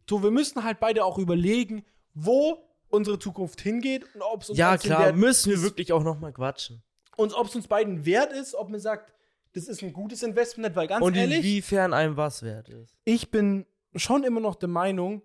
so, 0.09 0.23
wir 0.23 0.31
müssen 0.31 0.63
halt 0.63 0.79
beide 0.79 1.05
auch 1.05 1.17
überlegen, 1.17 1.85
wo 2.13 2.65
unsere 2.89 3.19
Zukunft 3.19 3.61
hingeht 3.61 4.03
und 4.15 4.21
ob 4.21 4.41
es 4.41 4.49
uns 4.49 4.57
Ja, 4.57 4.77
klar, 4.77 5.05
Wert 5.05 5.15
müssen 5.15 5.51
wir 5.51 5.61
wirklich 5.61 5.93
auch 5.93 6.03
noch 6.03 6.19
mal 6.19 6.33
quatschen. 6.33 6.81
und 7.17 7.33
ob 7.33 7.47
es 7.47 7.55
uns 7.55 7.67
beiden 7.67 8.05
wert 8.05 8.33
ist, 8.33 8.55
ob 8.55 8.69
man 8.69 8.79
sagt, 8.79 9.13
das 9.53 9.67
ist 9.67 9.81
ein 9.83 9.93
gutes 9.93 10.23
Investment, 10.23 10.75
weil 10.75 10.87
ganz 10.87 11.03
und 11.03 11.15
ehrlich, 11.15 11.37
inwiefern 11.39 11.93
einem 11.93 12.17
was 12.17 12.43
wert 12.43 12.69
ist. 12.69 12.95
ich 13.03 13.29
bin 13.31 13.65
schon 13.95 14.23
immer 14.23 14.39
noch 14.39 14.55
der 14.55 14.69
Meinung, 14.69 15.21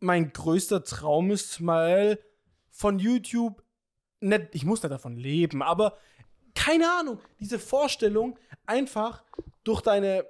mein 0.00 0.32
größter 0.32 0.82
Traum 0.84 1.30
ist 1.30 1.60
mal 1.60 2.18
von 2.70 2.98
YouTube 2.98 3.62
nicht, 4.20 4.48
ich 4.52 4.64
muss 4.64 4.82
nicht 4.82 4.92
davon 4.92 5.16
leben, 5.16 5.62
aber 5.62 5.96
keine 6.54 6.90
Ahnung, 6.90 7.20
diese 7.38 7.58
Vorstellung 7.58 8.38
einfach 8.66 9.22
durch 9.64 9.80
deine, 9.82 10.26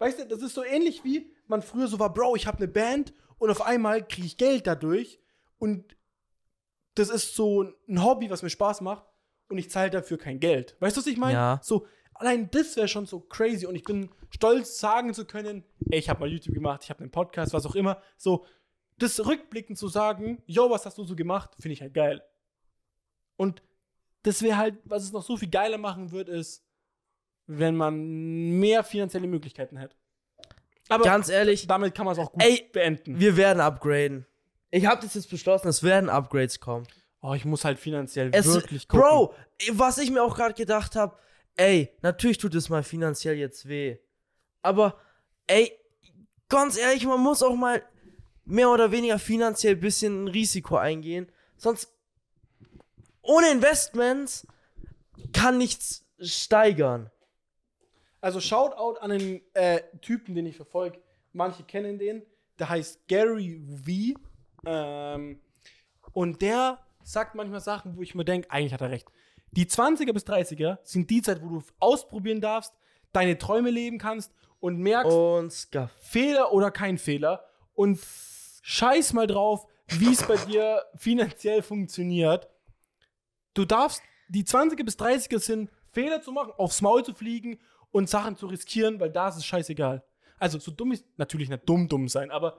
weißt 0.00 0.18
du, 0.18 0.26
das 0.26 0.42
ist 0.42 0.54
so 0.54 0.64
ähnlich 0.64 1.04
wie 1.04 1.32
man 1.46 1.62
früher 1.62 1.86
so 1.86 1.98
war, 1.98 2.12
Bro, 2.12 2.36
ich 2.36 2.46
habe 2.46 2.58
eine 2.58 2.68
Band 2.68 3.12
und 3.38 3.50
auf 3.50 3.62
einmal 3.62 4.06
kriege 4.06 4.26
ich 4.26 4.36
Geld 4.36 4.66
dadurch 4.66 5.20
und 5.58 5.96
das 6.94 7.10
ist 7.10 7.36
so 7.36 7.62
ein 7.88 8.02
Hobby, 8.02 8.28
was 8.30 8.42
mir 8.42 8.50
Spaß 8.50 8.80
macht 8.80 9.04
und 9.48 9.58
ich 9.58 9.70
zahle 9.70 9.90
dafür 9.90 10.18
kein 10.18 10.40
Geld. 10.40 10.76
Weißt 10.80 10.96
du, 10.96 11.00
was 11.00 11.06
ich 11.06 11.16
meine? 11.16 11.34
Ja. 11.34 11.60
So, 11.62 11.86
allein 12.14 12.50
das 12.50 12.76
wäre 12.76 12.88
schon 12.88 13.06
so 13.06 13.20
crazy 13.20 13.66
und 13.66 13.76
ich 13.76 13.84
bin 13.84 14.10
stolz 14.30 14.78
sagen 14.78 15.12
zu 15.14 15.24
können, 15.26 15.64
ey, 15.90 15.98
ich 15.98 16.08
habe 16.08 16.20
mal 16.20 16.28
YouTube 16.28 16.54
gemacht, 16.54 16.82
ich 16.84 16.90
habe 16.90 17.00
einen 17.00 17.10
Podcast, 17.10 17.52
was 17.52 17.66
auch 17.66 17.74
immer. 17.74 18.02
So, 18.16 18.46
das 18.98 19.24
rückblickend 19.24 19.78
zu 19.78 19.88
sagen, 19.88 20.42
yo, 20.46 20.70
was 20.70 20.86
hast 20.86 20.98
du 20.98 21.04
so 21.04 21.14
gemacht, 21.14 21.50
finde 21.58 21.74
ich 21.74 21.82
halt 21.82 21.94
geil. 21.94 22.22
Und 23.36 23.62
das 24.22 24.42
wäre 24.42 24.56
halt, 24.56 24.78
was 24.84 25.04
es 25.04 25.12
noch 25.12 25.22
so 25.22 25.36
viel 25.36 25.50
geiler 25.50 25.78
machen 25.78 26.10
wird, 26.10 26.28
ist, 26.28 26.64
wenn 27.46 27.76
man 27.76 27.98
mehr 28.58 28.84
finanzielle 28.84 29.26
Möglichkeiten 29.26 29.76
hätte. 29.76 29.96
Aber 30.88 31.04
Ganz 31.04 31.28
ehrlich, 31.28 31.66
damit 31.66 31.94
kann 31.94 32.04
man 32.04 32.14
es 32.14 32.18
auch 32.18 32.32
gut 32.32 32.42
Ey, 32.42 32.68
beenden. 32.72 33.18
wir 33.20 33.36
werden 33.36 33.60
upgraden. 33.60 34.26
Ich 34.70 34.86
habe 34.86 35.02
das 35.02 35.14
jetzt 35.14 35.30
beschlossen, 35.30 35.68
es 35.68 35.82
werden 35.82 36.08
Upgrades 36.10 36.58
kommen. 36.60 36.86
Oh, 37.22 37.34
ich 37.34 37.44
muss 37.44 37.64
halt 37.64 37.78
finanziell 37.78 38.30
Es, 38.32 38.46
wirklich 38.46 38.88
gucken. 38.88 39.06
Bro, 39.06 39.34
was 39.72 39.98
ich 39.98 40.10
mir 40.10 40.22
auch 40.22 40.34
gerade 40.36 40.54
gedacht 40.54 40.96
habe, 40.96 41.16
ey, 41.56 41.92
natürlich 42.02 42.38
tut 42.38 42.54
es 42.54 42.68
mal 42.68 42.82
finanziell 42.82 43.36
jetzt 43.36 43.68
weh. 43.68 43.98
Aber, 44.62 44.96
ey, 45.46 45.72
ganz 46.48 46.76
ehrlich, 46.78 47.04
man 47.06 47.20
muss 47.20 47.42
auch 47.42 47.54
mal 47.54 47.82
mehr 48.44 48.70
oder 48.70 48.90
weniger 48.90 49.18
finanziell 49.18 49.74
ein 49.74 49.80
bisschen 49.80 50.24
ein 50.24 50.28
Risiko 50.28 50.76
eingehen. 50.76 51.30
Sonst, 51.56 51.92
ohne 53.22 53.50
Investments 53.50 54.46
kann 55.32 55.58
nichts 55.58 56.04
steigern. 56.20 57.10
Also 58.20 58.40
Shoutout 58.40 59.00
an 59.00 59.10
den 59.10 59.40
äh, 59.54 59.80
Typen, 60.00 60.34
den 60.34 60.46
ich 60.46 60.56
verfolge. 60.56 61.00
Manche 61.32 61.62
kennen 61.62 61.98
den. 61.98 62.22
Der 62.58 62.68
heißt 62.68 63.08
Gary 63.08 63.62
V. 63.84 64.20
Ähm, 64.66 65.40
und 66.12 66.42
der 66.42 66.78
sagt 67.02 67.34
manchmal 67.34 67.60
Sachen, 67.60 67.96
wo 67.96 68.02
ich 68.02 68.14
mir 68.14 68.24
denke, 68.24 68.50
eigentlich 68.50 68.74
hat 68.74 68.82
er 68.82 68.90
recht. 68.90 69.08
Die 69.52 69.66
20er 69.66 70.12
bis 70.12 70.24
30er 70.26 70.78
sind 70.82 71.10
die 71.10 71.22
Zeit, 71.22 71.42
wo 71.42 71.48
du 71.48 71.62
ausprobieren 71.78 72.40
darfst, 72.40 72.74
deine 73.12 73.38
Träume 73.38 73.70
leben 73.70 73.98
kannst 73.98 74.32
und 74.60 74.78
merkst, 74.78 75.12
Und 75.12 75.52
Scuff. 75.52 75.90
Fehler 76.00 76.52
oder 76.52 76.70
kein 76.70 76.98
Fehler. 76.98 77.44
Und 77.74 77.98
scheiß 78.62 79.12
mal 79.14 79.26
drauf, 79.26 79.66
wie 79.88 80.12
es 80.12 80.22
bei 80.22 80.36
dir 80.36 80.84
finanziell 80.94 81.62
funktioniert. 81.62 82.48
Du 83.54 83.64
darfst, 83.64 84.02
die 84.28 84.44
20er 84.44 84.84
bis 84.84 84.96
30er 84.96 85.38
sind, 85.38 85.70
Fehler 85.90 86.22
zu 86.22 86.30
machen, 86.30 86.52
aufs 86.56 86.82
Maul 86.82 87.04
zu 87.04 87.14
fliegen 87.14 87.58
und 87.92 88.08
Sachen 88.08 88.36
zu 88.36 88.46
riskieren, 88.46 89.00
weil 89.00 89.10
da 89.10 89.28
ist 89.28 89.36
es 89.36 89.44
scheißegal. 89.44 90.02
Also, 90.38 90.58
so 90.58 90.70
dumm 90.70 90.92
ist 90.92 91.04
natürlich 91.18 91.48
nicht 91.48 91.68
dumm, 91.68 91.88
dumm 91.88 92.08
sein, 92.08 92.30
aber 92.30 92.58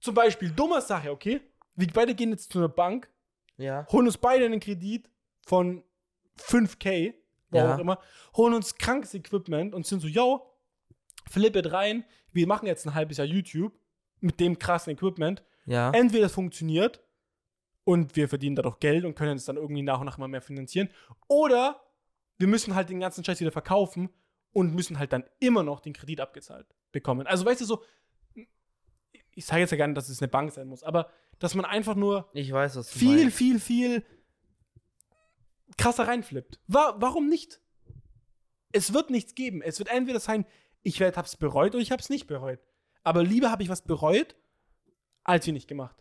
zum 0.00 0.14
Beispiel 0.14 0.50
dummer 0.50 0.80
Sache, 0.80 1.10
okay? 1.10 1.40
Wir 1.74 1.86
beide 1.92 2.14
gehen 2.14 2.30
jetzt 2.30 2.52
zu 2.52 2.58
einer 2.58 2.68
Bank, 2.68 3.08
Ja. 3.56 3.86
holen 3.90 4.06
uns 4.06 4.18
beide 4.18 4.44
einen 4.44 4.60
Kredit 4.60 5.08
von 5.46 5.82
5k, 6.36 7.14
wo 7.50 7.58
Ja. 7.58 7.74
auch 7.74 7.78
immer, 7.78 7.98
holen 8.36 8.54
uns 8.54 8.74
krankes 8.76 9.14
Equipment 9.14 9.74
und 9.74 9.86
sind 9.86 10.00
so, 10.00 10.08
yo, 10.08 10.50
flip 11.30 11.56
it 11.56 11.72
rein, 11.72 12.04
wir 12.32 12.46
machen 12.46 12.66
jetzt 12.66 12.86
ein 12.86 12.94
halbes 12.94 13.18
Jahr 13.18 13.26
YouTube 13.26 13.72
mit 14.20 14.40
dem 14.40 14.58
krassen 14.58 14.92
Equipment. 14.92 15.42
Ja. 15.66 15.90
Entweder 15.92 16.26
es 16.26 16.32
funktioniert 16.32 17.00
und 17.84 18.16
wir 18.16 18.28
verdienen 18.28 18.56
dadurch 18.56 18.78
Geld 18.80 19.04
und 19.04 19.14
können 19.14 19.36
es 19.36 19.44
dann 19.44 19.56
irgendwie 19.56 19.82
nach 19.82 20.00
und 20.00 20.06
nach 20.06 20.18
immer 20.18 20.28
mehr 20.28 20.42
finanzieren, 20.42 20.88
oder 21.28 21.82
wir 22.38 22.48
müssen 22.48 22.74
halt 22.74 22.88
den 22.90 23.00
ganzen 23.00 23.24
Scheiß 23.24 23.40
wieder 23.40 23.52
verkaufen 23.52 24.10
und 24.52 24.74
müssen 24.74 24.98
halt 24.98 25.12
dann 25.12 25.24
immer 25.40 25.62
noch 25.62 25.80
den 25.80 25.92
Kredit 25.92 26.20
abgezahlt 26.20 26.66
bekommen. 26.92 27.26
Also 27.26 27.44
weißt 27.44 27.60
du 27.60 27.64
so, 27.64 27.82
ich 29.34 29.46
sage 29.46 29.60
jetzt 29.60 29.70
ja 29.70 29.78
gar 29.78 29.86
nicht, 29.86 29.96
dass 29.96 30.08
es 30.08 30.20
eine 30.20 30.28
Bank 30.28 30.52
sein 30.52 30.68
muss, 30.68 30.82
aber 30.82 31.10
dass 31.38 31.54
man 31.54 31.64
einfach 31.64 31.94
nur 31.94 32.28
Ich 32.34 32.52
weiß, 32.52 32.88
viel, 32.90 33.30
viel, 33.30 33.58
viel 33.58 34.04
krasser 35.78 36.06
reinflippt. 36.06 36.60
Wa 36.66 36.94
warum 36.98 37.28
nicht? 37.28 37.60
Es 38.72 38.92
wird 38.92 39.10
nichts 39.10 39.34
geben. 39.34 39.62
Es 39.62 39.78
wird 39.78 39.90
entweder 39.90 40.20
sein, 40.20 40.46
ich 40.82 41.00
werd, 41.00 41.16
hab's 41.16 41.36
bereut 41.36 41.74
oder 41.74 41.82
ich 41.82 41.92
hab's 41.92 42.10
nicht 42.10 42.26
bereut. 42.26 42.60
Aber 43.02 43.22
lieber 43.22 43.50
habe 43.50 43.62
ich 43.62 43.68
was 43.68 43.82
bereut, 43.82 44.36
als 45.24 45.46
wie 45.46 45.52
nicht 45.52 45.68
gemacht. 45.68 45.96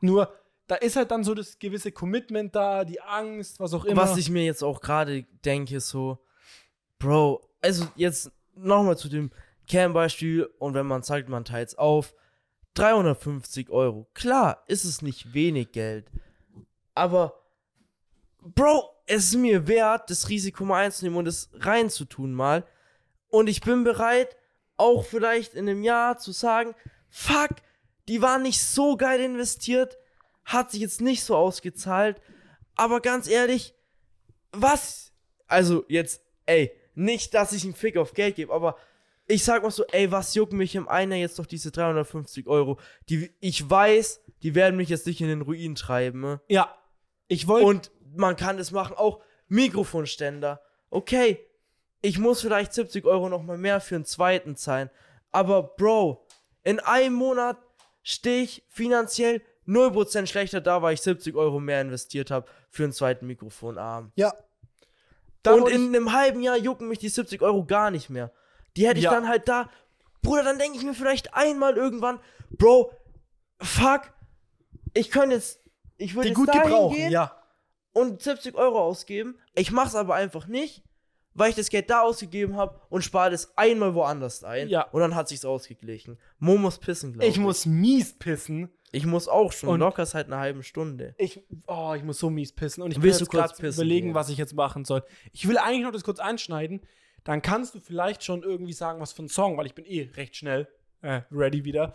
Nur, 0.00 0.34
da 0.66 0.76
ist 0.76 0.96
halt 0.96 1.10
dann 1.10 1.24
so 1.24 1.34
das 1.34 1.58
gewisse 1.58 1.92
Commitment 1.92 2.54
da, 2.54 2.84
die 2.84 3.00
Angst, 3.00 3.60
was 3.60 3.74
auch 3.74 3.84
immer. 3.84 4.02
Was 4.02 4.16
ich 4.16 4.30
mir 4.30 4.44
jetzt 4.44 4.62
auch 4.62 4.80
gerade 4.80 5.24
denke, 5.44 5.80
so, 5.80 6.18
Bro, 7.00 7.40
also 7.60 7.88
jetzt 7.96 8.30
nochmal 8.54 8.96
zu 8.96 9.08
dem 9.08 9.32
Kernbeispiel 9.66 10.44
und 10.58 10.74
wenn 10.74 10.86
man 10.86 11.02
sagt, 11.02 11.28
man 11.28 11.44
teilt 11.44 11.70
es 11.70 11.74
auf, 11.74 12.14
350 12.74 13.70
Euro. 13.70 14.08
Klar, 14.14 14.62
ist 14.68 14.84
es 14.84 15.02
nicht 15.02 15.34
wenig 15.34 15.72
Geld, 15.72 16.06
aber 16.94 17.34
Bro, 18.42 18.88
es 19.06 19.24
ist 19.24 19.36
mir 19.36 19.66
wert, 19.66 20.08
das 20.08 20.28
Risiko 20.28 20.64
mal 20.64 20.84
einzunehmen 20.84 21.18
und 21.18 21.26
es 21.26 21.50
reinzutun 21.54 22.32
mal. 22.32 22.64
Und 23.28 23.48
ich 23.48 23.60
bin 23.60 23.84
bereit, 23.84 24.36
auch 24.76 25.04
vielleicht 25.04 25.54
in 25.54 25.68
einem 25.68 25.82
Jahr 25.82 26.18
zu 26.18 26.32
sagen, 26.32 26.74
fuck, 27.08 27.50
die 28.08 28.22
waren 28.22 28.42
nicht 28.42 28.62
so 28.62 28.96
geil 28.96 29.20
investiert, 29.20 29.98
hat 30.44 30.70
sich 30.70 30.80
jetzt 30.80 31.00
nicht 31.00 31.22
so 31.22 31.36
ausgezahlt, 31.36 32.20
aber 32.76 33.00
ganz 33.00 33.28
ehrlich, 33.28 33.74
was? 34.52 35.12
Also 35.46 35.84
jetzt, 35.88 36.22
ey, 36.46 36.72
nicht, 36.94 37.34
dass 37.34 37.52
ich 37.52 37.64
einen 37.64 37.74
Fick 37.74 37.96
auf 37.96 38.14
Geld 38.14 38.36
gebe, 38.36 38.52
aber 38.52 38.76
ich 39.26 39.44
sag 39.44 39.62
mal 39.62 39.70
so, 39.70 39.84
ey, 39.86 40.10
was 40.10 40.34
jucken 40.34 40.58
mich 40.58 40.74
im 40.74 40.88
einer 40.88 41.16
jetzt 41.16 41.38
doch 41.38 41.46
diese 41.46 41.70
350 41.70 42.48
Euro? 42.48 42.78
Die, 43.08 43.32
ich 43.40 43.68
weiß, 43.68 44.22
die 44.42 44.54
werden 44.54 44.76
mich 44.76 44.88
jetzt 44.88 45.06
nicht 45.06 45.20
in 45.20 45.28
den 45.28 45.42
Ruin 45.42 45.74
treiben. 45.74 46.20
Ne? 46.20 46.40
ja, 46.48 46.76
ich 47.28 47.46
wollte. 47.46 47.66
Und 47.66 47.92
man 48.16 48.36
kann 48.36 48.56
das 48.56 48.72
machen, 48.72 48.96
auch 48.96 49.20
Mikrofonständer. 49.48 50.60
Okay, 50.90 51.38
ich 52.02 52.18
muss 52.18 52.40
vielleicht 52.40 52.72
70 52.72 53.04
Euro 53.04 53.28
nochmal 53.28 53.58
mehr 53.58 53.80
für 53.80 53.94
einen 53.94 54.04
zweiten 54.04 54.56
zahlen. 54.56 54.90
Aber 55.30 55.62
Bro, 55.62 56.26
in 56.64 56.80
einem 56.80 57.14
Monat 57.14 57.56
stehe 58.02 58.42
ich 58.42 58.64
finanziell 58.68 59.42
0% 59.66 60.26
schlechter 60.26 60.60
da, 60.60 60.82
weil 60.82 60.94
ich 60.94 61.02
70 61.02 61.36
Euro 61.36 61.60
mehr 61.60 61.80
investiert 61.80 62.30
habe 62.30 62.48
für 62.70 62.84
einen 62.84 62.92
zweiten 62.92 63.26
Mikrofonarm. 63.26 64.12
Ja. 64.16 64.34
Da 65.42 65.54
Und 65.54 65.68
in 65.68 65.88
einem 65.94 66.12
halben 66.12 66.42
Jahr 66.42 66.56
jucken 66.56 66.88
mich 66.88 66.98
die 66.98 67.08
70 67.08 67.40
Euro 67.42 67.64
gar 67.64 67.90
nicht 67.90 68.10
mehr. 68.10 68.32
Die 68.76 68.86
hätte 68.86 68.98
ich 68.98 69.04
Ja. 69.04 69.10
dann 69.12 69.28
halt 69.28 69.48
da. 69.48 69.70
Bruder, 70.22 70.42
dann 70.44 70.58
denke 70.58 70.76
ich 70.78 70.84
mir 70.84 70.94
vielleicht 70.94 71.34
einmal 71.34 71.76
irgendwann, 71.76 72.20
Bro, 72.50 72.92
fuck, 73.60 74.12
ich 74.94 75.10
könnte 75.10 75.36
jetzt, 75.36 75.60
ich 75.96 76.14
würde 76.14 76.24
die 76.24 76.28
jetzt 76.30 76.36
gut 76.36 76.48
dahin 76.48 76.62
gebrauchen. 76.62 76.96
gehen 76.96 77.10
Ja. 77.12 77.40
und 77.92 78.20
70 78.22 78.54
Euro 78.56 78.80
ausgeben. 78.80 79.38
Ich 79.54 79.70
mach's 79.70 79.94
aber 79.94 80.14
einfach 80.14 80.46
nicht, 80.46 80.82
weil 81.32 81.50
ich 81.50 81.56
das 81.56 81.70
Geld 81.70 81.88
da 81.90 82.02
ausgegeben 82.02 82.56
habe 82.56 82.80
und 82.90 83.02
spare 83.02 83.30
das 83.30 83.56
einmal 83.56 83.94
woanders 83.94 84.44
ein. 84.44 84.68
Ja. 84.68 84.82
Und 84.90 85.00
dann 85.00 85.14
hat 85.14 85.28
sich's 85.28 85.44
ausgeglichen. 85.44 86.18
Mo 86.38 86.56
muss 86.58 86.78
pissen, 86.78 87.12
glaube 87.12 87.24
ich. 87.24 87.32
Ich 87.32 87.38
muss 87.38 87.64
mies 87.66 88.12
pissen. 88.18 88.70
Ich 88.92 89.06
muss 89.06 89.28
auch 89.28 89.52
schon. 89.52 89.68
Und- 89.68 89.80
locker 89.80 90.04
seit 90.06 90.26
einer 90.26 90.38
halben 90.38 90.62
Stunde. 90.62 91.14
Ich, 91.18 91.42
oh, 91.66 91.94
ich 91.96 92.02
muss 92.02 92.18
so 92.18 92.30
mies 92.30 92.52
pissen. 92.52 92.82
Und 92.82 92.90
ich 92.92 92.98
du 92.98 93.06
jetzt 93.06 93.18
kurz 93.20 93.30
gerade 93.30 93.54
pissen 93.54 93.82
überlegen, 93.82 94.08
gehen? 94.08 94.14
was 94.14 94.28
ich 94.28 94.38
jetzt 94.38 94.54
machen 94.54 94.84
soll. 94.84 95.04
Ich 95.32 95.46
will 95.46 95.58
eigentlich 95.58 95.84
noch 95.84 95.92
das 95.92 96.04
kurz 96.04 96.18
anschneiden. 96.18 96.80
Dann 97.24 97.42
kannst 97.42 97.74
du 97.74 97.80
vielleicht 97.80 98.24
schon 98.24 98.42
irgendwie 98.42 98.72
sagen, 98.72 99.00
was 99.00 99.12
für 99.12 99.22
ein 99.22 99.28
Song, 99.28 99.56
weil 99.56 99.66
ich 99.66 99.74
bin 99.74 99.84
eh 99.84 100.10
recht 100.16 100.36
schnell 100.36 100.68
äh, 101.02 101.22
ready 101.30 101.64
wieder. 101.64 101.94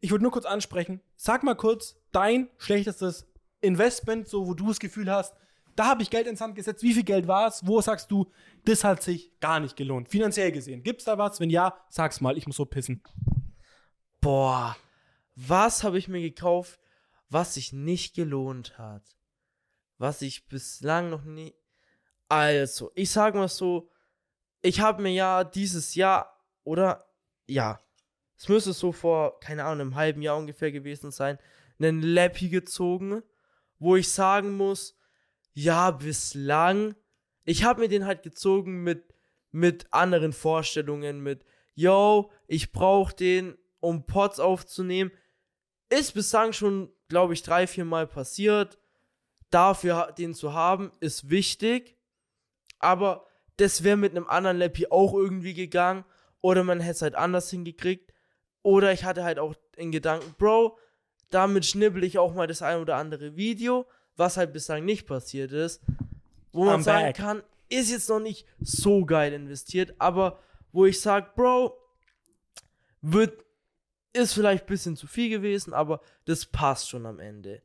Ich 0.00 0.10
würde 0.10 0.22
nur 0.22 0.32
kurz 0.32 0.44
ansprechen. 0.44 1.00
Sag 1.16 1.42
mal 1.44 1.54
kurz 1.54 1.96
dein 2.12 2.48
schlechtestes 2.58 3.26
Investment, 3.60 4.28
so 4.28 4.46
wo 4.46 4.54
du 4.54 4.68
das 4.68 4.78
Gefühl 4.80 5.10
hast, 5.10 5.34
da 5.76 5.86
habe 5.86 6.02
ich 6.02 6.10
Geld 6.10 6.26
ins 6.26 6.40
Hand 6.40 6.54
gesetzt. 6.54 6.82
Wie 6.82 6.92
viel 6.92 7.02
Geld 7.04 7.26
war 7.26 7.48
es? 7.48 7.66
Wo 7.66 7.80
sagst 7.80 8.10
du, 8.10 8.30
das 8.64 8.84
hat 8.84 9.02
sich 9.02 9.32
gar 9.40 9.60
nicht 9.60 9.76
gelohnt? 9.76 10.08
Finanziell 10.08 10.52
gesehen. 10.52 10.82
Gibt's 10.82 11.04
da 11.04 11.18
was? 11.18 11.40
Wenn 11.40 11.50
ja, 11.50 11.74
sag's 11.88 12.20
mal. 12.20 12.36
Ich 12.36 12.46
muss 12.46 12.56
so 12.56 12.64
pissen. 12.64 13.02
Boah, 14.20 14.76
was 15.34 15.84
habe 15.84 15.98
ich 15.98 16.08
mir 16.08 16.20
gekauft, 16.20 16.80
was 17.28 17.54
sich 17.54 17.72
nicht 17.72 18.14
gelohnt 18.14 18.78
hat? 18.78 19.02
Was 19.98 20.22
ich 20.22 20.46
bislang 20.48 21.10
noch 21.10 21.24
nie. 21.24 21.54
Also, 22.28 22.90
ich 22.94 23.10
sag 23.10 23.34
mal 23.34 23.48
so, 23.48 23.90
ich 24.62 24.80
habe 24.80 25.02
mir 25.02 25.12
ja 25.12 25.44
dieses 25.44 25.94
Jahr, 25.94 26.40
oder? 26.64 27.06
Ja, 27.46 27.80
es 28.36 28.48
müsste 28.48 28.72
so 28.72 28.92
vor, 28.92 29.38
keine 29.40 29.64
Ahnung, 29.64 29.80
einem 29.80 29.94
halben 29.94 30.22
Jahr 30.22 30.36
ungefähr 30.36 30.72
gewesen 30.72 31.10
sein, 31.10 31.38
einen 31.78 32.02
Lappy 32.02 32.48
gezogen, 32.48 33.22
wo 33.78 33.96
ich 33.96 34.10
sagen 34.10 34.56
muss, 34.56 34.96
ja, 35.52 35.90
bislang, 35.90 36.94
ich 37.44 37.64
habe 37.64 37.80
mir 37.80 37.88
den 37.88 38.06
halt 38.06 38.22
gezogen 38.22 38.82
mit, 38.82 39.14
mit 39.50 39.92
anderen 39.92 40.32
Vorstellungen, 40.32 41.20
mit, 41.22 41.44
yo, 41.74 42.30
ich 42.46 42.72
brauche 42.72 43.14
den, 43.14 43.56
um 43.80 44.06
Pots 44.06 44.40
aufzunehmen. 44.40 45.12
Ist 45.90 46.14
bislang 46.14 46.52
schon, 46.52 46.90
glaube 47.08 47.34
ich, 47.34 47.42
drei, 47.42 47.66
vier 47.66 47.84
Mal 47.84 48.06
passiert. 48.06 48.78
dafür 49.50 50.12
den 50.18 50.34
zu 50.34 50.52
haben, 50.52 50.90
ist 51.00 51.30
wichtig. 51.30 51.96
Aber 52.80 53.26
das 53.56 53.84
wäre 53.84 53.96
mit 53.96 54.10
einem 54.10 54.26
anderen 54.26 54.58
Lappy 54.58 54.88
auch 54.90 55.14
irgendwie 55.14 55.54
gegangen. 55.54 56.04
Oder 56.40 56.64
man 56.64 56.80
hätte 56.80 56.96
es 56.96 57.02
halt 57.02 57.14
anders 57.14 57.50
hingekriegt. 57.50 58.12
Oder 58.62 58.92
ich 58.92 59.04
hatte 59.04 59.22
halt 59.24 59.38
auch 59.38 59.54
in 59.76 59.92
Gedanken, 59.92 60.34
Bro, 60.38 60.78
damit 61.30 61.66
schnibbel 61.66 62.04
ich 62.04 62.18
auch 62.18 62.34
mal 62.34 62.46
das 62.46 62.62
ein 62.62 62.80
oder 62.80 62.96
andere 62.96 63.36
Video, 63.36 63.86
was 64.16 64.36
halt 64.36 64.52
bislang 64.52 64.84
nicht 64.84 65.06
passiert 65.06 65.52
ist. 65.52 65.82
Wo 66.52 66.64
man 66.64 66.80
I'm 66.80 66.84
sagen 66.84 67.06
back. 67.06 67.16
kann, 67.16 67.42
ist 67.68 67.90
jetzt 67.90 68.08
noch 68.08 68.20
nicht 68.20 68.46
so 68.60 69.04
geil 69.04 69.32
investiert, 69.32 69.94
aber 69.98 70.40
wo 70.72 70.86
ich 70.86 71.00
sage, 71.00 71.30
Bro, 71.34 71.76
wird, 73.00 73.43
ist 74.14 74.32
vielleicht 74.32 74.64
ein 74.64 74.68
bisschen 74.68 74.96
zu 74.96 75.06
viel 75.06 75.28
gewesen, 75.28 75.74
aber 75.74 76.00
das 76.24 76.46
passt 76.46 76.88
schon 76.88 77.04
am 77.04 77.18
Ende. 77.18 77.62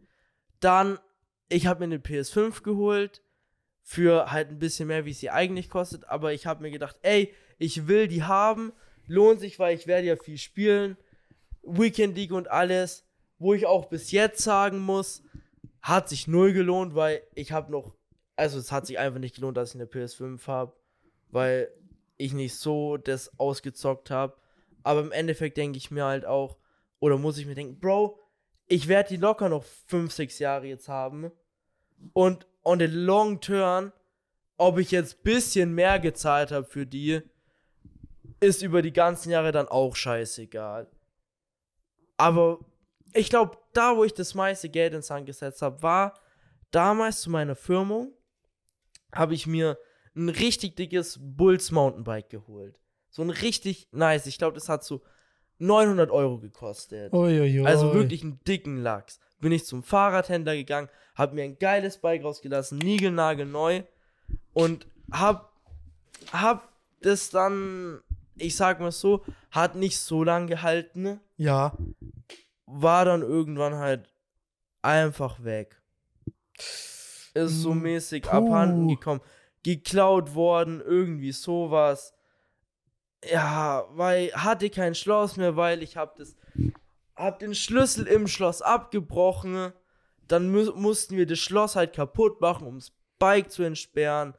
Dann, 0.60 1.00
ich 1.48 1.68
habe 1.68 1.80
mir 1.80 1.86
eine 1.86 1.98
PS5 2.04 2.64
geholt, 2.64 3.22
für 3.82 4.32
halt 4.32 4.50
ein 4.50 4.60
bisschen 4.60 4.88
mehr, 4.88 5.06
wie 5.06 5.14
sie 5.14 5.30
eigentlich 5.30 5.70
kostet, 5.70 6.08
aber 6.10 6.34
ich 6.34 6.46
habe 6.46 6.62
mir 6.62 6.72
gedacht, 6.72 6.98
ey, 7.02 7.34
ich 7.58 7.88
will 7.88 8.08
die 8.08 8.24
haben, 8.24 8.74
lohnt 9.08 9.40
sich, 9.40 9.58
weil 9.58 9.76
ich 9.76 9.88
werde 9.88 10.08
ja 10.08 10.16
viel 10.16 10.38
spielen, 10.38 10.98
Weekend 11.64 12.16
League 12.16 12.32
und 12.32 12.50
alles, 12.50 13.06
wo 13.38 13.54
ich 13.54 13.66
auch 13.66 13.86
bis 13.86 14.12
jetzt 14.12 14.44
sagen 14.44 14.80
muss, 14.80 15.24
hat 15.82 16.10
sich 16.10 16.28
null 16.28 16.54
gelohnt, 16.54 16.94
weil 16.96 17.24
ich 17.36 17.52
habe 17.52 17.72
noch, 17.72 17.96
also 18.36 18.60
es 18.60 18.72
hat 18.72 18.86
sich 18.86 19.00
einfach 19.00 19.20
nicht 19.20 19.36
gelohnt, 19.36 19.58
dass 19.58 19.74
ich 19.74 19.82
eine 19.82 19.90
PS5 19.90 20.46
habe, 20.48 20.74
weil 21.30 21.70
ich 22.18 22.34
nicht 22.34 22.56
so 22.56 22.98
das 22.98 23.40
ausgezockt 23.40 24.12
habe. 24.12 24.36
Aber 24.84 25.02
im 25.02 25.12
Endeffekt 25.12 25.58
denke 25.58 25.78
ich 25.78 25.92
mir 25.92 26.06
halt 26.06 26.26
auch, 26.26 26.58
oder 27.00 27.18
muss 27.18 27.38
ich 27.38 27.46
mir 27.46 27.56
denken, 27.56 27.80
Bro, 27.80 28.20
ich 28.68 28.88
werde 28.88 29.10
die 29.10 29.18
locker 29.18 29.50
noch 29.50 29.64
5, 29.64 30.12
6 30.12 30.40
Jahre 30.40 30.68
jetzt 30.68 30.88
haben. 30.88 31.32
Und 32.14 32.48
on 32.64 32.80
the 32.80 32.86
long 32.86 33.42
term, 33.42 33.92
ob 34.58 34.78
ich 34.78 34.92
jetzt 34.92 35.24
bisschen 35.24 35.74
mehr 35.74 36.00
gezahlt 36.00 36.52
habe 36.52 36.66
für 36.66 36.86
die, 36.86 37.22
ist 38.40 38.62
über 38.62 38.82
die 38.82 38.94
ganzen 38.94 39.32
Jahre 39.32 39.52
dann 39.52 39.68
auch 39.68 39.96
scheißegal. 39.96 40.90
Aber 42.18 42.60
ich 43.14 43.30
glaube, 43.30 43.58
da, 43.74 43.98
wo 43.98 44.04
ich 44.04 44.14
das 44.14 44.36
meiste 44.36 44.70
Geld 44.70 44.94
ins 44.94 45.10
Hand 45.10 45.26
gesetzt 45.26 45.62
habe, 45.62 45.82
war 45.82 46.20
damals 46.72 47.22
zu 47.22 47.30
meiner 47.30 47.56
Firmung, 47.56 48.14
habe 49.14 49.34
ich 49.34 49.48
mir 49.48 49.78
ein 50.16 50.30
richtig 50.30 50.76
dickes 50.76 51.18
Bulls 51.20 51.72
Mountainbike 51.72 52.30
geholt. 52.30 52.80
So 53.10 53.22
ein 53.24 53.30
richtig 53.30 53.88
nice. 53.92 54.26
Ich 54.28 54.38
glaube, 54.38 54.56
das 54.56 54.70
hat 54.70 54.84
so 54.84 55.02
900 55.60 56.10
Euro 56.12 56.38
gekostet. 56.40 57.14
Uiuiui. 57.14 57.66
Also 57.66 57.94
wirklich 57.94 58.24
einen 58.24 58.40
dicken 58.46 58.78
Lachs. 58.78 59.20
Bin 59.40 59.52
ich 59.52 59.66
zum 59.66 59.84
Fahrradhändler 59.84 60.56
gegangen, 60.56 60.90
hab 61.16 61.34
mir 61.34 61.44
ein 61.44 61.58
geiles 61.60 61.98
Bike 61.98 62.24
rausgelassen, 62.24 62.78
niegelnagelneu 62.78 63.84
und 64.54 64.86
hab, 65.12 65.54
hab 66.32 66.70
das 67.02 67.30
dann, 67.30 68.02
ich 68.36 68.56
sag 68.56 68.80
mal 68.82 68.92
so, 68.92 69.24
hat 69.52 69.76
nicht 69.76 69.98
so 69.98 70.24
lang 70.24 70.48
gehalten, 70.48 71.20
Ja. 71.38 71.78
war 72.66 73.06
dann 73.06 73.22
irgendwann 73.22 73.76
halt 73.76 74.14
einfach 74.82 75.44
weg. 75.44 75.82
Ist 77.34 77.62
so 77.62 77.72
Hm, 77.72 77.82
mäßig 77.84 78.24
puh. 78.24 78.30
abhanden 78.30 78.88
gekommen, 78.90 79.22
geklaut 79.64 80.36
worden, 80.36 80.82
irgendwie 80.82 81.32
sowas. 81.32 82.14
Ja, 83.26 83.86
weil 83.92 84.32
hatte 84.34 84.70
kein 84.70 84.96
Schloss 84.96 85.36
mehr, 85.38 85.56
weil 85.56 85.84
ich 85.84 85.98
hab 85.98 86.16
das 86.16 86.36
hab 87.16 87.40
den 87.40 87.54
Schlüssel 87.54 88.08
im 88.08 88.28
Schloss 88.28 88.62
abgebrochen. 88.62 89.74
Dann 90.28 90.52
mu 90.52 90.72
mussten 90.76 91.18
wir 91.18 91.26
das 91.26 91.40
Schloss 91.40 91.76
halt 91.76 91.94
kaputt 91.94 92.40
machen, 92.40 92.66
um 92.68 92.76
das 92.76 92.92
Bike 93.18 93.52
zu 93.52 93.64
entsperren. 93.64 94.36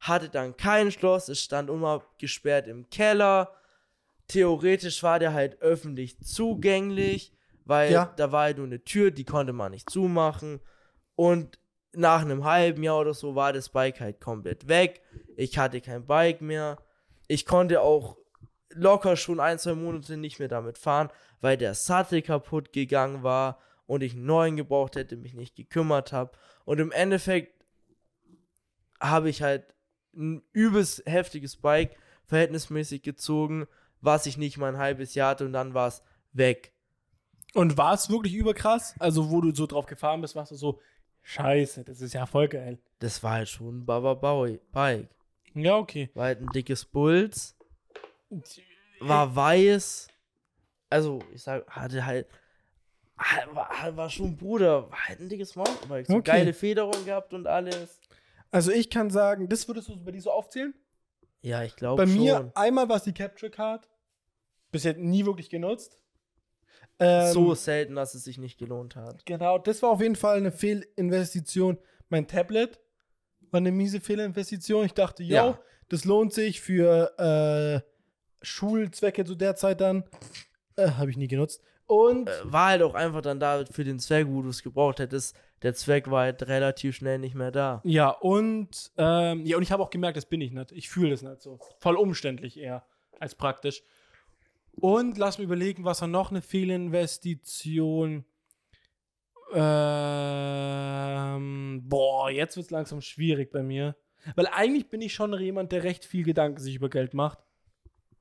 Hatte 0.00 0.28
dann 0.30 0.56
kein 0.56 0.90
Schloss, 0.90 1.28
es 1.28 1.40
stand 1.40 1.68
unabgesperrt 1.68 2.68
im 2.68 2.88
Keller. 2.90 3.52
Theoretisch 4.28 5.02
war 5.02 5.18
der 5.18 5.34
halt 5.34 5.60
öffentlich 5.60 6.18
zugänglich, 6.20 7.32
weil 7.64 7.92
Ja. 7.92 8.12
da 8.16 8.32
war 8.32 8.44
halt 8.44 8.56
nur 8.56 8.66
eine 8.66 8.82
Tür, 8.82 9.10
die 9.10 9.24
konnte 9.24 9.52
man 9.52 9.72
nicht 9.72 9.90
zumachen. 9.90 10.60
Und 11.16 11.58
nach 11.92 12.22
einem 12.22 12.44
halben 12.44 12.82
Jahr 12.82 13.00
oder 13.00 13.12
so 13.12 13.34
war 13.34 13.52
das 13.52 13.68
Bike 13.68 14.00
halt 14.00 14.20
komplett 14.20 14.68
weg. 14.68 15.02
Ich 15.36 15.58
hatte 15.58 15.80
kein 15.82 16.06
Bike 16.06 16.40
mehr. 16.40 16.78
Ich 17.28 17.44
konnte 17.44 17.82
auch 17.82 18.16
locker 18.74 19.16
schon 19.16 19.40
ein, 19.40 19.58
zwei 19.58 19.74
Monate 19.74 20.16
nicht 20.16 20.38
mehr 20.38 20.48
damit 20.48 20.78
fahren, 20.78 21.10
weil 21.40 21.56
der 21.56 21.74
Sattel 21.74 22.22
kaputt 22.22 22.72
gegangen 22.72 23.22
war 23.22 23.58
und 23.86 24.02
ich 24.02 24.14
einen 24.14 24.26
neuen 24.26 24.56
gebraucht 24.56 24.96
hätte, 24.96 25.16
mich 25.16 25.34
nicht 25.34 25.56
gekümmert 25.56 26.12
habe. 26.12 26.32
Und 26.64 26.80
im 26.80 26.92
Endeffekt 26.92 27.64
habe 29.00 29.28
ich 29.28 29.42
halt 29.42 29.74
ein 30.14 30.42
übelst 30.52 31.02
heftiges 31.06 31.56
Bike 31.56 31.96
verhältnismäßig 32.26 33.02
gezogen, 33.02 33.66
was 34.00 34.26
ich 34.26 34.36
nicht 34.36 34.58
mal 34.58 34.74
ein 34.74 34.78
halbes 34.78 35.14
Jahr 35.14 35.30
hatte 35.30 35.44
und 35.44 35.52
dann 35.52 35.74
war 35.74 35.88
es 35.88 36.02
weg. 36.32 36.72
Und 37.54 37.76
war 37.76 37.94
es 37.94 38.08
wirklich 38.08 38.34
überkrass? 38.34 38.94
Also, 38.98 39.30
wo 39.30 39.40
du 39.40 39.54
so 39.54 39.66
drauf 39.66 39.86
gefahren 39.86 40.20
bist, 40.22 40.34
warst 40.34 40.52
du 40.52 40.56
so, 40.56 40.80
scheiße, 41.22 41.84
das 41.84 42.00
ist 42.00 42.14
ja 42.14 42.26
voll 42.26 42.48
geil. 42.48 42.78
Das 42.98 43.22
war 43.22 43.32
halt 43.32 43.48
schon 43.48 43.78
ein 43.80 43.86
Baba-Bike. 43.86 45.08
Ja, 45.54 45.76
okay. 45.76 46.10
War 46.14 46.26
halt 46.26 46.40
ein 46.40 46.48
dickes 46.48 46.84
Bulls, 46.84 47.56
war 49.00 49.34
weiß. 49.34 50.08
Also, 50.90 51.20
ich 51.32 51.42
sag, 51.42 51.66
hatte 51.68 52.04
halt. 52.04 52.26
War, 53.52 53.96
war 53.96 54.10
schon 54.10 54.36
Bruder, 54.36 54.90
war 54.90 55.08
halt 55.08 55.20
ein 55.20 55.28
dickes 55.28 55.54
Mountainbike. 55.54 56.06
So 56.06 56.14
Okay. 56.16 56.30
geile 56.30 56.52
Federung 56.52 57.04
gehabt 57.04 57.32
und 57.34 57.46
alles. 57.46 58.00
Also, 58.50 58.70
ich 58.72 58.90
kann 58.90 59.10
sagen, 59.10 59.48
das 59.48 59.68
würdest 59.68 59.88
du 59.88 60.02
bei 60.04 60.10
dir 60.10 60.20
so 60.20 60.30
aufzählen? 60.30 60.74
Ja, 61.40 61.62
ich 61.62 61.76
glaube 61.76 62.02
Bei 62.02 62.06
schon. 62.06 62.20
mir 62.20 62.52
einmal 62.54 62.88
war 62.88 62.96
es 62.96 63.04
die 63.04 63.14
Capture 63.14 63.50
Card. 63.50 63.88
Bisher 64.70 64.94
nie 64.94 65.24
wirklich 65.26 65.50
genutzt. 65.50 65.98
Ähm, 66.98 67.32
so 67.32 67.54
selten, 67.54 67.94
dass 67.94 68.14
es 68.14 68.24
sich 68.24 68.38
nicht 68.38 68.58
gelohnt 68.58 68.96
hat. 68.96 69.24
Genau, 69.26 69.58
das 69.58 69.82
war 69.82 69.90
auf 69.90 70.00
jeden 70.00 70.16
Fall 70.16 70.36
eine 70.38 70.52
Fehlinvestition. 70.52 71.78
Mein 72.08 72.26
Tablet 72.28 72.80
war 73.50 73.58
eine 73.58 73.72
miese 73.72 74.00
Fehlinvestition. 74.00 74.84
Ich 74.86 74.94
dachte, 74.94 75.22
yo, 75.22 75.34
Ja. 75.34 75.58
das 75.88 76.04
lohnt 76.04 76.32
sich 76.32 76.60
für 76.60 77.12
äh, 77.84 77.91
Schulzwecke 78.42 79.24
zu 79.24 79.34
der 79.34 79.56
Zeit 79.56 79.80
dann. 79.80 80.04
Äh, 80.76 80.90
Habe 80.92 81.10
ich 81.10 81.16
nie 81.16 81.28
genutzt. 81.28 81.62
Und 81.86 82.28
Äh, 82.28 82.32
War 82.44 82.68
halt 82.68 82.82
auch 82.82 82.94
einfach 82.94 83.20
dann 83.22 83.38
da 83.40 83.64
für 83.70 83.84
den 83.84 83.98
Zweck, 83.98 84.26
wo 84.28 84.40
du 84.42 84.48
es 84.48 84.62
gebraucht 84.62 84.98
hättest. 85.00 85.36
Der 85.62 85.74
Zweck 85.74 86.10
war 86.10 86.22
halt 86.22 86.42
relativ 86.48 86.96
schnell 86.96 87.18
nicht 87.18 87.34
mehr 87.34 87.50
da. 87.52 87.80
ja, 87.84 88.08
und 88.10 88.90
ähm, 88.96 89.44
ja, 89.46 89.56
und 89.56 89.62
ich 89.62 89.70
habe 89.72 89.82
auch 89.82 89.90
gemerkt, 89.90 90.16
das 90.16 90.26
bin 90.26 90.40
ich 90.40 90.50
nicht. 90.52 90.72
Ich 90.72 90.88
fühle 90.88 91.10
das 91.10 91.22
nicht 91.22 91.42
so. 91.42 91.58
Voll 91.78 91.96
umständlich 91.96 92.58
eher 92.58 92.84
als 93.20 93.34
praktisch. 93.34 93.82
Und 94.74 95.18
lass 95.18 95.36
mir 95.38 95.44
überlegen, 95.44 95.84
was 95.84 96.00
war 96.00 96.08
noch 96.08 96.30
eine 96.30 96.40
Fehlinvestition. 96.42 98.24
Ähm, 100.52 101.82
boah, 101.88 102.30
jetzt 102.30 102.56
wird 102.56 102.64
es 102.64 102.70
langsam 102.70 103.00
schwierig 103.00 103.52
bei 103.52 103.62
mir. 103.62 103.96
Weil 104.36 104.46
eigentlich 104.48 104.88
bin 104.88 105.02
ich 105.02 105.14
schon 105.14 105.38
jemand, 105.40 105.72
der 105.72 105.82
recht 105.84 106.04
viel 106.04 106.22
Gedanken 106.24 106.60
sich 106.60 106.76
über 106.76 106.88
Geld 106.88 107.12
macht. 107.14 107.38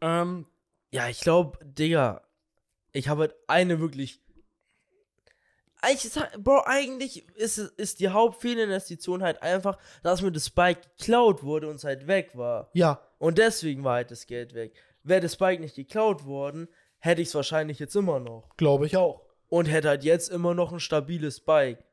Ähm, 0.01 0.45
Ja, 0.91 1.07
ich 1.07 1.21
glaube, 1.21 1.57
Digga, 1.63 2.21
ich 2.91 3.07
habe 3.07 3.21
halt 3.21 3.35
eine 3.47 3.79
wirklich. 3.79 4.19
Eigentlich, 5.83 6.05
ist- 6.05 6.43
Bro, 6.43 6.61
eigentlich 6.65 7.27
ist, 7.35 7.57
ist 7.57 7.99
die 8.01 8.09
Hauptfehlinvestition 8.09 9.23
halt 9.23 9.41
einfach, 9.41 9.77
dass 10.03 10.21
mir 10.21 10.31
das 10.31 10.49
Bike 10.51 10.97
geklaut 10.97 11.41
wurde 11.43 11.67
und 11.69 11.75
es 11.77 11.83
halt 11.83 12.05
weg 12.07 12.31
war. 12.35 12.69
ja, 12.73 13.01
Und 13.17 13.37
deswegen 13.39 13.83
war 13.83 13.95
halt 13.95 14.11
das 14.11 14.27
Geld 14.27 14.53
weg. 14.53 14.73
Wäre 15.03 15.21
das 15.21 15.37
Bike 15.37 15.59
nicht 15.59 15.75
geklaut 15.75 16.25
worden, 16.25 16.67
hätte 16.99 17.21
ich 17.23 17.29
es 17.29 17.35
wahrscheinlich 17.35 17.79
jetzt 17.79 17.95
immer 17.95 18.19
noch. 18.19 18.55
glaube 18.57 18.85
ich 18.85 18.95
auch. 18.97 19.21
Und 19.49 19.65
hätte 19.65 19.89
halt 19.89 20.03
jetzt 20.03 20.29
immer 20.29 20.53
noch 20.53 20.71
ein 20.71 20.79
stabiles 20.79 21.39
Bike. 21.39 21.83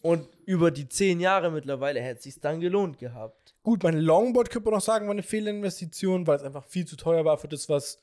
Und 0.00 0.28
über 0.46 0.70
die 0.70 0.88
zehn 0.88 1.18
Jahre 1.20 1.50
mittlerweile 1.50 2.00
hätte 2.00 2.18
es 2.18 2.24
sich 2.24 2.40
dann 2.40 2.60
gelohnt 2.60 2.98
gehabt. 2.98 3.54
Gut, 3.62 3.82
mein 3.82 3.98
Longboard 3.98 4.50
könnte 4.50 4.66
man 4.70 4.74
noch 4.78 4.84
sagen, 4.84 5.06
war 5.06 5.12
eine 5.12 5.22
Fehlinvestition, 5.24 6.26
weil 6.26 6.36
es 6.36 6.42
einfach 6.42 6.64
viel 6.64 6.86
zu 6.86 6.96
teuer 6.96 7.24
war 7.24 7.36
für 7.36 7.48
das, 7.48 7.68
was 7.68 8.02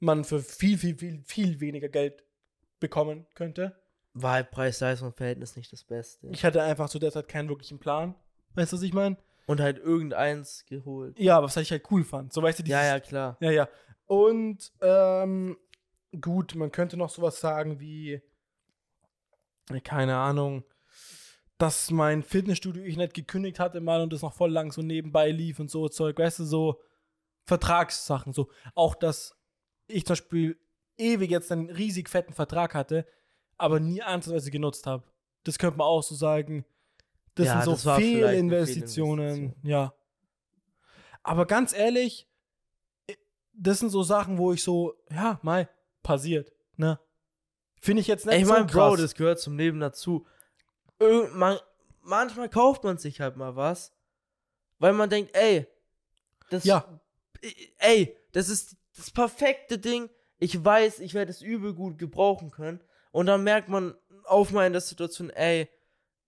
man 0.00 0.22
für 0.24 0.40
viel, 0.40 0.78
viel, 0.78 0.96
viel, 0.96 1.22
viel 1.24 1.60
weniger 1.60 1.88
Geld 1.88 2.22
bekommen 2.78 3.26
könnte. 3.34 3.76
War 4.14 4.32
halt 4.34 4.50
Preis-Leistung-Verhältnis 4.52 5.56
nicht 5.56 5.72
das 5.72 5.82
Beste. 5.84 6.28
Ich 6.28 6.44
hatte 6.44 6.62
einfach 6.62 6.88
zu 6.88 6.98
der 7.00 7.10
Zeit 7.10 7.26
keinen 7.28 7.48
wirklichen 7.48 7.80
Plan. 7.80 8.14
Weißt 8.54 8.72
du, 8.72 8.76
was 8.76 8.82
ich 8.82 8.92
meine? 8.92 9.16
Und 9.46 9.60
halt 9.60 9.78
irgendeins 9.78 10.64
geholt. 10.66 11.18
Ja, 11.18 11.42
was 11.42 11.56
ich 11.56 11.70
halt 11.72 11.90
cool 11.90 12.04
fand. 12.04 12.32
So 12.32 12.42
weißt 12.42 12.60
du, 12.60 12.62
Ja, 12.64 12.78
dieses- 12.80 12.90
ja, 12.92 13.00
klar. 13.00 13.36
Ja, 13.40 13.50
ja. 13.50 13.68
Und 14.06 14.72
ähm, 14.80 15.56
gut, 16.20 16.54
man 16.54 16.70
könnte 16.70 16.96
noch 16.96 17.10
sowas 17.10 17.40
sagen 17.40 17.80
wie, 17.80 18.22
keine 19.84 20.16
Ahnung, 20.16 20.64
dass 21.58 21.90
mein 21.90 22.22
Fitnessstudio 22.22 22.84
ich 22.84 22.96
nicht 22.96 23.14
gekündigt 23.14 23.58
hatte 23.58 23.80
mal 23.80 24.00
und 24.00 24.12
das 24.12 24.22
noch 24.22 24.32
voll 24.32 24.50
lang 24.50 24.72
so 24.72 24.80
nebenbei 24.80 25.30
lief 25.30 25.58
und 25.58 25.70
so 25.70 25.88
Zeug, 25.88 26.18
weißt 26.18 26.38
du, 26.40 26.44
so 26.44 26.80
Vertragssachen, 27.44 28.32
so. 28.32 28.48
Auch, 28.74 28.94
dass 28.94 29.36
ich 29.88 30.04
zum 30.06 30.12
Beispiel 30.12 30.58
ewig 30.96 31.30
jetzt 31.30 31.50
einen 31.50 31.70
riesig 31.70 32.08
fetten 32.08 32.32
Vertrag 32.32 32.74
hatte, 32.74 33.06
aber 33.56 33.80
nie 33.80 34.02
ansatzweise 34.02 34.50
genutzt 34.50 34.86
habe. 34.86 35.04
Das 35.44 35.58
könnte 35.58 35.78
man 35.78 35.86
auch 35.86 36.02
so 36.02 36.14
sagen. 36.14 36.64
Das 37.34 37.46
Ja, 37.46 37.62
sind 37.62 37.64
so 37.64 37.90
das 37.90 37.96
Fehlinvestitionen. 37.98 39.26
Fehlinvestition. 39.26 39.54
Ja. 39.62 39.94
Aber 41.22 41.46
ganz 41.46 41.72
ehrlich, 41.72 42.28
das 43.52 43.80
sind 43.80 43.90
so 43.90 44.02
Sachen, 44.02 44.38
wo 44.38 44.52
ich 44.52 44.62
so, 44.62 44.94
ja, 45.10 45.40
mal 45.42 45.68
passiert, 46.02 46.52
ne? 46.76 47.00
Finde 47.80 48.00
ich 48.00 48.06
jetzt 48.06 48.26
nicht 48.26 48.40
ich 48.40 48.46
so 48.46 48.52
mein, 48.52 48.66
Bro, 48.66 48.90
krass. 48.90 49.00
das 49.00 49.14
gehört 49.14 49.38
zum 49.40 49.56
Leben 49.56 49.80
dazu. 49.80 50.26
Man, 51.00 51.58
manchmal 52.02 52.48
kauft 52.48 52.84
man 52.84 52.98
sich 52.98 53.20
halt 53.20 53.36
mal 53.36 53.54
was, 53.56 53.92
weil 54.78 54.92
man 54.92 55.08
denkt, 55.10 55.34
ey, 55.36 55.66
das, 56.50 56.64
Ja. 56.64 57.00
ey, 57.78 58.16
das 58.32 58.48
ist 58.48 58.76
das 58.96 59.10
perfekte 59.10 59.78
Ding. 59.78 60.10
Ich 60.38 60.64
weiß, 60.64 61.00
ich 61.00 61.14
werde 61.14 61.30
es 61.30 61.42
übel 61.42 61.74
gut 61.74 61.98
gebrauchen 61.98 62.50
können. 62.50 62.82
Und 63.12 63.26
dann 63.26 63.44
merkt 63.44 63.68
man 63.68 63.94
auf 64.24 64.50
mal 64.50 64.66
in 64.66 64.72
der 64.72 64.80
Situation, 64.82 65.30
ey, 65.30 65.68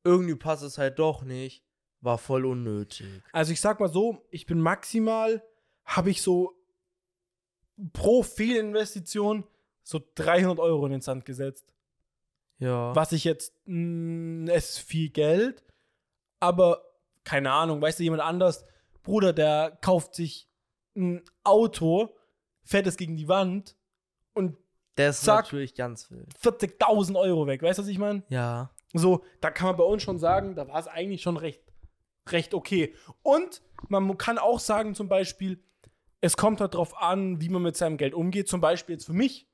irgendwie 0.05 0.35
passt 0.37 0.63
es 0.63 0.79
halt 0.79 0.99
doch 0.99 1.23
nicht. 1.23 1.65
War 2.01 2.17
voll 2.19 2.47
unnötig. 2.47 3.23
Also 3.33 3.53
ich 3.53 3.61
sag 3.61 3.79
mal 3.81 3.91
so, 3.91 4.27
ich 4.31 4.47
bin 4.47 4.61
maximal, 4.61 5.43
habe 5.85 6.11
ich 6.11 6.23
so 6.23 6.57
pro 7.93 8.23
Fehlinvestition 8.23 9.45
so 9.83 10.01
300 10.15 10.59
Euro 10.59 10.87
in 10.87 10.93
den 10.93 11.01
Sand 11.01 11.25
gesetzt. 11.25 11.75
Ja. 12.61 12.95
Was 12.95 13.13
ich 13.13 13.25
jetzt, 13.25 13.53
mh, 13.65 14.53
es 14.53 14.71
ist 14.71 14.79
viel 14.79 15.11
Geld, 15.11 15.65
aber 16.39 16.83
keine 17.25 17.51
Ahnung, 17.53 17.81
weißt 17.83 17.99
du, 17.99 18.05
jemand 18.05 18.23
anders, 18.23 18.65
Bruder, 19.03 19.33
der 19.33 19.79
kauft 19.81 20.15
sich 20.15 20.49
ein 20.97 21.23
Auto, 21.45 22.15
fährt 22.63 22.87
es 22.87 22.97
gegen 22.97 23.17
die 23.17 23.29
Wand 23.29 23.77
und 24.35 24.57
Der 24.99 25.11
ist 25.11 25.23
Zack. 25.23 25.47
natürlich 25.47 25.75
ganz 25.75 26.11
wild. 26.11 26.29
40.000 26.43 27.19
Euro 27.19 27.47
weg, 27.47 27.63
weißt 27.63 27.79
du, 27.79 27.83
was 27.83 27.89
ich 27.89 27.99
meine? 27.99 28.23
Ja. 28.29 28.71
So, 28.93 29.25
da 29.41 29.51
kann 29.51 29.69
man 29.69 29.77
bei 29.77 29.85
uns 29.85 30.03
schon 30.03 30.19
sagen, 30.19 30.55
da 30.57 30.67
war 30.69 30.79
es 30.79 30.89
eigentlich 30.89 31.23
schon 31.23 31.37
recht, 31.37 31.63
recht 32.29 32.55
okay. 32.55 32.95
Und 33.23 33.63
man 33.89 34.19
kann 34.19 34.39
auch 34.39 34.59
sagen, 34.59 34.95
zum 34.95 35.09
Beispiel, 35.09 35.63
es 36.21 36.37
kommt 36.37 36.61
halt 36.61 36.75
drauf 36.75 37.01
an, 37.01 37.41
wie 37.41 37.49
man 37.49 37.63
mit 37.63 37.77
seinem 37.77 37.97
Geld 37.97 38.13
umgeht. 38.15 38.49
Zum 38.49 38.61
Beispiel 38.61 38.95
jetzt 38.97 39.07
für 39.07 39.13
mich 39.15 39.49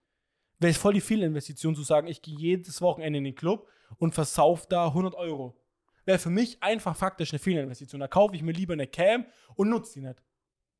wäre 0.58 0.70
es 0.70 0.78
voll 0.78 0.94
die 0.94 1.00
Fehlinvestition 1.00 1.74
zu 1.74 1.82
sagen, 1.82 2.08
ich 2.08 2.22
gehe 2.22 2.36
jedes 2.36 2.80
Wochenende 2.80 3.18
in 3.18 3.24
den 3.24 3.34
Club 3.34 3.68
und 3.98 4.14
versauf 4.14 4.66
da 4.66 4.86
100 4.86 5.14
Euro. 5.14 5.60
Wäre 6.04 6.18
für 6.18 6.30
mich 6.30 6.62
einfach 6.62 6.96
faktisch 6.96 7.32
eine 7.32 7.38
Fehlinvestition. 7.38 8.00
Da 8.00 8.08
kaufe 8.08 8.36
ich 8.36 8.42
mir 8.42 8.52
lieber 8.52 8.74
eine 8.74 8.86
Cam 8.86 9.26
und 9.54 9.68
nutze 9.68 9.94
die 9.94 10.06
nicht. 10.06 10.22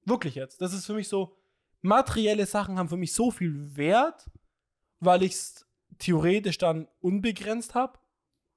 Wirklich 0.05 0.37
jetzt. 0.37 0.61
Das 0.61 0.73
ist 0.73 0.87
für 0.87 0.95
mich 0.95 1.09
so, 1.09 1.37
materielle 1.83 2.47
Sachen 2.47 2.79
haben 2.79 2.89
für 2.89 2.97
mich 2.97 3.13
so 3.13 3.31
viel 3.31 3.77
Wert, 3.77 4.31
weil 5.01 5.23
ich 5.23 5.33
es 5.33 5.67
theoretisch 5.99 6.59
dann 6.59 6.89
unbegrenzt 7.01 7.75
habe. 7.75 7.99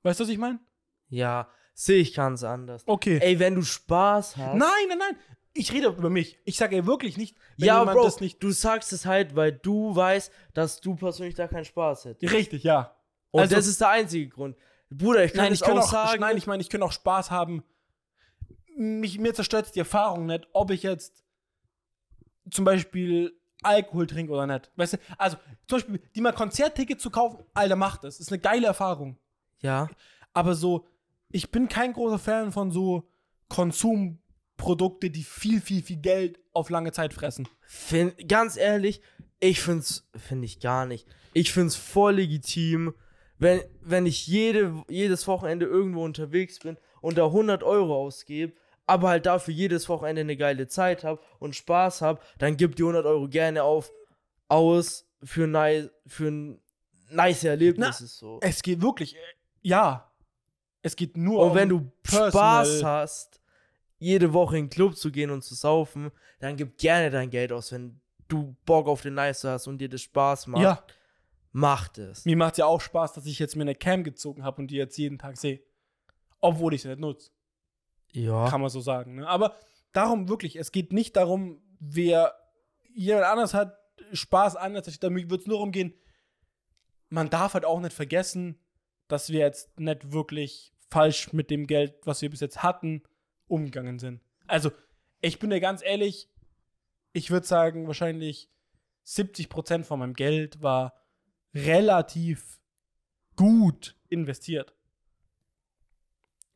Weißt 0.04 0.20
du, 0.20 0.24
was 0.24 0.30
ich 0.30 0.38
meine? 0.38 0.60
Ja. 1.08 1.50
Sehe 1.74 2.02
ich 2.02 2.14
ganz 2.14 2.44
anders. 2.44 2.84
Okay. 2.86 3.20
Ey, 3.22 3.40
wenn 3.40 3.56
du 3.56 3.62
Spaß 3.62 4.36
hast. 4.36 4.58
Nein, 4.58 4.70
nein, 4.90 4.98
nein. 4.98 5.16
Ich 5.54 5.72
rede 5.74 5.88
über 5.88 6.10
mich. 6.10 6.38
Ich 6.46 6.58
sage 6.58 6.76
ey 6.78 6.86
wirklich 6.86 7.18
nicht, 7.18 7.36
wenn 7.58 7.68
ja, 7.68 7.80
jemand 7.80 7.98
Bro, 7.98 8.06
das 8.06 8.20
nicht. 8.22 8.42
du 8.42 8.52
sagst 8.52 8.94
es 8.94 9.06
halt, 9.06 9.36
weil 9.36 9.52
du 9.52 9.96
weißt, 9.96 10.32
dass 10.54 10.80
du 10.80 10.96
persönlich 10.96 11.36
da 11.36 11.48
keinen 11.48 11.66
Spaß 11.66 12.06
hättest. 12.06 12.32
Richtig, 12.34 12.64
ja. 12.64 12.96
Und 13.32 13.42
Also- 13.42 13.56
das 13.56 13.68
ist 13.68 13.82
der 13.82 13.90
einzige 13.90 14.30
Grund. 14.30 14.56
Bruder, 14.92 15.24
ich 15.24 15.34
kann 15.34 15.44
Nein, 15.46 15.54
ich 15.54 15.64
auch, 15.64 15.70
auch, 15.78 15.92
sagen. 15.92 16.22
nein, 16.22 16.38
ich 16.38 16.48
meine, 16.48 16.62
ich 16.62 16.70
kann 16.70 16.82
auch 16.82 16.92
Spaß 16.92 17.30
haben. 17.32 17.64
Mich, 18.76 19.20
mir 19.20 19.34
zerstört 19.34 19.76
die 19.76 19.80
Erfahrung 19.80 20.26
nicht, 20.28 20.48
ob 20.54 20.72
ich 20.72 20.84
jetzt 20.84 21.24
zum 22.50 22.66
Beispiel 22.66 23.38
Alkohol 23.62 24.08
trinke 24.08 24.32
oder 24.32 24.48
nicht. 24.48 24.72
Weißt 24.78 24.94
du, 24.94 24.98
also 25.18 25.38
zum 25.68 25.78
Beispiel, 25.80 26.02
die 26.16 26.22
mal 26.22 26.32
Konzertticket 26.32 27.02
zu 27.02 27.10
kaufen, 27.10 27.44
Alter, 27.54 27.76
macht 27.76 28.04
das. 28.04 28.20
Ist 28.20 28.32
eine 28.32 28.40
geile 28.40 28.68
Erfahrung. 28.68 29.18
ja. 29.62 29.90
Aber 30.32 30.54
so, 30.54 30.86
ich 31.30 31.50
bin 31.50 31.68
kein 31.68 31.92
großer 31.92 32.20
Fan 32.20 32.52
von 32.52 32.72
so 32.72 33.10
Konsumprodukte, 34.60 35.10
die 35.10 35.24
viel, 35.24 35.62
viel, 35.62 35.82
viel 35.82 35.98
Geld 35.98 36.40
auf 36.54 36.70
lange 36.70 36.92
Zeit 36.92 37.14
fressen. 37.14 37.48
Find, 37.62 38.28
ganz 38.28 38.58
ehrlich, 38.58 39.02
ich 39.40 39.62
find's, 39.62 40.08
finde 40.16 40.46
ich 40.46 40.60
gar 40.60 40.86
nicht. 40.86 41.08
Ich 41.34 41.52
find's 41.52 41.76
voll 41.76 42.16
legitim, 42.16 42.94
wenn, 43.38 43.62
wenn 43.82 44.06
ich 44.06 44.28
jede, 44.28 44.84
jedes 44.90 45.28
Wochenende 45.28 45.66
irgendwo 45.66 46.04
unterwegs 46.04 46.60
bin 46.60 46.78
und 47.02 47.18
da 47.18 47.26
100 47.26 47.64
Euro 47.64 47.96
ausgebe, 47.96 48.54
aber 48.86 49.10
halt 49.10 49.26
dafür 49.26 49.54
jedes 49.54 49.88
Wochenende 49.88 50.22
eine 50.22 50.36
geile 50.36 50.68
Zeit 50.68 51.04
habe 51.04 51.22
und 51.40 51.56
Spaß 51.56 52.02
habe, 52.02 52.20
dann 52.38 52.58
gib 52.58 52.76
die 52.76 52.84
100 52.84 53.06
Euro 53.06 53.28
gerne 53.30 53.64
auf, 53.64 53.92
aus 54.50 55.06
für, 55.24 55.48
nice, 55.48 55.90
für 56.06 56.28
ein 56.28 56.62
nice 57.10 57.44
Erlebnis. 57.46 58.02
ist 58.02 58.18
so. 58.18 58.40
Es 58.42 58.62
geht 58.62 58.82
wirklich, 58.82 59.16
äh, 59.16 59.20
ja. 59.62 60.12
Es 60.82 60.96
geht 60.96 61.18
nur 61.18 61.40
Und 61.42 61.50
um 61.52 61.56
wenn 61.56 61.70
du 61.70 61.92
personal. 62.04 62.32
Spaß 62.32 62.84
hast, 62.84 63.39
jede 64.00 64.34
Woche 64.34 64.58
in 64.58 64.66
den 64.66 64.70
Club 64.70 64.96
zu 64.98 65.12
gehen 65.12 65.30
und 65.30 65.44
zu 65.44 65.54
saufen, 65.56 66.12
dann 66.40 66.56
gib 66.58 66.78
gerne 66.78 67.10
dein 67.12 67.30
Geld 67.30 67.52
aus, 67.52 67.72
wenn 67.72 68.00
du 68.28 68.56
Bock 68.66 68.88
auf 68.88 69.02
den 69.02 69.14
Nice 69.16 69.44
hast 69.44 69.68
und 69.68 69.78
dir 69.80 69.90
das 69.90 70.02
Spaß 70.02 70.48
macht. 70.48 70.64
Ja, 70.64 70.84
Mach 71.52 71.90
es. 71.98 72.26
mir 72.26 72.38
macht 72.38 72.58
ja 72.58 72.66
auch 72.66 72.80
Spaß, 72.80 73.14
dass 73.14 73.26
ich 73.26 73.40
jetzt 73.40 73.56
mir 73.56 73.64
eine 73.64 73.76
Cam 73.76 74.04
gezogen 74.04 74.44
habe 74.44 74.62
und 74.62 74.68
die 74.72 74.76
jetzt 74.76 74.98
jeden 74.98 75.18
Tag 75.18 75.36
sehe. 75.38 75.62
Obwohl 76.40 76.74
ich 76.74 76.82
sie 76.84 76.88
nicht 76.90 77.00
nutze, 77.00 77.32
Ja. 78.12 78.48
kann 78.50 78.62
man 78.62 78.70
so 78.70 78.80
sagen. 78.82 79.16
Ne? 79.16 79.28
Aber 79.28 79.56
darum 79.92 80.30
wirklich, 80.30 80.56
es 80.58 80.72
geht 80.72 80.94
nicht 80.94 81.16
darum, 81.16 81.62
wer 81.80 82.36
jemand 82.94 83.26
anders 83.26 83.54
hat 83.54 83.76
Spaß 84.14 84.56
an, 84.56 84.74
damit 85.02 85.30
wird 85.30 85.42
es 85.42 85.48
nur 85.48 85.58
darum 85.58 85.72
gehen, 85.72 85.94
man 87.10 87.30
darf 87.30 87.56
halt 87.56 87.66
auch 87.66 87.80
nicht 87.80 87.94
vergessen, 87.94 88.60
dass 89.08 89.30
wir 89.30 89.40
jetzt 89.40 89.80
nicht 89.80 90.12
wirklich 90.14 90.72
falsch 90.90 91.34
mit 91.34 91.50
dem 91.50 91.66
Geld, 91.68 91.96
was 92.06 92.22
wir 92.22 92.30
bis 92.30 92.40
jetzt 92.40 92.62
hatten, 92.64 93.02
umgegangen 93.50 94.00
sind. 94.00 94.22
Also, 94.48 94.72
ich 95.22 95.40
bin 95.40 95.50
dir 95.50 95.60
ganz 95.60 95.84
ehrlich, 95.84 96.30
ich 97.14 97.32
würde 97.32 97.46
sagen, 97.46 97.88
wahrscheinlich 97.88 98.50
70% 99.06 99.84
von 99.84 100.00
meinem 100.00 100.14
Geld 100.14 100.62
war 100.62 100.94
relativ 101.54 102.60
gut 103.36 103.96
investiert. 104.10 104.74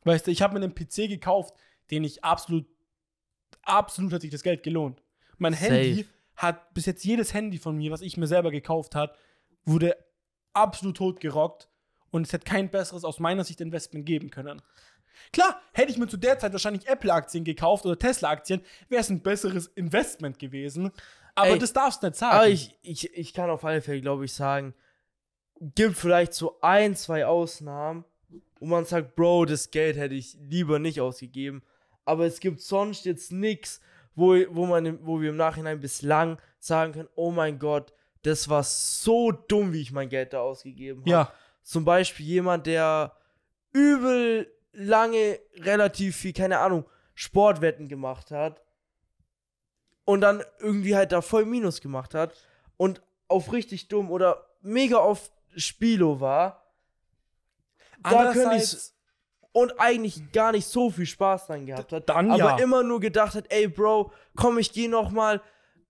Weißt 0.04 0.26
du, 0.26 0.30
ich 0.30 0.42
habe 0.42 0.58
mir 0.58 0.64
einen 0.64 0.74
PC 0.74 1.08
gekauft, 1.08 1.54
den 1.90 2.04
ich 2.04 2.24
absolut, 2.24 2.66
absolut 3.62 4.12
hat 4.12 4.22
sich 4.22 4.30
das 4.30 4.42
Geld 4.42 4.62
gelohnt. 4.62 5.02
Mein 5.38 5.54
Safe. 5.54 5.64
Handy 5.64 6.06
hat 6.36 6.74
bis 6.74 6.86
jetzt 6.86 7.04
jedes 7.04 7.32
Handy 7.32 7.58
von 7.58 7.76
mir, 7.76 7.90
was 7.90 8.02
ich 8.02 8.16
mir 8.16 8.26
selber 8.26 8.50
gekauft 8.50 8.94
hat, 8.94 9.16
wurde 9.64 9.96
absolut 10.52 10.96
tot 10.96 11.20
gerockt 11.20 11.68
und 12.10 12.26
es 12.26 12.32
hätte 12.32 12.44
kein 12.44 12.70
besseres 12.70 13.04
aus 13.04 13.18
meiner 13.18 13.44
Sicht 13.44 13.60
Investment 13.60 14.06
geben 14.06 14.30
können. 14.30 14.62
Klar, 15.32 15.60
hätte 15.72 15.90
ich 15.90 15.98
mir 15.98 16.06
zu 16.08 16.16
der 16.16 16.38
Zeit 16.38 16.52
wahrscheinlich 16.52 16.86
Apple-Aktien 16.88 17.44
gekauft 17.44 17.84
oder 17.86 17.98
Tesla-Aktien, 17.98 18.60
wäre 18.88 19.00
es 19.00 19.10
ein 19.10 19.20
besseres 19.20 19.66
Investment 19.68 20.38
gewesen. 20.38 20.90
Aber 21.34 21.50
Ey, 21.50 21.58
das 21.58 21.72
darfst 21.72 22.02
du 22.02 22.06
nicht 22.06 22.16
sagen. 22.16 22.36
Aber 22.36 22.48
ich, 22.48 22.76
ich, 22.82 23.12
ich 23.16 23.34
kann 23.34 23.50
auf 23.50 23.64
alle 23.64 23.80
Fälle, 23.82 24.00
glaube 24.00 24.24
ich, 24.24 24.32
sagen, 24.32 24.74
gibt 25.74 25.96
vielleicht 25.96 26.34
so 26.34 26.58
ein, 26.60 26.94
zwei 26.96 27.26
Ausnahmen, 27.26 28.04
wo 28.60 28.66
man 28.66 28.84
sagt, 28.84 29.14
Bro, 29.16 29.46
das 29.46 29.70
Geld 29.70 29.96
hätte 29.96 30.14
ich 30.14 30.36
lieber 30.40 30.78
nicht 30.78 31.00
ausgegeben. 31.00 31.62
Aber 32.04 32.24
es 32.26 32.38
gibt 32.40 32.60
sonst 32.60 33.04
jetzt 33.04 33.32
nichts, 33.32 33.80
wo, 34.14 34.34
wo, 34.50 34.66
man 34.66 34.86
im- 34.86 34.98
wo 35.02 35.20
wir 35.20 35.30
im 35.30 35.36
Nachhinein 35.36 35.80
bislang 35.80 36.38
sagen 36.60 36.92
können, 36.92 37.08
oh 37.16 37.30
mein 37.30 37.58
Gott, 37.58 37.92
das 38.22 38.48
war 38.48 38.62
so 38.62 39.32
dumm, 39.32 39.72
wie 39.72 39.80
ich 39.82 39.92
mein 39.92 40.08
Geld 40.08 40.32
da 40.32 40.40
ausgegeben 40.40 41.00
habe. 41.00 41.10
ja, 41.10 41.32
Zum 41.62 41.84
Beispiel 41.84 42.26
jemand, 42.26 42.66
der 42.66 43.16
übel 43.72 44.46
lange 44.74 45.38
relativ 45.56 46.16
viel, 46.16 46.32
keine 46.32 46.58
Ahnung, 46.58 46.84
Sportwetten 47.14 47.88
gemacht 47.88 48.30
hat 48.30 48.60
und 50.04 50.20
dann 50.20 50.42
irgendwie 50.58 50.96
halt 50.96 51.12
da 51.12 51.22
voll 51.22 51.44
Minus 51.44 51.80
gemacht 51.80 52.14
hat 52.14 52.34
und 52.76 53.02
auf 53.28 53.52
richtig 53.52 53.88
dumm 53.88 54.10
oder 54.10 54.46
mega 54.60 54.98
auf 54.98 55.30
Spielo 55.56 56.20
war. 56.20 56.72
Da 58.02 58.10
könnte 58.32 58.40
andererseits, 58.40 58.94
und 59.52 59.78
eigentlich 59.78 60.32
gar 60.32 60.50
nicht 60.50 60.66
so 60.66 60.90
viel 60.90 61.06
Spaß 61.06 61.46
dran 61.46 61.64
gehabt 61.64 61.92
hat, 61.92 62.08
dann 62.08 62.30
aber 62.30 62.38
ja. 62.38 62.58
immer 62.58 62.82
nur 62.82 63.00
gedacht 63.00 63.34
hat, 63.34 63.46
ey 63.50 63.68
Bro, 63.68 64.12
komm, 64.34 64.58
ich 64.58 64.72
geh 64.72 64.88
noch 64.88 65.10
mal, 65.10 65.40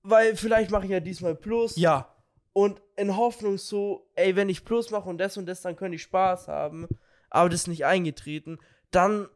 weil 0.03 0.37
vielleicht 0.37 0.71
mache 0.71 0.85
ich 0.85 0.91
ja 0.91 1.01
diesmal 1.01 1.35
Plus 1.35 1.77
ja, 1.77 2.15
und 2.53 2.81
in 2.97 3.17
Hoffnung 3.17 3.57
so, 3.57 4.11
ey, 4.15 4.37
wenn 4.37 4.51
ich 4.51 4.65
Plus 4.65 4.91
mache 4.91 5.09
und 5.09 5.19
das 5.19 5.39
und 5.39 5.47
das, 5.47 5.63
dann 5.63 5.77
könnte 5.77 5.97
ich 5.97 6.03
Spaß 6.03 6.49
haben, 6.49 6.87
aber 7.31 7.49
das 7.49 7.63
ist 7.63 7.69
nicht 7.69 7.87
eingetreten, 7.87 8.59
dann 8.95 9.29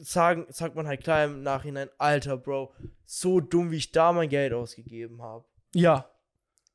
sagen, 0.00 0.46
sagt 0.48 0.74
man 0.74 0.86
halt 0.86 1.02
klar 1.02 1.24
im 1.24 1.42
Nachhinein, 1.42 1.88
alter 1.98 2.36
Bro, 2.36 2.72
so 3.04 3.40
dumm, 3.40 3.70
wie 3.70 3.76
ich 3.76 3.92
da 3.92 4.12
mein 4.12 4.28
Geld 4.28 4.52
ausgegeben 4.52 5.22
habe. 5.22 5.44
ja, 5.74 6.10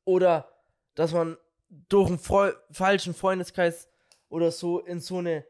Oder 0.04 0.48
dass 0.94 1.12
man 1.12 1.36
durch 1.68 2.08
einen 2.08 2.18
Freu 2.18 2.52
falschen 2.70 3.12
Freundeskreis 3.12 3.88
oder 4.28 4.50
so 4.50 4.78
in 4.80 5.00
so 5.00 5.18
eine 5.18 5.44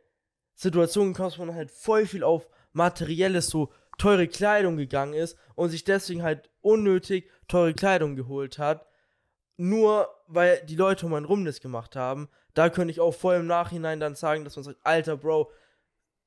Situation 0.54 1.12
kommt, 1.12 1.32
dass 1.32 1.38
man 1.38 1.54
halt 1.54 1.70
voll 1.70 2.06
viel 2.06 2.24
auf 2.24 2.48
materielles, 2.72 3.46
so 3.46 3.70
teure 3.98 4.26
Kleidung 4.26 4.76
gegangen 4.76 5.14
ist 5.14 5.38
und 5.54 5.70
sich 5.70 5.84
deswegen 5.84 6.22
halt 6.22 6.50
unnötig 6.62 7.30
teure 7.48 7.74
Kleidung 7.74 8.16
geholt 8.16 8.58
hat, 8.58 8.86
nur 9.56 10.08
weil 10.26 10.60
die 10.66 10.76
Leute 10.76 11.06
um 11.06 11.14
einen 11.14 11.26
rum 11.26 11.44
das 11.44 11.60
gemacht 11.60 11.94
haben. 11.96 12.28
Da 12.54 12.70
könnte 12.70 12.90
ich 12.90 13.00
auch 13.00 13.14
voll 13.14 13.36
im 13.36 13.46
Nachhinein 13.46 14.00
dann 14.00 14.14
sagen, 14.14 14.44
dass 14.44 14.56
man 14.56 14.64
sagt, 14.64 14.78
alter 14.82 15.16
Bro, 15.16 15.50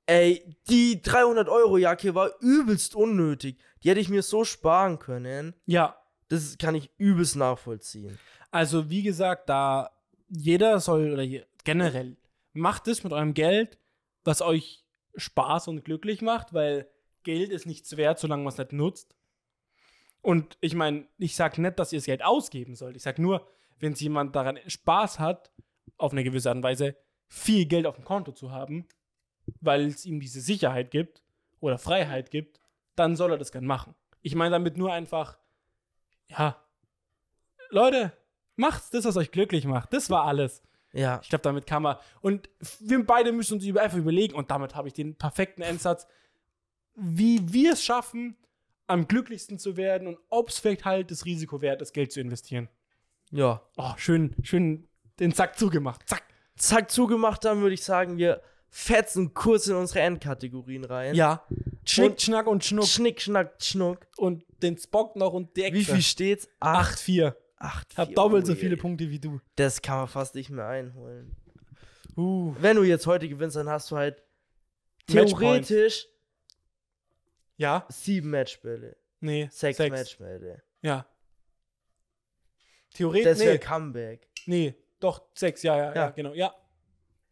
Ey, 0.10 0.56
die 0.68 1.03
300-Euro-Jacke 1.03 2.15
war 2.15 2.31
übelst 2.41 2.95
unnötig. 2.95 3.60
Die 3.84 3.91
hätte 3.91 3.99
ich 3.99 4.10
mir 4.10 4.23
so 4.23 4.44
sparen 4.44 4.98
können. 4.98 5.53
Ja, 5.68 6.02
Das 6.30 6.57
kann 6.57 6.73
ich 6.73 6.90
übelst 6.98 7.36
nachvollziehen. 7.36 8.18
Also, 8.49 8.90
wie 8.90 9.03
gesagt, 9.03 9.49
da 9.49 9.91
jeder 10.27 10.80
soll 10.80 11.14
oder 11.14 11.27
generell 11.64 12.18
macht 12.53 12.88
es 12.88 13.03
mit 13.03 13.14
eurem 13.14 13.36
Geld, 13.36 13.77
was 14.23 14.41
euch 14.41 14.84
Spaß 15.15 15.68
und 15.68 15.86
glücklich 15.86 16.23
macht, 16.23 16.56
weil 16.56 16.90
Geld 17.22 17.52
ist 17.52 17.68
nichts 17.68 17.95
wert, 17.95 18.18
solange 18.18 18.41
man 18.41 18.52
es 18.52 18.57
nicht 18.57 18.73
nutzt. 18.73 19.15
Und 20.22 20.57
ich 20.60 20.73
meine, 20.73 21.07
ich 21.19 21.36
sage 21.36 21.61
nicht, 21.61 21.77
dass 21.77 21.94
ihr 21.94 21.99
das 21.99 22.07
Geld 22.07 22.23
ausgeben 22.23 22.73
sollt. 22.76 22.95
Ich 22.95 23.03
sage 23.03 23.22
nur, 23.22 23.48
wenn 23.77 23.94
jemand 23.94 24.36
daran 24.36 24.57
Spaß 24.65 25.19
hat, 25.19 25.52
auf 25.98 26.14
eine 26.14 26.23
gewisse 26.23 26.49
Art 26.49 26.57
und 26.57 26.64
Weise 26.64 26.95
viel 27.27 27.68
Geld 27.68 27.86
auf 27.86 27.95
dem 27.95 28.06
Konto 28.06 28.31
zu 28.31 28.49
haben, 28.52 28.88
weil 29.62 29.88
es 29.88 30.06
ihm 30.06 30.20
diese 30.20 30.42
Sicherheit 30.42 30.92
gibt 30.92 31.22
oder 31.60 31.78
Freiheit 31.78 32.32
gibt, 32.32 32.60
dann 32.96 33.16
soll 33.16 33.32
er 33.32 33.38
das 33.38 33.52
gern 33.52 33.66
machen. 33.66 33.96
Ich 34.22 34.36
meine 34.36 34.52
damit 34.52 34.78
nur 34.78 34.92
einfach, 34.92 35.38
ja, 36.28 36.58
Leute, 37.70 38.12
macht's 38.56 38.90
das, 38.90 39.06
was 39.06 39.16
euch 39.18 39.32
glücklich 39.32 39.66
macht. 39.66 39.94
Das 39.94 40.10
war 40.10 40.26
alles. 40.26 40.62
Ja. 40.92 41.20
Ich 41.22 41.30
glaube, 41.30 41.44
damit 41.44 41.68
kann 41.68 41.84
man. 41.84 41.98
Und 42.22 42.50
wir 42.80 43.06
beide 43.06 43.32
müssen 43.32 43.54
uns 43.56 43.66
über- 43.66 43.82
einfach 43.82 43.98
überlegen, 43.98 44.36
und 44.36 44.50
damit 44.52 44.76
habe 44.76 44.88
ich 44.88 44.94
den 44.94 45.16
perfekten 45.16 45.62
Endsatz, 45.62 46.08
wie 46.96 47.54
wir 47.54 47.74
es 47.74 47.84
schaffen, 47.84 48.36
am 48.88 49.08
glücklichsten 49.08 49.60
zu 49.60 49.78
werden 49.78 50.08
und 50.08 50.18
ob 50.30 50.50
es 50.50 50.58
vielleicht 50.60 50.84
halt 50.84 51.12
das 51.12 51.26
Risiko 51.26 51.62
wert 51.62 51.82
ist, 51.82 51.94
Geld 51.94 52.12
zu 52.12 52.20
investieren. 52.20 52.68
Ja. 53.30 53.62
Oh, 53.78 53.92
schön, 53.98 54.36
schön 54.42 54.88
den 55.20 55.32
Sack 55.32 55.58
zugemacht. 55.60 56.10
Zack. 56.10 56.24
Zack, 56.56 56.92
zugemacht, 56.92 57.46
dann 57.46 57.62
würde 57.62 57.76
ich 57.76 57.84
sagen, 57.84 58.18
wir 58.18 58.42
fetzen 58.70 59.34
kurz 59.34 59.68
in 59.68 59.76
unsere 59.76 60.02
Endkategorien 60.02 60.84
rein. 60.86 61.16
Ja. 61.16 61.46
Schnick, 61.86 62.12
Und- 62.12 62.22
Schnack 62.22 62.48
und 62.48 62.64
Schnuck. 62.64 62.86
Schnick, 62.88 63.22
schnack, 63.22 63.56
schnuck. 63.62 64.06
Und 64.18 64.44
den 64.62 64.78
Spock 64.78 65.16
noch 65.16 65.34
und 65.34 65.56
die 65.58 65.74
Wie 65.74 65.84
viel 65.84 66.02
steht's? 66.02 66.48
Acht. 66.60 67.00
8-4. 67.00 67.36
Acht. 67.58 67.98
Hab 67.98 68.08
vier. 68.08 68.16
doppelt 68.16 68.46
so 68.46 68.54
Ui, 68.54 68.58
viele 68.60 68.76
ey. 68.76 68.80
Punkte 68.82 69.10
wie 69.10 69.20
du. 69.20 69.40
Das 69.56 69.82
kann 69.82 69.98
man 69.98 70.08
fast 70.08 70.36
nicht 70.36 70.50
mehr 70.50 70.68
einholen. 70.68 71.36
Uh. 72.16 72.54
Wenn 72.60 72.76
du 72.78 72.84
jetzt 72.84 73.06
heute 73.08 73.28
gewinnst, 73.28 73.56
dann 73.56 73.70
hast 73.70 73.90
du 73.91 73.98
halt 73.98 74.22
theoretisch 75.08 76.08
Ja? 77.58 77.86
sieben 77.90 78.30
Matchbälle. 78.30 78.96
Nee. 79.20 79.50
Sechs, 79.52 79.78
sechs. 79.78 79.91
Matchbälle. 79.91 80.62
Ja. 80.82 81.06
Theoretisch. 82.94 83.26
Das 83.26 83.40
wäre 83.40 83.54
Nee. 83.54 83.60
Comeback. 83.60 84.28
nee, 84.46 84.76
doch, 85.00 85.22
sechs, 85.34 85.64
ja, 85.64 85.76
ja, 85.78 85.84
ja, 85.90 85.96
Ja. 85.96 86.10
genau, 86.12 86.34
ja. 86.34 86.54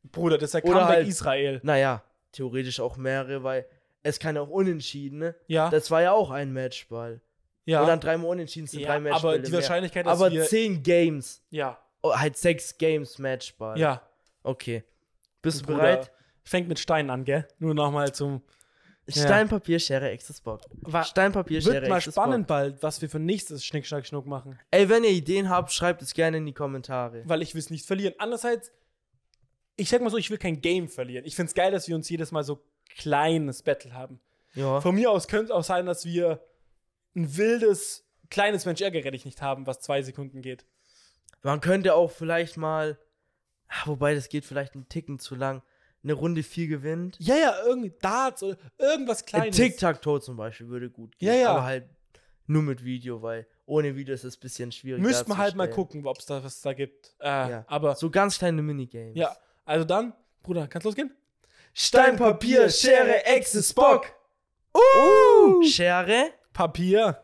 Bruder, 0.03 0.37
das 0.37 0.49
ist 0.49 0.53
der 0.55 0.65
Oder 0.65 0.79
Comeback 0.79 0.95
halt- 0.97 1.07
Israel. 1.07 1.59
Naja, 1.63 2.03
theoretisch 2.31 2.79
auch 2.79 2.97
mehrere, 2.97 3.43
weil 3.43 3.65
es 4.03 4.19
kann 4.19 4.37
auch 4.37 4.49
unentschieden, 4.49 5.19
ne? 5.19 5.35
Ja, 5.47 5.69
Das 5.69 5.91
war 5.91 6.01
ja 6.01 6.11
auch 6.13 6.31
ein 6.31 6.53
Matchball. 6.53 7.21
ja. 7.65 7.81
Und 7.81 7.87
dann 7.87 7.99
dreimal 7.99 8.29
unentschieden 8.29 8.67
sind 8.67 8.79
ja 8.81 8.87
drei 8.87 8.99
Matchbälle. 8.99 9.33
aber 9.33 9.39
die 9.39 9.51
mehr. 9.51 9.59
Wahrscheinlichkeit, 9.61 10.05
dass 10.05 10.19
Aber 10.21 10.31
wir... 10.31 10.45
zehn 10.45 10.81
Games. 10.83 11.41
Ja, 11.49 11.77
Oh, 12.03 12.13
halt 12.15 12.37
sechs 12.37 12.77
Games 12.77 13.17
Matchball. 13.19 13.77
ja. 13.79 14.01
Okay. 14.43 14.83
Bist 15.41 15.61
du 15.61 15.65
bereit? 15.67 16.11
Fängt 16.43 16.67
mit 16.69 16.79
Steinen 16.79 17.09
an, 17.09 17.25
gell? 17.25 17.45
Nur 17.59 17.73
nochmal 17.73 18.13
zum... 18.13 18.41
Ja. 19.09 19.23
Stein, 19.23 19.47
Papier, 19.49 19.79
Schere, 19.79 20.09
Exes 20.11 20.41
Bock. 20.41 20.61
Stein, 21.03 21.31
Papier, 21.31 21.61
Schere, 21.61 21.75
Wird 21.75 21.87
mal 21.89 21.97
Exes 21.97 22.13
Bock. 22.15 22.23
spannend 22.25 22.47
bald, 22.47 22.83
was 22.83 23.01
wir 23.01 23.09
für 23.09 23.19
nächstes 23.19 23.63
Schnick, 23.65 23.85
Schnack, 23.85 24.05
Schnuck 24.05 24.25
machen. 24.25 24.59
Ey, 24.69 24.89
wenn 24.89 25.03
ihr 25.05 25.09
Ideen 25.11 25.49
habt, 25.49 25.71
schreibt 25.71 26.01
es 26.01 26.13
gerne 26.13 26.37
in 26.37 26.45
die 26.45 26.53
Kommentare. 26.53 27.23
Weil 27.25 27.41
ich 27.41 27.53
will 27.53 27.59
es 27.59 27.69
nicht 27.69 27.85
verlieren. 27.85 28.13
Andererseits, 28.17 28.71
ich 29.77 29.89
sag 29.89 30.01
mal 30.01 30.09
so, 30.09 30.17
ich 30.17 30.29
will 30.29 30.37
kein 30.37 30.59
Game 30.61 30.89
verlieren. 30.89 31.25
Ich 31.25 31.35
find's 31.35 31.53
geil, 31.53 31.71
dass 31.71 31.87
wir 31.87 31.95
uns 31.95 32.09
jedes 32.09 32.31
Mal 32.31 32.43
so 32.43 32.63
kleines 32.97 33.63
Battle 33.63 33.93
haben. 33.93 34.19
Ja. 34.53 34.81
Von 34.81 34.95
mir 34.95 35.11
aus 35.11 35.27
könnte 35.27 35.45
es 35.45 35.51
auch 35.51 35.63
sein, 35.63 35.85
dass 35.85 36.03
wir 36.05 36.43
ein 37.15 37.37
wildes, 37.37 38.05
kleines 38.29 38.65
Mensch 38.65 38.81
ärgere 38.81 39.11
dich 39.11 39.23
nicht 39.25 39.41
haben, 39.41 39.67
was 39.67 39.79
zwei 39.79 40.01
Sekunden 40.01 40.41
geht. 40.41 40.65
Man 41.43 41.61
könnte 41.61 41.93
auch 41.93 42.11
vielleicht 42.11 42.57
mal, 42.57 42.97
ah, 43.67 43.83
wobei 43.85 44.15
das 44.15 44.29
geht 44.29 44.45
vielleicht 44.45 44.73
einen 44.73 44.89
Ticken 44.89 45.19
zu 45.19 45.35
lang, 45.35 45.61
eine 46.03 46.13
Runde 46.13 46.41
4 46.43 46.67
gewinnt. 46.67 47.15
Ja, 47.19 47.35
ja, 47.35 47.53
irgendwie 47.65 47.93
Darts 48.01 48.41
oder 48.41 48.57
irgendwas 48.79 49.21
Ein 49.21 49.25
Kleines. 49.27 49.55
Tic-Tac-Toe 49.57 50.21
zum 50.21 50.37
Beispiel 50.37 50.67
würde 50.69 50.89
gut 50.89 51.17
gehen. 51.17 51.29
Ja, 51.29 51.35
ja. 51.35 51.49
Aber 51.51 51.63
halt 51.63 51.85
nur 52.47 52.63
mit 52.63 52.83
Video, 52.83 53.21
weil 53.21 53.45
ohne 53.65 53.95
Video 53.95 54.15
ist 54.15 54.23
es 54.23 54.37
ein 54.37 54.39
bisschen 54.39 54.71
schwierig. 54.71 55.01
Müsste 55.01 55.27
man 55.29 55.37
halt 55.37 55.55
mal 55.55 55.69
gucken, 55.69 56.05
ob 56.07 56.17
es 56.17 56.25
da 56.25 56.43
was 56.43 56.61
da 56.61 56.73
gibt. 56.73 57.13
Äh, 57.19 57.25
Ja. 57.25 57.65
Aber 57.67 57.95
So 57.95 58.09
ganz 58.09 58.37
kleine 58.37 58.61
Minigames. 58.61 59.15
ja, 59.15 59.35
also 59.67 59.85
dann, 59.85 60.13
Bruder, 60.41 60.67
kannst 60.67 60.85
losgehen? 60.85 61.13
Stein, 61.73 62.15
Papier, 62.15 62.69
Schere, 62.69 63.23
Echse, 63.25 63.61
Spock. 63.61 64.07
Uh! 64.73 65.61
Schere? 65.63 66.31
Papier. 66.53 67.21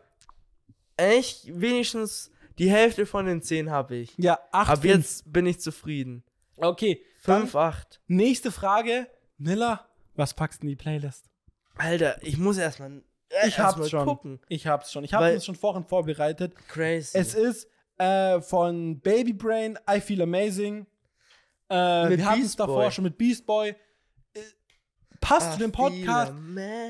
Echt? 0.96 1.46
Wenigstens 1.60 2.30
die 2.58 2.70
Hälfte 2.70 3.06
von 3.06 3.26
den 3.26 3.42
10 3.42 3.70
habe 3.70 3.96
ich. 3.96 4.16
Ja, 4.16 4.38
8. 4.52 4.70
Ab 4.70 4.84
jetzt 4.84 5.32
bin 5.32 5.46
ich 5.46 5.58
zufrieden. 5.60 6.22
Okay, 6.56 7.02
dann 7.24 7.42
5, 7.42 7.56
8. 7.56 8.00
nächste 8.06 8.52
Frage. 8.52 9.08
Miller, 9.38 9.88
was 10.14 10.34
packst 10.34 10.62
du 10.62 10.66
in 10.66 10.68
die 10.70 10.76
Playlist? 10.76 11.28
Alter, 11.76 12.22
ich 12.22 12.38
muss 12.38 12.56
erstmal 12.56 13.02
äh, 13.30 13.48
Ich 13.48 13.58
hab's 13.58 13.70
erst 13.70 13.78
mal 13.78 13.88
schon. 13.88 14.04
gucken. 14.06 14.40
Ich 14.48 14.68
hab's 14.68 14.92
schon. 14.92 15.02
Ich 15.02 15.12
habe 15.14 15.30
es 15.30 15.44
schon 15.44 15.56
vorhin 15.56 15.84
vorbereitet. 15.84 16.54
Crazy. 16.68 17.18
Es 17.18 17.34
ist 17.34 17.68
äh, 17.98 18.40
von 18.40 19.00
Baby 19.00 19.32
Brain, 19.32 19.76
I 19.90 20.00
Feel 20.00 20.22
Amazing. 20.22 20.86
Äh, 21.70 22.08
Mit 22.10 22.18
wir 22.18 22.26
hatten 22.30 22.42
es 22.42 22.56
davor 22.56 22.90
schon 22.90 23.04
mit 23.04 23.16
Beast 23.18 23.46
Boy. 23.46 23.70
Äh, 24.34 24.40
passt 25.20 25.52
zu 25.54 25.58
dem 25.58 25.72
Podcast, 25.72 26.34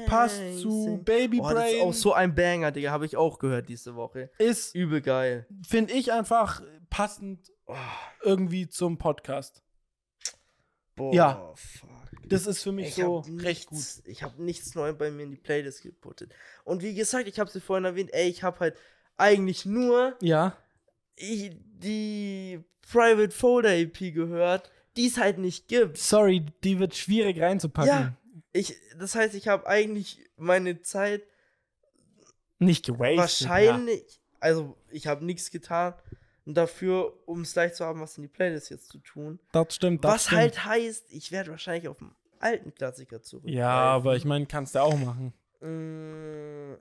passt 0.07 0.41
zu. 0.61 1.01
Baby 1.05 1.41
Oh, 1.41 1.43
das 1.51 1.67
ist 1.67 1.73
Brain. 1.79 1.83
auch 1.83 1.95
so 1.95 2.13
ein 2.13 2.35
Banger, 2.35 2.73
Digga. 2.73 2.91
Habe 2.91 3.07
ich 3.07 3.17
auch 3.17 3.39
gehört 3.39 3.69
diese 3.69 3.95
Woche. 3.95 4.31
Ist, 4.39 4.75
Übel 4.75 5.01
geil. 5.01 5.47
finde 5.67 5.93
ich, 5.95 6.13
einfach 6.13 6.63
passend 6.91 7.51
Oh, 7.67 7.75
irgendwie 8.23 8.69
zum 8.69 8.99
Podcast. 8.99 9.63
boah, 10.97 11.15
Ja. 11.15 11.53
fuck. 11.57 11.91
Das 12.27 12.47
ist 12.47 12.63
für 12.63 12.73
mich 12.73 12.89
Ich 12.89 12.95
so 12.97 13.19
hab 13.19 13.27
recht 13.43 13.69
gut. 13.69 13.79
nichts- 13.79 14.03
Ich 14.07 14.23
habe 14.23 14.43
nichts 14.43 14.75
Neues 14.75 14.97
bei 14.99 15.11
mir 15.11 15.25
in 15.25 15.31
die 15.31 15.37
Playlist 15.37 15.83
geputtet. 15.83 16.33
Und 16.65 16.83
wie 16.83 16.95
gesagt, 16.95 17.29
ich 17.29 17.39
habe 17.39 17.51
sie 17.51 17.61
vorhin 17.61 17.85
erwähnt, 17.85 18.11
ey, 18.13 18.29
ich 18.29 18.43
habe 18.43 18.59
halt 18.61 18.77
eigentlich 19.17 19.65
nur 19.67 20.17
Ja. 20.21 20.57
Die 21.19 22.61
Private 22.91 23.31
Folder 23.31 23.75
EP 23.77 23.99
gehört, 24.13 24.71
die 24.97 25.07
es 25.07 25.19
halt 25.19 25.39
nicht 25.39 25.69
gibt. 25.69 25.97
Sorry, 25.99 26.45
die 26.63 26.79
wird 26.79 26.95
schwierig 26.95 27.41
reinzupacken. 27.41 27.89
Ja. 27.91 28.17
Ich, 28.53 28.77
das 28.99 29.15
heißt, 29.15 29.35
ich 29.35 29.49
habe 29.49 29.67
eigentlich 29.67 30.21
meine 30.37 30.81
Zeit 30.83 31.23
Nicht 32.59 32.87
gewastet. 32.87 33.19
wahrscheinlich, 33.19 34.21
also 34.39 34.77
ich 34.91 35.07
habe 35.07 35.25
nichts 35.25 35.51
getan 35.51 35.95
dafür, 36.47 37.19
um 37.27 37.41
es 37.41 37.55
leicht 37.55 37.75
zu 37.77 37.85
haben, 37.85 38.01
was 38.01 38.17
in 38.19 38.23
die 38.23 38.29
Playlist 38.29 38.71
jetzt 38.71 38.89
zu 38.91 38.99
tun. 38.99 39.41
Ja, 39.55 39.65
das 39.65 39.75
stimmt. 39.75 40.05
Das 40.05 40.13
was 40.13 40.23
stimmt. 40.27 40.41
halt 40.41 40.65
heißt, 40.67 41.07
ich 41.11 41.33
werde 41.33 41.51
wahrscheinlich 41.51 41.89
auf 41.89 42.01
einen 42.01 42.15
alten 42.39 42.75
Klassiker 42.75 43.23
zurückgreifen. 43.23 43.59
Ja, 43.59 43.71
aber 43.73 44.15
ich 44.17 44.25
meine, 44.25 44.47
kannst 44.47 44.75
du 44.75 44.81
auch 44.83 44.97
machen. 44.97 45.33
Mm, 45.61 46.75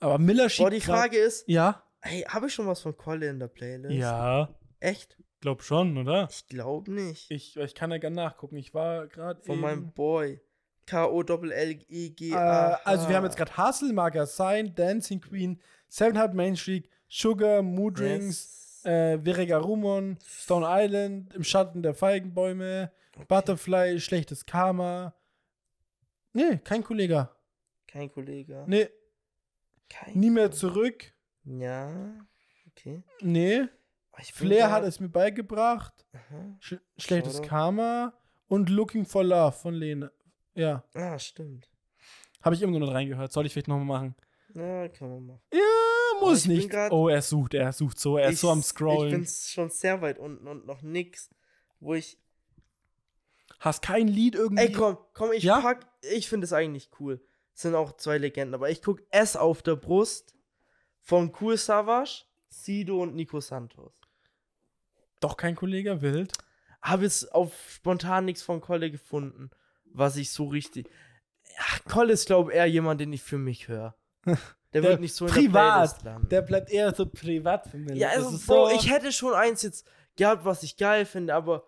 Aber 0.00 0.18
Miller 0.18 0.48
schiebt. 0.48 0.66
boah, 0.66 0.70
die 0.70 0.80
Frage 0.80 1.16
ist, 1.18 1.48
Ja. 1.48 1.82
Hey, 2.02 2.22
habe 2.22 2.46
ich 2.46 2.54
schon 2.54 2.66
was 2.66 2.80
von 2.80 2.96
Kolle 2.96 3.28
in 3.28 3.38
der 3.38 3.48
Playlist? 3.48 3.94
Ja. 3.94 4.54
Echt? 4.80 5.16
Glaub 5.40 5.62
schon, 5.62 5.96
oder? 5.96 6.28
Ich 6.30 6.46
glaube 6.48 6.90
nicht. 6.90 7.30
Ich, 7.30 7.56
ich 7.56 7.74
kann 7.74 7.90
ja 7.90 7.98
gerne 7.98 8.16
nachgucken. 8.16 8.56
Ich 8.56 8.74
war 8.74 9.06
gerade. 9.06 9.42
von 9.42 9.60
meinem 9.60 9.92
Boy. 9.92 10.32
Äh, 10.32 10.40
K-O-L-L-E-G-A. 10.86 12.80
also, 12.84 13.08
wir 13.08 13.16
haben 13.16 13.24
jetzt 13.24 13.36
gerade 13.36 13.56
Hustle, 13.56 14.26
Sign, 14.26 14.74
Dancing 14.74 15.20
Queen, 15.20 15.60
Seven 15.88 16.16
Heart 16.16 16.34
Main 16.34 16.56
Street, 16.56 16.88
Sugar, 17.08 17.62
Mood 17.62 18.00
Rings, 18.00 18.82
äh, 18.84 19.18
Verega 19.18 19.58
Rumon, 19.58 20.18
Stone 20.26 20.66
Island, 20.68 21.32
Im 21.34 21.44
Schatten 21.44 21.82
der 21.82 21.94
Feigenbäume, 21.94 22.90
Butterfly, 23.28 24.00
Schlechtes 24.00 24.46
Karma. 24.46 25.14
Nee, 26.32 26.58
kein 26.58 26.82
Kollege. 26.82 27.28
Kein 27.86 28.10
Kollege. 28.10 28.64
Nee, 28.66 28.88
Kein 29.88 30.18
nie 30.18 30.30
mehr 30.30 30.50
zurück. 30.50 31.12
Ja, 31.44 32.14
okay. 32.68 33.02
Nee, 33.20 33.66
ich 34.18 34.32
Flair 34.32 34.70
hat 34.70 34.84
es 34.84 35.00
mir 35.00 35.08
beigebracht. 35.08 36.06
Sch 36.58 36.74
Schlechtes 36.98 37.34
Shoutout. 37.36 37.48
Karma 37.48 38.12
und 38.48 38.68
Looking 38.68 39.06
for 39.06 39.24
Love 39.24 39.52
von 39.52 39.74
Lena. 39.74 40.10
Ja, 40.54 40.84
Ah, 40.94 41.18
stimmt. 41.18 41.70
habe 42.42 42.54
ich 42.54 42.60
irgendwo 42.62 42.80
noch 42.80 42.92
reingehört. 42.92 43.32
Soll 43.32 43.46
ich 43.46 43.52
vielleicht 43.52 43.68
nochmal 43.68 43.86
machen? 43.86 44.16
Ja, 44.54 44.88
kann 44.88 45.08
man 45.08 45.26
machen. 45.26 45.40
Ja, 45.52 45.60
muss 46.20 46.40
ich 46.42 46.48
nicht. 46.48 46.70
grad- 46.70 46.92
oh, 46.92 47.08
er 47.08 47.22
sucht, 47.22 47.54
er 47.54 47.72
sucht 47.72 47.98
so, 47.98 48.18
er 48.18 48.30
ist 48.30 48.40
so 48.40 48.50
am 48.50 48.58
Ich- 48.58 48.64
Ich 48.64 48.68
Scrollen. 48.70 49.10
bin 49.12 49.26
schon 49.26 49.70
sehr 49.70 50.02
weit 50.02 50.18
unten 50.18 50.46
und 50.48 50.66
noch 50.66 50.82
nix, 50.82 51.30
wo 51.78 51.94
ich. 51.94 52.18
Hast 53.60 53.82
kein 53.82 54.08
Lied 54.08 54.34
irgendwie. 54.34 54.62
Ey, 54.64 54.72
komm, 54.72 54.98
komm, 55.12 55.32
ich 55.32 55.44
Ja? 55.44 55.60
pack. 55.60 55.86
Ich 56.12 56.28
finde 56.28 56.44
es 56.46 56.52
eigentlich 56.52 56.90
cool. 56.98 57.22
Es 57.54 57.62
sind 57.62 57.74
auch 57.74 57.96
zwei 57.96 58.16
Legenden, 58.18 58.54
aber 58.54 58.70
ich 58.70 58.82
guck 58.82 59.02
S 59.10 59.36
auf 59.36 59.62
der 59.62 59.76
Brust 59.76 60.34
von 61.02 61.32
Cool 61.40 61.56
Savage, 61.56 62.24
Sido 62.48 63.02
und 63.02 63.14
Nico 63.14 63.40
Santos. 63.40 63.92
Doch 65.20 65.36
kein 65.36 65.54
Kollege, 65.56 66.00
wild. 66.02 66.32
Habe 66.82 67.04
jetzt 67.04 67.32
auf 67.34 67.52
spontan 67.70 68.24
nichts 68.24 68.42
von 68.42 68.60
Kolle 68.60 68.90
gefunden. 68.90 69.50
was 69.92 70.16
ich 70.16 70.30
so 70.30 70.46
richtig. 70.46 70.88
Ach, 71.58 71.84
Cole 71.84 72.12
ist, 72.12 72.26
glaube 72.26 72.52
ich, 72.52 72.56
eher 72.56 72.66
jemand, 72.66 73.00
den 73.00 73.12
ich 73.12 73.22
für 73.22 73.38
mich 73.38 73.68
höre. 73.68 73.94
Der, 74.72 74.82
Der 74.82 74.90
wird 74.92 75.00
nicht 75.00 75.14
so 75.16 75.26
in 75.26 75.34
der 75.34 75.40
privat. 75.40 75.72
Playlist 75.74 76.02
landen. 76.04 76.28
Der 76.28 76.42
bleibt 76.42 76.70
eher 76.70 76.94
so 76.94 77.04
privat 77.04 77.66
für 77.68 77.76
mich. 77.76 77.96
ja, 77.98 78.10
also, 78.10 78.30
ist 78.36 78.46
Bro, 78.46 78.68
so- 78.68 78.76
ich 78.76 78.88
hätte 78.88 79.10
schon 79.10 79.34
eins 79.34 79.62
jetzt 79.62 79.84
gehabt, 80.14 80.44
was 80.44 80.62
ich 80.62 80.76
geil 80.76 81.04
finde, 81.06 81.34
aber 81.34 81.64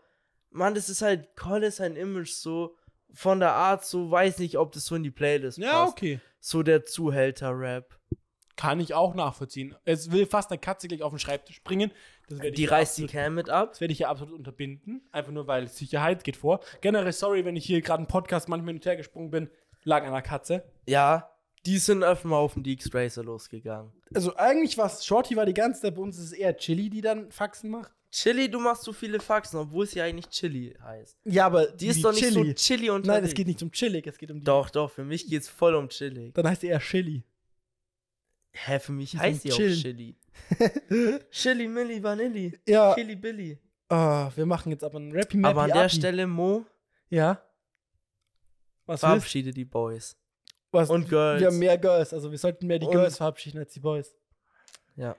Mann, 0.51 0.77
das 0.77 0.89
ist 0.89 1.03
halt, 1.03 1.35
Cole 1.35 1.67
ist 1.67 1.81
ein 1.81 1.97
Image 1.97 2.31
so, 2.31 2.77
von 3.13 3.41
der 3.41 3.55
Art 3.55 3.85
so, 3.85 4.09
weiß 4.09 4.39
nicht, 4.39 4.57
ob 4.57 4.71
das 4.71 4.85
so 4.85 4.95
in 4.95 5.03
die 5.03 5.11
Playlist 5.11 5.59
Ja, 5.59 5.73
passt. 5.83 5.93
okay. 5.95 6.21
So 6.39 6.63
der 6.63 6.85
Zuhälter-Rap. 6.87 7.99
Kann 8.63 8.79
ich 8.81 8.95
auch 8.95 9.15
nachvollziehen. 9.15 9.75
Es 9.85 10.11
will 10.13 10.25
fast 10.25 10.51
eine 10.53 10.59
Katze 10.61 10.87
gleich 10.87 11.03
auf 11.03 11.13
den 11.13 11.19
Schreibtisch 11.19 11.57
springen. 11.57 11.91
Das 12.29 12.39
werde 12.39 12.49
ich 12.51 12.55
Die 12.55 12.65
reißt 12.65 12.97
die 12.99 13.05
absolut- 13.05 13.25
Cam 13.25 13.35
mit 13.35 13.51
ab. 13.51 13.71
Das 13.71 13.81
werde 13.81 13.91
ich 13.93 13.99
hier 13.99 14.09
absolut 14.09 14.35
unterbinden. 14.35 15.03
Einfach 15.11 15.33
nur, 15.33 15.47
weil 15.49 15.67
Sicherheit 15.67 16.23
geht 16.23 16.37
vor. 16.37 16.61
Generell 16.81 17.13
sorry, 17.13 17.45
wenn 17.45 17.57
ich 17.57 17.65
hier 17.67 17.81
gerade 17.81 18.03
im 18.03 18.07
Podcast 18.07 18.49
manchmal 18.49 18.69
hin 18.69 18.77
und 18.77 18.87
her 18.87 18.97
gesprungen 18.97 19.31
bin. 19.31 19.51
Lag 19.83 20.03
an 20.03 20.09
einer 20.11 20.23
Katze. 20.23 20.63
Ja, 20.87 21.29
die 21.67 21.79
sind 21.79 22.05
öfter 22.05 22.31
auf 22.31 22.55
den 22.55 22.63
Deeks 22.63 22.95
Racer 22.95 23.25
losgegangen. 23.25 23.93
Also 24.15 24.37
eigentlich 24.37 24.79
war 24.79 24.89
Shorty 24.89 25.35
war 25.37 25.45
die 25.47 25.55
ganze 25.55 25.83
Zeit, 25.83 25.97
bei 25.97 26.03
uns 26.03 26.17
ist 26.19 26.27
es 26.27 26.33
eher 26.33 26.57
Chili, 26.57 26.89
die 26.89 27.01
dann 27.01 27.33
Faxen 27.33 27.69
macht. 27.71 27.91
Chili, 28.13 28.51
du 28.51 28.61
machst 28.61 28.83
so 28.85 28.93
viele 28.93 29.21
Faxen, 29.21 29.59
obwohl 29.59 29.87
sie 29.87 30.01
eigentlich 30.03 30.29
Chili 30.29 30.77
heißt. 30.83 31.17
Ja, 31.25 31.47
aber 31.47 31.67
Die 31.67 31.87
ist 31.87 32.05
doch 32.05 32.13
nicht 32.13 32.31
so 32.31 32.45
Chili 32.53 32.91
und 32.91 33.07
Nein, 33.07 33.25
es 33.25 33.33
geht 33.33 33.47
nicht 33.47 33.63
um 33.63 33.73
Chillig, 33.73 34.07
es 34.07 34.19
geht 34.19 34.31
um 34.31 34.39
die. 34.39 34.45
Doch, 34.45 34.69
doch, 34.71 34.91
für 34.91 35.03
mich 35.05 35.27
geht's 35.27 35.49
voll 35.49 35.75
um 35.75 35.89
Chili. 35.89 36.31
Dann 36.35 36.47
heißt 36.47 36.61
sie 36.61 36.67
eher 36.69 36.79
Chili. 36.79 37.25
Hä, 38.53 38.79
für 38.79 38.93
mich 38.93 39.13
Die 39.13 39.19
heißt 39.19 39.43
sie 39.43 39.53
auch. 39.53 39.57
Chili. 39.57 40.17
Chili, 41.31 41.69
Milli, 41.69 42.03
Vanilli. 42.03 42.59
Ja, 42.67 42.95
Chili, 42.95 43.17
Billy. 43.17 43.59
ah, 43.89 44.31
wir 44.35 44.47
machen 44.47 44.71
jetzt 44.73 44.85
aber 44.85 44.99
einen 44.99 45.13
Rappy 45.13 45.43
Aber 45.45 45.63
an 45.63 45.71
der. 45.71 45.89
Stelle, 45.89 46.27
Mo, 46.27 46.65
Ja. 47.09 47.41
Was 48.87 48.95
willst 49.03 49.05
verabschiede 49.05 49.53
die 49.53 49.65
Boys. 49.65 50.17
was? 50.73 50.91
Und 50.91 51.09
Girls. 51.09 51.41
Wir 51.41 51.47
haben 51.49 51.59
mehr 51.59 51.79
Girls, 51.79 52.13
also 52.13 52.31
wir 52.31 52.39
sollten 52.39 52.67
mehr 52.67 52.79
die 52.79 52.87
Und- 52.87 52.93
Girls 52.93 53.17
verabschieden 53.17 53.59
als 53.59 53.73
die 53.73 53.81
Boys. 53.81 54.15
Ja. 54.97 55.17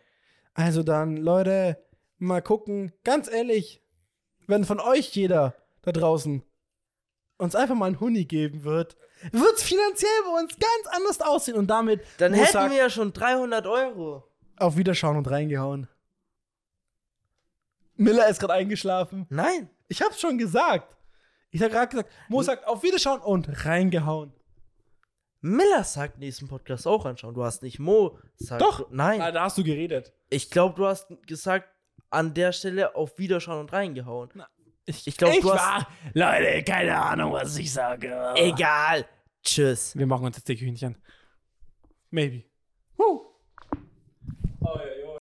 Also 0.53 0.83
dann, 0.83 1.17
Leute, 1.17 1.77
mal 2.19 2.41
gucken. 2.41 2.91
Ganz 3.03 3.27
ehrlich, 3.31 3.81
wenn 4.47 4.65
von 4.65 4.79
euch 4.79 5.15
jeder 5.15 5.55
da 5.81 5.91
draußen 5.91 6.43
uns 7.43 7.55
einfach 7.55 7.75
mal 7.75 7.85
einen 7.87 7.99
Huni 7.99 8.25
geben 8.25 8.63
wird, 8.63 8.95
wird 9.31 9.53
es 9.57 9.63
finanziell 9.63 10.11
bei 10.25 10.41
uns 10.41 10.51
ganz 10.57 10.95
anders 10.95 11.21
aussehen. 11.21 11.57
Und 11.57 11.67
damit 11.67 12.01
Dann 12.17 12.33
hätten 12.33 12.51
sagt, 12.51 12.71
wir 12.71 12.77
ja 12.77 12.89
schon 12.89 13.13
300 13.13 13.67
Euro. 13.67 14.23
auf 14.57 14.75
Wiederschauen 14.77 15.17
und 15.17 15.29
reingehauen. 15.29 15.87
Miller 17.95 18.27
ist 18.27 18.39
gerade 18.39 18.53
eingeschlafen. 18.53 19.27
Nein. 19.29 19.69
Ich 19.87 20.01
hab's 20.01 20.19
schon 20.19 20.37
gesagt. 20.37 20.95
Ich 21.51 21.61
hab 21.61 21.71
gerade 21.71 21.89
gesagt, 21.89 22.09
Mo 22.29 22.41
sagt 22.41 22.65
auf 22.67 22.81
Wiederschauen 22.83 23.21
und 23.21 23.65
reingehauen. 23.65 24.33
Miller 25.41 25.83
sagt 25.83 26.17
nächsten 26.19 26.47
Podcast 26.47 26.87
auch 26.87 27.05
anschauen. 27.05 27.35
Du 27.35 27.43
hast 27.43 27.61
nicht 27.61 27.77
Mo 27.77 28.17
sagt. 28.37 28.61
Doch. 28.61 28.89
Nein. 28.89 29.21
Ah, 29.21 29.31
da 29.31 29.43
hast 29.43 29.57
du 29.57 29.63
geredet. 29.63 30.13
Ich 30.29 30.49
glaube, 30.49 30.75
du 30.75 30.87
hast 30.87 31.07
gesagt, 31.27 31.69
an 32.09 32.33
der 32.33 32.53
Stelle 32.53 32.95
auf 32.95 33.17
Wiederschauen 33.17 33.59
und 33.59 33.73
reingehauen. 33.73 34.29
Ich, 34.85 35.07
Ich 35.07 35.17
glaub, 35.17 35.33
du 35.39 35.53
hast- 35.53 35.59
war- 35.59 35.87
Leute, 36.13 36.63
keine 36.63 36.97
Ahnung, 37.01 37.31
was 37.33 37.57
ich 37.57 37.71
sage. 37.71 38.33
Egal. 38.35 39.05
Tschüss. 39.43 39.97
Wir 39.97 40.05
machen 40.07 40.25
uns 40.25 40.37
jetzt 40.37 40.47
die 40.49 40.55
Hühnchen. 40.55 40.97
Maybe. 42.11 42.43
Woo. 42.97 43.32